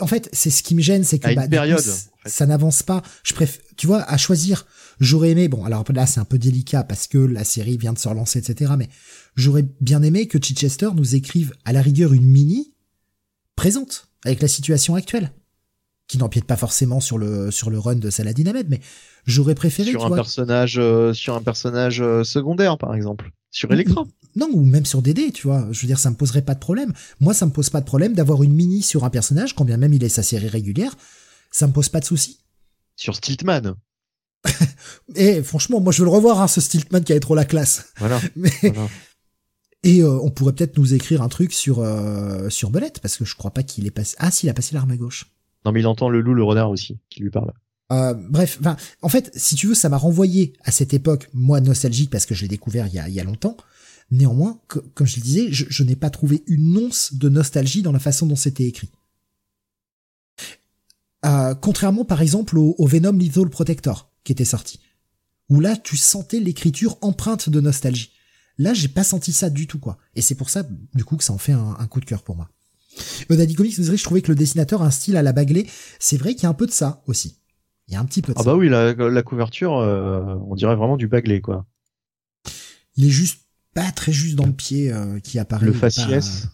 En 0.00 0.06
fait, 0.06 0.28
c'est 0.32 0.50
ce 0.50 0.62
qui 0.62 0.76
me 0.76 0.80
gêne, 0.80 1.02
c'est 1.02 1.18
que 1.18 1.34
bah, 1.34 1.48
période, 1.48 1.82
ça 2.26 2.46
n'avance 2.46 2.84
pas. 2.84 3.02
Je 3.24 3.34
préfère, 3.34 3.60
tu 3.76 3.86
vois, 3.86 4.02
à 4.02 4.16
choisir. 4.16 4.66
J'aurais 5.00 5.30
aimé, 5.30 5.48
bon, 5.48 5.64
alors 5.64 5.84
là 5.92 6.06
c'est 6.06 6.20
un 6.20 6.24
peu 6.24 6.38
délicat 6.38 6.84
parce 6.84 7.06
que 7.06 7.18
la 7.18 7.44
série 7.44 7.76
vient 7.76 7.92
de 7.92 7.98
se 7.98 8.08
relancer, 8.08 8.38
etc. 8.38 8.72
Mais 8.78 8.88
j'aurais 9.36 9.64
bien 9.80 10.02
aimé 10.02 10.26
que 10.26 10.38
Chichester 10.40 10.90
nous 10.94 11.14
écrive 11.14 11.54
à 11.64 11.72
la 11.72 11.82
rigueur 11.82 12.12
une 12.12 12.26
mini 12.26 12.74
présente 13.56 14.08
avec 14.24 14.42
la 14.42 14.48
situation 14.48 14.94
actuelle 14.94 15.32
qui 16.08 16.16
n'empiète 16.16 16.46
pas 16.46 16.56
forcément 16.56 17.00
sur 17.00 17.18
le 17.18 17.50
sur 17.50 17.70
le 17.70 17.78
run 17.78 17.96
de 17.96 18.10
Saladin 18.10 18.46
Ahmed, 18.46 18.66
mais 18.68 18.80
j'aurais 19.26 19.54
préféré 19.54 19.90
sur 19.90 20.06
un 20.06 20.10
personnage 20.10 20.78
euh, 20.78 21.12
sur 21.12 21.36
un 21.36 21.42
personnage 21.42 22.00
euh, 22.00 22.24
secondaire 22.24 22.78
par 22.78 22.94
exemple, 22.94 23.30
sur 23.50 23.70
Electra. 23.70 24.04
Non, 24.34 24.48
ou 24.52 24.64
même 24.64 24.86
sur 24.86 25.02
DD, 25.02 25.32
tu 25.32 25.46
vois. 25.46 25.66
Je 25.70 25.80
veux 25.80 25.86
dire, 25.86 25.98
ça 25.98 26.10
me 26.10 26.16
poserait 26.16 26.42
pas 26.42 26.54
de 26.54 26.60
problème. 26.60 26.92
Moi, 27.20 27.34
ça 27.34 27.44
me 27.46 27.50
pose 27.50 27.70
pas 27.70 27.80
de 27.80 27.86
problème 27.86 28.14
d'avoir 28.14 28.42
une 28.42 28.52
mini 28.52 28.82
sur 28.82 29.04
un 29.04 29.10
personnage, 29.10 29.54
quand 29.54 29.64
bien 29.64 29.76
même 29.76 29.92
il 29.92 30.02
est 30.02 30.08
sa 30.08 30.22
série 30.22 30.48
régulière. 30.48 30.94
Ça 31.50 31.66
me 31.66 31.72
pose 31.72 31.88
pas 31.88 32.00
de 32.00 32.04
souci. 32.04 32.38
Sur 32.96 33.14
Stiltman. 33.14 33.74
Et 35.14 35.42
franchement, 35.42 35.80
moi, 35.80 35.92
je 35.92 35.98
veux 35.98 36.04
le 36.04 36.10
revoir, 36.10 36.40
hein, 36.40 36.48
ce 36.48 36.60
Stiltman 36.60 37.04
qui 37.04 37.12
a 37.12 37.20
trop 37.20 37.34
la 37.34 37.44
classe. 37.44 37.86
Voilà. 37.98 38.20
Mais, 38.36 38.52
Et 39.82 40.02
euh, 40.02 40.18
on 40.22 40.30
pourrait 40.30 40.52
peut-être 40.54 40.78
nous 40.78 40.94
écrire 40.94 41.22
un 41.22 41.28
truc 41.28 41.52
sur 41.52 41.84
sur 42.48 42.70
Belette 42.70 43.00
parce 43.00 43.16
que 43.16 43.24
je 43.24 43.34
crois 43.34 43.50
pas 43.50 43.62
qu'il 43.62 43.86
est 43.86 43.90
passé. 43.90 44.14
Ah, 44.18 44.30
s'il 44.30 44.48
a 44.48 44.54
passé 44.54 44.74
l'arme 44.74 44.90
à 44.92 44.96
gauche. 44.96 45.26
Non, 45.64 45.72
mais 45.72 45.80
il 45.80 45.86
entend 45.86 46.08
le 46.08 46.20
loup, 46.20 46.34
le 46.34 46.44
renard 46.44 46.70
aussi 46.70 46.98
qui 47.10 47.20
lui 47.20 47.30
parle. 47.30 47.52
Euh, 47.90 48.14
bref, 48.14 48.60
en 49.00 49.08
fait, 49.08 49.30
si 49.34 49.54
tu 49.54 49.66
veux, 49.66 49.74
ça 49.74 49.88
m'a 49.88 49.96
renvoyé 49.96 50.52
à 50.62 50.70
cette 50.70 50.92
époque, 50.92 51.28
moi 51.32 51.60
nostalgique 51.60 52.10
parce 52.10 52.26
que 52.26 52.34
je 52.34 52.42
l'ai 52.42 52.48
découvert 52.48 52.86
il 52.86 52.94
y 52.94 53.20
a, 53.20 53.24
longtemps. 53.24 53.56
Néanmoins, 54.10 54.60
comme 54.66 55.06
je 55.06 55.16
le 55.16 55.22
disais, 55.22 55.48
je, 55.50 55.82
n'ai 55.82 55.96
pas 55.96 56.10
trouvé 56.10 56.42
une 56.46 56.76
once 56.78 57.14
de 57.14 57.28
nostalgie 57.28 57.82
dans 57.82 57.92
la 57.92 57.98
façon 57.98 58.26
dont 58.26 58.36
c'était 58.36 58.64
écrit. 58.64 58.90
Euh, 61.24 61.54
contrairement 61.54 62.04
par 62.04 62.22
exemple 62.22 62.56
au, 62.56 62.86
Venom 62.86 63.12
Lethal 63.12 63.50
Protector 63.50 64.12
qui 64.22 64.32
était 64.32 64.44
sorti, 64.44 64.80
où 65.48 65.60
là 65.60 65.76
tu 65.76 65.96
sentais 65.96 66.40
l'écriture 66.40 66.96
empreinte 67.00 67.48
de 67.50 67.60
nostalgie. 67.60 68.12
Là, 68.56 68.74
j'ai 68.74 68.88
pas 68.88 69.04
senti 69.04 69.32
ça 69.32 69.50
du 69.50 69.66
tout 69.66 69.78
quoi, 69.78 69.98
et 70.14 70.22
c'est 70.22 70.34
pour 70.34 70.50
ça 70.50 70.62
du 70.94 71.04
coup 71.04 71.16
que 71.16 71.24
ça 71.24 71.32
en 71.32 71.38
fait 71.38 71.52
un, 71.52 71.86
coup 71.86 72.00
de 72.00 72.04
cœur 72.04 72.22
pour 72.22 72.36
moi. 72.36 72.48
Daddy 73.30 73.54
Comics 73.54 73.74
je 73.74 74.04
trouvais 74.04 74.22
que 74.22 74.28
le 74.28 74.34
dessinateur 74.34 74.82
a 74.82 74.86
un 74.86 74.90
style 74.90 75.16
à 75.16 75.22
la 75.22 75.32
Bagley. 75.32 75.66
C'est 75.98 76.16
vrai 76.16 76.34
qu'il 76.34 76.44
y 76.44 76.46
a 76.46 76.50
un 76.50 76.54
peu 76.54 76.66
de 76.66 76.72
ça 76.72 77.02
aussi. 77.06 77.38
Il 77.88 77.94
y 77.94 77.96
a 77.96 78.00
un 78.00 78.04
petit 78.04 78.22
peu 78.22 78.32
de 78.32 78.38
ah 78.38 78.42
ça. 78.42 78.50
Ah 78.50 78.52
bah 78.52 78.58
oui, 78.58 78.68
la, 78.68 79.22
couverture, 79.22 79.78
euh, 79.78 80.34
on 80.46 80.54
dirait 80.54 80.76
vraiment 80.76 80.96
du 80.96 81.08
Bagley 81.08 81.40
quoi. 81.40 81.66
Il 82.96 83.06
est 83.06 83.10
juste 83.10 83.40
pas 83.74 83.90
très 83.92 84.12
juste 84.12 84.34
dans 84.34 84.46
le 84.46 84.52
pied 84.52 84.92
euh, 84.92 85.20
qui 85.20 85.38
apparaît. 85.38 85.66
Le 85.66 85.72
faciès. 85.72 86.48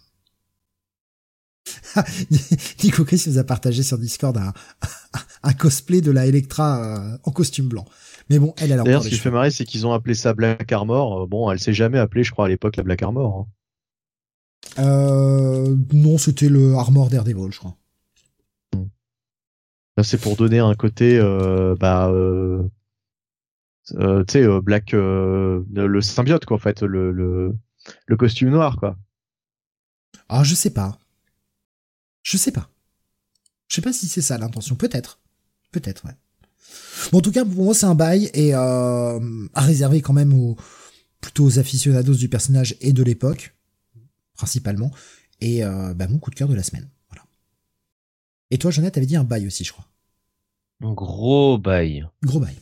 Nico 2.84 3.04
Chris 3.04 3.24
nous 3.26 3.38
a 3.38 3.44
partagé 3.44 3.82
sur 3.82 3.98
Discord 3.98 4.36
un, 5.42 5.52
cosplay 5.52 6.00
de 6.00 6.10
la 6.10 6.26
Electra 6.26 6.82
euh, 6.82 7.18
en 7.24 7.30
costume 7.30 7.68
blanc. 7.68 7.84
Mais 8.30 8.38
bon, 8.38 8.54
elle, 8.58 8.72
a 8.72 8.82
D'ailleurs, 8.82 9.02
ce 9.02 9.08
qui 9.08 9.16
fait 9.16 9.30
marrer, 9.30 9.50
c'est 9.50 9.64
qu'ils 9.64 9.86
ont 9.86 9.92
appelé 9.92 10.14
ça 10.14 10.34
Black 10.34 10.70
Armor. 10.72 11.22
Euh, 11.22 11.26
bon, 11.26 11.50
elle 11.50 11.60
s'est 11.60 11.72
jamais 11.72 11.98
appelée, 11.98 12.24
je 12.24 12.30
crois, 12.30 12.46
à 12.46 12.48
l'époque, 12.48 12.76
la 12.76 12.82
Black 12.82 13.02
Armor. 13.02 13.38
Hein. 13.38 13.46
Euh, 14.78 15.76
non, 15.92 16.18
c'était 16.18 16.48
le 16.48 16.74
Armor 16.74 17.08
Daredevil, 17.08 17.52
je 17.52 17.58
crois. 17.58 17.76
C'est 20.02 20.20
pour 20.20 20.36
donner 20.36 20.58
un 20.58 20.74
côté, 20.74 21.18
euh, 21.18 21.76
bah, 21.78 22.08
euh, 22.10 22.64
tu 23.88 24.32
sais, 24.32 24.60
Black, 24.60 24.92
le 24.92 26.00
symbiote, 26.00 26.44
quoi, 26.44 26.56
en 26.56 26.60
fait, 26.60 26.82
le, 26.82 27.12
le, 27.12 27.54
le 28.06 28.16
costume 28.16 28.50
noir, 28.50 28.76
quoi. 28.78 28.96
Ah, 30.28 30.42
je 30.42 30.54
sais 30.54 30.70
pas. 30.70 30.98
Je 32.22 32.36
sais 32.36 32.50
pas. 32.50 32.68
Je 33.68 33.76
sais 33.76 33.82
pas 33.82 33.92
si 33.92 34.08
c'est 34.08 34.22
ça 34.22 34.38
l'intention. 34.38 34.74
Peut-être. 34.74 35.20
Peut-être, 35.70 36.04
ouais. 36.06 36.16
Bon, 37.12 37.18
en 37.18 37.20
tout 37.20 37.32
cas, 37.32 37.44
pour 37.44 37.64
moi, 37.64 37.74
c'est 37.74 37.86
un 37.86 37.94
bail 37.94 38.30
et 38.34 38.54
euh, 38.54 39.20
à 39.54 39.60
réserver 39.60 40.00
quand 40.00 40.12
même 40.12 40.32
aux 40.32 40.56
plutôt 41.20 41.44
aux 41.44 41.58
aficionados 41.58 42.14
du 42.14 42.28
personnage 42.28 42.76
et 42.80 42.92
de 42.92 43.02
l'époque, 43.02 43.53
principalement. 44.34 44.90
Et 45.40 45.64
euh, 45.64 45.94
bah, 45.94 46.06
mon 46.08 46.18
coup 46.18 46.30
de 46.30 46.36
cœur 46.36 46.48
de 46.48 46.54
la 46.54 46.62
semaine. 46.62 46.88
Voilà. 47.10 47.24
Et 48.50 48.58
toi, 48.58 48.70
Jonathan, 48.70 48.94
t'avais 48.94 49.06
dit 49.06 49.16
un 49.16 49.24
bail 49.24 49.46
aussi, 49.46 49.64
je 49.64 49.72
crois. 49.72 49.86
Un 50.82 50.92
gros 50.92 51.58
bail. 51.58 52.06
Gros 52.22 52.40
bail. 52.40 52.56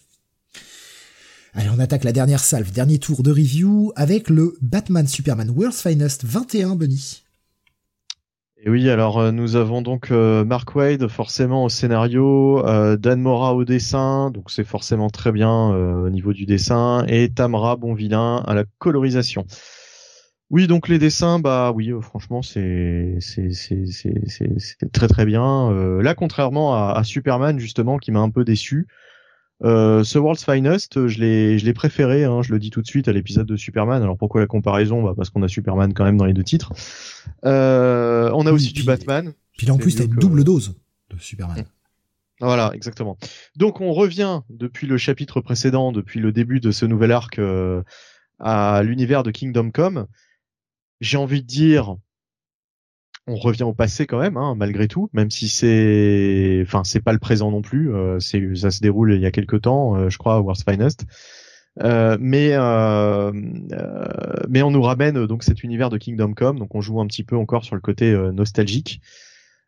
Allez, 1.55 1.68
on 1.68 1.78
attaque 1.78 2.05
la 2.05 2.12
dernière 2.12 2.41
salve, 2.41 2.73
dernier 2.73 2.99
tour 2.99 3.23
de 3.23 3.31
review 3.31 3.92
avec 3.94 4.31
le 4.31 4.57
Batman 4.62 5.07
Superman 5.07 5.51
World's 5.51 5.83
Finest 5.83 6.25
21, 6.25 6.76
Bunny. 6.76 7.23
Et 8.65 8.70
oui, 8.70 8.89
alors 8.89 9.18
euh, 9.18 9.33
nous 9.33 9.57
avons 9.57 9.83
donc 9.83 10.12
euh, 10.12 10.44
Mark 10.44 10.76
Wade 10.76 11.09
forcément 11.09 11.65
au 11.65 11.68
scénario, 11.68 12.65
euh, 12.65 12.97
Dan 12.97 13.20
Mora 13.20 13.57
au 13.57 13.65
dessin, 13.65 14.31
donc 14.31 14.52
c'est 14.52 14.62
forcément 14.62 15.10
très 15.10 15.33
bien 15.33 15.51
au 15.51 16.10
niveau 16.10 16.33
du 16.33 16.47
dessin, 16.47 17.05
et 17.09 17.28
Tamra 17.28 17.75
Bonvillain 17.75 18.36
à 18.47 18.55
la 18.55 18.65
colorisation. 18.78 19.44
Oui, 20.52 20.68
donc 20.68 20.86
les 20.89 20.98
dessins, 20.98 21.40
bah 21.40 21.72
oui, 21.74 21.90
franchement 22.00 22.42
c'est 22.42 23.16
c'est 23.18 23.52
c'est 23.52 23.86
c'est 23.86 24.92
très 24.92 25.08
très 25.08 25.24
bien. 25.24 25.72
là, 26.00 26.14
contrairement 26.14 26.74
à, 26.74 26.92
à, 26.92 27.02
Superman 27.02 27.58
justement, 27.58 27.98
qui 27.98 28.12
m'a 28.12 28.20
un 28.20 28.31
peu 28.31 28.44
déçu, 28.44 28.86
euh, 29.64 30.02
ce 30.02 30.18
World's 30.18 30.44
Finest, 30.44 31.06
je 31.06 31.20
l'ai, 31.20 31.58
je 31.58 31.64
l'ai 31.64 31.72
préféré. 31.72 32.24
Hein, 32.24 32.42
je 32.42 32.52
le 32.52 32.58
dis 32.58 32.70
tout 32.70 32.82
de 32.82 32.86
suite 32.86 33.08
à 33.08 33.12
l'épisode 33.12 33.47
de 33.47 33.56
Superman. 33.56 34.02
Alors 34.02 34.16
pourquoi 34.16 34.40
la 34.40 34.47
comparaison? 34.47 35.02
Bah 35.02 35.14
Parce 35.16 35.31
qu'on 35.31 35.42
a 35.42 35.48
Superman 35.48 35.94
quand 35.94 36.05
même 36.05 36.16
dans 36.16 36.24
les 36.24 36.32
deux 36.32 36.42
titres. 36.42 36.72
Euh, 37.44 38.31
on 38.34 38.47
a 38.47 38.52
aussi 38.52 38.72
du 38.72 38.82
Batman. 38.82 39.32
Puis 39.56 39.70
en 39.70 39.78
plus, 39.78 39.94
t'as 39.94 40.05
une 40.05 40.14
double 40.14 40.44
dose 40.44 40.74
de 41.10 41.18
Superman. 41.18 41.60
Mm. 41.60 41.64
Voilà, 42.40 42.72
exactement. 42.74 43.16
Donc 43.56 43.81
on 43.81 43.92
revient 43.92 44.40
depuis 44.50 44.89
le 44.89 44.97
chapitre 44.97 45.40
précédent, 45.40 45.92
depuis 45.92 46.18
le 46.18 46.32
début 46.32 46.58
de 46.58 46.72
ce 46.72 46.84
nouvel 46.84 47.12
arc 47.12 47.39
euh, 47.39 47.82
à 48.40 48.82
l'univers 48.82 49.22
de 49.22 49.31
Kingdom 49.31 49.70
Come. 49.70 50.06
J'ai 51.02 51.16
envie 51.16 51.42
de 51.42 51.47
dire, 51.48 51.97
on 53.26 53.34
revient 53.34 53.64
au 53.64 53.74
passé 53.74 54.06
quand 54.06 54.20
même, 54.20 54.36
hein, 54.36 54.55
malgré 54.56 54.86
tout, 54.86 55.10
même 55.12 55.31
si 55.32 55.48
c'est, 55.48 56.62
enfin, 56.64 56.84
c'est 56.84 57.02
pas 57.02 57.12
le 57.12 57.18
présent 57.18 57.50
non 57.50 57.60
plus. 57.60 57.92
Euh, 57.92 58.20
c'est, 58.20 58.55
ça 58.55 58.70
se 58.70 58.81
déroule 58.81 59.12
il 59.14 59.20
y 59.20 59.26
a 59.26 59.32
quelques 59.32 59.62
temps, 59.62 59.97
euh, 59.97 60.08
je 60.08 60.18
crois, 60.18 60.36
à 60.36 60.40
World's 60.40 60.62
Finest. 60.62 61.05
Euh, 61.82 62.16
mais 62.20 62.50
euh, 62.52 63.32
mais 64.48 64.62
on 64.62 64.70
nous 64.70 64.82
ramène 64.82 65.26
donc 65.26 65.42
cet 65.42 65.64
univers 65.64 65.89
de 65.90 65.98
Kingdom 65.98 66.34
Come, 66.34 66.58
donc 66.58 66.74
on 66.74 66.82
joue 66.82 67.00
un 67.00 67.06
petit 67.06 67.24
peu 67.24 67.36
encore 67.36 67.64
sur 67.64 67.74
le 67.74 67.81
côté 67.81 68.14
nostalgique. 68.32 69.00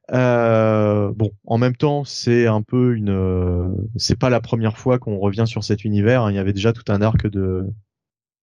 bon, 0.08 1.30
en 1.46 1.58
même 1.58 1.74
temps, 1.74 2.04
c'est 2.04 2.46
un 2.46 2.62
peu 2.62 2.94
une, 2.94 3.74
c'est 3.96 4.18
pas 4.18 4.30
la 4.30 4.40
première 4.40 4.78
fois 4.78 5.00
qu'on 5.00 5.18
revient 5.18 5.46
sur 5.48 5.64
cet 5.64 5.84
univers. 5.84 6.22
Hein. 6.22 6.30
Il 6.30 6.36
y 6.36 6.38
avait 6.38 6.52
déjà 6.52 6.72
tout 6.72 6.92
un 6.92 7.02
arc 7.02 7.26
de 7.26 7.66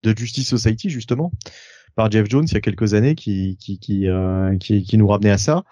de 0.04 0.18
Justice 0.18 0.50
Society 0.50 0.90
justement 0.90 1.32
par 1.96 2.12
Jeff 2.12 2.28
Jones 2.30 2.46
il 2.48 2.54
y 2.54 2.58
a 2.58 2.62
quelques 2.62 2.94
années 2.94 3.16
qui 3.16 3.58
qui 3.58 3.80
qui, 3.80 4.08
euh, 4.08 4.58
qui, 4.58 4.84
qui, 4.84 4.98
nous 4.98 5.08
ramenait 5.08 5.32
à 5.32 5.38
ça. 5.38 5.64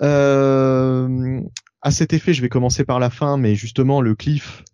Euh, 0.00 1.40
à 1.82 1.90
cet 1.90 2.12
effet, 2.12 2.32
je 2.32 2.42
vais 2.42 2.48
commencer 2.48 2.84
par 2.84 2.98
la 2.98 3.10
fin, 3.10 3.36
mais 3.36 3.54
justement 3.54 4.00
le 4.00 4.14
cliff, 4.14 4.64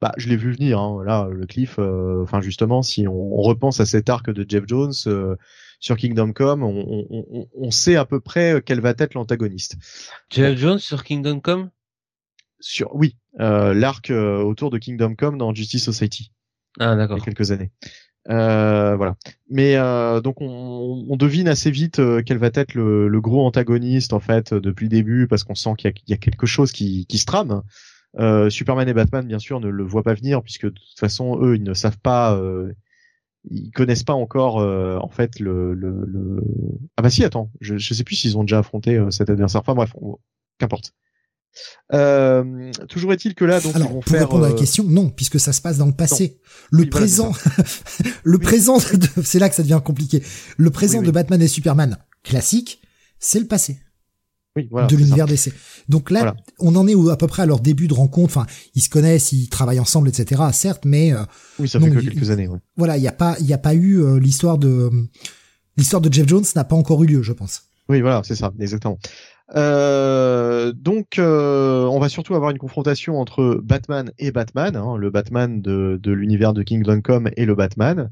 bah 0.00 0.12
je 0.16 0.28
l'ai 0.28 0.36
vu 0.36 0.52
venir. 0.52 0.78
Hein, 0.78 1.02
là, 1.04 1.28
le 1.30 1.46
cliff, 1.46 1.76
euh, 1.78 2.22
enfin 2.22 2.40
justement, 2.40 2.82
si 2.82 3.06
on, 3.08 3.36
repense 3.42 3.80
à 3.80 3.86
cet 3.86 4.08
arc 4.08 4.30
de 4.30 4.44
Jeff 4.48 4.64
Jones 4.66 4.92
euh, 5.06 5.36
sur 5.80 5.96
Kingdom 5.96 6.32
Come, 6.32 6.62
on, 6.62 7.06
on, 7.10 7.48
on, 7.54 7.70
sait 7.70 7.96
à 7.96 8.04
peu 8.04 8.20
près 8.20 8.62
quel 8.64 8.80
va 8.80 8.94
être 8.96 9.14
l'antagoniste. 9.14 9.76
Jeff 10.30 10.58
Jones 10.58 10.78
sur 10.78 11.04
Kingdom 11.04 11.40
Come? 11.40 11.70
Sur 12.58 12.94
oui, 12.94 13.16
l'arc 13.38 14.10
autour 14.10 14.70
de 14.70 14.78
Kingdom 14.78 15.14
Come 15.14 15.36
dans 15.36 15.54
Justice 15.54 15.84
Society. 15.84 16.32
Ah 16.78 16.96
d'accord. 16.96 17.16
Il 17.16 17.20
y 17.20 17.22
a 17.22 17.24
quelques 17.24 17.50
années. 17.52 17.70
Euh, 18.28 18.96
voilà. 18.96 19.16
Mais 19.48 19.76
euh, 19.76 20.20
donc 20.20 20.40
on, 20.40 21.06
on, 21.08 21.16
devine 21.16 21.48
assez 21.48 21.70
vite 21.70 22.00
euh, 22.00 22.22
quel 22.24 22.38
va 22.38 22.50
être 22.52 22.74
le, 22.74 23.08
le, 23.08 23.20
gros 23.20 23.46
antagoniste 23.46 24.12
en 24.12 24.20
fait 24.20 24.52
depuis 24.52 24.86
le 24.86 24.90
début 24.90 25.28
parce 25.28 25.44
qu'on 25.44 25.54
sent 25.54 25.74
qu'il 25.78 25.92
y, 26.06 26.10
y, 26.10 26.14
a 26.14 26.16
quelque 26.16 26.46
chose 26.46 26.72
qui, 26.72 27.06
qui 27.06 27.18
se 27.18 27.24
trame. 27.24 27.62
Euh, 28.18 28.50
Superman 28.50 28.88
et 28.88 28.94
Batman 28.94 29.26
bien 29.26 29.38
sûr 29.38 29.60
ne 29.60 29.68
le 29.68 29.84
voient 29.84 30.02
pas 30.02 30.14
venir 30.14 30.42
puisque 30.42 30.64
de 30.64 30.70
toute 30.70 30.98
façon 30.98 31.38
eux 31.40 31.56
ils 31.56 31.62
ne 31.62 31.74
savent 31.74 31.98
pas, 31.98 32.36
euh, 32.36 32.72
ils 33.48 33.70
connaissent 33.70 34.02
pas 34.02 34.14
encore 34.14 34.56
en 34.56 35.08
fait 35.08 35.38
le, 35.38 35.74
le, 35.74 36.04
le, 36.04 36.40
ah 36.96 37.02
bah 37.02 37.10
si 37.10 37.24
attends 37.24 37.50
je, 37.60 37.76
je 37.76 37.94
sais 37.94 38.02
plus 38.02 38.16
s'ils 38.16 38.36
ont 38.38 38.42
déjà 38.42 38.58
affronté 38.58 39.00
cet 39.10 39.30
adversaire. 39.30 39.60
Enfin 39.60 39.74
bref 39.74 39.94
qu'importe. 40.58 40.92
Euh, 41.92 42.70
toujours 42.88 43.12
est-il 43.12 43.34
que 43.34 43.44
là, 43.44 43.60
donc 43.60 43.76
Alors, 43.76 43.88
ils 43.88 43.94
vont 43.94 44.00
pour 44.00 44.10
faire. 44.10 44.22
répondre 44.22 44.44
à 44.44 44.48
la 44.48 44.54
euh, 44.54 44.58
question, 44.58 44.84
non, 44.84 45.10
puisque 45.10 45.38
ça 45.38 45.52
se 45.52 45.60
passe 45.60 45.78
dans 45.78 45.86
le 45.86 45.92
passé. 45.92 46.38
Le 46.70 46.88
présent, 46.88 47.32
le 48.24 48.38
présent, 48.38 48.78
c'est 49.22 49.38
là 49.38 49.48
que 49.48 49.54
ça 49.54 49.62
devient 49.62 49.80
compliqué. 49.84 50.22
Le 50.56 50.70
présent 50.70 51.02
de 51.02 51.10
Batman 51.10 51.40
et 51.40 51.48
Superman 51.48 51.98
classique, 52.22 52.82
c'est 53.18 53.40
le 53.40 53.46
passé. 53.46 53.78
Oui, 54.56 54.68
voilà, 54.70 54.86
de 54.86 54.96
l'univers 54.96 55.26
DC. 55.26 55.52
Donc 55.88 56.10
là, 56.10 56.34
on 56.58 56.74
en 56.76 56.88
est 56.88 56.94
à 57.10 57.16
peu 57.16 57.26
près 57.26 57.42
à 57.42 57.46
leur 57.46 57.60
début 57.60 57.88
de 57.88 57.94
rencontre. 57.94 58.38
Enfin, 58.38 58.46
ils 58.74 58.80
se 58.80 58.88
connaissent, 58.88 59.32
ils 59.32 59.50
travaillent 59.50 59.80
ensemble, 59.80 60.08
etc. 60.08 60.42
Certes, 60.52 60.84
mais 60.86 61.12
euh, 61.12 61.18
oui, 61.58 61.68
ça 61.68 61.78
fait 61.78 61.90
que 61.90 62.00
quelques 62.00 62.30
années. 62.30 62.48
Ouais. 62.48 62.58
Voilà, 62.76 62.96
il 62.96 63.02
n'y 63.02 63.08
a 63.08 63.12
pas, 63.12 63.36
il 63.38 63.46
y 63.46 63.52
a 63.52 63.58
pas 63.58 63.74
eu 63.74 64.02
euh, 64.02 64.18
l'histoire 64.18 64.56
de 64.56 64.90
l'histoire 65.76 66.00
de 66.00 66.10
Jeff 66.10 66.26
Jones 66.26 66.44
n'a 66.54 66.64
pas 66.64 66.74
encore 66.74 67.04
eu 67.04 67.06
lieu, 67.06 67.22
je 67.22 67.34
pense. 67.34 67.64
Oui, 67.90 68.00
voilà, 68.00 68.22
c'est 68.24 68.34
ça, 68.34 68.50
exactement. 68.58 68.98
Euh, 69.54 70.72
donc, 70.72 71.18
euh, 71.18 71.84
on 71.84 71.98
va 72.00 72.08
surtout 72.08 72.34
avoir 72.34 72.50
une 72.50 72.58
confrontation 72.58 73.20
entre 73.20 73.60
Batman 73.62 74.10
et 74.18 74.32
Batman, 74.32 74.74
hein, 74.76 74.96
le 74.96 75.10
Batman 75.10 75.60
de, 75.60 75.98
de 76.02 76.12
l'univers 76.12 76.52
de 76.52 76.62
Kingdom 76.62 77.00
Come 77.00 77.30
et 77.36 77.44
le 77.44 77.54
Batman 77.54 78.10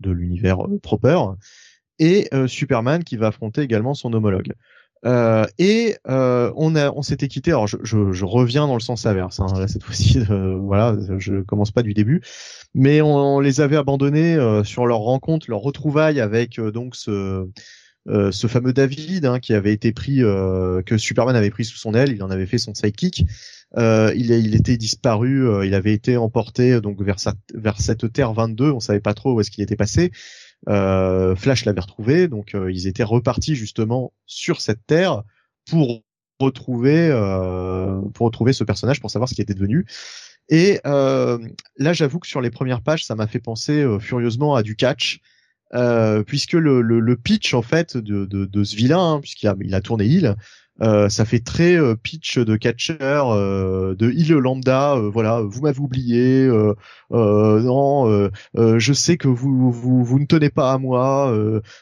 de 0.00 0.10
l'univers 0.10 0.64
euh, 0.66 0.78
proper, 0.80 1.18
et 1.98 2.28
Superman 2.48 3.04
qui 3.04 3.16
va 3.16 3.28
affronter 3.28 3.60
également 3.60 3.94
son 3.94 4.12
homologue. 4.12 4.54
et 5.58 5.96
on 6.04 6.74
on 6.74 7.02
s'était 7.02 7.28
quitté. 7.28 7.52
Alors, 7.52 7.68
je, 7.68 7.76
je, 7.84 8.12
je, 8.12 8.24
reviens 8.24 8.66
dans 8.66 8.74
le 8.74 8.80
sens 8.80 9.06
inverse. 9.06 9.38
Hein, 9.38 9.46
là, 9.56 9.68
cette 9.68 9.82
fois-ci, 9.84 10.18
voilà, 10.28 10.96
je 11.18 11.42
commence 11.42 11.70
pas 11.70 11.82
du 11.82 11.94
début, 11.94 12.22
mais 12.74 13.02
on, 13.02 13.36
on 13.36 13.40
les 13.40 13.60
avait 13.60 13.76
abandonnés 13.76 14.36
sur 14.64 14.86
leur 14.86 14.98
rencontre, 14.98 15.48
leur 15.48 15.60
retrouvaille 15.60 16.20
avec 16.20 16.58
donc 16.58 16.96
ce 16.96 17.46
euh, 18.08 18.32
ce 18.32 18.46
fameux 18.46 18.72
David 18.72 19.24
hein, 19.26 19.38
qui 19.38 19.54
avait 19.54 19.72
été 19.72 19.92
pris, 19.92 20.22
euh, 20.22 20.82
que 20.82 20.98
Superman 20.98 21.36
avait 21.36 21.50
pris 21.50 21.64
sous 21.64 21.76
son 21.76 21.94
aile, 21.94 22.12
il 22.12 22.22
en 22.22 22.30
avait 22.30 22.46
fait 22.46 22.58
son 22.58 22.74
sidekick. 22.74 23.24
Euh, 23.78 24.12
il, 24.16 24.54
était 24.54 24.76
disparu, 24.76 25.48
euh, 25.48 25.64
il 25.64 25.74
avait 25.74 25.94
été 25.94 26.16
emporté 26.16 26.80
donc 26.80 27.00
vers, 27.00 27.18
sa, 27.18 27.34
vers 27.54 27.80
cette 27.80 28.12
Terre 28.12 28.34
22, 28.34 28.70
on 28.70 28.80
savait 28.80 29.00
pas 29.00 29.14
trop 29.14 29.34
où 29.34 29.40
est-ce 29.40 29.50
qu'il 29.50 29.62
était 29.62 29.76
passé. 29.76 30.10
Flash 30.66 31.64
l'avait 31.64 31.80
retrouvé, 31.80 32.28
donc 32.28 32.54
ils 32.54 32.86
étaient 32.86 33.02
repartis 33.02 33.56
justement 33.56 34.12
sur 34.26 34.60
cette 34.60 34.86
Terre 34.86 35.22
pour 35.68 36.02
retrouver 36.38 37.10
pour 38.14 38.26
retrouver 38.26 38.52
ce 38.52 38.62
personnage 38.62 39.00
pour 39.00 39.10
savoir 39.10 39.28
ce 39.28 39.34
qui 39.34 39.42
était 39.42 39.54
devenu. 39.54 39.86
Et 40.48 40.78
là, 40.84 41.92
j'avoue 41.92 42.20
que 42.20 42.28
sur 42.28 42.40
les 42.40 42.50
premières 42.50 42.82
pages, 42.82 43.04
ça 43.04 43.16
m'a 43.16 43.26
fait 43.26 43.40
penser 43.40 43.84
furieusement 43.98 44.54
à 44.54 44.62
du 44.62 44.76
catch. 44.76 45.20
Puisque 46.26 46.52
le, 46.52 46.82
le, 46.82 47.00
le, 47.00 47.16
pitch 47.16 47.54
en 47.54 47.62
fait 47.62 47.96
de, 47.96 48.26
de, 48.26 48.44
de 48.44 48.64
ce 48.64 48.76
vilain, 48.76 49.14
hein, 49.14 49.20
puisqu'il 49.20 49.48
a, 49.48 49.56
il 49.60 49.74
a 49.74 49.80
tourné 49.80 50.04
il, 50.04 50.36
euh, 50.80 51.08
ça 51.08 51.24
fait 51.24 51.40
très 51.40 51.76
euh, 51.76 51.94
pitch 51.94 52.38
de 52.38 52.56
catcher, 52.56 52.96
euh, 53.00 53.94
de 53.94 54.10
il 54.10 54.32
lambda. 54.32 54.96
voilà, 55.12 55.40
vous 55.42 55.60
m'avez 55.60 55.78
oublié. 55.78 56.48
non, 57.10 58.30
je 58.54 58.92
sais 58.92 59.16
que 59.16 59.28
vous, 59.28 59.70
vous 59.70 60.04
vous 60.04 60.18
ne 60.18 60.26
tenez 60.26 60.50
pas 60.50 60.72
à 60.72 60.78
moi. 60.78 61.32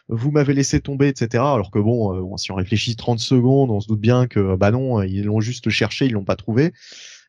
vous 0.09 0.31
m'avez 0.31 0.55
laissé 0.55 0.81
tomber, 0.81 1.09
etc. 1.09 1.43
Alors 1.45 1.71
que 1.71 1.79
bon, 1.79 2.37
si 2.37 2.53
on 2.53 2.57
réfléchit 2.57 2.97
30 2.97 3.21
secondes, 3.21 3.71
on 3.71 3.81
se 3.81 3.89
doute 3.89 4.01
bien 4.01 4.27
que 4.27 4.57
bah 4.57 4.71
non, 4.71 5.03
ils 5.03 5.25
l'ont 5.25 5.41
juste 5.41 5.71
cherché, 5.71 6.07
ils 6.07 6.13
l'ont 6.13 6.25
pas 6.25 6.37
trouvé. 6.37 6.73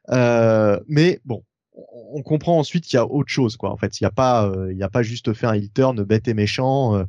mais 0.09 1.19
bon, 1.25 1.43
on 2.14 2.22
comprend 2.24 2.58
ensuite 2.58 2.85
qu'il 2.85 2.98
y 2.98 3.00
a 3.00 3.06
autre 3.06 3.30
chose, 3.30 3.58
quoi. 3.58 3.72
En 3.72 3.77
fait, 3.77 4.00
il 4.00 4.03
n'y 4.03 4.08
a 4.08 4.11
pas, 4.11 4.51
il 4.69 4.77
y 4.77 4.84
a 4.84 4.90
pas 4.90 5.03
juste 5.03 5.34
fait 5.34 5.48
un 5.48 5.53
heel 5.53 5.69
turn 5.72 6.03
bête 6.03 6.27
et 6.27 6.34
méchant 6.34 7.06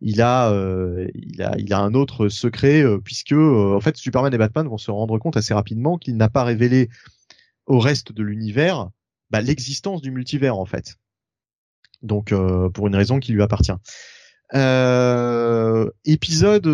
il 0.00 0.22
a, 0.22 0.50
euh, 0.50 1.08
il 1.14 1.42
a, 1.42 1.54
il 1.58 1.72
a 1.72 1.78
un 1.78 1.94
autre 1.94 2.28
secret 2.28 2.82
euh, 2.82 2.98
puisque 2.98 3.32
euh, 3.32 3.74
en 3.76 3.80
fait 3.80 3.96
Superman 3.96 4.32
et 4.32 4.38
Batman 4.38 4.66
vont 4.66 4.78
se 4.78 4.90
rendre 4.90 5.18
compte 5.18 5.36
assez 5.36 5.54
rapidement 5.54 5.98
qu'il 5.98 6.16
n'a 6.16 6.28
pas 6.28 6.44
révélé 6.44 6.88
au 7.66 7.78
reste 7.78 8.12
de 8.12 8.22
l'univers 8.22 8.88
bah, 9.30 9.40
l'existence 9.40 10.02
du 10.02 10.10
multivers 10.10 10.56
en 10.56 10.64
fait. 10.64 10.96
Donc 12.02 12.32
pour 12.72 12.86
une 12.86 12.96
raison 12.96 13.20
qui 13.20 13.32
lui 13.32 13.42
appartient. 13.42 13.72
épisode 16.06 16.66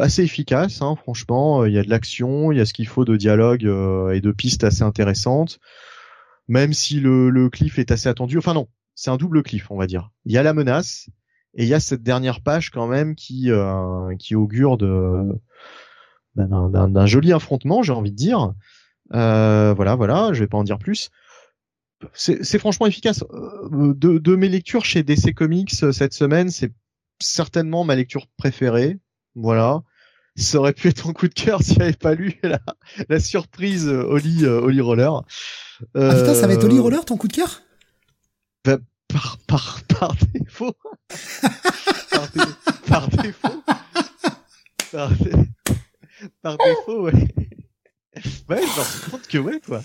assez 0.00 0.22
efficace, 0.22 0.80
hein, 0.80 0.96
franchement. 0.96 1.66
Il 1.66 1.74
y 1.74 1.78
a 1.78 1.82
de 1.82 1.90
l'action, 1.90 2.52
il 2.52 2.58
y 2.58 2.60
a 2.60 2.64
ce 2.64 2.72
qu'il 2.72 2.88
faut 2.88 3.04
de 3.04 3.16
dialogue 3.16 3.64
et 3.64 4.20
de 4.22 4.32
pistes 4.32 4.64
assez 4.64 4.82
intéressantes. 4.82 5.60
Même 6.52 6.74
si 6.74 7.00
le, 7.00 7.30
le 7.30 7.48
cliff 7.48 7.78
est 7.78 7.90
assez 7.92 8.10
attendu. 8.10 8.36
Enfin 8.36 8.52
non, 8.52 8.68
c'est 8.94 9.10
un 9.10 9.16
double 9.16 9.42
cliff, 9.42 9.70
on 9.70 9.78
va 9.78 9.86
dire. 9.86 10.10
Il 10.26 10.32
y 10.32 10.36
a 10.36 10.42
la 10.42 10.52
menace 10.52 11.08
et 11.54 11.62
il 11.62 11.68
y 11.68 11.72
a 11.72 11.80
cette 11.80 12.02
dernière 12.02 12.42
page 12.42 12.68
quand 12.68 12.86
même 12.86 13.14
qui 13.14 13.50
euh, 13.50 14.14
qui 14.18 14.34
augure 14.34 14.76
de 14.76 15.32
ben, 16.34 16.68
d'un 16.68 17.06
joli 17.06 17.32
affrontement, 17.32 17.82
j'ai 17.82 17.94
envie 17.94 18.10
de 18.10 18.16
dire. 18.16 18.52
Euh, 19.14 19.72
voilà, 19.72 19.94
voilà, 19.94 20.34
je 20.34 20.40
vais 20.40 20.46
pas 20.46 20.58
en 20.58 20.64
dire 20.64 20.76
plus. 20.76 21.08
C'est 22.12 22.58
franchement 22.58 22.84
efficace. 22.84 23.24
Euh, 23.32 23.94
de, 23.94 24.18
de, 24.18 24.36
mes 24.36 24.50
lectures 24.50 24.84
chez 24.84 25.02
DC 25.02 25.32
Comics 25.34 25.70
cette 25.70 26.12
semaine, 26.12 26.50
c'est 26.50 26.74
certainement 27.18 27.82
ma 27.84 27.94
lecture 27.94 28.26
préférée. 28.36 28.98
Voilà. 29.36 29.84
Ça 30.34 30.58
aurait 30.58 30.72
pu 30.72 30.88
être 30.88 31.08
un 31.08 31.12
coup 31.12 31.28
de 31.28 31.34
cœur 31.34 31.62
s'il 31.62 31.76
n'y 31.78 31.82
avait 31.84 31.92
pas 31.92 32.14
lu 32.14 32.38
la, 32.42 32.58
la 33.08 33.20
surprise 33.20 33.86
Oli, 33.88 34.46
Oli 34.46 34.80
Roller. 34.80 35.12
Ah 35.94 36.14
putain, 36.14 36.34
ça 36.34 36.46
va 36.46 36.54
être 36.54 36.64
Oli 36.64 36.78
Roller 36.78 37.04
ton 37.04 37.16
coup 37.16 37.28
de 37.28 37.34
cœur? 37.34 37.62
Bah, 38.64 38.78
par, 39.08 39.38
par, 39.46 39.80
par 39.98 40.14
défaut. 40.34 40.74
par, 42.10 42.30
par, 42.86 43.08
défaut. 43.08 43.62
Par, 44.90 45.10
par 46.42 46.56
défaut, 46.58 47.02
ouais. 47.02 47.12
Ouais, 48.48 48.60
je 48.60 48.78
me 48.78 48.82
rends 48.82 49.10
compte 49.10 49.26
que 49.26 49.38
ouais, 49.38 49.60
quoi. 49.60 49.82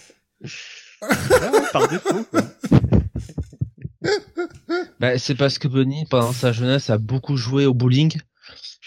par 1.74 1.88
défaut, 1.88 2.24
quoi. 2.30 2.42
Bah, 5.00 5.18
c'est 5.18 5.36
parce 5.36 5.60
que 5.60 5.68
Bunny, 5.68 6.06
pendant 6.10 6.34
sa 6.34 6.52
jeunesse, 6.52 6.90
a 6.90 6.98
beaucoup 6.98 7.38
joué 7.38 7.66
au 7.66 7.74
bowling, 7.74 8.18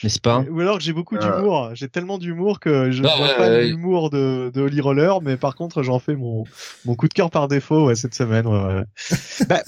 n'est-ce 0.02 0.20
pas 0.20 0.44
Ou 0.50 0.60
alors 0.60 0.78
que 0.78 0.84
j'ai 0.84 0.92
beaucoup 0.92 1.18
d'humour. 1.18 1.70
J'ai 1.74 1.88
tellement 1.88 2.18
d'humour 2.18 2.60
que 2.60 2.90
je 2.90 3.02
ne 3.02 3.08
vois 3.08 3.34
pas 3.36 3.60
l'humour 3.60 4.10
de, 4.10 4.50
de 4.52 4.60
Holy 4.60 4.80
Roller, 4.80 5.20
mais 5.22 5.36
par 5.36 5.54
contre, 5.54 5.82
j'en 5.82 5.98
fais 5.98 6.16
mon, 6.16 6.44
mon 6.84 6.94
coup 6.94 7.08
de 7.08 7.14
cœur 7.14 7.30
par 7.30 7.48
défaut 7.48 7.86
ouais, 7.86 7.94
cette 7.94 8.14
semaine. 8.14 8.46
Ouais, 8.46 8.62
ouais. 8.62 8.84
bah, 9.48 9.62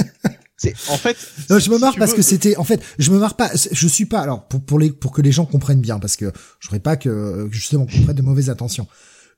en 0.88 0.96
fait. 0.96 1.16
je 1.48 1.70
me 1.70 1.78
marre 1.78 1.96
parce 1.96 2.14
que 2.14 2.22
c'était, 2.22 2.56
en 2.56 2.64
fait, 2.64 2.82
je 2.98 3.10
me 3.10 3.18
marre 3.18 3.36
pas. 3.36 3.50
Je 3.54 3.88
suis 3.88 4.06
pas. 4.06 4.20
Alors 4.20 4.46
pour 4.46 4.64
pour 4.64 4.78
les 4.78 4.90
pour 4.90 5.12
que 5.12 5.22
les 5.22 5.32
gens 5.32 5.44
comprennent 5.44 5.80
bien, 5.80 5.98
parce 5.98 6.16
que 6.16 6.32
je 6.60 6.68
voudrais 6.68 6.80
pas 6.80 6.96
que 6.96 7.48
justement 7.50 7.86
qu'on 7.86 8.02
prête 8.02 8.16
de 8.16 8.22
mauvaises 8.22 8.50
attentions. 8.50 8.86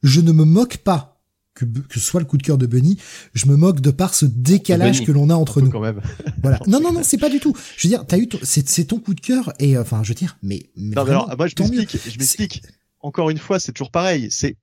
Je 0.03 0.21
ne 0.21 0.33
me 0.33 0.45
moque 0.45 0.79
pas 0.79 1.14
que, 1.55 1.65
que 1.65 2.01
soit 2.01 2.21
le 2.21 2.27
coup 2.27 2.37
de 2.37 2.43
cœur 2.43 2.59
de 2.59 2.67
Bunny, 2.67 2.99
je 3.33 3.47
me 3.47 3.57
moque 3.57 3.81
de 3.81 3.91
par 3.91 4.15
ce 4.15 4.27
décalage 4.27 5.05
que 5.05 5.13
l'on 5.13 5.31
a 5.31 5.35
entre 5.35 5.61
nous. 5.61 5.71
Quand 5.71 5.81
même. 5.81 6.01
voilà. 6.43 6.61
Non, 6.67 6.81
non, 6.81 6.93
non, 6.93 7.03
c'est 7.03 7.19
pas 7.19 7.31
du 7.31 7.41
tout. 7.41 7.57
Je 7.77 7.87
veux 7.87 7.95
dire, 7.95 8.05
t'as 8.07 8.19
eu, 8.19 8.29
c'est, 8.43 8.85
ton 8.85 8.99
coup 8.99 9.15
de 9.15 9.21
cœur 9.21 9.53
et 9.59 9.77
euh, 9.77 9.83
enfin, 9.83 10.03
je 10.03 10.09
veux 10.09 10.15
dire, 10.15 10.37
mais. 10.43 10.65
mais 10.77 10.97
non, 10.97 11.03
alors, 11.03 11.35
moi, 11.37 11.47
je 11.47 11.55
m'explique. 11.59 12.13
Je 12.13 12.19
m'explique. 12.19 12.63
Encore 13.01 13.31
une 13.31 13.39
fois, 13.39 13.61
c'est 13.61 13.73
toujours 13.73 13.91
pareil. 13.91 14.29
C'est, 14.31 14.57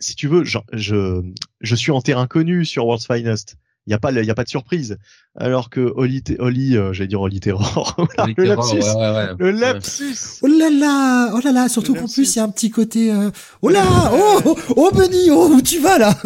si 0.00 0.14
tu 0.14 0.28
veux, 0.28 0.44
je, 0.44 0.58
je, 0.72 1.22
je 1.60 1.74
suis 1.74 1.90
en 1.90 2.00
terrain 2.00 2.26
connu 2.26 2.64
sur 2.64 2.86
World's 2.86 3.06
Finest 3.06 3.56
il 3.86 3.90
y 3.90 3.94
a 3.94 3.98
pas 3.98 4.12
il 4.12 4.24
y 4.24 4.30
a 4.30 4.34
pas 4.34 4.44
de 4.44 4.48
surprise. 4.48 4.96
Alors 5.36 5.68
que 5.68 5.92
Oli 5.96 6.22
Oli 6.38 6.76
euh, 6.76 6.92
j'allais 6.92 7.08
dire 7.08 7.20
Oli 7.20 7.40
Terror. 7.40 7.96
Le 8.36 8.44
lapsus. 8.44 8.80
le 9.38 9.50
lapsus. 9.50 10.38
Oh 10.42 10.46
là 10.46 10.70
là 10.70 11.32
oh 11.34 11.40
là 11.44 11.52
là 11.52 11.68
surtout 11.68 11.94
qu'en 11.94 12.08
plus 12.08 12.34
il 12.34 12.38
y 12.38 12.40
a 12.40 12.44
un 12.44 12.50
petit 12.50 12.70
côté 12.70 13.12
euh... 13.12 13.30
oh 13.62 13.68
là 13.68 13.84
oh, 14.12 14.40
oh 14.44 14.58
oh 14.76 14.90
Benny 14.94 15.30
oh 15.30 15.50
où 15.52 15.60
tu 15.60 15.80
vas 15.80 15.98
là? 15.98 16.14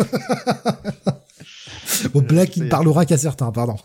Au 2.15 2.21
Black 2.21 2.57
il 2.57 2.65
ne 2.65 2.69
parlera 2.69 3.07
qu'à 3.07 3.19
certains 3.19 3.51
pardon. 3.51 3.77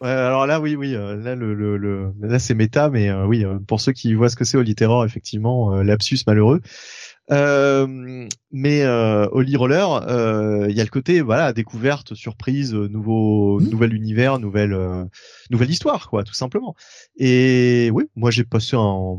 Ouais, 0.00 0.10
alors 0.10 0.46
là, 0.46 0.60
oui, 0.60 0.76
oui, 0.76 0.94
euh, 0.94 1.16
là, 1.16 1.34
le, 1.34 1.54
le, 1.54 1.76
le 1.76 2.12
là, 2.20 2.38
c'est 2.38 2.54
méta, 2.54 2.90
mais 2.90 3.08
euh, 3.08 3.26
oui, 3.26 3.44
pour 3.66 3.80
ceux 3.80 3.92
qui 3.92 4.14
voient 4.14 4.28
ce 4.28 4.36
que 4.36 4.44
c'est 4.44 4.56
Oli 4.56 4.74
Terror, 4.74 5.04
effectivement, 5.04 5.74
lapsus 5.82 6.18
malheureux. 6.26 6.60
Euh, 7.30 8.28
mais 8.50 8.82
euh, 8.82 9.26
Holy 9.32 9.56
Roller, 9.56 9.86
euh, 10.08 10.66
il 10.68 10.76
y 10.76 10.80
a 10.80 10.84
le 10.84 10.90
côté 10.90 11.22
voilà 11.22 11.52
découverte, 11.52 12.14
surprise, 12.14 12.74
nouveau, 12.74 13.60
mmh. 13.60 13.68
nouvel 13.70 13.94
univers, 13.94 14.38
nouvelle, 14.38 14.74
euh, 14.74 15.04
nouvelle 15.50 15.70
histoire 15.70 16.10
quoi, 16.10 16.22
tout 16.22 16.34
simplement. 16.34 16.74
Et 17.16 17.90
oui, 17.92 18.04
moi 18.14 18.30
j'ai 18.30 18.44
passé 18.44 18.76
un 18.76 19.16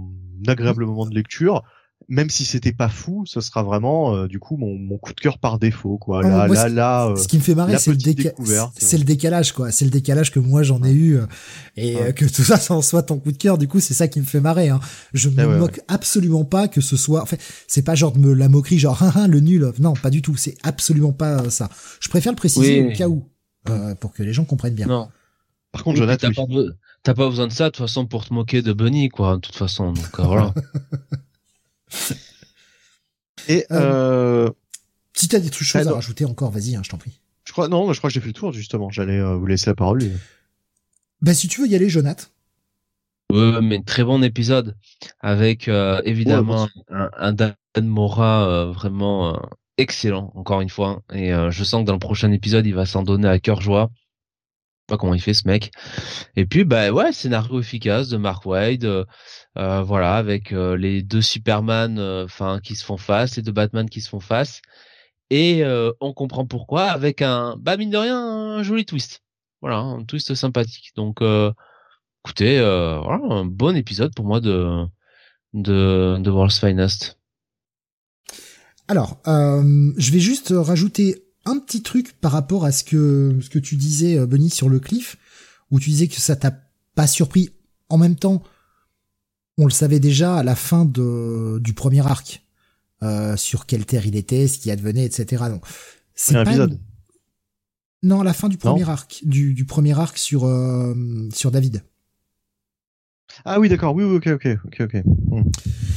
agréable 0.47 0.85
moment 0.85 1.07
de 1.07 1.15
lecture 1.15 1.63
même 2.07 2.29
si 2.29 2.45
c'était 2.45 2.71
pas 2.71 2.89
fou, 2.89 3.23
ce 3.25 3.41
sera 3.41 3.63
vraiment 3.63 4.15
euh, 4.15 4.27
du 4.27 4.39
coup 4.39 4.57
mon, 4.57 4.77
mon, 4.77 4.97
coup 4.97 5.13
de 5.13 5.19
cœur 5.19 5.39
par 5.39 5.59
défaut 5.59 5.97
quoi. 5.97 6.21
Là, 6.21 6.47
là, 6.47 6.69
là, 6.69 7.13
ce 7.15 7.27
qui 7.27 7.37
me 7.37 7.41
fait 7.41 7.55
marrer, 7.55 7.77
c'est 7.77 7.91
le, 7.91 7.97
c'est 8.77 8.97
le 8.97 9.03
décalage 9.03 9.53
quoi. 9.53 9.71
C'est 9.71 9.85
le 9.85 9.91
décalage 9.91 10.31
que 10.31 10.39
moi 10.39 10.63
j'en 10.63 10.83
ai 10.83 10.91
eu 10.91 11.17
euh, 11.17 11.25
et 11.75 11.97
euh, 11.97 12.11
que 12.11 12.25
tout 12.25 12.43
ça, 12.43 12.57
ça 12.57 12.73
en 12.73 12.81
soit 12.81 13.03
ton 13.03 13.19
coup 13.19 13.31
de 13.31 13.37
cœur. 13.37 13.57
Du 13.57 13.67
coup, 13.67 13.79
c'est 13.79 13.93
ça 13.93 14.07
qui 14.07 14.19
me 14.19 14.25
fait 14.25 14.39
marrer. 14.39 14.69
Hein. 14.69 14.79
Je 15.13 15.29
me 15.29 15.43
eh 15.43 15.57
moque 15.57 15.81
absolument 15.87 16.45
pas 16.45 16.67
que 16.67 16.81
ce 16.81 16.97
soit. 16.97 17.21
En 17.21 17.25
fait, 17.25 17.41
c'est 17.67 17.83
pas 17.83 17.95
genre 17.95 18.11
de 18.11 18.19
me 18.19 18.33
la 18.33 18.49
moquerie, 18.49 18.79
genre 18.79 19.01
le 19.27 19.39
nul. 19.39 19.71
Non, 19.79 19.93
pas 19.93 20.09
du 20.09 20.21
tout. 20.21 20.35
C'est 20.35 20.55
absolument 20.63 21.13
pas 21.13 21.49
ça. 21.49 21.69
Je 21.99 22.09
préfère 22.09 22.31
le 22.31 22.37
préciser 22.37 22.85
au 22.85 22.91
cas 22.91 23.07
où 23.07 23.25
pour 23.99 24.13
que 24.13 24.23
les 24.23 24.33
gens 24.33 24.45
comprennent 24.45 24.75
bien. 24.75 24.87
Non. 24.87 25.09
Par 25.71 25.83
contre, 25.83 25.97
Jonathan, 25.97 26.29
t'as 27.03 27.13
pas, 27.13 27.27
besoin 27.27 27.47
de 27.47 27.51
ça 27.51 27.65
de 27.65 27.69
toute 27.71 27.85
façon 27.85 28.05
pour 28.05 28.25
te 28.25 28.33
moquer 28.33 28.61
de 28.61 28.71
Bunny 28.71 29.09
quoi. 29.09 29.35
De 29.35 29.41
toute 29.41 29.55
façon, 29.55 29.91
donc 29.91 30.19
voilà. 30.19 30.53
Et 33.47 33.65
euh, 33.71 34.47
euh, 34.47 34.49
si 35.13 35.27
t'as 35.27 35.39
des 35.39 35.49
trucs 35.49 35.67
choses 35.67 35.87
à 35.87 35.93
rajouter 35.93 36.25
encore, 36.25 36.51
vas-y, 36.51 36.75
hein, 36.75 36.81
je 36.83 36.89
t'en 36.89 36.97
prie. 36.97 37.19
Je 37.43 37.51
crois 37.51 37.67
non, 37.67 37.91
je 37.93 37.97
crois 37.99 38.09
que 38.09 38.13
j'ai 38.13 38.21
fait 38.21 38.27
le 38.27 38.33
tour 38.33 38.51
justement. 38.51 38.89
J'allais 38.89 39.19
euh, 39.19 39.35
vous 39.35 39.45
laisser 39.45 39.69
la 39.69 39.75
parole. 39.75 40.01
Bah 41.21 41.33
si 41.33 41.47
tu 41.47 41.61
veux 41.61 41.67
y 41.67 41.75
aller, 41.75 41.89
Jonath. 41.89 42.31
Ouais, 43.31 43.61
mais 43.61 43.81
très 43.81 44.03
bon 44.03 44.23
épisode 44.23 44.77
avec 45.19 45.67
évidemment 45.67 46.67
un, 46.89 47.33
Dan 47.33 47.55
Mora 47.81 48.65
vraiment 48.71 49.41
excellent 49.77 50.31
encore 50.35 50.61
une 50.61 50.69
fois 50.69 51.01
et 51.11 51.31
je 51.31 51.63
sens 51.63 51.81
que 51.81 51.87
dans 51.87 51.93
le 51.93 51.99
prochain 51.99 52.31
épisode 52.31 52.67
il 52.67 52.75
va 52.75 52.85
s'en 52.85 53.01
donner 53.01 53.27
à 53.27 53.39
cœur 53.39 53.61
joie 53.61 53.89
pas 54.87 54.97
comment 54.97 55.13
il 55.13 55.21
fait 55.21 55.33
ce 55.33 55.47
mec. 55.47 55.71
Et 56.35 56.45
puis 56.45 56.63
bah 56.63 56.91
ouais, 56.91 57.11
scénario 57.11 57.59
efficace 57.59 58.09
de 58.09 58.17
Mark 58.17 58.45
Wade, 58.45 58.85
euh, 58.85 59.05
euh 59.57 59.81
voilà, 59.81 60.15
avec 60.15 60.51
euh, 60.51 60.77
les 60.77 61.01
deux 61.01 61.21
Superman, 61.21 62.27
qui 62.63 62.75
se 62.75 62.85
font 62.85 62.97
face, 62.97 63.37
les 63.37 63.43
deux 63.43 63.51
Batman 63.51 63.89
qui 63.89 64.01
se 64.01 64.09
font 64.09 64.19
face, 64.19 64.61
et 65.29 65.63
on 65.99 66.13
comprend 66.13 66.45
pourquoi 66.45 66.85
avec 66.85 67.21
un, 67.21 67.55
bah 67.59 67.77
mine 67.77 67.89
de 67.89 67.97
rien, 67.97 68.19
un 68.19 68.63
joli 68.63 68.85
twist. 68.85 69.23
Voilà, 69.61 69.77
un 69.77 70.03
twist 70.03 70.35
sympathique. 70.35 70.91
Donc 70.95 71.21
écoutez, 72.23 72.59
un 72.59 73.45
bon 73.45 73.75
épisode 73.75 74.13
pour 74.15 74.25
moi 74.25 74.39
de 74.39 74.85
de, 75.53 76.17
de 76.19 76.29
World's 76.29 76.59
Finest. 76.59 77.17
Alors, 78.87 79.19
je 79.25 80.11
vais 80.11 80.19
juste 80.19 80.53
rajouter 80.55 81.24
un 81.45 81.59
petit 81.59 81.81
truc 81.83 82.13
par 82.19 82.31
rapport 82.31 82.65
à 82.65 82.71
ce 82.71 82.83
que 82.83 83.37
ce 83.41 83.49
que 83.49 83.59
tu 83.59 83.75
disais, 83.75 84.17
euh, 84.17 84.25
Benny, 84.25 84.49
sur 84.49 84.69
le 84.69 84.79
cliff, 84.79 85.17
où 85.71 85.79
tu 85.79 85.89
disais 85.89 86.07
que 86.07 86.19
ça 86.19 86.35
t'a 86.35 86.51
pas 86.95 87.07
surpris. 87.07 87.51
En 87.89 87.97
même 87.97 88.15
temps, 88.15 88.41
on 89.57 89.65
le 89.65 89.71
savait 89.71 89.99
déjà 89.99 90.37
à 90.37 90.43
la 90.43 90.55
fin 90.55 90.85
de 90.85 91.59
du 91.61 91.73
premier 91.73 92.05
arc 92.05 92.43
euh, 93.03 93.35
sur 93.37 93.65
quelle 93.65 93.85
terre 93.85 94.05
il 94.05 94.15
était, 94.15 94.47
ce 94.47 94.57
qui 94.57 94.71
advenait, 94.71 95.05
etc. 95.05 95.43
Donc 95.49 95.63
C'est 96.15 96.35
un 96.35 96.43
pas 96.43 96.51
épisode. 96.51 96.71
une- 96.73 98.09
Non, 98.09 98.21
à 98.21 98.23
la 98.23 98.33
fin 98.33 98.49
du 98.49 98.57
premier 98.57 98.89
arc, 98.89 99.21
du, 99.23 99.53
du 99.53 99.65
premier 99.65 99.97
arc 99.99 100.17
sur 100.17 100.45
euh, 100.45 100.95
sur 101.33 101.51
David. 101.51 101.83
Ah 103.43 103.59
oui, 103.59 103.69
d'accord. 103.69 103.93
Oui, 103.95 104.03
oui, 104.03 104.15
ok, 104.17 104.27
ok, 104.27 104.47
ok, 104.65 104.81
ok. 104.81 105.03
Hmm. 105.05 105.43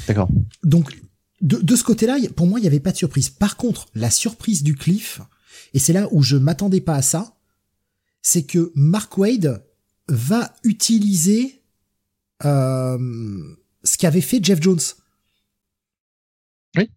D'accord. 0.06 0.28
Donc 0.64 0.98
de, 1.40 1.56
de 1.58 1.76
ce 1.76 1.84
côté-là, 1.84 2.16
pour 2.36 2.46
moi, 2.46 2.58
il 2.58 2.62
n'y 2.62 2.68
avait 2.68 2.80
pas 2.80 2.90
de 2.92 2.96
surprise. 2.96 3.30
Par 3.30 3.56
contre, 3.56 3.86
la 3.94 4.10
surprise 4.10 4.62
du 4.62 4.74
cliff, 4.74 5.20
et 5.74 5.78
c'est 5.78 5.92
là 5.92 6.08
où 6.12 6.22
je 6.22 6.36
m'attendais 6.36 6.80
pas 6.80 6.94
à 6.94 7.02
ça, 7.02 7.34
c'est 8.22 8.42
que 8.42 8.72
Mark 8.74 9.16
Wade 9.18 9.64
va 10.08 10.54
utiliser 10.64 11.62
euh, 12.44 12.98
ce 13.84 13.98
qu'avait 13.98 14.20
fait 14.20 14.42
Jeff 14.42 14.60
Jones. 14.62 14.80
Oui. 16.76 16.90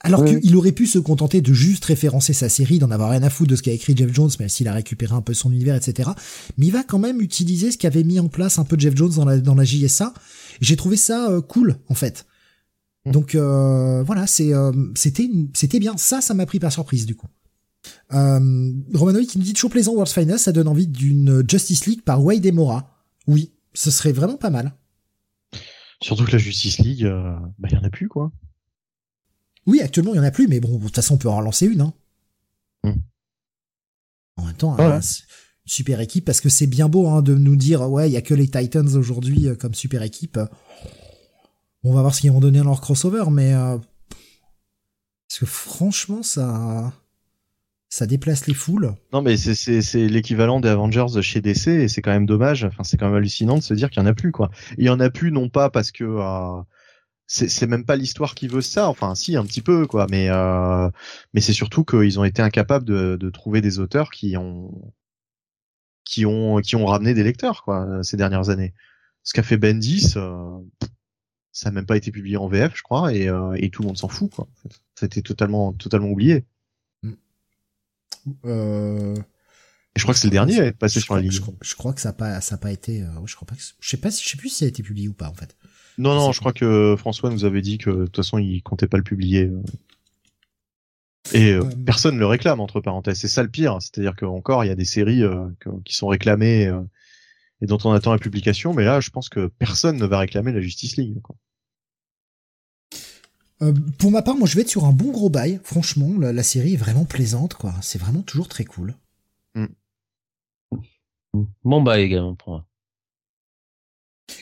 Alors 0.00 0.22
Oui, 0.22 0.40
qu'il 0.40 0.56
aurait 0.56 0.72
pu 0.72 0.86
se 0.86 0.98
contenter 0.98 1.40
de 1.40 1.52
juste 1.52 1.84
référencer 1.84 2.32
sa 2.32 2.48
série, 2.48 2.78
d'en 2.78 2.90
avoir 2.90 3.10
rien 3.10 3.22
à 3.22 3.30
foutre 3.30 3.50
de 3.50 3.56
ce 3.56 3.62
qu'a 3.62 3.72
écrit 3.72 3.96
Jeff 3.96 4.12
Jones, 4.12 4.30
même 4.38 4.48
s'il 4.48 4.68
a 4.68 4.72
récupéré 4.72 5.14
un 5.14 5.22
peu 5.22 5.34
son 5.34 5.50
univers, 5.50 5.74
etc. 5.74 6.10
Mais 6.56 6.66
il 6.66 6.72
va 6.72 6.84
quand 6.84 6.98
même 6.98 7.20
utiliser 7.20 7.72
ce 7.72 7.78
qu'avait 7.78 8.04
mis 8.04 8.20
en 8.20 8.28
place 8.28 8.58
un 8.58 8.64
peu 8.64 8.78
Jeff 8.78 8.96
Jones 8.96 9.12
dans 9.14 9.24
la, 9.24 9.38
dans 9.38 9.54
la 9.54 9.64
JSA. 9.64 10.14
J'ai 10.60 10.76
trouvé 10.76 10.96
ça 10.96 11.30
euh, 11.30 11.40
cool, 11.40 11.76
en 11.88 11.94
fait. 11.94 12.26
Donc 13.06 13.34
euh, 13.34 14.02
voilà, 14.02 14.26
c'est 14.26 14.52
euh, 14.52 14.72
c'était 14.94 15.28
c'était 15.54 15.78
bien. 15.78 15.96
Ça, 15.96 16.20
ça 16.20 16.34
m'a 16.34 16.46
pris 16.46 16.58
par 16.58 16.72
surprise 16.72 17.06
du 17.06 17.14
coup. 17.14 17.28
Euh, 18.12 18.72
Romanoï 18.94 19.26
qui 19.26 19.38
nous 19.38 19.44
dit 19.44 19.52
toujours 19.52 19.70
plaisant 19.70 19.92
World's 19.92 20.12
Finest, 20.12 20.44
ça 20.44 20.52
donne 20.52 20.68
envie 20.68 20.86
d'une 20.86 21.44
Justice 21.48 21.86
League 21.86 22.02
par 22.02 22.24
Wade 22.24 22.46
et 22.46 22.52
Mora. 22.52 23.04
Oui, 23.26 23.52
ce 23.74 23.90
serait 23.90 24.12
vraiment 24.12 24.36
pas 24.36 24.50
mal. 24.50 24.74
Surtout 26.00 26.24
que 26.24 26.32
la 26.32 26.38
Justice 26.38 26.78
League, 26.78 27.04
euh, 27.04 27.36
bah, 27.58 27.68
il 27.70 27.76
y 27.76 27.78
en 27.78 27.84
a 27.84 27.90
plus, 27.90 28.08
quoi. 28.08 28.32
Oui, 29.66 29.80
actuellement 29.82 30.14
il 30.14 30.16
y 30.16 30.20
en 30.20 30.24
a 30.24 30.30
plus, 30.30 30.48
mais 30.48 30.60
bon, 30.60 30.78
de 30.78 30.84
toute 30.84 30.94
façon 30.94 31.14
on 31.14 31.18
peut 31.18 31.28
en 31.28 31.36
relancer 31.36 31.66
une. 31.66 31.82
Hein. 31.82 31.92
Hmm. 32.84 33.00
En 34.36 34.44
même 34.46 34.56
temps, 34.56 34.78
hein, 34.78 35.00
c'est 35.02 35.24
une 35.66 35.70
super 35.70 36.00
équipe 36.00 36.24
parce 36.24 36.40
que 36.40 36.48
c'est 36.48 36.66
bien 36.66 36.88
beau 36.88 37.06
hein, 37.08 37.20
de 37.20 37.34
nous 37.34 37.56
dire 37.56 37.82
ouais 37.90 38.08
il 38.08 38.12
y 38.12 38.16
a 38.16 38.22
que 38.22 38.34
les 38.34 38.48
Titans 38.48 38.88
aujourd'hui 38.96 39.48
euh, 39.48 39.54
comme 39.54 39.74
super 39.74 40.02
équipe. 40.02 40.38
On 41.84 41.92
va 41.92 42.00
voir 42.00 42.14
ce 42.14 42.22
qu'ils 42.22 42.32
vont 42.32 42.40
donner 42.40 42.60
dans 42.60 42.66
leur 42.66 42.80
crossover, 42.80 43.24
mais 43.30 43.52
euh, 43.52 43.76
parce 45.28 45.40
que 45.40 45.46
franchement 45.46 46.22
ça 46.22 46.94
ça 47.88 48.06
déplace 48.06 48.46
les 48.46 48.54
foules. 48.54 48.94
Non, 49.12 49.22
mais 49.22 49.36
c'est, 49.36 50.08
l'équivalent 50.08 50.60
des 50.60 50.68
Avengers 50.68 51.22
chez 51.22 51.40
DC 51.40 51.68
et 51.68 51.88
c'est 51.88 52.02
quand 52.02 52.12
même 52.12 52.26
dommage. 52.26 52.64
Enfin, 52.64 52.84
c'est 52.84 52.96
quand 52.96 53.06
même 53.06 53.16
hallucinant 53.16 53.56
de 53.56 53.62
se 53.62 53.74
dire 53.74 53.90
qu'il 53.90 54.02
y 54.02 54.04
en 54.04 54.08
a 54.08 54.14
plus, 54.14 54.32
quoi. 54.32 54.50
Il 54.76 54.84
y 54.84 54.90
en 54.90 55.00
a 55.00 55.10
plus, 55.10 55.32
non 55.32 55.48
pas 55.48 55.70
parce 55.70 55.90
que 55.90 56.04
euh, 56.04 56.62
c'est, 57.26 57.66
même 57.66 57.84
pas 57.84 57.96
l'histoire 57.96 58.34
qui 58.34 58.48
veut 58.48 58.60
ça. 58.60 58.88
Enfin, 58.88 59.14
si, 59.14 59.36
un 59.36 59.44
petit 59.44 59.62
peu, 59.62 59.86
quoi. 59.86 60.06
Mais, 60.10 60.28
euh, 60.30 60.90
mais 61.32 61.40
c'est 61.40 61.52
surtout 61.52 61.84
qu'ils 61.84 62.18
ont 62.18 62.24
été 62.24 62.42
incapables 62.42 62.84
de, 62.84 63.16
de 63.16 63.30
trouver 63.30 63.60
des 63.60 63.78
auteurs 63.78 64.10
qui 64.10 64.36
ont, 64.36 64.92
qui 66.04 66.26
ont, 66.26 66.60
qui 66.60 66.76
ont 66.76 66.86
ramené 66.86 67.14
des 67.14 67.22
lecteurs, 67.22 67.62
quoi, 67.64 68.02
ces 68.02 68.16
dernières 68.16 68.50
années. 68.50 68.74
Ce 69.22 69.34
qu'a 69.34 69.42
fait 69.42 69.58
Bendis, 69.58 70.14
euh, 70.16 70.58
ça 71.52 71.68
n'a 71.68 71.74
même 71.74 71.86
pas 71.86 71.96
été 71.96 72.10
publié 72.10 72.36
en 72.36 72.48
VF, 72.48 72.74
je 72.76 72.82
crois, 72.82 73.12
et, 73.12 73.28
euh, 73.28 73.54
et 73.58 73.68
tout 73.70 73.82
le 73.82 73.88
monde 73.88 73.98
s'en 73.98 74.08
fout, 74.08 74.30
quoi. 74.32 74.48
C'était 74.94 75.22
totalement, 75.22 75.72
totalement 75.72 76.08
oublié. 76.08 76.46
Euh, 78.44 79.14
Et 79.14 79.98
je 79.98 80.02
crois 80.02 80.14
que 80.14 80.20
c'est 80.20 80.26
le 80.28 80.32
dernier 80.32 80.60
à 80.60 80.64
être 80.66 80.78
passé 80.78 81.00
je 81.00 81.04
sur 81.04 81.14
la 81.16 81.22
ligne. 81.22 81.30
je 81.30 81.40
crois- 81.40 81.54
je 81.60 81.74
crois 81.74 81.92
que 81.92 82.00
ça 82.00 82.10
a 82.10 82.12
pas 82.12 82.40
ça 82.40 82.54
a 82.54 82.58
pas 82.58 82.70
été. 82.72 83.02
euh, 83.02 83.06
je 83.26 83.34
crois 83.36 83.46
pas. 83.46 83.54
que- 83.56 83.62
je 83.80 83.88
sais 83.88 83.96
pas. 83.96 84.10
si- 84.10 84.22
Je 84.24 84.28
sais 84.30 84.36
plus 84.36 84.48
si 84.48 84.56
ça 84.56 84.64
a 84.64 84.68
été 84.68 84.82
publié 84.82 85.08
ou 85.08 85.12
pas 85.14 85.28
en 85.28 85.34
fait. 85.34 85.56
Non, 85.98 86.14
non, 86.14 86.30
je 86.32 86.38
crois 86.40 86.52
que 86.52 86.94
François 86.98 87.30
nous 87.30 87.44
avait 87.44 87.62
dit 87.62 87.78
que 87.78 87.90
de 87.90 88.04
toute 88.06 88.16
façon 88.16 88.38
il 88.38 88.62
comptait 88.62 88.86
pas 88.86 88.96
le 88.98 89.02
publier. 89.02 89.44
euh. 89.46 89.62
Et 91.34 91.52
euh, 91.52 91.62
personne 91.84 92.18
le 92.18 92.26
réclame 92.26 92.60
entre 92.60 92.80
parenthèses. 92.80 93.18
C'est 93.18 93.28
ça 93.28 93.42
le 93.42 93.50
pire, 93.50 93.76
c'est-à-dire 93.80 94.14
qu'encore 94.16 94.64
il 94.64 94.68
y 94.68 94.70
a 94.70 94.74
des 94.76 94.84
séries 94.86 95.22
que- 95.60 95.82
qui 95.84 95.94
sont 95.94 96.06
réclamées 96.06 96.72
et 97.60 97.66
dont 97.66 97.78
on 97.84 97.92
attend 97.92 98.12
la 98.12 98.18
publication, 98.18 98.72
mais 98.72 98.84
là 98.84 99.00
je 99.00 99.10
pense 99.10 99.28
que 99.28 99.48
personne 99.58 99.96
ne 99.98 100.06
va 100.06 100.20
réclamer 100.20 100.52
la 100.52 100.60
Justice 100.60 100.96
League. 100.96 101.20
quoi. 101.22 101.36
Euh, 103.62 103.72
pour 103.98 104.10
ma 104.10 104.22
part, 104.22 104.36
moi, 104.36 104.46
je 104.46 104.54
vais 104.54 104.60
être 104.62 104.68
sur 104.68 104.84
un 104.84 104.92
bon 104.92 105.10
gros 105.10 105.30
bail. 105.30 105.60
Franchement, 105.64 106.10
la, 106.18 106.32
la 106.32 106.42
série 106.42 106.74
est 106.74 106.76
vraiment 106.78 107.04
plaisante, 107.04 107.54
quoi. 107.54 107.74
C'est 107.82 107.98
vraiment 107.98 108.22
toujours 108.22 108.48
très 108.48 108.64
cool. 108.64 108.94
Bon 111.64 111.82
bah 111.82 112.00
également 112.00 112.34
pour 112.34 112.48
moi. 112.52 112.64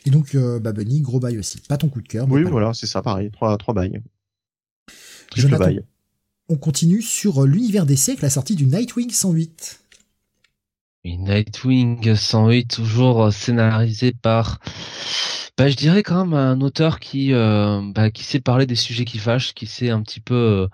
Et 0.04 0.10
donc, 0.10 0.34
euh, 0.34 0.58
bah, 0.58 0.72
Bunny, 0.72 1.00
gros 1.00 1.20
bail 1.20 1.38
aussi. 1.38 1.60
Pas 1.60 1.76
ton 1.76 1.88
coup 1.88 2.00
de 2.00 2.08
cœur. 2.08 2.26
Oui, 2.30 2.42
voilà, 2.44 2.74
c'est 2.74 2.86
ça, 2.86 3.02
pareil, 3.02 3.30
trois, 3.30 3.56
trois 3.58 3.74
bails. 3.74 4.00
Triple 5.30 5.48
Jonathan. 5.48 5.64
bail. 5.64 5.84
On 6.48 6.56
continue 6.56 7.02
sur 7.02 7.42
euh, 7.42 7.46
l'univers 7.46 7.86
d'essai 7.86 8.12
avec 8.12 8.22
la 8.22 8.30
sortie 8.30 8.54
du 8.54 8.66
Nightwing 8.66 9.10
108. 9.10 9.80
Nightwing 11.17 12.15
108 12.15 12.67
toujours 12.67 13.25
euh, 13.25 13.31
scénarisé 13.31 14.12
par 14.12 14.59
bah 15.59 15.68
je 15.70 15.76
dirais 15.76 16.02
quand 16.02 16.26
même 16.26 16.35
un 16.35 16.60
auteur 16.60 17.01
qui 17.01 17.33
euh, 17.33 17.81
bah, 17.94 18.10
qui 18.10 18.25
sait 18.25 18.41
parler 18.41 18.67
des 18.67 18.75
sujets 18.75 19.07
qui 19.07 19.17
fâchent, 19.17 19.55
qui 19.55 19.67
sait 19.67 19.89
un 19.89 20.02
petit 20.02 20.20
peu 20.20 20.68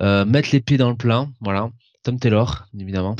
euh, 0.00 0.24
mettre 0.24 0.50
les 0.52 0.60
pieds 0.60 0.76
dans 0.76 0.90
le 0.90 0.96
plein, 0.96 1.32
voilà. 1.40 1.70
Tom 2.04 2.18
Taylor, 2.18 2.66
évidemment. 2.76 3.14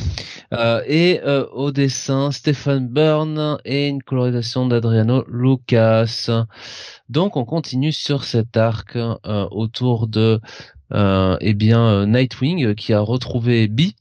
Et 0.87 1.21
euh, 1.23 1.45
au 1.53 1.71
dessin, 1.71 2.31
Stephen 2.31 2.89
Byrne 2.89 3.57
et 3.63 3.87
une 3.87 4.03
colorisation 4.03 4.65
d'Adriano 4.65 5.23
Lucas. 5.29 6.29
Donc 7.07 7.37
on 7.37 7.45
continue 7.45 7.93
sur 7.93 8.25
cet 8.25 8.57
arc 8.57 8.97
autour 9.23 10.07
de 10.07 10.41
eh 10.91 11.53
bien 11.53 12.05
Nightwing 12.05 12.75
qui 12.75 12.91
a 12.93 12.99
retrouvé 12.99 13.69
Bee, 13.69 13.95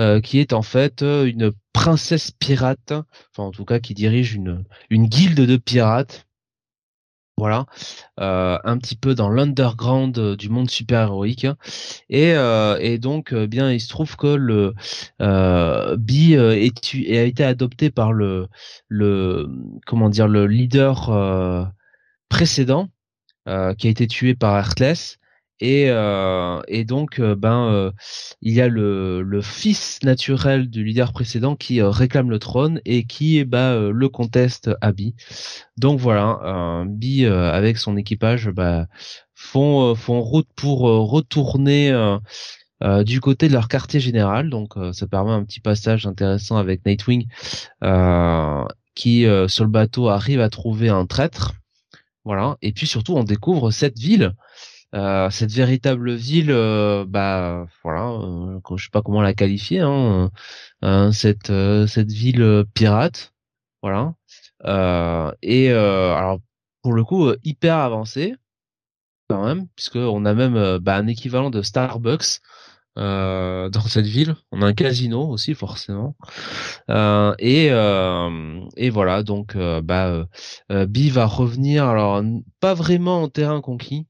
euh, 0.00 0.20
qui 0.20 0.38
est 0.38 0.52
en 0.52 0.62
fait 0.62 1.02
euh, 1.02 1.26
une 1.26 1.52
princesse 1.72 2.30
pirate, 2.30 2.92
enfin 2.92 3.48
en 3.48 3.50
tout 3.50 3.64
cas 3.64 3.80
qui 3.80 3.94
dirige 3.94 4.34
une 4.34 4.64
une 4.90 5.06
guilde 5.06 5.40
de 5.40 5.56
pirates. 5.56 6.26
Voilà, 7.38 7.64
euh, 8.20 8.58
un 8.62 8.78
petit 8.78 8.94
peu 8.94 9.14
dans 9.14 9.30
l'underground 9.30 10.36
du 10.36 10.48
monde 10.50 10.70
super-héroïque. 10.70 11.46
Et, 12.10 12.34
et 12.80 12.98
donc, 12.98 13.34
bien, 13.34 13.72
il 13.72 13.80
se 13.80 13.88
trouve 13.88 14.16
que 14.16 14.28
le 14.28 14.74
euh, 15.22 15.96
Bee 15.96 16.34
est, 16.34 16.94
a 16.94 17.22
été 17.22 17.42
adopté 17.42 17.90
par 17.90 18.12
le, 18.12 18.48
le 18.88 19.48
comment 19.86 20.10
dire, 20.10 20.28
le 20.28 20.46
leader 20.46 21.72
précédent, 22.28 22.90
qui 23.46 23.86
a 23.86 23.90
été 23.90 24.06
tué 24.06 24.34
par 24.34 24.54
Heartless. 24.56 25.18
Et, 25.60 25.86
euh, 25.90 26.60
et 26.66 26.84
donc, 26.84 27.20
euh, 27.20 27.36
ben, 27.36 27.68
euh, 27.68 27.92
il 28.40 28.52
y 28.52 28.60
a 28.60 28.68
le, 28.68 29.40
fils 29.42 30.02
naturel 30.02 30.68
du 30.68 30.84
leader 30.84 31.12
précédent 31.12 31.54
qui 31.56 31.80
réclame 31.80 32.30
le 32.30 32.38
trône 32.40 32.80
et 32.84 33.04
qui 33.04 33.44
bah, 33.44 33.72
euh, 33.72 33.92
le 33.92 34.08
conteste 34.08 34.70
à 34.80 34.90
Bee. 34.92 35.14
Donc 35.76 36.00
voilà, 36.00 36.84
Bee 36.88 37.24
euh, 37.24 37.52
avec 37.52 37.78
son 37.78 37.96
équipage 37.96 38.48
bah, 38.50 38.86
font, 39.34 39.94
font 39.94 40.20
route 40.20 40.48
pour 40.56 40.80
retourner 40.80 41.92
du 43.04 43.20
côté 43.20 43.48
de 43.48 43.52
leur 43.52 43.68
quartier 43.68 44.00
général. 44.00 44.50
Donc 44.50 44.74
ça 44.92 45.06
permet 45.06 45.32
un 45.32 45.44
petit 45.44 45.60
passage 45.60 46.06
intéressant 46.06 46.56
avec 46.56 46.84
Nightwing 46.86 47.26
qui 48.94 49.26
sur 49.48 49.64
le 49.64 49.70
bateau 49.70 50.08
arrive 50.08 50.40
à 50.40 50.50
trouver 50.50 50.88
un 50.88 51.06
traître. 51.06 51.54
Voilà. 52.24 52.56
Et 52.62 52.72
puis 52.72 52.86
surtout 52.86 53.14
on 53.14 53.24
découvre 53.24 53.70
cette 53.70 53.98
ville. 53.98 54.34
Euh, 54.94 55.30
cette 55.30 55.52
véritable 55.52 56.12
ville, 56.14 56.50
euh, 56.50 57.06
bah 57.08 57.66
voilà, 57.82 58.10
euh, 58.10 58.60
je 58.76 58.84
sais 58.84 58.90
pas 58.90 59.00
comment 59.00 59.22
la 59.22 59.32
qualifier, 59.32 59.80
hein, 59.80 60.30
euh, 60.84 61.12
cette 61.12 61.48
euh, 61.48 61.86
cette 61.86 62.12
ville 62.12 62.64
pirate, 62.74 63.32
voilà, 63.82 64.14
et 65.42 65.70
alors 65.72 66.40
pour 66.82 66.92
le 66.92 67.04
coup 67.04 67.30
hyper 67.42 67.76
avancé 67.76 68.34
quand 69.30 69.44
même, 69.46 69.66
puisque 69.76 69.96
on 69.96 70.24
a 70.26 70.34
même 70.34 70.78
bah, 70.78 70.96
un 70.96 71.06
équivalent 71.06 71.50
de 71.50 71.62
Starbucks 71.62 72.40
euh, 72.98 73.70
dans 73.70 73.80
cette 73.82 74.06
ville. 74.06 74.36
On 74.52 74.62
a 74.62 74.66
un 74.66 74.74
casino 74.74 75.26
aussi 75.28 75.54
forcément, 75.54 76.16
Euh, 76.90 77.34
et 77.38 77.68
euh, 77.72 78.60
et 78.76 78.90
voilà 78.90 79.22
donc 79.22 79.56
bah 79.56 80.26
Bee 80.70 81.10
va 81.10 81.26
revenir 81.26 81.86
alors 81.86 82.22
pas 82.60 82.74
vraiment 82.74 83.22
en 83.22 83.28
terrain 83.28 83.60
conquis. 83.62 84.06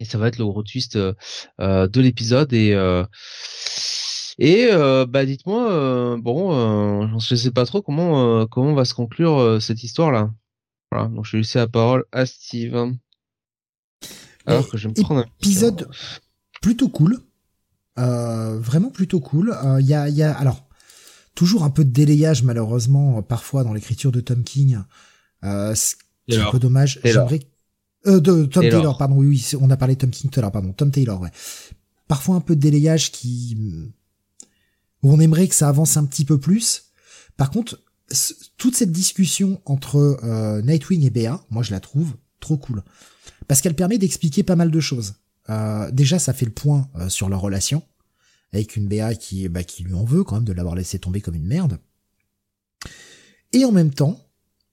Et 0.00 0.04
ça 0.06 0.18
va 0.18 0.28
être 0.28 0.38
le 0.38 0.46
gros 0.46 0.62
twist 0.62 0.96
euh, 0.96 1.12
euh, 1.60 1.86
de 1.86 2.00
l'épisode 2.00 2.52
et 2.54 2.72
euh, 2.72 3.04
et 4.38 4.68
euh, 4.72 5.04
bah 5.06 5.26
dites-moi 5.26 5.70
euh, 5.70 6.16
bon 6.16 6.54
euh, 6.54 7.06
je 7.18 7.34
sais 7.34 7.50
pas 7.50 7.66
trop 7.66 7.82
comment 7.82 8.40
euh, 8.40 8.46
comment 8.46 8.72
va 8.72 8.86
se 8.86 8.94
conclure 8.94 9.38
euh, 9.38 9.60
cette 9.60 9.82
histoire 9.84 10.10
là. 10.10 10.30
Voilà 10.90 11.08
donc 11.08 11.26
je 11.26 11.32
vais 11.32 11.38
laisser 11.38 11.58
la 11.58 11.68
parole 11.68 12.06
à 12.12 12.24
Steve. 12.24 12.94
Alors 14.46 14.68
que 14.68 14.78
je 14.78 14.88
vais 14.88 14.94
me 14.96 15.02
prendre 15.02 15.20
un 15.20 15.26
épisode 15.38 15.88
plutôt 16.62 16.88
cool. 16.88 17.18
Euh, 17.98 18.58
vraiment 18.58 18.90
plutôt 18.90 19.20
cool. 19.20 19.54
Il 19.80 19.86
y, 19.86 19.92
a, 19.92 20.08
y 20.08 20.22
a 20.22 20.32
alors 20.32 20.66
toujours 21.34 21.62
un 21.62 21.70
peu 21.70 21.84
de 21.84 21.90
délayage 21.90 22.42
malheureusement 22.42 23.20
parfois 23.22 23.64
dans 23.64 23.74
l'écriture 23.74 24.12
de 24.12 24.20
Tom 24.20 24.42
King. 24.42 24.78
Euh, 25.44 25.74
ce 25.74 25.96
qui 26.26 26.36
est 26.36 26.40
un 26.40 26.50
peu 26.50 26.58
dommage. 26.58 27.00
J'aimerais 27.04 27.40
euh, 28.06 28.20
de 28.20 28.44
Tom 28.44 28.62
Taylor. 28.62 28.80
Taylor. 28.80 28.98
pardon. 28.98 29.16
Oui, 29.16 29.26
oui, 29.26 29.58
on 29.60 29.70
a 29.70 29.76
parlé 29.76 29.94
de 29.94 30.00
Tom 30.00 30.10
l'heure, 30.36 30.52
pardon. 30.52 30.72
Tom 30.72 30.90
Taylor, 30.90 31.20
ouais. 31.20 31.30
parfois 32.08 32.36
un 32.36 32.40
peu 32.40 32.56
de 32.56 32.60
délayage 32.60 33.12
qui 33.12 33.56
où 35.02 35.12
on 35.12 35.20
aimerait 35.20 35.48
que 35.48 35.54
ça 35.54 35.68
avance 35.68 35.96
un 35.96 36.04
petit 36.04 36.24
peu 36.24 36.38
plus. 36.38 36.90
Par 37.36 37.50
contre, 37.50 37.80
toute 38.58 38.76
cette 38.76 38.92
discussion 38.92 39.60
entre 39.64 40.18
euh, 40.24 40.62
Nightwing 40.62 41.04
et 41.04 41.10
Bea, 41.10 41.42
moi 41.50 41.62
je 41.62 41.70
la 41.70 41.80
trouve 41.80 42.14
trop 42.40 42.56
cool 42.56 42.82
parce 43.48 43.60
qu'elle 43.60 43.74
permet 43.74 43.98
d'expliquer 43.98 44.42
pas 44.42 44.56
mal 44.56 44.70
de 44.70 44.80
choses. 44.80 45.14
Euh, 45.48 45.90
déjà, 45.90 46.18
ça 46.18 46.32
fait 46.32 46.44
le 46.44 46.52
point 46.52 46.88
euh, 46.96 47.08
sur 47.08 47.28
leur 47.28 47.40
relation 47.40 47.82
avec 48.52 48.76
une 48.76 48.88
Bea 48.88 49.14
qui 49.14 49.48
bah, 49.48 49.64
qui 49.64 49.84
lui 49.84 49.94
en 49.94 50.04
veut 50.04 50.24
quand 50.24 50.36
même 50.36 50.44
de 50.44 50.52
l'avoir 50.52 50.74
laissé 50.74 50.98
tomber 50.98 51.20
comme 51.20 51.34
une 51.34 51.46
merde. 51.46 51.78
Et 53.52 53.64
en 53.64 53.72
même 53.72 53.92
temps, 53.92 54.20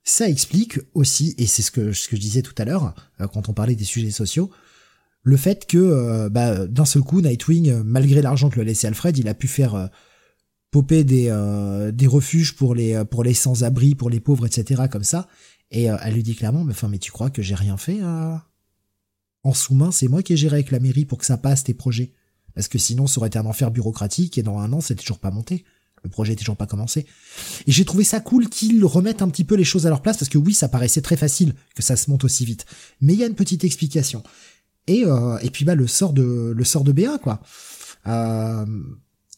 ça 0.09 0.29
explique 0.29 0.79
aussi, 0.93 1.35
et 1.37 1.47
c'est 1.47 1.61
ce 1.61 1.71
que, 1.71 1.91
je 1.91 2.15
disais 2.15 2.41
tout 2.41 2.55
à 2.57 2.65
l'heure 2.65 2.93
quand 3.33 3.49
on 3.49 3.53
parlait 3.53 3.75
des 3.75 3.83
sujets 3.83 4.11
sociaux, 4.11 4.49
le 5.23 5.35
fait 5.37 5.65
que 5.65 6.29
bah, 6.29 6.65
d'un 6.65 6.85
seul 6.85 7.01
coup, 7.01 7.21
Nightwing, 7.21 7.81
malgré 7.83 8.21
l'argent 8.21 8.49
que 8.49 8.57
le 8.57 8.63
laissait 8.63 8.87
Alfred, 8.87 9.17
il 9.17 9.27
a 9.27 9.33
pu 9.33 9.47
faire 9.47 9.89
popper 10.71 11.03
des, 11.03 11.27
euh, 11.29 11.91
refuges 12.07 12.55
pour 12.55 12.75
les, 12.75 13.03
pour 13.05 13.23
les 13.23 13.33
sans-abri, 13.33 13.95
pour 13.95 14.09
les 14.09 14.19
pauvres, 14.19 14.45
etc. 14.45 14.83
comme 14.91 15.03
ça. 15.03 15.27
Et 15.71 15.89
euh, 15.89 15.97
elle 16.03 16.13
lui 16.13 16.23
dit 16.23 16.35
clairement, 16.35 16.63
mais 16.63 16.73
enfin, 16.73 16.87
mais 16.87 16.99
tu 16.99 17.11
crois 17.11 17.29
que 17.29 17.41
j'ai 17.41 17.55
rien 17.55 17.77
fait 17.77 17.99
euh 18.01 18.35
En 19.43 19.53
sous-main, 19.53 19.91
c'est 19.91 20.07
moi 20.07 20.23
qui 20.23 20.33
ai 20.33 20.37
géré 20.37 20.55
avec 20.57 20.71
la 20.71 20.79
mairie 20.79 21.05
pour 21.05 21.17
que 21.17 21.25
ça 21.25 21.37
passe 21.37 21.63
tes 21.63 21.73
projets. 21.73 22.13
Parce 22.53 22.67
que 22.67 22.77
sinon, 22.77 23.07
ça 23.07 23.19
aurait 23.19 23.27
été 23.27 23.37
un 23.37 23.45
enfer 23.45 23.71
bureaucratique 23.71 24.37
et 24.37 24.43
dans 24.43 24.59
un 24.59 24.73
an, 24.73 24.81
c'est 24.81 24.95
toujours 24.95 25.19
pas 25.19 25.31
monté. 25.31 25.63
Le 26.07 26.11
projet 26.11 26.33
était 26.33 26.41
toujours 26.41 26.57
pas 26.57 26.67
commencé. 26.67 27.05
Et 27.67 27.71
j'ai 27.71 27.85
trouvé 27.85 28.03
ça 28.03 28.19
cool 28.19 28.49
qu'ils 28.49 28.83
remettent 28.85 29.21
un 29.21 29.29
petit 29.29 29.43
peu 29.43 29.55
les 29.55 29.63
choses 29.63 29.85
à 29.85 29.89
leur 29.89 30.01
place 30.01 30.17
parce 30.17 30.29
que 30.29 30.37
oui, 30.37 30.53
ça 30.53 30.67
paraissait 30.67 31.01
très 31.01 31.17
facile 31.17 31.53
que 31.75 31.83
ça 31.83 31.95
se 31.95 32.09
monte 32.09 32.23
aussi 32.23 32.45
vite. 32.45 32.65
Mais 33.01 33.13
il 33.13 33.19
y 33.19 33.23
a 33.23 33.27
une 33.27 33.35
petite 33.35 33.63
explication. 33.63 34.23
Et, 34.87 35.03
et 35.41 35.49
puis 35.49 35.65
bah 35.65 35.75
le 35.75 35.85
sort 35.85 36.13
de 36.13 36.53
le 36.55 36.63
sort 36.63 36.85
de 36.85 36.93
BA 36.93 37.17
quoi. 37.17 37.41
Euh, 38.07 38.65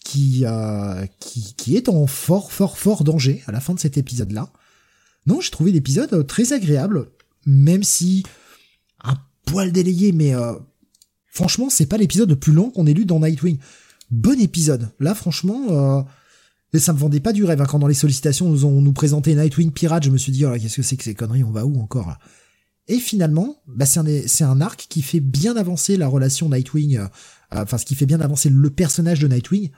qui, 0.09 0.43
euh, 0.43 1.05
qui, 1.19 1.53
qui 1.55 1.75
est 1.75 1.87
en 1.87 2.07
fort, 2.07 2.51
fort, 2.51 2.79
fort 2.79 3.03
danger 3.03 3.43
à 3.45 3.51
la 3.51 3.59
fin 3.59 3.75
de 3.75 3.79
cet 3.79 3.97
épisode-là. 3.97 4.49
Non, 5.27 5.39
j'ai 5.39 5.51
trouvé 5.51 5.71
l'épisode 5.71 6.25
très 6.25 6.51
agréable, 6.51 7.11
même 7.45 7.83
si 7.83 8.23
un 9.03 9.17
poil 9.45 9.71
délayé, 9.71 10.11
mais 10.11 10.33
euh, 10.33 10.53
franchement, 11.27 11.69
c'est 11.69 11.85
pas 11.85 11.97
l'épisode 11.97 12.29
le 12.29 12.35
plus 12.35 12.53
long 12.53 12.71
qu'on 12.71 12.87
ait 12.87 12.93
lu 12.93 13.05
dans 13.05 13.19
Nightwing. 13.19 13.59
Bon 14.09 14.39
épisode. 14.39 14.89
Là, 14.99 15.13
franchement, 15.13 15.67
euh, 15.69 16.01
ça 16.77 16.93
me 16.93 16.99
vendait 16.99 17.19
pas 17.19 17.33
du 17.33 17.43
rêve. 17.43 17.61
Hein. 17.61 17.65
Quand 17.65 17.79
dans 17.79 17.87
les 17.87 17.93
sollicitations, 17.93 18.49
nous 18.49 18.65
ont 18.65 18.81
nous 18.81 18.93
présenté 18.93 19.33
Nightwing 19.33 19.71
Pirate, 19.71 20.03
je 20.03 20.11
me 20.11 20.17
suis 20.17 20.31
dit, 20.31 20.45
oh, 20.45 20.53
qu'est-ce 20.53 20.75
que 20.75 20.83
c'est 20.83 20.97
que 20.97 21.03
ces 21.03 21.15
conneries, 21.15 21.43
on 21.43 21.51
va 21.51 21.65
où 21.65 21.79
encore? 21.81 22.15
Et 22.87 22.99
finalement, 22.99 23.61
bah, 23.67 23.85
c'est 23.85 24.43
un, 24.43 24.61
arc 24.61 24.87
qui 24.89 25.01
fait 25.01 25.19
bien 25.19 25.55
avancer 25.55 25.95
la 25.95 26.07
relation 26.07 26.49
Nightwing, 26.49 26.97
euh, 26.97 27.07
enfin, 27.51 27.77
ce 27.77 27.85
qui 27.85 27.95
fait 27.95 28.07
bien 28.07 28.19
avancer 28.19 28.49
le 28.49 28.69
personnage 28.69 29.19
de 29.19 29.27
Nightwing, 29.27 29.69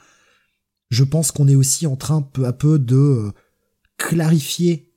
je 0.89 1.03
pense 1.03 1.31
qu'on 1.31 1.47
est 1.47 1.55
aussi 1.55 1.87
en 1.87 1.95
train 1.95 2.21
peu 2.21 2.45
à 2.45 2.53
peu 2.53 2.79
de 2.79 2.95
euh, 2.95 3.31
clarifier 3.97 4.93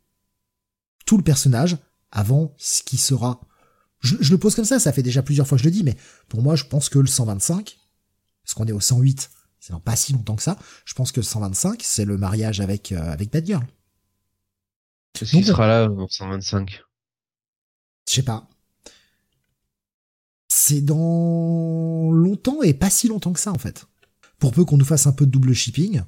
tout 1.07 1.17
le 1.17 1.23
personnage 1.23 1.77
avant 2.11 2.55
ce 2.57 2.83
qui 2.83 2.97
sera. 2.97 3.41
Je, 4.01 4.31
le 4.31 4.39
pose 4.39 4.55
comme 4.55 4.65
ça, 4.65 4.79
ça 4.79 4.93
fait 4.93 5.03
déjà 5.03 5.23
plusieurs 5.23 5.47
fois 5.47 5.57
que 5.57 5.63
je 5.63 5.69
le 5.69 5.73
dis, 5.73 5.83
mais 5.83 5.97
pour 6.29 6.43
moi, 6.43 6.57
je 6.57 6.65
pense 6.65 6.89
que 6.89 6.99
le 6.99 7.07
125, 7.07 7.79
parce 8.45 8.55
qu'on 8.55 8.67
est 8.67 8.73
au 8.73 8.81
108, 8.81 9.31
c'est 9.65 9.73
dans 9.73 9.81
pas 9.81 9.97
si 9.97 10.13
longtemps 10.13 10.37
que 10.37 10.43
ça, 10.43 10.59
je 10.85 10.93
pense 10.93 11.11
que 11.11 11.21
le 11.21 11.25
125, 11.25 11.81
c'est 11.83 12.05
le 12.05 12.19
mariage 12.19 12.61
avec, 12.61 12.93
euh, 12.93 13.13
avec 13.13 13.33
Batgirl. 13.33 13.67
Qu'est-ce 15.15 15.31
qui 15.31 15.45
sera 15.45 15.67
là 15.67 15.91
au 15.91 16.07
125 16.07 16.83
Je 18.09 18.15
sais 18.15 18.23
pas. 18.23 18.47
C'est 20.49 20.83
dans 20.83 22.11
longtemps 22.13 22.63
et 22.63 22.75
pas 22.75 22.91
si 22.91 23.09
longtemps 23.09 23.33
que 23.33 23.41
ça, 23.41 23.53
en 23.53 23.59
fait 23.59 23.87
pour 24.45 24.53
peu 24.53 24.67
qu'on 24.67 24.77
nous 24.77 24.85
fasse 24.85 25.07
un 25.07 25.13
peu 25.13 25.25
de 25.25 25.31
double 25.31 25.55
shipping, 25.55 26.03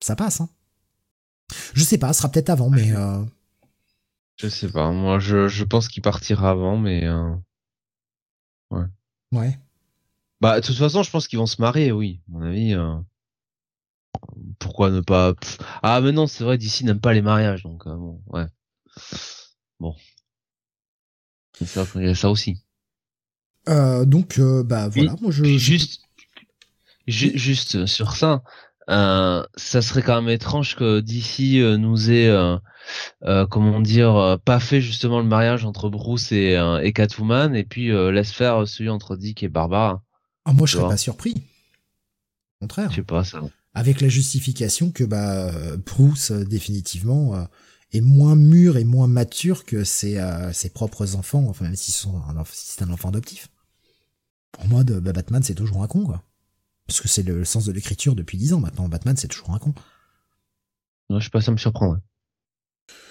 ça 0.00 0.16
passe. 0.16 0.40
Hein. 0.40 0.48
Je 1.72 1.84
sais 1.84 1.98
pas, 1.98 2.12
ce 2.12 2.18
sera 2.18 2.30
peut-être 2.30 2.50
avant, 2.50 2.68
mais. 2.68 2.92
Euh... 2.96 3.24
Je 4.38 4.48
sais 4.48 4.68
pas, 4.68 4.90
moi 4.90 5.20
je, 5.20 5.46
je 5.46 5.62
pense 5.62 5.86
qu'il 5.86 6.02
partira 6.02 6.50
avant, 6.50 6.76
mais. 6.76 7.06
Euh... 7.06 7.32
Ouais. 8.72 8.86
Ouais. 9.30 9.58
Bah, 10.42 10.60
de 10.60 10.66
toute 10.66 10.76
façon, 10.76 11.04
je 11.04 11.10
pense 11.10 11.28
qu'ils 11.28 11.38
vont 11.38 11.46
se 11.46 11.62
marier, 11.62 11.92
oui. 11.92 12.20
À 12.28 12.32
mon 12.32 12.42
avis. 12.42 12.74
Euh... 12.74 12.96
Pourquoi 14.58 14.90
ne 14.90 15.00
pas. 15.00 15.34
Ah, 15.84 16.00
mais 16.00 16.10
non, 16.10 16.26
c'est 16.26 16.42
vrai, 16.42 16.58
d'ici 16.58 16.84
n'aime 16.84 16.98
pas 16.98 17.12
les 17.12 17.22
mariages, 17.22 17.62
donc 17.62 17.86
euh, 17.86 17.94
bon, 17.94 18.20
ouais. 18.26 18.46
Bon. 19.78 19.94
Ça, 21.64 21.84
il 21.94 22.06
y 22.06 22.08
a 22.08 22.16
ça 22.16 22.28
aussi. 22.28 22.60
Euh, 23.68 24.04
donc, 24.04 24.40
euh, 24.40 24.64
bah 24.64 24.88
voilà, 24.88 25.14
moi 25.20 25.30
je. 25.30 25.44
Juste, 25.44 26.02
juste 27.06 27.86
sur 27.86 28.16
ça, 28.16 28.42
euh, 28.90 29.46
ça 29.54 29.80
serait 29.80 30.02
quand 30.02 30.22
même 30.22 30.30
étrange 30.30 30.74
que 30.74 30.98
d'ici 30.98 31.60
euh, 31.60 31.76
nous 31.76 32.10
ait, 32.10 32.28
euh, 32.28 32.58
euh, 33.22 33.46
comment 33.46 33.80
dire, 33.80 34.38
pas 34.44 34.58
fait 34.58 34.80
justement 34.80 35.20
le 35.20 35.26
mariage 35.26 35.64
entre 35.64 35.88
Bruce 35.88 36.32
et, 36.32 36.58
et 36.82 36.92
Catwoman, 36.92 37.54
et 37.54 37.64
puis 37.64 37.92
laisse 38.10 38.32
faire 38.32 38.66
celui 38.66 38.90
entre 38.90 39.14
Dick 39.14 39.44
et 39.44 39.48
Barbara. 39.48 40.02
Ah, 40.44 40.52
moi, 40.52 40.66
je 40.66 40.76
serais 40.76 40.88
pas 40.88 40.96
surpris. 40.96 41.34
Au 42.60 42.64
contraire. 42.64 42.90
Je 42.90 42.96
sais 42.96 43.02
pas 43.02 43.24
ça. 43.24 43.40
Avec 43.74 44.00
la 44.00 44.08
justification 44.08 44.90
que 44.90 45.04
bah 45.04 45.50
Bruce 45.78 46.30
définitivement 46.30 47.48
est 47.92 48.02
moins 48.02 48.36
mûr 48.36 48.76
et 48.76 48.84
moins 48.84 49.06
mature 49.06 49.64
que 49.64 49.82
ses, 49.82 50.22
ses 50.52 50.68
propres 50.68 51.14
enfants, 51.16 51.46
enfin 51.48 51.64
même 51.64 51.76
si 51.76 51.90
c'est 51.92 52.82
un 52.82 52.90
enfant 52.90 53.08
adoptif. 53.08 53.48
Pour 54.52 54.66
moi, 54.68 54.84
de, 54.84 55.00
bah, 55.00 55.12
Batman, 55.12 55.42
c'est 55.42 55.54
toujours 55.54 55.82
un 55.82 55.86
con, 55.86 56.04
quoi. 56.04 56.22
Parce 56.86 57.00
que 57.00 57.08
c'est 57.08 57.22
le 57.22 57.44
sens 57.44 57.64
de 57.64 57.72
l'écriture 57.72 58.14
depuis 58.14 58.36
dix 58.36 58.52
ans 58.52 58.60
maintenant. 58.60 58.88
Batman, 58.88 59.16
c'est 59.16 59.28
toujours 59.28 59.50
un 59.50 59.58
con. 59.58 59.74
Non, 61.08 61.18
je 61.18 61.24
sais 61.24 61.30
pas, 61.30 61.40
ça 61.40 61.50
me 61.52 61.56
surprend. 61.56 61.96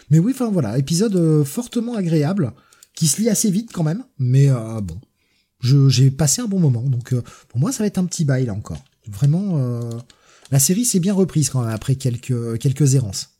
Mais 0.09 0.19
oui, 0.19 0.33
enfin 0.33 0.49
voilà, 0.49 0.77
épisode 0.77 1.15
euh, 1.15 1.43
fortement 1.43 1.95
agréable, 1.95 2.53
qui 2.93 3.07
se 3.07 3.21
lit 3.21 3.29
assez 3.29 3.49
vite 3.49 3.71
quand 3.73 3.83
même, 3.83 4.03
mais 4.19 4.49
euh, 4.49 4.81
bon, 4.81 4.99
j'ai 5.61 6.11
passé 6.11 6.41
un 6.41 6.47
bon 6.47 6.59
moment, 6.59 6.81
donc 6.81 7.13
euh, 7.13 7.21
pour 7.49 7.59
moi 7.59 7.71
ça 7.71 7.83
va 7.83 7.87
être 7.87 7.97
un 7.97 8.05
petit 8.05 8.25
bail 8.25 8.45
là 8.45 8.53
encore. 8.53 8.83
Vraiment, 9.07 9.59
la 10.51 10.59
série 10.59 10.85
s'est 10.85 10.99
bien 10.99 11.13
reprise 11.13 11.49
quand 11.49 11.61
même 11.61 11.73
après 11.73 11.95
quelques 11.95 12.59
quelques 12.59 12.93
errances. 12.93 13.31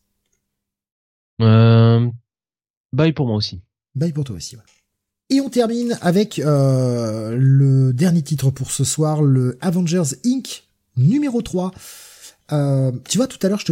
bail 2.93 3.13
pour 3.13 3.27
moi 3.27 3.35
aussi. 3.35 3.61
Bail 3.95 4.11
pour 4.11 4.23
toi 4.23 4.35
aussi, 4.35 4.55
ouais. 4.55 4.63
Et 5.31 5.39
on 5.39 5.49
termine 5.49 5.97
avec 6.01 6.39
euh, 6.39 7.37
le 7.39 7.93
dernier 7.93 8.21
titre 8.21 8.51
pour 8.51 8.69
ce 8.69 8.83
soir, 8.83 9.21
le 9.21 9.57
Avengers 9.61 10.15
Inc. 10.25 10.65
numéro 10.97 11.41
3. 11.41 11.71
Euh, 12.51 12.91
tu 13.07 13.17
vois, 13.17 13.27
tout 13.27 13.39
à 13.41 13.47
l'heure, 13.47 13.59
je 13.59 13.71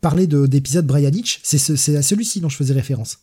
parlais 0.00 0.28
d'épisode 0.28 0.86
Brian 0.86 1.10
Hitch. 1.10 1.40
C'est 1.42 1.96
à 1.96 2.02
celui-ci 2.02 2.40
dont 2.40 2.48
je 2.48 2.56
faisais 2.56 2.74
référence. 2.74 3.18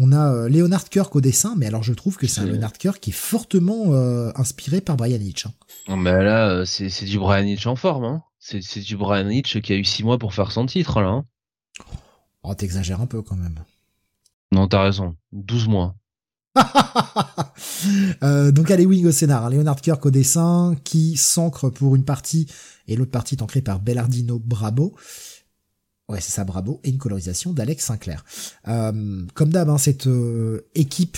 On 0.00 0.12
a 0.12 0.32
euh, 0.32 0.48
Leonard 0.48 0.88
Kirk 0.88 1.14
au 1.14 1.20
dessin, 1.20 1.54
mais 1.56 1.66
alors 1.66 1.82
je 1.82 1.92
trouve 1.92 2.16
que 2.16 2.26
c'est 2.26 2.40
un 2.40 2.46
Leonard 2.46 2.72
Kirk 2.72 2.98
qui 2.98 3.10
est 3.10 3.12
fortement 3.12 3.92
inspiré 4.34 4.80
par 4.80 4.96
Brian 4.96 5.20
Hitch. 5.20 5.46
Hein. 5.46 5.96
Mais 5.96 6.24
là, 6.24 6.64
c'est 6.66 7.04
du 7.04 7.18
Brian 7.18 7.46
Hitch 7.46 7.66
en 7.66 7.76
forme. 7.76 8.04
Hein. 8.04 8.22
C'est 8.38 8.80
du 8.80 8.96
Brian 8.96 9.28
Hitch 9.28 9.60
qui 9.60 9.72
a 9.72 9.76
eu 9.76 9.84
6 9.84 10.02
mois 10.02 10.18
pour 10.18 10.32
faire 10.32 10.50
son 10.50 10.66
titre, 10.66 11.00
là. 11.02 11.08
Hein. 11.08 11.24
Oh, 12.42 12.54
t'exagères 12.54 13.00
un 13.00 13.06
peu 13.06 13.20
quand 13.20 13.36
même. 13.36 13.62
Non, 14.52 14.66
t'as 14.66 14.82
raison. 14.82 15.16
12 15.32 15.68
mois. 15.68 15.94
euh, 18.22 18.50
donc 18.50 18.70
allez 18.70 18.86
Wing 18.86 19.06
au 19.06 19.12
scénar, 19.12 19.44
hein. 19.44 19.50
Leonard 19.50 19.80
Kirk 19.80 20.04
au 20.04 20.10
dessin, 20.10 20.74
qui 20.82 21.16
s'ancre 21.16 21.68
pour 21.68 21.94
une 21.94 22.04
partie, 22.04 22.46
et 22.88 22.96
l'autre 22.96 23.12
partie 23.12 23.36
est 23.36 23.42
ancrée 23.42 23.60
par 23.60 23.78
Bellardino 23.78 24.38
Brabo. 24.38 24.96
Ouais, 26.10 26.20
c'est 26.20 26.32
ça, 26.32 26.44
Brabo, 26.44 26.80
et 26.82 26.90
une 26.90 26.98
colorisation 26.98 27.52
d'Alex 27.52 27.84
Sinclair. 27.84 28.24
Euh, 28.66 29.24
comme 29.34 29.50
d'hab, 29.50 29.70
hein, 29.70 29.78
cette 29.78 30.08
euh, 30.08 30.66
équipe 30.74 31.16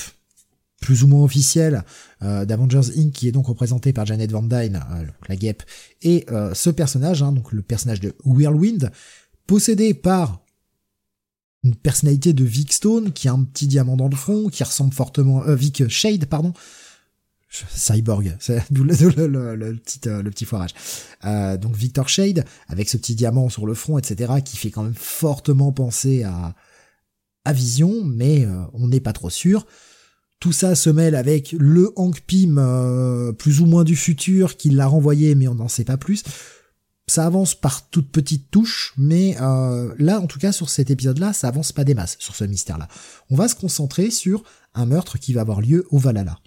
plus 0.83 1.03
ou 1.03 1.07
moins 1.07 1.23
officielle 1.23 1.83
euh, 2.23 2.45
d'Avengers 2.45 2.99
Inc. 2.99 3.13
qui 3.13 3.27
est 3.27 3.33
donc 3.33 3.47
représentée 3.47 3.93
par 3.93 4.05
Janet 4.05 4.31
Van 4.31 4.43
Dyne, 4.43 4.81
la 5.29 5.37
guêpe, 5.37 5.63
et 6.03 6.27
ce 6.55 6.71
personnage, 6.71 7.23
hein, 7.23 7.33
donc 7.33 7.53
le 7.53 7.63
personnage 7.63 8.01
de 8.01 8.15
Whirlwind, 8.25 8.91
possédé 9.47 9.95
par 9.95 10.43
une 11.65 11.77
personnalité 11.77 12.33
de 12.33 12.45
Vic 12.45 12.73
Stone 12.73 13.13
qui 13.13 13.29
a 13.29 13.33
un 13.33 13.45
petit 13.45 13.67
diamant 13.67 13.97
dans 13.97 14.09
le 14.09 14.17
front, 14.17 14.49
qui 14.49 14.65
ressemble 14.65 14.93
fortement 14.93 15.45
euh, 15.45 15.55
Vic 15.55 15.89
Shade, 15.89 16.27
pardon. 16.27 16.53
Cyborg, 17.53 18.37
c'est 18.41 18.63
le, 18.71 19.27
le, 19.27 19.57
le, 19.57 19.77
petit 19.77 20.09
euh, 20.09 20.23
le 20.23 20.31
petit 20.31 20.45
foirage. 20.45 20.71
Euh, 21.25 21.57
donc 21.57 21.77
Victor 21.77 22.09
Shade 22.09 22.45
avec 22.69 22.89
ce 22.89 22.97
petit 22.97 23.15
diamant 23.15 23.49
sur 23.49 23.67
le 23.67 23.75
front, 23.75 23.99
etc., 23.99 24.35
qui 24.45 24.57
fait 24.57 24.71
quand 24.71 24.83
même 24.83 24.95
fortement 24.95 25.73
penser 25.73 26.23
à 26.25 26.55
à 27.45 27.53
Vision, 27.53 28.05
mais 28.05 28.45
euh, 28.45 28.63
on 28.73 28.89
n'est 28.89 29.01
pas 29.01 29.13
trop 29.13 29.31
sûr. 29.31 29.67
Tout 30.39 30.53
ça 30.53 30.75
se 30.75 30.91
mêle 30.91 31.15
avec 31.15 31.53
le 31.59 31.93
Hank 31.97 32.21
Pym 32.21 32.57
euh, 32.59 33.33
plus 33.33 33.61
ou 33.61 33.67
moins 33.67 33.85
du 33.85 33.97
futur 33.97 34.57
qui 34.57 34.71
l'a 34.71 34.87
renvoyé, 34.87 35.35
mais 35.35 35.49
on 35.49 35.55
n'en 35.55 35.69
sait 35.69 35.85
pas 35.85 35.97
plus 35.97 36.23
ça 37.09 37.27
avance 37.27 37.55
par 37.55 37.89
toutes 37.91 38.11
petites 38.11 38.51
touches, 38.51 38.95
mais 38.97 39.37
euh, 39.41 39.95
là, 39.99 40.21
en 40.21 40.27
tout 40.27 40.39
cas, 40.39 40.53
sur 40.53 40.71
cet 40.71 40.91
épisode-là, 40.91 41.33
ça 41.33 41.49
avance 41.49 41.73
pas 41.73 41.85
des 41.85 41.95
masses 41.95 42.17
sur 42.19 42.35
ce 42.35 42.45
mystère-là. 42.45 42.89
On 43.29 43.37
va 43.37 43.49
se 43.49 43.55
concentrer 43.55 44.11
sur 44.11 44.45
un 44.75 44.87
meurtre 44.87 45.19
qui 45.19 45.33
va 45.33 45.43
avoir 45.43 45.61
lieu 45.61 45.87
au 45.91 45.99
Valhalla. 45.99 46.39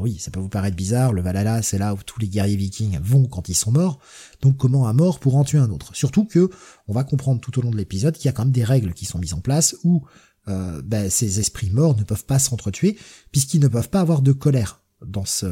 Oui, 0.00 0.18
ça 0.18 0.30
peut 0.30 0.40
vous 0.40 0.48
paraître 0.48 0.76
bizarre, 0.76 1.12
le 1.12 1.22
Valhalla, 1.22 1.62
c'est 1.62 1.78
là 1.78 1.94
où 1.94 1.98
tous 2.04 2.18
les 2.20 2.28
guerriers 2.28 2.56
vikings 2.56 2.98
vont 3.02 3.26
quand 3.26 3.48
ils 3.48 3.54
sont 3.54 3.70
morts. 3.70 4.00
Donc 4.40 4.56
comment 4.56 4.88
un 4.88 4.92
mort 4.92 5.20
pour 5.20 5.36
en 5.36 5.44
tuer 5.44 5.58
un 5.58 5.70
autre? 5.70 5.94
Surtout 5.94 6.24
que 6.24 6.50
on 6.88 6.92
va 6.92 7.04
comprendre 7.04 7.40
tout 7.40 7.58
au 7.58 7.62
long 7.62 7.70
de 7.70 7.76
l'épisode 7.76 8.16
qu'il 8.16 8.26
y 8.26 8.28
a 8.28 8.32
quand 8.32 8.44
même 8.44 8.52
des 8.52 8.64
règles 8.64 8.94
qui 8.94 9.04
sont 9.04 9.18
mises 9.18 9.34
en 9.34 9.40
place 9.40 9.76
où 9.84 10.04
euh, 10.48 10.80
ben, 10.82 11.10
ces 11.10 11.38
esprits 11.38 11.70
morts 11.70 11.96
ne 11.96 12.02
peuvent 12.02 12.24
pas 12.24 12.38
s'entretuer 12.38 12.98
puisqu'ils 13.30 13.60
ne 13.60 13.68
peuvent 13.68 13.90
pas 13.90 14.00
avoir 14.00 14.22
de 14.22 14.32
colère 14.32 14.80
dans 15.04 15.26
ce 15.26 15.46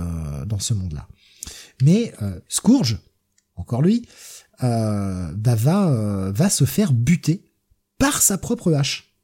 dans 0.45 0.59
ce 0.59 0.75
monde-là. 0.75 1.09
Mais 1.83 2.15
euh, 2.23 2.41
Scourge, 2.49 2.99
encore 3.55 3.83
lui, 3.83 4.07
euh, 4.63 5.31
bah, 5.35 5.55
va 5.55 5.91
euh, 5.91 6.33
va 6.33 6.51
se 6.51 6.65
faire 6.65 6.93
buter 6.93 7.53
par 7.99 8.23
sa 8.23 8.39
propre 8.39 8.73
hache 8.73 9.15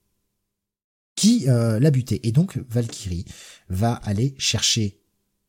qui 1.16 1.48
euh, 1.48 1.80
l'a 1.80 1.90
buté. 1.90 2.26
Et 2.26 2.32
donc 2.32 2.58
Valkyrie 2.68 3.24
va 3.68 3.94
aller 3.94 4.34
chercher 4.38 5.00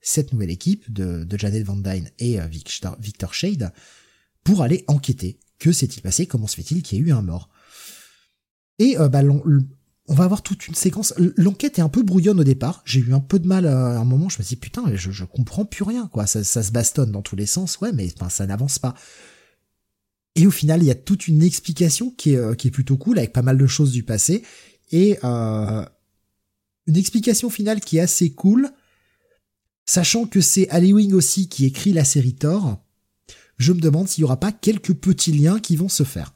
cette 0.06 0.34
nouvelle 0.34 0.52
équipe 0.52 0.92
de, 0.92 1.26
Janet 1.38 1.64
Van 1.64 1.76
Dyne 1.76 2.10
et 2.20 2.40
euh, 2.40 2.48
Victor, 2.48 3.34
Shade 3.34 3.72
pour 4.44 4.62
aller 4.62 4.86
enquêter. 4.88 5.40
Que 5.60 5.72
s'est-il 5.72 6.02
passé? 6.02 6.28
Comment 6.28 6.48
se 6.48 6.56
fait-il 6.56 6.84
qu'il 6.84 7.00
y 7.00 7.02
ait 7.02 7.06
eu 7.06 7.12
un 7.12 7.22
mort? 7.22 7.50
Et 8.78 8.98
euh, 8.98 9.10
bah, 9.10 9.22
on 10.08 10.14
va 10.14 10.24
avoir 10.24 10.44
toute 10.44 10.68
une 10.68 10.76
séquence. 10.76 11.14
L'enquête 11.18 11.80
est 11.80 11.82
un 11.82 11.90
peu 11.90 12.04
brouillonne 12.04 12.40
au 12.40 12.44
départ. 12.44 12.84
J'ai 12.86 13.00
eu 13.00 13.14
un 13.14 13.20
peu 13.20 13.40
de 13.40 13.48
mal 13.48 13.66
à 13.66 14.00
un 14.00 14.06
moment. 14.06 14.30
Je 14.30 14.38
me 14.38 14.44
suis 14.44 14.56
dit 14.56 14.60
putain, 14.62 14.84
je, 14.94 15.24
comprends 15.24 15.66
plus 15.66 15.84
rien 15.84 16.08
quoi. 16.08 16.28
Ça, 16.28 16.44
ça 16.44 16.62
se 16.62 16.72
bastonne 16.72 17.12
dans 17.12 17.24
tous 17.24 17.36
les 17.36 17.48
sens. 17.48 17.80
Ouais, 17.80 17.92
mais 17.92 18.08
enfin, 18.16 18.30
ça 18.30 18.46
n'avance 18.46 18.78
pas. 18.78 18.94
Et 20.36 20.46
au 20.46 20.52
final, 20.52 20.84
il 20.84 20.88
y 20.88 20.92
a 20.92 20.96
toute 20.96 21.28
une 21.28 21.42
explication 21.42 22.12
qui 22.12 22.34
est, 22.34 22.38
euh, 22.38 22.54
plutôt 22.54 22.98
cool 22.98 23.18
avec 23.18 23.34
pas 23.34 23.42
mal 23.42 23.58
de 23.58 23.68
choses 23.68 23.92
du 23.92 24.04
passé 24.04 24.44
et 24.92 25.18
euh, 25.24 25.86
une 26.88 26.98
explication 26.98 27.50
finale 27.50 27.80
qui 27.80 27.98
est 27.98 28.02
assez 28.02 28.32
cool, 28.32 28.70
sachant 29.86 30.26
que 30.26 30.42
c'est 30.42 30.70
Ali 30.70 30.94
Wing 30.94 31.14
aussi 31.14 31.48
qui 31.50 31.66
écrit 31.66 31.94
la 31.94 32.04
série 32.04 32.34
Thor. 32.36 32.82
Je 33.58 33.74
me 33.74 33.80
demande 33.80 34.08
s'il 34.08 34.22
y 34.22 34.26
aura 34.26 34.40
pas 34.40 34.52
quelques 34.52 34.94
petits 34.94 35.32
liens 35.32 35.60
qui 35.60 35.76
vont 35.76 35.90
se 35.90 36.04
faire. 36.04 36.34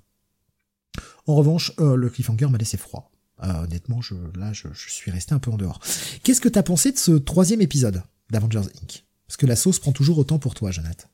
En 1.27 1.35
revanche, 1.35 1.73
euh, 1.79 1.95
le 1.95 2.09
cliffhanger 2.09 2.47
m'a 2.47 2.57
laissé 2.57 2.77
froid. 2.77 3.11
Euh, 3.43 3.63
honnêtement, 3.63 4.01
là, 4.35 4.53
je, 4.53 4.67
je 4.73 4.89
suis 4.89 5.11
resté 5.11 5.33
un 5.33 5.39
peu 5.39 5.51
en 5.51 5.57
dehors. 5.57 5.79
Qu'est-ce 6.23 6.41
que 6.41 6.49
t'as 6.49 6.63
pensé 6.63 6.91
de 6.91 6.97
ce 6.97 7.11
troisième 7.11 7.61
épisode 7.61 8.03
d'Avengers 8.29 8.67
Inc? 8.81 9.05
Parce 9.27 9.37
que 9.37 9.45
la 9.45 9.55
sauce 9.55 9.79
prend 9.79 9.91
toujours 9.91 10.17
autant 10.17 10.39
pour 10.39 10.55
toi, 10.55 10.71
Jonathan. 10.71 11.07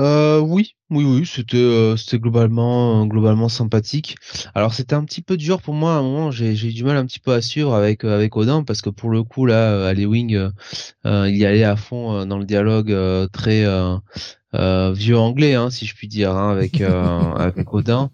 Euh, 0.00 0.38
oui, 0.40 0.76
oui, 0.88 1.04
oui, 1.04 1.26
c'était 1.26 1.58
euh, 1.58 1.94
c'était 1.96 2.18
globalement 2.18 3.06
globalement 3.06 3.50
sympathique. 3.50 4.16
Alors 4.54 4.72
c'était 4.72 4.94
un 4.94 5.04
petit 5.04 5.20
peu 5.20 5.36
dur 5.36 5.60
pour 5.60 5.74
moi 5.74 5.94
à 5.94 5.98
un 5.98 6.02
moment, 6.02 6.30
j'ai 6.30 6.56
j'ai 6.56 6.68
eu 6.68 6.72
du 6.72 6.84
mal 6.84 6.96
un 6.96 7.04
petit 7.04 7.18
peu 7.20 7.32
à 7.34 7.42
suivre 7.42 7.74
avec 7.74 8.04
euh, 8.04 8.14
avec 8.14 8.34
Odin 8.34 8.64
parce 8.64 8.80
que 8.80 8.88
pour 8.88 9.10
le 9.10 9.22
coup 9.24 9.44
là, 9.44 9.72
euh, 9.72 9.90
Ali 9.90 10.06
Wing, 10.06 10.34
euh, 10.34 10.50
euh, 11.06 11.28
il 11.28 11.36
y 11.36 11.44
allait 11.44 11.64
à 11.64 11.76
fond 11.76 12.14
euh, 12.14 12.24
dans 12.24 12.38
le 12.38 12.46
dialogue 12.46 12.90
euh, 12.92 13.26
très 13.28 13.64
euh, 13.66 13.96
euh, 14.54 14.92
vieux 14.92 15.18
anglais, 15.18 15.54
hein, 15.54 15.70
si 15.70 15.84
je 15.86 15.94
puis 15.94 16.08
dire, 16.08 16.32
hein, 16.34 16.50
avec 16.50 16.80
euh, 16.80 17.34
avec 17.36 17.72
Odin. 17.74 18.10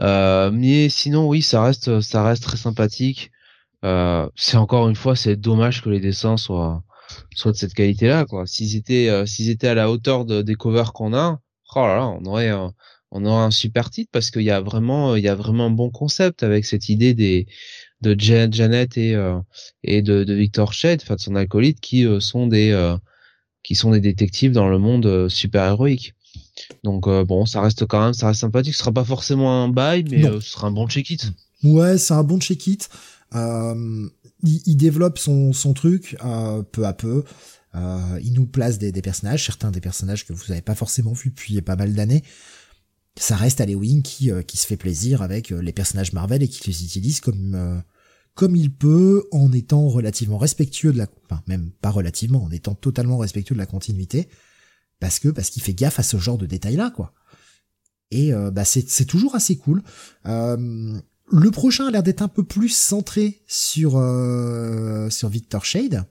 Euh, 0.00 0.50
mais 0.52 0.88
sinon 0.90 1.26
oui, 1.28 1.40
ça 1.42 1.62
reste 1.62 2.00
ça 2.02 2.22
reste 2.24 2.42
très 2.44 2.58
sympathique. 2.58 3.30
Euh, 3.84 4.28
c'est 4.36 4.56
encore 4.58 4.88
une 4.88 4.96
fois, 4.96 5.16
c'est 5.16 5.36
dommage 5.36 5.82
que 5.82 5.90
les 5.90 6.00
dessins 6.00 6.36
soient 6.36 6.82
soit 7.34 7.52
de 7.52 7.56
cette 7.56 7.74
qualité-là, 7.74 8.24
quoi. 8.26 8.46
S'ils 8.46 8.76
étaient, 8.76 9.08
euh, 9.08 9.26
s'ils 9.26 9.50
étaient 9.50 9.68
à 9.68 9.74
la 9.74 9.90
hauteur 9.90 10.24
de, 10.24 10.42
des 10.42 10.54
covers 10.54 10.92
qu'on 10.92 11.14
a, 11.14 11.40
oh 11.76 11.80
là 11.80 11.96
là, 11.96 12.06
on 12.08 12.24
aurait, 12.26 12.48
un, 12.48 12.72
on 13.10 13.24
aurait 13.24 13.44
un 13.44 13.50
super 13.50 13.90
titre 13.90 14.10
parce 14.12 14.30
qu'il 14.30 14.42
y 14.42 14.50
a 14.50 14.60
vraiment, 14.60 15.16
il 15.16 15.24
y 15.24 15.28
a 15.28 15.34
vraiment 15.34 15.66
un 15.66 15.70
bon 15.70 15.90
concept 15.90 16.42
avec 16.42 16.64
cette 16.64 16.88
idée 16.88 17.14
des, 17.14 17.46
de 18.00 18.14
Jan- 18.18 18.52
Janet 18.52 18.96
et 18.98 19.14
euh, 19.14 19.38
et 19.82 20.02
de, 20.02 20.24
de 20.24 20.34
Victor 20.34 20.72
Shade, 20.72 21.00
enfin 21.02 21.16
de 21.16 21.20
son 21.20 21.36
acolyte, 21.36 21.80
qui 21.80 22.06
euh, 22.06 22.20
sont 22.20 22.46
des, 22.46 22.70
euh, 22.70 22.96
qui 23.62 23.74
sont 23.74 23.90
des 23.90 24.00
détectives 24.00 24.52
dans 24.52 24.68
le 24.68 24.78
monde 24.78 25.06
euh, 25.06 25.28
super 25.28 25.64
héroïque. 25.66 26.14
Donc 26.82 27.06
euh, 27.06 27.24
bon, 27.24 27.46
ça 27.46 27.60
reste 27.60 27.86
quand 27.86 28.02
même, 28.02 28.14
ça 28.14 28.28
reste 28.28 28.40
sympathique. 28.40 28.74
Ce 28.74 28.80
sera 28.80 28.92
pas 28.92 29.04
forcément 29.04 29.64
un 29.64 29.68
bail, 29.68 30.04
mais 30.10 30.24
euh, 30.26 30.40
ce 30.40 30.50
sera 30.50 30.68
un 30.68 30.70
bon 30.70 30.88
check-it. 30.88 31.32
Ouais, 31.62 31.98
c'est 31.98 32.14
un 32.14 32.22
bon 32.22 32.38
check-it. 32.38 32.88
Euh, 33.34 34.08
il, 34.44 34.62
il 34.66 34.76
développe 34.76 35.18
son, 35.18 35.52
son 35.52 35.74
truc 35.74 36.16
euh, 36.24 36.62
peu 36.62 36.86
à 36.86 36.92
peu. 36.92 37.24
Euh, 37.74 38.20
il 38.22 38.34
nous 38.34 38.46
place 38.46 38.78
des, 38.78 38.92
des 38.92 39.02
personnages, 39.02 39.44
certains 39.44 39.70
des 39.70 39.80
personnages 39.80 40.24
que 40.24 40.32
vous 40.32 40.44
n'avez 40.48 40.62
pas 40.62 40.76
forcément 40.76 41.12
vus 41.12 41.30
depuis 41.30 41.60
pas 41.60 41.76
mal 41.76 41.92
d'années. 41.92 42.22
Ça 43.18 43.36
reste 43.36 43.60
Halloween 43.60 44.02
qui, 44.02 44.30
euh, 44.30 44.42
qui 44.42 44.56
se 44.56 44.66
fait 44.66 44.76
plaisir 44.76 45.22
avec 45.22 45.52
euh, 45.52 45.60
les 45.60 45.72
personnages 45.72 46.12
Marvel 46.12 46.42
et 46.42 46.48
qui 46.48 46.68
les 46.68 46.84
utilise 46.84 47.20
comme 47.20 47.54
euh, 47.54 47.80
comme 48.34 48.56
il 48.56 48.72
peut 48.72 49.28
en 49.30 49.52
étant 49.52 49.88
relativement 49.88 50.38
respectueux 50.38 50.92
de 50.92 50.98
la, 50.98 51.06
enfin 51.30 51.40
même 51.46 51.70
pas 51.80 51.90
relativement, 51.90 52.42
en 52.42 52.50
étant 52.50 52.74
totalement 52.74 53.16
respectueux 53.18 53.54
de 53.54 53.60
la 53.60 53.66
continuité, 53.66 54.28
parce 54.98 55.20
que 55.20 55.28
parce 55.28 55.50
qu'il 55.50 55.62
fait 55.62 55.74
gaffe 55.74 56.00
à 56.00 56.02
ce 56.02 56.16
genre 56.16 56.38
de 56.38 56.46
détails 56.46 56.76
là 56.76 56.90
quoi. 56.90 57.14
Et 58.10 58.32
euh, 58.32 58.50
bah 58.50 58.64
c'est 58.64 59.04
toujours 59.06 59.34
assez 59.36 59.56
cool. 59.56 59.82
Euh, 60.26 61.00
le 61.30 61.50
prochain 61.50 61.86
a 61.86 61.90
l'air 61.90 62.02
d'être 62.02 62.22
un 62.22 62.28
peu 62.28 62.44
plus 62.44 62.68
centré 62.68 63.42
sur 63.46 63.96
euh, 63.96 65.08
sur 65.10 65.28
Victor 65.28 65.64
Shade. 65.64 66.04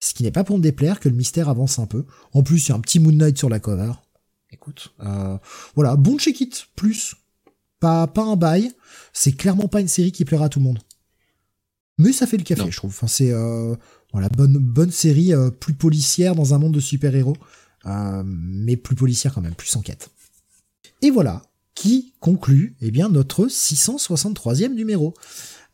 Ce 0.00 0.14
qui 0.14 0.22
n'est 0.22 0.30
pas 0.30 0.44
pour 0.44 0.58
me 0.58 0.62
déplaire 0.62 1.00
que 1.00 1.08
le 1.08 1.16
mystère 1.16 1.48
avance 1.48 1.78
un 1.78 1.86
peu. 1.86 2.04
En 2.32 2.42
plus, 2.42 2.66
il 2.66 2.68
y 2.68 2.72
a 2.72 2.76
un 2.76 2.80
petit 2.80 3.00
Moon 3.00 3.12
Knight 3.12 3.36
sur 3.36 3.48
la 3.48 3.58
cover. 3.58 3.92
Écoute, 4.50 4.94
euh, 5.00 5.36
voilà, 5.74 5.96
bon 5.96 6.18
check 6.18 6.40
it, 6.40 6.68
plus. 6.76 7.16
Pas, 7.80 8.06
pas 8.06 8.22
un 8.22 8.36
bail. 8.36 8.72
C'est 9.12 9.32
clairement 9.32 9.68
pas 9.68 9.80
une 9.80 9.88
série 9.88 10.12
qui 10.12 10.24
plaira 10.24 10.46
à 10.46 10.48
tout 10.48 10.60
le 10.60 10.64
monde. 10.64 10.78
Mais 11.98 12.12
ça 12.12 12.26
fait 12.26 12.36
le 12.36 12.44
café, 12.44 12.62
Non. 12.62 12.70
je 12.70 12.76
trouve. 12.76 12.90
Enfin, 12.90 13.08
c'est 13.08 13.32
euh, 13.32 13.74
voilà, 14.12 14.28
bonne 14.28 14.56
bonne 14.56 14.92
série, 14.92 15.34
euh, 15.34 15.50
plus 15.50 15.74
policière 15.74 16.34
dans 16.34 16.54
un 16.54 16.58
monde 16.58 16.72
de 16.74 16.80
super-héros, 16.80 17.36
euh, 17.86 18.22
mais 18.24 18.76
plus 18.76 18.94
policière 18.94 19.34
quand 19.34 19.40
même, 19.40 19.54
plus 19.54 19.74
enquête. 19.76 20.10
Et 21.02 21.10
voilà, 21.10 21.42
qui 21.78 22.12
conclut 22.18 22.74
eh 22.80 22.90
bien 22.90 23.08
notre 23.08 23.46
663e 23.46 24.74
numéro. 24.74 25.14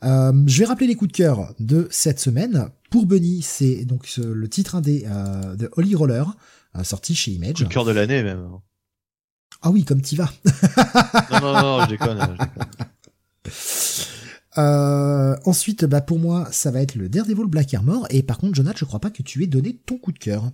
Euh, 0.02 0.32
je 0.46 0.58
vais 0.58 0.66
rappeler 0.66 0.86
les 0.86 0.96
coups 0.96 1.10
de 1.10 1.16
cœur 1.16 1.54
de 1.58 1.88
cette 1.90 2.20
semaine. 2.20 2.68
Pour 2.90 3.06
Bunny, 3.06 3.40
c'est 3.40 3.86
donc 3.86 4.06
le 4.18 4.48
titre 4.50 4.74
indé 4.74 5.06
euh, 5.06 5.56
de 5.56 5.70
Holy 5.78 5.94
Roller, 5.94 6.26
euh, 6.76 6.84
sorti 6.84 7.14
chez 7.14 7.30
Image. 7.30 7.54
Coup 7.54 7.64
de 7.64 7.68
cœur 7.68 7.86
de 7.86 7.92
l'année 7.92 8.22
même. 8.22 8.46
Ah 9.62 9.70
oui, 9.70 9.84
comme 9.84 10.02
t'y 10.02 10.14
vas. 10.16 10.30
Non, 11.32 11.40
non, 11.40 11.62
non, 11.62 11.84
je 11.84 11.88
déconne. 11.88 12.18
je 12.20 12.26
déconne. 12.32 12.48
Euh, 14.58 15.36
ensuite, 15.46 15.86
bah 15.86 16.02
pour 16.02 16.18
moi, 16.18 16.46
ça 16.52 16.70
va 16.70 16.82
être 16.82 16.96
le 16.96 17.08
Daredevil 17.08 17.46
Black 17.46 17.72
Armor. 17.72 18.06
Et 18.10 18.22
par 18.22 18.36
contre, 18.36 18.54
Jonathan, 18.54 18.76
je 18.78 18.84
crois 18.84 19.00
pas 19.00 19.10
que 19.10 19.22
tu 19.22 19.42
aies 19.42 19.46
donné 19.46 19.74
ton 19.86 19.96
coup 19.96 20.12
de 20.12 20.18
cœur. 20.18 20.50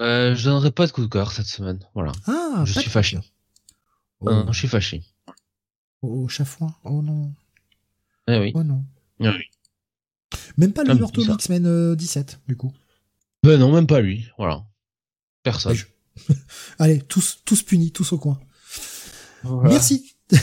Euh, 0.00 0.34
je 0.34 0.48
donnerai 0.48 0.70
pas 0.70 0.86
de 0.86 0.92
coup 0.92 1.02
de 1.02 1.08
cœur 1.08 1.30
cette 1.30 1.46
semaine. 1.46 1.78
Voilà. 1.94 2.12
Ah, 2.26 2.62
Je 2.64 2.80
suis 2.80 2.90
fâché. 2.90 3.20
Euh. 4.26 4.44
Oh, 4.48 4.52
je 4.52 4.58
suis 4.58 4.68
fâché. 4.68 5.02
oh, 6.02 6.28
chafouin. 6.28 6.74
Oh 6.84 7.02
non. 7.02 7.32
Eh 8.28 8.38
oui. 8.38 8.52
Oh 8.54 8.62
non. 8.62 8.84
Ah 9.20 9.34
oui. 9.36 9.44
Même 10.56 10.72
pas 10.72 10.84
le 10.84 10.90
Ah, 10.90 10.94
Immortal 10.94 11.22
bizarre. 11.22 11.36
X-Men 11.36 11.66
euh, 11.66 11.94
17, 11.96 12.40
du 12.48 12.56
coup. 12.56 12.72
Ben 13.42 13.58
non, 13.58 13.72
même 13.72 13.86
pas 13.86 14.00
lui. 14.00 14.26
Voilà. 14.38 14.64
Personne. 15.42 15.74
Je- 15.74 15.86
Allez, 16.78 17.00
tous, 17.00 17.40
tous 17.44 17.62
punis, 17.62 17.90
tous 17.92 18.12
au 18.12 18.18
coin. 18.18 18.38
Voilà. 19.42 19.70
Merci. 19.70 20.14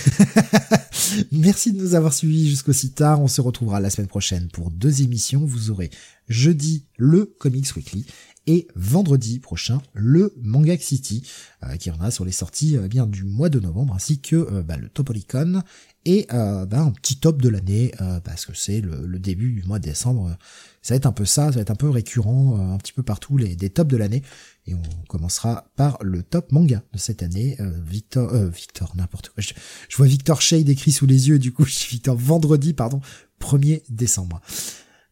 Merci 1.32 1.72
de 1.74 1.77
nous 1.82 1.95
avoir 1.95 2.14
suivis 2.14 2.49
jusqu'aussi 2.49 2.91
tard. 2.91 3.22
On 3.22 3.27
se 3.27 3.41
retrouvera 3.41 3.80
la 3.80 3.90
semaine 3.90 4.08
prochaine 4.08 4.49
pour 4.49 4.69
deux 4.72 5.01
émissions. 5.01 5.45
Vous 5.45 5.72
aurez 5.72 5.90
jeudi 6.27 6.85
le 6.98 7.25
Comics 7.25 7.75
Weekly 7.75 8.06
et 8.48 8.68
vendredi 8.76 9.40
prochain 9.40 9.82
le 9.93 10.34
Manga 10.42 10.77
City 10.77 11.24
euh, 11.64 11.76
qui 11.76 11.90
reviendra 11.90 12.11
sur 12.11 12.26
les 12.26 12.32
sorties 12.32 12.77
euh, 12.77 12.88
bien 12.88 13.06
du 13.06 13.24
mois 13.24 13.50
de 13.50 13.59
novembre 13.59 13.93
ainsi 13.93 14.19
que 14.19 14.35
euh, 14.35 14.64
bah, 14.64 14.77
le 14.77 14.90
Topolicon 14.90 15.61
et 16.06 16.27
bah, 16.30 16.80
un 16.80 16.92
petit 16.92 17.19
top 17.19 17.42
de 17.42 17.50
l'année 17.50 17.92
parce 18.24 18.45
que 18.45 18.56
c'est 18.56 18.80
le, 18.82 19.19
début 19.19 19.51
du 19.51 19.64
mois 19.64 19.80
de 19.80 19.84
décembre. 19.84 20.35
Ça 20.82 20.93
va 20.93 20.95
être 20.95 21.06
un 21.06 21.11
peu 21.11 21.26
ça, 21.26 21.48
ça 21.48 21.51
va 21.51 21.61
être 21.61 21.72
un 21.72 21.76
peu 21.76 21.90
récurrent 21.90 22.58
un 22.74 22.77
petit 22.77 22.93
peu 22.93 23.03
partout 23.03 23.38
les 23.38 23.56
des 23.56 23.69
tops 23.69 23.92
de 23.92 23.98
l'année 23.98 24.24
et 24.66 24.74
on 24.74 24.82
commencera 25.08 25.72
par 25.76 25.98
le 26.01 26.24
top 26.24 26.51
manga 26.51 26.84
de 26.93 26.98
cette 26.98 27.22
année. 27.22 27.58
Victor, 27.85 28.34
euh, 28.34 28.50
Victor, 28.50 28.95
n'importe 28.95 29.30
quoi. 29.30 29.42
Je, 29.42 29.53
je 29.90 29.98
vois 29.98 30.08
Victor 30.08 30.42
Shade 30.42 30.69
écrit 30.69 30.92
sous 30.92 31.06
les 31.06 31.30
yeux, 31.30 31.40
du 31.40 31.51
coup, 31.51 31.66
je 31.66 31.74
suis 31.74 31.95
Victor 31.95 32.16
vendredi, 32.16 32.74
pardon, 32.74 33.01
1er 33.42 33.82
décembre. 33.90 34.42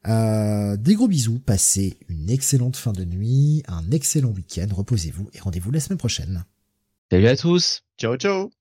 Euh, 0.08 0.78
des 0.78 0.96
gros 0.96 1.08
bisous, 1.08 1.40
passez 1.40 1.98
une 2.08 2.30
excellente 2.30 2.78
fin 2.78 2.94
de 2.94 3.04
nuit, 3.04 3.64
un 3.68 3.92
excellent 3.92 4.30
week-end, 4.30 4.68
reposez-vous 4.72 5.30
et 5.34 5.40
rendez-vous 5.40 5.72
la 5.72 5.80
semaine 5.80 5.98
prochaine. 5.98 6.46
Salut 7.12 7.28
à 7.28 7.36
tous. 7.36 7.84
Ciao, 7.98 8.16
ciao. 8.16 8.57